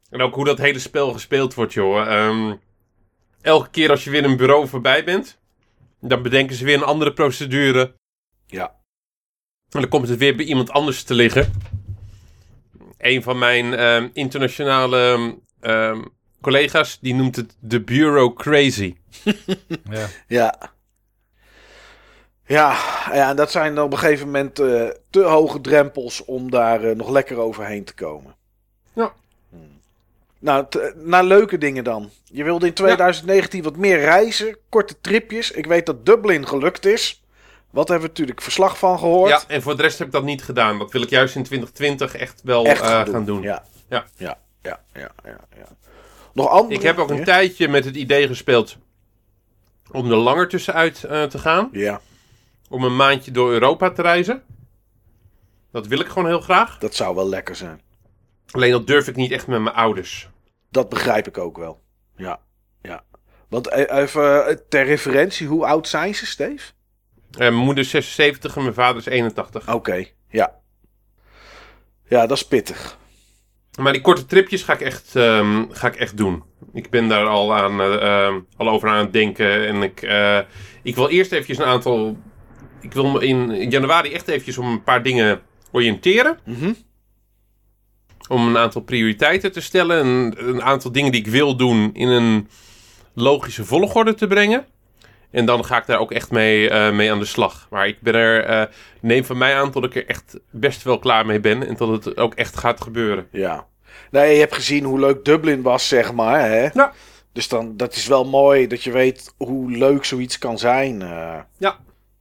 En 0.10 0.22
ook 0.22 0.36
hoe 0.36 0.46
dat 0.46 0.58
hele 0.58 0.80
spel 0.80 1.12
gespeeld 1.12 1.54
wordt, 1.54 1.74
joh. 1.74 2.08
Ehm, 2.08 2.54
elke 3.44 3.70
keer 3.70 3.90
als 3.90 4.04
je 4.04 4.10
weer 4.10 4.24
een 4.24 4.38
bureau 4.38 4.68
voorbij 4.68 5.04
bent, 5.04 5.40
dan 6.00 6.22
bedenken 6.22 6.56
ze 6.56 6.66
weer 6.66 6.76
een 6.76 6.84
andere 6.84 7.14
procedure. 7.14 7.96
Ja. 8.46 8.66
En 9.70 9.80
dan 9.80 9.90
komt 9.90 10.08
het 10.08 10.20
weer 10.20 10.36
bij 10.36 10.46
iemand 10.46 10.72
anders 10.72 11.04
te 11.04 11.14
liggen. 11.14 11.54
Een 12.98 13.24
van 13.24 13.38
mijn 13.38 13.74
ehm, 13.74 14.10
internationale 14.14 15.34
ehm, 15.60 16.02
collega's, 16.42 17.00
die 17.00 17.16
noemt 17.16 17.36
het 17.36 17.56
de 17.60 17.82
Bureau 17.82 18.34
Crazy. 18.34 18.96
Ja. 19.90 20.08
Ja. 20.28 20.72
Ja, 22.46 22.78
ja, 23.12 23.30
en 23.30 23.36
dat 23.36 23.52
zijn 23.52 23.80
op 23.80 23.92
een 23.92 23.98
gegeven 23.98 24.26
moment 24.26 24.60
eh, 24.60 24.90
te 25.10 25.22
hoge 25.22 25.62
drempels 25.62 26.26
om 26.26 26.52
daar 26.52 26.84
eh, 26.84 26.96
nog 26.96 27.10
lekker 27.10 27.38
overheen 27.38 27.84
te 27.84 27.94
komen. 27.94 28.36
Nou, 30.44 30.66
naar 30.96 31.24
leuke 31.24 31.58
dingen 31.58 31.84
dan. 31.84 32.10
Je 32.24 32.44
wilde 32.44 32.68
in 32.68 32.74
2019 32.74 33.64
wat 33.64 33.78
meer 33.78 34.00
reizen, 34.00 34.58
korte 34.70 34.96
tripjes. 35.02 35.52
Ik 35.52 35.66
weet 35.66 35.86
dat 35.86 36.06
Dublin 36.06 36.48
gelukt 36.48 36.86
is. 36.86 37.24
Wat 37.70 37.88
hebben 37.88 38.06
we 38.06 38.12
natuurlijk 38.12 38.42
verslag 38.42 38.78
van 38.78 39.00
gehoord. 39.00 39.30
Ja, 39.30 39.42
en 39.48 39.62
voor 39.62 39.76
de 39.76 39.82
rest 39.82 39.98
heb 39.98 40.08
ik 40.08 40.14
dat 40.14 40.24
niet 40.24 40.44
gedaan. 40.44 40.80
Dat 40.80 40.92
wil 40.92 41.02
ik 41.02 41.10
juist 41.10 41.36
in 41.36 41.44
2020 41.44 42.16
echt 42.16 42.42
wel 42.44 42.66
Echt 42.66 42.82
eh, 42.82 43.06
gaan 43.06 43.26
doen. 43.26 43.42
Ja. 43.42 43.64
Ja. 43.90 44.06
Ja, 44.16 44.38
ja, 44.62 44.80
ja, 44.94 45.12
ja, 45.24 45.40
ja. 45.58 45.68
Nog 46.34 46.50
andere? 46.50 46.74
Ik 46.74 46.82
heb 46.82 46.98
ook 46.98 47.10
een 47.10 47.18
ja? 47.18 47.24
tijdje 47.24 47.68
met 47.68 47.86
het 47.86 47.96
idee 47.96 48.28
gespeeld 48.28 48.78
om 49.92 50.12
er 50.12 50.18
langer 50.18 50.48
tussenuit 50.48 51.04
eh, 51.04 51.24
te 51.24 51.38
gaan. 51.40 51.70
Ja, 51.72 52.02
om 52.70 52.84
een 52.84 52.96
maandje 52.96 53.32
door 53.32 53.52
Europa 53.52 53.92
te 53.92 54.02
reizen. 54.02 54.44
Dat 55.72 55.88
wil 55.88 56.00
ik 56.00 56.08
gewoon 56.08 56.28
heel 56.28 56.42
graag. 56.42 56.78
dat 56.78 56.96
zou 56.96 57.16
wel 57.16 57.30
lekker 57.30 57.56
zijn. 57.56 57.82
Alleen 58.52 58.72
dat 58.72 58.88
durf 58.88 59.08
ik 59.08 59.16
niet 59.16 59.32
echt 59.32 59.48
met 59.48 59.62
mijn 59.62 59.76
ouders. 59.76 60.32
Dat 60.74 60.90
begrijp 60.90 61.28
ik 61.28 61.38
ook 61.38 61.58
wel. 61.58 61.82
Ja, 62.16 62.40
ja. 62.82 63.04
Want 63.50 63.68
eh, 63.68 63.98
even 64.02 64.48
eh, 64.48 64.56
ter 64.70 64.86
referentie, 64.86 65.48
hoe 65.48 65.66
oud 65.66 65.88
zijn 65.88 66.16
ze, 66.16 66.26
Steve? 66.26 66.72
Eh, 67.32 67.38
mijn 67.38 67.56
moeder 67.56 67.84
is 67.84 67.90
76 67.90 68.56
en 68.56 68.62
mijn 68.62 68.74
vader 68.74 68.98
is 68.98 69.06
81. 69.06 69.74
Oké, 69.74 70.06
ja. 70.30 70.56
Ja, 72.08 72.28
dat 72.28 72.38
is 72.38 72.48
pittig. 72.48 72.98
Maar 73.80 73.94
die 73.94 74.02
korte 74.02 74.26
tripjes 74.26 74.64
ga 74.64 74.74
ik 74.74 74.82
echt, 74.82 75.16
ehm, 75.16 75.66
ga 75.70 75.88
ik 75.88 75.96
echt 75.96 76.18
doen. 76.18 76.44
Ik 76.74 76.90
ben 76.90 77.08
daar 77.08 77.26
al, 77.26 77.56
aan, 77.56 77.82
eh, 77.82 78.26
ehm, 78.26 78.40
al 78.58 78.70
over 78.70 78.90
aan 78.90 79.04
het 79.04 79.14
denken. 79.14 79.68
En 79.68 79.82
ik, 79.84 80.02
ik 80.82 80.96
wil 80.96 81.10
eerst 81.10 81.32
eventjes 81.32 81.58
een 81.58 81.66
aantal... 81.66 82.18
Ik 82.82 82.94
wil 82.94 83.08
me 83.08 83.28
in 83.28 83.70
januari 83.70 84.14
echt 84.14 84.28
eventjes 84.28 84.58
om 84.58 84.68
een 84.68 84.84
paar 84.84 85.04
dingen 85.04 85.42
oriënteren. 85.72 86.40
Mhm. 86.46 86.74
Om 88.28 88.48
een 88.48 88.58
aantal 88.58 88.82
prioriteiten 88.82 89.52
te 89.52 89.62
stellen. 89.62 90.00
En 90.00 90.34
een 90.48 90.62
aantal 90.62 90.92
dingen 90.92 91.12
die 91.12 91.22
ik 91.22 91.28
wil 91.28 91.56
doen 91.56 91.90
in 91.94 92.08
een 92.08 92.48
logische 93.14 93.66
volgorde 93.66 94.14
te 94.14 94.28
brengen. 94.28 94.66
En 95.32 95.46
dan 95.46 95.66
ga 95.66 95.78
ik 95.78 95.86
daar 95.86 96.00
ook 96.00 96.12
echt 96.12 96.32
mee, 96.32 96.70
eh, 96.70 96.92
mee 96.94 97.12
aan 97.12 97.20
de 97.20 97.26
slag. 97.26 97.68
Maar 97.70 97.88
ik 97.88 98.02
ben 98.02 98.14
er, 98.14 98.44
eh, 98.44 98.74
neem 99.02 99.26
van 99.26 99.38
mij 99.38 99.56
aan 99.56 99.72
tot 99.72 99.84
ik 99.84 99.96
er 99.96 100.08
echt 100.08 100.40
best 100.50 100.84
wel 100.84 101.00
klaar 101.00 101.26
mee 101.26 101.40
ben. 101.40 101.68
En 101.68 101.76
tot 101.76 102.06
het 102.06 102.18
ook 102.18 102.34
echt 102.34 102.58
gaat 102.58 102.82
gebeuren. 102.82 103.28
Ja. 103.32 103.68
Nee, 104.12 104.34
je 104.34 104.40
hebt 104.40 104.56
gezien 104.56 104.84
hoe 104.84 105.00
leuk 105.00 105.26
Dublin 105.26 105.62
was, 105.62 105.88
zeg 105.88 106.14
maar. 106.14 106.50
Hè? 106.50 106.70
Ja. 106.74 106.94
Dus 107.32 107.48
dan, 107.48 107.78
dat 107.78 107.96
is 107.96 108.08
wel 108.08 108.26
mooi 108.26 108.68
dat 108.68 108.84
je 108.84 108.92
weet 108.92 109.34
hoe 109.38 109.72
leuk 109.72 110.06
zoiets 110.06 110.38
kan 110.38 110.58
zijn 110.58 111.02
eh, 111.02 111.40
Ja. 111.58 111.78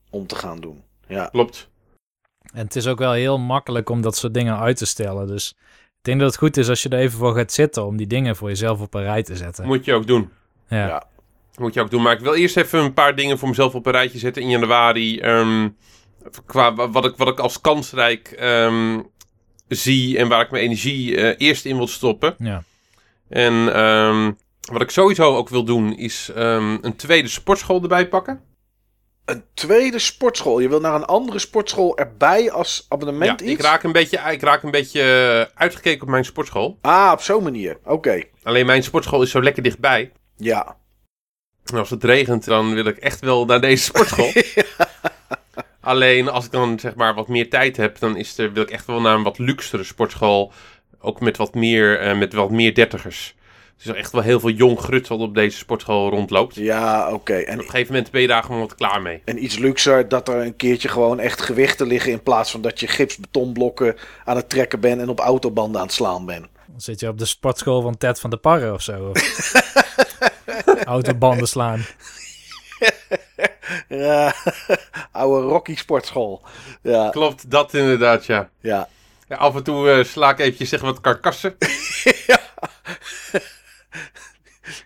om 0.09 0.27
te 0.27 0.35
gaan 0.35 0.59
doen. 0.59 0.83
Ja. 1.07 1.25
Klopt. 1.25 1.69
En 2.53 2.63
het 2.65 2.75
is 2.75 2.87
ook 2.87 2.99
wel 2.99 3.11
heel 3.11 3.37
makkelijk 3.39 3.89
om 3.89 4.01
dat 4.01 4.15
soort 4.15 4.33
dingen 4.33 4.59
uit 4.59 4.77
te 4.77 4.85
stellen. 4.85 5.27
Dus 5.27 5.55
ik 6.03 6.09
denk 6.09 6.21
dat 6.21 6.29
het 6.31 6.39
goed 6.39 6.57
is 6.57 6.69
als 6.69 6.83
je 6.83 6.89
er 6.89 6.99
even 6.99 7.17
voor 7.17 7.35
gaat 7.35 7.51
zitten 7.51 7.85
om 7.85 7.97
die 7.97 8.07
dingen 8.07 8.35
voor 8.35 8.49
jezelf 8.49 8.81
op 8.81 8.93
een 8.93 9.03
rij 9.03 9.23
te 9.23 9.35
zetten. 9.35 9.65
Moet 9.65 9.85
je 9.85 9.93
ook 9.93 10.07
doen. 10.07 10.29
Ja. 10.67 10.87
Ja. 10.87 11.03
Moet 11.57 11.73
je 11.73 11.81
ook 11.81 11.89
doen. 11.91 12.01
Maar 12.01 12.13
ik 12.13 12.19
wil 12.19 12.33
eerst 12.33 12.57
even 12.57 12.79
een 12.79 12.93
paar 12.93 13.15
dingen 13.15 13.37
voor 13.39 13.47
mezelf 13.47 13.75
op 13.75 13.85
een 13.85 13.91
rijtje 13.91 14.19
zetten 14.19 14.41
in 14.41 14.49
januari. 14.49 15.19
ehm, 15.19 15.69
qua 16.45 16.73
wa- 16.73 16.89
wat 16.89 17.05
ik, 17.05 17.13
wat 17.17 17.27
ik 17.27 17.39
als 17.39 17.61
kansrijk 17.61 18.27
ehm, 18.27 18.99
zie 19.67 20.17
en 20.17 20.27
waar 20.27 20.41
ik 20.41 20.51
mijn 20.51 20.63
energie 20.63 21.17
eh, 21.17 21.47
eerst 21.47 21.65
in 21.65 21.75
wil 21.77 21.87
stoppen. 21.87 22.35
Ja. 22.37 22.63
En 23.29 23.73
ehm, 23.73 24.31
wat 24.71 24.81
ik 24.81 24.89
sowieso 24.89 25.35
ook 25.35 25.49
wil 25.49 25.63
doen 25.63 25.97
is 25.97 26.31
een 26.35 26.95
tweede 26.95 27.27
sportschool 27.27 27.81
erbij 27.81 28.07
pakken. 28.07 28.41
Een 29.25 29.43
tweede 29.53 29.99
sportschool. 29.99 30.59
Je 30.59 30.69
wil 30.69 30.79
naar 30.79 30.95
een 30.95 31.05
andere 31.05 31.39
sportschool 31.39 31.97
erbij 31.97 32.51
als 32.51 32.85
abonnement 32.89 33.39
Ja, 33.39 33.45
iets? 33.45 33.59
ik 33.59 33.65
raak, 33.65 33.83
een 33.83 33.91
beetje, 33.91 34.17
ik 34.31 34.41
raak 34.41 34.63
een 34.63 34.71
beetje 34.71 35.01
eh, 35.01 35.59
uitgekeken 35.61 36.01
op 36.01 36.07
mijn 36.07 36.25
sportschool. 36.25 36.77
Ah, 36.81 37.11
op 37.11 37.21
zo'n 37.21 37.43
manier. 37.43 37.77
Oké. 37.83 38.23
Alleen 38.43 38.65
mijn 38.65 38.83
sportschool 38.83 39.21
is 39.21 39.31
zo 39.31 39.41
lekker 39.43 39.63
dichtbij. 39.63 40.11
Ja. 40.37 40.77
En 41.65 41.77
als 41.77 41.89
het 41.89 42.03
regent, 42.03 42.45
dan 42.45 42.73
wil 42.73 42.85
ik 42.85 42.97
echt 42.97 43.19
wel 43.19 43.45
naar 43.45 43.61
deze 43.61 43.83
sportschool. 43.83 44.31
Alleen 45.81 46.29
als 46.29 46.45
ik 46.45 46.51
dan 46.51 46.79
zeg 46.79 46.95
maar 46.95 47.13
wat 47.13 47.27
meer 47.27 47.49
tijd 47.49 47.77
heb, 47.77 47.99
dan 47.99 48.17
is 48.17 48.37
er, 48.37 48.53
wil 48.53 48.63
ik 48.63 48.69
echt 48.69 48.85
wel 48.85 49.01
naar 49.01 49.15
een 49.15 49.23
wat 49.23 49.37
luxere 49.37 49.83
sportschool. 49.83 50.51
Ook 50.99 51.19
met 51.19 51.37
wat 51.37 51.53
meer, 51.53 51.99
eh, 51.99 52.17
met 52.17 52.33
wat 52.33 52.51
meer 52.51 52.73
dertigers. 52.73 53.35
Dus 53.77 53.85
er 53.85 53.95
echt 53.95 54.11
wel 54.11 54.21
heel 54.21 54.39
veel 54.39 54.49
jong 54.49 54.79
grut 54.79 55.07
wat 55.07 55.19
op 55.19 55.35
deze 55.35 55.57
sportschool 55.57 56.09
rondloopt. 56.09 56.55
Ja, 56.55 57.11
oké. 57.11 57.33
En 57.33 57.45
En, 57.45 57.53
op 57.53 57.59
een 57.59 57.69
gegeven 57.69 57.93
moment 57.93 58.11
ben 58.11 58.21
je 58.21 58.27
daar 58.27 58.43
gewoon 58.43 58.59
wat 58.59 58.75
klaar 58.75 59.01
mee. 59.01 59.21
en 59.25 59.43
iets 59.43 59.57
luxer 59.57 60.07
dat 60.07 60.27
er 60.27 60.45
een 60.45 60.55
keertje 60.55 60.87
gewoon 60.87 61.19
echt 61.19 61.41
gewichten 61.41 61.87
liggen... 61.87 62.11
in 62.11 62.23
plaats 62.23 62.51
van 62.51 62.61
dat 62.61 62.79
je 62.79 62.87
gipsbetonblokken 62.87 63.95
aan 64.25 64.35
het 64.35 64.49
trekken 64.49 64.79
bent... 64.79 65.01
en 65.01 65.09
op 65.09 65.19
autobanden 65.19 65.79
aan 65.79 65.87
het 65.87 65.95
slaan 65.95 66.25
bent. 66.25 66.47
Dan 66.67 66.81
zit 66.81 66.99
je 66.99 67.07
op 67.07 67.17
de 67.17 67.25
sportschool 67.25 67.81
van 67.81 67.97
Ted 67.97 68.19
van 68.19 68.29
de 68.29 68.37
Parre 68.37 68.73
of 68.73 68.81
zo. 68.81 69.09
Of 69.09 69.53
autobanden 70.85 71.47
slaan. 71.47 71.85
Ja, 73.87 74.33
oude 75.11 75.47
Rocky 75.47 75.75
sportschool. 75.75 76.41
Ja, 76.81 77.09
Klopt, 77.09 77.51
dat 77.51 77.73
inderdaad, 77.73 78.25
ja. 78.25 78.49
ja. 78.59 78.87
ja 79.27 79.35
af 79.35 79.55
en 79.55 79.63
toe 79.63 79.89
eh, 79.89 80.03
sla 80.03 80.29
ik 80.29 80.39
eventjes 80.39 80.69
zeg 80.69 80.81
wat 80.81 81.01
karkassen. 81.01 81.55
Ja, 82.27 82.39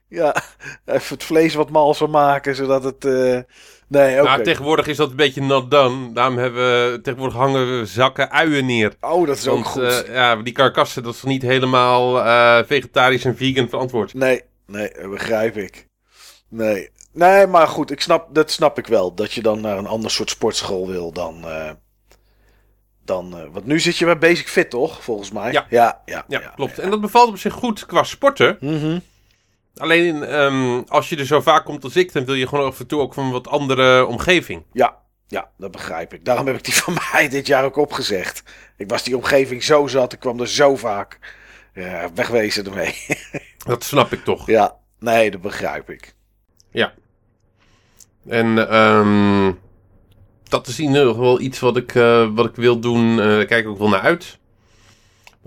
even 0.86 1.16
het 1.16 1.24
vlees 1.24 1.54
wat 1.54 1.70
malser 1.70 2.10
maken, 2.10 2.56
zodat 2.56 2.84
het... 2.84 3.06
eh, 3.06 3.40
Nee, 3.90 4.14
oké. 4.20 4.24
Maar 4.24 4.44
tegenwoordig 4.44 4.88
is 4.88 4.98
dat 4.98 5.10
een 5.10 5.16
beetje 5.16 5.42
not 5.42 5.72
done. 5.72 6.14
Daarom 6.14 6.38
hebben 6.38 6.62
we, 6.92 7.00
tegenwoordig 7.02 7.38
hangen 7.38 7.80
we 7.80 7.86
zakken 7.86 8.32
uien 8.32 8.66
neer. 8.66 8.94
Oh, 9.02 9.28
dat 9.28 9.38
is 9.38 9.48
ook 9.48 9.66
goed. 9.66 10.04
eh, 10.04 10.14
ja, 10.14 10.36
die 10.36 10.54
karkassen, 10.54 11.04
dat 11.04 11.14
is 11.14 11.24
niet 11.24 11.42
helemaal 11.42 12.24
eh, 12.24 12.60
vegetarisch 12.66 13.26
en 13.26 13.38
vegan 13.38 13.70
verantwoord. 13.70 14.14
Nee, 14.14 14.42
nee, 14.66 14.92
begrijp 15.10 15.58
ik. 15.58 15.88
Nee. 16.50 16.90
Nee, 17.14 17.48
maar 17.48 17.68
goed, 17.68 17.92
ik 17.92 18.02
snap, 18.02 18.36
dat 18.36 18.52
snap 18.52 18.78
ik 18.78 18.88
wel. 18.88 19.14
Dat 19.14 19.34
je 19.34 19.42
dan 19.42 19.62
naar 19.62 19.78
een 19.78 19.88
ander 19.88 20.12
soort 20.12 20.30
sportschool 20.30 20.88
wil 20.88 21.12
dan... 21.12 21.46
dan 23.06 23.38
eh, 23.38 23.44
want 23.52 23.66
nu 23.66 23.80
zit 23.80 23.98
je 23.98 24.06
bij 24.06 24.18
Basic 24.18 24.48
Fit, 24.48 24.70
toch? 24.70 25.04
Volgens 25.04 25.32
mij. 25.32 25.52
Ja. 25.52 25.66
Ja, 25.70 26.02
ja, 26.06 26.26
Ja, 26.28 26.40
klopt. 26.40 26.80
En 26.80 26.90
dat 26.90 27.02
bevalt 27.02 27.30
op 27.30 27.38
zich 27.38 27.54
goed 27.54 27.86
qua 27.86 28.04
sporten. 28.04 28.58
Mhm. 28.60 29.00
Alleen 29.78 30.24
ehm, 30.24 30.82
als 30.88 31.10
je 31.10 31.18
er 31.18 31.26
zo 31.26 31.42
vaak 31.42 31.66
komt 31.66 31.84
als 31.84 31.96
ik, 31.96 32.14
dan 32.14 32.26
wil 32.26 32.36
je 32.36 32.48
gewoon 32.48 32.66
af 32.66 32.80
en 32.80 32.88
toe 32.88 33.02
ook 33.02 33.14
van 33.14 33.26
een 33.26 33.32
wat 33.32 33.48
andere 33.48 34.06
omgeving. 34.06 34.64
Ja, 34.74 34.98
ja, 35.28 35.50
dat 35.58 35.72
begrijp 35.72 36.14
ik. 36.14 36.26
Daarom 36.26 36.48
heb 36.48 36.56
ik 36.56 36.64
die 36.64 36.74
van 36.74 36.98
mij 37.12 37.30
dit 37.30 37.48
jaar 37.48 37.64
ook 37.64 37.78
opgezegd. 37.78 38.44
Ik 38.78 38.90
was 38.90 39.04
die 39.04 39.16
omgeving 39.16 39.64
zo 39.64 39.88
zat, 39.88 40.14
ik 40.14 40.20
kwam 40.20 40.40
er 40.40 40.48
zo 40.48 40.76
vaak. 40.76 41.20
Ja, 41.74 42.10
wegwezen 42.14 42.66
ermee. 42.66 42.96
Dat 43.68 43.84
snap 43.84 44.14
ik 44.14 44.24
toch. 44.24 44.48
ja, 44.48 44.76
nee, 45.00 45.32
dat 45.32 45.42
begrijp 45.42 45.90
ik. 45.90 46.16
En 48.28 48.70
ehm, 48.70 49.52
dat 50.44 50.68
is 50.68 50.80
in 50.80 50.88
ieder 50.88 51.08
geval 51.08 51.42
iets 51.42 51.60
wat 51.60 51.78
ik, 51.78 51.96
eh, 51.96 52.28
wat 52.36 52.46
ik 52.46 52.56
wil 52.56 52.80
doen. 52.80 53.20
Eh, 53.20 53.26
daar 53.26 53.46
kijk 53.46 53.64
ik 53.64 53.70
ook 53.70 53.78
wel 53.78 53.90
naar 53.90 54.00
uit. 54.00 54.38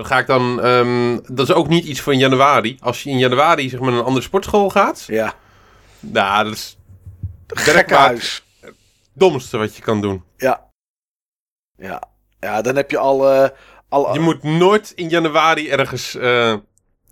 Dan 0.01 0.09
ga 0.09 0.19
ik 0.19 0.27
dan. 0.27 0.61
ehm, 0.61 1.19
dat 1.35 1.49
is 1.49 1.55
ook 1.55 1.69
niet 1.69 1.85
iets 1.85 2.01
voor 2.01 2.13
in 2.13 2.19
januari. 2.19 2.77
Als 2.81 3.03
je 3.03 3.11
in 3.11 3.19
januari 3.19 3.69
zeg 3.69 3.81
maar 3.81 3.91
naar 3.91 3.99
een 3.99 4.05
andere 4.05 4.25
sportschool 4.25 4.71
gaat. 4.71 5.05
Ja, 5.07 5.35
Nou, 6.01 6.45
dat 6.45 6.53
is 6.55 6.77
gekke 7.47 7.95
huis. 7.95 8.45
het 8.61 8.75
domste 9.13 9.59
wat 9.59 9.77
je 9.77 9.83
kan 9.83 10.01
doen. 10.01 10.25
Ja, 10.37 10.71
Ja, 11.77 12.03
ja 12.41 12.63
dan 12.63 12.77
heb 12.77 12.91
je 12.91 12.99
al... 12.99 13.31
eh, 13.33 13.49
al 13.89 14.13
Je 14.13 14.21
moet 14.21 14.43
nooit 14.43 14.93
in 14.95 15.09
januari 15.09 15.69
ergens, 15.71 16.15
eh, 16.15 16.57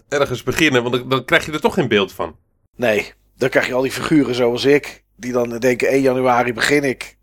ergens 0.08 0.42
beginnen, 0.42 0.82
want 0.82 0.94
dan, 0.94 1.08
dan 1.08 1.24
krijg 1.24 1.46
je 1.46 1.52
er 1.52 1.60
toch 1.60 1.74
geen 1.74 1.88
beeld 1.88 2.12
van. 2.12 2.36
Nee, 2.76 3.12
dan 3.36 3.48
krijg 3.48 3.66
je 3.66 3.74
al 3.74 3.82
die 3.82 3.92
figuren 3.92 4.34
zoals 4.34 4.64
ik. 4.64 5.04
Die 5.16 5.32
dan 5.32 5.58
denken 5.58 5.88
1 5.88 6.00
januari 6.00 6.52
begin 6.52 6.84
ik. 6.84 7.16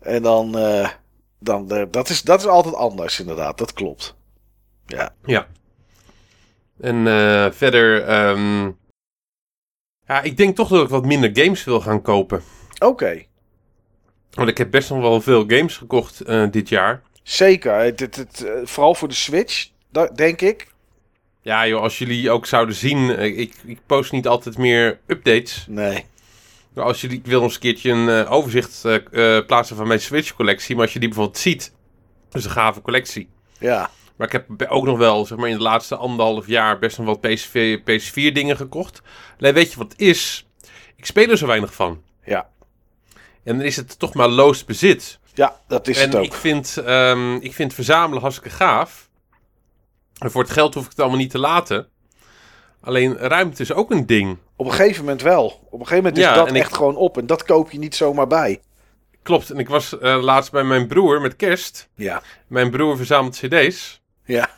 En 0.00 0.22
dan... 0.22 0.58
eh, 0.58 0.88
dan 1.42 1.88
dat, 1.90 2.08
is, 2.08 2.22
dat 2.22 2.40
is 2.40 2.46
altijd 2.46 2.74
anders 2.74 3.20
inderdaad, 3.20 3.58
dat 3.58 3.72
klopt. 3.72 4.18
Ja, 4.90 5.14
Ja. 5.24 5.46
En 6.80 7.06
eh, 7.06 7.46
verder, 7.50 8.02
ehm, 8.02 8.70
ja, 10.06 10.22
ik 10.22 10.36
denk 10.36 10.56
toch 10.56 10.68
dat 10.68 10.82
ik 10.82 10.88
wat 10.88 11.04
minder 11.04 11.30
games 11.32 11.64
wil 11.64 11.80
gaan 11.80 12.02
kopen. 12.02 12.42
oké. 12.78 13.22
Want 14.30 14.48
ik 14.48 14.58
heb 14.58 14.70
best 14.70 14.90
nog 14.90 15.00
wel 15.00 15.20
veel 15.20 15.44
games 15.46 15.76
gekocht 15.76 16.20
eh, 16.20 16.46
dit 16.50 16.68
jaar. 16.68 17.02
Zeker. 17.22 17.74
Het, 17.74 18.00
het, 18.00 18.16
het, 18.16 18.44
eh, 18.44 18.52
vooral 18.64 18.94
voor 18.94 19.08
de 19.08 19.14
Switch, 19.14 19.68
denk 20.14 20.40
ik. 20.40 20.66
Ja, 21.42 21.66
joh, 21.66 21.82
als 21.82 21.98
jullie 21.98 22.30
ook 22.30 22.46
zouden 22.46 22.74
zien, 22.74 23.18
ik, 23.20 23.54
ik 23.64 23.78
post 23.86 24.12
niet 24.12 24.26
altijd 24.26 24.58
meer 24.58 24.98
updates. 25.06 25.66
Nee. 25.68 26.04
Maar 26.74 26.84
als 26.84 27.00
jullie, 27.00 27.18
ik 27.18 27.26
wil 27.26 27.42
eens 27.42 27.54
een 27.54 27.60
keertje 27.60 27.90
een 27.90 28.26
overzicht 28.26 28.80
plaatsen 29.46 29.76
van 29.76 29.86
mijn 29.86 30.00
Switch-collectie. 30.00 30.74
Maar 30.74 30.84
als 30.84 30.92
je 30.92 30.98
die 30.98 31.08
bijvoorbeeld 31.08 31.38
ziet, 31.38 31.72
dat 32.28 32.40
is 32.40 32.44
een 32.44 32.50
gave 32.50 32.80
collectie. 32.80 33.28
Ja. 33.58 33.90
Maar 34.20 34.28
ik 34.34 34.44
heb 34.58 34.70
ook 34.70 34.84
nog 34.84 34.98
wel, 34.98 35.26
zeg 35.26 35.38
maar, 35.38 35.48
in 35.48 35.56
de 35.56 35.62
laatste 35.62 35.96
anderhalf 35.96 36.46
jaar 36.46 36.78
best 36.78 36.98
nog 36.98 37.06
wat 37.06 37.20
PSV, 37.20 37.78
PS4 37.78 38.32
dingen 38.32 38.56
gekocht. 38.56 39.02
Alleen 39.38 39.54
weet 39.54 39.72
je 39.72 39.78
wat 39.78 39.92
het 39.92 40.00
is? 40.00 40.46
Ik 40.96 41.06
speel 41.06 41.28
er 41.28 41.38
zo 41.38 41.46
weinig 41.46 41.74
van. 41.74 42.02
Ja. 42.24 42.48
En 43.44 43.56
dan 43.56 43.60
is 43.66 43.76
het 43.76 43.98
toch 43.98 44.14
maar 44.14 44.28
loos 44.28 44.64
bezit. 44.64 45.18
Ja, 45.34 45.60
dat 45.68 45.88
is 45.88 45.98
en 45.98 46.06
het 46.08 46.14
ook. 46.18 46.24
ik 46.24 46.32
vind, 46.32 46.76
ehm, 46.76 47.34
ik 47.34 47.52
vind 47.54 47.74
verzamelen 47.74 48.20
hartstikke 48.22 48.56
gaaf. 48.56 49.08
En 50.18 50.30
voor 50.30 50.42
het 50.42 50.50
geld 50.52 50.74
hoef 50.74 50.84
ik 50.84 50.90
het 50.90 51.00
allemaal 51.00 51.18
niet 51.18 51.30
te 51.30 51.38
laten. 51.38 51.88
Alleen 52.80 53.16
ruimte 53.16 53.62
is 53.62 53.72
ook 53.72 53.90
een 53.90 54.06
ding. 54.06 54.38
Op 54.56 54.66
een 54.66 54.72
gegeven 54.72 55.04
moment 55.04 55.22
wel. 55.22 55.44
Op 55.46 55.72
een 55.80 55.86
gegeven 55.86 55.96
moment 55.96 56.16
is 56.16 56.22
Ja, 56.24 56.34
dat 56.34 56.48
en 56.48 56.54
ik- 56.54 56.62
echt 56.62 56.74
gewoon 56.76 56.96
op. 56.96 57.18
En 57.18 57.26
dat 57.26 57.44
koop 57.44 57.70
je 57.70 57.78
niet 57.78 57.94
zomaar 57.96 58.26
bij. 58.26 58.60
Klopt. 59.22 59.50
En 59.50 59.58
ik 59.58 59.68
was 59.68 59.98
eh, 59.98 60.22
laatst 60.22 60.50
bij 60.52 60.64
mijn 60.64 60.86
broer 60.86 61.20
met 61.20 61.36
kerst. 61.36 61.88
Ja. 61.94 62.22
Mijn 62.46 62.70
broer 62.70 62.96
verzamelt 62.96 63.36
cd's. 63.36 63.99
Ja. 64.30 64.50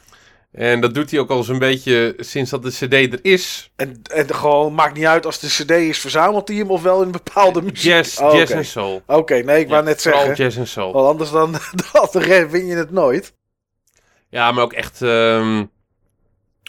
En 0.53 0.81
dat 0.81 0.95
doet 0.95 1.11
hij 1.11 1.21
ook 1.21 1.31
al 1.31 1.43
zo'n 1.43 1.59
beetje 1.59 2.15
sinds 2.19 2.51
dat 2.51 2.63
de 2.63 2.71
cd 2.71 2.93
er 2.93 3.19
is. 3.23 3.71
En, 3.77 4.01
en 4.15 4.35
gewoon, 4.35 4.75
maakt 4.75 4.95
niet 4.95 5.05
uit 5.05 5.27
als 5.27 5.39
de 5.39 5.47
cd 5.47 5.71
is, 5.71 5.99
verzamelt 5.99 6.49
hij 6.49 6.57
hem 6.57 6.71
of 6.71 6.83
wel 6.83 7.03
in 7.03 7.11
bepaalde 7.11 7.63
muziek. 7.63 7.77
Jazz, 7.93 8.19
Oh, 8.19 8.35
jazz 8.35 8.53
en 8.53 8.65
soul. 8.65 9.03
Oké, 9.07 9.35
nee, 9.35 9.61
ik 9.61 9.69
wou 9.69 9.85
net 9.85 10.03
vooral 10.03 10.21
zeggen. 10.25 10.45
jazz 10.45 10.57
en 10.59 10.67
soul. 10.67 10.93
Want 10.93 11.07
anders 11.07 11.31
dan, 11.31 11.53
dan 12.13 12.51
win 12.51 12.67
je 12.67 12.77
het 12.77 12.91
nooit. 12.91 13.35
Ja, 14.29 14.53
maar 14.53 14.65
ook 14.65 14.73
echt... 14.73 15.03
ehm, 15.03 15.65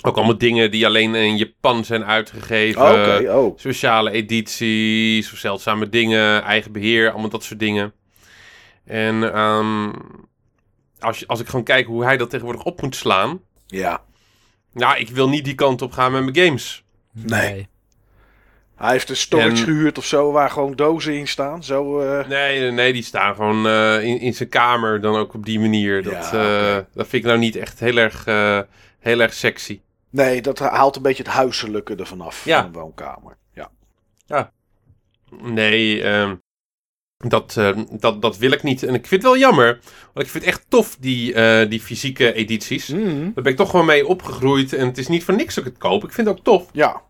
ook 0.05 0.15
allemaal 0.15 0.37
dingen 0.37 0.71
die 0.71 0.85
alleen 0.85 1.15
in 1.15 1.37
Japan 1.37 1.85
zijn 1.85 2.05
uitgegeven. 2.05 2.81
Oké, 2.81 3.33
oh. 3.33 3.57
Speciale 3.59 4.11
edities, 4.11 5.33
of 5.33 5.39
zeldzame 5.39 5.89
dingen, 5.89 6.43
eigen 6.43 6.71
beheer, 6.71 7.11
allemaal 7.11 7.29
dat 7.29 7.43
soort 7.43 7.59
dingen. 7.59 7.93
En 8.85 9.33
ehm, 9.33 9.91
als, 11.03 11.19
je, 11.19 11.27
als 11.27 11.39
ik 11.39 11.47
gewoon 11.47 11.63
kijk 11.65 11.85
hoe 11.87 12.03
hij 12.03 12.17
dat 12.17 12.29
tegenwoordig 12.29 12.63
op 12.63 12.81
moet 12.81 12.95
slaan... 12.95 13.41
Ja. 13.67 14.01
Nou, 14.73 14.97
ik 14.97 15.09
wil 15.09 15.29
niet 15.29 15.45
die 15.45 15.55
kant 15.55 15.81
op 15.81 15.91
gaan 15.91 16.11
met 16.11 16.23
mijn 16.23 16.45
games. 16.45 16.83
Nee. 17.11 17.67
Hij 18.75 18.91
heeft 18.91 19.09
een 19.09 19.15
storage 19.15 19.49
En- 19.49 19.57
gehuurd 19.57 19.97
of 19.97 20.05
zo, 20.05 20.31
waar 20.31 20.49
gewoon 20.49 20.73
dozen 20.75 21.13
in 21.17 21.27
staan. 21.27 21.63
Zo, 21.63 21.99
eh, 21.99 22.27
Nee, 22.27 22.59
nee, 22.59 22.71
nee, 22.71 22.93
die 22.93 23.03
staan 23.03 23.35
gewoon 23.35 23.67
eh, 23.67 24.03
in, 24.03 24.19
in 24.19 24.33
zijn 24.33 24.49
kamer 24.49 25.01
dan 25.01 25.15
ook 25.15 25.33
op 25.33 25.45
die 25.45 25.59
manier. 25.59 26.03
Dat, 26.03 26.29
Ja, 26.31 26.31
eh, 26.77 26.83
dat 26.93 27.07
vind 27.07 27.23
ik 27.23 27.23
nou 27.23 27.37
niet 27.39 27.55
echt 27.55 27.79
heel 27.79 27.97
erg, 27.97 28.25
eh, 28.25 28.59
heel 28.99 29.19
erg 29.19 29.33
sexy. 29.33 29.81
Nee, 30.09 30.41
dat 30.41 30.59
haalt 30.59 30.95
een 30.95 31.01
beetje 31.01 31.23
het 31.23 31.31
huiselijke 31.31 31.95
ervan 31.95 32.21
af. 32.21 32.45
Ja. 32.45 32.57
Van 32.57 32.65
een 32.65 32.73
woonkamer. 32.73 33.37
Ja. 34.27 34.51
Nee, 35.41 36.03
ehm, 36.03 36.35
dat, 37.27 37.57
eh, 37.57 37.77
dat, 37.91 38.21
dat 38.21 38.37
wil 38.37 38.51
ik 38.51 38.63
niet. 38.63 38.83
En 38.83 38.93
ik 38.93 39.07
vind 39.07 39.23
het 39.23 39.31
wel 39.31 39.41
jammer. 39.41 39.79
Want 40.13 40.25
ik 40.25 40.31
vind 40.31 40.45
het 40.45 40.53
echt 40.53 40.65
tof, 40.67 40.97
die, 40.99 41.33
eh, 41.33 41.69
die 41.69 41.79
fysieke 41.79 42.33
edities. 42.33 42.87
Mhm. 42.87 43.23
Daar 43.23 43.43
ben 43.43 43.51
ik 43.51 43.57
toch 43.57 43.69
gewoon 43.69 43.85
mee 43.85 44.07
opgegroeid. 44.07 44.73
En 44.73 44.87
het 44.87 44.97
is 44.97 45.07
niet 45.07 45.23
voor 45.23 45.35
niks 45.35 45.55
dat 45.55 45.65
ik 45.65 45.71
het 45.71 45.79
koop. 45.81 46.03
Ik 46.03 46.11
vind 46.11 46.27
het 46.27 46.37
ook 46.37 46.43
tof. 46.43 46.69
Ja. 46.71 47.01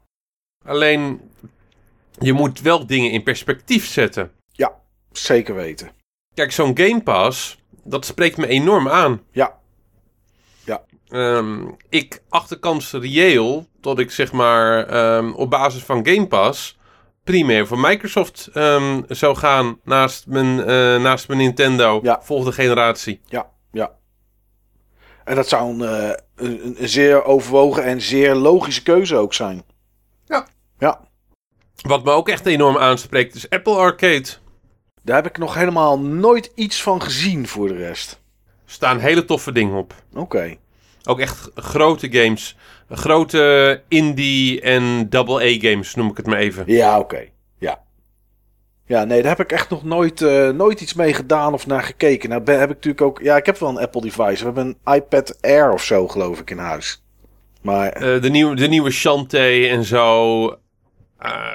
Alleen, 0.65 1.21
je 2.19 2.33
moet 2.33 2.61
wel 2.61 2.87
dingen 2.87 3.11
in 3.11 3.23
perspectief 3.23 3.85
zetten. 3.85 4.31
Zeker 5.11 5.55
weten. 5.55 5.91
Kijk, 6.33 6.51
zo'n 6.51 6.77
Game 6.77 7.01
Pass, 7.01 7.57
dat 7.83 8.05
spreekt 8.05 8.37
me 8.37 8.47
enorm 8.47 8.89
aan. 8.89 9.21
Ja. 9.31 9.61
Ehm, 11.13 11.65
ik 11.89 12.21
acht 12.29 12.49
de 12.49 12.59
kans 12.59 12.91
reëel 12.91 13.67
dat 13.81 13.99
ik 13.99 14.11
zeg 14.11 14.31
maar 14.31 14.87
ehm, 14.87 15.31
op 15.31 15.49
basis 15.49 15.83
van 15.83 16.07
Game 16.07 16.27
Pass 16.27 16.77
primair 17.23 17.67
voor 17.67 17.79
Microsoft 17.79 18.49
ehm, 18.53 19.01
zou 19.07 19.35
gaan 19.35 19.79
naast 19.83 20.27
mijn, 20.27 20.59
eh, 20.59 21.01
naast 21.01 21.27
mijn 21.27 21.39
Nintendo 21.39 21.99
Ja. 22.03 22.19
volgende 22.21 22.51
generatie. 22.51 23.21
Ja, 23.25 23.49
ja. 23.71 23.91
En 25.23 25.35
dat 25.35 25.47
zou 25.49 25.69
een, 25.69 25.81
eh, 25.81 26.07
een, 26.35 26.65
een- 26.65 26.75
een 26.81 26.89
zeer 26.89 27.23
overwogen 27.23 27.83
en 27.83 28.01
zeer 28.01 28.35
logische 28.35 28.83
keuze 28.83 29.15
ook 29.15 29.33
zijn. 29.33 29.63
Ja. 30.25 30.47
Ja. 30.77 30.99
Wat 31.81 32.03
me 32.03 32.11
ook 32.11 32.29
echt 32.29 32.45
enorm 32.45 32.77
aanspreekt 32.77 33.35
is 33.35 33.49
Apple 33.49 33.75
Arcade. 33.75 34.25
Daar 35.01 35.15
heb 35.15 35.25
ik 35.25 35.37
nog 35.37 35.53
helemaal 35.53 35.99
nooit 35.99 36.51
iets 36.55 36.83
van 36.83 37.01
gezien 37.01 37.47
voor 37.47 37.67
de 37.67 37.75
rest. 37.75 38.21
Er 38.65 38.71
staan 38.71 38.99
hele 38.99 39.25
toffe 39.25 39.51
dingen 39.51 39.77
op. 39.77 39.93
Oké. 40.13 40.55
Ook 41.05 41.19
echt 41.19 41.49
grote 41.55 42.11
games. 42.11 42.55
Grote 42.89 43.81
indie 43.87 44.61
en 44.61 45.09
double 45.09 45.43
A 45.43 45.57
games 45.69 45.95
noem 45.95 46.09
ik 46.09 46.17
het 46.17 46.25
maar 46.25 46.37
even. 46.37 46.63
Ja, 46.67 46.99
oké. 46.99 47.27
Ja. 47.59 47.81
Ja, 48.85 49.03
nee, 49.03 49.21
daar 49.21 49.37
heb 49.37 49.45
ik 49.45 49.51
echt 49.51 49.69
nog 49.69 49.83
nooit, 49.83 50.21
eh, 50.21 50.49
nooit 50.49 50.81
iets 50.81 50.93
mee 50.93 51.13
gedaan 51.13 51.53
of 51.53 51.67
naar 51.67 51.83
gekeken. 51.83 52.29
Nou 52.29 52.41
ben, 52.41 52.59
heb 52.59 52.69
ik 52.69 52.75
natuurlijk 52.75 53.01
ook... 53.03 53.19
Ja, 53.21 53.37
ik 53.37 53.45
heb 53.45 53.57
wel 53.57 53.69
een 53.69 53.77
Apple 53.79 54.01
device. 54.01 54.37
We 54.39 54.43
hebben 54.45 54.77
een 54.83 54.93
iPad 54.93 55.37
Air 55.41 55.71
of 55.73 55.83
zo, 55.83 56.07
geloof 56.07 56.39
ik, 56.39 56.49
in 56.49 56.57
huis. 56.57 57.03
Maar 57.61 57.89
Eh, 57.91 58.21
de, 58.21 58.29
nieuwe, 58.29 58.55
de 58.55 58.67
nieuwe 58.67 58.91
Shantae 58.91 59.67
en 59.67 59.83
zo. 59.83 60.45
Eh, 61.19 61.53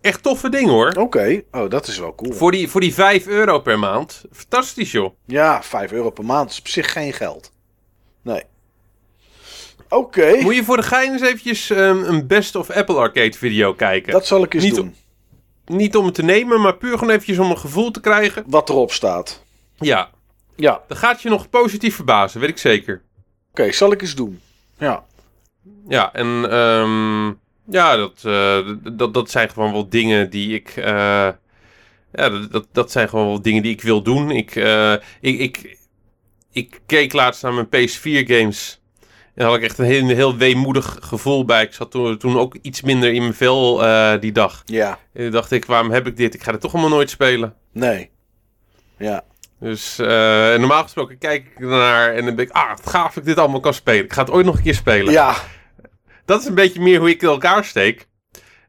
echt 0.00 0.22
toffe 0.22 0.48
dingen 0.48 0.70
hoor. 0.72 0.92
oké. 0.98 1.42
Oh, 1.50 1.70
dat 1.70 1.86
is 1.86 1.98
wel 1.98 2.14
cool. 2.14 2.32
Voor 2.32 2.50
die, 2.50 2.68
voor 2.68 2.80
die 2.80 2.94
5 2.94 3.26
euro 3.26 3.58
per 3.58 3.78
maand. 3.78 4.24
Fantastisch 4.32 4.92
joh. 4.92 5.14
Ja, 5.26 5.62
5 5.62 5.92
euro 5.92 6.10
per 6.10 6.24
maand 6.24 6.50
is 6.50 6.58
op 6.58 6.68
zich 6.68 6.92
geen 6.92 7.12
geld. 7.12 7.52
Nee. 8.24 8.42
Oké. 9.88 10.36
Moet 10.40 10.54
je 10.54 10.64
voor 10.64 10.76
de 10.76 10.82
gein 10.82 11.12
eens 11.12 11.20
eventjes 11.22 11.70
ehm, 11.70 12.04
een 12.04 12.26
best 12.26 12.54
of 12.56 12.70
Apple 12.70 12.96
Arcade 12.96 13.32
video 13.32 13.74
kijken. 13.74 14.12
Dat 14.12 14.26
zal 14.26 14.42
ik 14.42 14.54
eens 14.54 14.64
Niet 14.64 14.74
doen. 14.74 14.94
Niet 15.66 15.96
om 15.96 16.04
het 16.04 16.14
te 16.14 16.22
nemen, 16.22 16.60
maar 16.60 16.76
puur 16.76 16.92
gewoon 16.98 17.10
eventjes 17.14 17.38
om 17.38 17.50
een 17.50 17.58
gevoel 17.58 17.90
te 17.90 18.00
krijgen. 18.00 18.44
Wat 18.46 18.68
erop 18.68 18.92
staat. 18.92 19.42
Ja, 19.76 20.10
Ja, 20.56 20.72
oké. 20.72 20.82
dat 20.88 20.98
gaat 20.98 21.22
je 21.22 21.28
nog 21.28 21.50
positief 21.50 21.94
verbazen, 21.94 22.40
weet 22.40 22.48
ik 22.48 22.58
zeker. 22.58 23.02
zal 23.54 23.92
ik 23.92 24.02
eens 24.02 24.14
doen. 24.14 24.40
Ja. 24.78 25.04
Ja, 25.88 26.12
en 26.12 26.50
ehm, 26.50 27.26
ja, 27.74 27.96
dat, 27.96 28.22
eh, 28.24 28.68
dat, 28.92 29.14
dat 29.14 29.30
zijn 29.30 29.48
gewoon 29.50 29.72
wel 29.72 29.88
dingen 29.88 30.30
die 30.30 30.54
ik. 30.54 30.68
eh, 30.76 31.28
ja, 32.12 32.28
dat, 32.28 32.52
dat, 32.52 32.66
dat 32.72 32.90
zijn 32.90 33.08
gewoon 33.08 33.26
wel 33.26 33.42
dingen 33.42 33.62
die 33.62 33.72
ik 33.72 33.82
wil 33.82 34.02
doen. 34.02 34.30
Ik, 34.30 34.56
eh, 34.56 34.92
ik, 35.20 35.38
ik, 35.38 35.78
ik 36.54 36.80
keek 36.86 37.12
laatst 37.12 37.42
naar 37.42 37.54
mijn 37.54 37.66
PS4-games. 37.66 38.82
En 39.00 39.40
daar 39.40 39.48
had 39.48 39.56
ik 39.56 39.62
echt 39.62 39.78
een 39.78 39.84
heel, 39.84 40.08
heel 40.08 40.36
weemoedig 40.36 40.98
gevoel 41.00 41.44
bij. 41.44 41.62
Ik 41.62 41.72
zat 41.72 41.90
toen, 41.90 42.18
toen 42.18 42.38
ook 42.38 42.56
iets 42.62 42.82
minder 42.82 43.12
in 43.12 43.20
mijn 43.20 43.34
vel 43.34 43.84
eh, 43.84 44.20
die 44.20 44.32
dag. 44.32 44.62
Ja. 44.64 44.98
En 45.12 45.22
toen 45.22 45.30
dacht 45.30 45.50
ik, 45.50 45.64
waarom 45.64 45.90
heb 45.90 46.06
ik 46.06 46.16
dit? 46.16 46.34
Ik 46.34 46.42
ga 46.42 46.52
dit 46.52 46.60
toch 46.60 46.72
allemaal 46.72 46.90
nooit 46.90 47.10
spelen. 47.10 47.54
Nee. 47.72 48.10
Ja. 48.98 49.24
Dus 49.60 49.98
eh, 49.98 50.06
normaal 50.54 50.82
gesproken 50.82 51.18
kijk 51.18 51.44
ik 51.44 51.60
ernaar 51.60 52.14
en 52.14 52.24
dan 52.24 52.34
ben 52.34 52.44
ik, 52.44 52.50
ah, 52.50 52.70
gaaf 52.84 53.08
dat 53.08 53.16
ik 53.16 53.24
dit 53.24 53.38
allemaal 53.38 53.60
kan 53.60 53.74
spelen. 53.74 54.04
Ik 54.04 54.12
ga 54.12 54.20
het 54.20 54.30
ooit 54.30 54.46
nog 54.46 54.56
een 54.56 54.62
keer 54.62 54.74
spelen. 54.74 55.12
Ja. 55.12 55.36
Dat 56.24 56.40
is 56.40 56.46
een 56.46 56.54
beetje 56.54 56.80
meer 56.80 56.98
hoe 56.98 57.10
ik 57.10 57.22
in 57.22 57.28
elkaar 57.28 57.64
steek. 57.64 58.06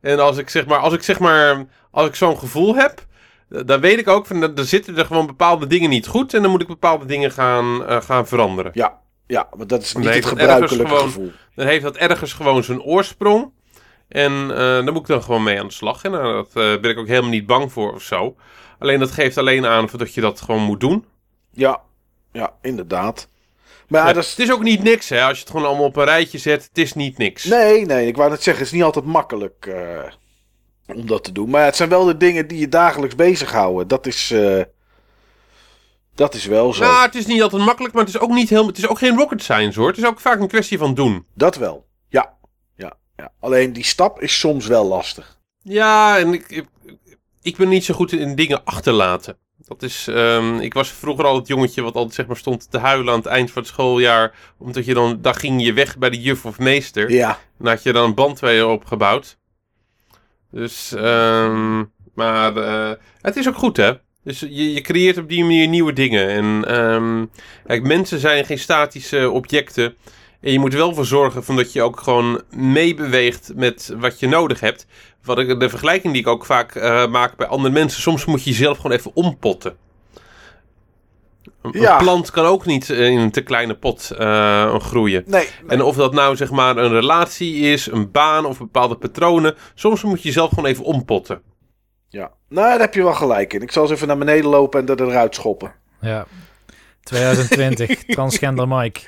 En 0.02 0.20
als 0.20 0.38
ik 0.38 0.50
zeg 0.50 0.66
maar, 0.66 0.80
als 0.80 0.94
ik 0.94 1.04
zeg 1.04 1.20
maar, 1.20 1.66
als 1.92 2.08
ik 2.08 2.16
zo'n 2.16 2.38
gevoel 2.38 2.76
heb, 2.76 3.05
dan 3.50 3.80
weet 3.82 4.00
ik 4.00 4.08
ook 4.08 4.26
van, 4.26 4.40
dan 4.56 4.66
zitten 4.66 4.98
er 4.98 5.06
gewoon 5.06 5.26
bepaalde 5.26 5.68
dingen 5.68 5.90
niet 5.90 6.08
goed 6.08 6.34
en 6.34 6.42
dan 6.42 6.52
moet 6.52 6.62
ik 6.62 6.68
bepaalde 6.68 7.06
dingen 7.06 7.32
gaan, 7.32 7.86
eh, 7.86 8.02
gaan 8.02 8.28
veranderen. 8.28 8.72
Ja. 8.74 9.04
Ja, 9.28 9.48
maar 9.58 9.68
dat 9.68 9.82
is 9.82 9.94
niet 9.96 10.06
het 10.10 10.26
gebruikelijke 10.26 10.88
gewoon- 10.88 11.04
gevoel. 11.04 11.32
Dan 11.56 11.66
heeft 11.68 11.84
dat 11.84 11.96
ergens 11.96 12.34
gewoon 12.34 12.64
zijn 12.64 12.82
oorsprong. 12.82 13.52
En 14.08 14.32
eh 14.52 14.58
daar 14.58 14.84
moet 14.92 15.02
ik 15.02 15.08
dan 15.08 15.24
gewoon 15.24 15.44
mee 15.44 15.60
aan 15.60 15.68
de 15.68 15.74
slag. 15.74 16.04
En 16.04 16.12
daar 16.12 16.34
dat, 16.34 16.48
eh, 16.48 16.54
ben 16.54 16.84
ik 16.92 16.98
ook 16.98 17.08
helemaal 17.08 17.30
niet 17.30 17.46
bang 17.46 17.72
voor 17.72 17.94
of 17.94 18.02
zo. 18.02 18.36
Alleen 18.80 19.00
dat 19.00 19.12
geeft 19.12 19.38
alleen 19.38 19.66
aan 19.66 19.90
dat 19.98 20.14
je 20.14 20.22
dat 20.22 20.42
gewoon 20.42 20.62
moet 20.62 20.80
doen. 20.80 21.06
Ja. 21.52 21.82
Ja, 22.32 22.54
inderdaad. 22.62 23.28
Maar 23.88 24.14
ja, 24.14 24.20
is... 24.20 24.30
Het 24.30 24.40
is 24.40 24.52
ook 24.52 24.64
niet 24.64 24.84
niks, 24.84 25.10
hè. 25.10 25.24
Als 25.24 25.38
je 25.38 25.44
het 25.44 25.52
gewoon 25.52 25.66
allemaal 25.68 25.86
op 25.86 25.96
een 25.96 26.04
rijtje 26.04 26.38
zet, 26.38 26.64
het 26.64 26.78
is 26.78 26.94
niet 26.94 27.18
niks. 27.18 27.44
Nee, 27.44 27.86
nee, 27.86 28.08
ik 28.08 28.16
wou 28.16 28.30
net 28.30 28.44
zeggen, 28.44 28.64
het 28.64 28.72
is 28.74 28.78
niet 28.78 28.88
altijd 28.88 29.06
makkelijk 29.06 29.66
eh, 29.66 30.04
om 30.88 31.08
dat 31.08 31.24
te 31.24 31.32
doen. 31.32 31.50
Maar 31.50 31.66
het 31.66 31.76
zijn 31.76 31.90
wel 31.90 32.06
de 32.06 32.18
dingen 32.18 32.48
die 32.48 32.60
je 32.60 32.70
dagelijks 32.70 33.16
bezighouden. 33.16 33.88
Dat 33.88 34.06
is, 34.06 34.32
eh, 34.32 34.62
Dat 36.16 36.34
is 36.34 36.46
wel 36.46 36.74
zo. 36.74 36.84
Nou, 36.84 37.06
het 37.06 37.16
is 37.16 37.26
niet 37.26 37.42
altijd 37.42 37.66
makkelijk, 37.66 37.94
maar 37.94 38.04
het 38.06 38.16
is 38.16 38.20
ook 38.20 38.30
niet 38.30 38.50
heel, 38.50 38.68
het 38.68 38.78
is 38.78 38.88
ook 38.88 38.98
geen 38.98 39.18
rocket 39.18 39.44
science 39.44 39.80
hoor. 39.80 39.88
Het 39.90 39.98
is 39.98 40.06
ook 40.06 40.20
vaak 40.20 40.40
een 40.40 40.48
kwestie 40.48 40.78
van 40.78 40.94
doen. 40.94 41.26
Dat 41.34 41.56
wel. 41.56 41.86
Ja. 42.10 42.34
ja. 42.76 42.94
ja. 43.18 43.32
Alleen 43.40 43.74
die 43.74 43.84
stap 43.84 44.22
is 44.22 44.40
soms 44.40 44.68
wel 44.68 44.86
lastig. 44.86 45.40
Ja, 45.62 46.18
en 46.18 46.34
ik, 46.34 46.50
ik, 46.50 46.66
ik 47.42 47.58
ben 47.58 47.70
niet 47.70 47.86
zo 47.86 47.94
goed 47.94 48.12
in 48.12 48.36
dingen 48.36 48.64
achterlaten. 48.64 49.38
Dat 49.58 49.84
is, 49.84 50.08
ehm, 50.08 50.60
ik 50.60 50.74
was 50.74 50.90
vroeger 50.90 51.26
al 51.26 51.36
het 51.36 51.48
jongetje 51.48 51.82
wat 51.82 51.96
altijd 51.96 52.14
zeg 52.14 52.28
maar 52.28 52.38
stond 52.38 52.72
te 52.72 52.78
huilen 52.78 53.14
aan 53.14 53.20
het 53.20 53.28
eind 53.28 53.52
van 53.52 53.62
het 53.62 53.72
schooljaar. 53.72 54.36
Omdat 54.58 54.86
je 54.86 54.94
dan, 54.94 55.22
daar 55.22 55.36
ging 55.36 55.64
je 55.64 55.74
weg 55.74 55.98
bij 55.98 56.10
de 56.10 56.22
juf 56.22 56.46
of 56.46 56.60
meester. 56.60 57.12
Ja. 57.12 57.40
Dan 57.58 57.68
had 57.68 57.84
je 57.84 57.94
dan 57.94 58.04
een 58.04 58.16
band 58.16 58.64
opgebouwd. 58.64 59.38
Dus, 60.56 60.94
ehm, 60.94 61.84
maar 62.14 62.58
eh, 62.58 62.92
het 63.22 63.36
is 63.36 63.48
ook 63.48 63.56
goed 63.56 63.78
hè. 63.78 63.94
Dus 64.24 64.40
je, 64.40 64.74
je 64.74 64.82
creëert 64.82 65.18
op 65.18 65.30
die 65.30 65.42
manier 65.42 65.68
nieuwe 65.68 65.94
dingen. 65.94 66.28
En 66.30 66.66
ehm, 66.68 67.26
kijk, 67.68 67.84
mensen 67.84 68.20
zijn 68.20 68.46
geen 68.46 68.60
statische 68.60 69.30
objecten. 69.30 69.96
En 70.42 70.52
je 70.52 70.60
moet 70.60 70.74
wel 70.74 70.94
voor 70.94 71.06
zorgen 71.06 71.44
van 71.44 71.56
dat 71.56 71.74
je 71.74 71.82
ook 71.82 72.00
gewoon 72.00 72.42
meebeweegt 72.50 73.52
met 73.56 73.94
wat 73.98 74.20
je 74.20 74.28
nodig 74.28 74.60
hebt. 74.60 74.88
Wat 75.24 75.40
ik, 75.40 75.60
de 75.60 75.70
vergelijking 75.70 76.14
die 76.14 76.22
ik 76.22 76.28
ook 76.28 76.46
vaak 76.46 76.76
eh, 76.76 77.08
maak 77.08 77.36
bij 77.36 77.48
andere 77.48 77.74
mensen. 77.74 78.02
Soms 78.02 78.26
moet 78.26 78.44
je 78.44 78.50
jezelf 78.50 78.78
gewoon 78.78 78.98
even 78.98 79.12
ompotten. 79.14 79.78
Een, 81.72 81.82
Ja. 81.82 81.98
plant 81.98 82.32
kan 82.32 82.46
ook 82.46 82.66
niet 82.66 82.90
eh, 82.90 83.10
in 83.10 83.20
een 83.20 83.32
te 83.32 83.42
kleine 83.42 83.76
pot 83.76 84.12
eh, 84.12 84.80
groeien. 84.80 85.24
Nee. 85.26 85.48
En 85.68 85.82
of 85.82 85.96
dat 85.96 86.14
nou 86.14 86.36
zeg 86.36 86.52
maar 86.52 86.78
een 86.78 86.92
relatie 86.92 87.56
is, 87.56 87.86
een 87.92 88.12
baan 88.12 88.46
of 88.46 88.58
bepaalde 88.58 88.96
patronen. 88.96 89.56
Soms 89.74 90.04
moet 90.04 90.22
je 90.22 90.28
jezelf 90.28 90.50
gewoon 90.50 90.66
even 90.66 90.84
ompotten. 90.84 91.42
Ja. 92.10 92.32
Nou, 92.50 92.70
daar 92.70 92.80
heb 92.80 92.94
je 92.94 93.04
wel 93.04 93.14
gelijk 93.14 93.54
in. 93.54 93.62
Ik 93.62 93.72
zal 93.72 93.84
eens 93.84 93.92
even 93.92 94.08
naar 94.08 94.18
beneden 94.18 94.50
lopen 94.50 94.80
en 94.80 94.86
dat 94.86 95.00
eruit 95.00 95.36
schoppen. 95.36 95.74
Ja. 96.02 96.26
2020, 97.04 98.04
transgender 98.06 98.68
Mike. 98.68 99.00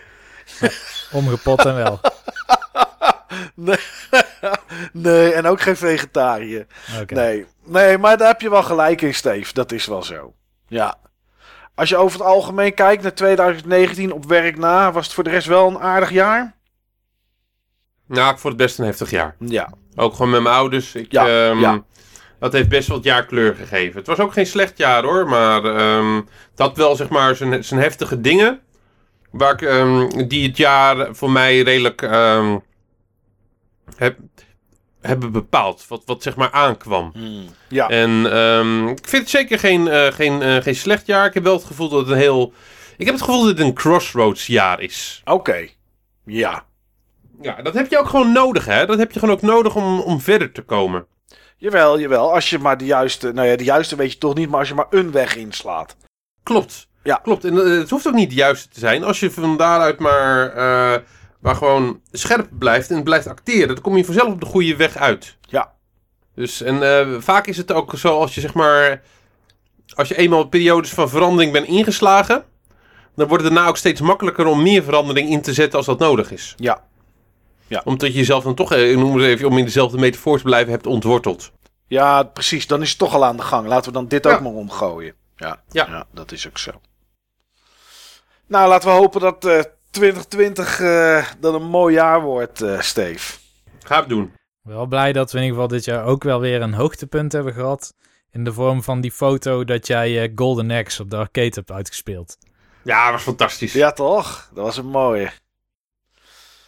Omgepot 1.11 1.65
en 1.65 1.75
wel. 1.75 1.99
Nee. 3.55 3.77
nee, 4.93 5.33
en 5.33 5.45
ook 5.45 5.61
geen 5.61 5.75
vegetariër. 5.77 6.65
Oké. 7.01 7.13
Nee. 7.13 7.45
nee, 7.65 7.97
maar 7.97 8.17
daar 8.17 8.27
heb 8.27 8.41
je 8.41 8.49
wel 8.49 8.63
gelijk 8.63 9.01
in, 9.01 9.13
Steve. 9.13 9.53
Dat 9.53 9.71
is 9.71 9.85
wel 9.85 10.03
zo. 10.03 10.33
Ja. 10.67 10.95
Als 11.77 11.89
je 11.89 11.97
over 11.97 12.19
het 12.19 12.27
algemeen 12.27 12.73
kijkt 12.73 13.03
naar 13.03 13.13
2019 13.13 14.13
op 14.13 14.25
werk 14.25 14.57
na, 14.57 14.91
was 14.91 15.05
het 15.05 15.13
voor 15.13 15.23
de 15.23 15.29
rest 15.29 15.47
wel 15.47 15.67
een 15.67 15.79
aardig 15.79 16.11
jaar? 16.11 16.55
Nou, 18.07 18.33
ik 18.33 18.39
vond 18.39 18.53
het 18.53 18.63
best 18.63 18.79
een 18.79 18.85
heftig 18.85 19.09
jaar. 19.09 19.35
Ja. 19.39 19.73
Ook 19.95 20.13
gewoon 20.13 20.29
met 20.29 20.41
mijn 20.41 20.55
ouders. 20.55 20.95
Ik, 20.95 21.11
Ja, 21.11 21.49
ehm, 21.49 21.59
ja. 21.59 21.83
Dat 22.39 22.53
heeft 22.53 22.69
best 22.69 22.87
wel 22.87 22.97
het 22.97 23.05
jaar 23.05 23.25
kleur 23.25 23.55
gegeven. 23.55 23.97
Het 23.97 24.07
was 24.07 24.19
ook 24.19 24.33
geen 24.33 24.45
slecht 24.45 24.77
jaar 24.77 25.03
hoor, 25.03 25.27
maar 25.27 25.63
het 25.63 26.59
had 26.59 26.77
wel 26.77 26.95
zeg 26.95 27.09
maar 27.09 27.35
zijn, 27.35 27.63
zijn 27.63 27.79
heftige 27.79 28.21
dingen. 28.21 28.59
Waar 29.31 29.53
ik, 29.53 29.61
ehm, 29.61 30.27
die 30.27 30.47
het 30.47 30.57
jaar 30.57 31.15
voor 31.15 31.31
mij 31.31 31.61
redelijk 31.61 32.01
heb, 33.95 34.17
hebben 35.07 35.31
bepaald. 35.31 35.87
Wat, 35.87 36.01
wat 36.05 36.23
zeg 36.23 36.35
maar 36.35 36.51
aankwam. 36.51 37.13
Ja. 37.69 37.89
En 37.89 38.31
ehm, 38.31 38.87
ik 38.87 39.07
vind 39.07 39.21
het 39.21 39.29
zeker 39.29 39.59
geen, 39.59 39.87
eh, 39.87 40.11
geen, 40.11 40.41
eh, 40.41 40.55
geen 40.55 40.75
slecht 40.75 41.05
jaar. 41.05 41.25
Ik 41.25 41.33
heb 41.33 41.43
wel 41.43 41.53
het 41.53 41.63
gevoel 41.63 41.89
dat 41.89 41.99
het 41.99 42.09
een 42.09 42.17
heel... 42.17 42.53
Ik 42.97 43.05
heb 43.05 43.15
het 43.15 43.23
gevoel 43.23 43.39
dat 43.39 43.49
het 43.49 43.59
een 43.59 43.73
crossroads 43.73 44.47
jaar 44.47 44.79
is. 44.81 45.21
Oké. 45.25 45.67
Ja. 46.25 46.63
Ja, 47.41 47.61
dat 47.61 47.73
heb 47.73 47.89
je 47.89 47.99
ook 47.99 48.09
gewoon 48.09 48.31
nodig 48.31 48.65
hè. 48.65 48.85
Dat 48.85 48.97
heb 48.97 49.11
je 49.11 49.19
gewoon 49.19 49.35
ook 49.35 49.41
nodig 49.41 49.75
om, 49.75 49.99
om 49.99 50.21
verder 50.21 50.51
te 50.51 50.61
komen. 50.61 51.05
Jawel, 51.57 51.99
jawel. 51.99 52.33
Als 52.33 52.49
je 52.49 52.59
maar 52.59 52.77
de 52.77 52.85
juiste, 52.85 53.31
nou 53.33 53.47
ja, 53.47 53.55
de 53.55 53.63
juiste 53.63 53.95
weet 53.95 54.11
je 54.11 54.17
toch 54.17 54.35
niet, 54.35 54.49
maar 54.49 54.59
als 54.59 54.67
je 54.67 54.75
maar 54.75 54.87
een 54.89 55.11
weg 55.11 55.35
inslaat. 55.35 55.95
Klopt. 56.43 56.87
Ja. 57.03 57.19
Klopt. 57.23 57.45
En 57.45 57.57
eh, 57.57 57.77
het 57.77 57.89
hoeft 57.89 58.07
ook 58.07 58.13
niet 58.13 58.29
de 58.29 58.35
juiste 58.35 58.69
te 58.69 58.79
zijn. 58.79 59.03
Als 59.03 59.19
je 59.19 59.31
van 59.31 59.57
daaruit 59.57 59.99
maar, 59.99 60.53
maar 61.47 61.55
gewoon 61.55 62.01
scherp 62.11 62.47
blijft 62.51 62.91
en 62.91 63.03
blijft 63.03 63.27
acteren, 63.27 63.67
dan 63.67 63.81
kom 63.81 63.97
je 63.97 64.05
vanzelf 64.05 64.31
op 64.31 64.39
de 64.39 64.45
goede 64.45 64.75
weg 64.75 64.97
uit. 64.97 65.37
Ja. 65.41 65.73
Dus, 66.35 66.61
en 66.61 66.83
eh, 66.83 67.21
vaak 67.21 67.47
is 67.47 67.57
het 67.57 67.71
ook 67.71 67.93
zo 67.97 68.19
als 68.19 68.35
je 68.35 68.41
zeg 68.41 68.53
maar, 68.53 69.01
als 69.95 70.07
je 70.07 70.17
eenmaal 70.17 70.47
periodes 70.47 70.89
van 70.89 71.09
verandering 71.09 71.51
bent 71.51 71.67
ingeslagen, 71.67 72.43
dan 73.15 73.27
wordt 73.27 73.43
het 73.43 73.53
daarna 73.53 73.69
ook 73.69 73.77
steeds 73.77 74.01
makkelijker 74.01 74.45
om 74.45 74.61
meer 74.61 74.83
verandering 74.83 75.29
in 75.29 75.41
te 75.41 75.53
zetten 75.53 75.77
als 75.77 75.85
dat 75.87 75.99
nodig 75.99 76.31
is. 76.31 76.55
Ja. 76.57 76.81
Omdat 77.83 78.11
je 78.11 78.17
jezelf 78.17 78.43
dan 78.43 78.55
toch, 78.55 78.71
eh, 78.71 78.91
ik 78.91 78.97
noem 78.97 79.15
het 79.15 79.25
even 79.25 79.47
om 79.47 79.57
in 79.57 79.65
dezelfde 79.65 79.97
metafoor 79.97 80.37
te 80.37 80.43
blijven, 80.43 80.71
hebt 80.71 80.87
ontworteld. 80.87 81.51
Ja, 81.87 82.23
precies. 82.23 82.67
Dan 82.67 82.81
is 82.81 82.89
het 82.89 82.97
toch 82.97 83.13
al 83.13 83.25
aan 83.25 83.37
de 83.37 83.43
gang. 83.43 83.67
Laten 83.67 83.85
we 83.85 83.97
dan 83.97 84.07
dit 84.07 84.23
Ja. 84.23 84.33
ook 84.33 84.41
maar 84.41 84.51
omgooien. 84.51 85.13
Ja. 85.35 85.61
Ja. 85.69 86.05
dat 86.13 86.31
is 86.31 86.47
ook 86.47 86.57
zo. 86.57 86.71
Nou, 88.47 88.69
laten 88.69 88.89
we 88.89 88.95
hopen 88.95 89.21
dat 89.21 89.45
eh 89.45 89.61
2020 89.97 90.79
eh, 90.79 91.25
dat 91.39 91.53
een 91.53 91.67
mooi 91.67 91.93
jaar 91.93 92.21
wordt, 92.21 92.61
eh 92.61 92.81
Steve. 92.81 93.37
Ga 93.83 93.99
het 93.99 94.09
doen. 94.09 94.33
Wel 94.61 94.85
blij 94.85 95.13
dat 95.13 95.31
we 95.31 95.37
in 95.37 95.43
ieder 95.43 95.59
geval 95.59 95.77
dit 95.77 95.85
jaar 95.85 96.05
ook 96.05 96.23
wel 96.23 96.39
weer 96.39 96.61
een 96.61 96.73
hoogtepunt 96.73 97.31
hebben 97.31 97.53
gehad. 97.53 97.93
In 98.31 98.43
de 98.43 98.53
vorm 98.53 98.83
van 98.83 99.01
die 99.01 99.11
foto 99.11 99.63
dat 99.63 99.87
jij 99.87 100.23
eh, 100.23 100.31
Golden 100.35 100.71
Axe 100.71 101.01
op 101.01 101.09
de 101.09 101.17
arcade 101.17 101.51
hebt 101.53 101.71
uitgespeeld. 101.71 102.37
Ja, 102.83 103.03
dat 103.03 103.11
was 103.13 103.23
fantastisch. 103.23 103.73
Ja, 103.73 103.91
toch? 103.91 104.49
Dat 104.53 104.63
was 104.63 104.77
een 104.77 104.89
mooie. 104.89 105.31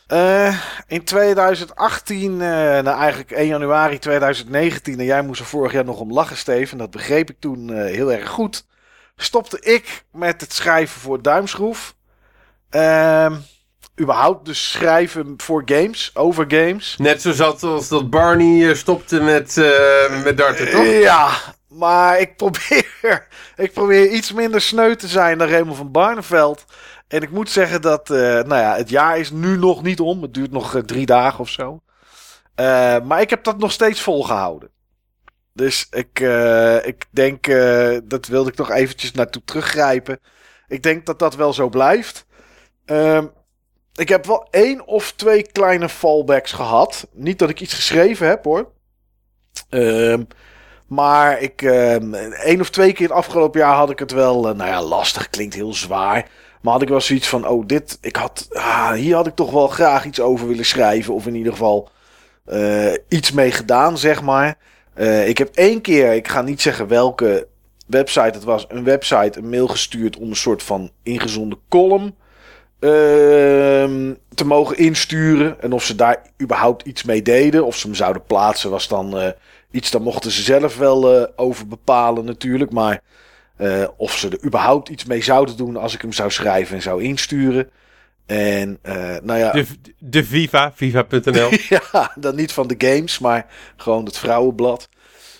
Eh, 0.07 0.59
in 0.87 1.03
2018, 1.03 2.31
eh 2.31 2.47
nou 2.47 2.99
eigenlijk 2.99 3.31
1 3.31 3.47
januari 3.47 3.99
2019, 3.99 4.99
en 4.99 5.05
jij 5.05 5.21
moest 5.21 5.39
er 5.39 5.45
vorig 5.45 5.71
jaar 5.71 5.85
nog 5.85 5.99
om 5.99 6.13
lachen, 6.13 6.37
Steven, 6.37 6.77
dat 6.77 6.91
begreep 6.91 7.29
ik 7.29 7.39
toen 7.39 7.69
eh, 7.73 7.83
heel 7.83 8.11
erg 8.11 8.29
goed, 8.29 8.65
stopte 9.15 9.59
ik 9.59 10.05
met 10.11 10.41
het 10.41 10.53
schrijven 10.53 11.01
voor 11.01 11.21
Duimschroef. 11.21 11.95
Ehm 12.69 13.35
überhaupt 13.99 14.45
dus 14.45 14.71
schrijven 14.71 15.33
voor 15.37 15.61
games, 15.65 16.11
over 16.13 16.45
games. 16.47 16.95
Net 16.97 17.21
zo 17.21 17.31
zat 17.31 17.63
als 17.63 17.87
dat 17.87 18.09
Barney 18.09 18.75
stopte 18.75 19.21
met, 19.21 19.57
eh 19.57 20.23
met 20.23 20.37
darten, 20.37 20.71
toch? 20.71 20.85
Ja, 20.85 21.29
maar 21.67 22.19
ik 22.19 22.35
probeer, 22.35 23.27
ik 23.55 23.73
probeer 23.73 24.09
iets 24.09 24.33
minder 24.33 24.61
sneu 24.61 24.95
te 24.95 25.07
zijn 25.07 25.37
dan 25.37 25.47
Raymond 25.47 25.77
van 25.77 25.91
Barneveld. 25.91 26.65
En 27.07 27.21
ik 27.21 27.31
moet 27.31 27.49
zeggen 27.49 27.81
dat, 27.81 28.09
eh, 28.09 28.17
nou 28.19 28.55
ja, 28.55 28.75
het 28.75 28.89
jaar 28.89 29.17
is 29.17 29.31
nu 29.31 29.57
nog 29.57 29.83
niet 29.83 29.99
om. 29.99 30.21
Het 30.21 30.33
duurt 30.33 30.51
nog 30.51 30.75
eh, 30.75 30.81
drie 30.81 31.05
dagen 31.05 31.39
of 31.39 31.49
zo. 31.49 31.81
Maar 33.03 33.21
ik 33.21 33.29
heb 33.29 33.43
dat 33.43 33.57
nog 33.57 33.71
steeds 33.71 34.01
volgehouden. 34.01 34.69
Dus 35.53 35.87
ik, 35.91 36.19
ik 36.85 37.05
denk, 37.09 37.45
dat 38.09 38.27
wilde 38.27 38.49
ik 38.49 38.57
nog 38.57 38.71
eventjes 38.71 39.11
naartoe 39.11 39.41
teruggrijpen. 39.45 40.19
Ik 40.67 40.83
denk 40.83 41.05
dat 41.05 41.19
dat 41.19 41.35
wel 41.35 41.53
zo 41.53 41.69
blijft. 41.69 42.25
Ehm, 42.89 43.25
ik 43.95 44.09
heb 44.09 44.25
wel 44.25 44.47
één 44.51 44.87
of 44.87 45.11
twee 45.11 45.41
kleine 45.51 45.89
fallbacks 45.89 46.51
gehad. 46.51 47.07
Niet 47.11 47.39
dat 47.39 47.49
ik 47.49 47.61
iets 47.61 47.73
geschreven 47.73 48.27
heb 48.27 48.43
hoor. 48.43 48.71
Ehm, 49.69 50.23
maar 50.87 51.41
ik, 51.41 51.61
ehm, 51.61 52.13
één 52.13 52.61
of 52.61 52.69
twee 52.69 52.93
keer 52.93 53.07
het 53.07 53.15
afgelopen 53.15 53.59
jaar 53.59 53.75
had 53.75 53.89
ik 53.89 53.99
het 53.99 54.11
wel, 54.11 54.49
eh, 54.49 54.55
nou 54.55 54.69
ja, 54.69 54.81
lastig 54.81 55.29
klinkt 55.29 55.53
heel 55.53 55.73
zwaar. 55.73 56.29
Maar 56.61 56.73
had 56.73 56.81
ik 56.81 56.89
wel 56.89 57.01
zoiets 57.01 57.27
van, 57.27 57.47
oh, 57.47 57.65
dit, 57.65 57.97
ik 58.01 58.15
had, 58.15 58.47
ah, 58.51 58.91
hier 58.91 59.15
had 59.15 59.27
ik 59.27 59.35
toch 59.35 59.51
wel 59.51 59.67
graag 59.67 60.05
iets 60.05 60.19
over 60.19 60.47
willen 60.47 60.65
schrijven. 60.65 61.13
Of 61.13 61.27
in 61.27 61.35
ieder 61.35 61.51
geval 61.51 61.89
eh, 62.45 62.93
iets 63.07 63.31
mee 63.31 63.51
gedaan, 63.51 63.97
zeg 63.97 64.21
maar. 64.21 64.57
Eh, 64.93 65.27
ik 65.27 65.37
heb 65.37 65.55
één 65.55 65.81
keer, 65.81 66.13
ik 66.13 66.27
ga 66.27 66.41
niet 66.41 66.61
zeggen 66.61 66.87
welke 66.87 67.47
website 67.87 68.31
het 68.37 68.43
was, 68.43 68.65
een 68.69 68.83
website 68.83 69.39
een 69.39 69.49
mail 69.49 69.67
gestuurd 69.67 70.17
om 70.17 70.29
een 70.29 70.35
soort 70.35 70.63
van 70.63 70.91
ingezonden 71.03 71.59
column 71.69 72.15
te 72.79 74.45
mogen 74.45 74.77
insturen. 74.77 75.61
En 75.61 75.71
of 75.71 75.83
ze 75.83 75.95
daar 75.95 76.21
überhaupt 76.41 76.87
iets 76.87 77.03
mee 77.03 77.21
deden, 77.21 77.65
of 77.65 77.77
ze 77.77 77.87
hem 77.87 77.95
zouden 77.95 78.23
plaatsen, 78.23 78.69
was 78.69 78.87
dan 78.87 79.17
eh, 79.17 79.29
iets, 79.71 79.91
daar 79.91 80.01
mochten 80.01 80.31
ze 80.31 80.41
zelf 80.41 80.77
wel 80.77 81.15
eh, 81.15 81.27
over 81.35 81.67
bepalen 81.67 82.25
natuurlijk. 82.25 82.71
Maar 82.71 83.01
eh, 83.55 83.87
of 83.97 84.17
ze 84.17 84.29
er 84.29 84.45
überhaupt 84.45 84.89
iets 84.89 85.05
mee 85.05 85.23
zouden 85.23 85.57
doen 85.57 85.77
als 85.77 85.93
ik 85.93 86.01
hem 86.01 86.13
zou 86.13 86.31
schrijven 86.31 86.75
en 86.75 86.81
zou 86.81 87.03
insturen. 87.03 87.69
En 88.25 88.79
nou 89.23 89.39
ja, 89.39 89.51
De, 89.51 89.65
de 89.97 90.23
Viva, 90.23 90.71
Viva.nl. 90.75 91.49
ja, 91.91 92.11
dan 92.15 92.35
niet 92.35 92.51
van 92.51 92.67
de 92.67 92.75
games, 92.77 93.19
maar 93.19 93.45
gewoon 93.75 94.05
het 94.05 94.17
vrouwenblad. 94.17 94.89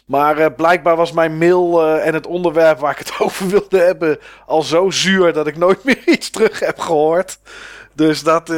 Maar 0.09 0.37
eh, 0.37 0.55
blijkbaar 0.55 0.95
was 0.95 1.11
mijn 1.11 1.37
mail 1.37 1.81
eh, 1.81 2.07
en 2.07 2.13
het 2.13 2.27
onderwerp 2.27 2.79
waar 2.79 2.91
ik 2.91 2.97
het 2.97 3.19
over 3.25 3.47
wilde 3.47 3.77
hebben 3.77 4.19
al 4.45 4.61
zo 4.61 4.89
zuur 4.89 5.33
dat 5.33 5.47
ik 5.47 5.57
nooit 5.57 5.83
meer 5.85 6.01
iets 6.05 6.29
terug 6.29 6.59
heb 6.59 6.79
gehoord. 6.79 7.39
Dus 7.93 8.23
dat, 8.23 8.49
eh, 8.49 8.55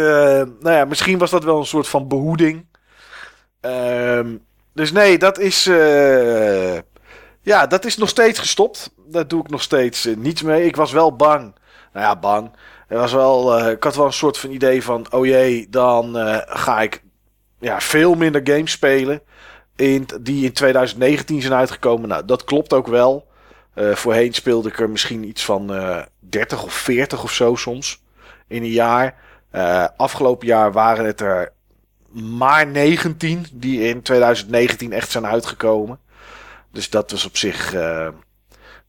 nou 0.60 0.72
ja, 0.72 0.86
misschien 0.86 1.18
was 1.18 1.30
dat 1.30 1.44
wel 1.44 1.60
een 1.60 1.66
soort 1.66 1.88
van 1.88 2.08
behoeding. 2.08 2.66
Ehm, 3.62 4.36
dus 4.74 4.92
nee, 4.92 5.18
dat 5.18 5.40
is, 5.40 5.64
ja, 7.42 7.68
dat 7.68 7.86
is 7.86 7.98
nog 7.98 8.10
steeds 8.10 8.40
gestopt. 8.40 8.94
Daar 9.08 9.28
doe 9.28 9.42
ik 9.42 9.50
nog 9.50 9.62
steeds 9.62 10.08
niets 10.18 10.42
mee. 10.42 10.66
Ik 10.66 10.76
was 10.76 10.92
wel 10.92 11.16
bang. 11.16 11.56
Nou 11.94 12.06
ja, 12.06 12.16
bang. 12.16 12.52
Er 12.88 12.98
was 12.98 13.14
wel, 13.14 13.70
ik 13.70 13.84
had 13.84 13.96
wel 13.96 14.06
een 14.06 14.14
soort 14.14 14.38
van 14.38 14.50
idee 14.52 14.84
van, 14.84 15.06
oh 15.10 15.26
jee, 15.26 15.68
dan 15.70 16.16
ga 16.46 16.82
ik 16.82 17.04
ja, 17.60 17.80
veel 17.82 18.16
minder 18.16 18.42
games 18.44 18.72
spelen. 18.72 19.22
Die 20.22 20.46
in 20.46 20.54
2019 20.54 21.42
zijn 21.42 21.54
uitgekomen. 21.54 22.10
Nou, 22.10 22.26
dat 22.26 22.44
klopt 22.44 22.74
ook 22.74 22.88
wel. 22.88 23.26
Eh, 23.26 23.32
Eh, 23.74 23.96
voorheen 23.96 24.34
speelde 24.34 24.70
ik 24.70 24.80
er 24.80 24.90
misschien 24.90 25.28
iets 25.28 25.46
van 25.46 25.74
eh 25.74 26.02
30 26.20 26.64
of 26.64 26.74
40 26.74 27.24
of 27.24 27.32
zo 27.32 27.56
soms 27.56 28.02
in 28.48 28.64
een 28.64 28.70
jaar. 28.70 29.16
Eh, 29.50 29.88
afgelopen 29.98 30.48
jaar 30.48 30.72
waren 30.72 31.06
het 31.06 31.22
er 31.22 31.54
maar 32.12 32.68
19 32.68 33.46
die 33.52 33.82
in 33.82 34.02
2019 34.02 34.94
echt 34.94 35.12
zijn 35.12 35.26
uitgekomen. 35.26 36.00
Dus 36.72 36.90
dat 36.90 37.12
was 37.12 37.26
op 37.26 37.38
zich, 37.38 37.74
eh, 37.74 38.08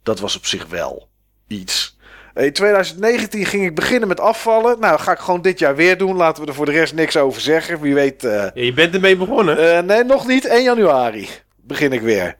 dat 0.02 0.20
was 0.20 0.36
op 0.36 0.46
zich 0.46 0.66
wel 0.66 1.08
iets. 1.46 1.98
In 2.34 2.52
2019 2.52 3.44
ging 3.46 3.64
ik 3.64 3.74
beginnen 3.74 4.08
met 4.08 4.20
afvallen. 4.20 4.80
Nou, 4.80 4.98
ga 4.98 5.12
ik 5.12 5.18
gewoon 5.18 5.42
dit 5.42 5.58
jaar 5.58 5.76
weer 5.76 5.98
doen. 5.98 6.16
Laten 6.16 6.42
we 6.42 6.48
er 6.48 6.54
voor 6.54 6.66
de 6.66 6.72
rest 6.72 6.94
niks 6.94 7.16
over 7.16 7.40
zeggen. 7.40 7.80
Wie 7.80 7.94
weet. 7.94 8.24
eh, 8.24 8.32
Ja, 8.32 8.50
je 8.54 8.72
bent 8.72 8.94
ermee 8.94 9.16
begonnen. 9.16 9.76
eh, 9.76 9.82
nee, 9.82 10.04
nog 10.04 10.26
niet. 10.26 10.44
1 10.46 10.62
januari 10.62 11.28
begin 11.56 11.92
ik 11.92 12.00
weer. 12.00 12.36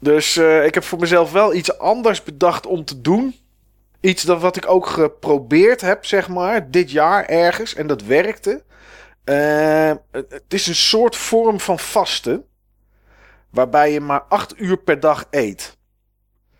Dus 0.00 0.36
eh, 0.36 0.64
ik 0.64 0.74
heb 0.74 0.84
voor 0.84 0.98
mezelf 0.98 1.32
wel 1.32 1.54
iets 1.54 1.78
anders 1.78 2.22
bedacht 2.22 2.66
om 2.66 2.84
te 2.84 3.00
doen. 3.00 3.34
Iets 4.00 4.22
dat 4.22 4.40
wat 4.40 4.56
ik 4.56 4.68
ook 4.70 4.86
geprobeerd 4.86 5.80
heb, 5.80 6.04
zeg 6.06 6.28
maar, 6.28 6.70
dit 6.70 6.90
jaar 6.90 7.24
ergens. 7.24 7.74
En 7.74 7.86
dat 7.86 8.02
werkte. 8.02 8.62
Het 10.10 10.42
is 10.48 10.66
een 10.66 10.74
soort 10.74 11.16
vorm 11.16 11.60
van 11.60 11.78
vasten. 11.78 12.44
Waarbij 13.50 13.92
je 13.92 14.00
maar 14.00 14.22
8 14.28 14.54
uur 14.60 14.76
per 14.76 15.00
dag 15.00 15.26
eet. 15.30 15.76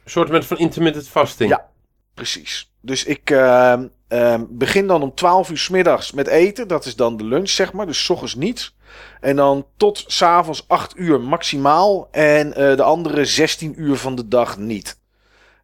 Een 0.04 0.10
soort 0.10 0.46
van 0.46 0.58
intermittent 0.58 1.08
fasting. 1.08 1.50
Ja. 1.50 1.68
Precies. 2.16 2.72
Dus 2.80 3.04
ik 3.04 3.30
ehm, 3.30 3.86
ehm, 4.08 4.44
begin 4.48 4.86
dan 4.86 5.02
om 5.02 5.14
12 5.14 5.50
uur 5.50 5.58
's 5.58 5.68
middags 5.68 6.12
met 6.12 6.26
eten. 6.26 6.68
Dat 6.68 6.84
is 6.84 6.96
dan 6.96 7.16
de 7.16 7.24
lunch, 7.24 7.48
zeg 7.48 7.72
maar. 7.72 7.86
Dus 7.86 8.04
's 8.04 8.08
ochtends 8.10 8.34
niets. 8.34 8.76
En 9.20 9.36
dan 9.36 9.66
tot 9.76 10.04
s'avonds 10.06 10.68
8 10.68 10.96
uur 10.96 11.20
maximaal. 11.20 12.08
En 12.10 12.54
eh, 12.54 12.76
de 12.76 12.82
andere 12.82 13.24
16 13.24 13.80
uur 13.82 13.96
van 13.96 14.14
de 14.14 14.28
dag 14.28 14.58
niet. 14.58 14.98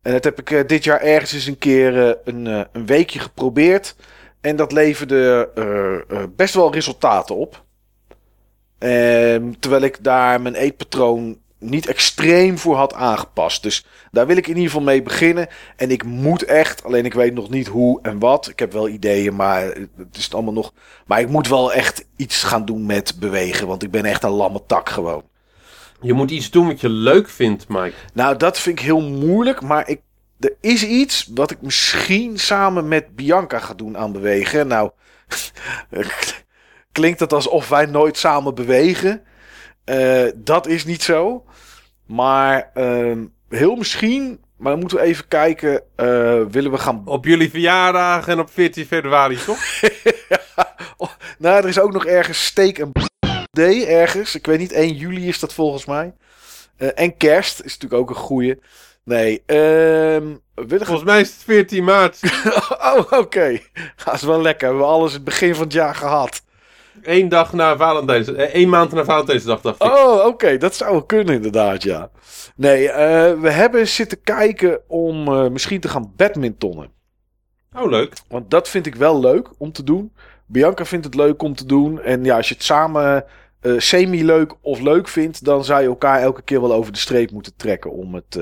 En 0.02 0.12
dat 0.12 0.24
heb 0.24 0.40
ik 0.40 0.50
eh, 0.50 0.66
dit 0.66 0.84
jaar 0.84 1.00
ergens 1.00 1.32
eens 1.32 1.46
een 1.46 1.58
keer 1.58 2.08
eh, 2.08 2.14
een, 2.24 2.46
een 2.72 2.86
weekje 2.86 3.18
geprobeerd. 3.18 3.96
En 4.40 4.56
dat 4.56 4.72
leverde 4.72 5.50
best 6.36 6.54
wel 6.54 6.72
resultaten 6.72 7.36
op. 7.36 7.64
Ehm, 8.78 9.52
terwijl 9.58 9.82
ik 9.82 10.04
daar 10.04 10.40
mijn 10.40 10.54
eetpatroon 10.54 11.38
niet 11.62 11.86
extreem 11.86 12.58
voor 12.58 12.76
had 12.76 12.94
aangepast. 12.94 13.62
Dus 13.62 13.86
daar 14.10 14.26
wil 14.26 14.36
ik 14.36 14.46
in 14.46 14.54
ieder 14.54 14.70
geval 14.70 14.82
mee 14.82 15.02
beginnen. 15.02 15.48
En 15.76 15.90
ik 15.90 16.04
moet 16.04 16.44
echt, 16.44 16.84
alleen 16.84 17.04
ik 17.04 17.14
weet 17.14 17.34
nog 17.34 17.50
niet 17.50 17.66
hoe 17.66 17.98
en 18.02 18.18
wat. 18.18 18.48
Ik 18.48 18.58
heb 18.58 18.72
wel 18.72 18.88
ideeën, 18.88 19.36
maar 19.36 19.62
het 19.96 20.16
is 20.16 20.24
het 20.24 20.34
allemaal 20.34 20.52
nog. 20.52 20.72
Maar 21.06 21.20
ik 21.20 21.28
moet 21.28 21.48
wel 21.48 21.72
echt 21.72 22.04
iets 22.16 22.42
gaan 22.42 22.64
doen 22.64 22.86
met 22.86 23.20
bewegen. 23.20 23.66
Want 23.66 23.82
ik 23.82 23.90
ben 23.90 24.04
echt 24.04 24.24
een 24.24 24.30
lamme 24.30 24.62
tak 24.66 24.88
gewoon. 24.88 25.22
Je 26.00 26.12
moet 26.12 26.30
iets 26.30 26.50
doen 26.50 26.66
wat 26.66 26.80
je 26.80 26.88
leuk 26.88 27.28
vindt, 27.28 27.68
Mike. 27.68 27.94
Nou, 28.12 28.36
dat 28.36 28.58
vind 28.58 28.78
ik 28.78 28.84
heel 28.84 29.00
moeilijk. 29.00 29.60
Maar 29.60 29.88
ik, 29.88 30.00
er 30.40 30.54
is 30.60 30.84
iets 30.84 31.30
wat 31.34 31.50
ik 31.50 31.62
misschien 31.62 32.38
samen 32.38 32.88
met 32.88 33.16
Bianca 33.16 33.58
ga 33.58 33.74
doen 33.74 33.98
aan 33.98 34.12
bewegen. 34.12 34.66
Nou, 34.66 34.90
klinkt 36.92 37.20
het 37.20 37.32
alsof 37.32 37.68
wij 37.68 37.86
nooit 37.86 38.16
samen 38.16 38.54
bewegen. 38.54 39.22
Eh, 39.84 40.24
dat 40.34 40.66
is 40.66 40.84
niet 40.84 41.02
zo. 41.02 41.44
Maar 42.06 42.70
ehm, 42.74 43.24
heel 43.48 43.76
misschien. 43.76 44.40
Maar 44.56 44.70
dan 44.70 44.80
moeten 44.80 44.98
we 44.98 45.04
even 45.04 45.28
kijken. 45.28 45.82
eh, 45.96 46.06
willen 46.50 46.70
we 46.70 46.78
gaan. 46.78 47.02
Op 47.04 47.24
jullie 47.24 47.50
verjaardag 47.50 48.28
en 48.28 48.40
op 48.40 48.50
14 48.50 48.86
februari, 48.86 49.36
toch? 49.36 49.58
Oh, 50.96 51.10
nou, 51.38 51.62
er 51.62 51.68
is 51.68 51.78
ook 51.80 51.92
nog 51.92 52.06
ergens 52.06 52.44
steak 52.44 52.78
en 52.78 52.92
day 53.50 53.86
ergens. 53.86 54.34
Ik 54.34 54.46
weet 54.46 54.58
niet, 54.58 54.72
1 54.72 54.94
juli 54.94 55.28
is 55.28 55.38
dat 55.38 55.54
volgens 55.54 55.84
mij. 55.84 56.14
Eh, 56.76 56.88
en 56.94 57.16
kerst 57.16 57.60
is 57.62 57.72
natuurlijk 57.72 58.00
ook 58.00 58.10
een 58.10 58.22
goeie. 58.22 58.60
Nee, 59.04 59.42
ehm 59.46 60.26
willen. 60.54 60.86
Volgens 60.86 61.04
mij 61.04 61.20
is 61.20 61.28
het 61.32 61.42
14 61.44 61.84
maart. 61.84 62.20
Oh, 62.94 63.12
oké. 63.12 63.58
Dat 64.04 64.14
is 64.14 64.22
wel 64.22 64.40
lekker. 64.42 64.68
We 64.68 64.74
hebben 64.74 64.92
alles 64.94 65.12
het 65.12 65.24
begin 65.24 65.54
van 65.54 65.64
het 65.64 65.72
jaar 65.72 65.94
gehad. 65.94 66.42
Eén 67.02 67.28
dag 67.28 67.52
na 67.52 67.76
Valentijns... 67.76 68.34
eh, 68.34 68.54
één 68.54 68.68
maand 68.68 68.92
na 68.92 69.04
Valentijnsdag, 69.04 69.60
dacht 69.60 69.82
ik. 69.82 69.92
Oh, 69.92 70.26
oké. 70.26 70.56
Dat 70.56 70.74
zou 70.74 70.90
wel 70.90 71.02
kunnen 71.02 71.34
inderdaad, 71.34 71.82
ja. 71.82 72.10
Nee, 72.56 72.88
eh, 72.88 73.40
we 73.40 73.50
hebben 73.50 73.88
zitten 73.88 74.22
kijken 74.22 74.80
om 74.88 75.28
eh, 75.28 75.48
misschien 75.48 75.80
te 75.80 75.88
gaan 75.88 76.12
badmintonnen. 76.16 76.90
Oh, 77.76 77.90
leuk. 77.90 78.12
Want 78.28 78.50
dat 78.50 78.68
vind 78.68 78.86
ik 78.86 78.94
wel 78.94 79.20
leuk 79.20 79.48
om 79.58 79.72
te 79.72 79.84
doen. 79.84 80.12
Bianca 80.46 80.84
vindt 80.84 81.04
het 81.04 81.14
leuk 81.14 81.42
om 81.42 81.54
te 81.54 81.66
doen. 81.66 82.00
En 82.00 82.24
ja, 82.24 82.36
als 82.36 82.48
je 82.48 82.54
het 82.54 82.64
samen 82.64 83.24
semi-leuk 83.76 84.54
of 84.60 84.80
leuk 84.80 85.08
vindt, 85.08 85.44
dan 85.44 85.64
zou 85.64 85.82
je 85.82 85.88
elkaar 85.88 86.20
elke 86.20 86.42
keer 86.42 86.60
wel 86.60 86.72
over 86.72 86.92
de 86.92 86.98
streep 86.98 87.30
moeten 87.30 87.56
trekken 87.56 87.92
om 87.92 88.14
het 88.14 88.38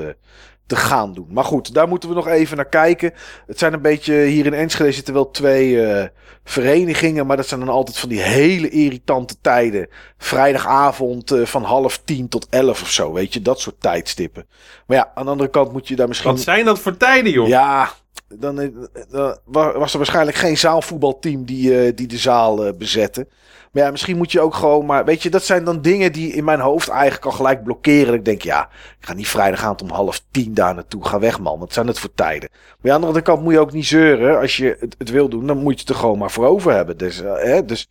te 0.71 0.77
gaan 0.77 1.15
doen. 1.15 1.27
Maar 1.31 1.45
goed, 1.45 1.75
daar 1.75 1.89
moeten 1.89 2.09
we 2.09 2.15
nog 2.15 2.27
even 2.29 2.57
naar 2.57 2.69
kijken. 2.69 3.13
Het 3.47 3.59
zijn 3.59 3.73
een 3.73 3.83
beetje, 3.83 4.15
hier 4.15 4.47
in 4.47 4.55
Enschede 4.55 4.93
zitten 4.93 5.15
wel 5.15 5.31
twee 5.31 5.87
eh, 5.87 6.09
verenigingen, 6.45 7.27
maar 7.27 7.37
dat 7.37 7.47
zijn 7.47 7.61
dan 7.61 7.69
altijd 7.69 7.99
van 7.99 8.09
die 8.09 8.21
hele 8.21 8.69
irritante 8.69 9.37
tijden. 9.41 9.89
Vrijdagavond 10.19 11.31
eh, 11.31 11.45
van 11.45 11.63
half 11.63 12.01
tien 12.05 12.29
tot 12.29 12.47
elf 12.51 12.83
of 12.83 12.91
zo, 12.91 13.13
weet 13.13 13.33
je, 13.35 13.43
dat 13.43 13.61
soort 13.61 13.81
tijdstippen. 13.81 14.47
Maar 14.87 14.97
ja, 14.97 15.11
aan 15.15 15.25
de 15.25 15.31
andere 15.31 15.51
kant 15.51 15.73
moet 15.73 15.89
je 15.89 15.97
daar 15.97 16.09
misschien... 16.09 16.31
Wat 16.31 16.41
zijn 16.41 16.65
dat 16.65 16.79
voor 16.79 16.97
tijden, 16.97 17.33
joh? 17.33 17.49
Ja, 17.49 17.91
dan, 18.29 18.61
eh, 18.61 18.69
dan 19.09 19.39
was 19.53 19.93
er 19.93 19.99
waarschijnlijk 19.99 20.37
geen 20.37 20.59
zaalvoetbalteam 20.59 21.45
die, 21.45 21.95
die 21.95 22.07
de 22.07 22.19
zaal 22.19 22.73
bezette. 22.75 23.27
Maar 23.73 23.83
ja, 23.83 23.91
misschien 23.91 24.17
moet 24.17 24.33
je 24.33 24.41
ook 24.41 24.55
gewoon 24.55 24.87
maar... 24.87 25.05
Weet 25.05 25.23
je, 25.23 25.31
dat 25.31 25.45
zijn 25.45 25.65
dan 25.65 25.83
dingen 25.83 26.13
die 26.13 26.33
in 26.33 26.45
mijn 26.45 26.61
hoofd 26.61 26.89
eigenlijk 26.89 27.25
al 27.25 27.31
gelijk 27.33 27.63
blokkeren. 27.65 28.15
Ik 28.15 28.25
denk, 28.25 28.43
ja, 28.43 28.69
ik 29.01 29.07
ga 29.07 29.13
niet 29.13 29.29
vrijdagavond 29.29 29.83
om 29.83 29.91
half 29.91 30.23
tien 30.31 30.55
daar 30.55 30.75
naartoe. 30.75 31.07
Ga 31.09 31.19
weg, 31.19 31.41
man. 31.41 31.59
Wat 31.59 31.73
zijn 31.73 31.87
het 31.87 31.99
voor 31.99 32.15
tijden? 32.15 32.49
Maar 32.81 32.93
aan 32.93 33.01
de 33.01 33.07
andere 33.07 33.25
kant 33.25 33.43
moet 33.43 33.53
je 33.53 33.59
ook 33.59 33.73
niet 33.73 33.87
zeuren. 33.87 34.39
Als 34.41 34.57
je 34.57 34.77
het, 34.81 34.95
het 34.99 35.11
wil 35.11 35.29
doen, 35.29 35.47
dan 35.47 35.59
moet 35.63 35.73
je 35.75 35.81
het 35.81 35.89
er 35.89 35.95
gewoon 35.95 36.19
maar 36.19 36.31
voor 36.31 36.47
over 36.47 36.73
hebben. 36.73 36.97
Dus, 36.99 37.21
eh, 37.21 37.33
hè, 37.35 37.65
dus 37.65 37.89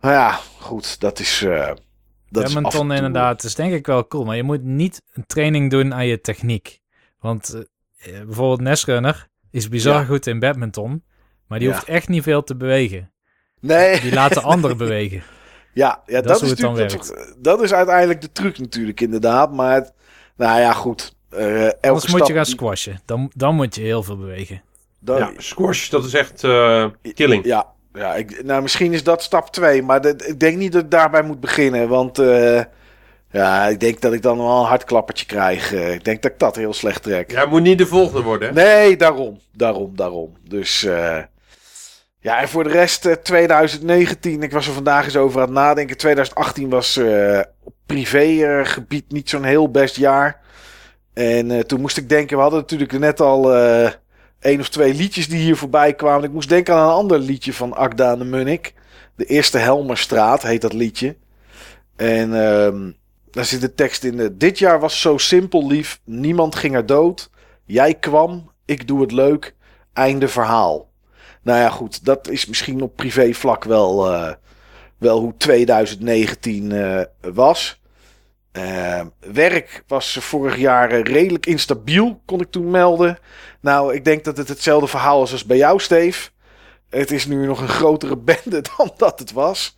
nou 0.00 0.14
ja, 0.14 0.38
goed. 0.60 1.00
Dat 1.00 1.18
is... 1.18 1.42
eh 1.42 1.70
dat 2.28 2.42
is 2.48 2.54
en 2.54 2.62
Badminton 2.62 2.86
toe- 2.88 2.96
inderdaad 2.96 3.44
is 3.44 3.54
denk 3.54 3.72
ik 3.72 3.86
wel 3.86 4.06
cool. 4.06 4.24
Maar 4.24 4.36
je 4.36 4.42
moet 4.42 4.62
niet 4.62 5.02
een 5.12 5.26
training 5.26 5.70
doen 5.70 5.94
aan 5.94 6.06
je 6.06 6.20
techniek. 6.20 6.80
Want 7.20 7.54
eh, 7.98 8.12
bijvoorbeeld 8.24 8.60
Nesrunner 8.60 9.28
is 9.50 9.68
bizar 9.68 10.00
Ja. 10.00 10.04
goed 10.04 10.26
in 10.26 10.38
badminton. 10.38 11.04
Maar 11.46 11.58
die 11.58 11.68
Ja. 11.68 11.74
hoeft 11.74 11.86
echt 11.88 12.08
niet 12.08 12.22
veel 12.22 12.42
te 12.44 12.56
bewegen. 12.56 13.12
Nee. 13.66 14.00
Die 14.00 14.14
laten 14.14 14.42
anderen 14.54 14.76
bewegen. 14.76 15.22
Ja, 15.72 16.02
ja 16.06 16.14
dat, 16.14 16.24
Dat 16.24 16.36
is 16.36 16.42
is 16.42 16.60
hoe 16.60 16.68
het 16.68 16.76
dan 16.76 16.84
natuurlijk 16.84 17.26
dat, 17.26 17.34
dat 17.44 17.62
is 17.62 17.72
uiteindelijk 17.72 18.20
de 18.20 18.32
truc 18.32 18.58
natuurlijk 18.58 19.00
inderdaad. 19.00 19.52
Maar 19.52 19.74
het- 19.74 19.92
nou 20.36 20.60
ja, 20.60 20.72
goed. 20.72 21.14
eh 21.30 21.62
elke 21.64 21.88
Anders 21.88 22.12
moet 22.12 22.26
je 22.26 22.32
gaan 22.34 22.46
squashen. 22.46 23.00
Dan, 23.04 23.30
dan 23.34 23.54
moet 23.54 23.74
je 23.74 23.80
heel 23.82 24.02
veel 24.02 24.16
bewegen. 24.18 24.62
dan- 24.98 25.18
Ja, 25.18 25.30
squash, 25.36 25.88
dat 25.88 26.04
is 26.04 26.14
echt 26.14 26.44
eh, 26.44 26.86
killing. 27.14 27.44
ja, 27.44 27.66
ja 27.92 28.14
ik, 28.14 28.44
nou 28.44 28.62
misschien 28.62 28.92
is 28.92 29.02
dat 29.02 29.22
stap 29.22 29.50
2. 29.50 29.82
Maar 29.82 30.00
dat- 30.00 30.26
ik 30.28 30.40
denk 30.40 30.56
niet 30.56 30.72
dat 30.72 30.82
ik 30.82 30.90
daarbij 30.90 31.22
moet 31.22 31.40
beginnen. 31.40 31.88
Want 31.88 32.18
eh, 32.18 32.60
ja, 33.30 33.66
ik 33.66 33.80
denk 33.80 34.00
dat 34.00 34.12
ik 34.12 34.22
dan 34.22 34.38
wel 34.38 34.60
een 34.60 34.66
hartklappertje 34.66 35.26
krijg. 35.26 35.72
Ik 35.72 36.04
denk 36.04 36.22
dat 36.22 36.32
ik 36.32 36.38
dat 36.38 36.56
heel 36.56 36.72
slecht 36.72 37.02
trek. 37.02 37.30
Ja, 37.30 37.46
moet 37.46 37.62
niet 37.62 37.78
de 37.78 37.86
volgende 37.86 38.22
worden, 38.22 38.48
hè? 38.48 38.54
Nee, 38.54 38.96
daarom. 38.96 39.38
Daarom, 39.52 39.96
daarom. 39.96 40.32
Dus 40.48 40.84
eh, 40.84 41.18
ja, 42.24 42.40
en 42.40 42.48
voor 42.48 42.64
de 42.64 42.70
rest 42.70 43.06
eh, 43.06 43.12
2019. 43.12 44.42
Ik 44.42 44.52
was 44.52 44.66
er 44.66 44.72
vandaag 44.72 45.04
eens 45.04 45.16
over 45.16 45.40
aan 45.40 45.46
het 45.46 45.54
nadenken. 45.54 45.96
2018 45.96 46.68
was 46.68 46.96
eh, 46.96 47.40
op 47.64 47.74
privégebied 47.86 49.12
niet 49.12 49.28
zo'n 49.28 49.44
heel 49.44 49.70
best 49.70 49.96
jaar. 49.96 50.40
En 51.14 51.50
eh, 51.50 51.60
toen 51.60 51.80
moest 51.80 51.96
ik 51.96 52.08
denken, 52.08 52.36
we 52.36 52.42
hadden 52.42 52.60
natuurlijk 52.60 52.98
net 52.98 53.20
al 53.20 53.54
eh 53.54 53.90
één 54.40 54.60
of 54.60 54.68
twee 54.68 54.94
liedjes 54.94 55.28
die 55.28 55.38
hier 55.38 55.56
voorbij 55.56 55.94
kwamen. 55.94 56.24
Ik 56.24 56.32
moest 56.32 56.48
denken 56.48 56.74
aan 56.74 56.88
een 56.88 56.94
ander 56.94 57.18
liedje 57.18 57.52
van 57.52 57.72
Akda 57.72 58.16
de 58.16 58.24
Munnik. 58.24 58.74
De 59.16 59.24
Eerste 59.24 59.58
Helmerstraat 59.58 60.42
heet 60.42 60.60
dat 60.60 60.72
liedje. 60.72 61.16
En 61.96 62.34
ehm, 62.46 62.90
daar 63.30 63.44
zit 63.44 63.60
de 63.60 63.74
tekst 63.74 64.04
in. 64.04 64.20
eh, 64.20 64.26
Dit 64.32 64.58
jaar 64.58 64.80
was 64.80 65.00
zo 65.00 65.18
simpel 65.18 65.66
lief. 65.66 66.00
Niemand 66.04 66.54
ging 66.54 66.74
er 66.74 66.86
dood. 66.86 67.30
Jij 67.64 67.94
kwam. 67.94 68.50
Ik 68.64 68.86
doe 68.86 69.00
het 69.00 69.12
leuk. 69.12 69.54
Einde 69.92 70.28
verhaal. 70.28 70.92
Nou 71.44 71.58
ja, 71.58 71.70
goed. 71.70 72.04
Dat 72.04 72.28
is 72.28 72.46
misschien 72.46 72.82
op 72.82 72.96
privévlak 72.96 73.64
wel, 73.64 74.12
eh, 74.12 74.32
wel 74.98 75.20
hoe 75.20 75.36
2019 75.36 76.72
eh, 76.72 77.00
was. 77.20 77.80
Eh, 78.52 79.00
werk 79.32 79.84
was 79.86 80.16
vorig 80.20 80.56
jaar 80.56 81.00
redelijk 81.00 81.46
instabiel, 81.46 82.20
kon 82.24 82.40
ik 82.40 82.50
toen 82.50 82.70
melden. 82.70 83.18
Nou, 83.60 83.94
ik 83.94 84.04
denk 84.04 84.24
dat 84.24 84.36
het 84.36 84.48
hetzelfde 84.48 84.86
verhaal 84.86 85.22
is 85.22 85.32
als 85.32 85.44
bij 85.44 85.56
jou, 85.56 85.80
Steve. 85.80 86.30
Het 86.90 87.10
is 87.10 87.26
nu 87.26 87.46
nog 87.46 87.60
een 87.60 87.68
grotere 87.68 88.16
bende 88.28 88.64
dan 88.76 88.90
dat 88.96 89.18
het 89.18 89.32
was. 89.32 89.76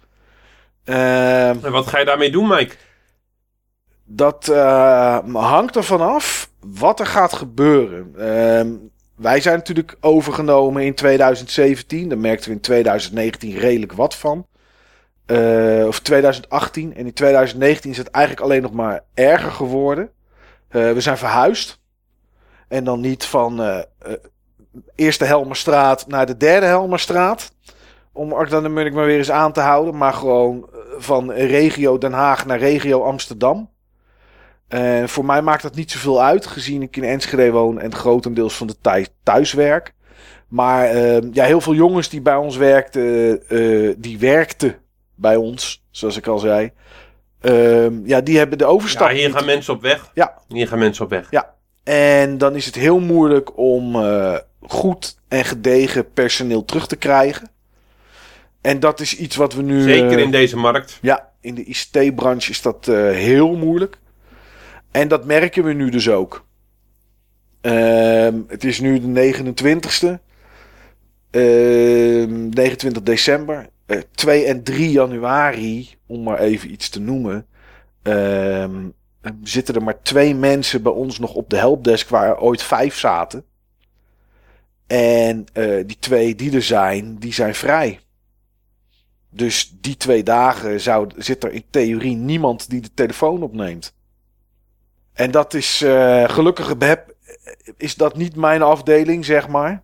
Ehm 0.85 1.65
En 1.65 1.73
wat 1.73 1.87
ga 1.87 1.99
je 1.99 2.05
daarmee 2.05 2.31
doen, 2.31 2.49
Mike? 2.49 2.75
dat 4.09 4.47
hangt 5.33 5.77
ervan 5.77 6.01
af 6.01 6.51
wat 6.61 7.01
er 7.01 7.07
gaat 7.07 7.33
gebeuren. 7.33 8.15
Wij 9.17 9.41
zijn 9.41 9.57
natuurlijk 9.57 9.97
overgenomen 10.01 10.83
in 10.83 10.95
2017. 10.95 12.09
Daar 12.09 12.19
merkten 12.19 12.49
we 12.49 12.55
in 12.55 12.61
2019 12.61 13.59
redelijk 13.59 13.93
wat 13.93 14.15
van. 14.15 14.47
Eh, 15.27 15.85
of 15.87 16.01
2018. 16.01 16.95
En 16.97 17.07
in 17.07 17.13
2019 17.13 17.91
is 17.91 17.97
het 17.97 18.11
eigenlijk 18.11 18.45
alleen 18.45 18.63
nog 18.63 18.73
maar 18.73 19.05
erger 19.15 19.51
geworden. 19.51 20.11
Eh, 20.69 20.93
we 20.93 21.01
zijn 21.01 21.19
verhuisd. 21.19 21.81
En 22.69 22.85
dan 22.85 23.01
niet 23.01 23.25
van 23.25 23.63
eh, 23.63 23.79
eerste 24.95 25.25
Helmerstraat 25.25 26.07
naar 26.07 26.27
de 26.27 26.37
derde 26.37 26.67
Helmerstraat. 26.67 27.53
Om 28.13 28.33
Akda 28.33 28.61
de 28.61 28.69
Munnik 28.69 28.95
maar 28.95 29.07
weer 29.07 29.19
eens 29.19 29.31
aan 29.31 29.53
te 29.53 29.61
houden. 29.61 29.97
Maar 29.97 30.13
gewoon 30.13 30.69
van 30.99 31.33
regio 31.33 31.99
Den 31.99 32.13
Haag 32.13 32.47
naar 32.47 32.59
regio 32.59 33.03
Amsterdam. 33.03 33.71
En 34.69 35.09
voor 35.09 35.25
mij 35.25 35.43
maakt 35.43 35.63
dat 35.63 35.75
niet 35.75 35.91
zoveel 35.91 36.23
uit, 36.23 36.47
gezien 36.47 36.83
ik 36.83 36.97
in 36.97 37.05
Enschede 37.05 37.51
woon 37.51 37.81
en 37.81 37.95
grotendeels 37.95 38.57
van 38.57 38.67
de 38.67 38.77
tijd 38.81 39.11
thuis 39.23 39.53
werk. 39.53 39.95
Maar 40.49 40.85
eh, 40.85 41.33
ja, 41.33 41.45
heel 41.45 41.61
veel 41.61 41.75
jongens 41.75 42.09
die 42.09 42.21
bij 42.21 42.37
ons 42.37 42.57
werkten, 42.57 43.41
eh, 43.49 43.95
die 43.99 44.19
werkten 44.19 44.77
bij 45.15 45.37
ons, 45.37 45.85
zoals 45.91 46.17
ik 46.17 46.27
al 46.27 46.39
zei. 46.39 46.73
Ehm, 47.41 48.07
ja, 48.07 48.21
die 48.21 48.39
hebben 48.39 48.59
de 48.59 48.65
overstap. 48.65 49.09
Ja, 49.09 49.15
hier 49.15 49.27
niet. 49.27 49.37
gaan 49.37 49.45
mensen 49.45 49.75
op 49.75 49.83
weg. 49.83 50.11
Ja. 50.15 50.39
Hier 50.49 50.69
gaan 50.69 50.79
mensen 50.79 51.05
op 51.05 51.11
weg. 51.11 51.29
En 51.85 52.39
dan 52.39 52.55
is 52.55 52.67
het 52.67 52.75
heel 52.75 53.01
moeilijk 53.01 53.59
om 53.59 53.97
eh, 53.97 54.37
goed 54.61 55.17
en 55.29 55.45
gedegen 55.45 56.13
personeel 56.13 56.65
terug 56.65 56.87
te 56.87 56.97
krijgen. 56.97 57.51
En 58.61 58.81
dat 58.81 59.01
is 59.01 59.17
iets 59.17 59.37
wat 59.37 59.55
we 59.55 59.63
nu. 59.63 59.83
Zeker 59.83 60.19
eh, 60.19 60.25
in 60.25 60.31
deze 60.31 60.57
markt. 60.57 60.99
Ja, 61.03 61.33
in 61.41 61.55
de 61.55 61.65
ICT-branche 61.65 62.51
is 62.51 62.63
dat 62.63 62.87
heel 63.13 63.57
moeilijk. 63.57 63.99
En 64.91 65.09
dat 65.09 65.25
merken 65.25 65.65
we 65.65 65.73
nu 65.73 65.91
dus 65.91 66.09
ook. 66.09 66.47
Ehm, 67.61 68.41
het 68.49 68.65
is 68.65 68.81
nu 68.81 69.01
de 69.01 69.07
29ste. 69.07 70.21
Ehm 71.31 72.49
29 72.49 73.03
december. 73.03 73.69
Eh, 73.87 74.01
2 74.15 74.45
en 74.45 74.63
3 74.63 74.91
januari, 74.91 75.89
om 76.07 76.23
maar 76.23 76.39
even 76.39 76.73
iets 76.73 76.89
te 76.89 77.01
noemen. 77.01 77.47
ehm, 78.03 78.89
zitten 79.43 79.75
er 79.75 79.83
maar 79.83 80.03
twee 80.03 80.35
mensen 80.35 80.83
bij 80.83 80.93
ons 80.93 81.19
nog 81.19 81.35
op 81.35 81.51
de 81.51 81.57
helpdesk 81.57 82.09
waar 82.09 82.29
er 82.29 82.39
ooit 82.39 82.63
vijf 82.63 82.99
zaten. 82.99 83.45
En 84.87 85.45
eh, 85.53 85.87
die 85.87 85.97
twee 85.99 86.35
die 86.35 86.55
er 86.55 86.63
zijn, 86.63 87.17
die 87.17 87.33
zijn 87.33 87.55
vrij. 87.55 88.01
Dus 89.31 89.75
die 89.81 89.97
twee 89.97 90.23
dagen 90.23 90.81
zou, 90.81 91.11
zit 91.17 91.45
er 91.45 91.53
in 91.53 91.65
theorie 91.71 92.17
niemand 92.17 92.71
die 92.71 92.81
de 92.81 92.95
telefoon 92.95 93.43
opneemt. 93.43 93.95
En 95.17 95.31
dat 95.31 95.55
is 95.55 95.83
eh, 95.83 96.29
gelukkig 96.29 96.75
heb, 96.79 97.15
is 97.77 97.95
dat 97.95 98.17
niet 98.17 98.37
mijn 98.37 98.63
afdeling, 98.63 99.25
zeg 99.25 99.49
maar. 99.49 99.83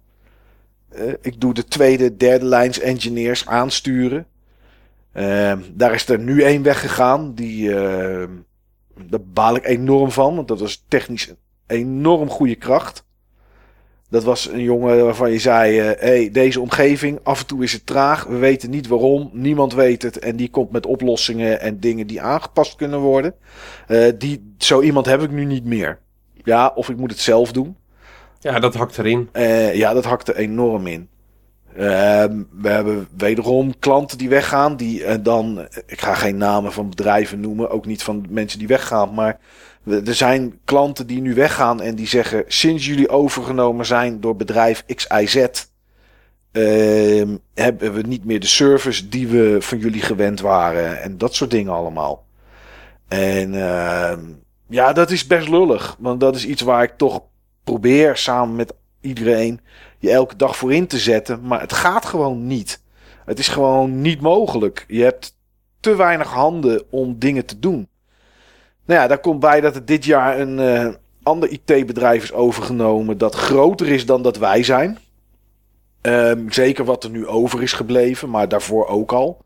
Eh, 0.88 1.12
ik 1.20 1.40
doe 1.40 1.54
de 1.54 1.64
tweede, 1.64 2.16
derde 2.16 2.44
lijns 2.44 2.78
engineers 2.78 3.46
aansturen. 3.46 4.26
Ehm, 5.12 5.60
daar 5.70 5.94
is 5.94 6.08
er 6.08 6.18
nu 6.18 6.42
één 6.42 6.62
weggegaan. 6.62 7.34
Die, 7.34 7.76
ehm, 7.76 8.30
daar 9.08 9.24
baal 9.24 9.56
ik 9.56 9.66
enorm 9.66 10.10
van, 10.10 10.34
want 10.34 10.48
dat 10.48 10.60
was 10.60 10.84
technisch 10.88 11.28
een 11.28 11.36
enorm 11.66 12.28
goede 12.28 12.56
kracht. 12.56 13.04
Dat 14.12 14.24
was 14.24 14.48
een 14.48 14.62
jongen 14.62 15.04
waarvan 15.04 15.30
je 15.30 15.38
zei: 15.38 15.78
eh, 15.78 16.00
hey, 16.00 16.30
deze 16.30 16.60
omgeving, 16.60 17.18
af 17.22 17.40
en 17.40 17.46
toe 17.46 17.62
is 17.62 17.72
het 17.72 17.86
traag. 17.86 18.24
We 18.24 18.36
weten 18.36 18.70
niet 18.70 18.86
waarom, 18.86 19.30
niemand 19.32 19.74
weet 19.74 20.02
het. 20.02 20.18
En 20.18 20.36
die 20.36 20.50
komt 20.50 20.70
met 20.70 20.86
oplossingen 20.86 21.60
en 21.60 21.80
dingen 21.80 22.06
die 22.06 22.22
aangepast 22.22 22.76
kunnen 22.76 23.00
worden. 23.00 23.34
Eh, 23.86 24.12
die, 24.18 24.54
zo 24.58 24.80
iemand 24.80 25.06
heb 25.06 25.22
ik 25.22 25.30
nu 25.30 25.44
niet 25.44 25.64
meer. 25.64 25.98
Ja, 26.44 26.72
of 26.74 26.88
ik 26.88 26.96
moet 26.96 27.10
het 27.10 27.20
zelf 27.20 27.52
doen. 27.52 27.76
Ja, 28.40 28.58
dat 28.58 28.74
hakt 28.74 28.98
erin. 28.98 29.28
Eh, 29.32 29.74
ja, 29.74 29.92
dat 29.92 30.04
hakte 30.04 30.36
enorm 30.36 30.86
in. 30.86 31.08
Ehm, 31.76 32.42
we 32.50 32.68
hebben 32.68 33.08
wederom 33.16 33.78
klanten 33.78 34.18
die 34.18 34.28
weggaan. 34.28 34.76
Die 34.76 35.22
dan, 35.22 35.68
ik 35.86 36.00
ga 36.00 36.14
geen 36.14 36.36
namen 36.36 36.72
van 36.72 36.88
bedrijven 36.88 37.40
noemen, 37.40 37.70
ook 37.70 37.86
niet 37.86 38.02
van 38.02 38.26
mensen 38.28 38.58
die 38.58 38.68
weggaan. 38.68 39.14
Maar 39.14 39.38
er 39.86 40.14
zijn 40.14 40.58
klanten 40.64 41.06
die 41.06 41.20
nu 41.20 41.34
weggaan 41.34 41.80
en 41.80 41.94
die 41.94 42.06
zeggen: 42.06 42.44
Sinds 42.46 42.86
jullie 42.86 43.08
overgenomen 43.08 43.86
zijn 43.86 44.20
door 44.20 44.36
bedrijf 44.36 44.84
XIZ, 44.84 45.46
ehm, 46.52 47.36
hebben 47.54 47.92
we 47.92 48.02
niet 48.02 48.24
meer 48.24 48.40
de 48.40 48.46
service 48.46 49.08
die 49.08 49.28
we 49.28 49.56
van 49.60 49.78
jullie 49.78 50.02
gewend 50.02 50.40
waren. 50.40 51.02
En 51.02 51.18
dat 51.18 51.34
soort 51.34 51.50
dingen 51.50 51.72
allemaal. 51.72 52.24
En 53.08 53.54
ehm, 53.54 54.20
ja, 54.68 54.92
dat 54.92 55.10
is 55.10 55.26
best 55.26 55.48
lullig. 55.48 55.96
Want 55.98 56.20
dat 56.20 56.36
is 56.36 56.46
iets 56.46 56.62
waar 56.62 56.82
ik 56.82 56.92
toch 56.96 57.22
probeer 57.64 58.16
samen 58.16 58.56
met 58.56 58.74
iedereen 59.00 59.60
je 59.98 60.10
elke 60.10 60.36
dag 60.36 60.56
voor 60.56 60.72
in 60.72 60.86
te 60.86 60.98
zetten. 60.98 61.46
Maar 61.46 61.60
het 61.60 61.72
gaat 61.72 62.04
gewoon 62.04 62.46
niet. 62.46 62.82
Het 63.24 63.38
is 63.38 63.48
gewoon 63.48 64.00
niet 64.00 64.20
mogelijk. 64.20 64.84
Je 64.88 65.02
hebt 65.02 65.36
te 65.80 65.96
weinig 65.96 66.28
handen 66.28 66.82
om 66.90 67.18
dingen 67.18 67.46
te 67.46 67.58
doen. 67.58 67.88
Nou 68.92 69.04
ja, 69.04 69.10
daar 69.10 69.20
komt 69.20 69.40
bij 69.40 69.60
dat 69.60 69.74
er 69.74 69.84
dit 69.84 70.04
jaar 70.04 70.40
een 70.40 70.58
eh, 70.58 70.88
ander 71.22 71.48
IT-bedrijf 71.50 72.22
is 72.22 72.32
overgenomen 72.32 73.18
dat 73.18 73.34
groter 73.34 73.88
is 73.88 74.06
dan 74.06 74.22
dat 74.22 74.36
wij 74.38 74.62
zijn. 74.62 74.98
Ehm, 76.00 76.48
zeker 76.50 76.84
wat 76.84 77.04
er 77.04 77.10
nu 77.10 77.26
over 77.26 77.62
is 77.62 77.72
gebleven, 77.72 78.30
maar 78.30 78.48
daarvoor 78.48 78.86
ook 78.86 79.12
al. 79.12 79.44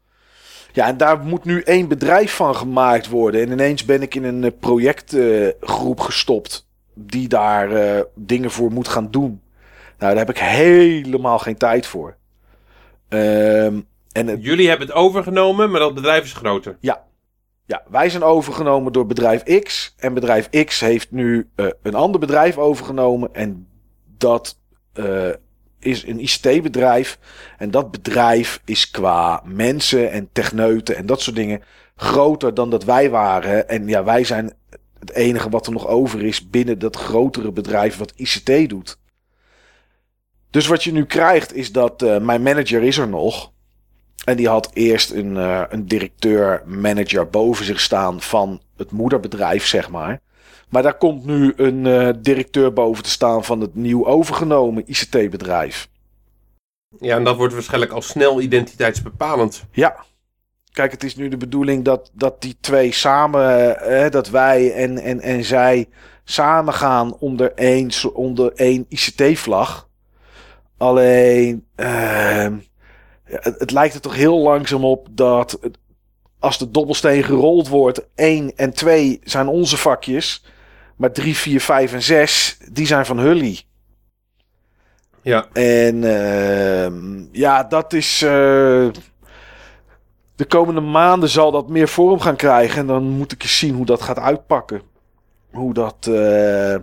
Ja, 0.73 0.87
en 0.87 0.97
daar 0.97 1.19
moet 1.19 1.45
nu 1.45 1.61
één 1.63 1.89
bedrijf 1.89 2.35
van 2.35 2.57
gemaakt 2.57 3.09
worden. 3.09 3.41
En 3.41 3.51
ineens 3.51 3.85
ben 3.85 4.03
ik 4.03 4.15
in 4.15 4.25
een 4.25 4.45
eh, 4.45 4.51
projectgroep 4.61 6.01
gestopt 6.01 6.67
die 6.95 7.29
daar 7.29 7.71
eh, 7.73 8.01
dingen 8.15 8.51
voor 8.51 8.73
moet 8.73 8.89
gaan 8.89 9.11
doen. 9.11 9.41
Nou, 9.99 10.15
daar 10.15 10.27
heb 10.27 10.31
ik 10.37 10.39
helemaal 10.39 11.39
geen 11.39 11.57
tijd 11.57 11.87
voor. 11.87 12.17
Ehm, 13.09 13.81
en 14.13 14.27
het- 14.27 14.43
Jullie 14.45 14.69
hebben 14.69 14.87
het 14.87 14.97
overgenomen, 14.97 15.71
maar 15.71 15.81
dat 15.81 15.95
bedrijf 15.95 16.25
is 16.25 16.33
groter. 16.33 16.77
ja, 16.81 17.05
wij 17.89 18.11
zijn 18.11 18.23
overgenomen 18.23 18.93
door 18.93 19.07
bedrijf 19.07 19.43
X. 19.63 19.95
En 19.99 20.15
bedrijf 20.15 20.49
X 20.65 20.81
heeft 20.81 21.11
nu 21.11 21.51
eh, 21.55 21.67
een 21.83 21.95
ander 21.95 22.21
bedrijf 22.21 22.59
overgenomen. 22.59 23.35
En 23.35 23.69
dat 24.19 24.59
eh, 24.93 25.29
is 25.79 26.07
een 26.07 26.21
ICT-bedrijf. 26.21 27.19
En 27.59 27.71
dat 27.71 27.91
bedrijf 27.91 28.61
is 28.65 28.91
qua 28.91 29.43
mensen 29.45 30.11
en 30.11 30.29
techneuten 30.33 30.97
en 30.97 31.07
dat 31.07 31.21
soort 31.21 31.37
dingen 31.37 31.63
groter 31.97 32.55
dan 32.55 32.71
dat 32.71 32.85
wij 32.85 33.11
waren. 33.11 33.69
En 33.69 33.89
ja, 33.89 34.05
wij 34.05 34.25
zijn 34.25 34.53
het 34.99 35.13
enige 35.13 35.49
wat 35.49 35.67
er 35.67 35.73
nog 35.73 35.87
over 35.87 36.23
is 36.23 36.51
binnen 36.51 36.79
dat 36.79 36.97
grotere 36.97 37.53
bedrijf 37.53 37.97
wat 37.97 38.13
ICT 38.17 38.69
doet. 38.69 38.99
Dus 40.51 40.67
wat 40.67 40.85
je 40.85 40.93
nu 40.93 41.05
krijgt 41.05 41.55
is 41.55 41.73
dat 41.73 42.03
eh, 42.03 42.19
mijn 42.19 42.43
manager 42.43 42.83
is 42.83 42.99
er 42.99 43.09
nog. 43.09 43.53
En 44.25 44.37
die 44.37 44.49
had 44.49 44.71
eerst 44.73 45.11
een, 45.11 45.37
eh, 45.37 45.63
een 45.69 45.87
directeur-manager 45.87 47.29
boven 47.29 47.65
zich 47.65 47.81
staan 47.81 48.21
van 48.21 48.61
het 48.77 48.91
moederbedrijf, 48.91 49.67
zeg 49.67 49.91
maar. 49.91 50.21
Maar 50.69 50.83
daar 50.83 50.97
komt 50.97 51.25
nu 51.25 51.53
een 51.57 51.87
eh, 51.87 52.09
directeur 52.19 52.73
boven 52.73 53.03
te 53.03 53.11
staan 53.11 53.45
van 53.45 53.61
het 53.61 53.75
nieuw 53.75 54.07
overgenomen 54.07 54.83
ICT-bedrijf. 54.87 55.89
Ja, 57.01 57.17
en 57.17 57.25
dat 57.25 57.37
wordt 57.37 57.55
waarschijnlijk 57.55 57.93
al 57.93 58.03
snel 58.03 58.41
identiteitsbepalend. 58.41 59.65
Ja. 59.71 60.05
Kijk, 60.73 60.93
het 60.93 61.05
is 61.05 61.17
nu 61.17 61.29
de 61.29 61.37
bedoeling 61.37 61.85
dat, 61.85 62.11
dat 62.13 62.43
die 62.43 62.57
twee 62.61 62.93
samen, 62.93 63.81
eh, 63.81 64.11
dat 64.11 64.29
wij 64.29 64.73
en, 64.73 64.99
en, 64.99 65.21
en 65.21 65.45
zij 65.45 65.89
samen 66.25 66.75
gaan 66.75 67.17
onder 67.19 67.53
één, 67.55 67.91
onder 68.13 68.53
één 68.53 68.87
ICT-vlag. 68.89 69.89
Alleen, 70.77 71.67
ehm, 71.75 72.55
ja, 73.27 73.39
het, 73.41 73.59
het 73.59 73.71
lijkt 73.71 73.95
er 73.95 74.01
toch 74.01 74.15
heel 74.15 74.39
langzaam 74.39 74.85
op 74.85 75.09
dat 75.11 75.59
als 76.39 76.59
de 76.59 76.71
dobbelsteen 76.71 77.23
gerold 77.23 77.69
wordt, 77.69 78.07
1 78.15 78.57
en 78.57 78.73
2 78.75 79.21
zijn 79.25 79.49
onze 79.49 79.77
vakjes, 79.77 80.45
maar 80.97 81.13
3, 81.13 81.37
4, 81.37 81.61
5 81.61 81.93
en 81.93 82.03
6, 82.03 82.59
die 82.73 82.87
zijn 82.87 83.07
van 83.07 83.19
Hully. 83.19 83.61
Ja, 85.23 85.47
En 85.53 86.05
ehm, 86.05 87.25
ja, 87.33 87.65
dat 87.65 87.93
is. 87.93 88.23
eh, 88.23 88.89
de 90.37 90.45
komende 90.49 90.81
maanden 90.81 91.29
zal 91.29 91.51
dat 91.51 91.69
meer 91.69 91.89
vorm 91.89 92.21
gaan 92.21 92.37
krijgen. 92.37 92.81
En 92.81 92.87
dan 92.87 93.03
moet 93.05 93.33
ik 93.33 93.43
eens 93.43 93.59
zien 93.59 93.75
hoe 93.75 93.87
dat 93.87 94.03
gaat 94.03 94.19
uitpakken. 94.19 94.83
Hoe 95.53 95.75
dat, 95.75 96.07
eh, 96.07 96.77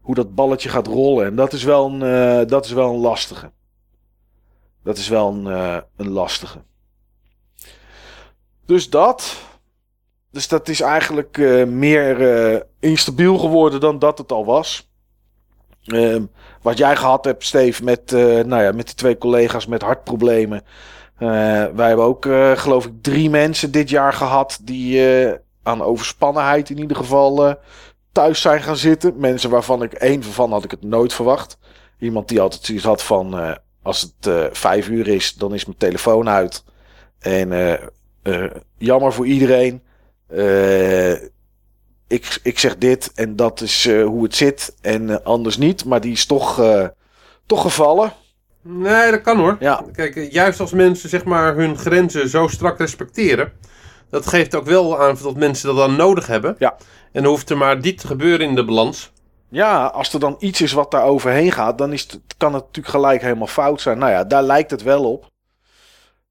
hoe 0.00 0.14
dat 0.14 0.34
balletje 0.34 0.68
gaat 0.68 0.86
rollen. 0.86 1.26
En 1.26 1.34
dat 1.36 1.52
is 1.52 1.64
wel 1.64 1.86
een, 1.86 2.02
eh, 2.02 2.46
dat 2.48 2.64
is 2.64 2.72
wel 2.72 2.92
een 2.94 3.00
lastige. 3.00 3.50
Dat 4.82 4.96
is 4.96 5.08
wel 5.08 5.28
een, 5.28 5.46
eh, 5.46 5.76
een 5.96 6.10
lastige. 6.10 6.58
Dus 8.66 8.90
dat. 8.90 9.36
Dus 10.30 10.48
dat 10.48 10.68
is 10.68 10.80
eigenlijk 10.80 11.38
eh, 11.38 11.64
meer 11.64 12.30
eh, 12.30 12.60
instabiel 12.80 13.38
geworden 13.38 13.80
dan 13.80 13.98
dat 13.98 14.18
het 14.18 14.32
al 14.32 14.44
was. 14.44 14.90
Ehm 15.84 16.24
wat 16.62 16.78
jij 16.78 16.96
gehad 16.96 17.24
hebt, 17.24 17.44
Steve, 17.44 17.84
met, 17.84 18.10
nou 18.46 18.62
ja, 18.62 18.72
met 18.72 18.86
die 18.86 18.94
twee 18.94 19.18
collega's 19.18 19.66
met 19.66 19.82
hartproblemen. 19.82 20.62
Wij 21.18 21.86
hebben 21.86 22.04
ook, 22.04 22.24
geloof 22.54 22.86
ik, 22.86 22.92
drie 23.02 23.30
mensen 23.30 23.70
dit 23.70 23.90
jaar 23.90 24.12
gehad 24.12 24.58
die 24.62 25.02
aan 25.62 25.82
overspannenheid 25.82 26.70
in 26.70 26.78
ieder 26.78 26.96
geval 26.96 27.56
thuis 28.12 28.40
zijn 28.40 28.62
gaan 28.62 28.76
zitten. 28.76 29.14
Mensen 29.16 29.50
waarvan 29.50 29.82
ik 29.82 29.92
één 29.92 30.22
van 30.22 30.52
had 30.52 30.64
ik 30.64 30.70
het 30.70 30.82
nooit 30.82 31.12
verwacht. 31.12 31.58
Iemand 31.98 32.28
die 32.28 32.40
altijd 32.40 32.64
zoiets 32.64 32.84
had 32.84 33.02
van, 33.02 33.58
als 33.82 34.00
het 34.00 34.26
eh, 34.26 34.44
vijf 34.52 34.88
uur 34.88 35.08
is, 35.08 35.34
dan 35.34 35.54
is 35.54 35.64
mijn 35.64 35.78
telefoon 35.78 36.28
uit. 36.28 36.64
En 37.18 37.52
eh, 37.52 37.72
eh, 38.22 38.50
jammer 38.78 39.12
voor 39.12 39.26
iedereen. 39.26 39.82
Ik, 42.06 42.38
ik 42.42 42.58
zeg 42.58 42.78
dit 42.78 43.12
en 43.14 43.36
dat 43.36 43.60
is 43.60 43.88
hoe 43.90 44.22
het 44.22 44.34
zit 44.34 44.74
en 44.80 45.24
anders 45.24 45.56
niet. 45.56 45.84
Maar 45.84 46.00
die 46.00 46.12
is 46.12 46.26
toch, 46.26 46.62
toch 47.46 47.62
gevallen. 47.62 48.12
Nee, 48.62 49.10
dat 49.10 49.20
kan 49.20 49.38
hoor. 49.38 49.56
Ja. 49.60 49.84
Kijk, 49.92 50.32
juist 50.32 50.60
als 50.60 50.72
mensen 50.72 51.08
zeg 51.08 51.24
maar 51.24 51.54
hun 51.54 51.78
grenzen 51.78 52.28
zo 52.28 52.48
strak 52.48 52.78
respecteren, 52.78 53.52
dat 54.10 54.26
geeft 54.26 54.54
ook 54.54 54.64
wel 54.64 55.00
aan 55.00 55.16
dat 55.22 55.36
mensen 55.36 55.66
dat 55.66 55.76
dan 55.76 55.96
nodig 55.96 56.26
hebben. 56.26 56.56
Ja. 56.58 56.76
En 57.12 57.22
dan 57.22 57.32
hoeft 57.32 57.50
er 57.50 57.56
maar 57.56 57.80
dit 57.80 57.98
te 57.98 58.06
gebeuren 58.06 58.48
in 58.48 58.54
de 58.54 58.64
balans. 58.64 59.12
Ja, 59.50 59.86
als 59.86 60.12
er 60.12 60.20
dan 60.20 60.36
iets 60.38 60.60
is 60.60 60.72
wat 60.72 60.90
daar 60.90 61.04
overheen 61.04 61.52
gaat, 61.52 61.78
dan 61.78 61.92
is 61.92 62.02
het, 62.02 62.20
kan 62.36 62.54
het 62.54 62.64
natuurlijk 62.64 62.94
gelijk 62.94 63.22
helemaal 63.22 63.46
fout 63.46 63.80
zijn. 63.80 63.98
Nou 63.98 64.10
ja, 64.10 64.24
daar 64.24 64.42
lijkt 64.42 64.70
het 64.70 64.82
wel 64.82 65.12
op. 65.12 65.30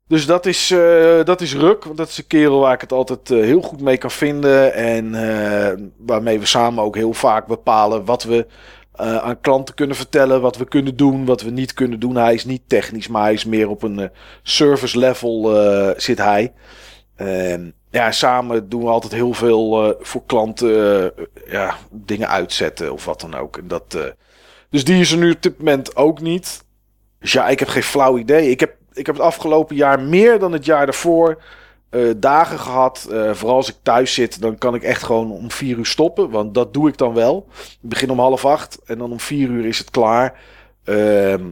Dus 0.10 0.26
dat 0.26 0.46
is, 0.46 0.72
eh, 0.72 1.24
dat 1.24 1.42
is 1.42 1.56
Ruk. 1.56 1.84
Want 1.84 1.98
dat 1.98 2.08
is 2.08 2.18
een 2.18 2.28
kerel 2.28 2.60
waar 2.60 2.74
ik 2.74 2.82
het 2.82 2.92
altijd 2.92 3.32
eh, 3.32 3.40
heel 3.40 3.62
goed 3.62 3.82
mee 3.82 3.98
kan 3.98 4.12
vinden. 4.12 4.74
En 4.74 5.16
eh, 5.16 5.78
waarmee 5.98 6.40
we 6.40 6.46
samen 6.46 6.84
ook 6.84 6.96
heel 6.96 7.14
vaak 7.14 7.48
bepalen 7.48 8.06
wat 8.06 8.24
we 8.24 8.46
aan 8.96 9.42
klanten 9.42 9.76
kunnen 9.76 9.96
vertellen. 9.96 10.42
Wat 10.42 10.58
we 10.58 10.66
kunnen 10.66 10.96
doen, 10.96 11.26
wat 11.26 11.42
we 11.42 11.50
niet 11.50 11.74
kunnen 11.74 12.00
doen. 12.00 12.16
Hij 12.16 12.34
is 12.34 12.46
niet 12.46 12.62
technisch, 12.68 13.08
maar 13.08 13.24
hij 13.24 13.34
is 13.34 13.46
meer 13.46 13.70
op 13.70 13.84
een 13.84 14.12
service 14.44 15.00
level 15.00 15.56
zit 15.98 16.18
hij. 16.18 16.54
En 17.20 17.74
ja, 17.90 18.12
samen 18.12 18.70
doen 18.70 18.82
we 18.82 18.90
altijd 18.90 19.14
heel 19.14 19.34
veel 19.34 19.84
eh, 19.90 19.96
voor 20.00 20.26
klanten. 20.26 21.14
eh, 21.16 21.26
ja, 21.52 21.76
dingen 21.92 22.28
uitzetten 22.30 22.94
of 22.94 23.06
wat 23.06 23.22
dan 23.22 23.36
ook. 23.36 23.70
Dat, 23.70 23.94
eh, 23.94 24.04
dus 24.70 24.84
die 24.84 25.00
is 25.00 25.12
er 25.12 25.18
nu 25.18 25.32
op 25.32 25.42
dit 25.42 25.58
moment 25.58 25.96
ook 25.96 26.22
niet. 26.22 26.64
Dus 27.20 27.32
ja, 27.32 27.48
ik 27.48 27.60
heb 27.60 27.68
geen 27.68 27.84
flauw 27.84 28.18
idee. 28.18 28.50
Ik 28.50 28.60
heb, 28.60 28.76
ik 28.94 29.06
heb 29.06 29.16
het 29.16 29.24
afgelopen 29.24 29.76
jaar 29.76 30.00
meer 30.00 30.40
dan 30.40 30.52
het 30.52 30.66
jaar 30.66 30.86
daarvoor 30.86 31.42
dagen 32.18 32.60
gehad. 32.60 33.08
eh, 33.12 33.34
vooral 33.34 33.56
als 33.56 33.70
ik 33.70 33.76
thuis 33.84 34.14
zit, 34.14 34.42
dan 34.42 34.58
kan 34.58 34.76
ik 34.76 34.84
echt 34.84 35.04
gewoon 35.04 35.32
om 35.32 35.52
vier 35.52 35.78
uur 35.78 35.86
stoppen. 35.86 36.30
Want 36.30 36.54
dat 36.54 36.74
doe 36.74 36.88
ik 36.90 36.98
dan 36.98 37.14
wel. 37.14 37.48
Ik 37.82 37.90
begin 37.90 38.10
om 38.10 38.20
half 38.20 38.46
acht 38.46 38.80
en 38.86 38.98
dan 38.98 39.12
om 39.12 39.20
vier 39.20 39.50
uur 39.50 39.66
is 39.66 39.78
het 39.78 39.90
klaar. 39.90 40.40
Ehm, 40.84 41.50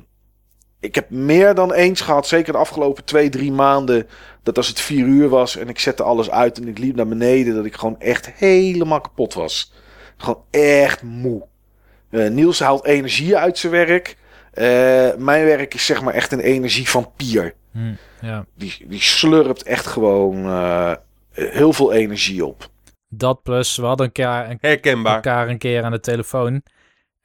ik 0.80 0.96
heb 0.96 1.10
meer 1.10 1.54
dan 1.56 1.74
eens 1.74 2.02
gehad, 2.02 2.28
zeker 2.28 2.54
de 2.54 2.60
afgelopen 2.60 3.04
twee, 3.06 3.30
drie 3.30 3.52
maanden, 3.52 4.08
dat 4.48 4.58
als 4.58 4.68
het 4.68 4.80
vier 4.80 5.06
uur 5.06 5.30
was 5.30 5.56
en 5.56 5.70
ik 5.70 5.80
zette 5.80 6.04
alles 6.04 6.30
uit 6.30 6.58
en 6.58 6.68
ik 6.68 6.78
liep 6.78 6.96
naar 6.96 7.08
beneden, 7.08 7.56
dat 7.56 7.66
ik 7.66 7.76
gewoon 7.76 8.00
echt 8.00 8.32
helemaal 8.32 9.02
kapot 9.02 9.34
was. 9.34 9.74
Gewoon 10.18 10.44
echt 10.52 11.02
moe. 11.02 11.46
Eh, 12.10 12.30
Niels 12.30 12.60
haalt 12.60 12.86
energie 12.86 13.38
uit 13.38 13.58
zijn 13.58 13.72
werk. 13.72 14.18
Eh, 14.54 14.66
mijn 15.18 15.46
werk 15.46 15.74
is 15.74 15.86
zeg 15.86 16.02
maar 16.02 16.14
echt 16.14 16.32
een 16.32 16.40
energie 16.40 16.90
van 16.90 17.12
pier. 17.16 17.54
Hm, 17.72 17.94
ja. 18.22 18.46
Die, 18.56 18.86
die 18.88 19.02
slurpt 19.02 19.64
echt 19.64 19.86
gewoon 19.86 20.46
eh, 20.46 20.94
heel 21.32 21.74
veel 21.74 21.94
energie 21.94 22.46
op. 22.46 22.68
Dat 23.10 23.44
plus, 23.44 23.78
we 23.78 23.86
hadden 23.86 24.06
een 24.06 24.12
keer, 24.12 24.28
een, 24.28 24.58
Herkenbaar. 24.62 25.16
elkaar 25.16 25.50
een 25.50 25.58
keer 25.58 25.84
aan 25.84 25.92
de 25.92 26.00
telefoon. 26.00 26.62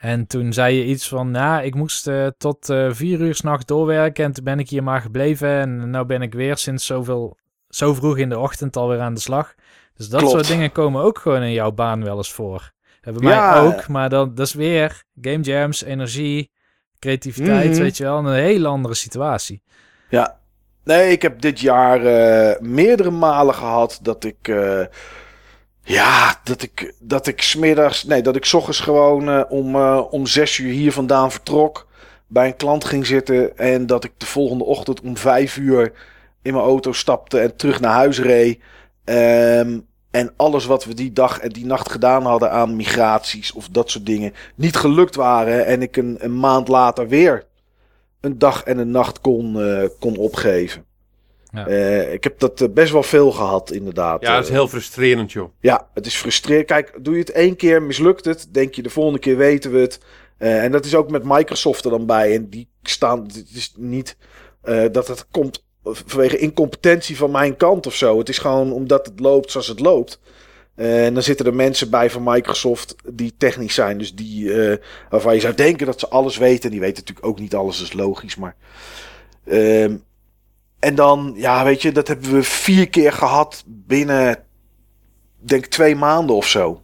En 0.02 0.26
toen 0.26 0.52
zei 0.52 0.76
je 0.76 0.84
iets 0.84 1.08
van, 1.08 1.31
nou, 1.31 1.62
ik 1.64 1.74
moest 1.74 2.06
eh, 2.06 2.26
tot 2.39 2.68
eh, 2.70 2.86
vier 2.90 3.20
uur 3.20 3.34
s'nachts 3.34 3.64
doorwerken. 3.64 4.24
En 4.24 4.32
toen 4.32 4.44
ben 4.44 4.58
ik 4.58 4.68
hier 4.68 4.82
maar 4.82 5.00
gebleven. 5.00 5.48
En 5.48 5.90
nu 5.90 6.05
ben 6.05 6.22
ik 6.22 6.34
weer 6.34 6.56
sinds 6.56 6.86
zoveel, 6.86 7.39
zo 7.68 7.94
vroeg 7.94 8.18
in 8.18 8.28
de 8.28 8.39
ochtend 8.39 8.76
alweer 8.76 9.00
aan 9.00 9.14
de 9.14 9.20
slag. 9.20 9.55
Dus 9.97 10.08
dat 10.08 10.20
Klopt. 10.20 10.34
soort 10.34 10.47
dingen 10.48 10.72
komen 10.72 11.02
ook 11.02 11.18
gewoon 11.18 11.42
in 11.42 11.52
jouw 11.52 11.72
baan 11.72 12.05
wel 12.05 12.16
eens 12.16 12.32
voor. 12.32 12.70
En 13.00 13.14
bij 13.14 13.31
Ja. 13.31 13.50
mij 13.52 13.60
ook, 13.62 13.89
maar 13.89 14.08
dan, 14.08 14.34
dat 14.34 14.47
is 14.47 14.55
weer 14.55 15.02
game 15.20 15.40
jams, 15.40 15.82
energie, 15.84 16.50
creativiteit, 16.98 17.70
Mhm. 17.70 17.81
weet 17.81 17.97
je 17.97 18.05
wel. 18.05 18.18
Een 18.18 18.32
hele 18.34 18.68
andere 18.68 18.94
situatie. 18.94 19.62
Ja. 20.08 20.39
Nee, 20.84 21.10
ik 21.10 21.22
heb 21.22 21.40
dit 21.40 21.60
jaar 21.60 22.05
eh, 22.05 22.60
meerdere 22.60 23.10
malen 23.10 23.55
gehad 23.55 23.98
dat 24.02 24.24
ik. 24.24 24.48
Ja, 25.85 26.41
dat 26.44 26.62
ik, 26.62 26.94
dat 26.99 27.27
ik 27.27 27.43
smiddags. 27.43 28.05
Nee, 28.05 28.23
dat 28.23 28.36
ik 28.36 28.51
ochtends 28.52 28.81
gewoon 28.81 29.28
eh, 29.28 29.43
om, 29.49 29.75
eh, 29.75 30.02
om 30.11 30.27
zes 30.27 30.59
uur 30.59 30.73
hier 30.73 30.93
vandaan 30.93 31.31
vertrok. 31.31 31.86
Bij 32.27 32.47
een 32.47 32.57
klant 32.57 32.85
ging 32.85 33.07
zitten. 33.07 33.59
En 33.59 33.86
dat 33.86 34.05
ik 34.05 34.12
de 34.17 34.27
volgende 34.27 34.65
ochtend 34.65 35.01
om 35.01 35.17
vijf 35.17 35.57
uur 35.57 35.93
in 36.43 36.52
mijn 36.52 36.65
auto 36.65 36.93
stapte 36.93 37.39
en 37.39 37.57
terug 37.57 37.81
naar 37.81 37.93
huis 37.93 38.20
reed. 38.20 38.61
Ehm, 39.05 39.78
en 40.11 40.33
alles 40.36 40.65
wat 40.65 40.85
we 40.85 40.94
die 40.94 41.12
dag 41.12 41.39
en 41.39 41.49
die 41.49 41.67
nacht 41.67 41.91
gedaan 41.91 42.25
hadden 42.25 42.51
aan 42.51 42.77
migraties 42.77 43.52
of 43.52 43.69
dat 43.69 43.91
soort 43.91 44.07
dingen 44.07 44.35
niet 44.55 44.77
gelukt 44.77 45.15
waren. 45.15 45.67
En 45.67 45.83
ik 45.83 45.97
een, 45.97 46.17
een 46.20 46.39
maand 46.39 46.69
later 46.69 47.09
weer 47.09 47.47
een 48.20 48.39
dag 48.39 48.62
en 48.62 48.78
een 48.78 48.91
nacht 48.91 49.20
kon, 49.20 49.61
eh, 49.61 49.89
kon 49.99 50.17
opgeven. 50.17 50.85
Ja. 51.52 51.66
Eh, 51.66 52.12
ik 52.12 52.24
heb 52.24 52.39
dat 52.39 52.60
eh, 52.60 52.68
best 52.68 52.92
wel 52.92 53.02
veel 53.02 53.31
gehad, 53.32 53.72
inderdaad. 53.72 54.20
Ja, 54.22 54.34
dat 54.34 54.42
is 54.42 54.48
Eh, 54.48 54.55
heel 54.55 54.68
frustrerend, 54.68 55.32
joh. 55.32 55.48
ja, 55.60 55.89
het 55.94 56.06
is 56.06 56.16
frustrerend. 56.16 56.66
Kijk, 56.66 56.92
doe 57.00 57.14
je 57.14 57.20
het 57.20 57.31
één 57.31 57.56
keer, 57.56 57.82
mislukt 57.82 58.24
het. 58.24 58.47
Denk 58.50 58.74
je, 58.74 58.82
de 58.82 58.90
volgende 58.90 59.18
keer 59.18 59.36
weten 59.36 59.72
we 59.72 59.78
het. 59.78 60.00
En 60.39 60.72
dat 60.72 60.84
is 60.84 60.94
ook 60.94 61.10
met 61.10 61.22
Microsoft 61.24 61.84
er 61.84 61.90
dan 61.90 62.06
bij. 62.06 62.34
En 62.34 62.48
die 62.48 62.68
staan, 62.82 63.22
het 63.22 63.50
is 63.55 63.72
niet 63.76 64.16
dat 64.92 65.08
het 65.08 65.26
komt 65.31 65.64
vanwege 65.84 66.39
incompetentie 66.39 67.16
van 67.16 67.31
mijn 67.31 67.56
kant 67.56 67.86
of 67.86 67.94
zo. 67.94 68.18
Het 68.18 68.28
is 68.28 68.39
gewoon 68.39 68.72
omdat 68.72 69.06
het 69.06 69.20
loopt 69.20 69.50
zoals 69.50 69.66
het 69.68 69.81
loopt. 69.81 70.20
En 70.74 71.14
dan 71.14 71.22
zitten 71.22 71.47
er 71.47 71.55
mensen 71.55 71.90
bij 71.90 72.10
van 72.10 72.22
Microsoft 72.24 72.94
die 73.12 73.34
technisch 73.39 73.74
zijn. 73.74 73.98
Dus 73.98 74.14
die, 74.14 74.52
waarvan 75.10 75.34
je 75.34 75.40
zou 75.40 75.55
denken 75.55 75.86
dat 75.86 76.00
ze 76.00 76.08
alles 76.08 76.36
weten. 76.36 76.64
En 76.64 76.70
die 76.70 76.81
weten 76.81 76.98
natuurlijk 76.98 77.26
ook 77.26 77.39
niet 77.39 77.55
alles, 77.55 77.78
dat 77.78 77.86
is 77.86 77.92
logisch. 77.92 78.36
Maar, 78.36 78.56
ehm, 79.44 79.97
en 80.83 80.94
dan, 80.94 81.33
ja, 81.36 81.65
weet 81.65 81.83
je, 81.83 81.93
dat 81.93 82.09
hebben 82.09 82.33
we 82.33 82.43
vier 82.43 82.89
keer 82.89 83.12
gehad 83.12 83.62
binnen, 83.67 84.36
denk 85.39 85.67
twee 85.67 85.97
maanden 85.97 86.36
of 86.36 86.47
zo. 86.47 86.83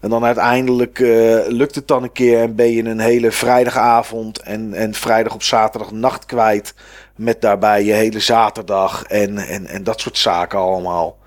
En 0.00 0.10
dan 0.10 0.24
uiteindelijk 0.24 0.98
eh, 1.00 1.38
lukt 1.48 1.74
het 1.74 1.88
dan 1.88 2.02
een 2.02 2.12
keer 2.12 2.40
en 2.40 2.54
ben 2.54 2.70
je 2.70 2.84
een 2.84 3.00
hele 3.00 3.30
vrijdagavond 3.30 4.38
en, 4.38 4.74
en 4.74 4.94
vrijdag 4.94 5.34
op 5.34 5.42
zaterdag 5.42 5.90
nacht 5.90 6.26
kwijt. 6.26 6.74
Met 7.16 7.40
daarbij 7.40 7.84
je 7.84 7.92
hele 7.92 8.20
zaterdag 8.20 9.04
en, 9.04 9.38
en, 9.38 9.66
en 9.66 9.84
dat 9.84 10.00
soort 10.00 10.18
zaken 10.18 10.58
allemaal. 10.58 11.18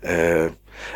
Eh, 0.00 0.44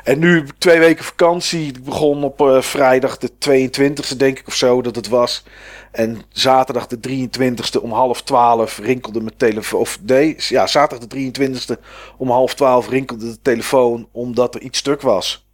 en 0.04 0.18
nu 0.18 0.46
twee 0.58 0.78
weken 0.78 1.04
vakantie. 1.04 1.66
Ik 1.66 1.84
begon 1.84 2.24
op 2.24 2.40
eh, 2.40 2.60
vrijdag 2.60 3.18
de 3.18 3.30
22e, 3.30 4.16
denk 4.16 4.38
ik 4.38 4.46
of 4.46 4.54
zo, 4.54 4.82
dat 4.82 4.96
het 4.96 5.08
was. 5.08 5.44
En 5.90 6.22
zaterdag 6.28 6.86
de 6.86 7.28
23e 7.28 7.82
om 7.82 7.92
half 7.92 8.22
12 8.22 8.78
rinkelde 8.78 9.20
mijn 9.20 9.36
telefoon. 9.36 9.80
Of 9.80 9.98
nee, 10.02 10.36
ja, 10.38 10.66
zaterdag 10.66 11.08
de 11.08 11.32
23e 11.76 11.80
om 12.16 12.30
half 12.30 12.54
12 12.54 12.88
rinkelde 12.88 13.30
de 13.30 13.40
telefoon 13.42 14.08
omdat 14.12 14.54
er 14.54 14.60
iets 14.60 14.78
stuk 14.78 15.00
was. 15.00 15.48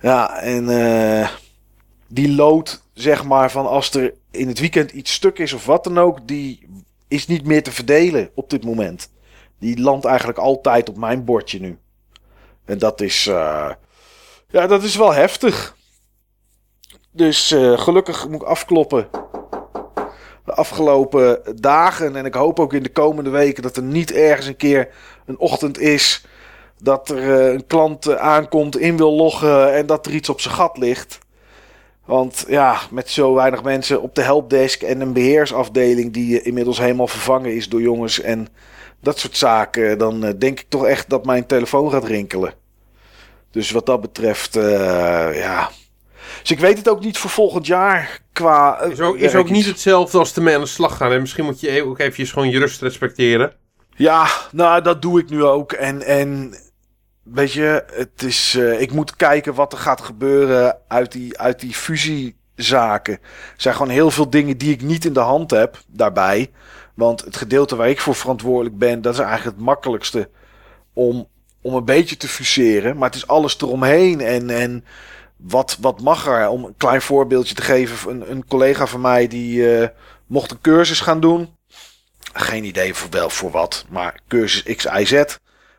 Ja, 0.00 0.40
en 0.40 0.68
eh, 0.68 1.28
die 2.08 2.34
lood, 2.34 2.82
zeg 2.92 3.24
maar, 3.24 3.50
van 3.50 3.66
als 3.66 3.94
er 3.94 4.14
in 4.30 4.48
het 4.48 4.58
weekend 4.58 4.90
iets 4.90 5.12
stuk 5.12 5.38
is 5.38 5.52
of 5.52 5.66
wat 5.66 5.84
dan 5.84 5.98
ook, 5.98 6.28
die 6.28 6.68
is 7.08 7.26
niet 7.26 7.46
meer 7.46 7.62
te 7.62 7.72
verdelen 7.72 8.30
op 8.34 8.50
dit 8.50 8.64
moment. 8.64 9.10
Die 9.58 9.80
landt 9.80 10.04
eigenlijk 10.04 10.38
altijd 10.38 10.88
op 10.88 10.96
mijn 10.96 11.24
bordje 11.24 11.60
nu. 11.60 11.78
En 12.64 12.78
dat 12.78 13.00
is, 13.00 13.26
eh, 13.26 13.70
ja, 14.48 14.66
dat 14.66 14.82
is 14.82 14.96
wel 14.96 15.12
heftig. 15.12 15.73
Dus 17.16 17.50
eh, 17.50 17.78
gelukkig 17.78 18.28
moet 18.28 18.42
ik 18.42 18.48
afkloppen. 18.48 19.08
De 20.44 20.52
afgelopen 20.52 21.40
dagen 21.60 22.16
en 22.16 22.24
ik 22.24 22.34
hoop 22.34 22.60
ook 22.60 22.72
in 22.72 22.82
de 22.82 22.92
komende 22.92 23.30
weken 23.30 23.62
dat 23.62 23.76
er 23.76 23.82
niet 23.82 24.12
ergens 24.12 24.46
een 24.46 24.56
keer 24.56 24.88
een 25.26 25.38
ochtend 25.38 25.78
is 25.78 26.26
dat 26.78 27.08
er 27.08 27.46
eh, 27.46 27.52
een 27.52 27.66
klant 27.66 28.06
eh, 28.06 28.16
aankomt, 28.16 28.78
in 28.78 28.96
wil 28.96 29.12
loggen 29.12 29.74
en 29.74 29.86
dat 29.86 30.06
er 30.06 30.12
iets 30.12 30.28
op 30.28 30.40
zijn 30.40 30.54
gat 30.54 30.78
ligt. 30.78 31.18
Want 32.04 32.44
ja, 32.48 32.78
met 32.90 33.10
zo 33.10 33.34
weinig 33.34 33.62
mensen 33.62 34.02
op 34.02 34.14
de 34.14 34.22
helpdesk 34.22 34.82
en 34.82 35.00
een 35.00 35.12
beheersafdeling 35.12 36.12
die 36.12 36.42
inmiddels 36.42 36.78
helemaal 36.78 37.08
vervangen 37.08 37.54
is 37.54 37.68
door 37.68 37.80
jongens 37.80 38.20
en 38.20 38.48
dat 39.00 39.18
soort 39.18 39.36
zaken, 39.36 39.98
dan 39.98 40.20
denk 40.20 40.60
ik 40.60 40.66
toch 40.68 40.86
echt 40.86 41.10
dat 41.10 41.26
mijn 41.26 41.46
telefoon 41.46 41.90
gaat 41.90 42.04
rinkelen. 42.04 42.54
Dus 43.50 43.70
wat 43.70 43.86
dat 43.86 44.00
betreft, 44.00 44.56
eh, 44.56 45.38
ja. 45.38 45.70
Dus 46.40 46.50
ik 46.50 46.58
weet 46.60 46.78
het 46.78 46.88
ook 46.88 47.00
niet 47.00 47.18
voor 47.18 47.30
volgend 47.30 47.66
jaar 47.66 48.20
qua. 48.32 48.80
eh, 48.80 48.90
Is 48.90 49.00
ook, 49.00 49.16
is 49.16 49.32
werk 49.32 49.36
ook 49.36 49.50
niet 49.50 49.66
hetzelfde 49.66 50.18
als 50.18 50.34
ermee 50.36 50.54
aan 50.54 50.60
de 50.60 50.66
slag 50.66 50.96
gaan. 50.96 51.12
En 51.12 51.20
misschien 51.20 51.44
moet 51.44 51.60
je 51.60 51.84
ook 51.84 51.98
even 51.98 52.26
gewoon 52.26 52.50
je 52.50 52.58
rust 52.58 52.80
respecteren. 52.82 53.52
Ja, 53.96 54.26
nou, 54.52 54.82
dat 54.82 55.02
doe 55.02 55.20
ik 55.20 55.30
nu 55.30 55.44
ook. 55.44 55.72
En, 55.72 56.02
en 56.02 56.54
weet 57.22 57.52
je, 57.52 57.84
het 57.92 58.22
is, 58.22 58.54
eh, 58.58 58.80
ik 58.80 58.92
moet 58.92 59.16
kijken 59.16 59.54
wat 59.54 59.72
er 59.72 59.78
gaat 59.78 60.00
gebeuren 60.00 60.78
uit 60.88 61.12
die, 61.12 61.38
uit 61.38 61.60
die 61.60 61.74
fusiezaken. 61.74 63.14
Er 63.14 63.20
zijn 63.56 63.74
gewoon 63.74 63.92
heel 63.92 64.10
veel 64.10 64.30
dingen 64.30 64.58
die 64.58 64.72
ik 64.72 64.82
niet 64.82 65.04
in 65.04 65.12
de 65.12 65.20
hand 65.20 65.50
heb 65.50 65.78
daarbij. 65.86 66.50
Want 66.94 67.24
het 67.24 67.36
gedeelte 67.36 67.76
waar 67.76 67.88
ik 67.88 68.00
voor 68.00 68.14
verantwoordelijk 68.14 68.78
ben, 68.78 69.02
dat 69.02 69.12
is 69.14 69.18
eigenlijk 69.20 69.56
het 69.56 69.66
makkelijkste 69.66 70.28
om, 70.92 71.28
om 71.62 71.74
een 71.74 71.84
beetje 71.84 72.16
te 72.16 72.28
fuseren. 72.28 72.96
Maar 72.96 73.08
het 73.08 73.16
is 73.18 73.26
alles 73.26 73.60
eromheen. 73.60 74.20
En, 74.20 74.50
en 74.50 74.84
wat, 75.48 75.76
wat 75.80 76.00
mag 76.00 76.26
er? 76.26 76.48
Om 76.48 76.64
een 76.64 76.74
klein 76.76 77.02
voorbeeldje 77.02 77.54
te 77.54 77.62
geven. 77.62 78.10
Een, 78.10 78.30
een 78.30 78.46
collega 78.46 78.86
van 78.86 79.00
mij 79.00 79.28
die 79.28 79.76
eh, 79.76 79.88
mocht 80.26 80.50
een 80.50 80.60
cursus 80.60 81.00
gaan 81.00 81.20
doen. 81.20 81.56
Geen 82.32 82.64
idee 82.64 82.94
voor 82.94 83.10
wel 83.10 83.30
voor 83.30 83.50
wat. 83.50 83.84
Maar 83.88 84.20
cursus 84.28 84.76
X, 84.76 84.84
Y, 84.84 85.04
Z 85.04 85.24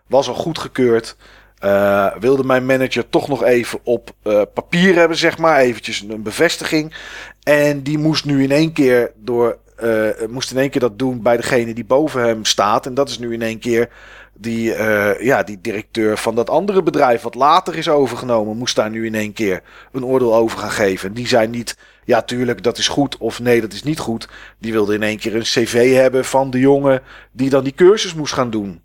was 0.07 0.27
al 0.27 0.33
goedgekeurd. 0.33 1.15
eh, 1.59 2.15
wilde 2.19 2.43
mijn 2.43 2.65
manager 2.65 3.09
toch 3.09 3.27
nog 3.27 3.43
even 3.43 3.79
op 3.83 4.11
eh, 4.21 4.41
papier 4.53 4.95
hebben, 4.95 5.17
zeg 5.17 5.37
maar. 5.37 5.59
Eventjes 5.59 6.01
een 6.01 6.23
bevestiging. 6.23 6.93
En 7.43 7.81
die 7.81 7.97
moest 7.97 8.25
nu 8.25 8.43
in 8.43 8.51
één 8.51 8.73
keer 8.73 9.11
door. 9.15 9.57
moest 10.29 10.51
in 10.51 10.57
één 10.57 10.69
keer 10.69 10.81
dat 10.81 10.99
doen 10.99 11.21
bij 11.21 11.37
degene 11.37 11.73
die 11.73 11.85
boven 11.85 12.21
hem 12.21 12.45
staat. 12.45 12.85
En 12.85 12.93
dat 12.93 13.09
is 13.09 13.19
nu 13.19 13.33
in 13.33 13.41
één 13.41 13.59
keer 13.59 13.89
die, 14.37 14.73
eh, 14.73 15.25
ja, 15.25 15.43
die 15.43 15.61
directeur 15.61 16.17
van 16.17 16.35
dat 16.35 16.49
andere 16.49 16.83
bedrijf. 16.83 17.21
wat 17.21 17.35
later 17.35 17.75
is 17.77 17.89
overgenomen. 17.89 18.57
Moest 18.57 18.75
daar 18.75 18.89
nu 18.89 19.05
in 19.05 19.15
één 19.15 19.33
keer 19.33 19.61
een 19.91 20.05
oordeel 20.05 20.35
over 20.35 20.57
gaan 20.57 20.71
geven. 20.71 21.09
En 21.09 21.15
die 21.15 21.27
zei 21.27 21.47
niet. 21.47 21.77
Ja, 22.03 22.21
tuurlijk, 22.21 22.63
dat 22.63 22.77
is 22.77 22.87
goed. 22.87 23.17
Of 23.17 23.39
nee, 23.39 23.61
dat 23.61 23.73
is 23.73 23.83
niet 23.83 23.99
goed. 23.99 24.27
Die 24.59 24.71
wilde 24.71 24.93
in 24.93 25.03
één 25.03 25.17
keer 25.17 25.35
een 25.35 25.41
cv 25.41 25.93
hebben 25.93 26.25
van 26.25 26.49
de 26.49 26.59
jongen. 26.59 27.01
die 27.31 27.49
dan 27.49 27.63
die 27.63 27.73
cursus 27.73 28.13
moest 28.13 28.33
gaan 28.33 28.49
doen. 28.49 28.81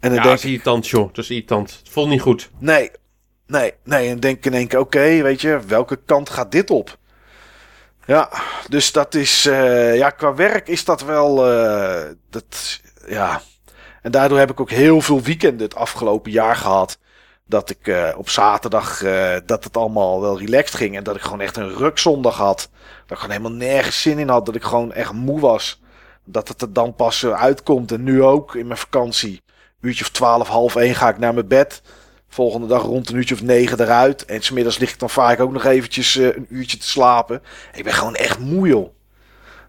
En 0.00 0.08
dan 0.08 0.14
Ja, 0.14 0.14
denk 0.14 0.24
dat 0.24 0.38
is 0.38 0.44
irritant, 0.44 0.88
joh. 0.88 1.06
Dat 1.12 1.24
is 1.24 1.30
irritant. 1.30 1.76
Het 1.78 1.88
voelt 1.88 2.08
niet 2.08 2.20
goed. 2.20 2.50
Nee, 2.58 2.90
nee, 3.46 3.72
nee. 3.84 4.08
En 4.08 4.20
denk 4.20 4.44
in 4.44 4.54
één 4.54 4.66
keer, 4.66 4.78
oké, 4.78 5.22
weet 5.22 5.40
je, 5.40 5.60
welke 5.66 5.98
kant 6.04 6.30
gaat 6.30 6.52
dit 6.52 6.70
op? 6.70 6.98
Ja, 8.06 8.30
dus 8.68 8.92
dat 8.92 9.14
is, 9.14 9.46
eh, 9.46 9.96
ja, 9.96 10.10
qua 10.10 10.34
werk 10.34 10.68
is 10.68 10.84
dat 10.84 11.02
wel, 11.02 11.50
eh, 11.50 12.02
dat, 12.30 12.80
ja. 13.06 13.40
En 14.02 14.10
daardoor 14.10 14.38
heb 14.38 14.50
ik 14.50 14.60
ook 14.60 14.70
heel 14.70 15.00
veel 15.00 15.22
weekenden 15.22 15.66
het 15.66 15.74
afgelopen 15.74 16.30
jaar 16.30 16.56
gehad. 16.56 16.98
Dat 17.46 17.70
ik 17.70 17.86
eh, 17.86 18.14
op 18.16 18.28
zaterdag, 18.28 19.02
eh, 19.02 19.36
dat 19.46 19.64
het 19.64 19.76
allemaal 19.76 20.20
wel 20.20 20.38
relaxed 20.38 20.74
ging. 20.74 20.96
En 20.96 21.02
dat 21.04 21.16
ik 21.16 21.22
gewoon 21.22 21.40
echt 21.40 21.56
een 21.56 21.76
rukzondag 21.76 22.36
had. 22.36 22.68
Dat 23.06 23.16
ik 23.16 23.16
gewoon 23.16 23.36
helemaal 23.36 23.58
nergens 23.58 24.02
zin 24.02 24.18
in 24.18 24.28
had. 24.28 24.46
Dat 24.46 24.54
ik 24.54 24.62
gewoon 24.62 24.92
echt 24.92 25.12
moe 25.12 25.40
was. 25.40 25.82
Dat 26.24 26.48
het 26.48 26.62
er 26.62 26.72
dan 26.72 26.94
pas 26.94 27.22
eh, 27.22 27.32
uitkomt. 27.32 27.92
En 27.92 28.02
nu 28.02 28.22
ook 28.22 28.54
in 28.54 28.66
mijn 28.66 28.78
vakantie. 28.78 29.42
Uurtje 29.80 30.04
of 30.04 30.10
twaalf, 30.10 30.48
half 30.48 30.76
één 30.76 30.94
ga 30.94 31.08
ik 31.08 31.18
naar 31.18 31.34
mijn 31.34 31.48
bed. 31.48 31.82
Volgende 32.28 32.66
dag 32.66 32.82
rond 32.82 33.08
een 33.08 33.16
uurtje 33.16 33.34
of 33.34 33.42
negen 33.42 33.80
eruit. 33.80 34.24
En 34.24 34.42
smiddags 34.42 34.78
lig 34.78 34.92
ik 34.92 34.98
dan 34.98 35.10
vaak 35.10 35.40
ook 35.40 35.52
nog 35.52 35.64
eventjes 35.64 36.14
een 36.14 36.46
uurtje 36.48 36.76
te 36.76 36.88
slapen. 36.88 37.42
Ik 37.74 37.84
ben 37.84 37.92
gewoon 37.92 38.14
echt 38.14 38.38
moe, 38.38 38.68
joh. 38.68 38.88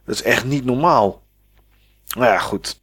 Dat 0.05 0.15
is 0.15 0.23
echt 0.23 0.45
niet 0.45 0.65
normaal. 0.65 1.21
Nou 2.15 2.25
ja, 2.25 2.39
goed. 2.39 2.79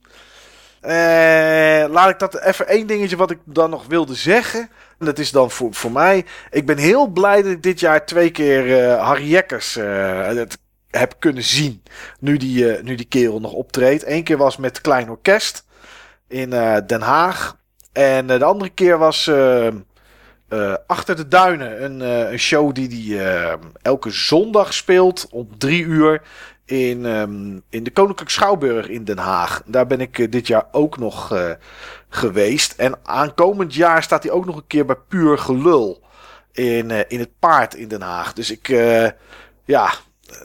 Eh, 0.86 1.84
laat 1.90 2.10
ik 2.10 2.18
dat 2.18 2.40
even 2.40 2.68
één 2.68 2.86
dingetje 2.86 3.16
wat 3.16 3.30
ik 3.30 3.38
dan 3.44 3.70
nog 3.70 3.86
wilde 3.86 4.14
zeggen. 4.14 4.60
En 4.98 5.06
dat 5.06 5.18
is 5.18 5.30
dan 5.30 5.50
voor, 5.50 5.74
voor 5.74 5.92
mij. 5.92 6.24
Ik 6.50 6.66
ben 6.66 6.78
heel 6.78 7.06
blij 7.06 7.42
dat 7.42 7.52
ik 7.52 7.62
dit 7.62 7.80
jaar 7.80 8.06
twee 8.06 8.30
keer 8.30 8.78
eh, 8.78 9.06
Harry 9.06 9.28
Jekkers 9.28 9.76
eh, 9.76 10.42
heb 10.90 11.14
kunnen 11.18 11.42
zien. 11.42 11.82
Nu 12.20 12.36
die, 12.36 12.82
nu 12.82 12.94
die 12.94 13.06
kerel 13.06 13.40
nog 13.40 13.52
optreedt. 13.52 14.06
Eén 14.06 14.24
keer 14.24 14.36
was 14.36 14.56
met 14.56 14.80
Klein 14.80 15.10
Orkest 15.10 15.64
in 16.28 16.50
Den 16.86 17.00
Haag. 17.00 17.56
En 17.92 18.26
de 18.26 18.44
andere 18.44 18.70
keer 18.70 18.98
was 18.98 19.26
eh, 19.26 19.66
eh, 19.66 20.74
Achter 20.86 21.16
de 21.16 21.28
Duinen. 21.28 21.84
Een, 21.84 22.00
een 22.32 22.38
show 22.38 22.74
die 22.74 23.16
hij 23.16 23.56
elke 23.82 24.10
zondag 24.10 24.74
speelt 24.74 25.26
om 25.30 25.58
drie 25.58 25.84
uur 25.84 26.22
in, 26.66 27.06
ehm, 27.06 27.58
in 27.70 27.84
de 27.84 27.90
Koninklijke 27.90 28.32
Schouwburg 28.32 28.88
in 28.88 29.04
Den 29.04 29.18
Haag. 29.18 29.62
Daar 29.66 29.86
ben 29.86 30.00
ik 30.00 30.18
eh, 30.18 30.30
dit 30.30 30.46
jaar 30.46 30.66
ook 30.72 30.98
nog 30.98 31.32
eh, 31.32 31.50
geweest. 32.08 32.72
En 32.72 32.98
aankomend 33.02 33.74
jaar 33.74 34.02
staat 34.02 34.22
hij 34.22 34.32
ook 34.32 34.44
nog 34.44 34.56
een 34.56 34.66
keer 34.66 34.84
bij 34.86 34.96
Puur 35.08 35.38
Gelul 35.38 36.02
in, 36.52 36.90
eh, 36.90 37.00
in 37.08 37.18
het 37.18 37.38
Paard 37.38 37.74
in 37.74 37.88
Den 37.88 38.02
Haag. 38.02 38.32
Dus 38.32 38.50
ik, 38.50 38.68
ja, 39.64 39.92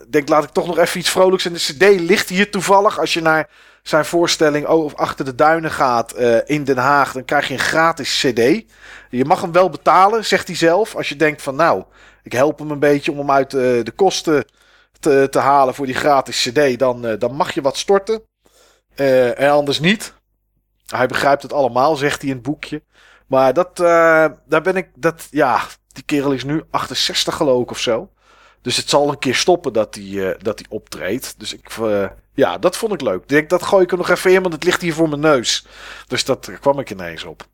denk 0.09 0.29
laat 0.29 0.43
ik 0.43 0.49
toch 0.49 0.67
nog 0.67 0.77
even 0.77 0.99
iets 0.99 1.09
vrolijks. 1.09 1.45
En 1.45 1.53
de 1.53 1.59
cd 1.59 1.99
ligt 1.99 2.29
hier 2.29 2.51
toevallig. 2.51 2.99
Als 2.99 3.13
je 3.13 3.21
naar 3.21 3.49
zijn 3.83 4.05
voorstelling 4.05 4.67
of 4.67 4.95
Achter 4.95 5.25
de 5.25 5.35
Duinen 5.35 5.71
gaat 5.71 6.15
in 6.45 6.63
Den 6.63 6.77
Haag, 6.77 7.11
dan 7.11 7.25
krijg 7.25 7.47
je 7.47 7.53
een 7.53 7.59
gratis 7.59 8.19
cd. 8.19 8.63
Je 9.09 9.25
mag 9.25 9.41
hem 9.41 9.51
wel 9.51 9.69
betalen, 9.69 10.25
zegt 10.25 10.47
hij 10.47 10.55
zelf. 10.55 10.95
Als 10.95 11.09
je 11.09 11.15
denkt 11.15 11.41
van 11.41 11.55
nou, 11.55 11.83
ik 12.23 12.31
help 12.31 12.59
hem 12.59 12.71
een 12.71 12.79
beetje 12.79 13.11
om 13.11 13.17
hem 13.17 13.31
uit 13.31 13.51
de 13.51 13.93
kosten 13.95 14.45
te, 15.01 15.39
halen 15.39 15.73
voor 15.73 15.85
die 15.85 15.95
gratis 15.95 16.49
cd, 16.49 16.79
dan, 16.79 17.05
eh, 17.05 17.19
dan 17.19 17.35
mag 17.35 17.53
je 17.53 17.61
wat 17.61 17.77
storten. 17.77 18.21
Eh, 18.95 19.39
en 19.39 19.51
anders 19.51 19.79
niet. 19.79 20.13
Hij 20.85 21.07
begrijpt 21.07 21.43
het 21.43 21.53
allemaal, 21.53 21.95
zegt 21.95 22.21
hij 22.21 22.29
in 22.29 22.35
het 22.35 22.45
boekje. 22.45 22.83
Maar 23.27 23.53
dat, 23.53 23.79
eh, 23.79 24.25
daar 24.45 24.61
ben 24.61 24.75
ik, 24.75 24.89
dat, 24.95 25.27
ja, 25.31 25.61
die 25.87 26.03
kerel 26.03 26.31
is 26.31 26.43
nu 26.43 26.63
68 26.69 27.35
geloof 27.35 27.61
ik 27.61 27.71
of 27.71 27.79
zo. 27.79 28.09
Dus 28.61 28.77
het 28.77 28.89
zal 28.89 29.09
een 29.09 29.19
keer 29.19 29.35
stoppen 29.35 29.73
dat 29.73 29.95
hij, 29.95 30.37
dat 30.41 30.59
hij 30.59 30.67
optreedt. 30.69 31.39
Dus 31.39 31.53
ik, 31.53 31.71
ja, 32.33 32.57
dat 32.57 32.77
vond 32.77 32.93
ik 32.93 33.01
leuk. 33.01 33.49
Dat 33.49 33.63
gooi 33.63 33.83
ik 33.83 33.91
er 33.91 33.97
nog 33.97 34.09
even 34.09 34.31
in, 34.31 34.41
want 34.41 34.53
het 34.53 34.63
ligt 34.63 34.81
hier 34.81 34.93
voor 34.93 35.09
mijn 35.09 35.21
neus. 35.21 35.65
Dus 36.07 36.25
dat 36.25 36.51
kwam 36.59 36.79
ik 36.79 36.89
ineens 36.89 37.23
op. 37.23 37.47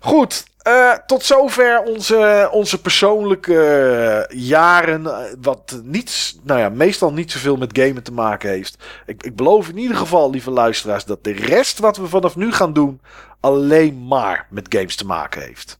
Goed, 0.00 0.44
eh, 0.68 0.92
tot 1.06 1.24
zover 1.24 1.82
onze, 1.82 2.48
onze 2.52 2.80
persoonlijke 2.80 3.60
eh, 3.60 4.38
jaren. 4.38 5.06
eh, 5.06 5.32
Wat 5.40 5.80
niets, 5.84 6.38
nou 6.42 6.60
ja, 6.60 6.68
meestal 6.68 7.12
niet 7.12 7.32
zoveel 7.32 7.56
met 7.56 7.78
gamen 7.78 8.02
te 8.02 8.12
maken 8.12 8.50
heeft. 8.50 8.76
Ik, 9.06 9.22
ik 9.22 9.36
beloof 9.36 9.68
in 9.68 9.78
ieder 9.78 9.96
geval, 9.96 10.30
lieve 10.30 10.50
luisteraars, 10.50 11.04
dat 11.04 11.24
de 11.24 11.32
rest 11.32 11.78
wat 11.78 11.96
we 11.96 12.06
vanaf 12.06 12.36
nu 12.36 12.52
gaan 12.52 12.72
doen. 12.72 13.00
alleen 13.40 14.06
maar 14.06 14.46
met 14.50 14.66
games 14.68 14.96
te 14.96 15.06
maken 15.06 15.42
heeft. 15.42 15.78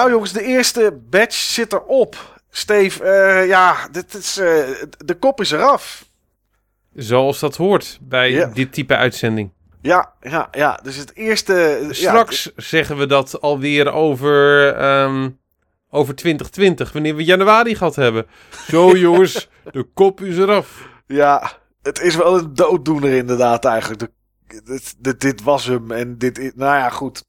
Nou 0.00 0.12
jongens, 0.12 0.32
de 0.32 0.42
eerste 0.42 0.98
batch 1.10 1.34
zit 1.34 1.72
erop. 1.72 2.40
Steve, 2.50 3.04
eh, 3.04 3.46
ja, 3.48 3.88
dit 3.92 4.14
is, 4.14 4.36
eh, 4.38 4.46
de 5.04 5.14
kop 5.18 5.40
is 5.40 5.50
eraf. 5.50 6.04
Zoals 6.94 7.38
dat 7.38 7.56
hoort 7.56 7.98
bij 8.02 8.30
Ja. 8.30 8.46
dit 8.46 8.72
type 8.72 8.96
uitzending. 8.96 9.50
Ja, 9.80 10.12
ja, 10.20 10.48
ja. 10.50 10.80
Dus 10.82 10.96
het 10.96 11.16
eerste... 11.16 11.78
ja, 11.86 11.92
Straks 11.92 12.50
zeggen 12.56 12.96
we 12.96 13.06
dat 13.06 13.40
alweer 13.40 13.92
over, 13.92 14.68
ehm, 14.74 15.28
over 15.90 16.14
2020, 16.14 16.92
wanneer 16.92 17.16
we 17.16 17.24
januari 17.24 17.74
gehad 17.74 17.96
hebben. 17.96 18.26
Zo 18.68 18.96
jongens, 19.06 19.48
de 19.72 19.82
kop 19.94 20.20
is 20.20 20.38
eraf. 20.38 20.88
Ja, 21.06 21.52
het 21.82 22.00
is 22.00 22.16
wel 22.16 22.38
een 22.38 22.54
dooddoener 22.54 23.12
inderdaad 23.12 23.64
eigenlijk. 23.64 24.00
De, 24.00 24.10
dit, 24.64 24.94
dit, 24.98 25.20
dit 25.20 25.42
was 25.42 25.64
hem 25.64 25.90
en 25.90 26.18
dit 26.18 26.38
is... 26.38 26.52
Nou 26.54 26.76
ja, 26.76 26.88
goed. 26.90 27.24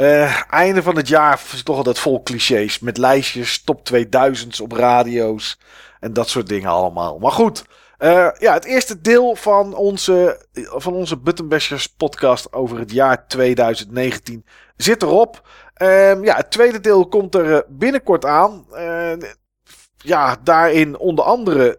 Eh, 0.00 0.52
einde 0.52 0.82
van 0.82 0.96
het 0.96 1.08
jaar 1.08 1.40
is 1.52 1.62
toch 1.62 1.76
altijd 1.76 1.98
vol 1.98 2.22
clichés. 2.22 2.78
Met 2.78 2.98
lijstjes, 2.98 3.64
top 3.64 3.88
2000's 3.92 4.60
op 4.60 4.72
radio's. 4.72 5.58
En 6.00 6.12
dat 6.12 6.28
soort 6.28 6.48
dingen 6.48 6.70
allemaal. 6.70 7.18
Maar 7.18 7.32
goed. 7.32 7.64
eh, 7.98 8.28
ja, 8.38 8.52
het 8.52 8.64
eerste 8.64 9.00
deel 9.00 9.36
van 9.36 9.74
onze, 9.74 10.46
van 10.54 10.94
onze 10.94 11.16
Buttonbashers 11.16 11.86
podcast 11.86 12.52
over 12.52 12.78
het 12.78 12.92
jaar 12.92 13.26
2019 13.28 14.44
zit 14.76 15.02
erop. 15.02 15.48
Ehm, 15.74 16.24
ja, 16.24 16.36
het 16.36 16.50
tweede 16.50 16.80
deel 16.80 17.08
komt 17.08 17.34
er 17.34 17.54
eh, 17.54 17.60
binnenkort 17.68 18.24
aan. 18.24 18.66
Ja, 19.96 20.36
daarin 20.42 20.98
onder 20.98 21.24
andere 21.24 21.78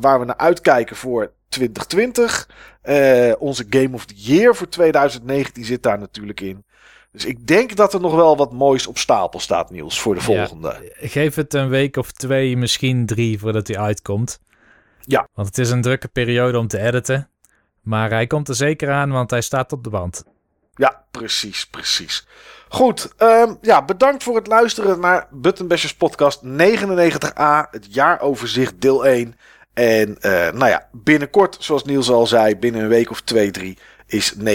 waar 0.00 0.20
we 0.20 0.24
naar 0.24 0.36
uitkijken 0.36 0.96
voor 0.96 1.32
2020. 1.48 2.48
Eh, 2.82 3.32
onze 3.38 3.66
Game 3.70 3.94
of 3.94 4.04
the 4.04 4.14
Year 4.14 4.54
voor 4.54 4.68
2019 4.68 5.64
zit 5.64 5.82
daar 5.82 5.98
natuurlijk 5.98 6.40
in. 6.40 6.64
Dus 7.18 7.26
ik 7.26 7.46
denk 7.46 7.76
dat 7.76 7.94
er 7.94 8.00
nog 8.00 8.14
wel 8.14 8.36
wat 8.36 8.52
moois 8.52 8.86
op 8.86 8.98
stapel 8.98 9.40
staat, 9.40 9.70
Niels, 9.70 10.00
voor 10.00 10.14
de 10.14 10.20
volgende. 10.20 10.92
Geef 10.94 11.34
het 11.34 11.54
een 11.54 11.68
week 11.68 11.96
of 11.96 12.12
twee, 12.12 12.56
misschien 12.56 13.06
drie, 13.06 13.38
voordat 13.38 13.66
hij 13.66 13.78
uitkomt. 13.78 14.40
Ja. 15.00 15.28
Want 15.34 15.48
het 15.48 15.58
is 15.58 15.70
een 15.70 15.82
drukke 15.82 16.08
periode 16.08 16.58
om 16.58 16.68
te 16.68 16.78
editen. 16.78 17.28
Maar 17.82 18.10
hij 18.10 18.26
komt 18.26 18.48
er 18.48 18.54
zeker 18.54 18.90
aan, 18.90 19.10
want 19.10 19.30
hij 19.30 19.40
staat 19.40 19.72
op 19.72 19.84
de 19.84 19.90
band. 19.90 20.24
Ja, 20.74 21.04
precies, 21.10 21.66
precies. 21.66 22.26
Goed, 22.68 23.12
ehm, 23.16 23.54
ja, 23.60 23.84
bedankt 23.84 24.22
voor 24.22 24.36
het 24.36 24.46
luisteren 24.46 25.00
naar 25.00 25.26
Button 25.30 25.68
Bashers 25.68 25.94
podcast 25.94 26.42
99a, 26.42 27.68
het 27.70 27.94
jaaroverzicht 27.94 28.80
deel 28.80 29.06
1. 29.06 29.34
En 29.74 30.20
eh, 30.20 30.52
nou 30.52 30.70
ja, 30.70 30.88
binnenkort, 30.92 31.56
zoals 31.60 31.84
Niels 31.84 32.10
al 32.10 32.26
zei, 32.26 32.56
binnen 32.56 32.82
een 32.82 32.88
week 32.88 33.10
of 33.10 33.20
twee, 33.20 33.50
drie, 33.50 33.78
is 34.06 34.34